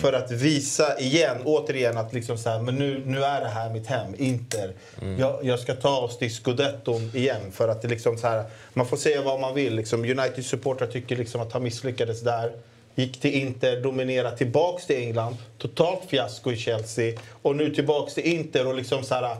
för 0.00 0.12
att 0.12 0.30
visa 0.30 0.98
igen, 0.98 1.36
återigen 1.44 1.98
att 1.98 2.12
liksom 2.12 2.38
så 2.38 2.50
här, 2.50 2.60
men 2.60 2.74
nu, 2.74 3.02
nu 3.06 3.24
är 3.24 3.40
det 3.40 3.48
här 3.48 3.70
mitt 3.70 3.86
hem, 3.86 4.14
Inter. 4.18 4.72
Jag, 5.18 5.38
jag 5.42 5.60
ska 5.60 5.74
ta 5.74 6.00
oss 6.00 6.18
till 6.18 6.34
scudetton 6.34 7.10
igen. 7.14 7.52
För 7.52 7.68
att 7.68 7.82
det 7.82 7.88
liksom 7.88 8.18
så 8.18 8.26
här, 8.26 8.44
man 8.72 8.86
får 8.86 8.96
säga 8.96 9.22
vad 9.22 9.40
man 9.40 9.54
vill. 9.54 9.74
Liksom, 9.74 10.04
United-supportrar 10.04 10.86
tycker 10.86 11.16
liksom 11.16 11.40
att 11.40 11.52
han 11.52 11.62
misslyckades 11.62 12.20
där. 12.20 12.52
Gick 12.94 13.20
till 13.20 13.34
Inter, 13.34 13.80
dominerade 13.80 14.36
tillbaks 14.36 14.86
till 14.86 14.96
England. 14.96 15.36
Totalt 15.58 16.00
fiasko 16.08 16.52
i 16.52 16.56
Chelsea. 16.56 17.18
Och 17.42 17.56
nu 17.56 17.74
tillbaks 17.74 18.14
till 18.14 18.24
Inter 18.24 18.66
och 18.66 18.74
liksom 18.74 19.04
så 19.04 19.14
här, 19.14 19.36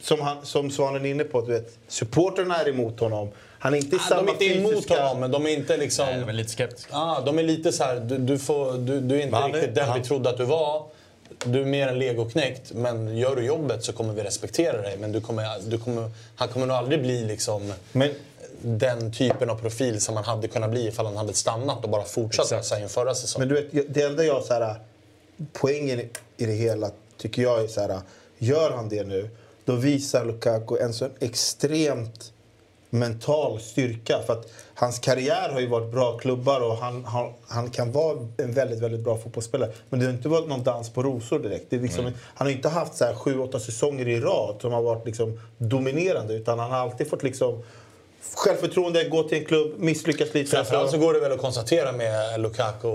som, 0.00 0.20
han, 0.20 0.46
som 0.46 0.70
Svanen 0.70 1.04
är 1.04 1.10
inne 1.10 1.24
på, 1.24 1.40
du 1.40 1.52
vet, 1.52 1.78
supporterna 1.88 2.56
är 2.56 2.68
emot 2.68 3.00
honom. 3.00 3.28
Han 3.58 3.74
är 3.74 3.78
inte 3.78 3.96
i 3.96 3.98
Ah, 3.98 4.08
samma 4.08 4.22
de 4.22 4.28
är 4.28 4.32
inte 4.32 4.44
emot 4.58 4.70
fysiska... 4.72 5.02
honom, 5.02 5.20
men 5.20 5.30
de 5.30 5.46
är 5.46 5.50
inte 5.50 5.76
liksom... 5.76 6.06
Nej, 6.06 6.20
de 6.20 6.28
är 6.28 6.32
lite 6.32 6.50
skeptiska. 6.50 6.96
Ah, 6.96 7.20
de 7.20 7.38
är 7.38 7.42
lite 7.42 7.72
så 7.72 7.84
här, 7.84 8.00
du, 8.00 8.18
du, 8.18 8.38
får, 8.38 8.72
du, 8.72 9.00
du 9.00 9.16
är 9.20 9.22
inte 9.22 9.36
är- 9.36 9.52
riktigt 9.52 9.74
den 9.74 9.94
vi 9.98 10.04
trodde 10.04 10.30
att 10.30 10.36
du 10.36 10.44
var. 10.44 10.86
Du 11.44 11.60
är 11.60 11.64
mer 11.64 11.88
en 11.88 11.98
legoknäckt, 11.98 12.72
men 12.72 13.16
gör 13.16 13.36
du 13.36 13.44
jobbet 13.44 13.84
så 13.84 13.92
kommer 13.92 14.12
vi 14.14 14.22
respektera 14.22 14.82
dig. 14.82 14.96
Men 14.98 15.12
du 15.12 15.20
kommer, 15.20 15.44
du 15.70 15.78
kommer, 15.78 16.10
han 16.36 16.48
kommer 16.48 16.66
nog 16.66 16.76
aldrig 16.76 17.02
bli 17.02 17.24
liksom 17.24 17.72
Men 17.92 18.10
den 18.60 19.12
typen 19.12 19.50
av 19.50 19.54
profil 19.60 20.00
som 20.00 20.16
han 20.16 20.24
hade 20.24 20.48
kunnat 20.48 20.70
bli 20.70 20.88
ifall 20.88 21.06
han 21.06 21.16
hade 21.16 21.34
stannat 21.34 21.84
och 21.84 21.90
bara 21.90 22.04
fortsatt 22.04 22.52
växa 22.52 22.80
in 22.80 22.88
förra 22.88 23.14
säsongen. 23.14 23.48
Men 23.48 23.56
du 23.56 23.62
vet, 23.82 23.94
det 23.94 24.02
enda 24.02 24.24
jag 24.24 24.42
så 24.44 24.54
här, 24.54 24.74
poängen 25.52 26.00
i 26.36 26.46
det 26.46 26.52
hela 26.52 26.90
tycker 27.18 27.42
jag 27.42 27.62
är 27.64 27.68
så 27.68 27.80
här, 27.80 28.00
gör 28.38 28.70
han 28.70 28.88
det 28.88 29.04
nu, 29.04 29.30
då 29.64 29.72
visar 29.72 30.24
Lukaku 30.24 30.76
en 30.80 30.92
sån 30.94 31.10
extremt 31.20 32.32
mental 32.90 33.60
styrka. 33.60 34.18
För 34.26 34.32
att 34.32 34.46
hans 34.74 34.98
karriär 34.98 35.48
har 35.52 35.60
ju 35.60 35.66
varit 35.66 35.92
bra 35.92 36.18
klubbar 36.18 36.60
och 36.60 36.76
han, 36.76 37.04
han, 37.04 37.32
han 37.48 37.70
kan 37.70 37.92
vara 37.92 38.18
en 38.36 38.52
väldigt, 38.52 38.80
väldigt 38.80 39.00
bra 39.00 39.18
fotbollsspelare. 39.18 39.72
Men 39.90 40.00
det 40.00 40.06
har 40.06 40.12
inte 40.12 40.28
varit 40.28 40.48
någon 40.48 40.62
dans 40.62 40.90
på 40.90 41.02
rosor 41.02 41.38
direkt. 41.38 41.66
Det 41.70 41.76
är 41.76 41.80
liksom, 41.80 42.04
Han 42.34 42.46
har 42.46 42.48
inte 42.48 42.68
haft 42.68 42.94
så 42.94 43.04
här 43.04 43.14
sju, 43.14 43.38
åtta 43.38 43.60
säsonger 43.60 44.08
i 44.08 44.20
rad 44.20 44.56
som 44.60 44.72
har 44.72 44.82
varit 44.82 45.06
liksom 45.06 45.40
dominerande. 45.58 46.34
Utan 46.34 46.58
han 46.58 46.70
har 46.70 46.78
alltid 46.78 47.10
fått 47.10 47.22
liksom 47.22 47.62
självförtroende, 48.34 49.04
gå 49.04 49.22
till 49.22 49.38
en 49.38 49.44
klubb, 49.44 49.72
misslyckas 49.78 50.34
lite. 50.34 50.50
Framförallt 50.50 50.90
så 50.90 50.98
går 50.98 51.14
det 51.14 51.20
väl 51.20 51.32
att 51.32 51.40
konstatera 51.40 51.92
med 51.92 52.40
Lukaku, 52.40 52.88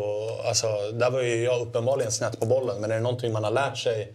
alltså, 0.48 0.68
där 0.94 1.12
var 1.12 1.22
ju 1.22 1.44
jag 1.44 1.62
uppenbarligen 1.62 2.12
snett 2.12 2.40
på 2.40 2.46
bollen, 2.46 2.82
men 2.82 2.92
är 2.92 2.96
det 2.96 3.02
någonting 3.02 3.32
man 3.32 3.44
har 3.44 3.52
lärt 3.52 3.78
sig 3.78 4.14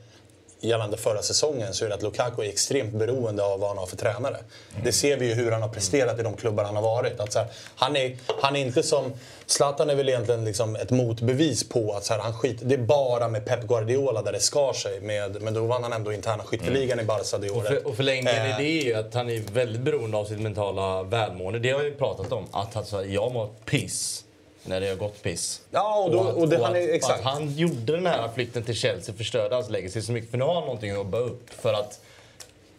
gällande 0.60 0.96
förra 0.96 1.22
säsongen 1.22 1.74
så 1.74 1.84
är 1.84 1.88
det 1.88 1.94
att 1.94 2.02
Lukaku 2.02 2.42
är 2.42 2.48
extremt 2.48 2.92
beroende 2.92 3.44
av 3.44 3.60
vad 3.60 3.68
han 3.68 3.78
har 3.78 3.86
för 3.86 3.96
tränare. 3.96 4.36
Det 4.84 4.92
ser 4.92 5.16
vi 5.16 5.26
ju 5.26 5.34
hur 5.34 5.50
han 5.50 5.62
har 5.62 5.68
presterat 5.68 6.20
i 6.20 6.22
de 6.22 6.36
klubbar 6.36 6.64
han 6.64 6.76
har 6.76 6.82
varit. 6.82 7.20
Att 7.20 7.34
här, 7.34 7.46
han, 7.76 7.96
är, 7.96 8.16
han 8.40 8.56
är 8.56 8.60
inte 8.60 8.82
som... 8.82 9.12
Zlatan 9.46 9.90
är 9.90 9.94
väl 9.94 10.08
egentligen 10.08 10.44
liksom 10.44 10.76
ett 10.76 10.90
motbevis 10.90 11.68
på 11.68 11.92
att 11.92 12.04
så 12.04 12.14
här, 12.14 12.20
han 12.20 12.32
skit, 12.32 12.58
det 12.62 12.74
är 12.74 12.78
bara 12.78 13.28
med 13.28 13.44
Pep 13.44 13.66
Guardiola 13.66 14.22
där 14.22 14.32
det 14.32 14.40
skar 14.40 14.72
sig. 14.72 15.00
Med, 15.00 15.42
men 15.42 15.54
då 15.54 15.66
vann 15.66 15.82
han 15.82 15.92
ändå 15.92 16.12
interna 16.12 16.44
skytteligan 16.44 17.00
i 17.00 17.04
Barca 17.04 17.38
det 17.38 17.50
Och, 17.50 17.56
året. 17.56 17.68
för, 17.68 17.86
och 17.86 17.96
förlängningen 17.96 18.46
Eh, 18.46 18.60
i 18.60 18.62
det 18.62 18.80
är 18.80 18.84
ju 18.84 18.94
att 18.94 19.14
han 19.14 19.30
är 19.30 19.40
väldigt 19.52 19.82
beroende 19.82 20.16
av 20.16 20.24
sitt 20.24 20.40
mentala 20.40 21.02
välmående. 21.02 21.58
Det 21.58 21.70
har 21.70 21.80
vi 21.80 21.90
pratat 21.90 22.32
om. 22.32 22.46
Att 22.52 22.76
alltså, 22.76 23.04
jag 23.04 23.32
mår 23.32 23.48
piss 23.64 24.24
när 24.68 24.80
det 24.80 24.88
har 24.88 24.96
gått 24.96 25.22
piss. 25.22 25.60
Ja, 25.70 25.98
och, 26.04 26.10
då, 26.10 26.20
att- 26.20 26.34
och 26.34 26.48
det, 26.48 26.58
och 26.58 26.66
han 26.66 26.76
är, 26.76 26.94
exakt. 26.94 27.24
Han 27.24 27.54
gjorde 27.56 27.92
den 27.92 28.06
här 28.06 28.28
flytten 28.34 28.62
till 28.62 28.74
Chelsea 28.74 29.14
förstörde 29.14 29.54
hans 29.54 29.70
legacy 29.70 30.02
så 30.02 30.12
mycket. 30.12 30.30
För 30.30 30.38
nu 30.38 30.44
har 30.44 30.54
han 30.54 30.64
någonting 30.64 30.90
att 30.90 30.96
jobba 30.96 31.18
upp. 31.18 31.50
För 31.50 31.72
att 31.74 32.00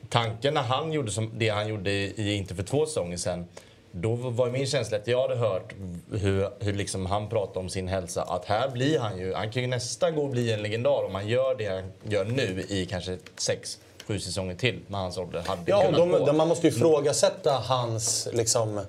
tanken 0.09 0.53
när 0.53 0.61
han 0.61 0.91
gjorde 0.91 1.11
som, 1.11 1.31
det 1.37 1.49
han 1.49 1.67
gjorde 1.67 1.91
i 1.91 2.13
i 2.17 2.33
Inter 2.33 2.55
för 2.55 2.63
två 2.63 2.85
säsonger 2.85 3.17
sedan. 3.17 3.47
Då 3.91 4.15
var 4.15 4.49
min 4.49 4.67
känsla 4.67 4.97
att 4.97 5.07
jag 5.07 5.21
hade 5.21 5.35
hört 5.35 5.73
hur, 6.11 6.49
hur 6.63 6.73
liksom 6.73 7.05
han 7.05 7.29
pratade 7.29 7.59
om 7.59 7.69
sin 7.69 7.87
hälsa. 7.87 8.21
Att 8.23 8.45
här 8.45 8.69
blir 8.69 8.99
han 8.99 9.17
ju, 9.19 9.33
han 9.33 9.51
kan 9.51 9.61
ju 9.61 9.67
nästan 9.67 10.15
gå 10.15 10.21
och 10.23 10.29
bli 10.29 10.53
en 10.53 10.61
legendar 10.61 11.05
om 11.05 11.15
han 11.15 11.27
gör 11.27 11.55
det 11.55 11.65
han 11.65 11.91
gör 12.03 12.25
nu 12.25 12.65
i 12.69 12.85
kanske 12.85 13.17
sex, 13.37 13.77
sju 14.07 14.19
säsonger 14.19 14.55
till 14.55 14.79
med 14.87 14.99
hans 14.99 15.17
ålder. 15.17 15.43
Hade 15.47 15.61
Ja, 15.65 15.87
och 15.87 15.93
de, 15.93 16.11
de, 16.25 16.37
man 16.37 16.47
måste 16.47 16.67
ju 16.67 16.73
ifrågasätta 16.73 17.51
hans, 17.51 18.27
liksom, 18.33 18.81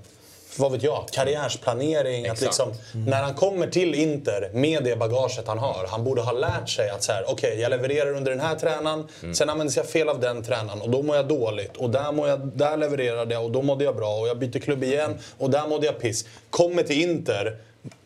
vad 0.61 0.73
vet 0.73 0.82
jag, 0.82 1.05
karriärsplanering. 1.12 2.28
Att 2.28 2.41
liksom, 2.41 2.73
När 3.07 3.23
han 3.23 3.35
kommer 3.35 3.66
till 3.66 3.95
Inter 3.95 4.51
med 4.53 4.85
det 4.85 4.97
bagaget 4.97 5.47
han 5.47 5.59
har, 5.59 5.87
han 5.89 6.05
borde 6.05 6.23
ha 6.23 6.32
lärt 6.32 6.69
sig 6.69 6.91
att 6.91 7.03
så 7.03 7.12
här, 7.12 7.24
okej, 7.28 7.61
jag 7.61 7.70
levererar 7.70 8.15
under 8.15 8.31
den 8.31 8.41
här 8.41 8.55
tränaren, 8.55 9.09
sen 9.35 9.51
använder 9.51 9.74
jag 9.77 9.87
fel 9.87 10.09
av 10.09 10.20
den 10.20 10.43
tränaren 10.43 10.81
och 10.81 10.91
då 10.91 11.03
mår 11.03 11.16
jag 11.16 11.28
dåligt. 11.28 11.77
Och 11.77 11.91
där, 11.91 12.12
mår 12.12 12.28
jag, 12.28 12.41
där 12.55 12.77
levererade 12.77 13.35
jag 13.35 13.45
och 13.45 13.51
då 13.51 13.62
mådde 13.62 13.85
jag 13.85 13.97
bra 13.97 14.16
och 14.16 14.28
jag 14.28 14.39
byter 14.39 14.59
klubb 14.61 14.85
igen 14.85 15.19
och 15.39 15.51
där 15.51 15.69
mådde 15.69 15.87
jag 15.87 15.99
piss. 16.01 16.24
Kommer 16.51 16.82
till 16.82 17.01
Inter, 17.03 17.57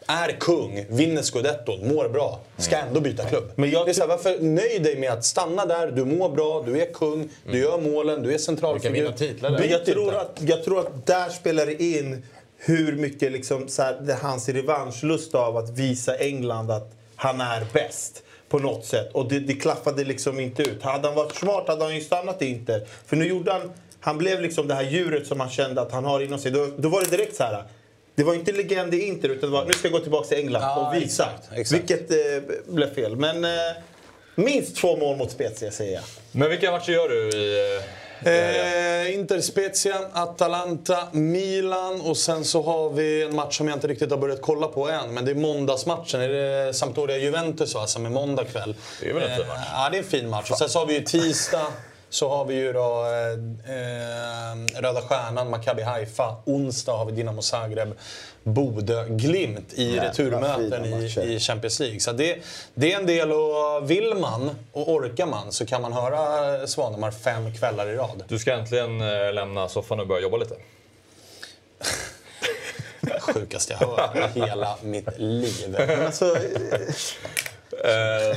är 0.06 0.36
kung, 0.40 0.86
vinner 0.88 1.22
scudetton, 1.22 1.88
mår 1.88 2.08
bra, 2.08 2.40
ska 2.58 2.76
ändå 2.76 3.00
byta 3.00 3.24
klubb. 3.24 3.50
Men 3.56 3.70
jag 3.70 3.86
det 3.86 3.90
är 3.90 3.92
så 3.92 4.00
här, 4.00 4.08
varför 4.08 4.38
nöj 4.40 4.78
dig 4.78 4.96
med 4.96 5.12
att 5.12 5.24
stanna 5.24 5.66
där, 5.66 5.90
du 5.90 6.04
mår 6.04 6.28
bra, 6.28 6.62
du 6.66 6.80
är 6.80 6.92
kung, 6.92 7.28
du 7.50 7.58
gör 7.58 7.78
målen, 7.78 8.22
du 8.22 8.28
är 8.28 8.32
Du 8.32 8.38
centralfigur. 8.38 8.94
kan 8.94 9.04
vinna 9.04 9.16
titlar 9.16 9.50
där. 9.50 9.58
Men 9.58 9.68
jag, 9.70 9.84
tror 9.84 10.14
att, 10.14 10.38
jag 10.40 10.64
tror 10.64 10.80
att 10.80 11.06
där 11.06 11.28
spelar 11.28 11.66
det 11.66 11.82
in 11.82 12.22
hur 12.64 12.96
mycket 12.96 13.32
liksom, 13.32 13.68
så 13.68 13.82
här, 13.82 13.96
det 14.00 14.12
är 14.12 14.16
hans 14.16 14.48
revanschlust 14.48 15.34
av 15.34 15.56
att 15.56 15.70
visa 15.70 16.14
England 16.16 16.70
att 16.70 16.90
han 17.16 17.40
är 17.40 17.66
bäst 17.72 18.22
på 18.48 18.58
något 18.58 18.84
sätt. 18.84 19.10
Och 19.12 19.28
det, 19.28 19.38
det 19.40 19.54
klaffade 19.54 20.04
liksom 20.04 20.40
inte 20.40 20.62
ut. 20.62 20.82
Hade 20.82 21.08
han 21.08 21.16
varit 21.16 21.34
smart 21.34 21.68
hade 21.68 21.84
han 21.84 21.94
ju 21.94 22.00
stannat 22.00 22.42
i 22.42 22.46
Inter. 22.46 22.86
För 23.06 23.16
nu 23.16 23.26
gjorde 23.28 23.52
han... 23.52 23.72
Han 24.00 24.18
blev 24.18 24.40
liksom 24.40 24.68
det 24.68 24.74
här 24.74 24.82
djuret 24.82 25.26
som 25.26 25.40
han 25.40 25.50
kände 25.50 25.80
att 25.80 25.92
han 25.92 26.04
har 26.04 26.20
inom 26.20 26.38
sig. 26.38 26.50
Då, 26.50 26.68
då 26.76 26.88
var 26.88 27.00
det 27.00 27.10
direkt 27.16 27.36
så 27.36 27.42
här. 27.42 27.64
Det 28.14 28.24
var 28.24 28.34
inte 28.34 28.52
legend 28.52 28.94
i 28.94 29.00
Inter 29.06 29.28
utan 29.28 29.50
det 29.50 29.56
var 29.56 29.64
nu 29.64 29.72
ska 29.72 29.88
jag 29.88 29.92
gå 29.92 29.98
tillbaka 29.98 30.28
till 30.28 30.38
England 30.38 30.62
Ja, 30.62 30.88
och 30.88 30.94
visa. 31.02 31.04
exakt, 31.04 31.58
exakt. 31.58 31.80
Vilket 31.90 32.10
eh, 32.10 32.54
blev 32.74 32.94
fel. 32.94 33.16
Men 33.16 33.44
eh, 33.44 33.50
minst 34.34 34.76
två 34.76 34.96
mål 34.96 35.16
mot 35.16 35.30
Spezia 35.30 35.70
säger 35.70 35.94
jag. 35.94 36.02
Men 36.32 36.50
vilka 36.50 36.70
matcher 36.70 36.92
gör 36.92 37.08
du 37.08 37.28
i... 37.38 37.76
eh, 37.76 37.82
Eh, 38.26 39.14
Inter 39.14 39.40
Spezia, 39.40 39.94
Atalanta, 40.12 40.98
Milan 41.12 42.00
och 42.00 42.16
sen 42.16 42.44
så 42.44 42.62
har 42.62 42.90
vi 42.90 43.22
en 43.22 43.36
match 43.36 43.58
som 43.58 43.68
jag 43.68 43.76
inte 43.76 43.86
riktigt 43.86 44.10
har 44.10 44.18
börjat 44.18 44.42
kolla 44.42 44.66
på 44.66 44.88
än. 44.88 45.14
Men 45.14 45.24
det 45.24 45.30
är 45.30 45.34
måndagsmatchen. 45.34 46.20
Är 46.20 46.28
det 46.28 46.72
Sampdoria-Juventus 46.72 47.74
va, 47.74 47.86
som 47.86 48.06
är 48.06 48.10
måndag 48.10 48.44
kväll? 48.44 48.74
Det 49.00 49.10
är 49.10 49.14
väl 49.14 49.22
en 49.22 49.36
fin 49.36 49.46
match? 49.46 49.58
Eh, 49.58 49.72
ja, 49.74 49.88
det 49.90 49.96
är 49.96 50.02
en 50.02 50.08
fin 50.08 50.28
match. 50.30 50.50
Och 50.50 50.58
sen 50.58 50.68
så 50.68 50.78
har 50.78 50.86
vi 50.86 50.94
ju 50.94 51.00
tisdag. 51.00 51.66
Så 52.10 52.28
har 52.28 52.44
vi 52.44 52.54
ju 52.54 52.72
då 52.72 53.04
eh, 53.04 53.74
eh, 53.76 54.80
Röda 54.82 55.00
Stjärnan, 55.02 55.50
Maccabi 55.50 55.82
Haifa. 55.82 56.36
Onsdag 56.44 56.92
har 56.92 57.04
vi 57.04 57.12
Dinamo 57.12 57.42
Zagreb, 57.42 57.88
Bodö, 58.44 59.04
Glimt 59.08 59.72
i 59.74 59.84
Jävla 59.84 60.08
returmöten 60.08 60.84
i, 60.84 61.34
i 61.34 61.40
Champions 61.40 61.80
League. 61.80 62.00
Så 62.00 62.12
det, 62.12 62.38
det 62.74 62.92
är 62.92 63.00
en 63.00 63.06
del 63.06 63.32
och 63.32 63.90
vill 63.90 64.14
man 64.14 64.50
och 64.72 64.88
orkar 64.88 65.26
man 65.26 65.52
så 65.52 65.66
kan 65.66 65.82
man 65.82 65.92
höra 65.92 66.66
Svanemar 66.66 67.10
fem 67.10 67.54
kvällar 67.54 67.86
i 67.86 67.96
rad. 67.96 68.24
Du 68.28 68.38
ska 68.38 68.52
äntligen 68.52 69.00
eh, 69.00 69.32
lämna 69.32 69.68
soffan 69.68 70.00
och 70.00 70.06
börja 70.06 70.22
jobba 70.22 70.36
lite. 70.36 70.54
Sjukaste 73.20 73.76
jag 73.80 73.86
hört 73.86 74.36
i 74.36 74.40
hela 74.40 74.76
mitt 74.82 75.18
liv. 75.18 75.76
Men 75.78 76.06
alltså, 76.06 76.36
Eh, 77.84 78.36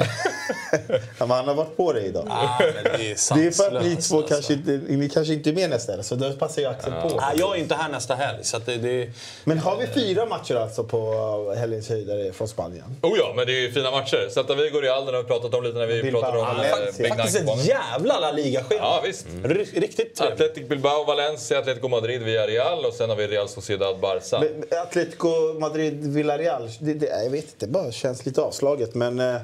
ja, 1.18 1.26
men 1.26 1.30
han 1.30 1.48
har 1.48 1.54
varit 1.54 1.76
på 1.76 1.92
dig 1.92 2.06
idag. 2.06 2.26
Ah, 2.30 2.58
det 2.58 2.66
är 2.68 3.34
Det 3.34 3.46
är 3.46 3.50
för 3.50 3.76
att 3.76 3.84
ni 3.84 3.96
två 3.96 4.16
alltså. 4.18 4.22
kanske 4.34 4.52
inte, 4.52 4.70
ni 4.88 5.08
kanske 5.08 5.34
inte 5.34 5.50
är 5.50 5.54
med 5.54 5.70
nästa 5.70 5.92
helg, 5.92 6.04
så 6.04 6.14
då 6.14 6.32
passar 6.32 6.62
ju 6.62 6.68
Axel 6.68 6.92
på. 6.92 7.08
Ah, 7.20 7.32
jag 7.36 7.56
är 7.56 7.60
inte 7.60 7.74
här 7.74 7.88
nästa 7.88 8.14
helg. 8.14 8.38
Så 8.44 8.56
att 8.56 8.66
det, 8.66 8.76
det, 8.76 9.08
Men 9.44 9.58
har 9.58 9.76
vi 9.76 9.86
fyra 9.86 10.26
matcher 10.26 10.54
alltså 10.54 10.84
på 10.84 11.54
helgens 11.58 11.88
höjdare 11.88 12.32
från 12.32 12.48
Spanien? 12.48 12.84
oh 13.02 13.18
ja, 13.18 13.32
men 13.36 13.46
det 13.46 13.52
är 13.52 13.60
ju 13.60 13.72
fina 13.72 13.90
matcher. 13.90 14.28
Celta 14.30 14.54
Vigo, 14.54 14.80
Real, 14.80 15.06
den 15.06 15.14
har 15.14 15.22
vi 15.22 15.28
pratat 15.28 15.54
om 15.54 15.64
lite 15.64 15.78
när 15.78 15.86
vi 15.86 16.02
Bilbao. 16.02 16.20
pratade 16.22 16.42
om 16.42 16.46
Ja, 16.58 16.64
eh, 16.64 16.70
faktiskt- 17.08 17.36
ett 17.40 17.64
jävla 17.64 18.20
La 18.20 18.32
Liga-schema. 18.32 18.80
Ja, 18.82 19.00
visst. 19.04 19.26
R- 19.44 19.66
Riktigt 19.74 20.14
trevligt. 20.16 20.40
Athletic 20.40 20.68
Bilbao, 20.68 21.04
Valencia, 21.04 21.58
Atletico 21.58 21.88
Madrid, 21.88 22.22
Villarreal 22.22 22.84
och 22.84 22.92
sen 22.94 23.08
har 23.08 23.16
vi 23.16 23.26
Real 23.26 23.48
Sociedad, 23.48 23.98
Barca. 24.00 24.40
Men 24.40 24.78
Atletico 24.82 25.28
Madrid, 25.58 26.12
Villarreal, 26.14 26.68
det, 26.80 26.94
det, 26.94 27.06
jag 27.24 27.30
vet 27.30 27.44
inte, 27.44 27.66
det 27.66 27.72
bara 27.72 27.92
känns 27.92 28.26
lite 28.26 28.40
avslaget. 28.42 28.94
Men 28.94 29.20
eh, 29.20 29.36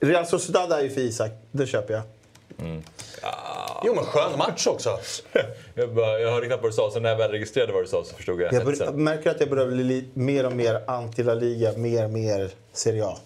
Real 0.00 0.26
Sociedad 0.26 0.72
är 0.72 0.80
ju 0.82 0.90
för 0.90 1.00
Isak, 1.00 1.30
det 1.52 1.66
köper 1.66 1.94
jag. 1.94 2.02
Jo, 3.84 3.94
men 3.94 4.04
skön 4.04 4.38
match 4.38 4.66
också. 4.66 4.98
Jag, 5.74 5.94
bara, 5.94 6.20
jag 6.20 6.30
hörde 6.30 6.46
knappt 6.46 6.62
vad 6.62 6.70
du 6.70 6.74
sa, 6.74 6.90
så 6.90 7.00
när 7.00 7.08
jag 7.08 7.16
väl 7.16 7.30
registrerade 7.30 7.72
vad 7.72 7.82
du 7.82 7.86
sa 7.88 8.04
så 8.04 8.14
förstod 8.14 8.40
jag 8.40 8.52
Jag, 8.52 8.64
bör, 8.64 8.76
jag 8.80 8.94
märker 8.94 9.30
att 9.30 9.40
jag 9.40 9.50
börjar 9.50 9.66
bli 9.66 9.84
li, 9.84 10.04
mer 10.14 10.46
och 10.46 10.52
mer 10.52 10.82
anti-La 10.86 11.34
Liga, 11.34 11.72
mer 11.72 12.04
och 12.04 12.10
mer 12.10 12.50
Serie 12.72 13.04
A. 13.04 13.18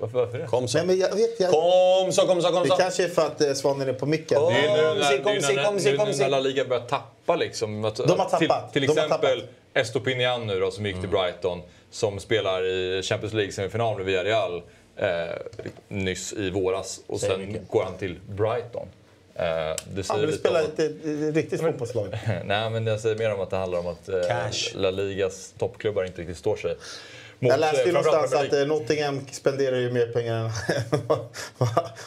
Varför, 0.00 0.18
varför 0.18 0.38
det? 0.38 0.46
Kom 0.46 0.68
så. 0.68 0.78
Nej, 0.78 0.86
men 0.86 0.98
jag 0.98 1.14
vet, 1.14 1.40
jag, 1.40 1.50
Kom 1.50 2.12
så, 2.12 2.26
kom 2.26 2.42
så, 2.42 2.48
kom 2.48 2.62
det 2.62 2.68
så. 2.68 2.76
kanske 2.76 3.04
är 3.04 3.08
för 3.08 3.26
att 3.26 3.40
eh, 3.40 3.52
Svanen 3.52 3.88
är 3.88 3.92
på 3.92 4.06
micken. 4.06 4.38
Kom. 4.38 4.52
Det 4.52 4.58
är 4.58 4.94
nu 4.94 5.00
när, 5.00 5.22
kom, 5.22 5.32
det 5.34 5.90
är 5.90 5.96
kom, 5.96 6.10
nu. 6.18 6.28
La 6.28 6.40
Liga 6.40 6.64
börjar 6.64 6.82
tappa 6.82 7.36
liksom. 7.36 7.84
Att, 7.84 7.96
De 7.96 8.18
har 8.18 8.28
tappat. 8.28 8.72
Till, 8.72 8.82
till 8.86 8.90
exempel. 8.90 9.42
Estopinian 9.74 10.46
nu 10.46 10.60
då, 10.60 10.70
som 10.70 10.86
gick 10.86 11.00
till 11.00 11.08
Brighton, 11.08 11.62
som 11.90 12.20
spelar 12.20 12.64
i 12.64 13.02
Champions 13.02 13.34
League-semifinal 13.34 13.96
med 13.96 14.06
Villarreal 14.06 14.62
eh, 14.98 15.36
nyss 15.88 16.32
i 16.32 16.50
våras. 16.50 17.00
Och 17.06 17.20
sen 17.20 17.56
går 17.70 17.84
han 17.84 17.96
till 17.96 18.16
Brighton. 18.28 18.86
Eh, 19.34 19.44
det 19.44 19.76
Han 19.94 20.04
säger 20.04 20.20
vill 20.20 20.26
lite 20.30 20.38
spela 20.38 20.62
ett, 20.62 20.78
ett 20.78 21.34
riktigt 21.34 21.60
fotbollslag. 21.60 22.08
Nej, 22.44 22.70
men 22.70 22.86
jag 22.86 23.00
säger 23.00 23.16
mer 23.16 23.34
om 23.34 23.40
att 23.40 23.50
det 23.50 23.56
handlar 23.56 23.78
om 23.78 23.86
att 23.86 24.08
eh, 24.08 24.20
Cash. 24.28 24.74
La 24.74 24.90
Ligas 24.90 25.54
toppklubbar 25.58 26.04
inte 26.04 26.20
riktigt 26.20 26.36
står 26.38 26.56
sig. 26.56 26.76
Mot, 27.40 27.50
Jag 27.50 27.60
läste 27.60 27.82
ju 27.82 27.88
eh, 27.88 27.94
någonstans 27.94 28.34
att 28.34 28.52
eh, 28.52 28.66
Nottingham 28.66 29.20
spenderar 29.32 29.76
ju 29.76 29.92
mer 29.92 30.06
pengar 30.06 30.44
än 30.44 30.50
vad- 31.06 31.26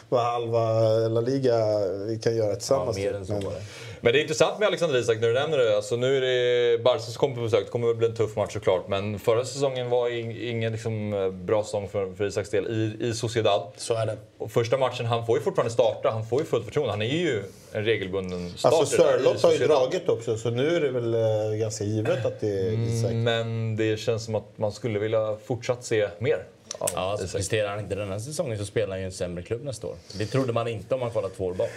vad 0.09 0.21
halva 0.21 0.79
La 1.07 1.21
Liga 1.21 1.57
kan 2.23 2.35
göra 2.35 2.49
Ja, 2.49 2.55
tillsammans. 2.55 2.97
mer 2.97 3.13
än 3.13 3.25
så 3.25 3.33
Men- 3.33 3.43
det. 3.43 3.61
Men 4.03 4.13
det 4.13 4.19
är 4.19 4.21
intressant 4.21 4.59
med 4.59 4.67
Alexander 4.67 4.99
Isak 4.99 5.19
när 5.21 5.27
du 5.27 5.33
nämner 5.33 5.57
det. 5.57 5.75
Alltså, 5.75 5.95
nu 5.95 6.17
är 6.17 6.21
det 6.21 6.83
Barca 6.83 6.99
som 6.99 7.13
kommer 7.13 7.35
på 7.35 7.41
besök. 7.41 7.65
Det 7.65 7.71
kommer 7.71 7.87
väl 7.87 7.95
bli 7.95 8.07
en 8.07 8.15
tuff 8.15 8.35
match 8.35 8.53
såklart. 8.53 8.87
Men 8.87 9.19
förra 9.19 9.45
säsongen 9.45 9.89
var 9.89 10.09
ing- 10.09 10.49
ingen 10.49 10.71
liksom, 10.71 11.13
eh, 11.13 11.29
bra 11.29 11.63
säsong 11.63 11.87
för, 11.89 12.13
för 12.13 12.25
Isaks 12.25 12.49
del 12.49 12.67
i, 12.67 13.05
i 13.07 13.13
Sociedad. 13.13 13.61
Så 13.77 13.93
är 13.93 14.05
det. 14.05 14.17
Och 14.37 14.51
första 14.51 14.77
matchen, 14.77 15.05
han 15.05 15.25
får 15.25 15.37
ju 15.37 15.43
fortfarande 15.43 15.73
starta. 15.73 16.09
Han 16.11 16.25
får 16.25 16.39
ju 16.41 16.45
fullt 16.45 16.65
förtroende. 16.65 16.91
Han 16.91 17.01
är 17.01 17.05
ju 17.05 17.43
en 17.71 17.85
regelbunden 17.85 18.49
starter 18.57 18.77
Alltså 18.77 18.97
Sörlott 18.97 19.43
har 19.43 19.51
ju 19.51 19.57
dragit 19.67 20.09
också, 20.09 20.37
så 20.37 20.49
nu 20.49 20.75
är 20.75 20.81
det 20.81 20.91
väl 20.91 21.13
eh, 21.13 21.59
ganska 21.59 21.83
givet 21.83 22.25
att 22.25 22.39
det 22.39 22.47
är 22.47 22.71
Isak. 22.71 23.11
Men 23.13 23.75
det 23.75 23.97
känns 23.99 24.25
som 24.25 24.35
att 24.35 24.57
man 24.57 24.71
skulle 24.71 24.99
vilja 24.99 25.37
fortsatt 25.45 25.83
se 25.83 26.07
mer 26.19 26.43
av 26.79 26.89
Ja, 26.95 26.99
alltså, 27.11 27.37
presterar 27.37 27.69
han 27.69 27.79
inte 27.79 27.95
denna 27.95 28.19
säsongen 28.19 28.57
så 28.57 28.65
spelar 28.65 28.89
han 28.89 28.99
ju 28.99 29.05
en 29.05 29.11
sämre 29.11 29.43
klubb 29.43 29.63
nästa 29.63 29.87
år. 29.87 29.95
Det 30.17 30.25
trodde 30.25 30.53
man 30.53 30.67
inte 30.67 30.93
om 30.93 30.99
man 30.99 31.11
kollar 31.11 31.29
två 31.29 31.45
år 31.45 31.53
bak. 31.53 31.69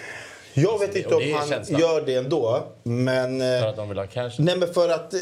Jag 0.55 0.79
vet 0.79 0.97
inte 0.97 1.15
och 1.15 1.23
om 1.23 1.33
han 1.35 1.49
känslan. 1.49 1.81
gör 1.81 2.01
det 2.07 2.15
ändå, 2.15 2.65
men... 2.83 3.39
För 3.41 3.67
att 3.67 3.77
de 3.77 3.89
vill 3.89 3.99
ha 3.99 4.07
cash. 4.07 4.31
Nej, 4.39 4.57
men 4.59 4.75
för 4.75 4.89
att... 4.89 5.15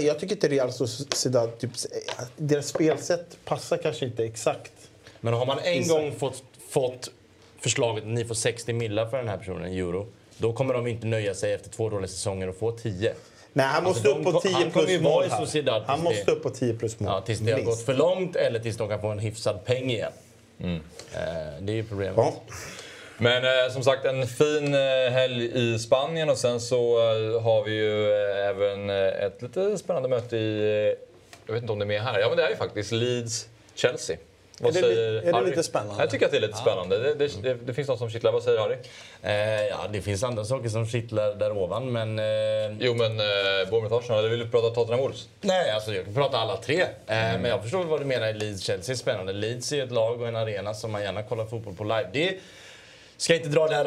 Jag 0.00 0.18
tycker 0.18 0.34
inte 0.34 0.48
Real 0.48 0.72
Sociedad... 0.72 1.58
Typ, 1.58 1.70
deras 2.36 2.68
spelsätt 2.68 3.36
passar 3.44 3.76
kanske 3.76 4.04
inte 4.06 4.24
exakt. 4.24 4.72
Men 5.20 5.34
har 5.34 5.46
man 5.46 5.58
en 5.58 5.88
gång 5.88 6.12
fått, 6.18 6.42
fått 6.70 7.10
förslaget 7.60 8.04
att 8.04 8.10
ni 8.10 8.24
får 8.24 8.34
60 8.34 8.72
millar 8.72 9.06
för 9.06 9.16
den 9.16 9.28
här 9.28 9.36
personen, 9.38 9.72
euro, 9.72 10.06
då 10.38 10.52
kommer 10.52 10.74
de 10.74 10.86
inte 10.86 11.06
nöja 11.06 11.34
sig 11.34 11.52
efter 11.52 11.70
två 11.70 11.88
dåliga 11.90 12.08
säsonger 12.08 12.48
och 12.48 12.56
få 12.56 12.72
10. 12.72 13.14
Nej, 13.52 13.66
han 13.66 13.86
Alltså, 13.86 13.88
måste 13.88 14.08
de 14.08 14.18
upp 14.18 14.24
på 14.24 14.32
kom- 14.32 14.40
10 14.40 14.52
han 14.52 14.70
kommer 14.70 14.88
ju 14.88 14.98
plus 14.98 15.02
mål 15.12 15.24
här. 15.24 15.84
Han 15.86 16.02
måste 16.02 16.24
det- 16.26 16.32
upp 16.32 16.42
på 16.42 16.50
10 16.50 16.74
plus 16.74 17.00
mål. 17.00 17.10
Ja, 17.12 17.20
tills 17.20 17.40
det 17.40 17.52
har 17.52 17.60
gått 17.60 17.82
för 17.84 17.94
långt 17.94 18.36
eller 18.36 18.58
tills 18.60 18.76
de 18.76 18.88
kan 18.88 19.00
få 19.00 19.08
en 19.08 19.18
hyfsad 19.18 19.64
peng 19.64 19.90
igen. 19.90 20.12
Mm. 20.60 20.74
Eh, 21.14 21.20
det 21.60 21.72
är 21.72 21.76
ju 21.76 21.84
problemet. 21.84 22.16
Ja. 22.16 22.34
Men 23.18 23.44
eh, 23.44 23.72
som 23.72 23.82
sagt, 23.82 24.04
en 24.04 24.26
fin 24.26 24.74
eh, 24.74 25.12
helg 25.12 25.50
i 25.54 25.78
Spanien 25.78 26.30
och 26.30 26.38
sen 26.38 26.60
så 26.60 26.98
eh, 26.98 27.42
har 27.42 27.64
vi 27.64 27.72
ju 27.72 28.12
eh, 28.12 28.48
även 28.48 28.90
eh, 28.90 28.96
ett 29.06 29.42
lite 29.42 29.78
spännande 29.78 30.08
möte 30.08 30.36
i... 30.36 30.58
Eh, 30.90 30.98
jag 31.46 31.54
vet 31.54 31.62
inte 31.62 31.72
om 31.72 31.78
det 31.78 31.84
är 31.84 31.86
med 31.86 32.02
här. 32.02 32.18
Ja, 32.20 32.28
men 32.28 32.36
det 32.36 32.42
är 32.44 32.50
ju 32.50 32.56
faktiskt 32.56 32.92
Leeds-Chelsea. 32.92 34.16
Vad 34.60 34.76
Är 34.76 34.82
det 34.82 34.88
säger 34.88 35.12
är 35.22 35.32
det 35.32 35.46
lite 35.50 35.62
spännande? 35.62 36.02
Jag 36.02 36.10
tycker 36.10 36.26
att 36.26 36.32
det 36.32 36.38
är 36.38 36.40
lite 36.40 36.56
spännande. 36.58 36.98
Det, 36.98 37.14
det, 37.14 37.42
det, 37.42 37.54
det 37.54 37.74
finns 37.74 37.88
något 37.88 37.98
som 37.98 38.10
kittlar. 38.10 38.32
Vad 38.32 38.42
säger 38.42 38.58
Harry? 38.58 38.76
Eh, 39.22 39.66
ja, 39.66 39.76
det 39.92 40.00
finns 40.02 40.22
andra 40.22 40.44
saker 40.44 40.68
som 40.68 40.86
kittlar 40.86 41.34
där 41.34 41.52
ovan, 41.56 41.92
men... 41.92 42.18
Eh, 42.18 42.76
Jo, 42.80 42.94
men 42.94 43.20
eh, 43.20 43.24
Bournemouth-Arsenal, 43.70 44.18
eller 44.18 44.28
vill 44.28 44.38
du 44.38 44.48
prata 44.50 44.68
Tottenham 44.70 45.00
Wolves? 45.00 45.28
nej, 45.40 45.70
alltså 45.70 45.92
jag 45.94 46.04
kan 46.04 46.14
prata 46.14 46.38
alla 46.38 46.56
tre. 46.56 46.80
Eh, 46.82 46.86
Men 47.06 47.44
jag 47.44 47.62
förstår 47.62 47.84
vad 47.84 48.00
du 48.00 48.04
menar. 48.04 48.26
Leeds-Chelsea 48.32 48.90
är 48.90 48.94
spännande. 48.94 49.32
Leeds 49.32 49.72
är 49.72 49.84
ett 49.84 49.92
lag 49.92 50.20
och 50.20 50.28
en 50.28 50.36
arena 50.36 50.74
som 50.74 50.90
man 50.92 51.02
gärna 51.02 51.22
kollar 51.22 51.46
fotboll 51.46 51.74
på 51.74 51.84
live. 51.84 52.08
Det 52.12 52.38
ska 53.18 53.34
inte 53.34 53.48
dra 53.48 53.66
det 53.66 53.74
här 53.74 53.84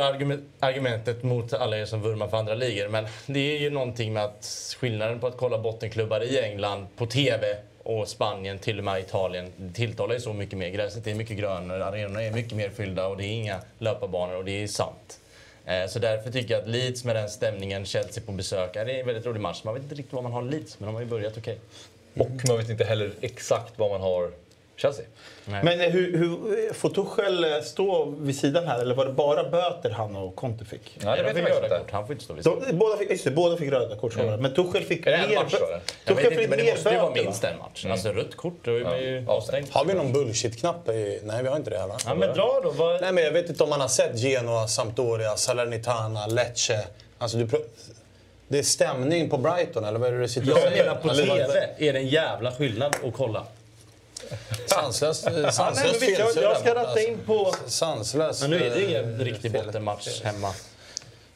argumentet 0.59 1.23
mot 1.23 1.53
alla 1.53 1.77
er 1.77 1.85
som 1.85 2.01
vurmar 2.01 2.27
för 2.27 2.37
andra 2.37 2.53
ligor, 2.53 2.87
men 2.87 3.07
det 3.25 3.39
är 3.39 3.59
ju 3.59 3.69
någonting 3.69 4.13
med 4.13 4.23
att 4.23 4.75
skillnaden 4.79 5.19
på 5.19 5.27
att 5.27 5.37
kolla 5.37 5.57
bottenklubbar 5.57 6.23
i 6.23 6.39
England 6.39 6.87
på 6.95 7.05
TV 7.05 7.55
och 7.83 8.07
Spanien, 8.07 8.59
till 8.59 8.77
och 8.77 8.83
med 8.83 8.99
Italien, 8.99 9.51
det 9.57 9.73
tilltalar 9.73 10.13
ju 10.13 10.19
så 10.19 10.33
mycket 10.33 10.57
mer. 10.57 10.69
Gräset 10.69 11.07
är 11.07 11.15
mycket 11.15 11.37
grönare, 11.37 11.85
arenorna 11.85 12.23
är 12.23 12.31
mycket 12.31 12.53
mer 12.53 12.69
fyllda 12.69 13.07
och 13.07 13.17
det 13.17 13.23
är 13.23 13.33
inga 13.33 13.61
löparbanor 13.79 14.35
och 14.35 14.45
det 14.45 14.63
är 14.63 14.67
sant. 14.67 15.19
Eh, 15.65 15.87
så 15.87 15.99
därför 15.99 16.31
tycker 16.31 16.53
jag 16.53 16.61
att 16.61 16.69
Leeds 16.69 17.03
med 17.03 17.15
den 17.15 17.29
stämningen, 17.29 17.85
Chelsea 17.85 18.23
på 18.25 18.31
besök, 18.31 18.73
det 18.73 18.79
är 18.79 18.99
en 18.99 19.05
väldigt 19.05 19.25
rolig 19.25 19.41
match. 19.41 19.61
Man 19.63 19.73
vet 19.73 19.83
inte 19.83 19.95
riktigt 19.95 20.13
vad 20.13 20.23
man 20.23 20.31
har 20.31 20.41
Leeds, 20.41 20.79
men 20.79 20.87
de 20.87 20.95
har 20.95 21.01
ju 21.01 21.07
börjat 21.07 21.37
okej. 21.37 21.59
Och 22.13 22.47
man 22.47 22.57
vet 22.57 22.69
inte 22.69 22.83
heller 22.83 23.11
exakt 23.21 23.79
vad 23.79 23.91
man 23.91 24.01
har 24.01 24.31
Chelsea. 24.75 25.05
Nej. 25.45 25.63
Men 25.63 25.81
eh, 25.81 25.87
hur, 25.89 26.17
hur, 26.17 26.73
får 26.73 26.89
Tuchel 26.89 27.43
eh, 27.43 27.61
stå 27.63 28.05
vid 28.19 28.39
sidan 28.39 28.67
här 28.67 28.79
eller 28.81 28.95
var 28.95 29.05
det 29.05 29.11
bara 29.13 29.43
böter 29.49 29.89
han 29.89 30.15
och 30.15 30.35
Conte 30.35 30.65
fick? 30.65 30.81
Nej, 31.03 31.05
Nej, 31.05 31.23
vet 31.23 31.35
de 31.35 31.39
jag 31.41 31.47
fick 31.49 31.55
röda 31.55 31.65
inte. 31.65 31.79
kort, 31.79 31.91
han 31.91 32.05
får 32.07 32.13
inte 32.13 32.23
stå 32.25 32.33
vid 32.33 32.43
De, 32.43 32.59
sidan. 32.61 32.77
båda, 32.79 32.97
fick, 32.97 33.09
just 33.11 33.23
det, 33.23 33.31
båda 33.31 33.57
fick 33.57 33.71
röda 33.71 33.95
kort, 33.95 34.15
mm. 34.15 34.41
men 34.41 34.53
Tuchel 34.53 34.83
fick 34.83 35.07
Är 35.07 35.11
det 35.11 35.17
en 35.17 35.29
mer, 35.29 35.35
match, 35.35 35.53
bö- 35.53 35.61
var 35.61 35.67
det? 35.67 35.81
Jag 36.05 36.15
Tuchel 36.15 36.15
vet 36.15 36.25
inte, 36.25 36.37
fick 36.41 36.49
men 36.49 36.59
det 36.65 36.71
måste 36.71 36.89
ju 36.89 36.97
vara 36.97 37.09
böter, 37.09 37.23
minst 37.23 37.43
en 37.43 37.57
match. 37.57 37.85
Alltså 37.85 38.09
rött 38.09 38.35
kort, 38.35 38.59
då 38.63 38.71
är 38.75 38.83
man 38.83 38.99
ju 38.99 39.23
Ja. 39.27 39.31
avstängd. 39.33 39.67
Har 39.71 39.85
vi 39.85 39.93
någon 39.93 40.13
bullshit-knapp? 40.13 40.89
i- 40.89 41.19
Nej, 41.23 41.43
vi 41.43 41.49
har 41.49 41.55
inte 41.55 41.69
det 41.69 41.77
här 41.79 41.87
va? 41.87 41.97
Ja, 42.05 42.15
men 42.15 42.33
dra 42.35 42.59
då. 42.63 42.69
Vad... 42.71 43.01
Nej, 43.01 43.11
men 43.11 43.23
jag 43.23 43.31
vet 43.31 43.49
inte 43.49 43.63
om 43.63 43.69
man 43.69 43.81
har 43.81 43.87
sett 43.87 44.19
Genoa, 44.19 44.67
Sampdoria, 44.67 45.35
Salernitana, 45.37 46.27
Lecce. 46.27 46.87
Alltså, 47.17 47.37
du 47.37 47.47
det 48.47 48.59
är 48.59 48.63
stämning 48.63 49.29
på 49.29 49.37
Brighton, 49.37 49.85
eller 49.85 49.99
vad 49.99 50.09
är 50.09 50.13
det 50.13 50.19
du 50.21 50.27
sitter 50.27 50.51
och 50.51 50.57
Jag 50.57 50.63
säger? 50.71 50.83
menar 50.85 50.95
på 51.01 51.09
TV 51.09 51.69
är 51.77 51.93
det 51.93 51.99
en 51.99 52.07
jävla 52.07 52.51
skillnad 52.51 52.95
att 53.03 53.13
kolla. 53.13 53.43
Sanslöst 54.65 55.27
Ja, 55.43 55.51
sanslöst 55.51 56.01
visst, 56.01 56.19
jag, 56.19 56.43
jag 56.43 56.57
ska 56.57 56.75
ratta 56.75 57.01
in 57.01 57.17
på... 57.25 57.45
alltså. 57.45 57.61
Sanslöst. 57.69 58.41
Men 58.41 58.49
nu 58.49 58.55
är 58.65 58.69
det 58.69 58.75
eh, 58.81 58.89
ingen 58.89 59.19
riktig 59.19 59.51
bottenmatch 59.51 60.21
hemma. 60.23 60.53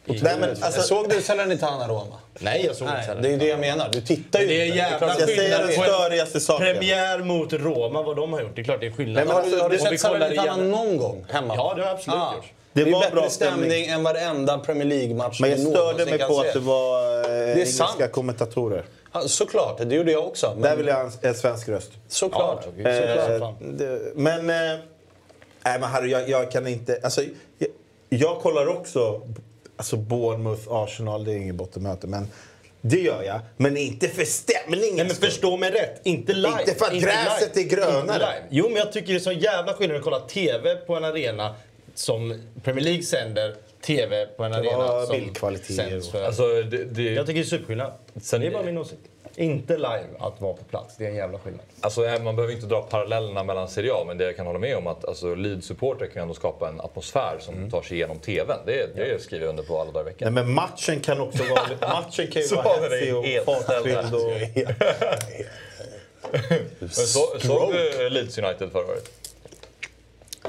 Nej, 0.07 0.37
men 0.39 0.49
alltså, 0.63 0.81
Såg 0.81 1.09
du 1.09 1.21
Salernitana 1.21 1.87
Roma? 1.87 2.15
Nej, 2.39 2.65
jag 2.65 2.75
såg 2.75 2.87
inte 2.87 2.99
heller. 2.99 3.21
det 3.21 3.33
är 3.33 3.37
det 3.37 3.45
jag 3.47 3.59
menar. 3.59 3.89
Du 3.91 4.01
tittar 4.01 4.39
ju 4.39 4.47
Det 4.47 4.61
är 4.61 4.65
jävla 4.75 5.07
jag 5.19 5.29
säger 5.29 5.59
den 5.59 5.71
störigaste 5.71 6.39
saken. 6.39 6.65
Premiär 6.65 7.19
mot 7.19 7.53
Roma, 7.53 8.01
vad 8.01 8.15
de 8.15 8.33
har 8.33 8.41
gjort. 8.41 8.51
Det 8.55 8.61
är 8.61 8.63
klart 8.63 8.79
det 8.79 8.87
är 8.87 8.91
skillnad. 8.91 9.15
Nej, 9.15 9.25
men 9.25 9.35
Har 9.35 9.51
du, 9.51 9.61
har 9.61 9.69
du 9.69 9.77
sett 9.79 9.99
Salernitana 10.01 10.47
igen- 10.57 10.71
någon 10.71 10.97
gång 10.97 11.25
hemma? 11.31 11.55
Ja, 11.55 11.73
det 11.75 11.81
har 11.81 11.87
jag 11.89 11.97
absolut 11.97 12.19
gjort. 12.35 12.45
Det, 12.73 12.83
Det 12.83 12.89
är 12.89 12.93
var 12.93 12.99
bättre 13.01 13.15
bra 13.15 13.29
stämning, 13.29 13.69
stämning. 13.71 13.85
än 13.89 14.03
varenda 14.03 14.57
Premier 14.57 14.85
League-match 14.87 15.39
Men 15.39 15.49
jag 15.49 15.59
störde 15.59 16.05
mig 16.05 16.19
på 16.19 16.41
se. 16.41 16.47
att 16.47 16.53
det 16.53 16.59
var 16.59 17.29
eh, 17.31 17.51
engelska 17.51 17.85
sant. 17.87 18.11
kommentatorer. 18.11 18.85
Såklart, 19.21 19.77
det 19.77 19.95
gjorde 19.95 20.11
jag 20.11 20.27
också. 20.27 20.51
Men 20.53 20.61
Där 20.61 20.75
vill 20.75 20.87
jag 20.87 20.95
ha 20.95 21.03
en, 21.03 21.11
en 21.21 21.35
svensk 21.35 21.69
röst. 21.69 21.91
Såklart. 22.07 22.67
Ja, 22.77 22.89
Eh, 22.89 23.53
det, 23.59 24.11
men... 24.15 24.49
Eh, 24.49 24.55
nej, 25.65 25.79
men 25.79 25.83
Harry, 25.83 26.11
jag, 26.11 26.29
jag 26.29 26.51
kan 26.51 26.67
inte... 26.67 26.99
Alltså, 27.03 27.21
jag, 27.57 27.69
jag 28.09 28.39
kollar 28.39 28.67
också 28.67 29.21
alltså 29.77 29.97
Bournemouth, 29.97 30.61
Arsenal, 30.69 31.25
det 31.25 31.31
är 31.31 31.35
inget 31.35 31.55
bottenmöte. 31.55 32.07
Men 32.07 32.27
det 32.81 32.99
gör 32.99 33.23
jag. 33.23 33.39
Men 33.57 33.77
inte 33.77 34.07
för 34.07 34.25
stämningen. 34.25 34.95
Nej, 34.95 35.05
men 35.05 35.15
förstå 35.15 35.57
mig 35.57 35.71
rätt. 35.71 36.01
Inte 36.03 36.33
live. 36.33 36.59
Inte 36.59 36.75
för 36.75 36.85
att 36.85 37.01
gräset 37.01 37.55
live. 37.55 37.67
är 37.67 37.75
grönare. 37.75 38.13
Inte. 38.13 38.43
Jo, 38.49 38.67
men 38.67 38.77
jag 38.77 38.91
tycker 38.91 39.07
det 39.07 39.17
är 39.17 39.19
så 39.19 39.31
jävla 39.31 39.73
skillnad 39.73 39.97
att 39.97 40.03
kolla 40.03 40.19
TV 40.19 40.75
på 40.75 40.95
en 40.95 41.03
arena 41.03 41.55
som 41.95 42.41
Premier 42.63 42.83
League 42.83 43.03
sänder. 43.03 43.55
TV 43.85 44.25
på 44.25 44.43
en 44.43 44.51
Det 44.51 44.57
arena 44.57 44.77
var 44.77 45.05
som 45.05 45.75
sänds 45.75 46.09
för... 46.11 46.23
Alltså, 46.25 46.47
det, 46.47 46.83
det, 46.85 47.03
Jag 47.03 47.25
tycker 47.25 47.39
det 47.39 47.45
är 47.45 47.49
superskillnad. 47.49 47.91
Sen- 48.21 48.41
det 48.41 48.47
är 48.47 48.51
bara 48.51 48.63
min 48.63 48.77
åsikt. 48.77 49.01
Inte 49.37 49.77
live 49.77 50.05
att 50.19 50.41
vara 50.41 50.53
på 50.53 50.63
plats. 50.63 50.95
Det 50.97 51.05
är 51.05 51.09
en 51.09 51.15
jävla 51.15 51.39
skillnad. 51.39 51.65
Alltså, 51.81 52.05
eh, 52.05 52.21
man 52.21 52.35
behöver 52.35 52.53
inte 52.53 52.65
dra 52.67 52.81
parallellerna 52.81 53.43
mellan 53.43 53.67
Serie 53.67 53.93
A, 53.93 54.03
men 54.07 54.17
det 54.17 54.23
jag 54.25 54.35
kan 54.35 54.45
hålla 54.45 54.59
med 54.59 54.77
om 54.77 54.87
att 54.87 55.05
alltså, 55.05 55.35
Leeds-supporter 55.35 56.07
kan 56.13 56.21
ändå 56.21 56.33
skapa 56.33 56.69
en 56.69 56.81
atmosfär 56.81 57.37
som 57.39 57.55
Mm. 57.55 57.69
tar 57.71 57.81
sig 57.81 57.97
igenom 57.97 58.19
TVn. 58.19 58.57
Det, 58.65 58.95
det 58.95 59.21
skriver 59.21 59.45
jag 59.45 59.49
under 59.49 59.63
på 59.63 59.81
alla 59.81 59.91
dagar 59.91 60.01
i 60.01 60.11
veckan. 60.11 60.33
Nej, 60.33 60.43
men 60.43 60.53
matchen 60.53 60.99
kan 60.99 61.19
också 61.21 61.43
vara... 61.43 61.61
matchen 62.01 62.27
kan 62.27 62.41
ju 62.41 62.47
Så 62.47 62.55
vara 62.55 62.65
hetsig 62.89 63.15
och 63.15 63.25
fartfylld. 63.45 64.15
Och, 64.15 64.31
såg 67.41 67.73
du 67.73 68.09
Leeds 68.09 68.37
United 68.37 68.71
förra 68.71 68.85
året? 68.85 69.09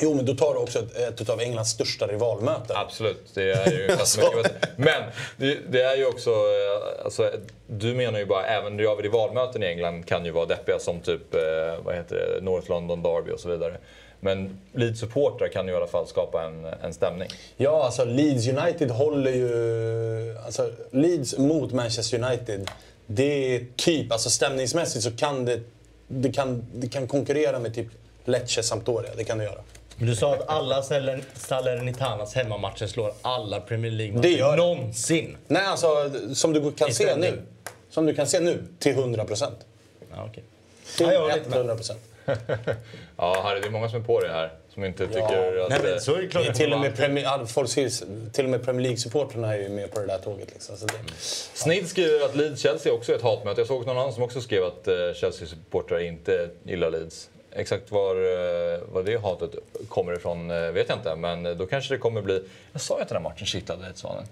Jo, 0.01 0.15
men 0.15 0.27
då 0.27 0.35
tar 0.35 0.55
du 0.55 0.61
också 0.61 0.79
ett, 0.79 1.21
ett 1.21 1.29
av 1.31 1.41
Englands 1.41 1.71
största 1.71 2.07
rivalmöten. 2.07 2.77
Absolut, 2.77 3.35
det 3.35 3.53
är 3.53 3.73
ju 3.73 3.79
mycket. 4.37 4.53
Men 4.77 5.03
det, 5.37 5.59
det 5.71 5.83
är 5.83 5.97
ju 5.97 6.07
också... 6.07 6.31
eh, 6.31 7.05
Alltså, 7.05 7.31
du 7.67 7.95
menar 7.95 8.19
ju 8.19 8.27
bara 8.27 8.47
även 8.47 8.79
rivalmöten 8.79 9.63
i 9.63 9.67
England 9.67 10.07
kan 10.07 10.25
ju 10.25 10.31
vara 10.31 10.47
deppiga 10.47 10.79
som 10.79 11.01
typ 11.01 11.35
eh, 11.35 11.41
vad 11.85 11.95
heter 11.95 12.17
det, 12.17 12.45
North 12.45 12.71
London 12.71 13.03
Derby 13.03 13.33
och 13.33 13.41
så 13.41 13.49
vidare. 13.49 13.77
Men 14.21 14.61
Leeds-supportrar 14.73 15.49
kan 15.49 15.67
ju 15.67 15.73
i 15.73 15.77
alla 15.77 15.87
fall 15.87 16.07
skapa 16.07 16.43
en, 16.45 16.65
en 16.65 16.95
stämning. 16.95 17.29
Ja, 17.57 17.85
alltså 17.85 18.05
Leeds 18.05 18.49
United 18.49 18.91
håller 18.91 19.31
ju... 19.33 20.37
Alltså 20.47 20.71
Leeds 20.91 21.39
mot 21.39 21.73
Manchester 21.73 22.25
United, 22.25 22.71
det 23.07 23.57
är 23.57 23.67
typ... 23.77 24.13
Alltså 24.13 24.31
stämningsmässigt 24.31 25.05
så 25.05 25.11
kan 25.11 25.45
det... 25.45 25.61
Det 26.09 26.33
kan, 26.33 26.67
det 26.75 26.89
kan 26.89 27.07
konkurrera 27.07 27.59
med 27.59 27.75
typ 27.75 27.87
Lecce 28.25 28.63
Sampdoria, 28.63 29.11
det 29.17 29.25
kan 29.25 29.39
det 29.39 29.45
göra. 29.45 29.61
Men 29.99 30.09
du 30.09 30.17
sa 30.17 30.35
att 30.35 30.49
alla 30.49 30.81
Salern- 30.83 31.23
Salernitanas 31.35 32.35
hemmamatcher 32.35 32.87
slår 32.87 33.13
alla 33.23 33.61
Premier 33.61 33.91
Det 33.91 33.97
League-matcher 33.97 34.29
gör 34.29 34.51
det. 34.51 34.57
någonsin. 34.57 35.37
Nej, 35.49 35.67
alltså 35.67 36.11
som 36.35 36.53
du 36.53 36.73
kan 36.73 36.93
se 36.95 37.17
nu. 37.17 37.43
Som 37.91 38.07
du 38.07 38.15
kan 38.15 38.27
se 38.27 38.41
nu, 38.41 38.63
till 38.79 38.93
100 38.93 39.25
procent. 39.25 39.59
Ja, 40.11 40.27
okej. 40.31 40.43
Till 40.97 41.07
Ja, 41.07 41.13
jag 41.13 41.21
håller 41.21 41.35
lite 41.37 41.49
med. 41.49 41.57
100 41.59 41.75
procent. 41.77 42.01
Ja, 43.19 43.41
Harry, 43.43 43.61
det 43.61 43.67
är 43.67 43.71
många 43.71 43.89
som 43.89 44.01
är 44.01 44.05
på 44.05 44.21
det 44.21 44.29
här. 44.29 44.53
Som 44.75 44.85
inte 44.85 45.07
tycker 45.07 45.61
att... 45.63 45.71
Nej, 45.71 45.81
men 45.83 46.01
så 46.01 46.15
är 46.15 46.23
det 46.23 46.29
klart. 46.29 46.55
Till 46.55 46.73
och 46.73 46.81
med 46.81 46.97
Premier, 46.97 47.25
ja, 47.25 47.47
folk 47.47 47.69
ser, 47.71 47.91
till 48.33 48.45
och 48.45 48.51
med 48.51 48.65
Premier 48.65 48.83
League-supportrarna 48.91 49.55
är 49.55 49.59
ju 49.59 49.69
med 49.69 49.91
på 49.95 50.01
det 50.01 50.07
där 50.07 50.19
tåget. 50.19 50.49
Liksom. 50.53 50.77
Så 50.77 50.87
det, 50.87 50.93
Snidd 51.55 51.89
skriver 51.89 52.25
att 52.25 52.35
Leeds-Chelsea 52.35 52.91
också 52.93 53.13
är 53.13 53.17
ett 53.17 53.23
hatmöte. 53.23 53.61
Jag 53.61 53.69
såg 53.69 53.87
någon 53.87 53.99
annan 53.99 54.13
som 54.13 54.23
också 54.23 54.41
skrev 54.41 54.65
att 54.65 54.89
eh, 54.89 54.95
Chelsea-supportrar 55.15 55.99
inte 56.01 56.49
gillar 56.63 56.91
Leeds. 56.91 57.29
Exakt 57.57 57.91
var, 57.91 58.15
eh, 58.15 58.81
var 58.93 59.03
det 59.03 59.23
hatet 59.23 59.51
kommer 59.89 60.17
ifrån 60.17 60.51
eh, 60.51 60.71
vet 60.71 60.89
jag 60.89 60.99
inte. 60.99 61.17
Men 61.17 61.59
då 61.59 61.67
kanske 61.67 61.95
det 61.95 61.99
kommer 61.99 62.23
bli... 62.23 62.43
Jag 62.73 62.81
sa 62.81 62.97
ju 62.97 63.03
att 63.03 63.09
den 63.09 63.17
här 63.17 63.23
matchen 63.23 63.47
kittlade 63.47 63.89
lite 63.89 63.99
Svanen. 63.99 64.25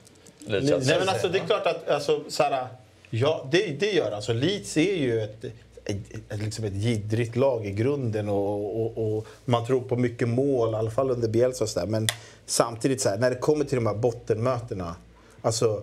Nej 0.47 0.99
men 0.99 1.09
alltså 1.09 1.29
det 1.29 1.39
är 1.39 1.47
klart 1.47 1.67
att 1.67 1.89
alltså, 1.89 2.25
såhär, 2.29 2.67
ja, 3.11 3.49
det, 3.51 3.81
det 3.81 3.93
gör 3.93 4.13
alltså. 4.13 4.33
Leeds 4.33 4.77
är 4.77 4.97
ju 4.97 5.21
ett, 5.21 5.45
ett, 5.85 6.41
liksom 6.41 6.65
ett 6.65 6.75
jiddrigt 6.75 7.37
lag 7.37 7.67
i 7.67 7.71
grunden 7.71 8.29
och, 8.29 8.81
och, 8.83 9.17
och 9.17 9.27
man 9.45 9.67
tror 9.67 9.81
på 9.81 9.97
mycket 9.97 10.29
mål, 10.29 10.73
i 10.73 10.77
alla 10.77 10.91
fall 10.91 11.11
under 11.11 11.29
Bielsa 11.29 11.65
och 11.65 11.71
sådär. 11.71 11.87
Men 11.87 12.09
samtidigt 12.47 13.01
så 13.01 13.09
här, 13.09 13.19
när 13.19 13.31
det 13.31 13.37
kommer 13.37 13.65
till 13.65 13.77
de 13.77 13.87
här 13.87 13.95
bottenmötena. 13.95 14.97
Alltså 15.43 15.83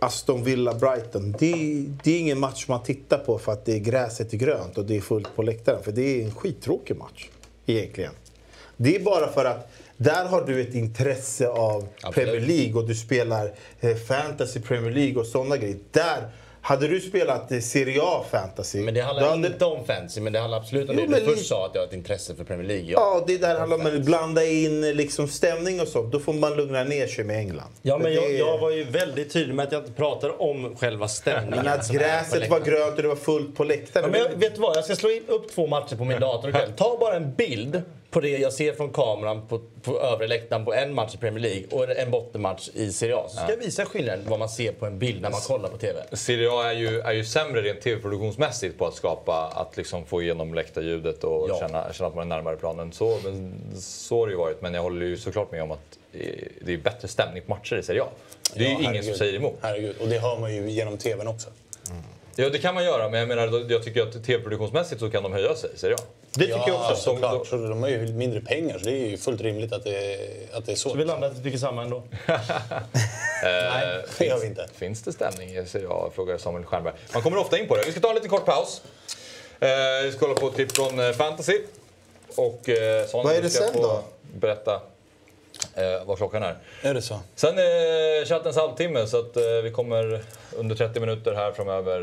Aston 0.00 0.44
Villa-Brighton. 0.44 1.34
Det, 1.38 1.84
det 2.04 2.10
är 2.10 2.20
ingen 2.20 2.38
match 2.38 2.68
man 2.68 2.82
tittar 2.82 3.18
på 3.18 3.38
för 3.38 3.52
att 3.52 3.64
det 3.64 3.72
är 3.74 3.78
gräset 3.78 4.32
är 4.32 4.36
grönt 4.36 4.78
och 4.78 4.84
det 4.84 4.96
är 4.96 5.00
fullt 5.00 5.36
på 5.36 5.42
läktaren. 5.42 5.82
För 5.82 5.92
det 5.92 6.02
är 6.02 6.24
en 6.24 6.34
skittråkig 6.34 6.96
match 6.96 7.28
egentligen. 7.66 8.12
Det 8.76 8.96
är 8.96 9.00
bara 9.00 9.32
för 9.32 9.44
att 9.44 9.72
där 9.96 10.24
har 10.24 10.46
du 10.46 10.60
ett 10.60 10.74
intresse 10.74 11.48
av 11.48 11.88
Premier 12.12 12.40
League 12.40 12.74
och 12.74 12.88
du 12.88 12.94
spelar 12.94 13.52
eh, 13.80 13.96
fantasy 13.96 14.60
Premier 14.60 14.92
League 14.92 15.20
och 15.20 15.26
sådana 15.26 15.56
grejer. 15.56 15.78
Där, 15.90 16.28
hade 16.70 16.88
du 16.88 17.00
spelat 17.00 17.62
Serie 17.64 18.00
A 18.02 18.24
fantasy. 18.30 18.80
Men 18.80 18.94
det 18.94 19.00
handlar 19.00 19.28
hade- 19.28 19.46
inte 19.46 19.64
om 19.64 19.84
fantasy, 19.86 20.20
men 20.20 20.32
det 20.32 20.38
handlar 20.38 20.58
absolut 20.58 20.90
om 20.90 20.96
Jo, 20.98 21.06
det 21.06 21.16
du 21.20 21.24
först 21.24 21.36
li- 21.38 21.44
sa, 21.44 21.66
att 21.66 21.70
jag 21.74 21.82
har 21.82 21.86
ett 21.86 21.92
intresse 21.94 22.34
för 22.34 22.44
Premier 22.44 22.66
League. 22.68 22.84
Ja. 22.90 22.98
Ja, 23.00 23.24
det 23.26 23.38
där 23.38 23.58
handlar 23.58 23.76
om 23.78 23.86
att 23.86 24.04
blanda 24.04 24.44
in 24.44 24.80
liksom 24.80 25.28
stämning 25.28 25.80
och 25.80 25.88
sånt. 25.88 26.12
Då 26.12 26.20
får 26.20 26.32
man 26.32 26.56
lugna 26.56 26.84
ner 26.84 27.06
sig 27.06 27.24
med 27.24 27.36
England. 27.38 27.70
Ja, 27.82 27.98
men 27.98 28.02
För 28.06 28.10
jag, 28.10 28.24
det- 28.24 28.36
jag 28.38 28.58
var 28.58 28.70
ju 28.70 28.84
väldigt 28.84 29.32
tydlig 29.32 29.54
med 29.54 29.66
att 29.66 29.72
jag 29.72 29.80
inte 29.82 29.92
pratar 29.92 30.42
om 30.42 30.76
själva 30.76 31.08
stämningen. 31.08 31.64
Men 31.64 31.68
att 31.80 31.90
gräset 31.90 32.50
var 32.50 32.60
grönt 32.60 32.96
och 32.96 33.02
det 33.02 33.08
var 33.08 33.16
fullt 33.16 33.56
på 33.56 33.64
Ja, 33.64 33.68
läktaren. 33.68 34.10
men 34.10 34.20
jag, 34.20 34.28
vet 34.28 34.54
du 34.54 34.60
vad? 34.60 34.76
Jag 34.76 34.84
ska 34.84 34.96
slå 34.96 35.10
in 35.10 35.22
upp 35.28 35.54
två 35.54 35.66
matcher 35.66 35.96
på 35.96 36.04
min 36.04 36.20
dator 36.20 36.50
ikväll. 36.50 36.72
Ta 36.76 36.96
bara 37.00 37.16
en 37.16 37.34
bild 37.34 37.82
på 38.10 38.20
det 38.20 38.28
jag 38.38 38.52
ser 38.52 38.72
från 38.72 38.92
kameran 38.92 39.46
på, 39.48 39.60
på 39.82 40.00
övre 40.00 40.26
läktaren 40.26 40.64
på 40.64 40.74
en 40.74 40.94
match 40.94 41.14
i 41.14 41.18
Premier 41.18 41.40
League 41.42 41.64
och 41.70 41.96
en 41.98 42.10
bottenmatch 42.10 42.68
i 42.74 42.92
Serie 42.92 43.16
A. 43.16 43.24
Så 43.28 43.36
ska 43.36 43.50
jag 43.50 43.56
visa 43.56 43.84
skillnaden 43.86 44.24
vad 44.28 44.38
man 44.38 44.48
ser 44.48 44.72
på 44.72 44.86
en 44.86 44.98
bild 44.98 45.22
när 45.22 45.30
man 45.30 45.40
kollar 45.40 45.68
på 45.68 45.76
TV. 45.78 46.02
Serie 46.12 46.50
A 46.50 46.64
är 46.70 46.72
ju, 46.72 47.00
är 47.00 47.12
ju 47.12 47.24
sämre 47.24 47.62
rent 47.62 47.80
tv-produktionsmässigt 47.80 48.78
på 48.78 48.86
att 48.86 48.94
skapa, 48.94 49.52
att 49.54 49.76
liksom 49.76 50.06
få 50.06 50.22
igenom 50.22 50.54
läktarljudet 50.54 51.24
och 51.24 51.46
Ja. 51.50 51.58
känna, 51.60 51.92
känna 51.92 52.08
att 52.08 52.14
man 52.14 52.24
är 52.32 52.36
närmare 52.36 52.56
planen. 52.56 52.92
Så, 52.92 53.18
men, 53.24 53.54
så 53.80 54.18
har 54.20 54.26
det 54.26 54.30
ju 54.32 54.38
varit, 54.38 54.62
men 54.62 54.74
jag 54.74 54.82
håller 54.82 55.06
ju 55.06 55.16
såklart 55.16 55.52
med 55.52 55.62
om 55.62 55.70
att 55.70 55.98
eh, 56.12 56.20
det 56.60 56.72
är 56.72 56.78
bättre 56.78 57.08
stämning 57.08 57.42
på 57.46 57.50
matcher 57.54 57.76
i 57.76 57.82
Serie 57.82 58.02
A. 58.02 58.06
Det 58.54 58.64
är 58.64 58.68
ju 58.68 58.72
Ja, 58.72 58.78
ingen 58.78 58.84
som 58.86 58.94
herregud. 58.94 59.16
säger 59.16 59.34
emot. 59.34 59.54
Herregud. 59.60 59.96
Och 60.00 60.08
det 60.08 60.18
hör 60.18 60.38
man 60.38 60.54
ju 60.54 60.70
genom 60.70 60.98
TVn 60.98 61.28
också. 61.28 61.48
Ja, 62.36 62.48
det 62.50 62.58
kan 62.58 62.74
man 62.74 62.84
göra, 62.84 63.08
men 63.08 63.20
jag 63.20 63.28
menar, 63.28 63.70
jag 63.72 63.82
tycker 63.84 64.02
att 64.02 64.24
tv-produktionsmässigt 64.24 65.00
så 65.00 65.10
kan 65.10 65.22
de 65.22 65.32
höja 65.32 65.54
sig 65.54 65.70
Serie 65.76 65.94
A. 65.94 65.98
Det 66.32 66.44
tycker 66.44 66.62
jag 66.66 66.80
också. 66.80 66.96
såklart. 66.96 67.46
Så 67.46 67.56
de 67.56 67.82
har 67.82 67.88
ju 67.88 68.06
lite 68.06 68.46
pengar, 68.46 68.78
så 68.78 68.84
det 68.84 68.90
är 68.90 69.08
ju 69.08 69.16
fullt 69.18 69.40
rimligt 69.40 69.72
att 69.72 69.84
det, 69.84 70.18
att 70.52 70.66
det 70.66 70.72
är 70.72 70.76
så. 70.76 70.90
Så 70.90 70.96
vi 70.96 71.04
landar 71.04 71.28
att 71.28 71.38
vi 71.38 71.42
tycker 71.42 71.58
samma 71.58 71.82
ändå. 71.82 72.02
Nej, 73.42 74.04
det 74.18 74.24
gör 74.26 74.38
vi 74.40 74.46
inte. 74.46 74.68
Finns 74.74 75.02
det 75.02 75.12
stämning 75.12 75.56
i 75.56 75.66
Serie 75.66 75.88
A? 75.90 76.10
Frågar 76.14 76.38
Samuel 76.38 76.64
Stjernberg. 76.64 76.94
Man 77.14 77.22
kommer 77.22 77.36
ofta 77.36 77.58
in 77.58 77.68
på 77.68 77.76
det. 77.76 77.82
Vi 77.86 77.92
ska 77.92 78.00
ta 78.00 78.08
en 78.08 78.14
liten 78.14 78.30
kort 78.30 78.44
paus. 78.46 78.82
Eh, 79.60 79.68
vi 80.04 80.10
ska 80.12 80.20
kolla 80.26 80.40
på 80.40 80.48
ett 80.48 80.54
klipp 80.54 80.72
från 80.76 81.00
eh, 81.00 81.12
Fantasy. 81.12 81.60
Och 82.36 82.68
eh, 82.68 83.06
Vad 83.12 83.34
är 83.34 83.42
det 83.42 83.50
ska 83.50 83.64
sen 83.64 83.82
då? 83.82 84.02
berätta 84.34 84.74
eh, 85.74 86.04
vad 86.06 86.16
klockan 86.16 86.42
är. 86.42 86.56
Är 86.82 86.94
det 86.94 87.02
så? 87.02 87.20
Sen 87.34 87.58
är 87.58 88.24
chattens 88.24 88.56
halvtimme 88.56 89.06
så 89.06 89.18
att 89.20 89.36
eh, 89.36 89.42
vi 89.62 89.70
kommer 89.70 90.22
under 90.56 90.76
30 90.76 91.00
minuter 91.00 91.34
här 91.34 91.52
framöver 91.52 92.00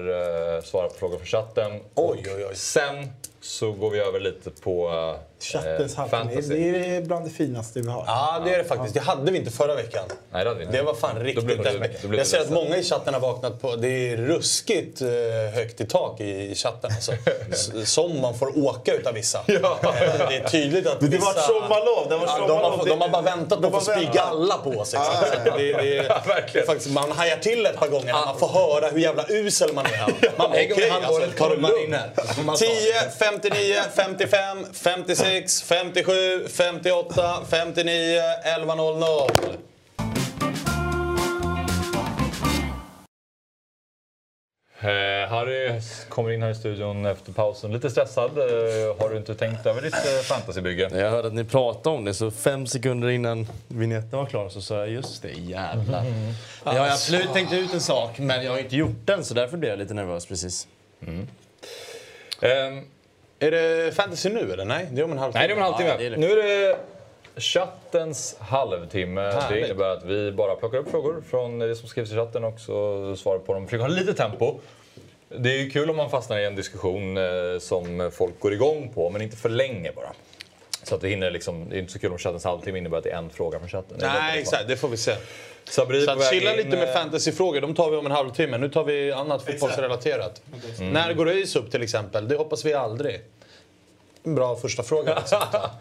eh, 0.56 0.62
svara 0.62 0.88
på 0.88 0.94
frågor 0.94 1.18
från 1.18 1.26
chatten. 1.26 1.72
Oj, 1.96 2.24
oj, 2.36 2.46
oj. 2.50 2.56
Sen 2.56 3.14
så 3.48 3.72
går 3.72 3.90
vi 3.90 4.00
över 4.00 4.20
lite 4.20 4.50
på 4.50 4.90
eh, 4.90 5.20
Chattens 5.40 5.98
eh, 5.98 6.08
fantasy. 6.08 6.42
Det 6.42 6.96
är 6.96 7.02
bland 7.02 7.26
det 7.26 7.32
finaste 7.32 7.82
vi 7.82 7.90
har. 7.90 8.04
Ja, 8.08 8.42
det 8.46 8.54
är 8.54 8.58
det 8.58 8.64
faktiskt. 8.64 8.94
Det 8.94 9.00
hade 9.00 9.32
vi 9.32 9.38
inte 9.38 9.52
förra 9.52 9.76
veckan. 9.76 10.04
Nej, 10.32 10.44
det, 10.44 10.50
hade 10.50 10.60
vi 10.60 10.66
inte. 10.66 10.78
det 10.78 10.84
var 10.84 10.94
fan 10.94 11.20
riktigt 11.20 11.64
läskigt. 11.64 12.12
Jag 12.18 12.28
ser 12.28 12.40
att 12.40 12.50
många 12.50 12.78
i 12.78 12.84
chatten 12.84 13.14
har 13.14 13.22
vaknat 13.22 13.62
på... 13.62 13.76
Det 13.76 13.88
är 13.88 14.18
ruskigt 14.18 15.02
eh, 15.02 15.08
högt 15.54 15.82
i 15.82 15.86
tak 15.86 16.22
i 16.22 16.56
chatten. 16.56 16.92
Alltså. 16.96 17.12
Som 17.86 18.22
man 18.22 18.38
får 18.38 18.66
åka 18.66 18.94
utav 18.94 19.14
vissa. 19.14 19.40
Ja. 19.62 19.80
Eh, 19.84 20.30
det 20.30 20.36
är 20.36 20.50
tydligt 20.50 20.88
att 20.88 21.04
vissa... 21.04 21.12
Det 21.12 21.18
var 21.18 21.34
sommarlov! 21.34 22.10
Det 22.10 22.18
var 22.18 22.28
sommarlov. 22.28 22.78
De, 22.78 22.80
har, 22.80 22.86
de 22.86 23.02
har 23.02 23.10
bara 23.10 23.22
väntat 23.22 23.62
på 23.62 23.68
att 23.68 23.86
få 23.86 23.92
spy 23.92 24.08
galla 24.14 24.58
på 24.58 24.86
sig. 24.86 25.00
Ah, 25.00 25.24
det, 25.44 25.74
det, 25.74 25.96
ja, 26.10 26.22
verkligen. 26.28 26.68
Faktiskt, 26.68 26.90
man 26.90 27.12
hajar 27.12 27.38
till 27.38 27.66
ett 27.66 27.76
par 27.76 27.88
gånger 27.88 28.14
när 28.14 28.26
man 28.26 28.40
får 28.40 28.48
höra 28.48 28.90
hur 28.90 29.00
jävla 29.00 29.26
usel 29.30 29.74
man 29.74 29.86
är. 29.86 30.00
Man 30.00 30.32
bara, 30.38 30.48
okej, 30.48 30.74
okay, 30.74 30.90
alltså, 30.90 31.22
ta 31.38 31.50
det 31.50 31.56
lugnt. 31.56 31.96
10, 32.58 32.70
5 33.20 33.37
59, 33.42 33.76
55, 33.96 34.66
56, 34.74 35.62
57, 35.62 36.48
58, 36.48 37.46
59, 37.50 38.22
11.00. 38.44 39.30
Eh, 44.80 45.30
Harry 45.30 45.82
kommer 46.10 46.32
in 46.32 46.42
här 46.42 46.50
i 46.50 46.56
studion 46.56 47.06
efter 47.06 47.34
pausen. 47.34 47.74
Lite 47.74 47.90
stressad. 47.90 48.38
Eh, 48.38 48.44
har 49.00 49.10
du 49.10 49.18
inte 49.18 49.36
tänkt 49.36 49.66
över 49.66 49.82
ditt 49.82 49.94
eh, 49.94 50.22
fantasybygge? 50.24 50.90
Jag 50.94 51.12
hörde 51.12 51.28
att 51.28 51.34
ni 51.34 51.44
pratade 51.44 51.96
om 51.96 52.06
det, 52.06 52.14
så 52.14 52.32
fem 52.32 52.68
sekunder 52.68 53.10
innan 53.10 53.48
vignetten 53.68 54.20
var 54.20 54.26
klar 54.26 54.50
så 54.50 54.62
sa 54.62 54.76
jag 54.76 54.90
just 54.90 55.22
det, 55.22 55.32
jävlar. 55.32 56.06
Jag 56.64 56.72
har 56.72 56.88
absolut 56.88 57.34
tänkt 57.34 57.54
ut 57.54 57.74
en 57.74 57.82
sak, 57.82 58.20
men 58.20 58.44
jag 58.44 58.52
har 58.52 58.60
inte 58.60 58.76
gjort 58.76 59.06
den, 59.06 59.26
så 59.26 59.34
därför 59.34 59.58
blev 59.58 59.70
jag 59.70 59.80
lite 59.80 59.94
nervös 59.94 60.26
precis. 60.26 60.68
Ehm, 62.42 62.86
Är 63.40 63.52
det 63.52 63.96
fantasy 63.96 64.30
nu 64.30 64.52
eller? 64.54 64.66
Nej, 64.66 64.88
det 64.92 65.02
är 65.02 65.06
om 65.06 65.12
en 65.12 65.18
halvtimme. 65.18 65.40
nej, 65.40 65.48
det 65.48 65.54
är 65.54 65.58
om 65.58 65.64
en 65.64 65.64
halvtimme. 65.64 65.90
Ja, 65.90 65.98
det 65.98 66.06
är 66.06 66.10
det. 66.10 66.18
nu 66.18 66.32
är 66.32 66.70
det 66.70 66.78
chattens 67.42 68.36
halvtimme. 68.40 69.22
Det 69.22 69.32
Härligt. 69.32 69.66
innebär 69.66 69.90
att 69.90 70.04
vi 70.06 70.32
bara 70.32 70.56
plockar 70.56 70.78
upp 70.78 70.92
frågor 70.92 71.24
från 71.30 71.60
det 71.60 71.76
som 71.76 71.90
skrivs 71.90 72.12
i 72.12 72.16
chatten 72.16 72.44
och 72.44 72.60
så 72.60 73.16
svarar 73.16 73.40
på 73.40 73.54
dem. 73.54 73.66
Försöker 73.66 73.82
ha 73.82 73.88
lite 73.90 74.14
tempo. 74.14 74.60
Det 75.30 75.50
är 75.50 75.58
ju 75.58 75.70
kul 75.70 75.90
om 75.90 75.96
man 75.96 76.10
fastnar 76.10 76.40
i 76.40 76.46
en 76.46 76.56
diskussion 76.56 77.18
eh, 77.18 77.24
som 77.60 78.12
folk 78.14 78.40
går 78.40 78.54
igång 78.54 78.92
på, 78.94 79.10
men 79.10 79.22
inte 79.22 79.38
för 79.38 79.50
länge 79.50 79.92
bara. 79.96 80.10
Så 80.84 80.96
att 80.96 81.04
vi 81.04 81.10
hinner 81.10 81.32
liksom, 81.32 81.70
det 81.70 81.76
är 81.76 81.80
inte 81.80 81.94
så 81.94 82.00
kul 82.00 82.12
om 82.12 82.18
chattens 82.18 82.44
halvtimme 82.44 82.78
innebär 82.78 82.98
att 82.98 83.04
det 83.04 83.12
är 83.12 83.18
en 83.18 83.30
fråga 83.30 83.60
från 83.60 83.70
chatten. 83.70 83.98
Det 84.00 84.08
Nej, 84.08 84.40
exakt. 84.40 84.68
Det 84.68 84.78
får 84.78 84.88
vi 84.88 84.98
se. 84.98 85.16
Sabri 85.70 86.06
Så 86.06 86.22
chilla 86.22 86.52
in, 86.52 86.58
lite 86.58 86.70
med 86.70 86.88
eh, 86.88 86.94
fantasyfrågor, 86.94 87.62
de 87.62 87.76
tar 87.76 87.92
vi 87.92 87.98
om 87.98 88.06
en 88.06 88.12
halvtimme. 88.12 88.58
Nu 88.58 88.70
tar 88.70 88.84
vi 88.84 89.12
annat 89.12 89.46
fotbollsrelaterat. 89.46 90.42
När 90.80 91.14
går 91.14 91.30
ÖIS 91.30 91.56
upp 91.56 91.72
till 91.72 91.84
exempel? 91.84 92.28
Det 92.28 92.36
hoppas 92.36 92.66
vi 92.66 92.74
aldrig. 92.74 93.22
En 94.24 94.36
bra 94.36 94.56
första 94.56 94.84
fråga. 94.84 95.24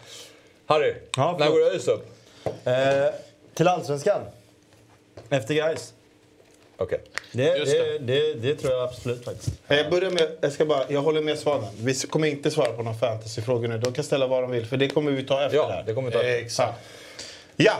Harry, 0.65 0.93
Ja, 1.17 1.35
när 1.39 1.49
går 1.49 1.71
ÖIS 1.71 1.87
upp? 1.87 2.07
Eh, 2.45 2.73
till 3.53 3.67
Allsvenskan. 3.67 4.21
Efter 5.29 5.53
guys. 5.53 5.93
Okej. 6.77 6.99
Det, 7.31 7.57
Just 7.57 7.71
det, 7.71 7.97
det, 7.99 8.33
det 8.33 8.55
tror 8.55 8.73
jag 8.73 8.83
absolut 8.83 9.25
faktiskt. 9.25 9.49
Jag, 9.67 9.89
börjar 9.91 10.11
med, 10.11 10.27
jag, 10.41 10.51
ska 10.51 10.65
bara, 10.65 10.83
jag 10.89 11.01
håller 11.01 11.21
med 11.21 11.39
Svanen. 11.39 11.69
Vi 11.81 11.93
kommer 11.93 12.27
inte 12.27 12.51
svara 12.51 12.71
på 12.73 12.83
några 12.83 12.97
fantasyfrågor 12.97 13.67
nu. 13.67 13.77
De 13.77 13.93
kan 13.93 14.03
ställa 14.03 14.27
vad 14.27 14.43
de 14.43 14.51
vill, 14.51 14.65
för 14.65 14.77
det 14.77 14.87
kommer 14.87 15.11
vi 15.11 15.23
ta 15.23 15.45
efter 15.45 15.57
det 15.57 15.63
Ja, 15.63 15.69
här. 15.69 15.83
det 15.83 15.93
kommer 15.93 16.09
vi 16.09 16.13
ta. 16.17 16.23
Exakt. 16.23 16.79
Ja! 17.55 17.73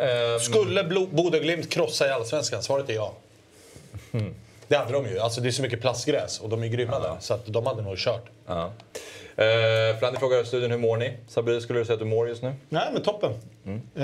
Ehm, 0.00 0.40
Skulle 0.40 0.84
Bodø 1.10 1.38
Glimt 1.38 1.68
krossa 1.70 2.06
i 2.06 2.10
Allsvenskan? 2.10 2.62
Svaret 2.62 2.90
är 2.90 2.94
ja. 2.94 3.12
Det 4.68 4.76
hade 4.76 4.92
de 4.92 5.06
ju. 5.06 5.18
Alltså, 5.18 5.40
det 5.40 5.48
är 5.48 5.50
så 5.52 5.62
mycket 5.62 5.80
plastgräs 5.80 6.40
och 6.40 6.48
de 6.48 6.62
är 6.62 6.66
grymma 6.68 6.98
där. 6.98 7.16
Så 7.20 7.34
att 7.34 7.46
de 7.46 7.66
hade 7.66 7.82
nog 7.82 7.98
kört. 7.98 8.24
Ja. 8.46 8.72
Eh, 9.36 9.98
Flandy 9.98 10.18
frågar 10.18 10.44
studion 10.44 10.70
hur 10.70 10.78
mår 10.78 10.96
ni? 10.96 11.12
Sabri, 11.28 11.60
skulle 11.60 11.78
du 11.78 11.84
säga 11.84 11.94
att 11.94 11.98
du 12.00 12.04
mår 12.06 12.28
just 12.28 12.42
nu? 12.42 12.54
Nej, 12.68 12.88
men 12.92 13.02
toppen. 13.02 13.32
Eh, 13.94 14.02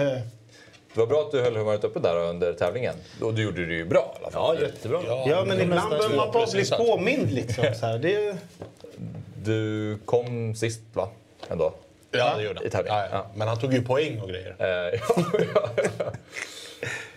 Det 0.95 1.01
var 1.01 1.07
bra 1.07 1.21
att 1.21 1.31
du 1.33 1.41
höll 1.41 1.57
humöret 1.57 1.85
uppe 1.85 1.99
där 2.01 2.17
under 2.17 2.53
tävlingen. 2.53 2.95
Och 3.21 3.35
du 3.35 3.43
gjorde 3.43 3.67
det 3.67 3.75
ju 3.75 3.85
bra 3.85 4.15
i 4.17 4.23
alla 4.23 4.31
fall. 4.31 4.57
Ja, 4.61 4.67
jättebra. 4.67 5.01
ja, 5.07 5.45
men 5.47 5.61
ibland 5.61 5.91
behöver 5.91 6.17
man 6.17 6.33
bara 6.33 6.47
bli 6.47 6.65
påmind. 6.71 7.31
Liksom, 7.33 7.65
så 7.81 7.87
här. 7.87 7.99
Det 7.99 8.15
är, 8.15 8.37
Du 9.45 9.99
kom 10.05 10.55
sist, 10.55 10.81
va? 10.93 11.09
Ändå. 11.49 11.73
Ja, 12.13 12.35
det 12.37 12.43
gjorde 12.43 12.61
han. 12.73 12.85
I. 12.85 12.89
Ja, 12.89 13.07
ja. 13.11 13.27
Men 13.35 13.49
han 13.49 13.59
tog 13.59 13.75
ju 13.75 13.83
poäng 13.83 14.21
och 14.21 14.29
grejer. 14.29 14.57
Eh, 14.59 15.01
ja. 15.55 16.13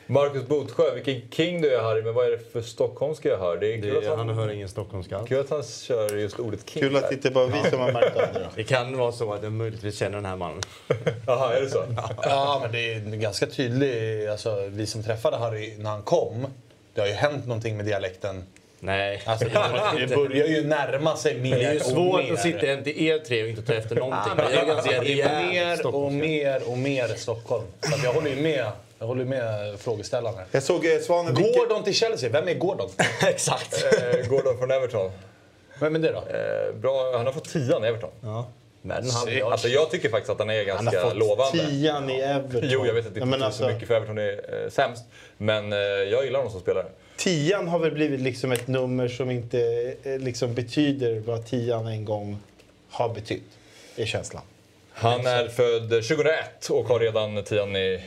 Marcus 0.07 0.47
Botsjö, 0.47 0.93
vilken 0.95 1.21
king 1.31 1.61
du 1.61 1.75
är 1.75 1.81
Harry, 1.81 2.01
men 2.01 2.13
vad 2.13 2.25
är 2.25 2.31
det 2.31 2.51
för 2.51 2.61
stockholmska 2.61 3.29
jag 3.29 3.37
hör? 3.37 3.57
Det 3.57 3.73
är 3.73 3.81
kul, 3.81 3.93
Det, 3.93 3.97
att, 4.11 4.17
han 4.17 4.29
han, 4.29 4.37
hör 4.37 4.49
ingen 4.51 4.69
stockholmska 4.69 5.17
alls. 5.17 5.29
kul 5.29 5.39
att 5.39 5.49
han 5.49 5.63
kör 5.63 6.17
just 6.17 6.39
ordet 6.39 6.69
king. 6.69 6.81
kul 6.83 6.95
att 6.95 7.09
det 7.09 7.15
inte 7.15 7.31
bara 7.31 7.45
vi 7.45 7.69
som 7.69 7.79
har 7.79 7.91
märkt 7.91 8.15
det. 8.15 8.49
Det 8.55 8.63
kan 8.63 8.97
vara 8.97 9.11
så 9.11 9.33
att 9.33 9.43
jag 9.43 9.51
möjligtvis 9.51 9.97
känner 9.97 10.15
den 10.15 10.25
här 10.25 10.35
mannen. 10.35 10.61
Jaha, 11.27 11.53
är 11.55 11.61
det 11.61 11.69
så? 11.69 11.83
Ja, 12.21 12.59
men 12.63 12.71
det 12.71 12.93
är 12.93 12.99
ganska 12.99 13.45
tydligt. 13.45 14.29
Alltså, 14.29 14.65
vi 14.69 14.85
som 14.87 15.03
träffade 15.03 15.37
Harry 15.37 15.73
när 15.77 15.89
han 15.89 16.01
kom, 16.01 16.47
det 16.93 17.01
har 17.01 17.07
ju 17.07 17.13
hänt 17.13 17.47
någonting 17.47 17.77
med 17.77 17.85
dialekten. 17.85 18.43
Nej. 18.85 19.21
Alltså, 19.25 19.45
det, 19.97 20.15
börjar 20.15 20.47
ju 20.47 20.67
närma 20.67 21.15
sig 21.15 21.39
mer 21.39 21.57
det 21.57 21.65
är 21.65 21.73
ju 21.73 21.79
och 21.79 21.85
svårt 21.85 22.31
att 22.31 22.41
sitta 22.41 22.67
en 22.67 22.83
till 22.83 23.07
er 23.07 23.19
tre 23.19 23.43
och 23.43 23.49
inte 23.49 23.61
ta 23.61 23.73
efter 23.73 23.95
någonting. 23.95 24.33
Men 24.37 24.51
det 24.51 24.57
är 24.57 24.65
ganska 24.65 25.01
Det 25.01 25.21
är 25.21 25.47
mer 25.47 25.95
och 25.95 26.11
mer 26.11 26.69
och 26.69 26.77
mer 26.77 27.07
Stockholm. 27.07 27.63
Så 27.81 27.95
att 27.95 28.03
jag 28.03 28.13
håller 28.13 28.29
ju 28.29 28.41
med. 28.41 28.71
Jag 28.99 29.07
håller 29.07 29.25
med 29.25 29.79
frågeställaren. 29.79 30.45
Jag 30.51 30.63
såg 30.63 30.85
eh, 30.85 30.99
Svanen... 30.99 31.33
Gordon 31.33 31.83
till 31.83 31.93
Chelsea, 31.93 32.29
vem 32.29 32.47
är 32.47 32.53
Gordon? 32.53 32.89
Exakt. 33.27 33.83
Eh, 33.83 34.29
Gordon 34.29 34.57
från 34.57 34.71
Everton. 34.71 35.11
Vem 35.79 35.95
är 35.95 35.99
det 35.99 36.11
då? 36.11 36.17
Eh, 36.17 36.75
bra, 36.75 37.13
han 37.17 37.25
har 37.25 37.33
fått 37.33 37.49
tian 37.49 37.83
i 37.85 37.87
Everton. 37.87 38.09
Ja. 38.21 38.47
Med 38.81 38.97
en 38.97 39.09
halv 39.09 39.29
miljard. 39.29 39.51
Alltså 39.51 39.67
jag 39.67 39.91
tycker 39.91 40.09
faktiskt 40.09 40.29
att 40.29 40.39
han 40.39 40.49
är 40.49 40.67
Han 40.67 40.85
har 40.85 40.93
ganska 40.93 41.01
fått 41.01 41.17
lovande. 41.17 41.67
tian 41.67 42.09
i 42.09 42.19
Everton. 42.19 42.61
Jo, 42.63 42.85
jag 42.85 42.93
vet 42.93 43.07
att 43.07 43.13
det 43.13 43.19
inte 43.19 43.19
men 43.19 43.29
betyder 43.29 43.45
alltså, 43.45 43.63
så 43.63 43.69
mycket 43.69 43.87
för 43.87 43.95
Everton 43.95 44.17
är 44.17 44.63
eh, 44.63 44.69
sämst. 44.69 45.03
Men 45.37 45.73
eh, 45.73 45.79
jag 45.79 46.25
gillar 46.25 46.39
honom 46.39 46.51
som 46.51 46.61
spelare. 46.61 46.85
Tian 47.17 47.67
har 47.67 47.79
väl 47.79 47.91
blivit 47.91 48.19
liksom 48.19 48.51
ett 48.51 48.67
nummer 48.67 49.07
som 49.07 49.31
inte 49.31 49.93
eh, 50.03 50.19
liksom 50.19 50.53
betyder 50.53 51.19
vad 51.19 51.45
tian 51.45 51.87
en 51.87 52.05
gång 52.05 52.37
har 52.89 53.09
betytt. 53.09 53.57
är 53.95 54.05
känslan. 54.05 54.43
Han 54.93 55.27
är 55.27 55.47
född 55.47 55.93
eh, 55.93 55.99
2001 55.99 56.69
och 56.69 56.85
har 56.85 56.99
redan 56.99 57.43
tian 57.43 57.75
i, 57.75 58.01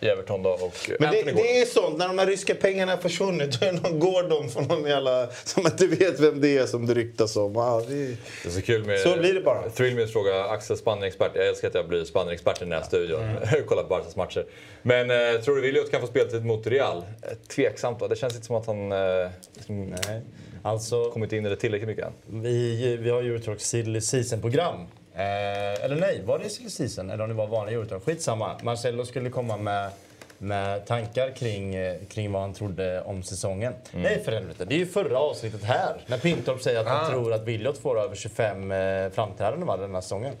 i 0.00 0.06
Everton 0.06 0.42
då. 0.42 0.50
Och 0.50 0.90
Men 0.98 1.12
det, 1.12 1.22
det 1.22 1.60
är 1.60 1.66
sånt, 1.66 1.98
när 1.98 2.08
de 2.08 2.18
här 2.18 2.26
ryska 2.26 2.54
pengarna 2.54 2.92
har 2.92 2.98
försvunnit, 2.98 3.60
då 3.60 3.66
är 3.66 3.72
någon 3.72 3.98
Gordon 3.98 4.48
från 4.48 4.64
någon 4.64 4.90
jävla... 4.90 5.28
Som 5.44 5.66
inte 5.66 5.86
vet 5.86 6.20
vem 6.20 6.40
det 6.40 6.58
är 6.58 6.66
som 6.66 6.86
det 6.86 6.94
ryktas 6.94 7.36
om. 7.36 7.54
Ja, 7.54 7.82
det 7.88 7.94
är... 7.94 8.16
Det 8.42 8.48
är 8.48 8.50
så 8.50 8.62
kul 8.62 8.84
med... 8.84 9.00
Så 9.00 9.16
blir 9.16 9.34
det 9.34 9.40
bara. 9.40 9.70
Thrillmys 9.70 10.12
fråga, 10.12 10.44
Axel 10.44 10.76
Spannerexpert. 10.76 11.32
Jag 11.34 11.48
älskar 11.48 11.68
att 11.68 11.74
jag 11.74 11.88
blir 11.88 12.04
Spannerexpert 12.04 12.62
i 12.62 12.64
den 12.64 12.72
här 12.72 12.82
studion. 12.82 13.22
Mm. 13.22 13.64
Kollar 13.66 13.82
på 13.82 13.88
Barcas 13.88 14.16
matcher. 14.16 14.46
Men 14.82 15.10
eh, 15.10 15.40
tror 15.40 15.56
du 15.56 15.62
Williot 15.62 15.90
kan 15.90 16.00
få 16.00 16.06
speltid 16.06 16.44
mot 16.44 16.66
Real? 16.66 16.96
Eh, 16.96 17.28
tveksamt 17.48 18.00
va? 18.00 18.08
Det 18.08 18.16
känns 18.16 18.34
inte 18.34 18.46
som 18.46 18.56
att 18.56 18.66
han 18.66 18.92
eh, 18.92 19.30
liksom, 19.54 19.86
Nej. 19.86 20.22
Alltså, 20.62 21.10
kommit 21.10 21.32
in 21.32 21.46
i 21.46 21.48
det 21.48 21.56
tillräckligt 21.56 21.88
mycket 21.88 22.06
än. 22.06 22.42
vi, 22.42 22.96
vi 22.96 23.10
har 23.10 23.22
Eurotalk 23.22 23.60
silly 23.60 24.00
season-program. 24.00 24.86
Eh, 25.18 25.84
eller 25.84 25.96
nej, 25.96 26.22
var 26.24 26.38
det 26.38 26.48
silly 26.48 26.70
season? 26.70 27.10
Eller 27.10 27.22
om 27.24 27.28
det 27.30 27.34
var 27.34 27.46
vanlig 27.46 27.74
Eurotalk? 27.74 28.04
Skitsamma. 28.04 28.56
Marcello 28.62 29.04
skulle 29.04 29.30
komma 29.30 29.56
med, 29.56 29.90
med 30.38 30.86
tankar 30.86 31.30
kring, 31.36 31.74
eh, 31.74 31.96
kring 32.08 32.32
vad 32.32 32.42
han 32.42 32.54
trodde 32.54 33.00
om 33.02 33.22
säsongen. 33.22 33.72
Nej 33.92 34.22
för 34.24 34.32
helvete, 34.32 34.64
det 34.64 34.74
är 34.74 34.78
ju 34.78 34.86
förra 34.86 35.18
avsnittet 35.18 35.64
här. 35.64 35.96
När 36.06 36.18
Pintorp 36.18 36.62
säger 36.62 36.80
att 36.80 36.86
han 36.86 37.10
tror 37.10 37.32
att 37.32 37.44
Williot 37.44 37.78
får 37.78 38.00
över 38.00 38.16
25 38.16 38.72
eh, 38.72 39.10
framträdanden 39.10 39.66
va, 39.66 39.76
den 39.76 39.94
här 39.94 40.00
säsongen. 40.00 40.34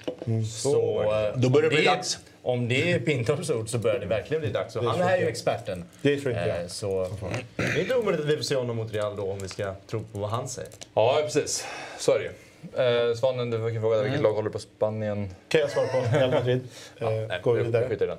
Så, 0.62 1.02
eh, 1.02 1.36
Då 1.36 1.48
börjar 1.50 1.70
det 1.70 1.76
bli 1.76 1.84
dags. 1.84 2.18
Om 2.42 2.68
det 2.68 2.92
är 2.92 2.98
Pintorps 2.98 3.50
ord 3.50 3.68
så 3.68 3.78
börjar 3.78 3.98
det 3.98 4.06
verkligen 4.06 4.40
bli 4.40 4.50
dags. 4.50 4.76
Och 4.76 4.84
han 4.84 5.00
är 5.00 5.16
ju 5.18 5.28
experten. 5.28 5.84
Det 6.02 6.12
inte 6.12 6.30
jag. 6.30 6.48
Eh, 6.48 6.66
Så 6.66 7.08
det 7.56 7.62
är 7.62 7.80
inte 7.80 7.94
omöjligt 7.94 8.20
att 8.20 8.30
vi 8.30 8.36
får 8.36 8.44
se 8.44 8.56
honom 8.56 8.76
mot 8.76 8.94
Real 8.94 9.16
då 9.16 9.30
om 9.32 9.38
vi 9.38 9.48
ska 9.48 9.74
tro 9.90 10.00
på 10.12 10.18
vad 10.18 10.30
han 10.30 10.48
säger. 10.48 10.70
Ja, 10.94 11.20
precis. 11.24 11.66
Så 11.98 12.12
är 12.14 12.18
det 12.18 12.24
ju. 12.24 12.30
Eh, 12.76 13.14
Svanen, 13.16 13.50
du 13.50 13.70
fick 13.70 13.80
fråga 13.80 13.94
Mm. 13.96 14.04
vilket 14.04 14.22
lag 14.22 14.32
håller 14.32 14.50
på 14.50 14.58
Spanien? 14.58 15.28
Kan 15.48 15.60
jag 15.60 15.70
svara 15.70 15.86
på? 15.86 16.16
Real 16.16 16.30
Madrid. 16.30 16.60
Eh, 17.00 17.10
Nej, 17.10 17.40
Går 17.42 17.54
vi 17.54 17.58
vi 17.60 17.66
vidare? 17.66 17.88
skiter 17.88 18.04
i 18.04 18.08
den. 18.08 18.18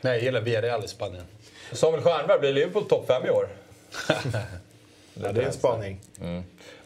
Nej, 0.00 0.12
jag 0.12 0.22
gillar 0.22 0.40
Villarreal 0.40 0.84
i 0.84 0.88
Spanien. 0.88 1.24
Samuel 1.72 2.02
Stjernberg, 2.02 2.38
blir 2.40 2.52
Liverpool 2.52 2.84
topp 2.88 3.06
5 3.06 3.26
i 3.26 3.30
år? 3.30 3.48
Ja, 5.22 5.32
det 5.32 5.40
är 5.42 5.46
en 5.46 5.52
spaning. 5.52 6.00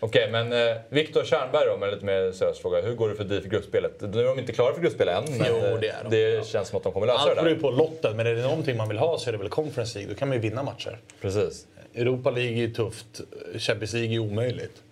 Okej, 0.01 0.31
men 0.31 0.53
eh, 0.53 0.77
Viktor 0.89 1.25
Tjärnberg 1.25 1.67
då, 1.67 1.77
med 1.77 1.91
lite 1.95 2.05
mer 2.05 2.33
seriös 2.33 2.59
fråga. 2.59 2.81
Hur 2.81 2.95
går 2.95 3.09
det 3.09 3.15
för 3.15 3.25
DIF 3.25 3.45
i 3.45 3.49
gruppspelet? 3.49 4.01
Nu 4.01 4.21
är 4.21 4.25
de 4.25 4.39
inte 4.39 4.53
klara 4.53 4.75
för 4.75 4.81
gruppspel 4.81 5.09
än, 5.09 5.25
men 5.31 5.47
Jo, 5.49 5.57
eh, 5.57 5.79
det 5.81 5.89
är 5.89 6.05
de. 6.05 6.11
det 6.37 6.47
känns 6.47 6.69
som 6.69 6.77
att 6.77 6.83
de 6.83 6.93
kommer 6.93 7.07
lösa 7.07 7.19
Allt 7.19 7.29
det 7.31 7.35
beror 7.35 7.49
ju 7.49 7.55
där. 7.55 7.63
på 7.63 7.71
lotten, 7.71 8.17
men 8.17 8.27
är 8.27 8.35
det 8.35 8.43
någonting 8.43 8.77
man 8.77 8.89
vill 8.89 8.99
ha 8.99 9.19
så 9.19 9.29
är 9.29 9.33
det 9.33 9.39
väl 9.39 9.49
Conference 9.49 9.99
League. 9.99 10.15
Då 10.15 10.19
kan 10.19 10.29
man 10.29 10.37
ju 10.37 10.41
vinna 10.41 10.63
matcher. 10.63 10.99
Precis. 11.21 11.67
Europa 11.95 12.31
League 12.31 12.65
är 12.65 12.69
tufft, 12.69 13.21
Champions 13.59 13.93
League 13.93 14.15
är 14.15 14.19
omöjligt. 14.19 14.83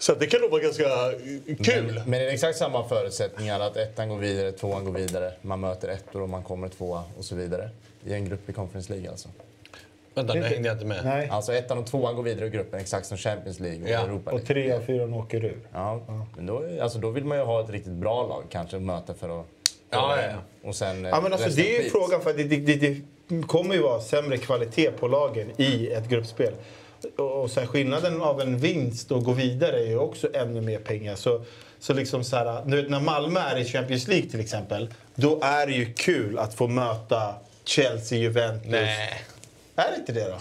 Så 0.00 0.14
det 0.14 0.26
kan 0.26 0.40
nog 0.40 0.50
vara 0.50 0.62
ganska 0.62 0.84
eh, 0.84 1.56
kul. 1.64 2.02
Men 2.06 2.20
det 2.20 2.26
är 2.26 2.32
exakt 2.32 2.58
samma 2.58 2.88
förutsättningar 2.88 3.60
att 3.60 3.76
ettan 3.76 4.08
går 4.08 4.16
vidare, 4.18 4.52
tvåan 4.52 4.84
går 4.84 4.92
vidare. 4.92 5.32
Man 5.42 5.60
möter 5.60 5.88
ettor 5.88 6.22
och 6.22 6.28
man 6.28 6.42
kommer 6.42 6.68
tvåa 6.68 7.02
och 7.18 7.24
så 7.24 7.34
vidare. 7.36 7.70
I 8.06 8.12
en 8.12 8.24
grupp 8.24 8.48
i 8.48 8.52
Conference 8.52 8.92
League 8.92 9.10
alltså. 9.10 9.28
Vänta, 10.14 10.34
nu 10.34 10.42
hängde 10.42 10.68
jag 10.68 10.74
inte 10.74 10.84
med. 10.86 11.04
Nej. 11.04 11.28
Alltså 11.28 11.52
ettan 11.52 11.78
och 11.78 11.86
tvåan 11.86 12.16
går 12.16 12.22
vidare 12.22 12.46
i 12.46 12.50
gruppen 12.50 12.80
exakt 12.80 13.06
som 13.06 13.16
Champions 13.16 13.60
League 13.60 13.82
och 13.82 13.88
Ja, 13.88 13.98
Europa 14.00 14.30
Och 14.30 14.36
League. 14.38 14.46
tre 14.46 14.72
av 14.72 14.80
fyra 14.80 15.16
åker 15.16 15.44
ur. 15.44 15.58
Ja, 15.72 16.00
men 16.36 16.46
då, 16.46 16.64
alltså, 16.82 16.98
då 16.98 17.10
vill 17.10 17.24
man 17.24 17.38
ju 17.38 17.44
ha 17.44 17.64
ett 17.64 17.70
riktigt 17.70 17.92
bra 17.92 18.26
lag 18.26 18.44
kanske 18.50 18.76
att 18.76 18.82
möta 18.82 19.14
för 19.14 19.40
att... 19.40 19.46
Ja, 19.90 20.16
ja, 20.16 20.22
ja. 20.62 20.68
Och 20.68 20.74
sen 20.76 21.04
eh, 21.04 21.10
Ja, 21.10 21.20
men 21.20 21.32
alltså, 21.32 21.48
det 21.50 21.76
är 21.76 21.82
ju 21.82 21.90
frågan, 21.90 22.20
för 22.20 22.32
det, 22.32 22.44
det, 22.44 22.56
det, 22.56 22.76
det 22.76 23.42
kommer 23.46 23.74
ju 23.74 23.80
vara 23.82 24.00
sämre 24.00 24.36
kvalitet 24.36 24.90
på 24.90 25.08
lagen 25.08 25.50
i 25.56 25.88
ett 25.90 26.08
gruppspel. 26.08 26.52
Och 27.16 27.42
och 27.42 27.50
sen 27.50 27.66
skillnaden 27.66 28.22
av 28.22 28.40
en 28.40 28.58
vinst 28.58 29.10
och 29.12 29.24
gå 29.24 29.32
vidare 29.32 29.80
är 29.80 29.86
ju 29.86 29.98
också 29.98 30.28
ännu 30.34 30.60
mer 30.60 30.78
pengar. 30.78 31.16
Så, 31.16 31.44
så 31.80 31.94
liksom 31.94 32.24
så 32.24 32.36
här, 32.36 32.64
nu 32.64 32.88
när 32.88 33.00
Malmö 33.00 33.40
är 33.40 33.58
i 33.58 33.64
Champions 33.64 34.08
League 34.08 34.30
till 34.30 34.40
exempel, 34.40 34.88
då 35.14 35.40
är 35.42 35.66
det 35.66 35.72
ju 35.72 35.92
kul 35.92 36.38
att 36.38 36.54
få 36.54 36.66
möta 36.66 37.34
Chelsea, 37.64 38.18
Juventus. 38.18 38.70
Nej. 38.70 39.24
Är 39.76 39.90
det 39.90 39.96
inte 39.96 40.12
det 40.12 40.28
då? 40.28 40.36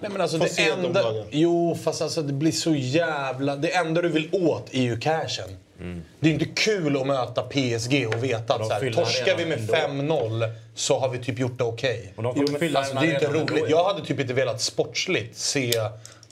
Nej 0.00 0.10
men 0.10 0.20
alltså 0.20 0.38
det 0.38 0.58
enda... 0.58 1.24
Jo, 1.30 1.78
fast 1.84 2.02
alltså 2.02 2.22
det 2.22 2.32
blir 2.32 2.52
så 2.52 2.74
jävla... 2.74 3.56
Det 3.56 3.74
enda 3.74 4.02
du 4.02 4.08
vill 4.08 4.28
åt 4.32 4.74
är 4.74 4.82
ju 4.82 5.00
cashen. 5.00 5.56
Det 6.20 6.28
är 6.28 6.32
inte 6.32 6.44
kul 6.44 6.96
att 7.00 7.06
möta 7.06 7.42
PSG 7.42 8.06
och 8.08 8.24
veta 8.24 8.54
att 8.54 8.66
så 8.66 8.72
här, 8.72 8.92
torskar 8.92 9.36
vi 9.36 9.46
med 9.46 9.70
arenan 9.70 10.08
5-0 10.08 10.50
så 10.74 10.98
har 10.98 11.08
vi 11.08 11.18
typ 11.18 11.38
gjort 11.38 11.58
det 11.58 11.64
okej. 11.64 12.12
Och 12.16 12.22
de 12.22 12.30
Alltså, 12.76 12.94
det 12.94 13.06
är 13.06 13.14
inte 13.14 13.26
roligt. 13.26 13.64
Jag 13.68 13.84
hade 13.84 14.06
typ 14.06 14.20
inte 14.20 14.34
velat 14.34 14.60
sportsligt 14.60 15.36
se 15.38 15.80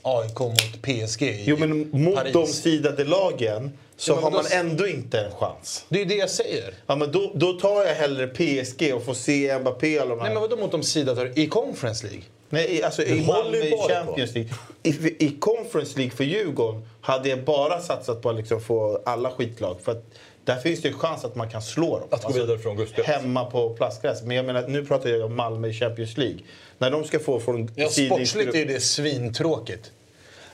AIK 0.03 0.39
mot 0.39 0.81
PSG 0.81 1.21
i 1.21 1.43
Jo, 1.45 1.57
men 1.59 1.89
mot 2.03 2.15
Paris. 2.15 2.33
de 2.33 2.47
sidade 2.47 3.03
lagen 3.03 3.71
så 3.97 4.11
Ja, 4.11 4.15
har 4.15 4.31
då- 4.31 4.37
man 4.37 4.45
ändå 4.51 4.87
inte 4.87 5.19
en 5.19 5.31
chans. 5.31 5.85
Det 5.89 5.95
är 5.95 5.99
ju 5.99 6.05
det 6.05 6.15
jag 6.15 6.29
säger. 6.29 6.73
Ja, 6.87 6.95
men 6.95 7.11
då, 7.11 7.31
då 7.35 7.53
tar 7.53 7.83
jag 7.83 7.95
hellre 7.95 8.27
PSG 8.27 8.93
och 8.93 9.03
får 9.05 9.13
se 9.13 9.59
Mbappé 9.59 9.99
och 9.99 10.09
de 10.09 10.17
här. 10.19 10.23
Nej 10.25 10.33
men 10.33 10.41
vadå 10.41 10.55
mot 10.55 10.71
de 10.71 10.83
sidade 10.83 11.31
i 11.35 11.47
Conference 11.47 12.05
League? 12.07 12.23
Nej, 12.49 12.75
i- 12.77 12.83
alltså 12.83 13.03
i 13.03 13.25
Malmö 13.27 13.57
ju. 13.57 13.77
Champions 13.89 14.33
League. 14.35 14.51
I, 14.83 14.89
I 15.25 15.37
Conference 15.39 15.97
League 15.97 16.15
för 16.15 16.23
Djurgården 16.23 16.87
hade 17.01 17.29
jag 17.29 17.43
bara 17.43 17.79
satsat 17.79 18.21
på 18.21 18.29
att 18.29 18.35
liksom 18.35 18.61
få 18.61 19.01
alla 19.05 19.31
skitlag. 19.31 19.77
För 19.83 19.91
att 19.91 20.03
där 20.45 20.55
finns 20.55 20.81
det 20.81 20.87
en 20.87 20.93
chans 20.99 21.25
att 21.25 21.35
man 21.35 21.49
kan 21.49 21.61
slå 21.61 21.99
dem. 21.99 22.07
Att 22.11 22.23
gå 22.23 22.33
vidare 22.33 22.57
från 22.59 22.75
gruppspelet. 22.77 23.07
Hemma 23.07 23.45
på 23.45 23.69
plastgräs. 23.69 24.23
Men 24.23 24.37
jag 24.37 24.45
menar, 24.45 24.67
nu 24.67 24.85
pratar 24.85 25.09
jag 25.09 25.25
om 25.25 25.35
Malmö 25.35 25.67
i 25.67 25.73
Champions 25.73 26.17
League. 26.17 26.37
När 26.83 26.91
de 26.91 27.03
ska 27.03 27.19
få 27.19 27.39
från 27.39 27.71
Ja, 27.75 27.89
sportsligt 27.89 28.55
är 28.55 28.65
det 28.65 28.79
svintråkigt. 28.79 29.91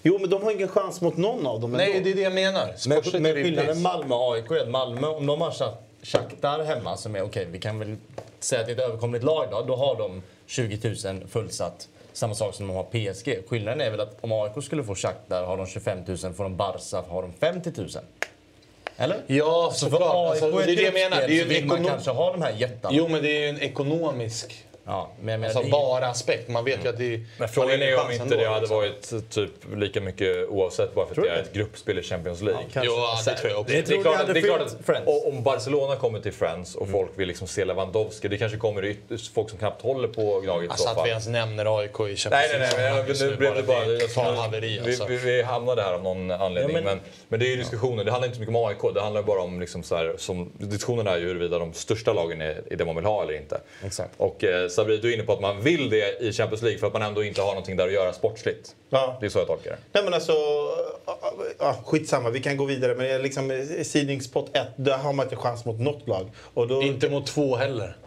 Jo, 0.04 0.18
men 0.22 0.30
de 0.30 0.44
har 0.44 0.52
ingen 0.52 0.68
chans 0.68 1.02
mot 1.02 1.18
någon 1.18 1.48
av 1.48 1.60
dem 1.62 1.72
Nej, 1.72 1.92
ändå. 1.92 2.04
det 2.04 2.12
är 2.12 2.16
det 2.16 2.22
jag 2.22 2.34
menar. 2.34 2.66
Men, 2.68 2.78
Sportsligt 2.78 3.22
men 3.22 3.34
skillnaden 3.34 3.74
piss. 3.76 3.84
Malmö 3.84 4.16
och 4.16 4.34
AIK 4.36 4.52
är 4.52 4.56
att 4.62 4.70
Malmö, 4.70 5.08
om 5.08 5.26
de 5.26 5.42
har 5.42 5.52
Shak- 5.52 5.76
Shakhtar 6.04 6.64
hemma 6.64 6.98
som 6.98 7.16
är 7.16 7.22
okej, 7.22 7.48
vi 7.52 7.60
kan 7.60 7.80
väl 7.80 7.96
säga 8.40 8.62
att 8.62 8.68
det 8.68 8.74
är 8.74 8.78
ett 8.78 8.84
överkomligt 8.84 9.24
lag 9.24 9.48
då. 9.52 9.62
Då 9.62 9.76
har 9.76 9.96
de 9.96 10.22
20 10.48 10.96
000 11.14 11.28
fullsatt. 11.30 11.88
Samma 12.14 12.36
sak 12.36 12.56
som 12.56 12.68
de 12.68 12.76
har 12.76 12.84
PSG. 12.84 13.44
Skillnaden 13.50 13.82
är 13.82 13.92
väl 13.92 14.00
att 14.00 14.18
om 14.22 14.32
AIK 14.32 14.64
skulle 14.64 14.84
få 14.84 14.96
Shakhtar 14.96 15.44
har 15.44 15.58
de 15.58 15.68
25 15.68 15.98
000, 16.08 16.18
får 16.18 16.44
de 16.44 16.56
Barca 16.58 17.04
har 17.10 17.22
de 17.22 17.34
50 17.40 17.72
000. 17.76 17.88
Eller? 18.98 19.18
Ja, 19.28 19.72
Så 19.74 19.80
såklart. 19.90 20.02
AIK 20.34 20.44
Alltså, 20.44 20.58
det 20.60 20.72
är 20.72 20.76
det 20.76 20.82
jag 20.82 20.94
menar. 20.94 21.18
Det 21.18 21.24
är 21.24 21.30
ju 21.30 21.38
så 21.40 21.44
en 21.44 21.50
vill 21.50 21.66
man 21.66 21.78
ekonom- 21.78 21.92
kanske 21.92 22.12
ha 22.12 22.32
de 22.32 22.42
här 22.42 22.52
jättarna. 22.58 22.96
Jo, 22.98 23.08
men 23.08 23.22
det 23.24 23.30
är 23.30 23.40
ju 23.42 23.48
en 23.50 23.62
ekonomisk 23.62 24.66
Ja, 24.90 25.10
men 25.22 25.32
jag 25.32 25.40
menar, 25.40 25.54
alltså, 25.56 25.64
det 25.64 25.72
bara 25.72 26.08
aspekt. 26.08 26.50
Man 26.50 26.66
vet 26.66 26.86
ju 26.86 26.90
att 26.90 26.98
det. 26.98 27.20
Men 27.40 27.50
frågan 27.50 27.82
är 27.82 28.06
om 28.06 28.12
inte 28.12 28.24
ändå, 28.24 28.36
det 28.36 28.48
hade 28.48 28.60
liksom. 28.60 28.78
varit 28.78 29.30
typ 29.30 29.52
lika 29.76 30.02
mycket 30.02 30.50
oavsett 30.50 30.96
bara 30.96 31.06
för 31.06 31.22
att 31.22 31.28
det 31.28 31.34
är 31.34 31.42
ett 31.42 31.54
gruppspel 31.54 32.00
i 32.00 32.04
Champions 32.04 32.42
League. 32.42 32.64
kanske. 32.74 32.92
Jo, 32.92 33.02
det 33.26 33.36
tror 33.36 33.52
jag 33.52 33.62
också. 33.62 33.74
Det, 33.74 33.82
det, 33.82 33.96
är 33.96 34.02
klart, 34.02 34.28
det 34.34 34.40
är 34.40 34.42
klart 34.42 34.62
att 34.62 35.08
om 35.28 35.44
Barcelona 35.44 35.96
kommer 35.96 36.20
till 36.20 36.34
Friends 36.34 36.76
och 36.76 36.90
folk 36.90 37.12
vill 37.16 37.28
liksom 37.28 37.48
se 37.48 37.66
Lewandowski, 37.66 38.28
det 38.28 38.38
kanske 38.38 38.58
kommer 38.58 38.96
folk 39.34 39.50
som 39.50 39.60
knappt 39.60 39.82
håller 39.82 40.08
på 40.08 40.40
Gnaget 40.40 40.68
i 40.68 40.72
Alltså 40.72 40.88
så 40.88 41.00
att 41.00 41.06
vi 41.06 41.10
ens 41.10 41.28
nämner 41.28 41.80
AIK 41.80 41.90
i 41.90 41.96
Champions 41.96 42.32
Nej, 42.32 42.50
nej, 42.60 42.60
nej. 42.60 42.70
League-sammanhang 42.90 43.00
Men, 43.00 43.08
just 43.08 43.22
nu 43.22 43.36
blev 43.36 43.56
det 43.56 43.64
bara... 43.64 44.08
fan 44.08 44.38
haveri 44.38 44.80
alltså. 44.80 45.06
vi, 45.06 45.18
vi, 45.18 45.32
vi 45.32 45.42
hamnade 45.42 45.82
här 45.82 45.94
av 45.94 46.04
någon 46.04 46.32
anledning. 46.32 46.76
Ja, 46.76 46.82
men, 46.82 46.98
men- 46.98 47.00
men, 47.28 47.40
det 47.40 47.46
är 47.46 47.50
ju 47.50 47.56
diskussioner. 47.56 48.04
Det 48.04 48.12
handlar 48.12 48.28
inte 48.28 48.36
så 48.36 48.42
mycket 48.42 48.56
om 48.56 48.66
AIK. 48.66 48.94
Det 48.94 49.02
handlar 49.02 49.24
bara 49.24 49.42
om... 49.42 49.60
Liksom 49.60 49.84
så 49.84 49.96
här, 49.96 50.16
som, 50.18 50.52
diskussionen 50.58 51.08
är 51.08 51.18
ju 51.18 51.28
huruvida 51.28 51.60
de 51.60 51.74
största 51.74 52.14
lagen 52.14 52.42
är, 52.42 52.62
är 52.70 52.76
det 52.76 52.86
man 52.86 52.96
vill 52.96 53.06
ha 53.06 53.24
eller 53.24 53.34
inte. 53.34 53.62
Exakt. 53.86 54.12
Och 54.18 54.44
eh, 54.44 54.68
Sabri, 54.80 54.98
du 54.98 55.10
är 55.10 55.14
inne 55.14 55.24
på 55.24 55.34
att 55.34 55.42
man 55.42 55.62
vill 55.62 55.90
det 55.90 56.20
i 56.22 56.34
Champions 56.34 56.62
League 56.62 56.80
för 56.80 56.88
att 56.88 56.94
man 56.94 57.02
ändå 57.02 57.24
inte 57.24 57.42
har 57.42 57.48
någonting 57.50 57.76
där 57.78 57.88
att 57.88 57.94
göra 57.94 58.14
sportsligt. 58.14 58.76
Ja. 58.90 59.18
Det 59.20 59.26
är 59.26 59.30
så 59.30 59.40
jag 59.40 59.48
tolkar 59.48 59.72
det. 59.72 59.78
Nej 59.92 60.04
men 60.04 60.14
alltså, 60.14 60.34
ja, 61.60 61.76
skitsamma, 61.86 62.30
vi 62.30 62.40
kan 62.40 62.58
gå 62.58 62.66
vidare. 62.66 62.96
Men 62.96 63.22
liksom, 63.22 63.66
sidningspott 63.84 64.50
1, 64.58 64.68
där 64.76 64.98
har 64.98 65.14
man 65.14 65.26
inte 65.26 65.36
chans 65.36 65.66
mot 65.66 65.80
något 65.80 66.08
lag. 66.08 66.30
Och 66.54 66.68
då, 66.68 66.82
Inte 66.84 67.10
mot 67.10 67.28
två 67.28 67.56
heller. 67.56 67.98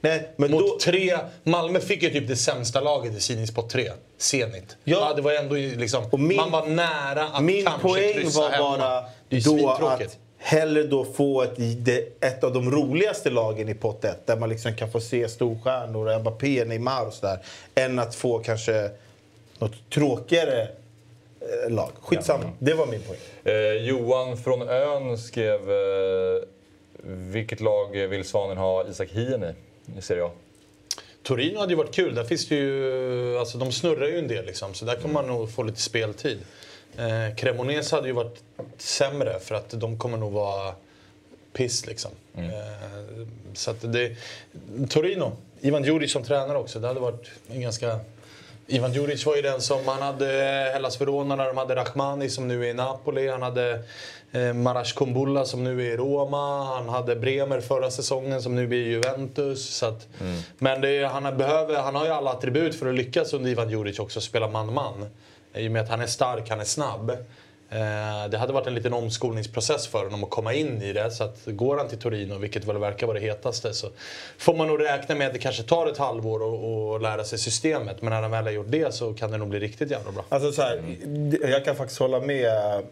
nej, 0.00 0.28
men 0.36 0.50
Mot 0.50 0.60
då, 0.60 0.78
tre. 0.78 1.18
Malmö 1.42 1.80
fick 1.80 2.02
ju 2.02 2.10
typ 2.10 2.28
det 2.28 2.36
sämsta 2.36 2.80
laget 2.80 3.12
i 3.14 3.20
sidningspott 3.20 3.70
tre. 3.70 3.90
Zenit. 4.18 4.76
Ja. 4.84 4.96
Ja. 5.08 5.14
det 5.16 5.22
var 5.22 5.32
ändå 5.32 5.54
liksom, 5.54 6.04
Och 6.12 6.20
min- 6.20 6.36
man 6.36 6.50
var 6.50 6.66
nära 6.66 7.24
att 7.24 7.42
min 7.44 7.64
kanske 7.66 7.88
poäng 7.88 8.12
kryssa 8.12 8.40
var 8.40 8.50
hemma. 8.50 8.76
bara 8.78 9.04
då 9.44 9.68
att 9.88 10.18
hellre 10.42 10.82
då 10.82 11.04
få 11.04 11.42
ett, 11.42 11.58
ett 12.20 12.44
av 12.44 12.52
de 12.52 12.70
roligaste 12.70 13.30
lagen 13.30 13.68
i 13.68 13.74
pott 13.74 14.04
1 14.04 14.26
där 14.26 14.36
man 14.36 14.48
liksom 14.48 14.74
kan 14.74 14.90
få 14.90 15.00
se 15.00 15.28
storstjärnor, 15.28 16.18
Mbappé, 16.18 16.64
Neymar 16.64 17.06
och 17.06 17.12
sådär. 17.12 17.38
Än 17.74 17.98
att 17.98 18.14
få 18.14 18.38
kanske 18.38 18.90
något 19.58 19.90
tråkigare 19.90 20.68
eh, 21.40 21.70
lag. 21.70 21.90
Skitsamma, 22.00 22.50
det 22.58 22.74
var 22.74 22.86
min 22.86 23.00
poäng. 23.00 23.18
Eh, 23.44 23.72
Johan 23.72 24.36
från 24.36 24.62
Ön 24.62 25.18
skrev... 25.18 25.70
Eh, 25.70 26.42
vilket 27.04 27.60
lag 27.60 27.92
vill 27.92 28.24
Svanen 28.24 28.56
ha 28.56 28.88
Isak 28.88 29.08
Hien 29.10 29.44
i? 29.44 29.54
Det 29.86 30.02
ser 30.02 30.16
jag. 30.16 30.30
Torino 31.22 31.58
hade 31.58 31.72
ju 31.72 31.76
varit 31.76 31.94
kul. 31.94 32.14
Där 32.14 32.24
finns 32.24 32.48
det 32.48 32.54
ju, 32.54 33.38
alltså 33.38 33.58
de 33.58 33.72
snurrar 33.72 34.06
ju 34.06 34.18
en 34.18 34.28
del 34.28 34.46
liksom, 34.46 34.74
så 34.74 34.84
där 34.84 34.94
kommer 34.94 35.14
man 35.14 35.26
nog 35.26 35.54
få 35.54 35.62
lite 35.62 35.80
speltid. 35.80 36.38
Eh, 36.96 37.34
Cremonese 37.34 37.96
hade 37.96 38.08
ju 38.08 38.14
varit 38.14 38.42
sämre 38.78 39.38
för 39.40 39.54
att 39.54 39.70
de 39.70 39.98
kommer 39.98 40.18
nog 40.18 40.32
vara 40.32 40.74
piss 41.52 41.86
liksom. 41.86 42.10
Eh, 42.36 43.26
så 43.54 43.72
det... 43.80 44.16
Torino, 44.90 45.32
Ivan 45.60 45.84
Djuric 45.84 46.12
som 46.12 46.22
tränare 46.22 46.58
också. 46.58 46.80
Det 46.80 46.88
hade 46.88 47.00
varit 47.00 47.30
en 47.48 47.60
ganska... 47.60 47.98
Ivan 48.66 48.92
Djuric 48.92 49.26
var 49.26 49.36
ju 49.36 49.42
den 49.42 49.60
som, 49.60 49.88
han 49.88 50.02
hade 50.02 50.26
Hellas 50.72 51.00
Verona 51.00 51.36
när 51.36 51.46
de 51.46 51.56
hade 51.56 51.76
Rachmani 51.76 52.28
som 52.28 52.48
nu 52.48 52.64
är 52.66 52.70
i 52.70 52.74
Napoli. 52.74 53.28
Han 53.28 53.42
hade 53.42 53.82
eh, 54.32 54.52
Marash 54.52 54.94
Kumbulla 54.96 55.44
som 55.44 55.64
nu 55.64 55.86
är 55.86 55.90
i 55.90 55.96
Roma. 55.96 56.64
Han 56.64 56.88
hade 56.88 57.16
Bremer 57.16 57.60
förra 57.60 57.90
säsongen 57.90 58.42
som 58.42 58.54
nu 58.54 58.64
är 58.64 58.72
i 58.72 58.88
Juventus. 58.88 59.68
Så 59.68 59.86
att, 59.86 60.08
Men 60.58 60.80
det, 60.80 61.04
han, 61.04 61.36
behöver, 61.38 61.76
han 61.78 61.94
har 61.94 62.04
ju 62.04 62.10
alla 62.10 62.30
attribut 62.30 62.74
för 62.74 62.86
att 62.86 62.94
lyckas 62.94 63.32
under 63.32 63.50
Ivan 63.50 63.70
Djuric 63.70 63.98
också, 63.98 64.20
spela 64.20 64.48
man-man. 64.48 65.06
I 65.54 65.68
och 65.68 65.72
med 65.72 65.82
att 65.82 65.88
han 65.88 66.00
är 66.00 66.06
stark, 66.06 66.48
han 66.50 66.60
är 66.60 66.64
snabb. 66.64 67.10
Eh, 67.70 68.28
Det 68.30 68.38
hade 68.38 68.52
varit 68.52 68.66
en 68.66 68.74
liten 68.74 68.92
omskolningsprocess 68.92 69.86
för 69.86 70.04
honom 70.04 70.24
att 70.24 70.30
komma 70.30 70.52
in 70.54 70.82
i 70.82 70.92
det. 70.92 71.10
Så 71.10 71.24
att 71.24 71.38
går 71.46 71.76
han 71.76 71.88
till 71.88 71.98
Torino, 71.98 72.38
vilket 72.38 72.64
väl 72.64 72.78
verkar 72.78 73.06
vara 73.06 73.18
det 73.18 73.24
hetaste, 73.24 73.74
så 73.74 73.86
får 74.38 74.54
man 74.54 74.66
nog 74.66 74.80
räkna 74.84 75.14
med 75.14 75.26
att 75.26 75.32
det 75.32 75.38
kanske 75.38 75.62
tar 75.62 75.86
ett 75.86 75.98
halvår 75.98 76.40
att- 76.96 77.02
lära 77.02 77.24
sig 77.24 77.38
systemet. 77.38 78.02
Men 78.02 78.10
när 78.12 78.22
han 78.22 78.30
väl 78.30 78.44
har 78.44 78.50
gjort 78.50 78.66
det 78.70 78.94
så 78.94 79.14
kan 79.14 79.30
det 79.30 79.38
nog 79.38 79.48
bli 79.48 79.58
riktigt 79.60 79.90
jävla 79.90 80.12
bra. 80.12 80.24
Alltså 80.28 80.52
så 80.52 80.62
här, 80.62 80.82
jag 81.50 81.64
kan 81.64 81.76
faktiskt 81.76 82.00
hålla 82.00 82.20
med 82.20 82.46
eh, 82.46 82.82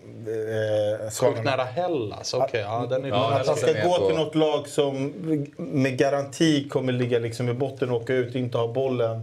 Sjukt 1.03 1.15
Svanen. 1.15 1.45
nära 1.45 1.65
Hellas, 1.65 2.35
okej. 2.35 2.61
ja, 2.61 2.87
den 2.91 3.05
är 3.05 3.09
Ja, 3.09 3.31
Att 3.33 3.47
han 3.47 3.57
ska 3.57 3.73
gå 3.73 4.07
till 4.09 4.17
något 4.17 4.35
lag 4.35 4.69
som 4.69 5.13
med 5.57 5.99
garanti 5.99 6.69
kommer 6.69 6.93
ligga 6.93 7.19
liksom 7.19 7.49
i 7.49 7.53
botten 7.55 7.91
och 7.91 7.97
åka 8.03 8.13
ut 8.15 8.29
och 8.35 8.41
inte 8.41 8.59
ha 8.59 8.73
bollen. 8.73 9.21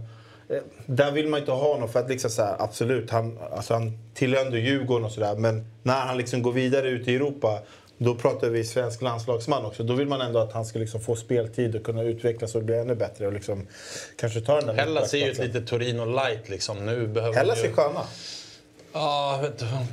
Eh, 0.50 0.56
Där 0.86 1.12
vill 1.12 1.28
man 1.28 1.40
inte 1.40 1.52
ha 1.52 1.72
honom 1.72 1.88
för 1.88 2.00
att 2.00 2.08
liksom 2.08 2.30
så 2.30 2.42
här, 2.42 2.56
absolut, 2.58 3.10
han, 3.10 3.38
alltså 3.52 3.74
han 3.74 3.98
tillhör 4.14 4.44
ändå 4.44 4.56
Djurgården 4.56 5.04
och 5.04 5.12
sådär. 5.12 5.36
Men 5.36 5.66
när 5.82 6.00
han 6.00 6.16
liksom 6.16 6.42
går 6.42 6.52
vidare 6.52 6.88
ut 6.88 7.08
i 7.08 7.14
Europa, 7.16 7.58
då 7.98 8.14
pratar 8.14 8.48
vi 8.48 8.64
svensk 8.64 9.02
landslagsman 9.02 9.64
också. 9.64 9.82
Då 9.82 9.94
vill 9.94 10.08
man 10.08 10.20
ändå 10.20 10.38
att 10.38 10.52
han 10.52 10.64
ska 10.64 10.78
liksom 10.78 11.00
få 11.00 11.16
speltid 11.16 11.76
och 11.76 11.84
kunna 11.84 12.02
utvecklas 12.02 12.54
och 12.54 12.64
bli 12.64 12.78
ännu 12.78 12.94
bättre 12.94 13.26
och 13.26 13.32
liksom 13.32 13.66
kanske 14.16 14.40
ta 14.40 14.56
den 14.56 14.66
där 14.66 14.74
Hellas 14.74 15.14
är 15.14 15.18
ju 15.18 15.30
ett 15.30 15.38
litet 15.38 15.66
Torino 15.66 16.04
light 16.04 16.48
liksom. 16.48 16.86
Nu 16.86 17.06
behöver 17.06 17.36
Hellas 17.36 17.62
är 17.62 17.68
ju... 17.68 17.72
sköna. 17.72 18.00
Ja, 18.92 19.40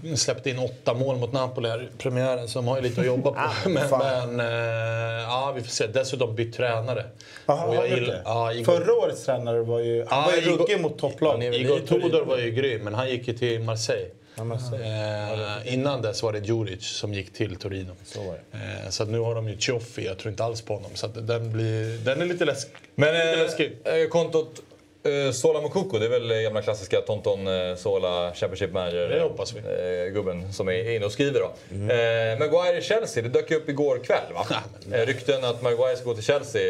jag 0.03 0.19
släppte 0.19 0.49
in 0.49 0.59
åtta 0.59 0.93
mål 0.93 1.17
mot 1.17 1.33
Napoli 1.33 1.69
här 1.69 1.83
i 1.83 1.87
premiären 1.97 2.47
så 2.47 2.59
de 2.59 2.67
har 2.67 2.75
ju 2.75 2.81
lite 2.83 3.01
att 3.01 3.07
jobba 3.07 3.31
på. 3.31 3.69
men 3.69 3.83
Ah, 3.83 3.87
fan. 3.87 4.35
men 4.35 4.47
eh, 4.47 5.21
ja, 5.23 5.53
vi 5.55 5.61
får 5.61 5.69
se. 5.69 5.87
Dessutom 5.87 6.35
bytt 6.35 6.55
tränare. 6.55 7.05
Jaha, 7.45 7.65
Och 7.65 7.75
jag 7.75 7.89
gillar- 7.89 8.21
ja, 8.25 8.51
Igor- 8.53 8.63
Förra 8.65 8.93
årets 8.93 9.25
tränare 9.25 9.61
var 9.61 9.79
ju, 9.79 10.05
han 10.09 10.19
Ja, 10.19 10.25
var 10.25 10.33
ju 10.33 10.41
Igor- 10.41 10.57
ruggig 10.57 10.81
mot 10.81 10.97
topplag. 10.99 11.43
Igor. 11.43 11.79
Tudor 11.79 12.25
var 12.25 12.37
ju 12.37 12.51
grym, 12.51 12.81
men 12.83 12.93
han 12.93 13.09
gick 13.09 13.27
ju 13.27 13.33
till 13.37 13.59
Marseille. 13.61 14.09
Ja, 14.37 14.43
men 14.43 14.57
Eh, 14.57 15.73
innan 15.73 16.01
dess 16.01 16.23
var 16.23 16.33
det 16.33 16.39
Djuric 16.39 16.83
som 16.85 17.13
gick 17.13 17.33
till 17.33 17.55
Torino. 17.55 17.91
Så 18.05 18.23
var 18.23 18.33
det. 18.51 18.57
Eh, 18.83 18.89
så 18.89 19.03
att 19.03 19.09
nu 19.09 19.19
har 19.19 19.35
de 19.35 19.49
ju 19.49 19.57
Cioffi, 19.59 20.05
jag 20.05 20.17
tror 20.17 20.31
inte 20.31 20.43
alls 20.43 20.61
på 20.61 20.73
honom. 20.73 20.91
Så 20.93 21.05
att 21.05 21.27
den, 21.27 21.51
blir, 21.51 21.97
den 22.05 22.21
är 22.21 22.25
lite 22.25 22.45
läskig. 22.45 22.71
Men 22.95 23.13
lite 23.13 23.31
eh, 23.31 23.37
läskig. 23.37 23.77
eh, 23.83 24.07
kontot 24.09 24.61
eh, 25.05 25.31
Sola 25.31 25.61
Mokoko, 25.61 25.99
det 25.99 26.05
är 26.05 26.09
väl 26.09 26.41
gamla 26.43 26.61
klassiska 26.61 27.01
Tonton 27.01 27.47
eh, 27.47 27.75
Sola 27.75 28.33
Championship 28.33 28.71
Manager. 28.73 29.09
Det 29.09 29.21
hoppas 29.21 29.53
vi. 29.53 29.59
Eh, 29.59 30.13
gubben 30.13 30.53
som 30.53 30.67
är 30.69 30.95
inne 30.95 31.05
och 31.05 31.11
skriver 31.11 31.39
då. 31.39 31.45
Eh, 31.93 32.39
Maguire 32.39 32.77
i 32.77 32.81
Chelsea, 32.81 33.23
det 33.23 33.29
dök 33.29 33.51
ju 33.51 33.57
upp 33.57 33.69
igår 33.69 33.99
kväll 34.03 34.33
va? 34.33 34.45
eh, 34.97 35.05
rykten 35.05 35.43
att 35.43 35.61
Maguire 35.61 35.95
ska 35.95 36.05
gå 36.05 36.13
till 36.13 36.23
Chelsea. 36.23 36.61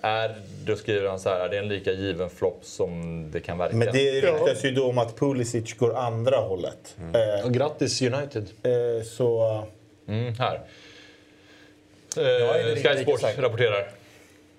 Är, 0.00 0.34
då 0.64 0.76
skriver 0.76 1.08
han 1.08 1.20
så 1.20 1.28
här, 1.28 1.40
är 1.40 1.48
det 1.48 1.58
en 1.58 1.68
lika 1.68 1.92
given 1.92 2.30
flopp 2.30 2.60
som 2.62 3.24
det 3.32 3.40
kan 3.40 3.58
verka? 3.58 3.76
Men 3.76 3.88
det 3.92 4.20
ryktas 4.20 4.64
ju 4.64 4.70
då 4.70 4.88
om 4.88 4.98
att 4.98 5.18
Pulisic 5.18 5.74
går 5.74 5.96
andra 5.96 6.36
hållet. 6.36 6.96
Eh, 7.14 7.46
Och 7.46 7.54
grattis 7.54 8.02
United. 8.02 8.46
så... 9.04 9.62
Mm, 10.08 10.34
här. 10.38 10.60
Är 12.16 12.70
inte 12.70 12.88
Sky 12.88 13.02
Sports 13.02 13.24
rapporterar. 13.38 13.90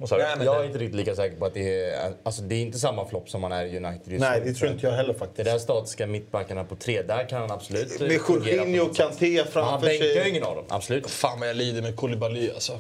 Sa 0.06 0.18
du? 0.18 0.24
Jag 0.44 0.60
är 0.62 0.66
inte 0.66 0.78
riktigt 0.78 0.96
lika 0.96 1.16
säker 1.16 1.36
på 1.38 1.46
att 1.46 1.54
det 1.54 1.84
är... 1.84 2.12
Alltså 2.24 2.42
det 2.42 2.56
är 2.56 2.62
inte 2.62 2.80
samma 2.80 3.06
flopp 3.08 3.30
som 3.30 3.42
man 3.42 3.52
är 3.52 3.66
i 3.66 3.78
United 3.78 4.02
just 4.14 4.20
Nej, 4.22 4.42
det 4.46 4.54
tror 4.54 4.72
inte 4.72 4.86
jag 4.88 4.94
heller 4.94 5.14
Det 5.14 5.20
faktiskt. 5.20 5.46
där 5.46 5.60
statiska 5.60 6.08
mittbackarna 6.08 6.64
på 6.64 6.76
tre, 6.76 7.02
där 7.02 7.30
kan 7.30 7.42
han 7.42 7.52
absolut 7.52 8.00
Med 8.00 8.22
fungera 8.22 8.40
på 8.40 8.50
Jorginho 8.50 8.86
och. 8.90 8.96
Kanté 8.96 9.30
Men 9.30 9.38
han 9.38 9.48
framför 9.52 9.88
bänkar 9.88 10.06
ju 10.06 10.14
sig. 10.14 10.30
ingen 10.30 10.44
av 10.44 10.56
dem, 10.56 10.66
absolut. 10.70 11.10
Fan 11.10 11.40
vad 11.40 11.50
jag 11.50 11.56
lider 11.56 11.82
med 11.82 11.96
Koulibaly 11.96 12.50
alltså. 12.52 12.80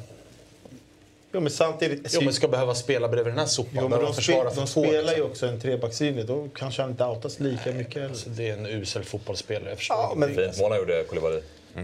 Jo, 1.31 1.39
men 1.39 1.51
samtidigt... 1.51 2.13
Jo 2.13 2.21
men 2.21 2.33
ska 2.33 2.47
behöva 2.47 2.75
spela 2.75 3.07
bredvid 3.07 3.31
den 3.33 3.39
här 3.39 3.45
sopan. 3.45 3.71
Jo, 3.81 3.87
men 3.87 3.99
de, 4.01 4.13
spel, 4.13 4.45
de 4.45 4.51
två, 4.55 4.65
spelar 4.65 4.91
liksom. 5.01 5.15
ju 5.17 5.21
också 5.23 5.45
en 5.47 5.59
trebackslinje. 5.59 6.23
Då 6.23 6.47
kanske 6.55 6.81
han 6.81 6.91
inte 6.91 7.05
outas 7.05 7.39
lika 7.39 7.71
mycket 7.71 7.93
heller. 7.93 8.09
Alltså, 8.09 8.29
det 8.29 8.49
är 8.49 8.53
en 8.53 8.65
usel 8.65 9.03
fotbollsspelare, 9.03 9.69
jag 9.69 9.77
förstår 9.77 9.97
Ja, 9.97 10.13
men- 10.15 10.35
Fint 10.35 10.59
mål 10.59 10.71
han 10.71 10.79
gjorde, 10.79 11.03
Koulibaly. 11.03 11.39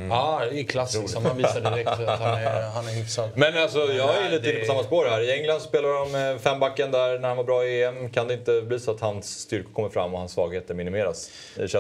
Ja, 0.09 0.41
det 0.51 0.59
är 0.59 0.63
klassiskt. 0.63 1.09
Som 1.09 1.23
man 1.23 1.37
visar 1.37 1.61
direkt 1.61 1.87
att 1.89 2.19
han 2.19 2.33
är, 2.33 2.61
han 2.73 2.87
är 2.87 2.91
hyfsad. 2.91 3.29
Men 3.35 3.57
alltså, 3.57 3.79
jag 3.79 4.17
är 4.17 4.29
lite 4.31 4.49
inne 4.51 4.59
på 4.59 4.65
samma 4.65 4.83
spår 4.83 5.05
här. 5.05 5.21
I 5.21 5.31
England 5.31 5.61
spelar 5.61 5.89
de 5.89 6.15
eh, 6.35 6.41
fembacken 6.41 6.91
där 6.91 7.19
när 7.19 7.27
han 7.27 7.37
var 7.37 7.43
bra 7.43 7.65
i 7.65 7.83
EM. 7.83 8.09
Kan 8.09 8.27
det 8.27 8.33
inte 8.33 8.61
bli 8.61 8.79
så 8.79 8.91
att 8.91 8.99
hans 8.99 9.39
styrkor 9.39 9.73
kommer 9.73 9.89
fram 9.89 10.13
och 10.13 10.19
hans 10.19 10.31
svagheter 10.31 10.73
minimeras? 10.73 11.29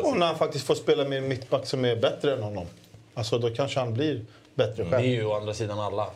Och 0.03 0.17
när 0.17 0.25
han 0.27 0.37
faktiskt 0.37 0.65
får 0.65 0.75
spela 0.75 1.03
med 1.05 1.17
en 1.17 1.27
mittback 1.27 1.65
som 1.65 1.85
är 1.85 1.95
bättre 1.95 2.33
än 2.33 2.43
honom. 2.43 2.65
Alltså 3.13 3.37
då 3.37 3.49
kanske 3.49 3.79
han 3.79 3.93
blir 3.93 4.25
bättre 4.55 4.83
Det 4.83 4.89
är 4.89 4.91
själv. 4.91 5.05
ju 5.05 5.25
å 5.25 5.33
andra 5.33 5.53
sidan 5.53 5.79
alla. 5.79 6.07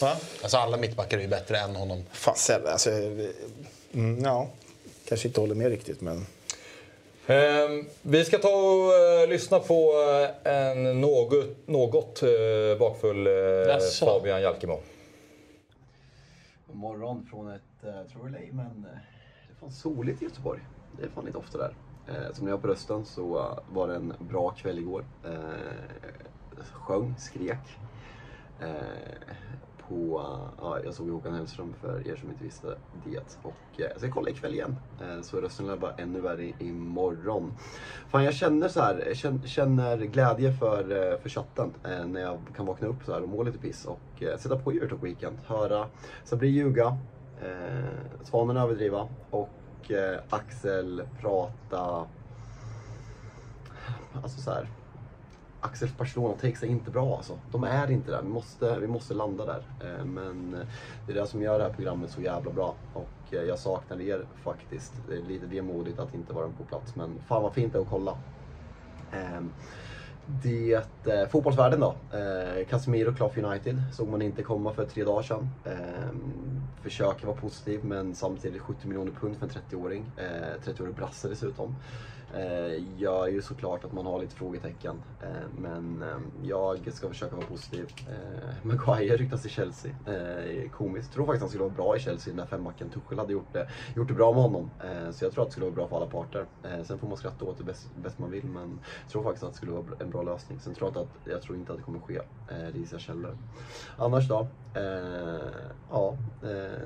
Va? 0.00 0.16
Alltså 0.42 0.56
alla 0.56 0.76
mittbackar 0.76 1.18
är 1.18 1.22
ju 1.22 1.28
bättre 1.28 1.58
än 1.58 1.76
honom. 1.76 2.04
Fan, 2.12 2.34
alltså, 2.66 2.90
mm, 2.90 4.24
ja. 4.24 4.48
Kanske 5.08 5.28
inte 5.28 5.40
håller 5.40 5.54
med 5.54 5.68
riktigt, 5.68 6.00
men... 6.00 6.26
Ehm, 7.26 7.84
vi 8.02 8.24
ska 8.24 8.38
ta 8.38 8.48
och 8.48 8.94
eh, 8.94 9.28
lyssna 9.28 9.58
på 9.58 9.92
eh, 10.44 10.52
en 10.52 11.00
något, 11.00 11.34
något 11.66 12.22
eh, 12.22 12.78
bakfull? 12.78 13.28
Fabian 14.00 14.42
Jalkemo. 14.42 14.80
God 16.66 16.76
morgon 16.76 17.26
från 17.30 17.50
ett, 17.50 17.62
tror 18.12 18.28
LA, 18.28 18.38
men 18.52 18.82
det 18.82 19.52
är 19.52 19.60
fan 19.60 19.70
soligt 19.72 20.22
i 20.22 20.24
Göteborg. 20.24 20.60
Det 20.98 21.04
är 21.04 21.08
fan 21.08 21.26
inte 21.26 21.38
ofta 21.38 21.58
där. 21.58 21.74
Som 22.32 22.44
ni 22.44 22.50
har 22.50 22.58
på 22.58 22.68
rösten 22.68 23.04
så 23.04 23.56
var 23.72 23.88
det 23.88 23.94
en 23.94 24.14
bra 24.18 24.50
kväll 24.50 24.78
igår. 24.78 25.04
Sjöng, 26.72 27.14
skrek. 27.18 27.78
På, 29.88 30.26
ja, 30.60 30.78
jag 30.84 30.94
såg 30.94 31.10
Håkan 31.10 31.34
Hellström 31.34 31.74
för 31.80 32.08
er 32.08 32.16
som 32.16 32.30
inte 32.30 32.44
visste 32.44 32.66
det. 33.04 33.38
Och 33.42 33.80
eh, 33.80 33.86
jag 33.90 33.98
ska 33.98 34.10
kolla 34.10 34.30
ikväll 34.30 34.54
igen. 34.54 34.76
Eh, 35.00 35.20
så 35.22 35.40
rösten 35.40 35.66
lär 35.66 35.76
vara 35.76 35.92
ännu 35.92 36.20
värre 36.20 36.52
imorgon. 36.58 37.52
Fan 38.08 38.24
jag 38.24 38.34
känner 38.34 38.68
så 38.68 38.80
här, 38.80 39.14
känner, 39.46 39.96
glädje 39.96 40.52
för, 40.52 41.12
eh, 41.12 41.18
för 41.18 41.28
chatten 41.28 41.74
eh, 41.84 42.06
när 42.06 42.20
jag 42.20 42.38
kan 42.56 42.66
vakna 42.66 42.88
upp 42.88 43.04
så 43.04 43.12
här 43.12 43.22
och 43.22 43.28
må 43.28 43.42
lite 43.42 43.58
piss 43.58 43.84
och 43.84 44.22
eh, 44.22 44.38
sätta 44.38 44.58
på 44.58 44.70
Eurotalk 44.70 45.02
Weekend. 45.02 45.38
Höra 45.46 45.86
Sabri 46.24 46.48
ljuga, 46.48 46.98
eh, 47.42 48.24
Svanen 48.24 48.56
överdriva 48.56 49.08
och 49.30 49.90
eh, 49.90 50.20
Axel 50.30 51.02
prata 51.20 52.06
Alltså 54.22 54.40
så 54.40 54.50
här. 54.50 54.68
Axels 55.64 55.96
Barcelona-takes 55.96 56.62
är 56.62 56.66
inte 56.66 56.90
bra 56.90 57.16
alltså. 57.16 57.38
De 57.52 57.64
är 57.64 57.90
inte 57.90 58.10
där. 58.10 58.22
Vi 58.22 58.28
måste, 58.28 58.78
vi 58.80 58.86
måste 58.86 59.14
landa 59.14 59.46
där. 59.46 59.62
Eh, 59.80 60.04
men 60.04 60.54
eh, 60.54 60.66
det 61.06 61.12
är 61.12 61.16
det 61.16 61.26
som 61.26 61.42
gör 61.42 61.58
det 61.58 61.64
här 61.64 61.72
programmet 61.72 62.10
så 62.10 62.20
jävla 62.20 62.52
bra. 62.52 62.74
Och 62.92 63.34
eh, 63.34 63.42
jag 63.42 63.58
saknar 63.58 64.00
er 64.00 64.26
faktiskt. 64.42 64.92
Det 65.08 65.14
är 65.16 65.22
lite 65.22 65.46
vemodigt 65.46 65.98
att 65.98 66.14
inte 66.14 66.32
vara 66.32 66.48
på 66.48 66.64
plats. 66.64 66.96
Men 66.96 67.18
fan 67.28 67.42
vad 67.42 67.52
fint 67.52 67.72
det 67.72 67.78
är 67.78 67.82
att 67.82 67.88
kolla. 67.88 68.16
Ehm, 69.12 69.50
det, 70.26 70.74
eh, 71.06 71.28
fotbollsvärlden 71.28 71.80
då. 71.80 71.94
Eh, 72.12 72.66
Casemiro 72.66 73.14
klar 73.14 73.28
för 73.28 73.44
United. 73.44 73.82
Såg 73.92 74.08
man 74.08 74.22
inte 74.22 74.42
komma 74.42 74.72
för 74.72 74.84
tre 74.84 75.04
dagar 75.04 75.22
sedan. 75.22 75.48
Eh, 75.64 76.08
försöker 76.82 77.26
vara 77.26 77.36
positiv 77.36 77.84
men 77.84 78.14
samtidigt 78.14 78.62
70 78.62 78.86
miljoner 78.86 79.12
pund 79.12 79.36
för 79.36 79.46
en 79.46 79.52
30-åring. 79.52 80.04
Eh, 80.16 80.70
30-årig 80.70 80.94
brasse 80.94 81.28
dessutom. 81.28 81.76
Eh, 82.36 82.98
Gör 82.98 83.26
ju 83.26 83.42
såklart 83.42 83.84
att 83.84 83.92
man 83.92 84.06
har 84.06 84.20
lite 84.20 84.34
frågetecken. 84.36 85.02
Eh, 85.22 85.28
men 85.58 86.02
eh, 86.02 86.18
jag 86.42 86.92
ska 86.92 87.08
försöka 87.08 87.36
vara 87.36 87.46
positiv. 87.46 87.86
Maguire 88.62 89.16
ryktas 89.16 89.42
till 89.42 89.50
Chelsea. 89.50 89.90
Eh, 90.06 90.70
komiskt. 90.70 91.12
Tror 91.12 91.26
faktiskt 91.26 91.40
han 91.42 91.48
skulle 91.48 91.64
vara 91.64 91.74
bra 91.74 91.96
i 91.96 92.00
Chelsea, 92.00 92.30
den 92.34 92.36
där 92.36 92.46
fembacken. 92.46 92.90
Tuchel 92.90 93.18
hade 93.18 93.32
gjort 93.32 93.52
det, 93.52 93.68
gjort 93.96 94.08
det 94.08 94.14
bra 94.14 94.32
med 94.32 94.42
honom. 94.42 94.70
Så 95.12 95.24
jag 95.24 95.32
tror 95.32 95.42
att 95.42 95.48
det 95.48 95.52
skulle 95.52 95.66
vara 95.66 95.74
bra 95.74 95.88
för 95.88 95.96
alla 95.96 96.06
parter. 96.06 96.46
Sen 96.84 96.98
får 96.98 97.08
man 97.08 97.16
skratta 97.16 97.44
åt 97.44 97.58
det 97.58 97.64
bäst, 97.64 97.94
bäst 97.96 98.18
man 98.18 98.30
vill. 98.30 98.44
Men 98.44 98.80
jag 99.02 99.10
tror 99.12 99.22
faktiskt 99.22 99.44
att 99.44 99.50
det 99.50 99.56
skulle 99.56 99.72
vara 99.72 99.84
en 100.00 100.10
bra 100.10 100.22
lösning. 100.22 100.60
Sen 100.60 100.74
tror 100.74 100.86
jag, 100.86 100.90
inte 100.90 101.00
att, 101.00 101.32
jag 101.32 101.42
tror 101.42 101.58
inte 101.58 101.72
att 101.72 101.78
det 101.78 101.84
kommer 101.84 102.00
ske. 102.00 102.20
Det 102.48 102.78
gissar 102.78 102.98
källor. 102.98 103.38
Annars 103.96 104.28
då? 104.28 104.48
Ja, 105.90 106.16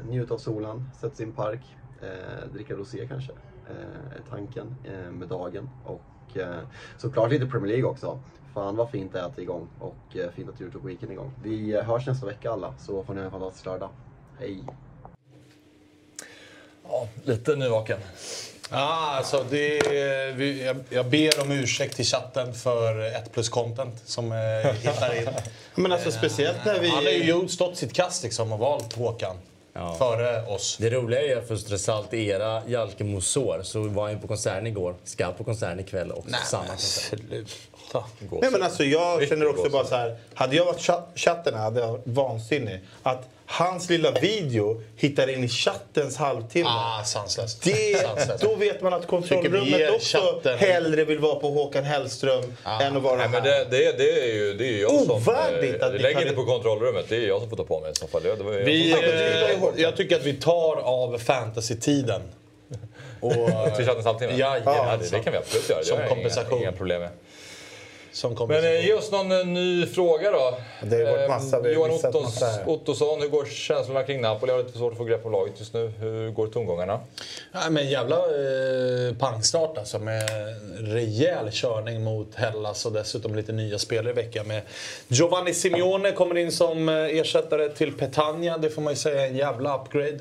njut 0.09 0.31
av 0.31 0.39
solen, 0.39 0.91
sätt 1.01 1.17
sig 1.17 1.27
i 1.27 1.29
en 1.29 1.35
park. 1.35 1.77
Eh, 2.03 2.53
dricka 2.53 2.75
rosé 2.75 3.07
kanske. 3.09 3.33
Eh, 3.71 4.17
är 4.17 4.31
tanken 4.31 4.77
eh, 4.85 5.13
med 5.13 5.29
dagen. 5.29 5.71
Och 5.85 6.37
eh, 6.37 6.59
såklart 6.99 7.31
lite 7.31 7.47
Premier 7.47 7.69
League 7.69 7.91
också. 7.91 8.21
Fan 8.55 8.77
vad 8.77 8.91
fint 8.91 9.13
det 9.13 9.19
är 9.19 9.23
att 9.23 9.37
det 9.37 9.41
är 9.41 9.45
igång 9.45 9.69
och 9.81 10.17
eh, 10.17 10.31
fint 10.31 10.49
att 10.49 10.61
Youtube 10.61 10.89
Weekend 10.89 11.11
är 11.11 11.15
igång. 11.15 11.33
Vi 11.43 11.81
hörs 11.81 12.07
nästa 12.07 12.27
vecka 12.27 12.51
alla, 12.51 12.75
så 12.79 13.05
får 13.05 13.15
ni 13.15 13.21
ha 13.21 13.25
en 13.25 13.31
fantastisk 13.31 13.67
lördag. 13.67 13.91
Hej! 14.39 14.65
Ja, 16.85 17.09
lite 17.25 17.57
nyvaken. 17.57 17.99
Ja, 18.71 19.15
alltså 19.17 19.45
det, 19.51 19.81
vi, 20.37 20.65
jag, 20.65 20.77
jag 20.89 21.07
ber 21.07 21.43
om 21.43 21.53
ursäkt 21.53 21.97
till 21.97 22.05
chatten 22.05 22.55
för 22.55 23.01
1 23.01 23.33
plus 23.33 23.49
content 23.49 24.03
som 24.05 24.33
eh, 24.33 24.73
hittar 24.73 25.21
in. 25.21 25.29
Men 25.75 25.93
alltså 25.93 26.11
speciellt 26.11 26.65
när 26.65 26.81
vi... 26.81 26.89
Han 26.89 27.05
har 27.05 27.11
ju 27.11 27.25
gjort 27.25 27.51
stått 27.51 27.77
sitt 27.77 27.93
kast 27.93 28.23
liksom 28.23 28.53
och 28.53 28.59
valt 28.59 28.93
Håkan 28.93 29.37
före 29.99 30.47
oss. 30.47 30.77
Det 30.81 30.91
roliga 30.91 31.23
är 31.23 31.37
att 31.37 31.47
för 31.47 31.55
att 31.55 31.61
stressa 31.61 31.95
allt 31.95 32.15
era 32.15 32.63
Jalke 32.69 33.05
Mosor 33.05 33.63
så 33.63 33.81
var 33.81 34.03
han 34.03 34.13
ju 34.13 34.19
på 34.19 34.29
konserten 34.29 34.67
igår. 34.67 34.95
Ska 35.05 35.33
på 35.33 35.45
konserten 35.45 35.81
ikväll 35.81 36.13
också. 36.13 36.35
samma 36.47 36.67
konsert. 36.67 37.19
Sluta. 37.19 37.51
Nej, 38.43 38.51
men 38.51 38.63
alltså, 38.63 38.85
jag 38.85 39.15
Riktigt 39.21 39.29
känner 39.39 39.49
också 39.51 39.69
bara 39.71 39.85
så 39.85 39.95
här. 39.97 40.17
Hade 40.35 40.57
jag 40.57 40.65
varit 40.65 40.79
cha- 40.79 41.03
chatten 41.15 41.55
hade 41.55 41.81
jag 41.81 41.89
varit 41.89 42.03
vansinnig. 42.05 42.81
Att 43.03 43.29
hans 43.47 43.91
lilla 43.91 44.11
video 44.11 44.83
hittar 44.97 45.31
in 45.31 45.45
i 45.45 45.49
chattens 45.49 46.17
halvtimme. 46.17 46.69
Ah, 46.71 47.05
sanslöst. 47.05 47.63
Det, 47.63 48.03
Sanslöst. 48.03 48.43
då 48.43 48.55
vet 48.55 48.83
man 48.83 48.93
att 48.95 49.03
vi 49.03 49.07
kontrollrummet 49.07 49.91
också 49.95 50.19
chatten- 50.19 50.59
hellre 50.59 51.05
vill 51.05 51.19
vara 51.19 51.35
på 51.35 51.51
Håkan 51.51 51.85
Hellström 51.85 52.43
än 52.81 52.97
att 52.97 53.03
vara 53.03 53.17
Nej, 53.17 53.29
men 53.29 53.43
här. 53.43 53.49
det, 53.51 53.65
det, 53.71 53.99
det 53.99 54.23
är 54.31 54.35
ju 54.35 54.55
det 54.55 54.65
är 54.69 54.81
jag 54.83 54.91
som... 55.01 55.11
Ovärdigt 55.11 55.83
eh, 55.83 55.87
att 55.89 55.95
vi 55.95 55.99
Lägg 55.99 56.13
kan- 56.15 56.23
inte 56.23 56.35
på 56.35 56.45
kontrollrummet, 56.45 57.07
det 57.09 57.17
är 57.17 57.29
jag 57.29 57.41
som 57.41 57.51
får 57.51 57.57
ta 57.57 57.65
på 57.65 57.81
mig 57.81 57.91
i 57.93 57.95
så 57.95 58.07
fall. 58.07 58.23
Det, 58.23 58.35
var, 58.35 58.53
Vi, 58.53 58.91
jag, 58.91 59.05
eh, 59.05 59.83
jag 59.83 59.97
tycker 59.97 60.17
att 60.17 60.25
vi 60.27 60.35
tar 60.35 60.77
av 60.77 61.19
fantasy-tiden. 61.19 62.21
Och, 63.21 63.33
till 63.77 63.87
chattens 63.87 64.05
halvtimme? 64.07 64.33
Ja, 64.37 64.57
ja, 64.65 64.97
det, 65.01 65.11
det 65.17 65.21
kan 65.23 65.33
vi 65.33 65.39
absolut 65.39 65.69
göra. 65.71 65.79
Det 65.81 65.85
Som 65.87 65.99
kompensation. 66.09 66.59
Inga, 66.59 66.69
inga 66.69 66.77
problem 66.77 67.01
med. 67.01 67.11
Som 68.19 68.31
Men 68.31 68.37
kompensation. 68.37 68.77
eh, 68.77 68.87
ge 68.87 68.93
oss 68.93 69.11
någon 69.13 69.33
eh, 69.33 69.47
ny 69.47 69.87
fråga 69.87 70.31
då. 70.31 70.59
Det 70.83 71.05
har 71.05 71.13
varit 71.17 71.29
massa, 71.29 71.61
vi 71.61 71.69
har 71.69 71.75
Johan 71.75 71.91
Ottos, 71.91 72.23
massa. 72.23 72.67
Ottosson, 72.67 73.21
hur 73.21 73.29
går 73.29 73.45
känslorna 73.45 74.03
kring 74.03 74.21
Napoli? 74.21 74.53
Jag 74.53 74.59
har 74.59 74.65
lite 74.65 74.79
svårt 74.79 74.93
att 74.93 74.99
få 74.99 75.05
grepp 75.05 75.27
om 75.27 75.33
laget 75.33 75.55
just 75.59 75.75
nu. 75.75 75.93
Hur 76.01 76.31
går 76.31 76.47
tongångarna? 76.47 77.01
Nej, 77.53 77.71
men 77.71 77.89
jävla 77.89 78.17
eh, 78.17 79.15
pangstart 79.19 79.79
alltså 79.79 79.99
med 79.99 80.23
rejäl 80.79 81.49
körning 81.53 82.05
mot 82.05 82.35
Hellas 82.35 82.87
och 82.87 82.93
dessutom 82.93 83.35
lite 83.35 83.53
nya 83.53 83.79
spelare 83.79 84.11
i 84.11 84.15
veckan. 84.15 84.47
Med 84.47 84.63
Giovanni 85.09 85.55
Simeone 85.55 86.13
kommer 86.13 86.37
in 86.39 86.53
som 86.53 86.89
eh, 86.89 86.95
ersättare 86.95 87.69
till 87.69 87.93
Petagna. 87.93 88.59
Det 88.59 88.71
får 88.71 88.83
man 88.83 88.93
ju 88.93 88.97
säga 88.97 89.23
är 89.23 89.27
en 89.27 89.37
jävla 89.37 89.79
upgrade. 89.79 90.19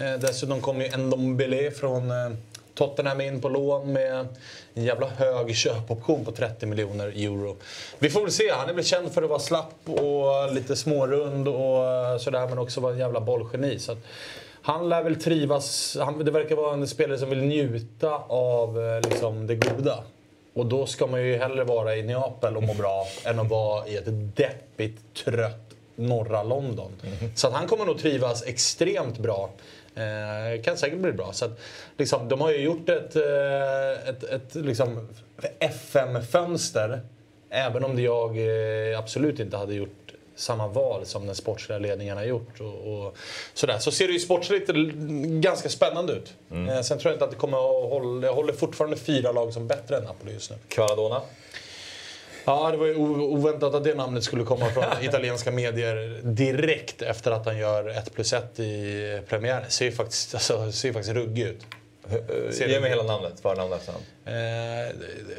Eh, 0.00 0.14
dessutom 0.20 0.60
kommer 0.60 0.84
ju 0.84 0.96
Ndombele 0.96 1.70
från 1.70 2.10
eh, 2.10 2.30
Tottenham 2.78 3.20
in 3.20 3.40
på 3.40 3.48
lån 3.48 3.92
med 3.92 4.26
en 4.74 4.84
jävla 4.84 5.06
hög 5.06 5.56
köpoption 5.56 6.24
på 6.24 6.32
30 6.32 6.66
miljoner 6.66 7.06
euro. 7.06 7.56
Vi 7.98 8.10
får 8.10 8.22
väl 8.22 8.32
se. 8.32 8.50
Han 8.50 8.68
är 8.68 8.72
väl 8.72 8.84
känd 8.84 9.12
för 9.12 9.22
att 9.22 9.28
vara 9.28 9.38
slapp 9.38 9.88
och 9.88 10.54
lite 10.54 10.76
smårund 10.76 11.48
och 11.48 11.84
eh, 11.84 12.18
sådär 12.18 12.48
men 12.48 12.58
också 12.58 12.80
vara 12.80 12.92
en 12.92 12.98
jävla 12.98 13.20
bollgeni. 13.20 13.78
Så 13.78 13.96
han 14.62 14.88
lär 14.88 15.02
väl 15.02 15.22
trivas. 15.22 15.96
Han, 16.00 16.24
det 16.24 16.30
verkar 16.30 16.56
vara 16.56 16.72
en 16.72 16.88
spelare 16.88 17.18
som 17.18 17.30
vill 17.30 17.42
njuta 17.42 18.14
av 18.28 18.80
eh, 18.80 19.00
liksom, 19.10 19.46
det 19.46 19.54
goda. 19.54 20.02
Och 20.54 20.66
då 20.66 20.86
ska 20.86 21.06
man 21.06 21.22
ju 21.22 21.36
hellre 21.36 21.64
vara 21.64 21.96
i 21.96 22.02
Neapel 22.02 22.56
och 22.56 22.62
må 22.62 22.74
bra 22.74 23.06
än 23.24 23.38
att 23.38 23.48
vara 23.48 23.86
i 23.86 23.96
ett 23.96 24.36
deppigt, 24.36 25.00
trött 25.24 25.68
norra 25.96 26.42
London. 26.42 26.92
Så 27.34 27.46
att 27.46 27.52
han 27.52 27.66
kommer 27.66 27.84
nog 27.84 27.98
trivas 27.98 28.42
extremt 28.46 29.18
bra. 29.18 29.50
Eh, 29.98 30.62
kan 30.62 30.76
säkert 30.76 30.98
bli 30.98 31.12
bra. 31.12 31.32
Så 31.32 31.44
att, 31.44 31.60
liksom, 31.96 32.28
de 32.28 32.40
har 32.40 32.50
ju 32.50 32.58
gjort 32.58 32.88
ett, 32.88 33.16
eh, 33.16 34.08
ett, 34.08 34.24
ett 34.24 34.54
liksom, 34.54 35.08
FM-fönster. 35.58 37.00
Även 37.50 37.84
om 37.84 38.02
jag 38.02 38.36
eh, 38.38 38.98
absolut 38.98 39.40
inte 39.40 39.56
hade 39.56 39.74
gjort 39.74 40.12
samma 40.36 40.68
val 40.68 41.06
som 41.06 41.26
den 41.26 41.34
sportsliga 41.34 41.78
ledningen 41.78 42.16
har 42.16 42.24
gjort. 42.24 42.60
Och, 42.60 43.06
och 43.06 43.16
sådär. 43.54 43.78
Så 43.78 43.90
ser 43.90 44.06
det 44.06 44.12
ju 44.12 44.18
sportsligt 44.18 44.68
ganska 45.42 45.68
spännande 45.68 46.12
ut. 46.12 46.34
Eh, 46.52 46.80
sen 46.80 46.98
tror 46.98 47.10
jag 47.10 47.14
inte 47.14 47.24
att 47.24 47.30
det 47.30 47.36
kommer 47.36 47.58
att 47.58 47.90
hålla... 47.90 48.26
Jag 48.26 48.34
håller 48.34 48.52
fortfarande 48.52 48.96
fyra 48.96 49.32
lag 49.32 49.52
som 49.52 49.66
bättre 49.66 49.96
än 49.96 50.04
Napoli 50.04 50.32
just 50.32 50.50
nu. 50.50 50.56
Kvaradona? 50.68 51.20
Ja, 52.48 52.70
det 52.70 52.76
var 52.76 52.86
ju 52.86 52.94
oväntat 52.96 53.74
att 53.74 53.84
det 53.84 53.94
namnet 53.94 54.24
skulle 54.24 54.44
komma 54.44 54.66
från 54.70 54.84
italienska 55.02 55.50
medier 55.50 56.20
direkt 56.22 57.02
efter 57.02 57.30
att 57.30 57.46
han 57.46 57.58
gör 57.58 57.88
1 57.88 58.14
plus 58.14 58.32
1 58.32 58.60
i 58.60 59.20
premiären. 59.28 59.62
Ser 59.68 59.84
ju 59.84 59.92
faktiskt, 59.92 60.34
alltså, 60.34 60.72
ser 60.72 60.92
faktiskt 60.92 61.14
ruggig 61.14 61.42
ut. 61.46 61.60
Ser 62.54 62.68
Ge 62.68 62.74
du- 62.74 62.80
mig 62.80 62.90
hela 62.90 63.02
namnet. 63.02 63.32
Förnamn 63.42 63.72
och 63.72 63.78
efternamn. 63.78 64.04
Eh, 64.26 64.34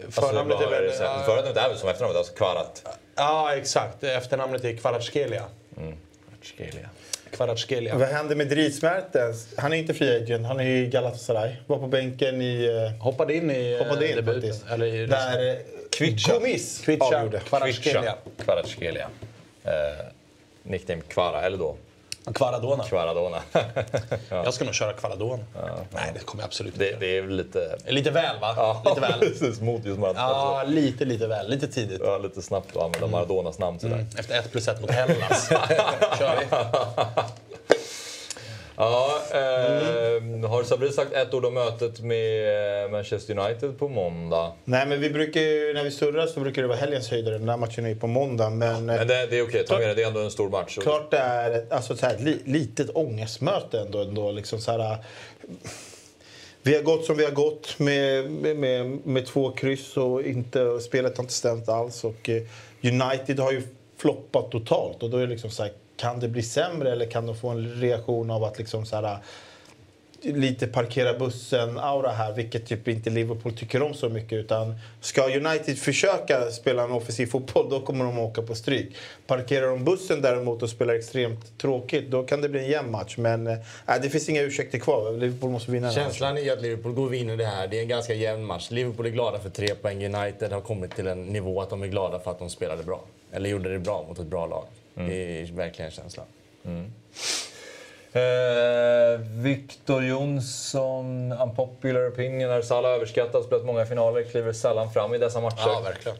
Alltså, 0.05 0.21
förnamnet 0.21 0.57
är 0.57 0.61
vad 0.61 0.69
väl... 0.71 0.83
det 0.83 0.95
ja, 0.99 1.21
Förnamnet 1.25 1.57
är 1.57 1.69
väl 1.69 1.77
som 1.77 1.89
efternamnet, 1.89 2.17
alltså 2.17 2.33
Kvarat. 2.33 2.83
Ja, 3.15 3.55
exakt. 3.55 4.03
Efternamnet 4.03 4.63
är 4.65 4.75
Kvaratskhelia. 4.77 5.43
Kvaratskhelia. 7.31 7.95
Vad 7.95 8.07
händer 8.07 8.35
med 8.35 8.47
Dries 8.47 8.81
Mertens? 8.81 9.47
Han 9.57 9.73
är 9.73 9.77
inte 9.77 9.93
free 9.93 10.23
agent, 10.23 10.47
han 10.47 10.59
är 10.59 10.65
i 10.65 10.87
Galatasaray. 10.87 11.51
Var 11.67 11.77
på 11.77 11.87
bänken 11.87 12.41
i... 12.41 12.65
eh, 12.97 13.03
Hoppade 13.03 13.33
in 13.35 13.51
i 13.51 13.71
eh, 13.71 13.85
Hoppade 13.87 14.09
in 14.09 14.15
debuten. 14.15 14.55
Eller 14.71 14.85
i 14.85 15.05
Där 15.05 15.49
eh, 15.49 15.55
Kvicha. 15.99 16.33
Gomis 16.33 16.81
Kvicha. 16.85 17.29
Kvaratskhelia. 17.45 18.15
Kvaratskhelia. 18.45 19.09
Eh, 19.63 19.71
nickname 20.63 21.01
Kvara, 21.01 21.41
eller 21.41 21.57
då 21.57 21.75
Kvaradona. 22.33 22.83
Kvaradona. 22.83 23.41
Jag 24.29 24.53
ska 24.53 24.65
nog 24.65 24.73
köra 24.73 24.93
Kvaradona. 24.93 25.43
Nej, 25.91 26.11
det 26.13 26.19
kommer 26.19 26.43
jag 26.43 26.47
absolut 26.47 26.73
inte 26.73 26.85
det, 26.85 26.95
det 26.99 27.17
är 27.17 27.27
lite... 27.27 27.77
Lite 27.87 28.11
väl, 28.11 28.39
va? 28.39 28.81
Lite 28.85 29.01
väl. 29.01 29.19
precis. 29.19 29.61
Mot 29.61 29.85
just 29.85 29.99
Maradona. 29.99 30.27
Ja, 30.27 30.63
lite, 30.67 31.05
lite 31.05 31.27
väl. 31.27 31.49
Lite 31.49 31.67
tidigt. 31.67 32.01
Ja, 32.03 32.17
lite 32.17 32.41
snabbt 32.41 32.77
att 32.77 32.83
använda 32.83 33.07
Maradonas 33.07 33.59
namn 33.59 33.79
sådär. 33.79 34.05
Efter 34.17 34.39
ett 34.39 34.51
plus 34.51 34.67
ett 34.67 34.81
mot 34.81 34.91
Hellas. 34.91 35.49
kör 36.19 36.39
vi. 36.39 36.45
Ja, 38.79 39.21
eh, 39.31 39.39
har 40.49 40.63
Sabri 40.63 40.91
sagt 40.91 41.13
ett 41.13 41.33
ord 41.33 41.45
om 41.45 41.53
mötet 41.53 41.99
med 41.99 42.91
Manchester 42.91 43.39
United 43.39 43.79
på 43.79 43.87
måndag? 43.87 44.51
Nej, 44.65 44.87
men 44.87 45.01
vi 45.01 45.09
brukar 45.09 45.41
ju, 45.41 45.73
när 45.73 45.83
vi 45.83 45.91
surrar 45.91 46.27
så 46.27 46.39
brukar 46.39 46.61
det 46.61 46.67
vara 46.67 46.77
helgens 46.77 47.09
höjdare. 47.09 47.37
Den 47.37 47.49
här 47.49 47.57
matchen 47.57 47.85
är 47.85 47.89
ju 47.89 47.95
på 47.95 48.07
måndag. 48.07 48.49
Men, 48.49 48.89
eh, 48.89 48.95
Men 48.95 49.07
det, 49.07 49.27
det 49.29 49.39
är 49.39 49.43
okej, 49.43 49.65
ta 49.65 49.79
med 49.79 49.87
det. 49.87 49.93
Det 49.93 50.03
är 50.03 50.07
ändå 50.07 50.19
en 50.19 50.31
stor 50.31 50.49
match. 50.49 50.77
Klart 50.81 51.11
det 51.11 51.17
är 51.17 51.51
ett, 51.51 51.71
alltså, 51.71 51.95
så 51.95 52.05
här, 52.05 52.13
ett 52.15 52.21
li, 52.21 52.39
litet 52.45 52.89
ångestmöte 52.93 53.79
ändå. 53.79 54.01
ändå 54.01 54.31
liksom, 54.31 54.59
så 54.59 54.71
här, 54.71 54.97
vi 56.61 56.75
har 56.75 56.81
gått 56.81 57.05
som 57.05 57.17
vi 57.17 57.25
har 57.25 57.31
gått 57.31 57.79
med, 57.79 58.31
med, 58.31 58.85
med, 59.05 59.25
två 59.25 59.51
kryss 59.51 59.97
och 59.97 60.21
inte, 60.21 60.79
spelet 60.79 61.17
har 61.17 61.23
inte 61.23 61.33
stämt 61.33 61.69
alls. 61.69 62.03
Och, 62.03 62.29
eh, 62.29 62.43
United 62.83 63.39
har 63.39 63.51
ju 63.51 63.61
floppat 63.97 64.51
totalt. 64.51 65.03
Och 65.03 65.09
då 65.09 65.17
är 65.17 65.21
det 65.21 65.27
liksom 65.27 65.49
så 65.49 65.63
här, 65.63 65.71
kan 65.95 66.19
det 66.19 66.27
bli 66.27 66.43
sämre 66.43 66.91
eller 66.91 67.05
kan 67.05 67.25
de 67.25 67.35
få 67.35 67.49
en 67.49 67.81
reaktion 67.81 68.31
av 68.31 68.43
att 68.43 68.57
liksom 68.57 68.85
så 68.85 68.95
här, 68.95 69.17
lite 70.21 70.67
parkera 70.67 71.13
bussen-aura 71.17 72.11
här, 72.11 72.33
vilket 72.33 72.65
typ 72.65 72.87
inte 72.87 73.09
Liverpool 73.09 73.53
tycker 73.53 73.81
om 73.81 73.93
så 73.93 74.09
mycket. 74.09 74.33
Utan 74.33 74.75
ska 75.01 75.21
United 75.21 75.77
försöka 75.77 76.51
spela 76.51 76.83
en 76.83 76.91
offensiv 76.91 77.25
fotboll, 77.25 77.69
då 77.69 77.79
kommer 77.81 78.05
de 78.05 78.19
åka 78.19 78.41
på 78.41 78.55
stryk. 78.55 78.95
Parkerar 79.27 79.67
de 79.67 79.83
bussen 79.83 80.21
däremot 80.21 80.63
och 80.63 80.69
spelar 80.69 80.93
extremt 80.93 81.57
tråkigt, 81.57 82.11
då 82.11 82.23
kan 82.23 82.41
det 82.41 82.49
bli 82.49 82.59
en 82.59 82.69
jämn 82.69 82.91
match. 82.91 83.17
Men 83.17 83.47
äh, 83.47 83.57
det 84.01 84.09
finns 84.09 84.29
inga 84.29 84.41
ursäkter 84.41 84.79
kvar. 84.79 85.11
Liverpool 85.11 85.49
måste 85.49 85.71
vinna. 85.71 85.91
Känslan 85.91 86.37
är 86.37 86.53
att 86.53 86.61
Liverpool 86.61 86.93
går 86.93 87.05
och 87.05 87.13
vinner 87.13 87.37
det 87.37 87.45
här. 87.45 87.67
Det 87.67 87.77
är 87.77 87.81
en 87.81 87.87
ganska 87.87 88.13
jämn 88.13 88.45
match. 88.45 88.71
Liverpool 88.71 89.05
är 89.05 89.09
glada 89.09 89.39
för 89.39 89.49
tre 89.49 89.75
poäng. 89.75 90.15
United 90.15 90.51
har 90.51 90.61
kommit 90.61 90.95
till 90.95 91.07
en 91.07 91.25
nivå 91.25 91.61
att 91.61 91.69
de 91.69 91.83
är 91.83 91.87
glada 91.87 92.19
för 92.19 92.31
att 92.31 92.39
de 92.39 92.49
spelade 92.49 92.83
bra. 92.83 93.03
Eller 93.31 93.49
gjorde 93.49 93.69
det 93.69 93.79
bra 93.79 94.05
mot 94.07 94.19
ett 94.19 94.27
bra 94.27 94.45
lag. 94.45 94.65
Det 94.93 95.41
är 95.41 95.45
verkligen 95.45 95.91
känslan. 95.91 96.25
Eh, 98.13 99.19
Victor 99.19 100.03
Jonsson, 100.03 101.31
unpopular 101.31 102.09
opinion. 102.09 102.49
Är 102.49 102.61
Salah 102.61 102.91
överskattad? 102.91 103.43
Spelat 103.43 103.65
många 103.65 103.85
finaler, 103.85 104.23
kliver 104.23 104.53
sällan 104.53 104.93
fram 104.93 105.13
i 105.13 105.17
dessa 105.17 105.41
matcher. 105.41 105.55
Ja, 105.67 105.81
verkligen. 105.83 106.17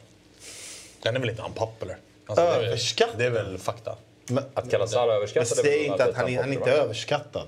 Den 1.04 1.16
är 1.16 1.20
väl 1.20 1.30
inte 1.30 1.42
unpopular? 1.42 1.98
Alltså, 2.26 2.46
är 2.46 2.64
Överskattad? 2.64 3.18
Det 3.18 3.26
är 3.26 3.30
väl 3.30 3.58
fakta. 3.58 3.96
Men, 4.28 4.44
Att 4.54 4.72
kalla 4.72 4.88
Salah 4.88 5.16
överskattad 5.16 5.58
är 5.60 5.64
säger 5.64 5.78
väl 5.84 5.92
inte 5.92 6.04
att 6.06 6.16
han 6.16 6.28
är, 6.28 6.36
han 6.36 6.50
är 6.50 6.54
inte 6.54 6.60
unpopular. 6.60 6.84
överskattad. 6.84 7.48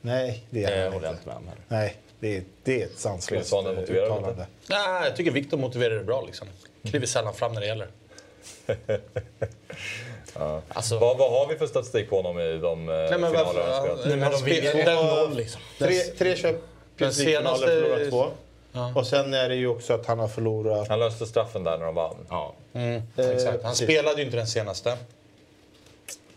Nej, 0.00 0.44
det 0.50 0.64
är 0.64 0.84
han 0.84 0.94
inte. 0.94 1.08
inte 1.08 1.26
med 1.26 1.36
om. 1.36 1.50
Nej, 1.68 1.96
det 2.20 2.36
är, 2.36 2.42
det 2.64 2.82
är 2.82 2.86
ett 2.86 2.98
sanslöst 2.98 3.52
uttalande. 3.88 4.46
Nej, 4.70 5.04
jag 5.04 5.16
tycker 5.16 5.30
Victor 5.30 5.58
motiverar 5.58 5.94
det 5.94 6.04
bra. 6.04 6.22
Liksom. 6.26 6.48
Kliver 6.84 7.06
sällan 7.06 7.34
fram 7.34 7.52
när 7.52 7.60
det 7.60 7.66
gäller. 7.66 7.88
Alltså, 10.68 10.98
Vad, 10.98 11.18
vad 11.18 11.30
har 11.30 11.46
vi 11.48 11.56
för 11.56 11.66
statistik 11.66 12.10
på 12.10 12.16
honom 12.16 12.40
i 12.40 12.58
de 12.58 12.88
eh, 12.88 12.94
men 12.94 13.08
finaler 13.08 13.30
varför- 13.44 13.44
han 13.44 13.80
spelat? 13.82 13.84
ja, 13.86 13.94
nej, 14.06 14.16
men 14.16 14.22
han 14.22 14.32
de 14.32 14.44
vinner 14.44 14.74
den- 14.84 14.98
1-0 15.30 15.34
liksom. 15.36 15.60
Tre, 15.78 16.00
tre 16.00 16.28
Den 16.28 16.36
Champions 16.36 17.18
League-finaler, 17.18 17.56
senaste- 17.56 17.66
förlorat 17.66 18.10
två. 18.10 18.26
Och 19.00 19.06
sen 19.06 19.34
är 19.34 19.48
det 19.48 19.54
ju 19.54 19.68
också 19.68 19.92
att 19.92 20.06
han 20.06 20.18
har 20.18 20.28
förlorat... 20.28 20.88
Han 20.88 20.98
löste 20.98 21.26
straffen 21.26 21.64
där 21.64 21.78
när 21.78 21.86
de 21.86 21.94
vann. 21.94 22.16
Ja. 22.30 22.54
Exakt. 23.16 23.44
Han 23.62 23.72
precis. 23.72 23.84
spelade 23.86 24.16
ju 24.18 24.24
inte 24.24 24.36
den 24.36 24.46
senaste. 24.46 24.96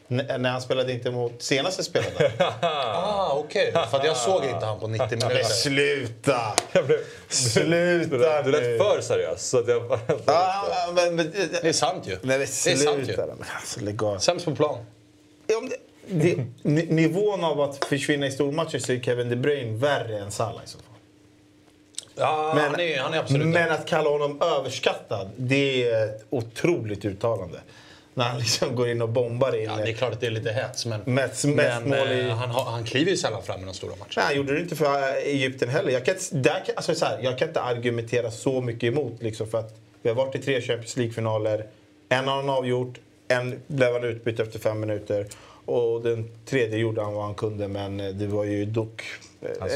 När 0.07 0.49
han 0.49 0.61
spelade 0.61 0.93
inte 0.93 1.11
mot 1.11 1.41
senaste 1.41 1.84
spelaren. 1.84 2.31
Ah, 2.61 3.34
okej. 3.34 3.71
För 3.71 3.97
att 3.97 4.05
jag 4.05 4.17
såg 4.17 4.43
inte 4.45 4.65
han 4.65 4.79
på 4.79 4.88
90 4.88 5.07
Men 5.11 5.19
minuter. 5.27 5.43
sluta! 5.43 6.39
Jag 6.71 6.85
blev- 6.85 6.99
Sluta 7.29 8.41
Du 8.41 8.51
lät 8.51 8.77
för 8.81 9.01
seriös. 9.01 9.49
Så 9.49 9.59
att 9.59 9.67
jag 9.67 9.88
bara... 9.88 9.99
Ah, 10.25 10.91
men, 10.95 11.15
men, 11.15 11.31
Det 11.61 11.69
är 11.69 11.73
sant 11.73 12.03
ju. 12.07 12.11
Nej, 12.11 12.19
men 12.21 12.39
det 12.39 12.43
är 12.43 12.75
sant 12.75 12.99
ju. 12.99 13.05
sluta. 13.05 13.25
Men 13.25 13.38
alltså, 13.59 13.79
lägg 13.79 14.03
av. 14.03 14.17
Sämst 14.19 14.45
på 14.45 14.55
plan. 14.55 14.77
Ja, 15.47 15.59
men 15.61 15.69
det, 15.69 15.77
det, 16.35 16.45
ni- 16.61 16.85
nivån 16.85 17.43
av 17.43 17.61
att 17.61 17.85
försvinna 17.85 18.27
i 18.27 18.31
stormatcher 18.31 18.79
så 18.79 18.91
är 18.91 18.99
Kevin 18.99 19.29
De 19.29 19.35
Bruyne 19.35 19.77
värre 19.77 20.19
än 20.19 20.31
Salah 20.31 20.63
i 20.65 20.67
så 20.67 20.77
fall. 20.77 20.88
Ja, 22.15 22.51
Men, 22.55 22.71
han, 22.71 22.79
är, 22.79 22.99
han 22.99 23.13
är 23.13 23.17
absolut 23.19 23.47
men 23.47 23.71
att 23.71 23.85
kalla 23.88 24.09
honom 24.09 24.41
överskattad, 24.41 25.29
det 25.38 25.88
är 25.91 26.05
ett 26.05 26.25
otroligt 26.29 27.05
uttalande. 27.05 27.59
När 28.18 28.26
han 28.26 28.39
liksom 28.39 28.76
går 28.76 28.89
in 28.89 29.02
och 29.02 29.10
bombar 29.10 29.56
in. 29.56 29.64
Ja, 29.64 29.76
det 29.76 29.89
är 29.89 29.94
klart 29.94 30.14
att 30.14 30.19
det 30.19 30.27
är 30.27 30.31
lite 30.31 30.52
hets, 30.52 30.85
men, 30.85 31.02
Mest- 31.02 31.45
men 31.45 31.56
mest 31.56 31.85
mål 31.85 32.11
i- 32.11 32.19
eh, 32.19 32.35
han, 32.35 32.49
har- 32.49 32.64
han 32.72 32.84
kliver 32.84 33.11
ju 33.11 33.18
sällan 33.18 33.44
fram 33.44 33.61
i 33.61 33.65
de 33.65 33.73
stora 33.73 33.89
matcherna. 33.91 34.06
Nej, 34.15 34.26
han 34.26 34.35
gjorde 34.35 34.53
det 34.53 34.60
inte 34.60 34.76
för 34.76 35.02
Egypten 35.26 35.69
heller. 35.69 35.91
Jag 35.91 36.06
kan, 36.06 36.15
inte- 36.15 36.35
där, 36.38 36.64
alltså 36.76 36.95
så 36.95 37.06
här, 37.06 37.19
jag 37.22 37.38
kan 37.38 37.48
inte 37.48 37.61
argumentera 37.61 38.31
så 38.31 38.61
mycket 38.61 38.84
emot. 38.84 39.14
Liksom, 39.22 39.48
för 39.48 39.57
att 39.60 39.76
vi 40.02 40.10
har 40.10 40.15
varit 40.15 40.35
i 40.35 40.39
tre 40.39 40.61
Champions 40.61 40.98
League-finaler. 40.98 41.65
En 42.10 42.27
har 42.27 42.35
han 42.35 42.49
avgjort, 42.49 42.99
en 43.27 43.60
blev 43.68 43.94
han 43.94 44.03
utbytt 44.03 44.39
efter 44.39 44.60
fem 44.60 44.80
minuter. 44.80 45.26
Och 45.65 46.02
den 46.02 46.31
tredje 46.45 46.77
gjorde 46.77 47.02
han 47.02 47.14
vad 47.14 47.23
han 47.26 47.35
kunde, 47.35 47.68
men 47.68 47.98
det 47.98 48.27
var 48.27 48.44
ju 48.44 48.65
dock 48.65 49.03
eh, 49.41 49.49
Han 49.60 49.69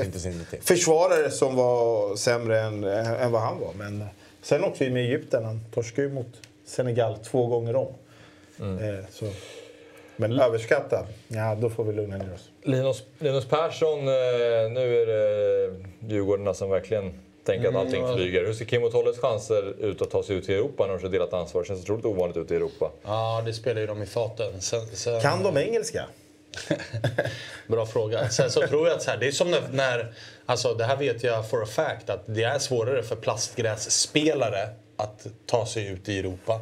till. 0.50 0.62
försvarare 0.62 1.32
som 1.32 1.56
var 1.56 2.16
sämre 2.16 2.60
än, 2.62 2.84
än 2.84 3.32
vad 3.32 3.42
han 3.42 3.60
var. 3.60 3.74
Men 3.74 4.04
sen 4.42 4.64
också 4.64 4.84
med 4.84 4.98
Egypten, 5.06 5.46
han 5.46 5.60
torskade 5.74 6.08
ju 6.08 6.14
mot 6.14 6.28
Senegal 6.66 7.18
två 7.18 7.48
gånger 7.48 7.76
om. 7.76 7.94
Eh, 8.62 9.06
så. 9.12 9.26
Men 10.16 10.40
överskattad, 10.40 11.06
ja 11.28 11.56
då 11.56 11.70
får 11.70 11.84
vi 11.84 11.94
lugna 11.94 12.18
ner 12.18 12.34
oss. 12.34 12.50
Linus, 12.64 13.04
Linus 13.20 13.46
Persson, 13.46 14.00
eh, 14.00 14.06
nu 14.72 15.02
är 15.02 15.06
det 15.06 15.76
Djurgårdarna 16.08 16.54
som 16.54 16.70
verkligen 16.70 17.14
tänker 17.46 17.70
att 17.70 17.76
allting 17.76 18.16
flyger. 18.16 18.46
Hur 18.46 18.54
ser 18.54 18.66
Kim 18.66 18.84
och 18.84 18.92
Tolles 18.92 19.20
chanser 19.20 19.74
ut 19.86 20.02
att 20.02 20.10
ta 20.12 20.24
sig 20.24 20.36
ut 20.36 20.50
i 20.50 20.54
Europa 20.54 20.86
när 20.86 20.94
de 20.94 21.00
kör 21.02 21.10
delat 21.10 21.34
ansvar? 21.34 21.64
Känns 21.64 21.82
otroligt 21.82 22.06
ovanligt 22.06 22.38
ute 22.38 22.54
i 22.54 22.58
Europa. 22.58 22.92
Ja, 23.04 23.44
det 23.46 23.54
spelar 23.54 23.82
ju 23.82 23.88
de 23.88 24.02
i 24.02 24.06
faten. 24.06 24.62
Sen, 24.62 24.88
sen, 24.88 25.22
Kan 25.22 25.44
de 25.44 25.58
engelska? 25.58 26.06
Bra 27.68 27.86
fråga. 27.86 28.30
Sen 28.30 28.52
så 28.52 28.68
tror 28.68 28.88
jag 28.88 28.96
att 28.96 29.04
så 29.04 29.12
här, 29.12 29.18
det 29.18 29.28
är 29.28 29.32
som 29.32 29.52
när, 29.52 29.62
när, 29.72 30.14
alltså 30.46 30.74
det 30.74 30.86
här 30.86 30.98
vet 30.98 31.24
jag 31.24 31.50
for 31.50 31.64
a 31.64 31.66
fact, 31.66 32.10
att 32.10 32.24
det 32.26 32.44
är 32.44 32.60
svårare 32.60 33.04
för 33.04 33.16
plastgrässpelare 33.16 34.70
att 34.98 35.28
ta 35.46 35.66
sig 35.66 35.88
ut 35.88 36.10
i 36.10 36.20
Europa. 36.20 36.60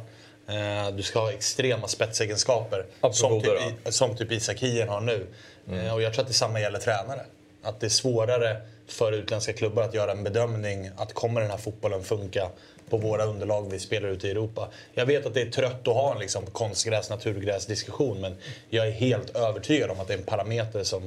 Eh, 0.50 0.90
Du 0.96 1.02
ska 1.02 1.20
ha 1.20 1.32
extrema 1.32 1.88
spetsegenskaper 1.88 2.86
som 3.12 3.30
typ, 3.42 3.94
som 3.94 4.16
typ 4.16 4.32
Isak 4.32 4.58
Hien 4.58 4.88
har 4.88 5.00
nu. 5.00 5.26
Eh, 5.72 5.94
Och 5.94 6.02
jag 6.02 6.12
tror 6.14 6.22
att 6.22 6.28
detsamma 6.28 6.60
gäller 6.60 6.78
tränare. 6.78 7.20
Att 7.62 7.80
det 7.80 7.86
är 7.86 7.90
svårare 7.90 8.56
för 8.88 9.12
utländska 9.12 9.52
klubbar 9.52 9.82
att 9.82 9.94
göra 9.94 10.12
en 10.12 10.22
bedömning 10.24 10.90
att 10.96 11.12
kommer 11.12 11.40
den 11.40 11.50
här 11.50 11.58
fotbollen 11.58 12.02
funka 12.04 12.48
på 12.90 12.96
våra 12.96 13.24
underlag 13.24 13.70
vi 13.70 13.78
spelar 13.78 14.08
ute 14.08 14.28
i 14.28 14.30
Europa. 14.30 14.68
Jag 14.94 15.06
vet 15.06 15.26
att 15.26 15.34
det 15.34 15.42
är 15.42 15.50
trött 15.50 15.88
att 15.88 15.94
ha 15.94 16.12
en 16.12 16.20
liksom 16.20 16.46
konstgräs, 16.46 17.10
naturgräs 17.10 17.66
diskussion 17.66 18.20
men 18.20 18.36
jag 18.70 18.86
är 18.86 18.90
helt 18.90 19.36
övertygad 19.36 19.90
om 19.90 20.00
att 20.00 20.08
det 20.08 20.14
är 20.14 20.18
en 20.18 20.24
parameter 20.24 20.84
som, 20.84 21.02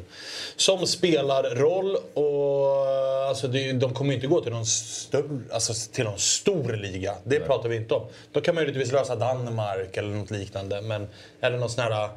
som 0.56 0.88
spelar 0.88 1.56
roll. 1.56 1.98
Och 2.14 2.88
alltså 3.28 3.48
det, 3.48 3.72
de 3.72 3.94
kommer 3.94 4.12
ju 4.12 4.16
inte 4.16 4.28
gå 4.28 4.42
till 4.42 4.52
någon, 4.52 4.66
större, 4.66 5.40
alltså 5.52 5.74
till 5.94 6.04
någon 6.04 6.20
stor 6.20 6.74
liga. 6.74 7.16
Det 7.24 7.40
pratar 7.40 7.70
vi 7.70 7.76
inte 7.76 7.94
om. 7.94 8.08
Då 8.32 8.42
kan 8.42 8.56
man 8.56 8.64
möjligtvis 8.64 8.92
lösa 8.92 9.16
Danmark 9.16 9.98
eller 9.98 10.10
något 10.10 10.32
liknande. 10.32 10.82
Men, 10.82 11.08
eller 11.42 11.58
något 11.58 11.72
sån 11.72 11.84
här 11.84 12.10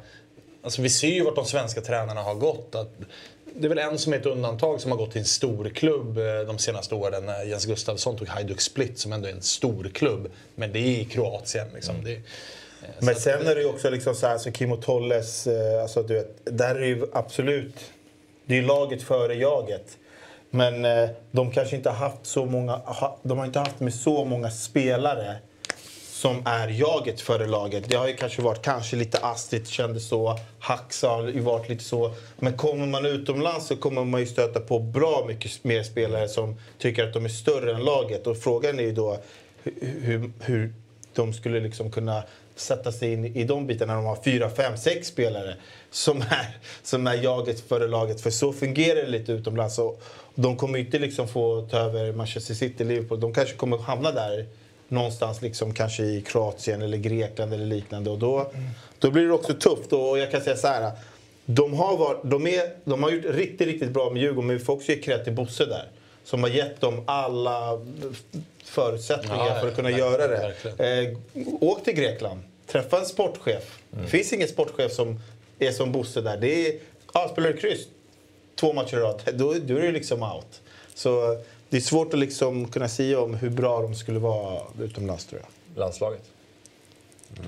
Alltså 0.63 0.81
vi 0.81 0.89
ser 0.89 1.07
ju 1.07 1.23
vart 1.23 1.35
de 1.35 1.45
svenska 1.45 1.81
tränarna 1.81 2.21
har 2.21 2.35
gått. 2.35 2.75
Att 2.75 2.91
det 3.59 3.67
är 3.67 3.69
väl 3.69 3.77
en 3.77 3.97
som 3.97 4.13
är 4.13 4.17
ett 4.17 4.25
undantag 4.25 4.81
som 4.81 4.91
har 4.91 4.97
gått 4.97 5.11
till 5.11 5.19
en 5.21 5.25
stor 5.25 5.69
klubb 5.69 6.17
eh, 6.17 6.39
de 6.47 6.57
senaste 6.57 6.95
åren. 6.95 7.25
när 7.25 7.43
Jens 7.43 7.65
Gustafsson 7.65 8.17
tog 8.17 8.27
Hajduk 8.27 8.61
Split 8.61 8.99
som 8.99 9.13
ändå 9.13 9.27
är 9.27 9.31
en 9.31 9.41
stor 9.41 9.91
klubb. 9.93 10.31
Men 10.55 10.71
det 10.71 10.79
är 10.79 10.99
i 10.99 11.05
Kroatien. 11.05 11.67
Liksom. 11.73 11.95
Det, 12.03 12.13
eh, 12.13 12.19
Men 12.99 13.15
sen 13.15 13.47
är 13.47 13.55
det 13.55 13.61
ju 13.61 13.67
också 13.67 13.89
liksom 13.89 14.15
så 14.15 14.27
här, 14.27 14.37
så 14.37 14.51
Kim 14.51 14.71
och 14.71 14.81
Tolles, 14.81 15.47
eh, 15.47 15.81
alltså 15.81 16.03
du 16.03 16.13
vet, 16.13 16.37
där 16.43 16.75
är 16.75 16.85
ju 16.85 17.05
absolut, 17.13 17.91
det 18.45 18.57
är 18.57 18.61
laget 18.61 19.03
före 19.03 19.35
jaget. 19.35 19.97
Men 20.49 20.85
eh, 20.85 21.09
de 21.31 21.51
kanske 21.51 21.75
inte 21.75 21.89
har 21.89 22.09
haft 22.09 22.25
så 22.25 22.45
många, 22.45 22.81
de 23.23 23.37
har 23.37 23.45
inte 23.45 23.59
haft 23.59 23.79
med 23.79 23.93
så 23.93 24.25
många 24.25 24.51
spelare 24.51 25.35
som 26.17 26.41
är 26.45 26.67
jaget 26.67 27.21
före 27.21 27.47
laget. 27.47 27.89
Det 27.89 27.95
har 27.95 28.07
ju 28.07 28.15
kanske 28.15 28.41
varit 28.41 28.61
kanske 28.61 28.95
lite 28.95 29.17
astigt, 29.17 29.67
kändes 29.67 30.07
så, 30.07 30.39
Haxa 30.59 31.07
har 31.07 31.27
ju 31.27 31.39
varit 31.39 31.69
lite 31.69 31.83
så. 31.83 32.11
Men 32.39 32.57
kommer 32.57 32.85
man 32.85 33.05
utomlands 33.05 33.67
så 33.67 33.75
kommer 33.75 34.05
man 34.05 34.19
ju 34.19 34.27
stöta 34.27 34.59
på 34.59 34.79
bra 34.79 35.25
mycket 35.27 35.63
mer 35.63 35.83
spelare 35.83 36.27
som 36.27 36.55
tycker 36.77 37.07
att 37.07 37.13
de 37.13 37.25
är 37.25 37.29
större 37.29 37.75
än 37.75 37.83
laget. 37.83 38.27
Och 38.27 38.37
frågan 38.37 38.79
är 38.79 38.83
ju 38.83 38.91
då 38.91 39.17
hur, 39.63 40.01
hur, 40.01 40.31
hur 40.39 40.73
de 41.13 41.33
skulle 41.33 41.59
liksom 41.59 41.91
kunna 41.91 42.23
sätta 42.55 42.91
sig 42.91 43.13
in 43.13 43.25
i 43.25 43.43
de 43.43 43.67
bitarna 43.67 43.93
när 43.93 44.01
de 44.01 44.07
har 44.07 44.23
fyra, 44.23 44.49
fem, 44.49 44.77
sex 44.77 45.07
spelare 45.07 45.55
som 45.91 46.21
är, 46.21 46.57
som 46.83 47.07
är 47.07 47.15
jaget 47.23 47.59
före 47.59 47.87
laget. 47.87 48.21
För 48.21 48.29
så 48.29 48.53
fungerar 48.53 49.01
det 49.01 49.07
lite 49.07 49.31
utomlands. 49.31 49.79
Och 49.79 50.03
de 50.35 50.57
kommer 50.57 50.77
ju 50.77 50.85
inte 50.85 50.99
liksom 50.99 51.27
få 51.27 51.67
ta 51.71 51.77
över 51.77 52.13
Manchester 52.13 52.53
City, 52.53 52.83
Liverpool. 52.83 53.19
De 53.19 53.33
kanske 53.33 53.55
kommer 53.55 53.77
hamna 53.77 54.11
där 54.11 54.45
någonstans 54.87 55.41
liksom 55.41 55.73
kanske 55.73 56.03
i 56.03 56.21
Kroatien 56.21 56.81
eller 56.81 56.97
Grekland 56.97 57.53
eller 57.53 57.65
liknande. 57.65 58.09
Och 58.09 58.17
då, 58.17 58.51
då 58.99 59.11
blir 59.11 59.25
det 59.27 59.33
också 59.33 59.53
tufft. 59.53 59.93
Och 59.93 60.19
jag 60.19 60.31
kan 60.31 60.41
säga 60.41 60.55
så 60.55 60.67
här. 60.67 60.91
De 61.45 61.73
har, 61.73 61.97
varit, 61.97 62.19
de, 62.23 62.47
är, 62.47 62.69
de 62.83 63.03
har 63.03 63.11
gjort 63.11 63.25
riktigt, 63.25 63.67
riktigt 63.67 63.89
bra 63.89 64.09
med 64.09 64.21
Djurgården, 64.21 64.47
men 64.47 64.57
vi 64.57 64.63
får 64.63 64.73
också 64.73 64.91
ge 64.91 65.01
cred 65.01 65.23
till 65.23 65.33
Bosse 65.33 65.65
där. 65.65 65.89
Som 66.23 66.43
har 66.43 66.49
gett 66.49 66.81
dem 66.81 67.03
alla 67.05 67.81
förutsättningar 68.63 69.47
Ja, 69.47 69.59
för 69.59 69.67
att 69.67 69.75
kunna 69.75 69.89
verkligen, 69.89 70.11
göra 70.11 70.27
det. 70.77 71.01
Eh, 71.01 71.17
åk 71.61 71.83
till 71.83 71.93
Grekland, 71.93 72.39
träffa 72.67 72.99
en 72.99 73.05
sportchef. 73.05 73.79
Det 73.89 74.07
finns 74.07 74.33
ingen 74.33 74.47
sportchef 74.47 74.91
som 74.91 75.19
är 75.59 75.71
som 75.71 75.91
Bosse 75.91 76.21
där. 76.21 76.37
Det 76.37 76.67
är, 76.67 76.79
ja, 77.13 77.29
spelar 77.31 77.49
du 77.49 77.57
kryss 77.57 77.87
två 78.55 78.73
matcher 78.73 78.97
i 78.97 78.99
rad, 78.99 79.21
då, 79.33 79.53
då 79.53 79.77
är 79.77 79.81
det 79.81 79.91
liksom 79.91 80.23
out. 80.23 80.61
Så 80.95 81.41
det 81.69 81.77
är 81.77 81.81
svårt 81.81 82.13
att 82.13 82.19
liksom 82.19 82.67
kunna 82.67 82.87
säga 82.87 83.19
om 83.19 83.33
hur 83.33 83.49
bra 83.49 83.81
de 83.81 83.95
skulle 83.95 84.19
vara 84.19 84.61
utomlands 84.81 85.25
tror 85.25 85.41
jag. 85.41 85.79
Landslaget. 85.81 86.21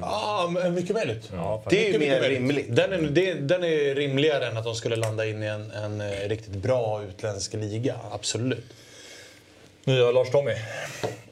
Ja, 0.01 0.49
men 0.53 0.73
mycket 0.73 0.95
möjligt. 0.95 1.31
Det 1.69 1.77
är 1.87 1.91
ju 1.91 1.99
Mycket, 1.99 1.99
mer 1.99 2.07
mycket 2.09 2.21
möjligt. 2.21 2.37
rimligt. 2.39 2.75
Den 2.75 2.93
är, 2.93 2.97
det, 3.09 3.33
den 3.33 3.63
är 3.63 3.95
rimligare 3.95 4.47
än 4.47 4.57
att 4.57 4.63
de 4.63 4.75
skulle 4.75 4.95
landa 4.95 5.25
in 5.25 5.43
i 5.43 5.45
en, 5.45 5.71
en 5.71 6.01
eh, 6.01 6.29
riktigt 6.29 6.55
bra 6.55 7.03
utländsk 7.03 7.53
liga. 7.53 7.95
Absolut. 8.11 8.65
Nya 9.83 10.11
Lars 10.11 10.31
Tommy. 10.31 10.51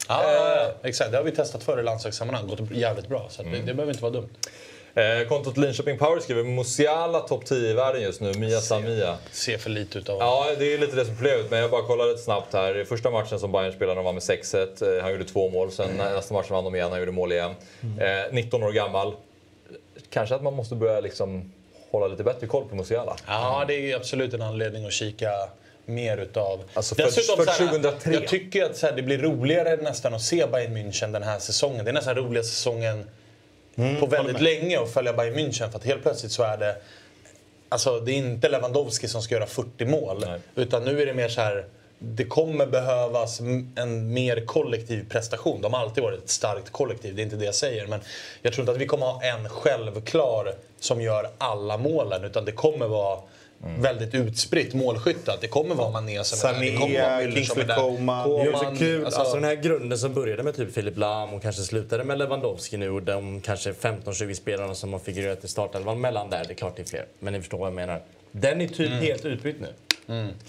Ja, 0.09 0.23
ja, 0.33 0.55
ja, 0.55 0.71
exakt. 0.83 1.11
Det 1.11 1.17
har 1.17 1.23
vi 1.23 1.31
testat 1.31 1.63
förr 1.63 1.79
i 1.79 1.83
landslagssammanhang. 1.83 2.47
Gått 2.47 2.71
jävligt 2.71 3.07
bra. 3.07 3.27
Så 3.29 3.41
att 3.41 3.51
det, 3.51 3.57
det 3.57 3.73
behöver 3.73 3.91
inte 3.91 4.01
vara 4.03 4.13
dumt. 4.13 4.29
Eh, 4.97 5.27
kontot 5.27 5.57
Linköping 5.57 5.97
Power 5.97 6.19
skriver 6.19 6.43
Musiala 6.43 7.19
topp 7.19 7.45
10 7.45 7.69
i 7.69 7.73
världen 7.73 8.01
just 8.01 8.21
nu. 8.21 8.33
Mia 8.33 8.61
Samia. 8.61 9.17
Ser 9.31 9.57
för 9.57 9.69
lite 9.69 9.97
utav 9.99 10.17
Ja, 10.19 10.45
det 10.59 10.73
är 10.73 10.77
lite 10.77 10.95
det 10.95 11.05
som 11.05 11.13
är 11.13 11.17
problemet. 11.17 11.51
Men 11.51 11.59
jag 11.59 11.71
bara 11.71 11.81
kollade 11.81 12.09
lite 12.11 12.23
snabbt 12.23 12.53
här. 12.53 12.83
Första 12.89 13.11
matchen 13.11 13.39
som 13.39 13.51
Bayern 13.51 13.73
spelade, 13.73 13.95
de 13.99 14.05
vann 14.05 14.15
med 14.15 14.21
6-1. 14.23 14.97
Eh, 14.97 15.03
Han 15.03 15.11
gjorde 15.11 15.23
två 15.25 15.49
mål. 15.49 15.71
Sen 15.71 15.89
nästa 15.97 16.33
match 16.33 16.49
vann 16.49 16.63
de 16.63 16.75
igen, 16.75 16.89
han 16.91 16.99
gjorde 16.99 17.11
mål 17.11 17.31
igen. 17.31 17.51
Eh, 17.99 18.33
19 18.33 18.63
år 18.63 18.71
gammal. 18.71 19.13
Kanske 20.09 20.35
att 20.35 20.43
man 20.43 20.53
måste 20.53 20.75
börja 20.75 20.99
liksom 20.99 21.51
hålla 21.91 22.07
lite 22.07 22.23
bättre 22.23 22.47
koll 22.47 22.65
på 22.69 22.75
Musiala. 22.75 23.15
Ja, 23.27 23.65
det 23.67 23.91
är 23.91 23.95
absolut 23.95 24.33
en 24.33 24.41
anledning 24.41 24.85
att 24.85 24.93
kika 24.93 25.29
mer 25.85 26.17
utav... 26.17 26.59
Alltså 26.73 26.95
för- 26.95 27.03
för 27.03 27.21
så 27.21 27.35
här, 27.35 27.67
2003. 27.67 28.13
Jag 28.13 28.27
tycker 28.27 28.65
att 28.65 28.81
här, 28.81 28.91
det 28.91 29.01
blir 29.01 29.17
roligare 29.17 29.75
nästan 29.75 30.13
att 30.13 30.21
se 30.21 30.45
Bayern 30.51 30.77
München 30.77 31.11
den 31.11 31.23
här 31.23 31.39
säsongen. 31.39 31.85
Det 31.85 31.91
är 31.91 31.93
nästan 31.93 32.15
roligaste 32.15 32.55
säsongen 32.55 33.09
Mm, 33.77 33.99
på 33.99 34.05
väldigt 34.05 34.41
länge 34.41 34.79
att 34.79 34.93
följa 34.93 35.13
Bayern 35.13 35.35
München. 35.35 35.69
För 35.69 35.77
att 35.77 35.85
helt 35.85 36.03
plötsligt 36.03 36.31
så 36.31 36.43
är 36.43 36.57
det... 36.57 36.75
Alltså 37.69 37.99
det 37.99 38.11
är 38.11 38.15
inte 38.15 38.49
Lewandowski 38.49 39.07
som 39.07 39.21
ska 39.21 39.35
göra 39.35 39.45
40 39.45 39.85
mål. 39.85 40.23
Nej. 40.27 40.39
Utan 40.55 40.83
nu 40.83 41.01
är 41.01 41.05
det 41.05 41.13
mer 41.13 41.29
så 41.29 41.41
här... 41.41 41.65
Det 41.99 42.25
kommer 42.25 42.65
behövas 42.67 43.39
en 43.75 44.13
mer 44.13 44.45
kollektiv 44.45 45.09
prestation. 45.09 45.61
De 45.61 45.73
har 45.73 45.81
alltid 45.81 46.03
varit 46.03 46.23
ett 46.23 46.29
starkt 46.29 46.69
kollektiv, 46.69 47.15
det 47.15 47.21
är 47.21 47.23
inte 47.23 47.35
det 47.35 47.45
jag 47.45 47.55
säger. 47.55 47.87
Men 47.87 47.99
jag 48.41 48.53
tror 48.53 48.61
inte 48.63 48.71
att 48.71 48.77
vi 48.77 48.85
kommer 48.85 49.05
ha 49.05 49.23
en 49.23 49.49
självklar 49.49 50.53
som 50.79 51.01
gör 51.01 51.29
alla 51.37 51.77
målen. 51.77 52.23
Utan 52.23 52.45
det 52.45 52.51
kommer 52.51 52.87
vara 52.87 53.19
väldigt 53.79 54.15
utspritt 54.15 54.73
målskytte. 54.73 55.33
Att 55.33 55.41
Det 55.41 55.47
kommer 55.47 55.75
vara 55.75 55.91
Mané 55.91 56.23
som 56.23 56.49
är 56.49 56.53
där, 56.53 56.61
det 56.61 56.71
kommer 56.77 56.99
vara 56.99 57.09
Sané, 57.09 57.23
Müller 57.23 57.23
som 57.23 57.29
är 57.29 57.35
Kingsley 57.35 57.65
där. 57.65 57.75
Coman. 57.75 58.29
Det 58.29 58.41
är 58.41 58.53
också 58.55 58.75
kul, 58.77 59.05
alltså, 59.05 59.19
alltså- 59.19 59.35
den 59.35 59.43
här 59.43 59.55
grunden 59.55 59.97
som 59.97 60.13
började 60.13 60.43
med 60.43 60.55
typ 60.55 60.73
Filip 60.73 60.97
Lahm 60.97 61.33
och 61.33 61.41
kanske 61.41 61.61
slutade 61.61 62.03
med 62.03 62.17
Lewandowski 62.17 62.77
nu 62.77 62.89
och 62.89 63.03
de 63.03 63.41
kanske 63.41 63.71
15-20 63.73 64.33
spelarna 64.33 64.75
som 64.75 64.93
har 64.93 64.99
figurerat 64.99 65.43
i 65.43 65.47
startelvan 65.47 66.01
mellan 66.01 66.29
där, 66.29 66.43
det 66.47 66.53
är 66.53 66.55
klart 66.55 66.75
det 66.75 66.81
är 66.81 66.85
fler. 66.85 67.05
Men 67.19 67.33
ni 67.33 67.39
förstår 67.39 67.57
vad 67.57 67.67
jag 67.67 67.75
menar. 67.75 68.01
Den 68.31 68.61
är 68.61 68.67
typ 68.67 68.91
helt 68.91 69.25
utbytt 69.25 69.61
nu. 69.61 69.67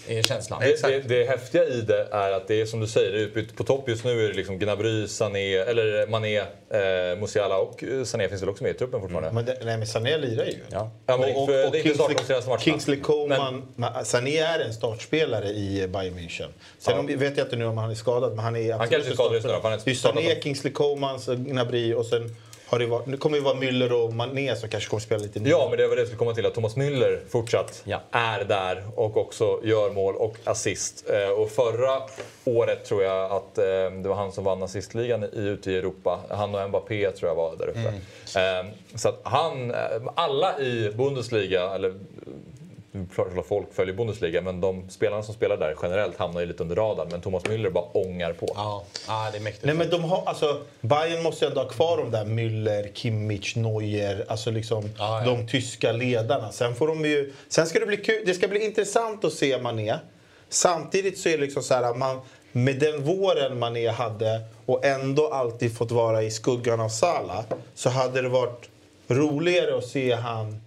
Är 0.07 0.21
känslan. 0.23 0.59
Det, 0.59 0.81
det, 0.81 0.99
det 0.99 1.29
häftiga 1.29 1.65
i 1.65 1.81
det 1.81 2.07
är 2.11 2.31
att 2.31 2.47
det 2.47 2.61
är 2.61 2.65
som 2.65 2.79
du 2.79 2.87
säger, 2.87 3.11
det 3.11 3.17
är 3.17 3.21
utbytt. 3.21 3.55
På 3.55 3.63
topp 3.63 3.89
just 3.89 4.03
nu 4.05 4.25
är 4.25 4.27
det 4.27 4.33
liksom 4.33 4.59
Gnabry, 4.59 5.07
Sané, 5.07 5.55
eller 5.55 6.07
Mané, 6.07 6.37
eh, 6.37 7.19
Musiala 7.19 7.57
och 7.57 7.83
eh, 7.83 8.03
Sané 8.03 8.29
finns 8.29 8.41
väl 8.41 8.49
också 8.49 8.63
med 8.63 8.75
i 8.75 8.77
truppen 8.77 9.01
fortfarande. 9.01 9.31
Men, 9.31 9.45
det, 9.45 9.57
nej, 9.65 9.77
men 9.77 9.87
Sané 9.87 10.17
lirar 10.17 10.45
ju. 10.45 10.57
Ja. 10.71 10.91
Ja, 11.05 11.17
men 11.17 11.33
för- 11.47 11.75
inte 11.75 11.93
startat 11.93 12.17
de 12.17 12.23
senaste 12.23 12.49
matcherna. 12.49 12.63
Kingsley 12.63 12.99
Coman. 12.99 13.63
Men... 13.75 14.05
Sané 14.05 14.37
är 14.37 14.59
en 14.59 14.73
startspelare 14.73 15.49
i 15.49 15.87
Bayern 15.87 16.13
München. 16.13 16.47
Sen 16.79 16.93
Ja. 16.93 16.99
om, 16.99 17.07
vet 17.07 17.37
jag 17.37 17.45
inte 17.45 17.55
nu 17.55 17.65
om 17.65 17.77
han 17.77 17.91
är 17.91 17.95
skadad, 17.95 18.35
men 18.35 18.45
han 18.45 18.55
är 18.55 18.73
absolut 18.73 18.91
kanske 18.91 19.11
är 19.11 19.13
skadad 19.13 19.33
just 19.33 19.47
nu 19.47 19.53
han 19.63 19.95
Sané. 19.95 20.41
Kingsley 20.41 20.73
Coman, 20.73 21.19
Gnabry 21.37 21.93
och 21.93 22.05
sen 22.05 22.35
har 22.69 22.79
det 22.79 22.85
varit, 22.85 23.05
nu 23.07 23.17
kommer 23.17 23.37
det 23.37 23.43
vara 23.43 23.55
Müller 23.55 23.91
och 23.91 24.13
Mané 24.13 24.55
som 24.55 24.69
kanske 24.69 24.89
kommer 24.89 25.01
spela 25.01 25.21
lite 25.23 25.39
Ja, 25.39 25.67
men 25.69 25.77
det 25.77 25.87
var 25.87 25.95
det 25.95 26.01
jag 26.01 26.07
skulle 26.07 26.19
komma 26.19 26.33
till. 26.33 26.45
Att 26.45 26.53
Thomas 26.53 26.75
Müller 26.75 27.19
fortsatt 27.29 27.81
Ja. 27.85 28.01
är 28.11 28.43
där 28.43 28.83
och 28.95 29.17
också 29.17 29.59
gör 29.63 29.89
mål 29.91 30.15
och 30.15 30.35
assist. 30.43 31.05
Eh, 31.09 31.29
Och 31.29 31.49
förra 31.51 32.01
året 32.45 32.85
tror 32.85 33.03
jag 33.03 33.31
att 33.31 33.57
eh, 33.57 33.63
det 34.03 34.09
var 34.09 34.15
han 34.15 34.31
som 34.31 34.43
vann 34.43 34.63
assistligan 34.63 35.23
i, 35.23 35.29
ute 35.33 35.71
i 35.71 35.77
Europa. 35.77 36.19
Han 36.29 36.55
och 36.55 36.69
Mbappé 36.69 37.11
tror 37.11 37.29
jag 37.29 37.35
var 37.35 37.55
där 37.55 37.67
uppe. 37.67 37.87
Eh, 38.39 38.65
Så 38.95 39.09
att 39.09 39.19
han, 39.23 39.73
alla 40.15 40.59
i 40.59 40.91
Bundesliga, 40.97 41.71
eller 41.75 41.93
klart 43.07 43.47
folk 43.47 43.73
följer 43.73 43.95
Bundesliga, 43.95 44.41
men 44.41 44.61
de 44.61 44.89
spelarna 44.89 45.23
som 45.23 45.33
spelar 45.33 45.57
där 45.57 45.75
generellt 45.81 46.17
hamnar 46.17 46.41
ju 46.41 46.47
lite 46.47 46.63
under 46.63 46.75
radarn. 46.75 47.07
Men 47.11 47.21
Thomas 47.21 47.43
Müller 47.43 47.69
bara 47.69 47.83
ångar 47.83 48.33
på. 48.33 48.47
Ja, 48.55 48.83
ja 49.07 49.29
det 49.31 49.37
är 49.37 49.41
mäktigt. 49.41 49.65
Nej, 49.65 49.75
men 49.75 49.89
de 49.89 50.03
har, 50.03 50.23
alltså, 50.25 50.61
Bayern 50.81 51.23
måste 51.23 51.45
ju 51.45 51.49
ändå 51.49 51.61
ha 51.61 51.69
kvar 51.69 51.97
de 51.97 52.11
där 52.11 52.25
Müller, 52.25 52.93
Kimmich, 52.93 53.55
Neuer, 53.55 54.25
alltså 54.27 54.51
liksom 54.51 54.89
Ja, 54.97 55.23
ja. 55.25 55.31
de 55.31 55.47
tyska 55.47 55.91
ledarna. 55.91 56.51
Sen, 56.51 56.75
får 56.75 56.87
de 56.87 57.05
ju, 57.05 57.33
sen 57.47 57.67
ska 57.67 57.79
det 57.79 57.85
bli 57.85 57.97
kul, 57.97 58.23
det 58.25 58.33
ska 58.33 58.47
bli 58.47 58.65
intressant 58.65 59.25
att 59.25 59.33
se 59.33 59.61
Mané. 59.61 59.95
Samtidigt 60.49 61.19
så 61.19 61.29
är 61.29 61.33
det 61.37 61.43
liksom 61.43 61.63
så 61.63 61.73
här, 61.73 61.93
man, 61.93 62.21
med 62.51 62.79
den 62.79 63.03
våren 63.03 63.59
Mané 63.59 63.87
hade 63.87 64.41
och 64.65 64.85
ändå 64.85 65.27
alltid 65.27 65.77
fått 65.77 65.91
vara 65.91 66.23
i 66.23 66.31
skuggan 66.31 66.79
av 66.79 66.89
Salah 66.89 67.43
så 67.75 67.89
hade 67.89 68.21
det 68.21 68.29
varit 68.29 68.69
roligare 69.07 69.77
att 69.77 69.85
se 69.85 70.13
han 70.13 70.61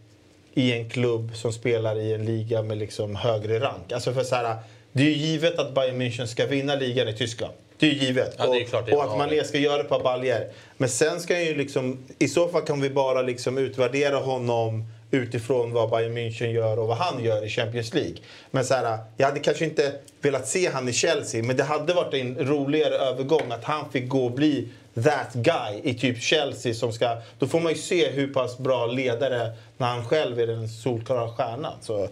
i 0.54 0.72
en 0.72 0.90
klubb 0.90 1.30
som 1.34 1.52
spelar 1.52 1.98
i 1.98 2.12
en 2.12 2.24
liga 2.24 2.62
med 2.62 2.78
liksom 2.78 3.16
högre 3.16 3.60
rank. 3.60 3.92
Alltså 3.92 4.12
för 4.12 4.24
så 4.24 4.34
här, 4.34 4.56
det 4.92 5.02
är 5.02 5.06
ju 5.06 5.12
givet 5.12 5.58
att 5.58 5.74
Bayern 5.74 6.02
München 6.02 6.26
ska 6.26 6.46
vinna 6.46 6.74
ligan 6.74 7.08
i 7.08 7.12
Tyskland. 7.12 7.52
Det 7.78 7.86
är 7.86 7.90
ju 7.90 8.06
givet. 8.06 8.34
Ja, 8.38 8.56
är 8.56 8.74
och, 8.74 8.92
och 8.92 9.04
att 9.04 9.18
Mané 9.18 9.44
ska 9.44 9.58
göra 9.58 9.80
ett 9.80 9.88
par 9.88 10.02
baljer. 10.02 10.48
Men 10.76 10.88
sen 10.88 11.20
ska 11.20 11.34
han 11.34 11.44
ju 11.44 11.54
liksom, 11.54 11.98
i 12.18 12.28
så 12.28 12.48
fall 12.48 12.62
kan 12.62 12.80
vi 12.80 12.90
bara 12.90 13.22
liksom 13.22 13.58
utvärdera 13.58 14.16
honom 14.16 14.84
utifrån 15.10 15.72
vad 15.72 15.90
Bayern 15.90 16.18
München 16.18 16.46
gör 16.46 16.78
och 16.78 16.88
vad 16.88 16.96
han 16.96 17.24
gör 17.24 17.44
i 17.44 17.48
Champions 17.48 17.94
League. 17.94 18.16
Men 18.50 18.64
så 18.64 18.74
här, 18.74 18.98
jag 19.16 19.26
hade 19.26 19.40
kanske 19.40 19.64
inte 19.64 19.92
velat 20.20 20.48
se 20.48 20.68
han 20.68 20.88
i 20.88 20.92
Chelsea, 20.92 21.42
men 21.42 21.56
det 21.56 21.64
hade 21.64 21.94
varit 21.94 22.14
en 22.14 22.38
roligare 22.38 22.94
övergång 22.94 23.52
att 23.52 23.64
han 23.64 23.90
fick 23.90 24.08
gå 24.08 24.24
och 24.24 24.32
bli 24.32 24.68
that 24.94 25.34
guy 25.34 25.80
i 25.82 25.94
typ 25.94 26.22
Chelsea 26.22 26.74
som 26.74 26.92
ska... 26.92 27.16
Då 27.38 27.46
får 27.46 27.60
man 27.60 27.72
ju 27.72 27.78
se 27.78 28.10
hur 28.10 28.32
pass 28.32 28.58
bra 28.58 28.86
ledare 28.86 29.52
när 29.76 29.86
han 29.86 30.04
själv 30.04 30.40
är 30.40 30.46
den 30.46 30.68
solklara 30.68 31.28
stjärnan. 31.28 31.74
Så, 31.80 32.04
eh, 32.04 32.10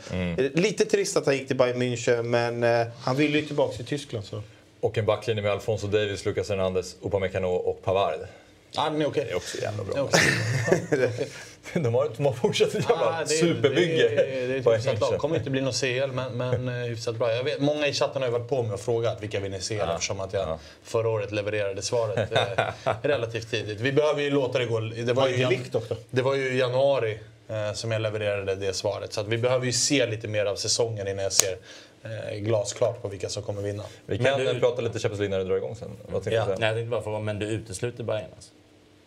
Lite 0.55 0.85
trist 0.85 1.17
att 1.17 1.27
han 1.27 1.37
gick 1.37 1.47
till 1.47 1.57
Bayern 1.57 1.83
München, 1.83 2.23
men 2.23 2.63
eh, 2.63 2.87
han 3.01 3.17
vill 3.17 3.35
ju 3.35 3.43
tillbaka 3.43 3.77
till 3.77 3.87
Tyskland. 3.87 4.25
Så. 4.25 4.43
Och 4.81 4.99
en 4.99 5.07
backlinje 5.07 5.43
med 5.43 5.53
Alfonso 5.53 5.87
Davis, 5.87 6.25
Lucas 6.25 6.49
Hernandez, 6.49 6.97
Upamecano 7.01 7.49
och 7.49 7.83
Pavard. 7.83 8.21
Ja, 8.73 8.91
den 8.91 9.03
är 9.03 9.07
okej. 9.07 9.25
Det 9.25 9.31
är 9.33 9.37
också 9.37 9.59
jävla 9.63 9.85
bra. 9.85 10.09
De 11.75 11.95
har, 11.95 12.11
de 12.17 12.27
har 12.27 12.33
fortsatt 12.33 12.69
ett 12.69 12.75
jävla 12.75 13.05
Ja, 13.05 13.25
det 13.29 13.35
är- 13.35 13.39
superbygge 13.39 13.97
Det, 14.09 14.43
är- 14.43 14.49
det, 14.49 14.55
är 14.57 14.63
på 14.63 14.73
ett 14.73 15.01
lag. 15.01 15.19
Kommer 15.19 15.37
inte 15.37 15.51
bli 15.51 15.61
någon 15.61 15.73
CL, 15.73 16.13
men, 16.13 16.33
men 16.37 16.69
eh, 16.69 16.75
hyfsat 16.75 17.17
bra. 17.17 17.33
Jag 17.33 17.45
vet, 17.45 17.61
många 17.61 17.87
i 17.87 17.93
chatten 17.93 18.23
har 18.23 18.29
ju 18.29 18.33
varit 18.33 18.49
på 18.49 18.63
mig 18.63 18.73
och 18.73 18.81
frågat 18.81 19.23
vilka 19.23 19.41
vinner 19.41 19.59
CL 19.59 19.91
eftersom 19.91 20.21
att 20.21 20.33
jag 20.33 20.59
förra 20.83 21.09
året 21.09 21.33
levererade 21.33 21.83
svaret 21.83 22.33
eh, 22.33 22.95
relativt 23.03 23.51
tidigt. 23.51 23.81
Vi 23.81 23.93
behöver 23.93 24.23
ju 24.23 24.31
låta 24.31 24.59
det 24.59 24.67
gå... 24.67 24.81
Det 24.81 25.13
var, 25.13 25.29
ju, 25.29 25.37
jan- 25.41 25.51
likt 25.51 25.75
också. 25.75 25.97
det 26.11 26.23
var 26.23 26.35
ju 26.35 26.53
i 26.53 26.59
januari 26.59 27.19
eh, 27.49 27.73
som 27.73 27.93
jag 27.93 28.03
levererade 28.03 28.55
det 28.55 28.73
svaret. 28.73 29.13
Så 29.13 29.21
att 29.21 29.27
vi 29.29 29.39
behöver 29.39 29.67
ju 29.67 29.73
se 29.73 30.07
lite 30.07 30.29
mer 30.29 30.47
av 30.47 30.57
säsongen 30.57 31.09
innan 31.09 31.23
jag 31.25 31.33
ser 31.33 31.57
eh, 32.05 32.39
glasklart 32.39 33.03
på 33.03 33.09
vilka 33.09 33.29
som 33.29 33.43
kommer 33.43 33.63
vinna. 33.63 33.83
Vi 34.07 34.19
Men 34.19 34.25
kan 34.33 34.41
du- 34.41 34.51
eh, 34.51 34.59
prata 34.59 34.83
lite 34.83 34.99
Champions 34.99 35.19
League 35.21 35.37
när 35.39 35.45
det 35.45 35.51
drar 35.51 35.57
igång 35.57 35.77
sen. 35.77 35.91
Vad 36.09 36.27
Ja. 36.27 36.45
du? 36.45 36.51
Nej, 36.59 36.69
jag 36.69 36.77
tänkte 36.77 36.91
bara 36.91 37.03
fråga, 37.03 37.19
men 37.19 37.39
du 37.39 37.47
utesluter 37.47 38.05
Bayern 38.05 38.25
alltså? 38.37 38.51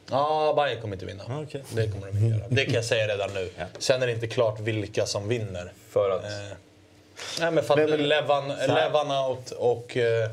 Ja, 0.09 0.53
Bayern 0.55 0.81
kommer 0.81 0.95
inte 0.95 1.05
vinna. 1.05 1.23
Ah, 1.27 1.41
okej. 1.41 1.63
Det 1.75 1.87
kommer 1.87 2.07
de 2.07 2.17
inte 2.17 2.37
göra. 2.37 2.47
Det 2.49 2.65
kan 2.65 2.73
jag 2.73 2.85
säga 2.85 3.07
redan 3.07 3.29
nu. 3.33 3.49
Ja. 3.57 3.65
Sen 3.79 4.01
är 4.01 4.07
det 4.07 4.13
inte 4.13 4.27
klart 4.27 4.59
vilka 4.59 5.05
som 5.05 5.27
vinner. 5.27 5.71
För 5.89 6.09
att... 6.09 6.23
Eh, 6.23 6.29
nej, 7.39 7.51
men 7.51 7.63
för 7.63 7.73
att 7.83 7.89
Men- 7.89 8.07
Levan, 8.07 9.11
out 9.11 9.51
och... 9.51 9.97
Eh, 9.97 10.29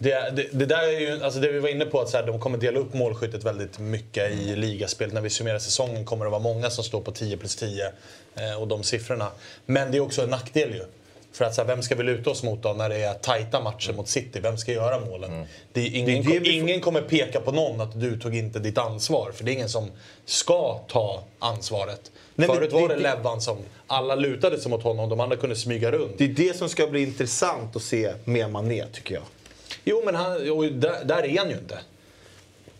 det, 0.00 0.36
det, 0.36 0.48
det 0.52 0.66
där 0.66 0.82
är 0.82 1.00
ju, 1.00 1.24
alltså 1.24 1.40
det 1.40 1.52
vi 1.52 1.58
var 1.58 1.68
inne 1.68 1.84
på, 1.84 2.00
att 2.00 2.08
så 2.08 2.16
här, 2.16 2.26
de 2.26 2.40
kommer 2.40 2.58
dela 2.58 2.78
upp 2.78 2.94
målskyttet 2.94 3.44
väldigt 3.44 3.78
mycket 3.78 4.30
i 4.30 4.56
ligaspelet. 4.56 5.14
När 5.14 5.20
vi 5.20 5.30
summerar 5.30 5.58
säsongen 5.58 6.04
kommer 6.04 6.24
det 6.24 6.30
vara 6.30 6.40
många 6.40 6.70
som 6.70 6.84
står 6.84 7.00
på 7.00 7.12
10 7.12 7.36
plus 7.36 7.56
10 7.56 7.92
eh, 8.34 8.60
och 8.60 8.68
de 8.68 8.82
siffrorna. 8.82 9.30
Men 9.66 9.90
det 9.90 9.98
är 9.98 10.00
också 10.00 10.22
en 10.22 10.30
nackdel 10.30 10.74
ju. 10.74 10.84
För 11.32 11.44
att 11.44 11.54
så 11.54 11.60
här, 11.60 11.68
vem 11.68 11.82
ska 11.82 11.94
vi 11.94 12.02
luta 12.02 12.30
oss 12.30 12.42
mot 12.42 12.62
då 12.62 12.72
när 12.72 12.88
det 12.88 12.96
är 13.02 13.14
tajta 13.14 13.60
matcher 13.60 13.92
mot 13.92 14.08
City? 14.08 14.40
Vem 14.40 14.56
ska 14.56 14.72
göra 14.72 15.00
målen? 15.00 15.44
Det 15.72 15.80
är 15.80 15.94
ingen, 15.94 16.24
Det 16.24 16.36
är 16.36 16.40
det 16.40 16.50
ingen 16.50 16.80
kommer 16.80 17.00
peka 17.00 17.40
på 17.40 17.52
någon 17.52 17.80
att 17.80 18.00
du 18.00 18.18
tog 18.20 18.36
inte 18.36 18.58
ditt 18.58 18.78
ansvar. 18.78 19.32
För 19.34 19.44
det 19.44 19.50
är 19.50 19.52
ingen 19.52 19.68
som 19.68 19.90
ska 20.24 20.78
ta 20.88 21.22
ansvaret. 21.38 22.10
Nej, 22.34 22.48
men 22.48 22.56
Förut 22.56 22.70
det- 22.70 22.76
var 22.80 22.88
det 22.88 22.94
det- 22.94 23.00
Levan 23.00 23.40
som... 23.40 23.58
Alla 23.86 24.14
lutade 24.14 24.60
sig 24.60 24.70
mot 24.70 24.82
honom, 24.82 25.08
de 25.08 25.20
andra 25.20 25.36
kunde 25.36 25.56
smyga 25.56 25.90
runt. 25.92 26.18
Det 26.18 26.24
är 26.24 26.28
det 26.28 26.56
som 26.56 26.68
ska 26.68 26.86
bli 26.86 27.02
intressant 27.02 27.76
att 27.76 27.82
se 27.82 28.12
med 28.24 28.50
Mané, 28.50 28.84
tycker 28.92 29.14
jag. 29.14 29.24
Jo, 29.84 30.02
men 30.04 30.14
han, 30.14 30.32
där, 30.80 31.04
där 31.04 31.22
är 31.24 31.38
han 31.38 31.48
ju 31.50 31.54
inte. 31.56 31.78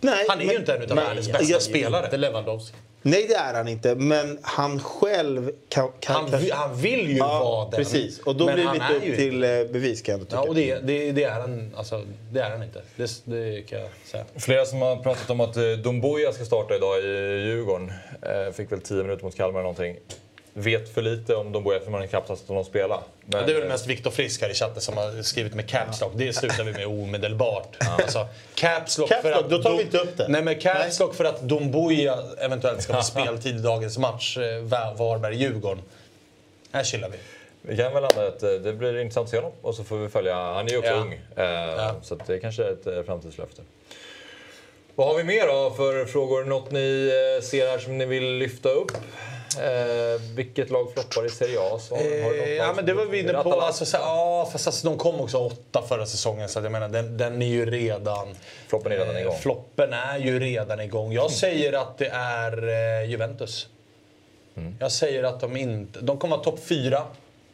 Nej, 0.01 0.27
Han 0.29 0.41
är 0.41 0.45
ju 0.45 0.57
inte 0.59 0.73
en 0.75 0.81
men- 0.89 0.97
världens 0.97 1.27
bästa 1.33 1.45
jag- 1.45 1.63
spelare. 1.63 2.05
Inte 2.05 2.17
Lewandowski. 2.17 2.77
Nej, 3.11 3.27
det 3.29 3.35
är 3.35 3.55
han 3.55 3.69
inte. 3.69 3.95
Men 3.95 4.39
han 4.43 4.81
själv 4.81 5.51
kan... 5.69 5.89
kan 6.01 6.17
Han, 6.17 6.31
kanske- 6.31 6.55
han 6.55 6.77
vill 6.77 7.11
ju 7.11 7.17
ja, 7.17 7.41
vara 7.41 7.71
den. 7.71 7.79
Precis. 7.79 8.19
Och 8.19 8.37
då 8.37 8.47
men 8.47 8.55
blir 8.55 8.65
det 8.65 8.73
lite 8.73 8.95
upp 8.97 9.07
ju 9.07 9.17
till 9.17 9.45
eh, 9.45 9.49
bevis, 9.51 10.03
kan 10.03 10.13
jag 10.13 10.21
tycka. 10.21 10.37
Ja, 10.37 10.49
och 10.49 10.55
det, 10.55 10.75
det, 10.75 11.13
det, 11.13 11.25
är 11.25 11.31
han, 11.41 11.75
alltså, 11.77 12.05
det 12.33 12.41
är 12.41 12.51
han 12.51 12.63
inte. 12.63 12.83
Det, 12.97 13.23
det 13.25 13.63
kan 13.63 13.79
jag 13.81 13.89
säga. 14.11 14.25
Flera 14.37 14.65
som 14.65 14.83
har 14.83 14.97
pratat 14.97 15.31
om 15.31 15.41
att 15.41 15.57
eh, 15.57 15.63
Domboja 15.63 16.33
ska 16.33 16.45
starta 16.45 16.77
idag 16.77 16.99
i 16.99 17.07
Djurgården. 17.47 17.93
Eh, 18.23 18.53
Fick 18.53 18.73
väl 18.73 18.81
10 18.81 19.03
minuter 19.03 19.25
mot 19.25 19.37
Kalmar 19.37 19.61
eller 19.61 19.63
någonting. 19.63 19.97
Vet 20.61 20.95
för 20.95 21.03
lite 21.03 21.35
om 21.35 21.53
Domboja 21.53 21.81
för 21.81 21.91
man 21.91 22.01
har 22.01 22.07
knappt 22.09 22.29
sett 22.29 22.49
honom 22.49 22.65
spela. 22.65 23.01
Men, 23.25 23.47
det 23.47 23.53
är 23.53 23.59
väl 23.61 23.69
mest 23.69 23.87
Viktor 23.87 24.11
Frisk 24.11 24.43
här 24.43 24.51
i 24.51 24.55
chatten 24.55 24.81
som 24.83 24.97
har 24.97 25.23
skrivit 25.23 25.55
med 25.55 25.69
caps 25.69 26.01
lock. 26.01 26.13
Det 26.15 26.33
slutar 26.33 26.65
vi 26.65 26.73
med 26.73 26.87
omedelbart. 26.87 27.77
Alltså, 27.99 28.27
caps 28.55 28.99
lock 28.99 29.09
Caps 29.09 29.23
för 29.23 29.31
lock, 29.31 29.41
att 29.45 29.51
då 29.51 29.63
tar 29.63 29.77
vi 29.77 29.83
inte 29.83 29.99
upp 29.99 30.17
det. 30.17 30.29
Nej, 30.29 30.43
men 30.43 30.59
caps 30.61 31.01
lock 31.01 31.15
för 31.15 31.25
att 31.25 31.41
Domboja 31.41 32.19
eventuellt 32.39 32.83
ska 32.83 32.95
få 32.95 33.03
speltid 33.03 33.57
i 33.57 33.59
dagens 33.59 33.99
match. 33.99 34.39
eh, 34.39 34.63
Va- 34.63 34.95
Varberg-Djurgården. 34.99 35.83
Här 36.73 36.85
chillar 36.85 37.09
vi. 37.09 37.17
Vi 37.63 37.77
kan 37.77 37.93
väl 37.93 38.03
landa 38.03 38.27
att 38.29 38.43
eh, 38.43 38.51
det 38.51 38.73
blir 38.73 38.99
intressant 39.01 39.25
att 39.25 39.31
se 39.31 39.37
honom. 39.37 39.53
Och 39.63 39.75
så 39.75 39.85
får 39.85 39.97
vi 39.97 40.09
följa, 40.09 40.35
han 40.35 40.67
är 40.67 40.71
ju 40.71 40.79
också 40.79 40.91
Ja. 40.91 40.97
ung. 40.97 41.13
Eh, 41.37 41.93
Så 42.03 42.15
att 42.15 42.27
det 42.27 42.35
är 42.35 42.39
kanske 42.41 42.65
är 42.65 42.73
ett 42.73 42.87
eh, 42.87 43.03
framtidslöfte. 43.03 43.63
Vad 44.95 45.07
har 45.07 45.15
vi 45.15 45.25
mer 45.25 45.47
då 45.47 45.71
för 45.71 46.05
frågor? 46.05 46.45
Något 46.45 46.71
ni 46.71 47.11
ser 47.43 47.71
här 47.71 47.79
som 47.79 47.99
ni 47.99 48.07
vill 48.07 48.33
lyfta 48.39 48.69
upp? 48.69 48.93
Eh, 49.57 50.21
vilket 50.35 50.71
lag 50.71 50.93
floppar 50.93 51.27
i 51.27 51.29
Serie 51.29 51.61
A? 51.61 51.79
Så, 51.81 51.95
har 51.95 52.03
Eh, 52.03 52.55
ja, 52.55 52.73
men 52.77 52.87
det 52.87 52.95
var 52.95 53.05
vi 53.05 53.19
inne 53.19 53.33
på. 53.33 53.39
Atalanta? 53.39 53.67
Alltså, 53.67 53.85
så, 53.85 53.97
ja, 53.97 54.49
fast 54.53 54.67
alltså, 54.67 54.89
de 54.89 54.99
kom 54.99 55.21
också 55.21 55.39
åtta 55.39 55.83
förra 55.89 56.07
säsongen, 56.07 56.49
så 56.49 56.59
att 56.59 56.65
jag 56.65 56.73
menar, 56.73 56.89
den, 56.89 57.17
den 57.17 57.43
är 57.43 57.47
ju 57.47 57.71
redan... 57.71 58.29
Floppen 58.69 58.93
är 58.93 58.97
redan 58.97 59.19
igång. 59.19 59.33
Eh, 59.33 59.39
floppen 59.39 59.93
är 59.93 60.19
ju 60.19 60.41
redan 60.41 60.81
igång. 60.81 61.13
Jag 61.13 61.31
säger 61.31 61.73
att 61.73 61.99
det 61.99 62.09
är 62.13 62.69
eh, 63.03 63.11
Juventus. 63.11 63.69
Mm. 64.57 64.77
Jag 64.81 64.93
säger 64.93 65.25
att 65.25 65.41
de 65.41 65.57
inte... 65.57 66.01
De 66.01 66.19
kommer 66.19 66.37
vara 66.37 66.45
topp 66.45 66.61
fyra. 66.65 67.03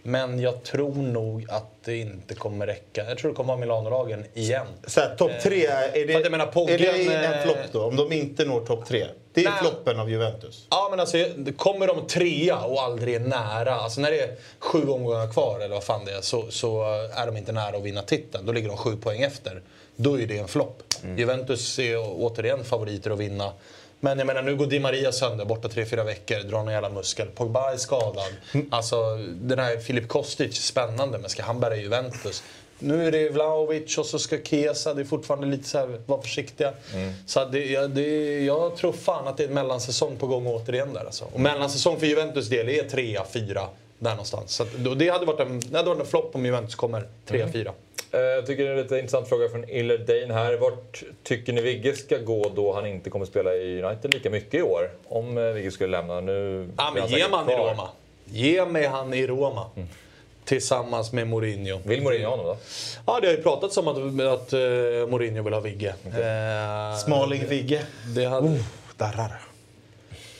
Men 0.07 0.41
jag 0.41 0.63
tror 0.63 0.95
nog 0.95 1.47
att 1.51 1.71
det 1.85 1.97
inte 1.97 2.35
kommer 2.35 2.67
räcka. 2.67 3.05
Jag 3.09 3.19
tror 3.19 3.31
det 3.31 3.37
kommer 3.37 3.49
vara 3.49 3.59
Milano-lagen 3.61 4.25
igen. 4.35 4.67
Så 4.87 5.01
topp 5.19 5.31
tre, 5.43 5.67
är 5.67 5.91
för 5.91 6.07
det, 6.07 6.13
jag 6.13 6.31
menar, 6.31 6.47
Poggen, 6.47 6.75
är 6.75 6.79
det 6.79 7.15
en 7.15 7.35
eh, 7.35 7.43
flopp 7.43 7.73
då? 7.73 7.83
Om 7.85 7.97
de 7.97 8.13
inte 8.13 8.45
når 8.45 8.67
topp 8.67 8.87
tre? 8.87 9.07
Det 9.35 9.45
är 9.45 9.51
Nej. 9.51 9.59
floppen 9.61 10.01
av 10.01 10.11
Juventus. 10.11 10.67
Ja, 10.71 10.87
men 10.91 11.01
alltså, 11.01 11.17
kommer 11.57 11.87
de 11.87 12.07
trea 12.07 12.59
och 12.59 12.83
aldrig 12.83 13.15
är 13.15 13.21
nära, 13.21 13.75
alltså 13.75 14.01
när 14.01 14.11
det 14.11 14.21
är 14.21 14.37
sju 14.59 14.89
omgångar 14.89 15.33
kvar 15.33 15.61
eller 15.61 15.75
vad 15.75 15.85
fan 15.85 16.05
det 16.05 16.13
är, 16.13 16.21
så, 16.21 16.51
så 16.51 16.85
är 17.15 17.27
de 17.27 17.37
inte 17.37 17.53
nära 17.53 17.77
att 17.77 17.83
vinna 17.83 18.03
titeln. 18.03 18.47
Då 18.47 18.53
ligger 18.53 18.69
de 18.69 18.77
sju 18.77 18.97
poäng 18.97 19.23
efter. 19.23 19.63
Då 19.97 20.21
är 20.21 20.27
det 20.27 20.39
en 20.39 20.49
flopp. 20.49 20.83
Juventus 21.17 21.79
är 21.79 21.97
återigen 21.99 22.65
favoriter 22.65 23.11
att 23.11 23.19
vinna. 23.19 23.53
Men 24.01 24.19
jag 24.19 24.27
menar, 24.27 24.43
nu 24.43 24.57
går 24.57 24.67
Di 24.67 24.81
Maria 24.81 25.13
sönder, 25.13 25.45
borta 25.45 25.69
tre 25.69 25.87
fyra 25.87 26.05
veckor, 26.05 26.41
drar 26.41 26.59
någon 26.59 26.73
jävla 26.73 26.91
muskel. 26.91 27.29
Pogba 27.29 27.73
är 27.73 27.77
skadad. 27.77 28.33
Alltså, 28.71 29.17
den 29.27 29.59
här 29.59 29.77
Filip 29.79 30.09
Kostic, 30.09 30.57
spännande, 30.67 31.19
men 31.19 31.31
ska 31.31 31.43
han 31.43 31.61
bära 31.61 31.77
Juventus? 31.77 32.43
Nu 32.79 33.07
är 33.07 33.11
det 33.13 33.29
Vlahovic 33.29 33.99
och 33.99 34.07
så 34.07 34.19
ska 34.19 34.39
Chiesa, 34.43 34.95
det 34.95 35.01
är 35.03 35.05
fortfarande 35.05 35.47
lite 35.47 35.69
så 35.69 35.79
här, 35.79 35.99
var 36.07 36.23
försiktiga. 36.23 36.73
Så 37.27 37.41
att 37.41 37.53
det, 37.53 37.65
ja, 37.67 37.87
det, 37.87 38.41
jag 38.45 38.77
tror 38.77 38.93
fan 38.93 39.29
att 39.29 39.37
det 39.37 39.45
är 39.45 39.49
en 39.49 39.55
mellansäsong 39.55 40.17
på 40.17 40.27
gång 40.27 40.47
återigen 40.47 40.93
där 40.93 41.05
alltså. 41.05 41.25
Och 41.33 41.41
mellansäsong 41.41 41.99
för 42.01 42.07
Juventus 42.07 42.49
del 42.49 42.69
är 42.69 42.83
trea, 42.83 43.25
fyra, 43.33 43.69
där 43.99 44.11
någonstans. 44.11 44.53
Så 44.53 44.63
att, 44.63 44.99
det 44.99 45.09
hade 45.09 45.27
varit 45.27 45.41
en, 45.41 45.61
det 45.61 45.77
hade 45.77 45.89
varit 45.89 46.01
en 46.01 46.07
flopp 46.07 46.35
om 46.35 46.47
Juventus 46.47 46.75
kommer 46.75 47.09
trea, 47.27 47.49
fyra. 47.53 47.73
Eh, 48.13 48.21
Jag 48.21 48.47
tycker 48.47 48.65
det 48.65 48.69
är 48.71 48.75
en 48.77 48.83
lite 48.83 48.95
intressant 48.99 49.29
fråga 49.29 49.49
från 49.49 49.71
Iller 49.71 49.99
Dane 49.99 50.35
här. 50.35 50.57
Vart 50.57 51.03
tycker 51.23 51.53
ni 51.53 51.61
Vigge 51.63 51.97
ska 51.97 52.19
gå 52.19 52.53
då 52.55 52.73
han 52.73 52.87
inte 52.87 53.11
kommer 53.11 53.27
spela 53.27 53.55
i 53.55 53.83
United 53.83 54.15
lika 54.15 54.31
mycket 54.31 54.55
i 54.55 54.63
år? 54.63 54.91
Om 55.09 55.39
eh, 55.39 55.45
Vigge 55.45 55.71
skulle 55.71 55.91
lämna. 55.91 56.21
Nu 56.21 56.69
Ja, 56.77 56.93
men 56.95 57.09
ge 57.09 57.23
han 57.31 57.51
i. 57.51 57.55
Roma. 57.57 57.89
Ge 58.25 58.65
mig 58.65 58.87
han 58.87 59.15
i 59.15 59.27
Roma. 59.27 59.67
Tillsammans 60.45 61.13
med 61.13 61.27
Mourinho. 61.29 61.81
Vill 61.85 62.03
Mourinho 62.03 62.25
ha 62.25 62.37
honom 62.37 62.47
då? 62.47 62.57
Ja, 63.07 63.21
det 63.21 63.27
har 63.27 63.35
ju 63.35 63.43
pratats 63.43 63.77
om 63.77 63.89
att, 63.89 63.97
att 64.41 64.53
uh, 64.53 64.61
Mourinho 65.09 65.43
vill 65.43 65.53
ha 65.53 65.61
Vigge. 65.61 65.95
Eh, 66.05 66.99
Smalling 66.99 67.47
Vigge. 67.49 67.83
Det 68.15 68.25
hade, 68.25 68.59
darrar. 68.97 69.41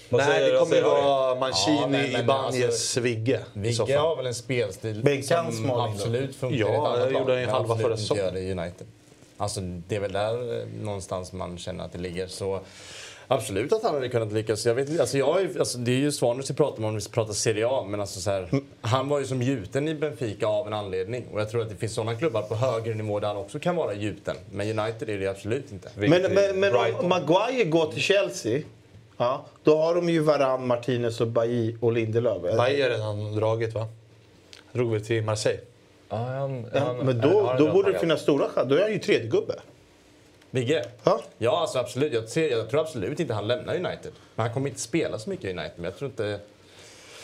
Vad 0.09 0.27
Nej, 0.27 0.51
det 0.53 0.59
kommer 0.59 0.77
ju 0.77 0.83
vara 0.83 1.35
Mancini, 1.35 1.77
Ja, 1.81 1.87
men- 1.89 2.13
men 2.13 2.21
Ibanez, 2.21 2.65
alltså, 2.65 3.01
Vigge. 3.01 3.41
Vigge 3.53 3.97
har 3.97 4.17
väl 4.17 4.27
en 4.27 4.35
spelstil 4.35 5.03
Bänka 5.05 5.39
en 5.39 5.45
som 5.53 5.65
Smalling 5.65 5.95
absolut 5.95 6.37
funkar 6.37 6.59
Ja, 6.59 6.67
i 6.67 6.73
ett 6.73 6.79
annat 6.79 6.99
lag, 7.13 7.13
gjorde 7.13 7.33
han 7.33 7.41
ju 7.41 7.47
men 7.47 7.55
halva 7.55 7.75
absolut 7.75 7.83
förra 7.83 7.93
inte 7.93 8.03
säsongen. 8.03 8.25
gör 8.25 8.33
det 8.33 8.41
i 8.41 8.53
United. 8.53 8.87
Alltså, 9.37 9.61
det 9.61 9.97
är 9.97 10.01
väl 10.01 10.13
där 10.13 10.61
eh, 10.61 10.67
någonstans 10.83 11.33
man 11.33 11.59
känner 11.59 11.85
att 11.85 11.93
det 11.93 11.99
ligger. 11.99 12.27
Så 12.27 12.61
absolut 13.29 13.73
att 13.73 13.83
han 13.83 13.95
hade 13.95 14.09
kunnat 14.09 14.33
lyckas. 14.33 14.67
Jag 14.67 14.75
vet, 14.75 14.89
inte, 14.89 15.01
alltså 15.01 15.19
jag, 15.19 15.41
är- 15.41 15.59
alltså 15.59 15.79
det 15.79 15.91
är 15.91 15.97
ju 15.97 16.13
Svanes 16.13 16.51
vi 16.51 16.55
pratar 16.55 16.79
om 16.79 16.85
om 16.85 16.95
vi 16.97 17.01
pratar 17.09 17.33
Serie 17.33 17.67
A, 17.69 17.85
men 17.89 18.01
alltså 18.01 18.21
så 18.21 18.31
här, 18.31 18.49
han 18.81 19.09
var 19.09 19.19
ju 19.19 19.27
som 19.27 19.43
gjuten 19.43 19.89
i 19.89 19.95
Benfica 19.95 20.47
av 20.47 20.67
en 20.67 20.73
anledning. 20.73 21.25
Och 21.33 21.41
jag 21.41 21.51
tror 21.51 21.63
att 21.63 21.69
det 21.71 21.77
finns 21.77 21.95
sådana 21.95 22.15
klubbar 22.19 22.43
på 22.43 22.55
högre 22.55 22.95
nivå 22.95 23.21
där 23.21 23.29
han 23.29 23.37
också 23.37 23.59
kan 23.59 23.77
vara 23.77 23.95
gjuten. 23.95 24.37
Men 24.53 24.79
United 24.79 25.11
är 25.11 25.19
det 25.19 25.27
absolut 25.29 25.73
inte. 25.73 25.89
Men, 25.97 26.11
men, 26.11 26.61
men 26.61 26.95
om 26.95 27.09
Maguire 27.09 27.65
går 27.65 27.93
till 27.93 28.03
Chelsea, 28.03 28.63
ja, 29.17 29.47
då 29.63 29.77
har 29.77 29.95
de 29.95 30.09
ju 30.09 30.21
Varann, 30.21 30.67
Martinez, 30.67 31.21
och 31.21 31.27
Bailly 31.29 31.77
och 31.81 31.93
Lindelöf. 31.93 32.43
Bailly 32.57 32.83
har 32.83 32.91
redan 32.91 33.37
dragit 33.37 33.75
va? 33.75 33.87
Drog 34.73 34.93
väl 34.93 35.05
till 35.07 35.23
Marseille. 35.23 35.61
Ja, 36.09 36.17
han, 36.17 36.67
Ja, 36.75 36.81
han- 36.81 36.97
men 36.97 37.21
då, 37.21 37.55
då 37.59 37.73
borde 37.73 37.93
det 37.93 37.99
finnas 37.99 38.21
stora 38.21 38.49
chanser. 38.49 38.65
Då 38.71 38.77
är 38.77 38.83
han 38.83 38.93
ju 38.93 38.99
tredje 38.99 39.29
gubbe. 39.29 39.55
Vigge? 40.55 40.85
Ja. 41.05 41.21
Ja, 41.39 41.61
alltså 41.61 41.79
absolut. 41.79 42.13
Jag, 42.13 42.29
ser, 42.29 42.51
jag 42.51 42.71
tror 42.71 42.81
absolut 42.81 43.21
inte 43.21 43.35
han 43.35 43.47
lämnar 43.49 43.75
United. 43.75 44.13
Men 44.35 44.47
han 44.47 44.55
kommer 44.55 44.69
inte 44.69 44.81
spela 44.81 45.19
så 45.19 45.31
mycket 45.31 45.45
i 45.45 45.51
United. 45.51 45.73
Men 45.77 45.85
jag 45.85 45.97
tror 45.99 46.11
inte... 46.11 46.39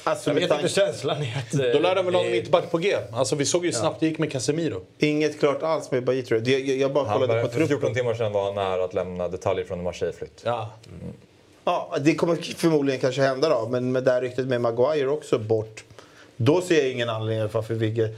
Alltså, 0.04 0.30
Jag 0.30 0.34
vet 0.34 0.50
inte 0.52 0.68
känslan 0.68 1.22
i 1.22 1.34
att... 1.38 1.54
eh, 1.54 1.60
Då 1.72 1.78
lär 1.78 1.94
de 1.94 2.04
väl 2.04 2.14
ha 2.14 2.20
en 2.24 2.26
det- 2.26 2.32
mittback 2.32 2.70
på 2.70 2.78
G. 2.78 2.96
Alltså 3.12 3.36
vi 3.36 3.44
såg 3.44 3.66
ju 3.66 3.72
snabbt 3.72 4.00
det 4.00 4.06
gick 4.06 4.18
med 4.18 4.32
Casemiro. 4.32 4.82
Inget 4.98 5.38
klart 5.40 5.62
alls 5.62 5.90
med 5.90 6.04
Bailly 6.04 6.22
tror 6.22 6.40
jag. 6.40 6.60
Jag, 6.60 6.76
jag 6.76 6.92
bara 6.92 7.04
Han 7.08 7.20
kollade 7.20 7.34
var, 7.34 7.42
på 7.42 7.48
för 7.52 7.58
14 7.58 7.68
truppen. 7.78 7.94
timmar 7.94 8.14
sedan 8.14 8.32
var 8.32 8.44
han 8.44 8.54
nära 8.54 8.84
att 8.84 8.94
lämna 8.94 9.28
detaljer 9.28 9.64
från 9.64 9.78
en 9.78 9.84
Marseille-flytt. 9.84 10.42
Ja. 10.44 10.70
Ja, 11.64 11.96
det 12.00 12.14
kommer 12.14 12.36
förmodligen 12.56 13.00
kanske 13.00 13.22
hända 13.22 13.48
då. 13.48 13.68
Men 13.68 13.92
med 13.92 14.04
det 14.04 14.10
här 14.10 14.20
ryktet 14.22 14.46
med 14.46 14.60
Maguire 14.60 15.08
också 15.08 15.38
bort. 15.38 15.84
Då 16.42 16.60
ser 16.60 16.78
jag 16.82 16.90
ingen 16.90 17.08
anledning 17.08 17.48
varför 17.52 17.74
Vigge... 17.74 18.10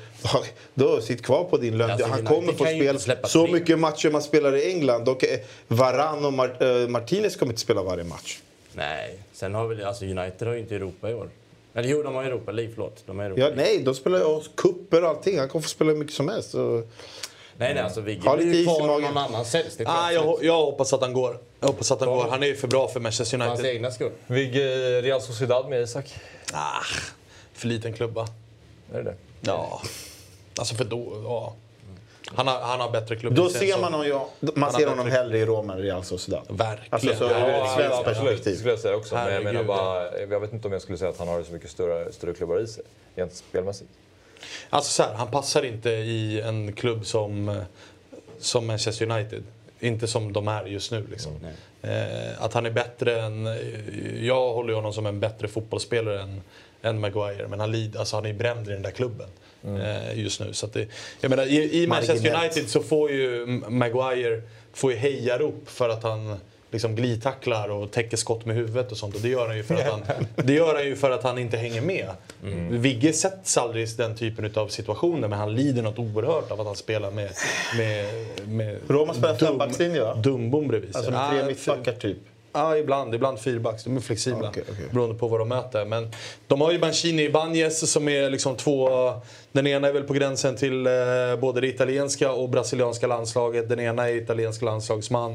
Då 0.74 1.00
sitt 1.00 1.22
kvar 1.22 1.44
på 1.44 1.56
din 1.56 1.78
lön. 1.78 1.90
Alltså, 1.90 2.06
han 2.06 2.18
United 2.18 2.36
kommer 2.36 2.52
få 2.52 2.98
spela. 2.98 3.28
Så 3.28 3.46
mycket 3.46 3.78
matcher 3.78 4.10
man 4.10 4.22
spelar 4.22 4.56
i 4.56 4.72
England. 4.72 5.08
Och 5.08 5.24
eh, 5.24 5.38
Varann 5.68 6.24
och 6.24 6.62
eh, 6.62 6.88
Martinez 6.88 7.36
kommer 7.36 7.52
inte 7.52 7.62
spela 7.62 7.82
varje 7.82 8.04
match. 8.04 8.38
Nej, 8.72 9.18
sen 9.32 9.54
har 9.54 9.66
väl... 9.66 9.84
Alltså 9.84 10.04
United 10.04 10.48
har 10.48 10.54
ju 10.54 10.60
inte 10.60 10.74
Europa 10.74 11.10
i 11.10 11.14
år. 11.14 11.28
Eller 11.74 11.88
jo, 11.88 12.02
de 12.02 12.14
har 12.14 12.24
Europa 12.24 12.52
League, 12.52 12.72
förlåt. 12.74 13.02
De 13.06 13.18
har 13.18 13.26
Europa 13.26 13.40
Ja, 13.40 13.50
nej, 13.56 13.82
de 13.82 13.94
spelar 13.94 14.18
ju 14.18 14.40
kupper 14.54 15.02
och 15.02 15.08
allting. 15.08 15.38
Han 15.38 15.48
kommer 15.48 15.62
få 15.62 15.68
spela 15.68 15.90
hur 15.90 15.98
mycket 15.98 16.14
som 16.14 16.28
helst. 16.28 16.50
Så... 16.50 16.82
Nej, 17.56 17.74
nej, 17.74 17.78
alltså 17.82 18.00
Vigge 18.00 18.36
blir 18.36 18.46
lite 18.46 18.58
ju 18.58 18.64
kvar 18.64 18.86
någon 18.86 19.16
annan 19.16 19.44
säljs. 19.44 19.78
Ah, 19.84 20.10
jag 20.10 20.38
jag, 20.42 20.64
hoppas 20.64 20.92
att 20.92 21.00
han 21.00 21.12
går. 21.12 21.38
Jag 21.60 21.66
hoppas 21.68 21.90
att 21.90 22.00
han 22.00 22.08
går. 22.08 22.26
Han 22.30 22.42
är 22.42 22.46
ju 22.46 22.56
för 22.56 22.68
bra 22.68 22.88
för 22.88 23.00
Manchester 23.00 23.38
För 23.38 23.44
hans 23.44 23.60
United. 23.60 23.76
egna 23.76 23.90
skull. 23.90 24.12
Vigge 24.26 25.00
Real 25.02 25.20
Sociedad 25.20 25.68
med 25.68 25.82
Isak. 25.82 26.14
Ah, 26.52 26.82
för 27.62 27.68
liten 27.68 27.92
klubba. 27.92 28.26
Är 28.92 28.96
det 28.98 29.02
det? 29.02 29.14
Ja. 29.40 29.82
Alltså 30.58 30.74
för 30.74 30.84
då, 30.84 31.22
ja. 31.24 31.54
Han 32.26 32.46
har, 32.46 32.60
han 32.60 32.80
har 32.80 32.90
bättre 32.90 33.16
klubb. 33.16 33.34
Då 33.34 33.48
ser 33.48 33.80
man, 33.80 33.92
honom, 33.92 34.08
ja, 34.08 34.28
man 34.54 34.72
ser 34.72 34.86
honom 34.86 35.06
hellre 35.06 35.38
i 35.38 35.46
Roma 35.46 35.72
än 35.72 35.78
Real 35.78 36.04
Sociedad. 36.04 36.42
Verkligen. 36.48 36.88
Alltså, 36.90 37.16
så 37.16 37.24
Ja, 37.24 37.64
ett 37.64 37.70
svenskt 37.76 37.98
det 37.98 38.04
perspektiv. 38.04 38.54
skulle 38.54 38.70
jag 38.70 38.78
säga 38.78 38.96
också. 38.96 39.14
Men 39.14 39.34
jag 39.34 39.44
menar 39.44 39.64
bara, 39.64 40.18
jag 40.20 40.40
vet 40.40 40.52
inte 40.52 40.66
om 40.66 40.72
jag 40.72 40.82
skulle 40.82 40.98
säga 40.98 41.10
att 41.10 41.18
han 41.18 41.28
har 41.28 41.42
så 41.42 41.52
mycket 41.52 41.70
större, 41.70 42.12
större 42.12 42.34
klubbar 42.34 42.60
i 42.60 42.66
sig, 42.66 42.84
rent 43.14 43.34
spelmässigt. 43.34 43.90
Alltså 44.70 44.90
så 44.90 45.02
här, 45.02 45.14
han 45.14 45.30
passar 45.30 45.62
inte 45.62 45.90
i 45.90 46.40
en 46.40 46.72
klubb 46.72 47.06
som, 47.06 47.62
som 48.38 48.66
Manchester 48.66 49.10
United. 49.10 49.42
Inte 49.80 50.06
som 50.06 50.32
de 50.32 50.48
är 50.48 50.66
just 50.66 50.90
nu. 50.90 51.06
Liksom. 51.10 51.32
Eh, 51.82 52.44
att 52.44 52.54
han 52.54 52.66
är 52.66 52.70
bättre 52.70 53.20
än... 53.20 53.48
Jag 54.20 54.52
håller 54.52 54.74
honom 54.74 54.92
som 54.92 55.06
en 55.06 55.20
bättre 55.20 55.48
fotbollsspelare 55.48 56.22
än, 56.22 56.40
än 56.82 57.00
Maguire. 57.00 57.48
Men 57.48 57.60
han, 57.60 57.72
lid, 57.72 57.96
alltså 57.96 58.16
han 58.16 58.26
är 58.26 58.32
bränd 58.32 58.68
i 58.68 58.72
den 58.72 58.82
där 58.82 58.90
klubben 58.90 59.28
eh, 59.64 60.18
just 60.18 60.40
nu. 60.40 60.52
Så 60.52 60.66
det, 60.66 60.88
jag 61.20 61.30
menar, 61.30 61.46
i, 61.46 61.82
I 61.82 61.86
Manchester. 61.86 62.34
United 62.34 62.68
så 62.68 62.82
får 62.82 63.10
ju 63.10 63.46
Maguire 63.68 64.42
får 64.72 64.92
ju 64.92 64.98
hejarop 64.98 65.62
för 65.68 65.88
att 65.88 66.02
han 66.02 66.36
liksom 66.70 66.94
glidtacklar 66.94 67.68
och 67.68 67.90
täcker 67.90 68.16
skott 68.16 68.44
med 68.44 68.56
huvudet 68.56 68.92
och 68.92 68.98
sånt. 68.98 69.14
Och 69.14 69.20
det 69.20 69.28
gör 69.28 69.46
han 69.46 69.56
ju 69.56 69.62
för 69.62 69.74
att 69.74 69.90
han, 69.90 70.02
det 70.36 70.52
gör 70.52 70.74
han, 70.74 70.84
ju 70.84 70.96
för 70.96 71.10
att 71.10 71.22
han 71.22 71.38
inte 71.38 71.56
hänger 71.56 71.80
med. 71.80 72.10
Vigge 72.70 73.12
sätts 73.12 73.58
aldrig 73.58 73.88
i 73.88 73.92
den 73.96 74.16
typen 74.16 74.52
av 74.54 74.68
situationer 74.68 75.28
men 75.28 75.38
han 75.38 75.54
lider 75.54 75.82
något 75.82 75.98
oerhört 75.98 76.50
av 76.50 76.60
att 76.60 76.66
han 76.66 76.76
spelar 76.76 77.10
med, 77.10 77.30
med, 77.76 78.06
med 78.48 78.78
Roma 78.88 79.14
spelar 79.14 79.36
fembackslinje, 79.36 80.02
va? 80.02 80.14
dumbom 80.14 80.68
bredvid 80.68 80.92
sig. 80.92 80.98
Alltså 80.98 81.12
med 81.12 81.30
tre 81.30 81.46
mittbackar 81.46 81.92
typ. 81.92 82.18
Ja, 82.52 82.76
ibland. 82.76 83.14
Ibland 83.14 83.40
fyrbacks. 83.40 83.84
De 83.84 83.96
är 83.96 84.00
flexibla 84.00 84.48
Okej, 84.48 84.64
okej. 84.72 84.84
beroende 84.90 85.14
på 85.14 85.28
vad 85.28 85.40
de 85.40 85.48
möter. 85.48 85.84
Men 85.84 86.10
de 86.46 86.60
har 86.60 86.72
ju 86.72 86.78
Mancini 86.78 87.22
Ibanez 87.22 87.90
som 87.92 88.08
är 88.08 88.30
liksom 88.30 88.56
två... 88.56 88.88
Den 89.52 89.66
ena 89.66 89.88
är 89.88 89.92
väl 89.92 90.02
på 90.02 90.12
gränsen 90.12 90.56
till 90.56 90.86
eh, 90.86 90.92
både 91.40 91.60
det 91.60 91.66
italienska 91.66 92.32
och 92.32 92.48
brasilianska 92.48 93.06
landslaget. 93.06 93.68
Den 93.68 93.80
ena 93.80 94.08
är 94.10 94.14
italiensk 94.14 94.62
landslagsman. 94.62 95.32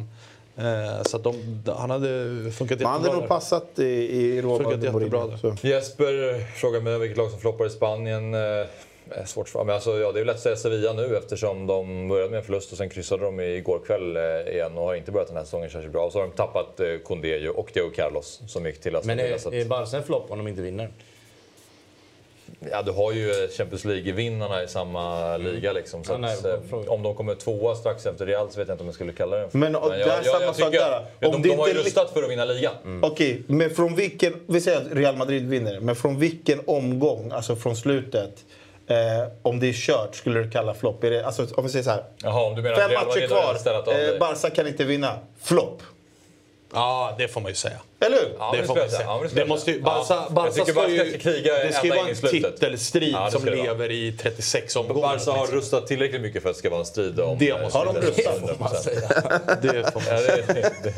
Eh, 0.58 1.04
så 1.06 1.18
att 1.18 1.24
de, 1.24 1.64
han 1.78 1.90
hade 1.90 2.08
funkat 2.52 2.80
Man 2.80 2.92
hade 2.92 3.04
jättebra 3.04 3.14
nog 3.14 3.24
där. 3.24 3.28
passat 3.28 3.80
i, 3.80 3.84
i 3.84 4.42
Roma 4.42 4.58
Funkat 4.58 4.74
under 4.74 4.88
jättebra 4.88 5.20
Mourinho. 5.20 5.38
där. 5.48 5.56
Så. 5.58 5.68
Jesper 5.68 6.42
frågar 6.60 6.82
mig 6.82 7.00
vilket 7.00 7.18
lag 7.18 7.32
som 7.32 7.40
floppar 7.40 7.66
i 7.66 7.70
Spanien. 7.70 8.34
Eh, 9.12 9.22
är 9.22 9.26
svårt 9.26 9.50
för 9.50 9.64
men 9.64 9.76
alltså, 9.76 9.98
ja, 10.00 10.12
Det 10.12 10.20
är 10.20 10.26
lätt 10.26 10.36
att 10.36 10.42
säga 10.42 10.56
Sevilla 10.56 10.94
nu 10.94 11.18
eftersom 11.18 11.68
de 11.68 12.08
började 12.08 12.30
med 12.30 12.38
en 12.38 12.44
förlust 12.46 12.72
och 12.72 12.78
sen 12.78 12.90
kryssade 12.90 13.24
de 13.26 13.40
igår 13.40 13.80
kväll 13.88 14.18
eh, 14.18 14.54
igen 14.56 14.78
och 14.78 14.84
har 14.84 14.96
inte 14.96 15.12
börjat 15.12 15.28
den 15.28 15.38
här 15.38 15.44
säsongen 15.44 15.70
särskilt 15.70 15.94
bra. 15.94 16.06
Och 16.06 16.12
så 16.12 16.20
har 16.20 16.28
de 16.28 16.32
tappat 16.34 16.80
eh, 16.80 16.98
Condé 17.04 17.50
och 17.50 17.70
Diego 17.74 17.90
Carlos 17.90 18.42
som 18.48 18.66
gick 18.66 18.82
till 18.82 18.96
Aston 18.96 19.16
Men 19.16 19.26
Villa. 19.26 19.40
så 19.40 19.52
är, 19.52 19.56
är 19.56 19.66
Barca 19.66 19.98
en 19.98 20.04
flopp 20.04 20.32
om 20.32 20.38
de 20.38 20.48
inte 20.48 20.62
vinner? 20.62 20.90
Ja, 22.72 22.82
du 22.82 22.92
har 22.92 23.12
ju 23.12 23.48
Champions 23.58 23.86
League-vinnarna 23.86 24.64
i 24.64 24.68
samma 24.68 25.38
liga. 25.38 25.72
Liksom, 25.74 26.04
så 26.04 26.12
Ja, 26.14 26.18
nej, 26.18 26.34
att, 26.38 26.46
eh, 26.46 26.80
om 26.88 27.04
de 27.04 27.16
kommer 27.16 27.36
tvåa 27.36 27.76
strax 27.76 28.06
efter 28.06 28.26
Real 28.26 28.52
så 28.52 28.60
vet 28.60 28.68
jag 28.68 28.74
inte 28.76 28.82
om 28.84 28.88
jag 28.88 28.96
skulle 28.96 29.14
kalla 29.14 29.38
det 29.38 29.50
Men, 29.52 29.76
och 29.76 29.90
där 29.90 30.24
samma 30.24 30.54
sak 30.54 30.72
tycker- 30.72 30.72
där. 30.80 31.06
Om 31.28 31.42
de, 31.42 31.50
de 31.50 31.56
har 31.56 31.68
ju 31.68 31.74
rustat 31.74 32.10
för 32.14 32.24
att 32.24 32.30
vinna 32.30 32.46
ligan. 32.46 32.74
Okej, 33.04 33.44
men 33.48 33.70
från 33.70 33.96
vilken... 33.96 34.34
Vi 34.48 34.62
säger 34.62 34.78
att 34.78 34.88
Real 34.92 35.16
Madrid 35.16 35.50
vinner, 35.50 35.80
men 35.80 35.96
från 35.96 36.20
vilken 36.20 36.60
omgång, 36.66 37.32
alltså 37.32 37.56
från 37.56 37.76
slutet, 37.76 38.46
eh, 38.88 38.98
om 39.42 39.60
det 39.60 39.68
är 39.70 39.74
kört, 39.74 40.16
skulle 40.16 40.40
du 40.44 40.52
kalla 40.52 40.74
flopp? 40.74 41.04
Är 41.04 41.10
det- 41.12 41.26
Alltså, 41.26 41.48
om 41.56 41.64
vi 41.64 41.70
säger 41.70 41.84
så 41.84 41.90
här. 41.90 42.04
Jaha, 42.24 42.44
om 42.44 42.56
du 42.56 42.62
menar 42.62 42.76
att 42.76 42.92
Fem 42.92 43.08
matcher 43.08 43.28
kvar, 43.28 44.14
eh. 44.14 44.20
Barca 44.20 44.50
kan 44.50 44.68
inte 44.68 44.84
vinna. 44.84 45.20
Flopp. 45.44 45.82
Ja, 46.74 47.16
det 47.18 47.28
får 47.28 47.42
man 47.42 47.52
ju 47.52 47.56
säga. 47.56 47.80
Eller 48.00 48.18
hur? 48.18 48.36
Ja, 48.40 48.54
det 48.58 48.64
får 48.64 48.76
man 48.76 48.82
jag 48.84 48.92
säga. 48.92 49.00
säga. 49.00 49.10
Ja, 49.10 49.22
det 49.34 49.36
det 49.42 49.46
måste 49.46 49.72
ju, 49.72 49.76
säga. 49.78 49.86
Barca, 49.86 50.14
Ja, 50.14 50.28
Barca 50.30 50.66
ska 50.66 50.90
ju, 50.90 51.10
ska 51.10 51.20
kriga 51.20 51.54
det 51.54 51.74
ska 51.74 51.88
ju 51.88 51.94
vara 51.96 52.08
en 52.10 52.16
titelstrid 52.16 53.14
Ja, 53.14 53.26
det 53.26 53.32
som 53.32 53.46
det 53.46 53.56
lever 53.56 53.92
i 53.92 54.12
36 54.22 54.76
omgångar. 54.76 55.02
Barca 55.02 55.32
har 55.32 55.38
liksom. 55.42 55.56
rustat 55.58 55.88
tillräckligt 55.88 56.22
mycket 56.22 56.42
för 56.44 56.50
att 56.50 56.56
det 56.56 56.60
ska 56.60 56.70
vara 56.70 56.80
en 56.80 56.86
strid 56.86 57.20
om... 57.20 57.38
Det 57.38 57.50
eh, 57.50 57.62
måste- 57.62 57.78
Har 57.78 57.86
de 57.86 57.94
titeln. 57.94 58.48
rustat? 58.48 58.86
100%. 58.86 59.58
Det 59.62 59.92
får 59.92 60.00
man 60.12 60.22
det, 60.48 60.72
det, 60.84 60.94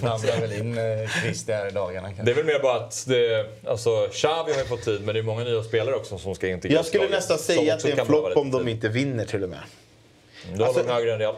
Blandar 0.00 0.40
väl 0.40 0.52
in 0.52 0.78
eh, 0.78 1.08
Christer 1.22 1.52
här 1.54 1.68
i 1.68 1.70
dagarna 1.70 2.06
kanske. 2.08 2.24
det 2.24 2.30
är 2.30 2.34
väl 2.34 2.44
mer 2.44 2.58
bara 2.58 2.76
att 2.76 3.04
det, 3.08 3.46
alltså, 3.66 4.08
Xavi 4.12 4.52
har 4.52 4.58
ju 4.58 4.64
fått 4.64 4.84
tid 4.84 5.00
men 5.04 5.14
det 5.14 5.20
är 5.20 5.22
många 5.24 5.44
nya 5.44 5.62
spelare 5.62 5.94
också 5.94 6.18
som 6.18 6.34
ska 6.34 6.48
integreras 6.48 6.78
Jag 6.78 6.86
skulle 6.86 7.16
nästan 7.16 7.38
säga 7.38 7.74
att 7.74 7.82
det 7.82 7.92
är 7.92 8.00
en 8.00 8.06
flopp 8.06 8.36
om 8.36 8.50
de 8.50 8.68
inte 8.68 8.88
vinner 8.88 9.24
till 9.24 9.42
och 9.44 9.48
med. 9.50 9.58
Då 10.54 10.62
har 10.62 10.66
Alltså- 10.68 10.82
de 10.82 10.92
högre 10.92 11.12
än 11.12 11.18
Real. 11.18 11.34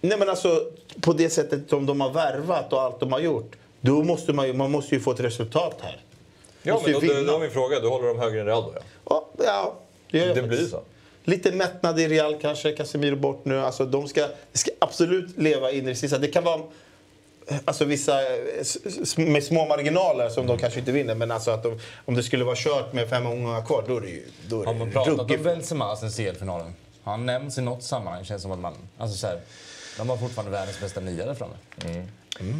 Nej 0.00 0.18
men 0.18 0.28
alltså, 0.28 0.64
på 1.00 1.12
det 1.12 1.30
sättet 1.30 1.60
som 1.70 1.86
de 1.86 2.00
har 2.00 2.10
värvat 2.10 2.72
och 2.72 2.80
allt 2.82 3.00
de 3.00 3.12
har 3.12 3.20
gjort. 3.20 3.52
Då 3.80 4.02
måste 4.02 4.32
man 4.32 4.46
ju, 4.46 4.52
man 4.52 4.70
måste 4.70 4.94
ju 4.94 5.00
få 5.00 5.10
ett 5.10 5.20
resultat 5.20 5.76
här. 5.82 6.00
Ja, 6.62 6.74
Måste 6.74 6.90
men 6.90 7.00
då, 7.00 7.06
då, 7.06 7.14
vinna. 7.14 7.30
då 7.32 7.36
är 7.36 7.40
min 7.40 7.50
fråga, 7.50 7.80
då 7.80 7.88
håller 7.88 8.08
de 8.08 8.18
högre 8.18 8.40
än 8.40 8.46
Real 8.46 8.62
då 8.62 8.72
ja? 8.74 8.82
Ja, 9.38 9.44
ja 9.44 9.74
det, 10.10 10.18
gör 10.18 10.26
jag 10.26 10.36
Det 10.36 10.40
faktiskt. 10.42 10.60
blir 10.60 10.70
så. 10.70 10.82
Lite 11.24 11.52
mättnad 11.52 12.00
i 12.00 12.08
Real 12.08 12.36
kanske, 12.40 12.72
Casemiro 12.72 13.16
bort 13.16 13.44
nu. 13.44 13.60
Alltså, 13.60 13.84
de 13.84 14.08
ska, 14.08 14.20
de 14.52 14.58
ska 14.58 14.70
absolut 14.78 15.38
leva 15.38 15.70
in 15.70 15.84
i 15.84 15.88
det 15.88 15.94
sista. 15.94 16.18
Det 16.18 16.28
kan 16.28 16.44
vara 16.44 16.60
alltså, 17.64 17.84
vissa 17.84 18.20
eh, 18.22 18.36
med 19.16 19.44
små 19.44 19.66
marginaler 19.66 20.28
som 20.28 20.46
de 20.46 20.58
kanske 20.58 20.78
inte 20.78 20.92
vinner. 20.92 21.14
Men 21.14 21.30
alltså, 21.30 21.50
att 21.50 21.62
de, 21.62 21.78
om 22.04 22.14
det 22.14 22.22
skulle 22.22 22.44
vara 22.44 22.56
kört 22.56 22.92
med 22.92 23.08
fem 23.08 23.26
omgångar 23.26 23.66
kvar, 23.66 23.84
då 23.88 23.96
är 23.96 24.00
det 24.00 24.08
ju 24.08 24.22
Har 24.64 24.74
man 24.74 24.90
pratat 24.90 25.12
om 25.12 25.18
ruggigt. 25.18 25.44
Benzema 25.44 25.96
sen 25.96 26.10
CL-finalen? 26.10 26.74
Han 27.04 27.26
nämns 27.26 27.58
i 27.58 27.62
något 27.62 27.82
sammanhang 27.82 28.24
känns 28.24 28.42
som 28.42 28.52
att 28.52 28.58
man... 28.58 28.74
Alltså 28.98 29.16
så 29.16 29.26
här, 29.26 29.40
de 29.96 30.08
har 30.08 30.16
fortfarande 30.16 30.52
världens 30.52 30.80
bästa 30.80 31.00
nia 31.00 31.26
där 31.26 31.34
framme. 31.34 31.54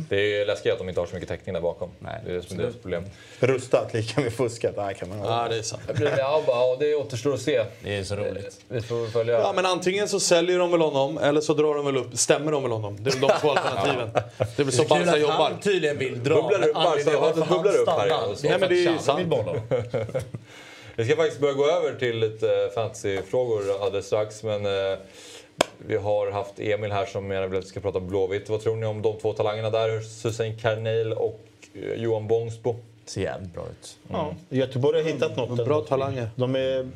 Det 0.09 0.41
är 0.41 0.47
läskigt 0.47 0.73
att 0.73 0.79
de 0.79 0.89
inte 0.89 1.01
har 1.01 1.07
så 1.07 1.15
mycket 1.15 1.29
täckning 1.29 1.55
där 1.55 1.61
bakom. 1.61 1.91
Nej, 1.99 2.21
det 2.25 2.31
är 2.31 2.35
det 2.35 2.43
som 2.43 2.59
är 2.59 2.63
deras 2.63 2.77
problem. 2.77 3.05
Rustat 3.41 3.95
lika 3.95 4.21
med 4.21 4.33
fuskat. 4.33 4.75
Nej, 4.77 4.95
kan 4.95 5.09
man 5.09 5.19
Ja, 5.19 5.49
det 5.49 5.59
är 5.59 5.63
sant. 5.63 5.83
Ja, 6.01 6.43
ja, 6.47 6.77
det 6.81 6.95
återstår 6.95 7.35
att 7.35 7.41
se. 7.41 7.65
Det 7.83 7.97
är 7.97 8.05
så 8.05 8.17
roligt. 8.17 8.61
Vi 8.69 8.81
får 8.81 9.07
följa. 9.07 9.41
Ja, 9.41 9.53
men 9.57 9.67
antingen 9.67 10.09
så 10.09 10.21
säljer 10.21 10.59
de 10.59 10.71
väl 10.71 10.81
honom 10.81 11.19
eller 11.19 11.41
så 11.41 11.55
drar 11.55 11.75
de 11.75 11.87
väl 11.87 11.97
upp, 11.97 12.19
stämmer 12.19 12.53
de 12.53 12.63
väl 12.63 12.73
honom. 12.73 12.97
Det 13.01 13.11
är 13.11 13.21
de 13.21 13.31
två 13.41 13.51
alternativen. 13.57 14.11
Det 14.39 14.63
är 14.63 14.65
väl 14.65 14.73
så 14.73 14.85
Barca 14.85 15.17
jobbar. 15.17 15.51
han 15.51 15.61
tydligen 15.61 15.99
vill 15.99 16.25
dra. 16.25 16.35
Bubblar 16.35 16.59
men 16.59 16.69
upp, 16.69 16.75
Barca, 16.75 17.55
bubblar 17.55 17.77
upp 17.77 17.89
här 17.89 18.09
Nej, 18.43 18.59
men 18.59 18.69
det 18.69 18.87
är 18.87 18.99
sant. 18.99 19.35
Vi 20.97 21.05
ska 21.05 21.17
faktiskt 21.17 21.41
börja 21.41 21.55
gå 21.55 21.71
över 21.71 21.95
till 21.99 22.19
lite 22.19 22.71
fantasyfrågor 22.75 23.85
alldeles 23.85 24.07
strax. 24.07 24.43
Men 24.43 24.67
eh, 24.67 24.99
Vi 25.79 25.97
har 25.97 26.31
haft 26.31 26.61
Emil 26.61 26.93
här 26.93 27.07
som 27.07 27.31
gärna 27.31 27.47
vill 27.47 27.59
att 27.59 27.65
vi 27.65 27.69
ska 27.69 27.81
prata 27.81 28.01
Blåvitt. 28.01 28.49
Vad 28.49 28.61
tror 28.61 28.77
ni 28.77 28.87
om 28.87 29.03
de 29.03 29.19
två 29.19 29.33
talangerna 29.33 29.71
där? 29.71 30.01
Susanne 30.01 30.55
Carneil 30.55 31.13
och 31.13 31.41
eh, 31.75 31.93
Johan 31.95 32.27
Bångsbo? 32.27 32.77
Ser 33.05 33.23
jävligt 33.23 33.55
bra 33.55 33.65
ut. 33.71 33.99
Ja. 34.09 34.35
Göteborg 34.49 35.03
har 35.03 35.11
hittat 35.11 35.37
något. 35.37 35.57
Bra 35.57 35.65
ändå. 35.65 35.81
talanger. 35.81 36.29
De 36.37 36.57
är, 36.57 36.91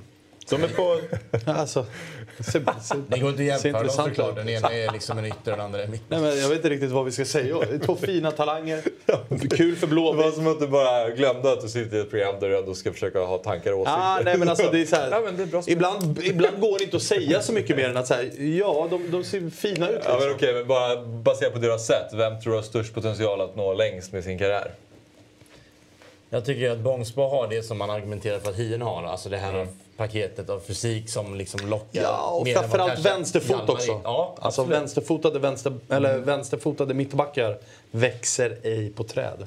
de 0.51 0.63
är 0.65 0.69
på... 0.69 1.01
Alltså, 1.51 1.87
Det 3.09 3.19
går 3.19 3.31
inte 3.31 3.43
att 3.43 3.63
jämföra 3.65 3.83
dem 3.83 3.91
såklart. 3.91 4.37
Den 4.37 4.49
ena 4.49 4.73
är 4.73 4.93
liksom 4.93 5.19
en 5.19 5.25
ytter 5.27 5.51
och 5.53 5.57
den 5.59 5.61
andra 5.61 5.83
är 5.83 5.87
mitt. 5.87 6.03
Nej, 6.09 6.21
men 6.21 6.39
jag 6.41 6.49
vet 6.49 6.57
inte 6.57 6.69
riktigt 6.69 6.91
vad 6.91 7.05
vi 7.05 7.13
ska 7.13 7.25
säga. 7.25 7.59
Det 7.59 7.75
är 7.75 7.79
Två 7.79 7.97
fina 7.97 8.31
talanger. 8.31 8.83
Kul 9.57 9.77
för 9.77 9.87
Det 9.87 9.95
var 9.95 10.15
Blåvitt. 10.15 10.35
som 10.35 10.47
att 10.47 10.61
du 10.61 10.67
bara 10.67 11.11
glömde 11.11 11.53
att 11.53 11.61
du 11.61 11.69
sitter 11.69 11.97
i 11.97 12.01
ett 12.01 12.11
program 12.11 12.35
där 12.41 12.49
du 12.49 12.59
ändå 12.59 12.75
ska 12.75 12.93
försöka 12.93 13.21
ha 13.21 13.39
tankar 13.39 13.73
och 13.73 13.79
åsikter. 13.81 14.01
Ah, 14.01 14.21
nej, 14.25 14.39
men 14.39 14.49
alltså, 14.49 14.71
det 14.71 14.81
är 14.81 14.87
så 14.87 14.97
här, 14.97 15.11
Ja, 15.11 15.21
men 15.25 15.37
det 15.37 15.43
är 15.43 15.47
bra 15.47 15.63
spel. 15.63 15.73
ibland, 15.73 16.19
ibland 16.23 16.61
går 16.61 16.79
det 16.79 16.85
inte 16.85 16.97
att 16.97 17.03
säga 17.03 17.43
så 17.43 17.53
mycket 17.53 17.77
mer 17.77 17.89
än 17.89 17.97
att 17.97 18.07
säga 18.07 18.33
ja, 18.59 18.87
de, 18.91 19.11
de 19.11 19.25
ser 19.25 19.51
fina 19.51 19.89
ut. 19.89 20.01
Ja, 20.05 20.11
men 20.11 20.19
Liksom. 20.19 20.35
okej, 20.37 20.55
men 20.55 20.67
bara 20.67 21.03
baserat 21.07 21.53
på 21.53 21.59
har 21.61 21.79
sett. 21.79 22.13
Vem 22.13 22.41
tror 22.41 22.53
du 22.53 22.59
har 22.59 22.63
störst 22.63 22.95
potential 22.95 23.41
att 23.41 23.57
nå 23.57 23.75
längst 23.75 24.13
med 24.13 24.25
sin 24.25 24.39
karriär? 24.39 24.71
Jag 26.31 26.45
tycker 26.45 26.71
att 26.71 26.79
Bångsbo 26.79 27.29
har 27.29 27.49
det 27.49 27.63
som 27.63 27.79
man 27.79 27.91
argumenterar 27.91 28.39
för 28.39 28.51
att 28.51 28.57
Hien 28.57 28.83
har. 28.83 29.05
Alltså 29.05 29.29
det 29.29 29.37
här 29.37 29.67
paketet 30.01 30.51
av 30.51 30.61
fysik 30.61 31.11
som 31.11 31.35
liksom 31.35 31.69
lockar. 31.69 32.03
Ja, 32.03 32.31
och 32.31 32.49
framförallt 32.49 32.99
vänsterfot 32.99 33.69
också. 33.69 34.01
Ja, 34.05 34.37
alltså 34.41 34.65
vänsterfotade, 34.65 35.39
vänster, 35.39 35.73
eller 35.89 36.19
vänsterfotade 36.19 36.95
mittbackar 36.95 37.59
växer 37.91 38.59
ej 38.63 38.91
på 38.91 39.05
träd. 39.05 39.47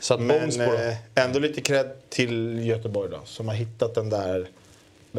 Så 0.00 0.14
att 0.14 0.20
Men 0.20 0.60
eh, 0.60 0.96
ändå 1.14 1.38
lite 1.38 1.60
cred 1.60 1.90
till 2.08 2.66
Göteborg 2.66 3.10
då, 3.10 3.20
som 3.24 3.48
har 3.48 3.54
hittat 3.54 3.94
den 3.94 4.10
där 4.10 4.48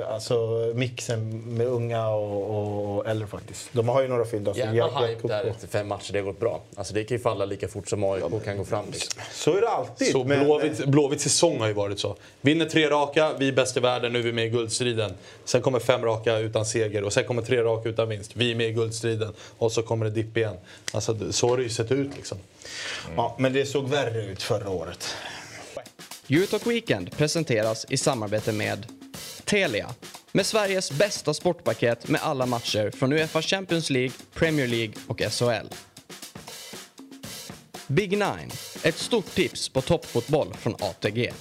alltså, 0.03 0.71
mixen 0.75 1.41
med 1.57 1.67
unga 1.67 2.07
och, 2.09 2.95
och 2.97 3.07
äldre 3.07 3.27
faktiskt. 3.27 3.69
De 3.71 3.87
har 3.89 4.01
ju 4.01 4.07
några 4.07 4.25
fynd. 4.25 4.47
Alltså, 4.47 4.63
Jävla 4.63 4.85
jäkla 4.85 5.07
hype 5.07 5.27
där 5.27 5.43
efter 5.43 5.67
fem 5.67 5.87
matcher. 5.87 6.13
Det 6.13 6.19
har 6.19 6.25
gått 6.25 6.39
bra. 6.39 6.61
Alltså 6.75 6.93
det 6.93 7.03
kan 7.03 7.17
ju 7.17 7.23
falla 7.23 7.45
lika 7.45 7.67
fort 7.67 7.87
som 7.89 8.03
AIK 8.03 8.23
kan 8.45 8.57
gå 8.57 8.65
fram. 8.65 8.85
Liksom. 8.91 9.21
Så 9.33 9.57
är 9.57 9.61
det 9.61 9.69
alltid. 9.69 10.11
Så 10.11 10.23
men- 10.23 10.45
Blåvitt, 10.45 10.85
Blåvitts 10.85 11.23
säsong 11.23 11.59
har 11.59 11.67
ju 11.67 11.73
varit 11.73 11.99
så. 11.99 12.15
Vinner 12.41 12.65
tre 12.65 12.89
raka, 12.89 13.31
vi 13.39 13.47
är 13.47 13.51
bäst 13.51 13.77
i 13.77 13.79
världen, 13.79 14.13
nu 14.13 14.19
är 14.19 14.23
vi 14.23 14.31
med 14.33 14.45
i 14.45 14.49
guldstriden. 14.49 15.11
Sen 15.45 15.61
kommer 15.61 15.79
fem 15.79 16.01
raka 16.05 16.37
utan 16.37 16.65
seger 16.65 17.03
och 17.03 17.13
sen 17.13 17.23
kommer 17.23 17.41
tre 17.41 17.63
raka 17.63 17.89
utan 17.89 18.09
vinst. 18.09 18.31
Vi 18.35 18.51
är 18.51 18.55
med 18.55 18.67
i 18.67 18.71
guldstriden. 18.71 19.33
Och 19.57 19.71
så 19.71 19.81
kommer 19.81 20.05
det 20.05 20.11
dipp 20.11 20.37
igen. 20.37 20.55
Alltså, 20.93 21.31
så 21.33 21.49
har 21.49 21.57
det 21.57 21.63
ju 21.63 21.69
sett 21.69 21.91
ut 21.91 22.09
liksom. 22.15 22.37
Ja, 23.15 23.35
men 23.39 23.53
det 23.53 23.65
såg 23.65 23.89
värre 23.89 24.25
ut 24.25 24.43
förra 24.43 24.69
året. 24.69 25.15
Eurotalk 26.29 26.67
Weekend 26.67 27.17
presenteras 27.17 27.85
i 27.89 27.97
samarbete 27.97 28.51
med 28.51 28.85
Telia. 29.45 29.89
Med 30.31 30.45
Sveriges 30.45 30.91
bästa 30.91 31.33
sportpaket 31.33 32.07
med 32.07 32.21
alla 32.23 32.45
matcher 32.45 32.91
från 32.91 33.13
Uefa 33.13 33.41
Champions 33.41 33.89
League, 33.89 34.11
Premier 34.33 34.67
League 34.67 34.93
och 35.07 35.21
SHL. 35.21 35.67
Big 37.87 38.11
Nine, 38.11 38.51
ett 38.83 38.97
stort 38.97 39.35
tips 39.35 39.69
på 39.69 39.81
toppfotboll 39.81 40.53
från 40.53 40.75
ATG. 40.79 41.31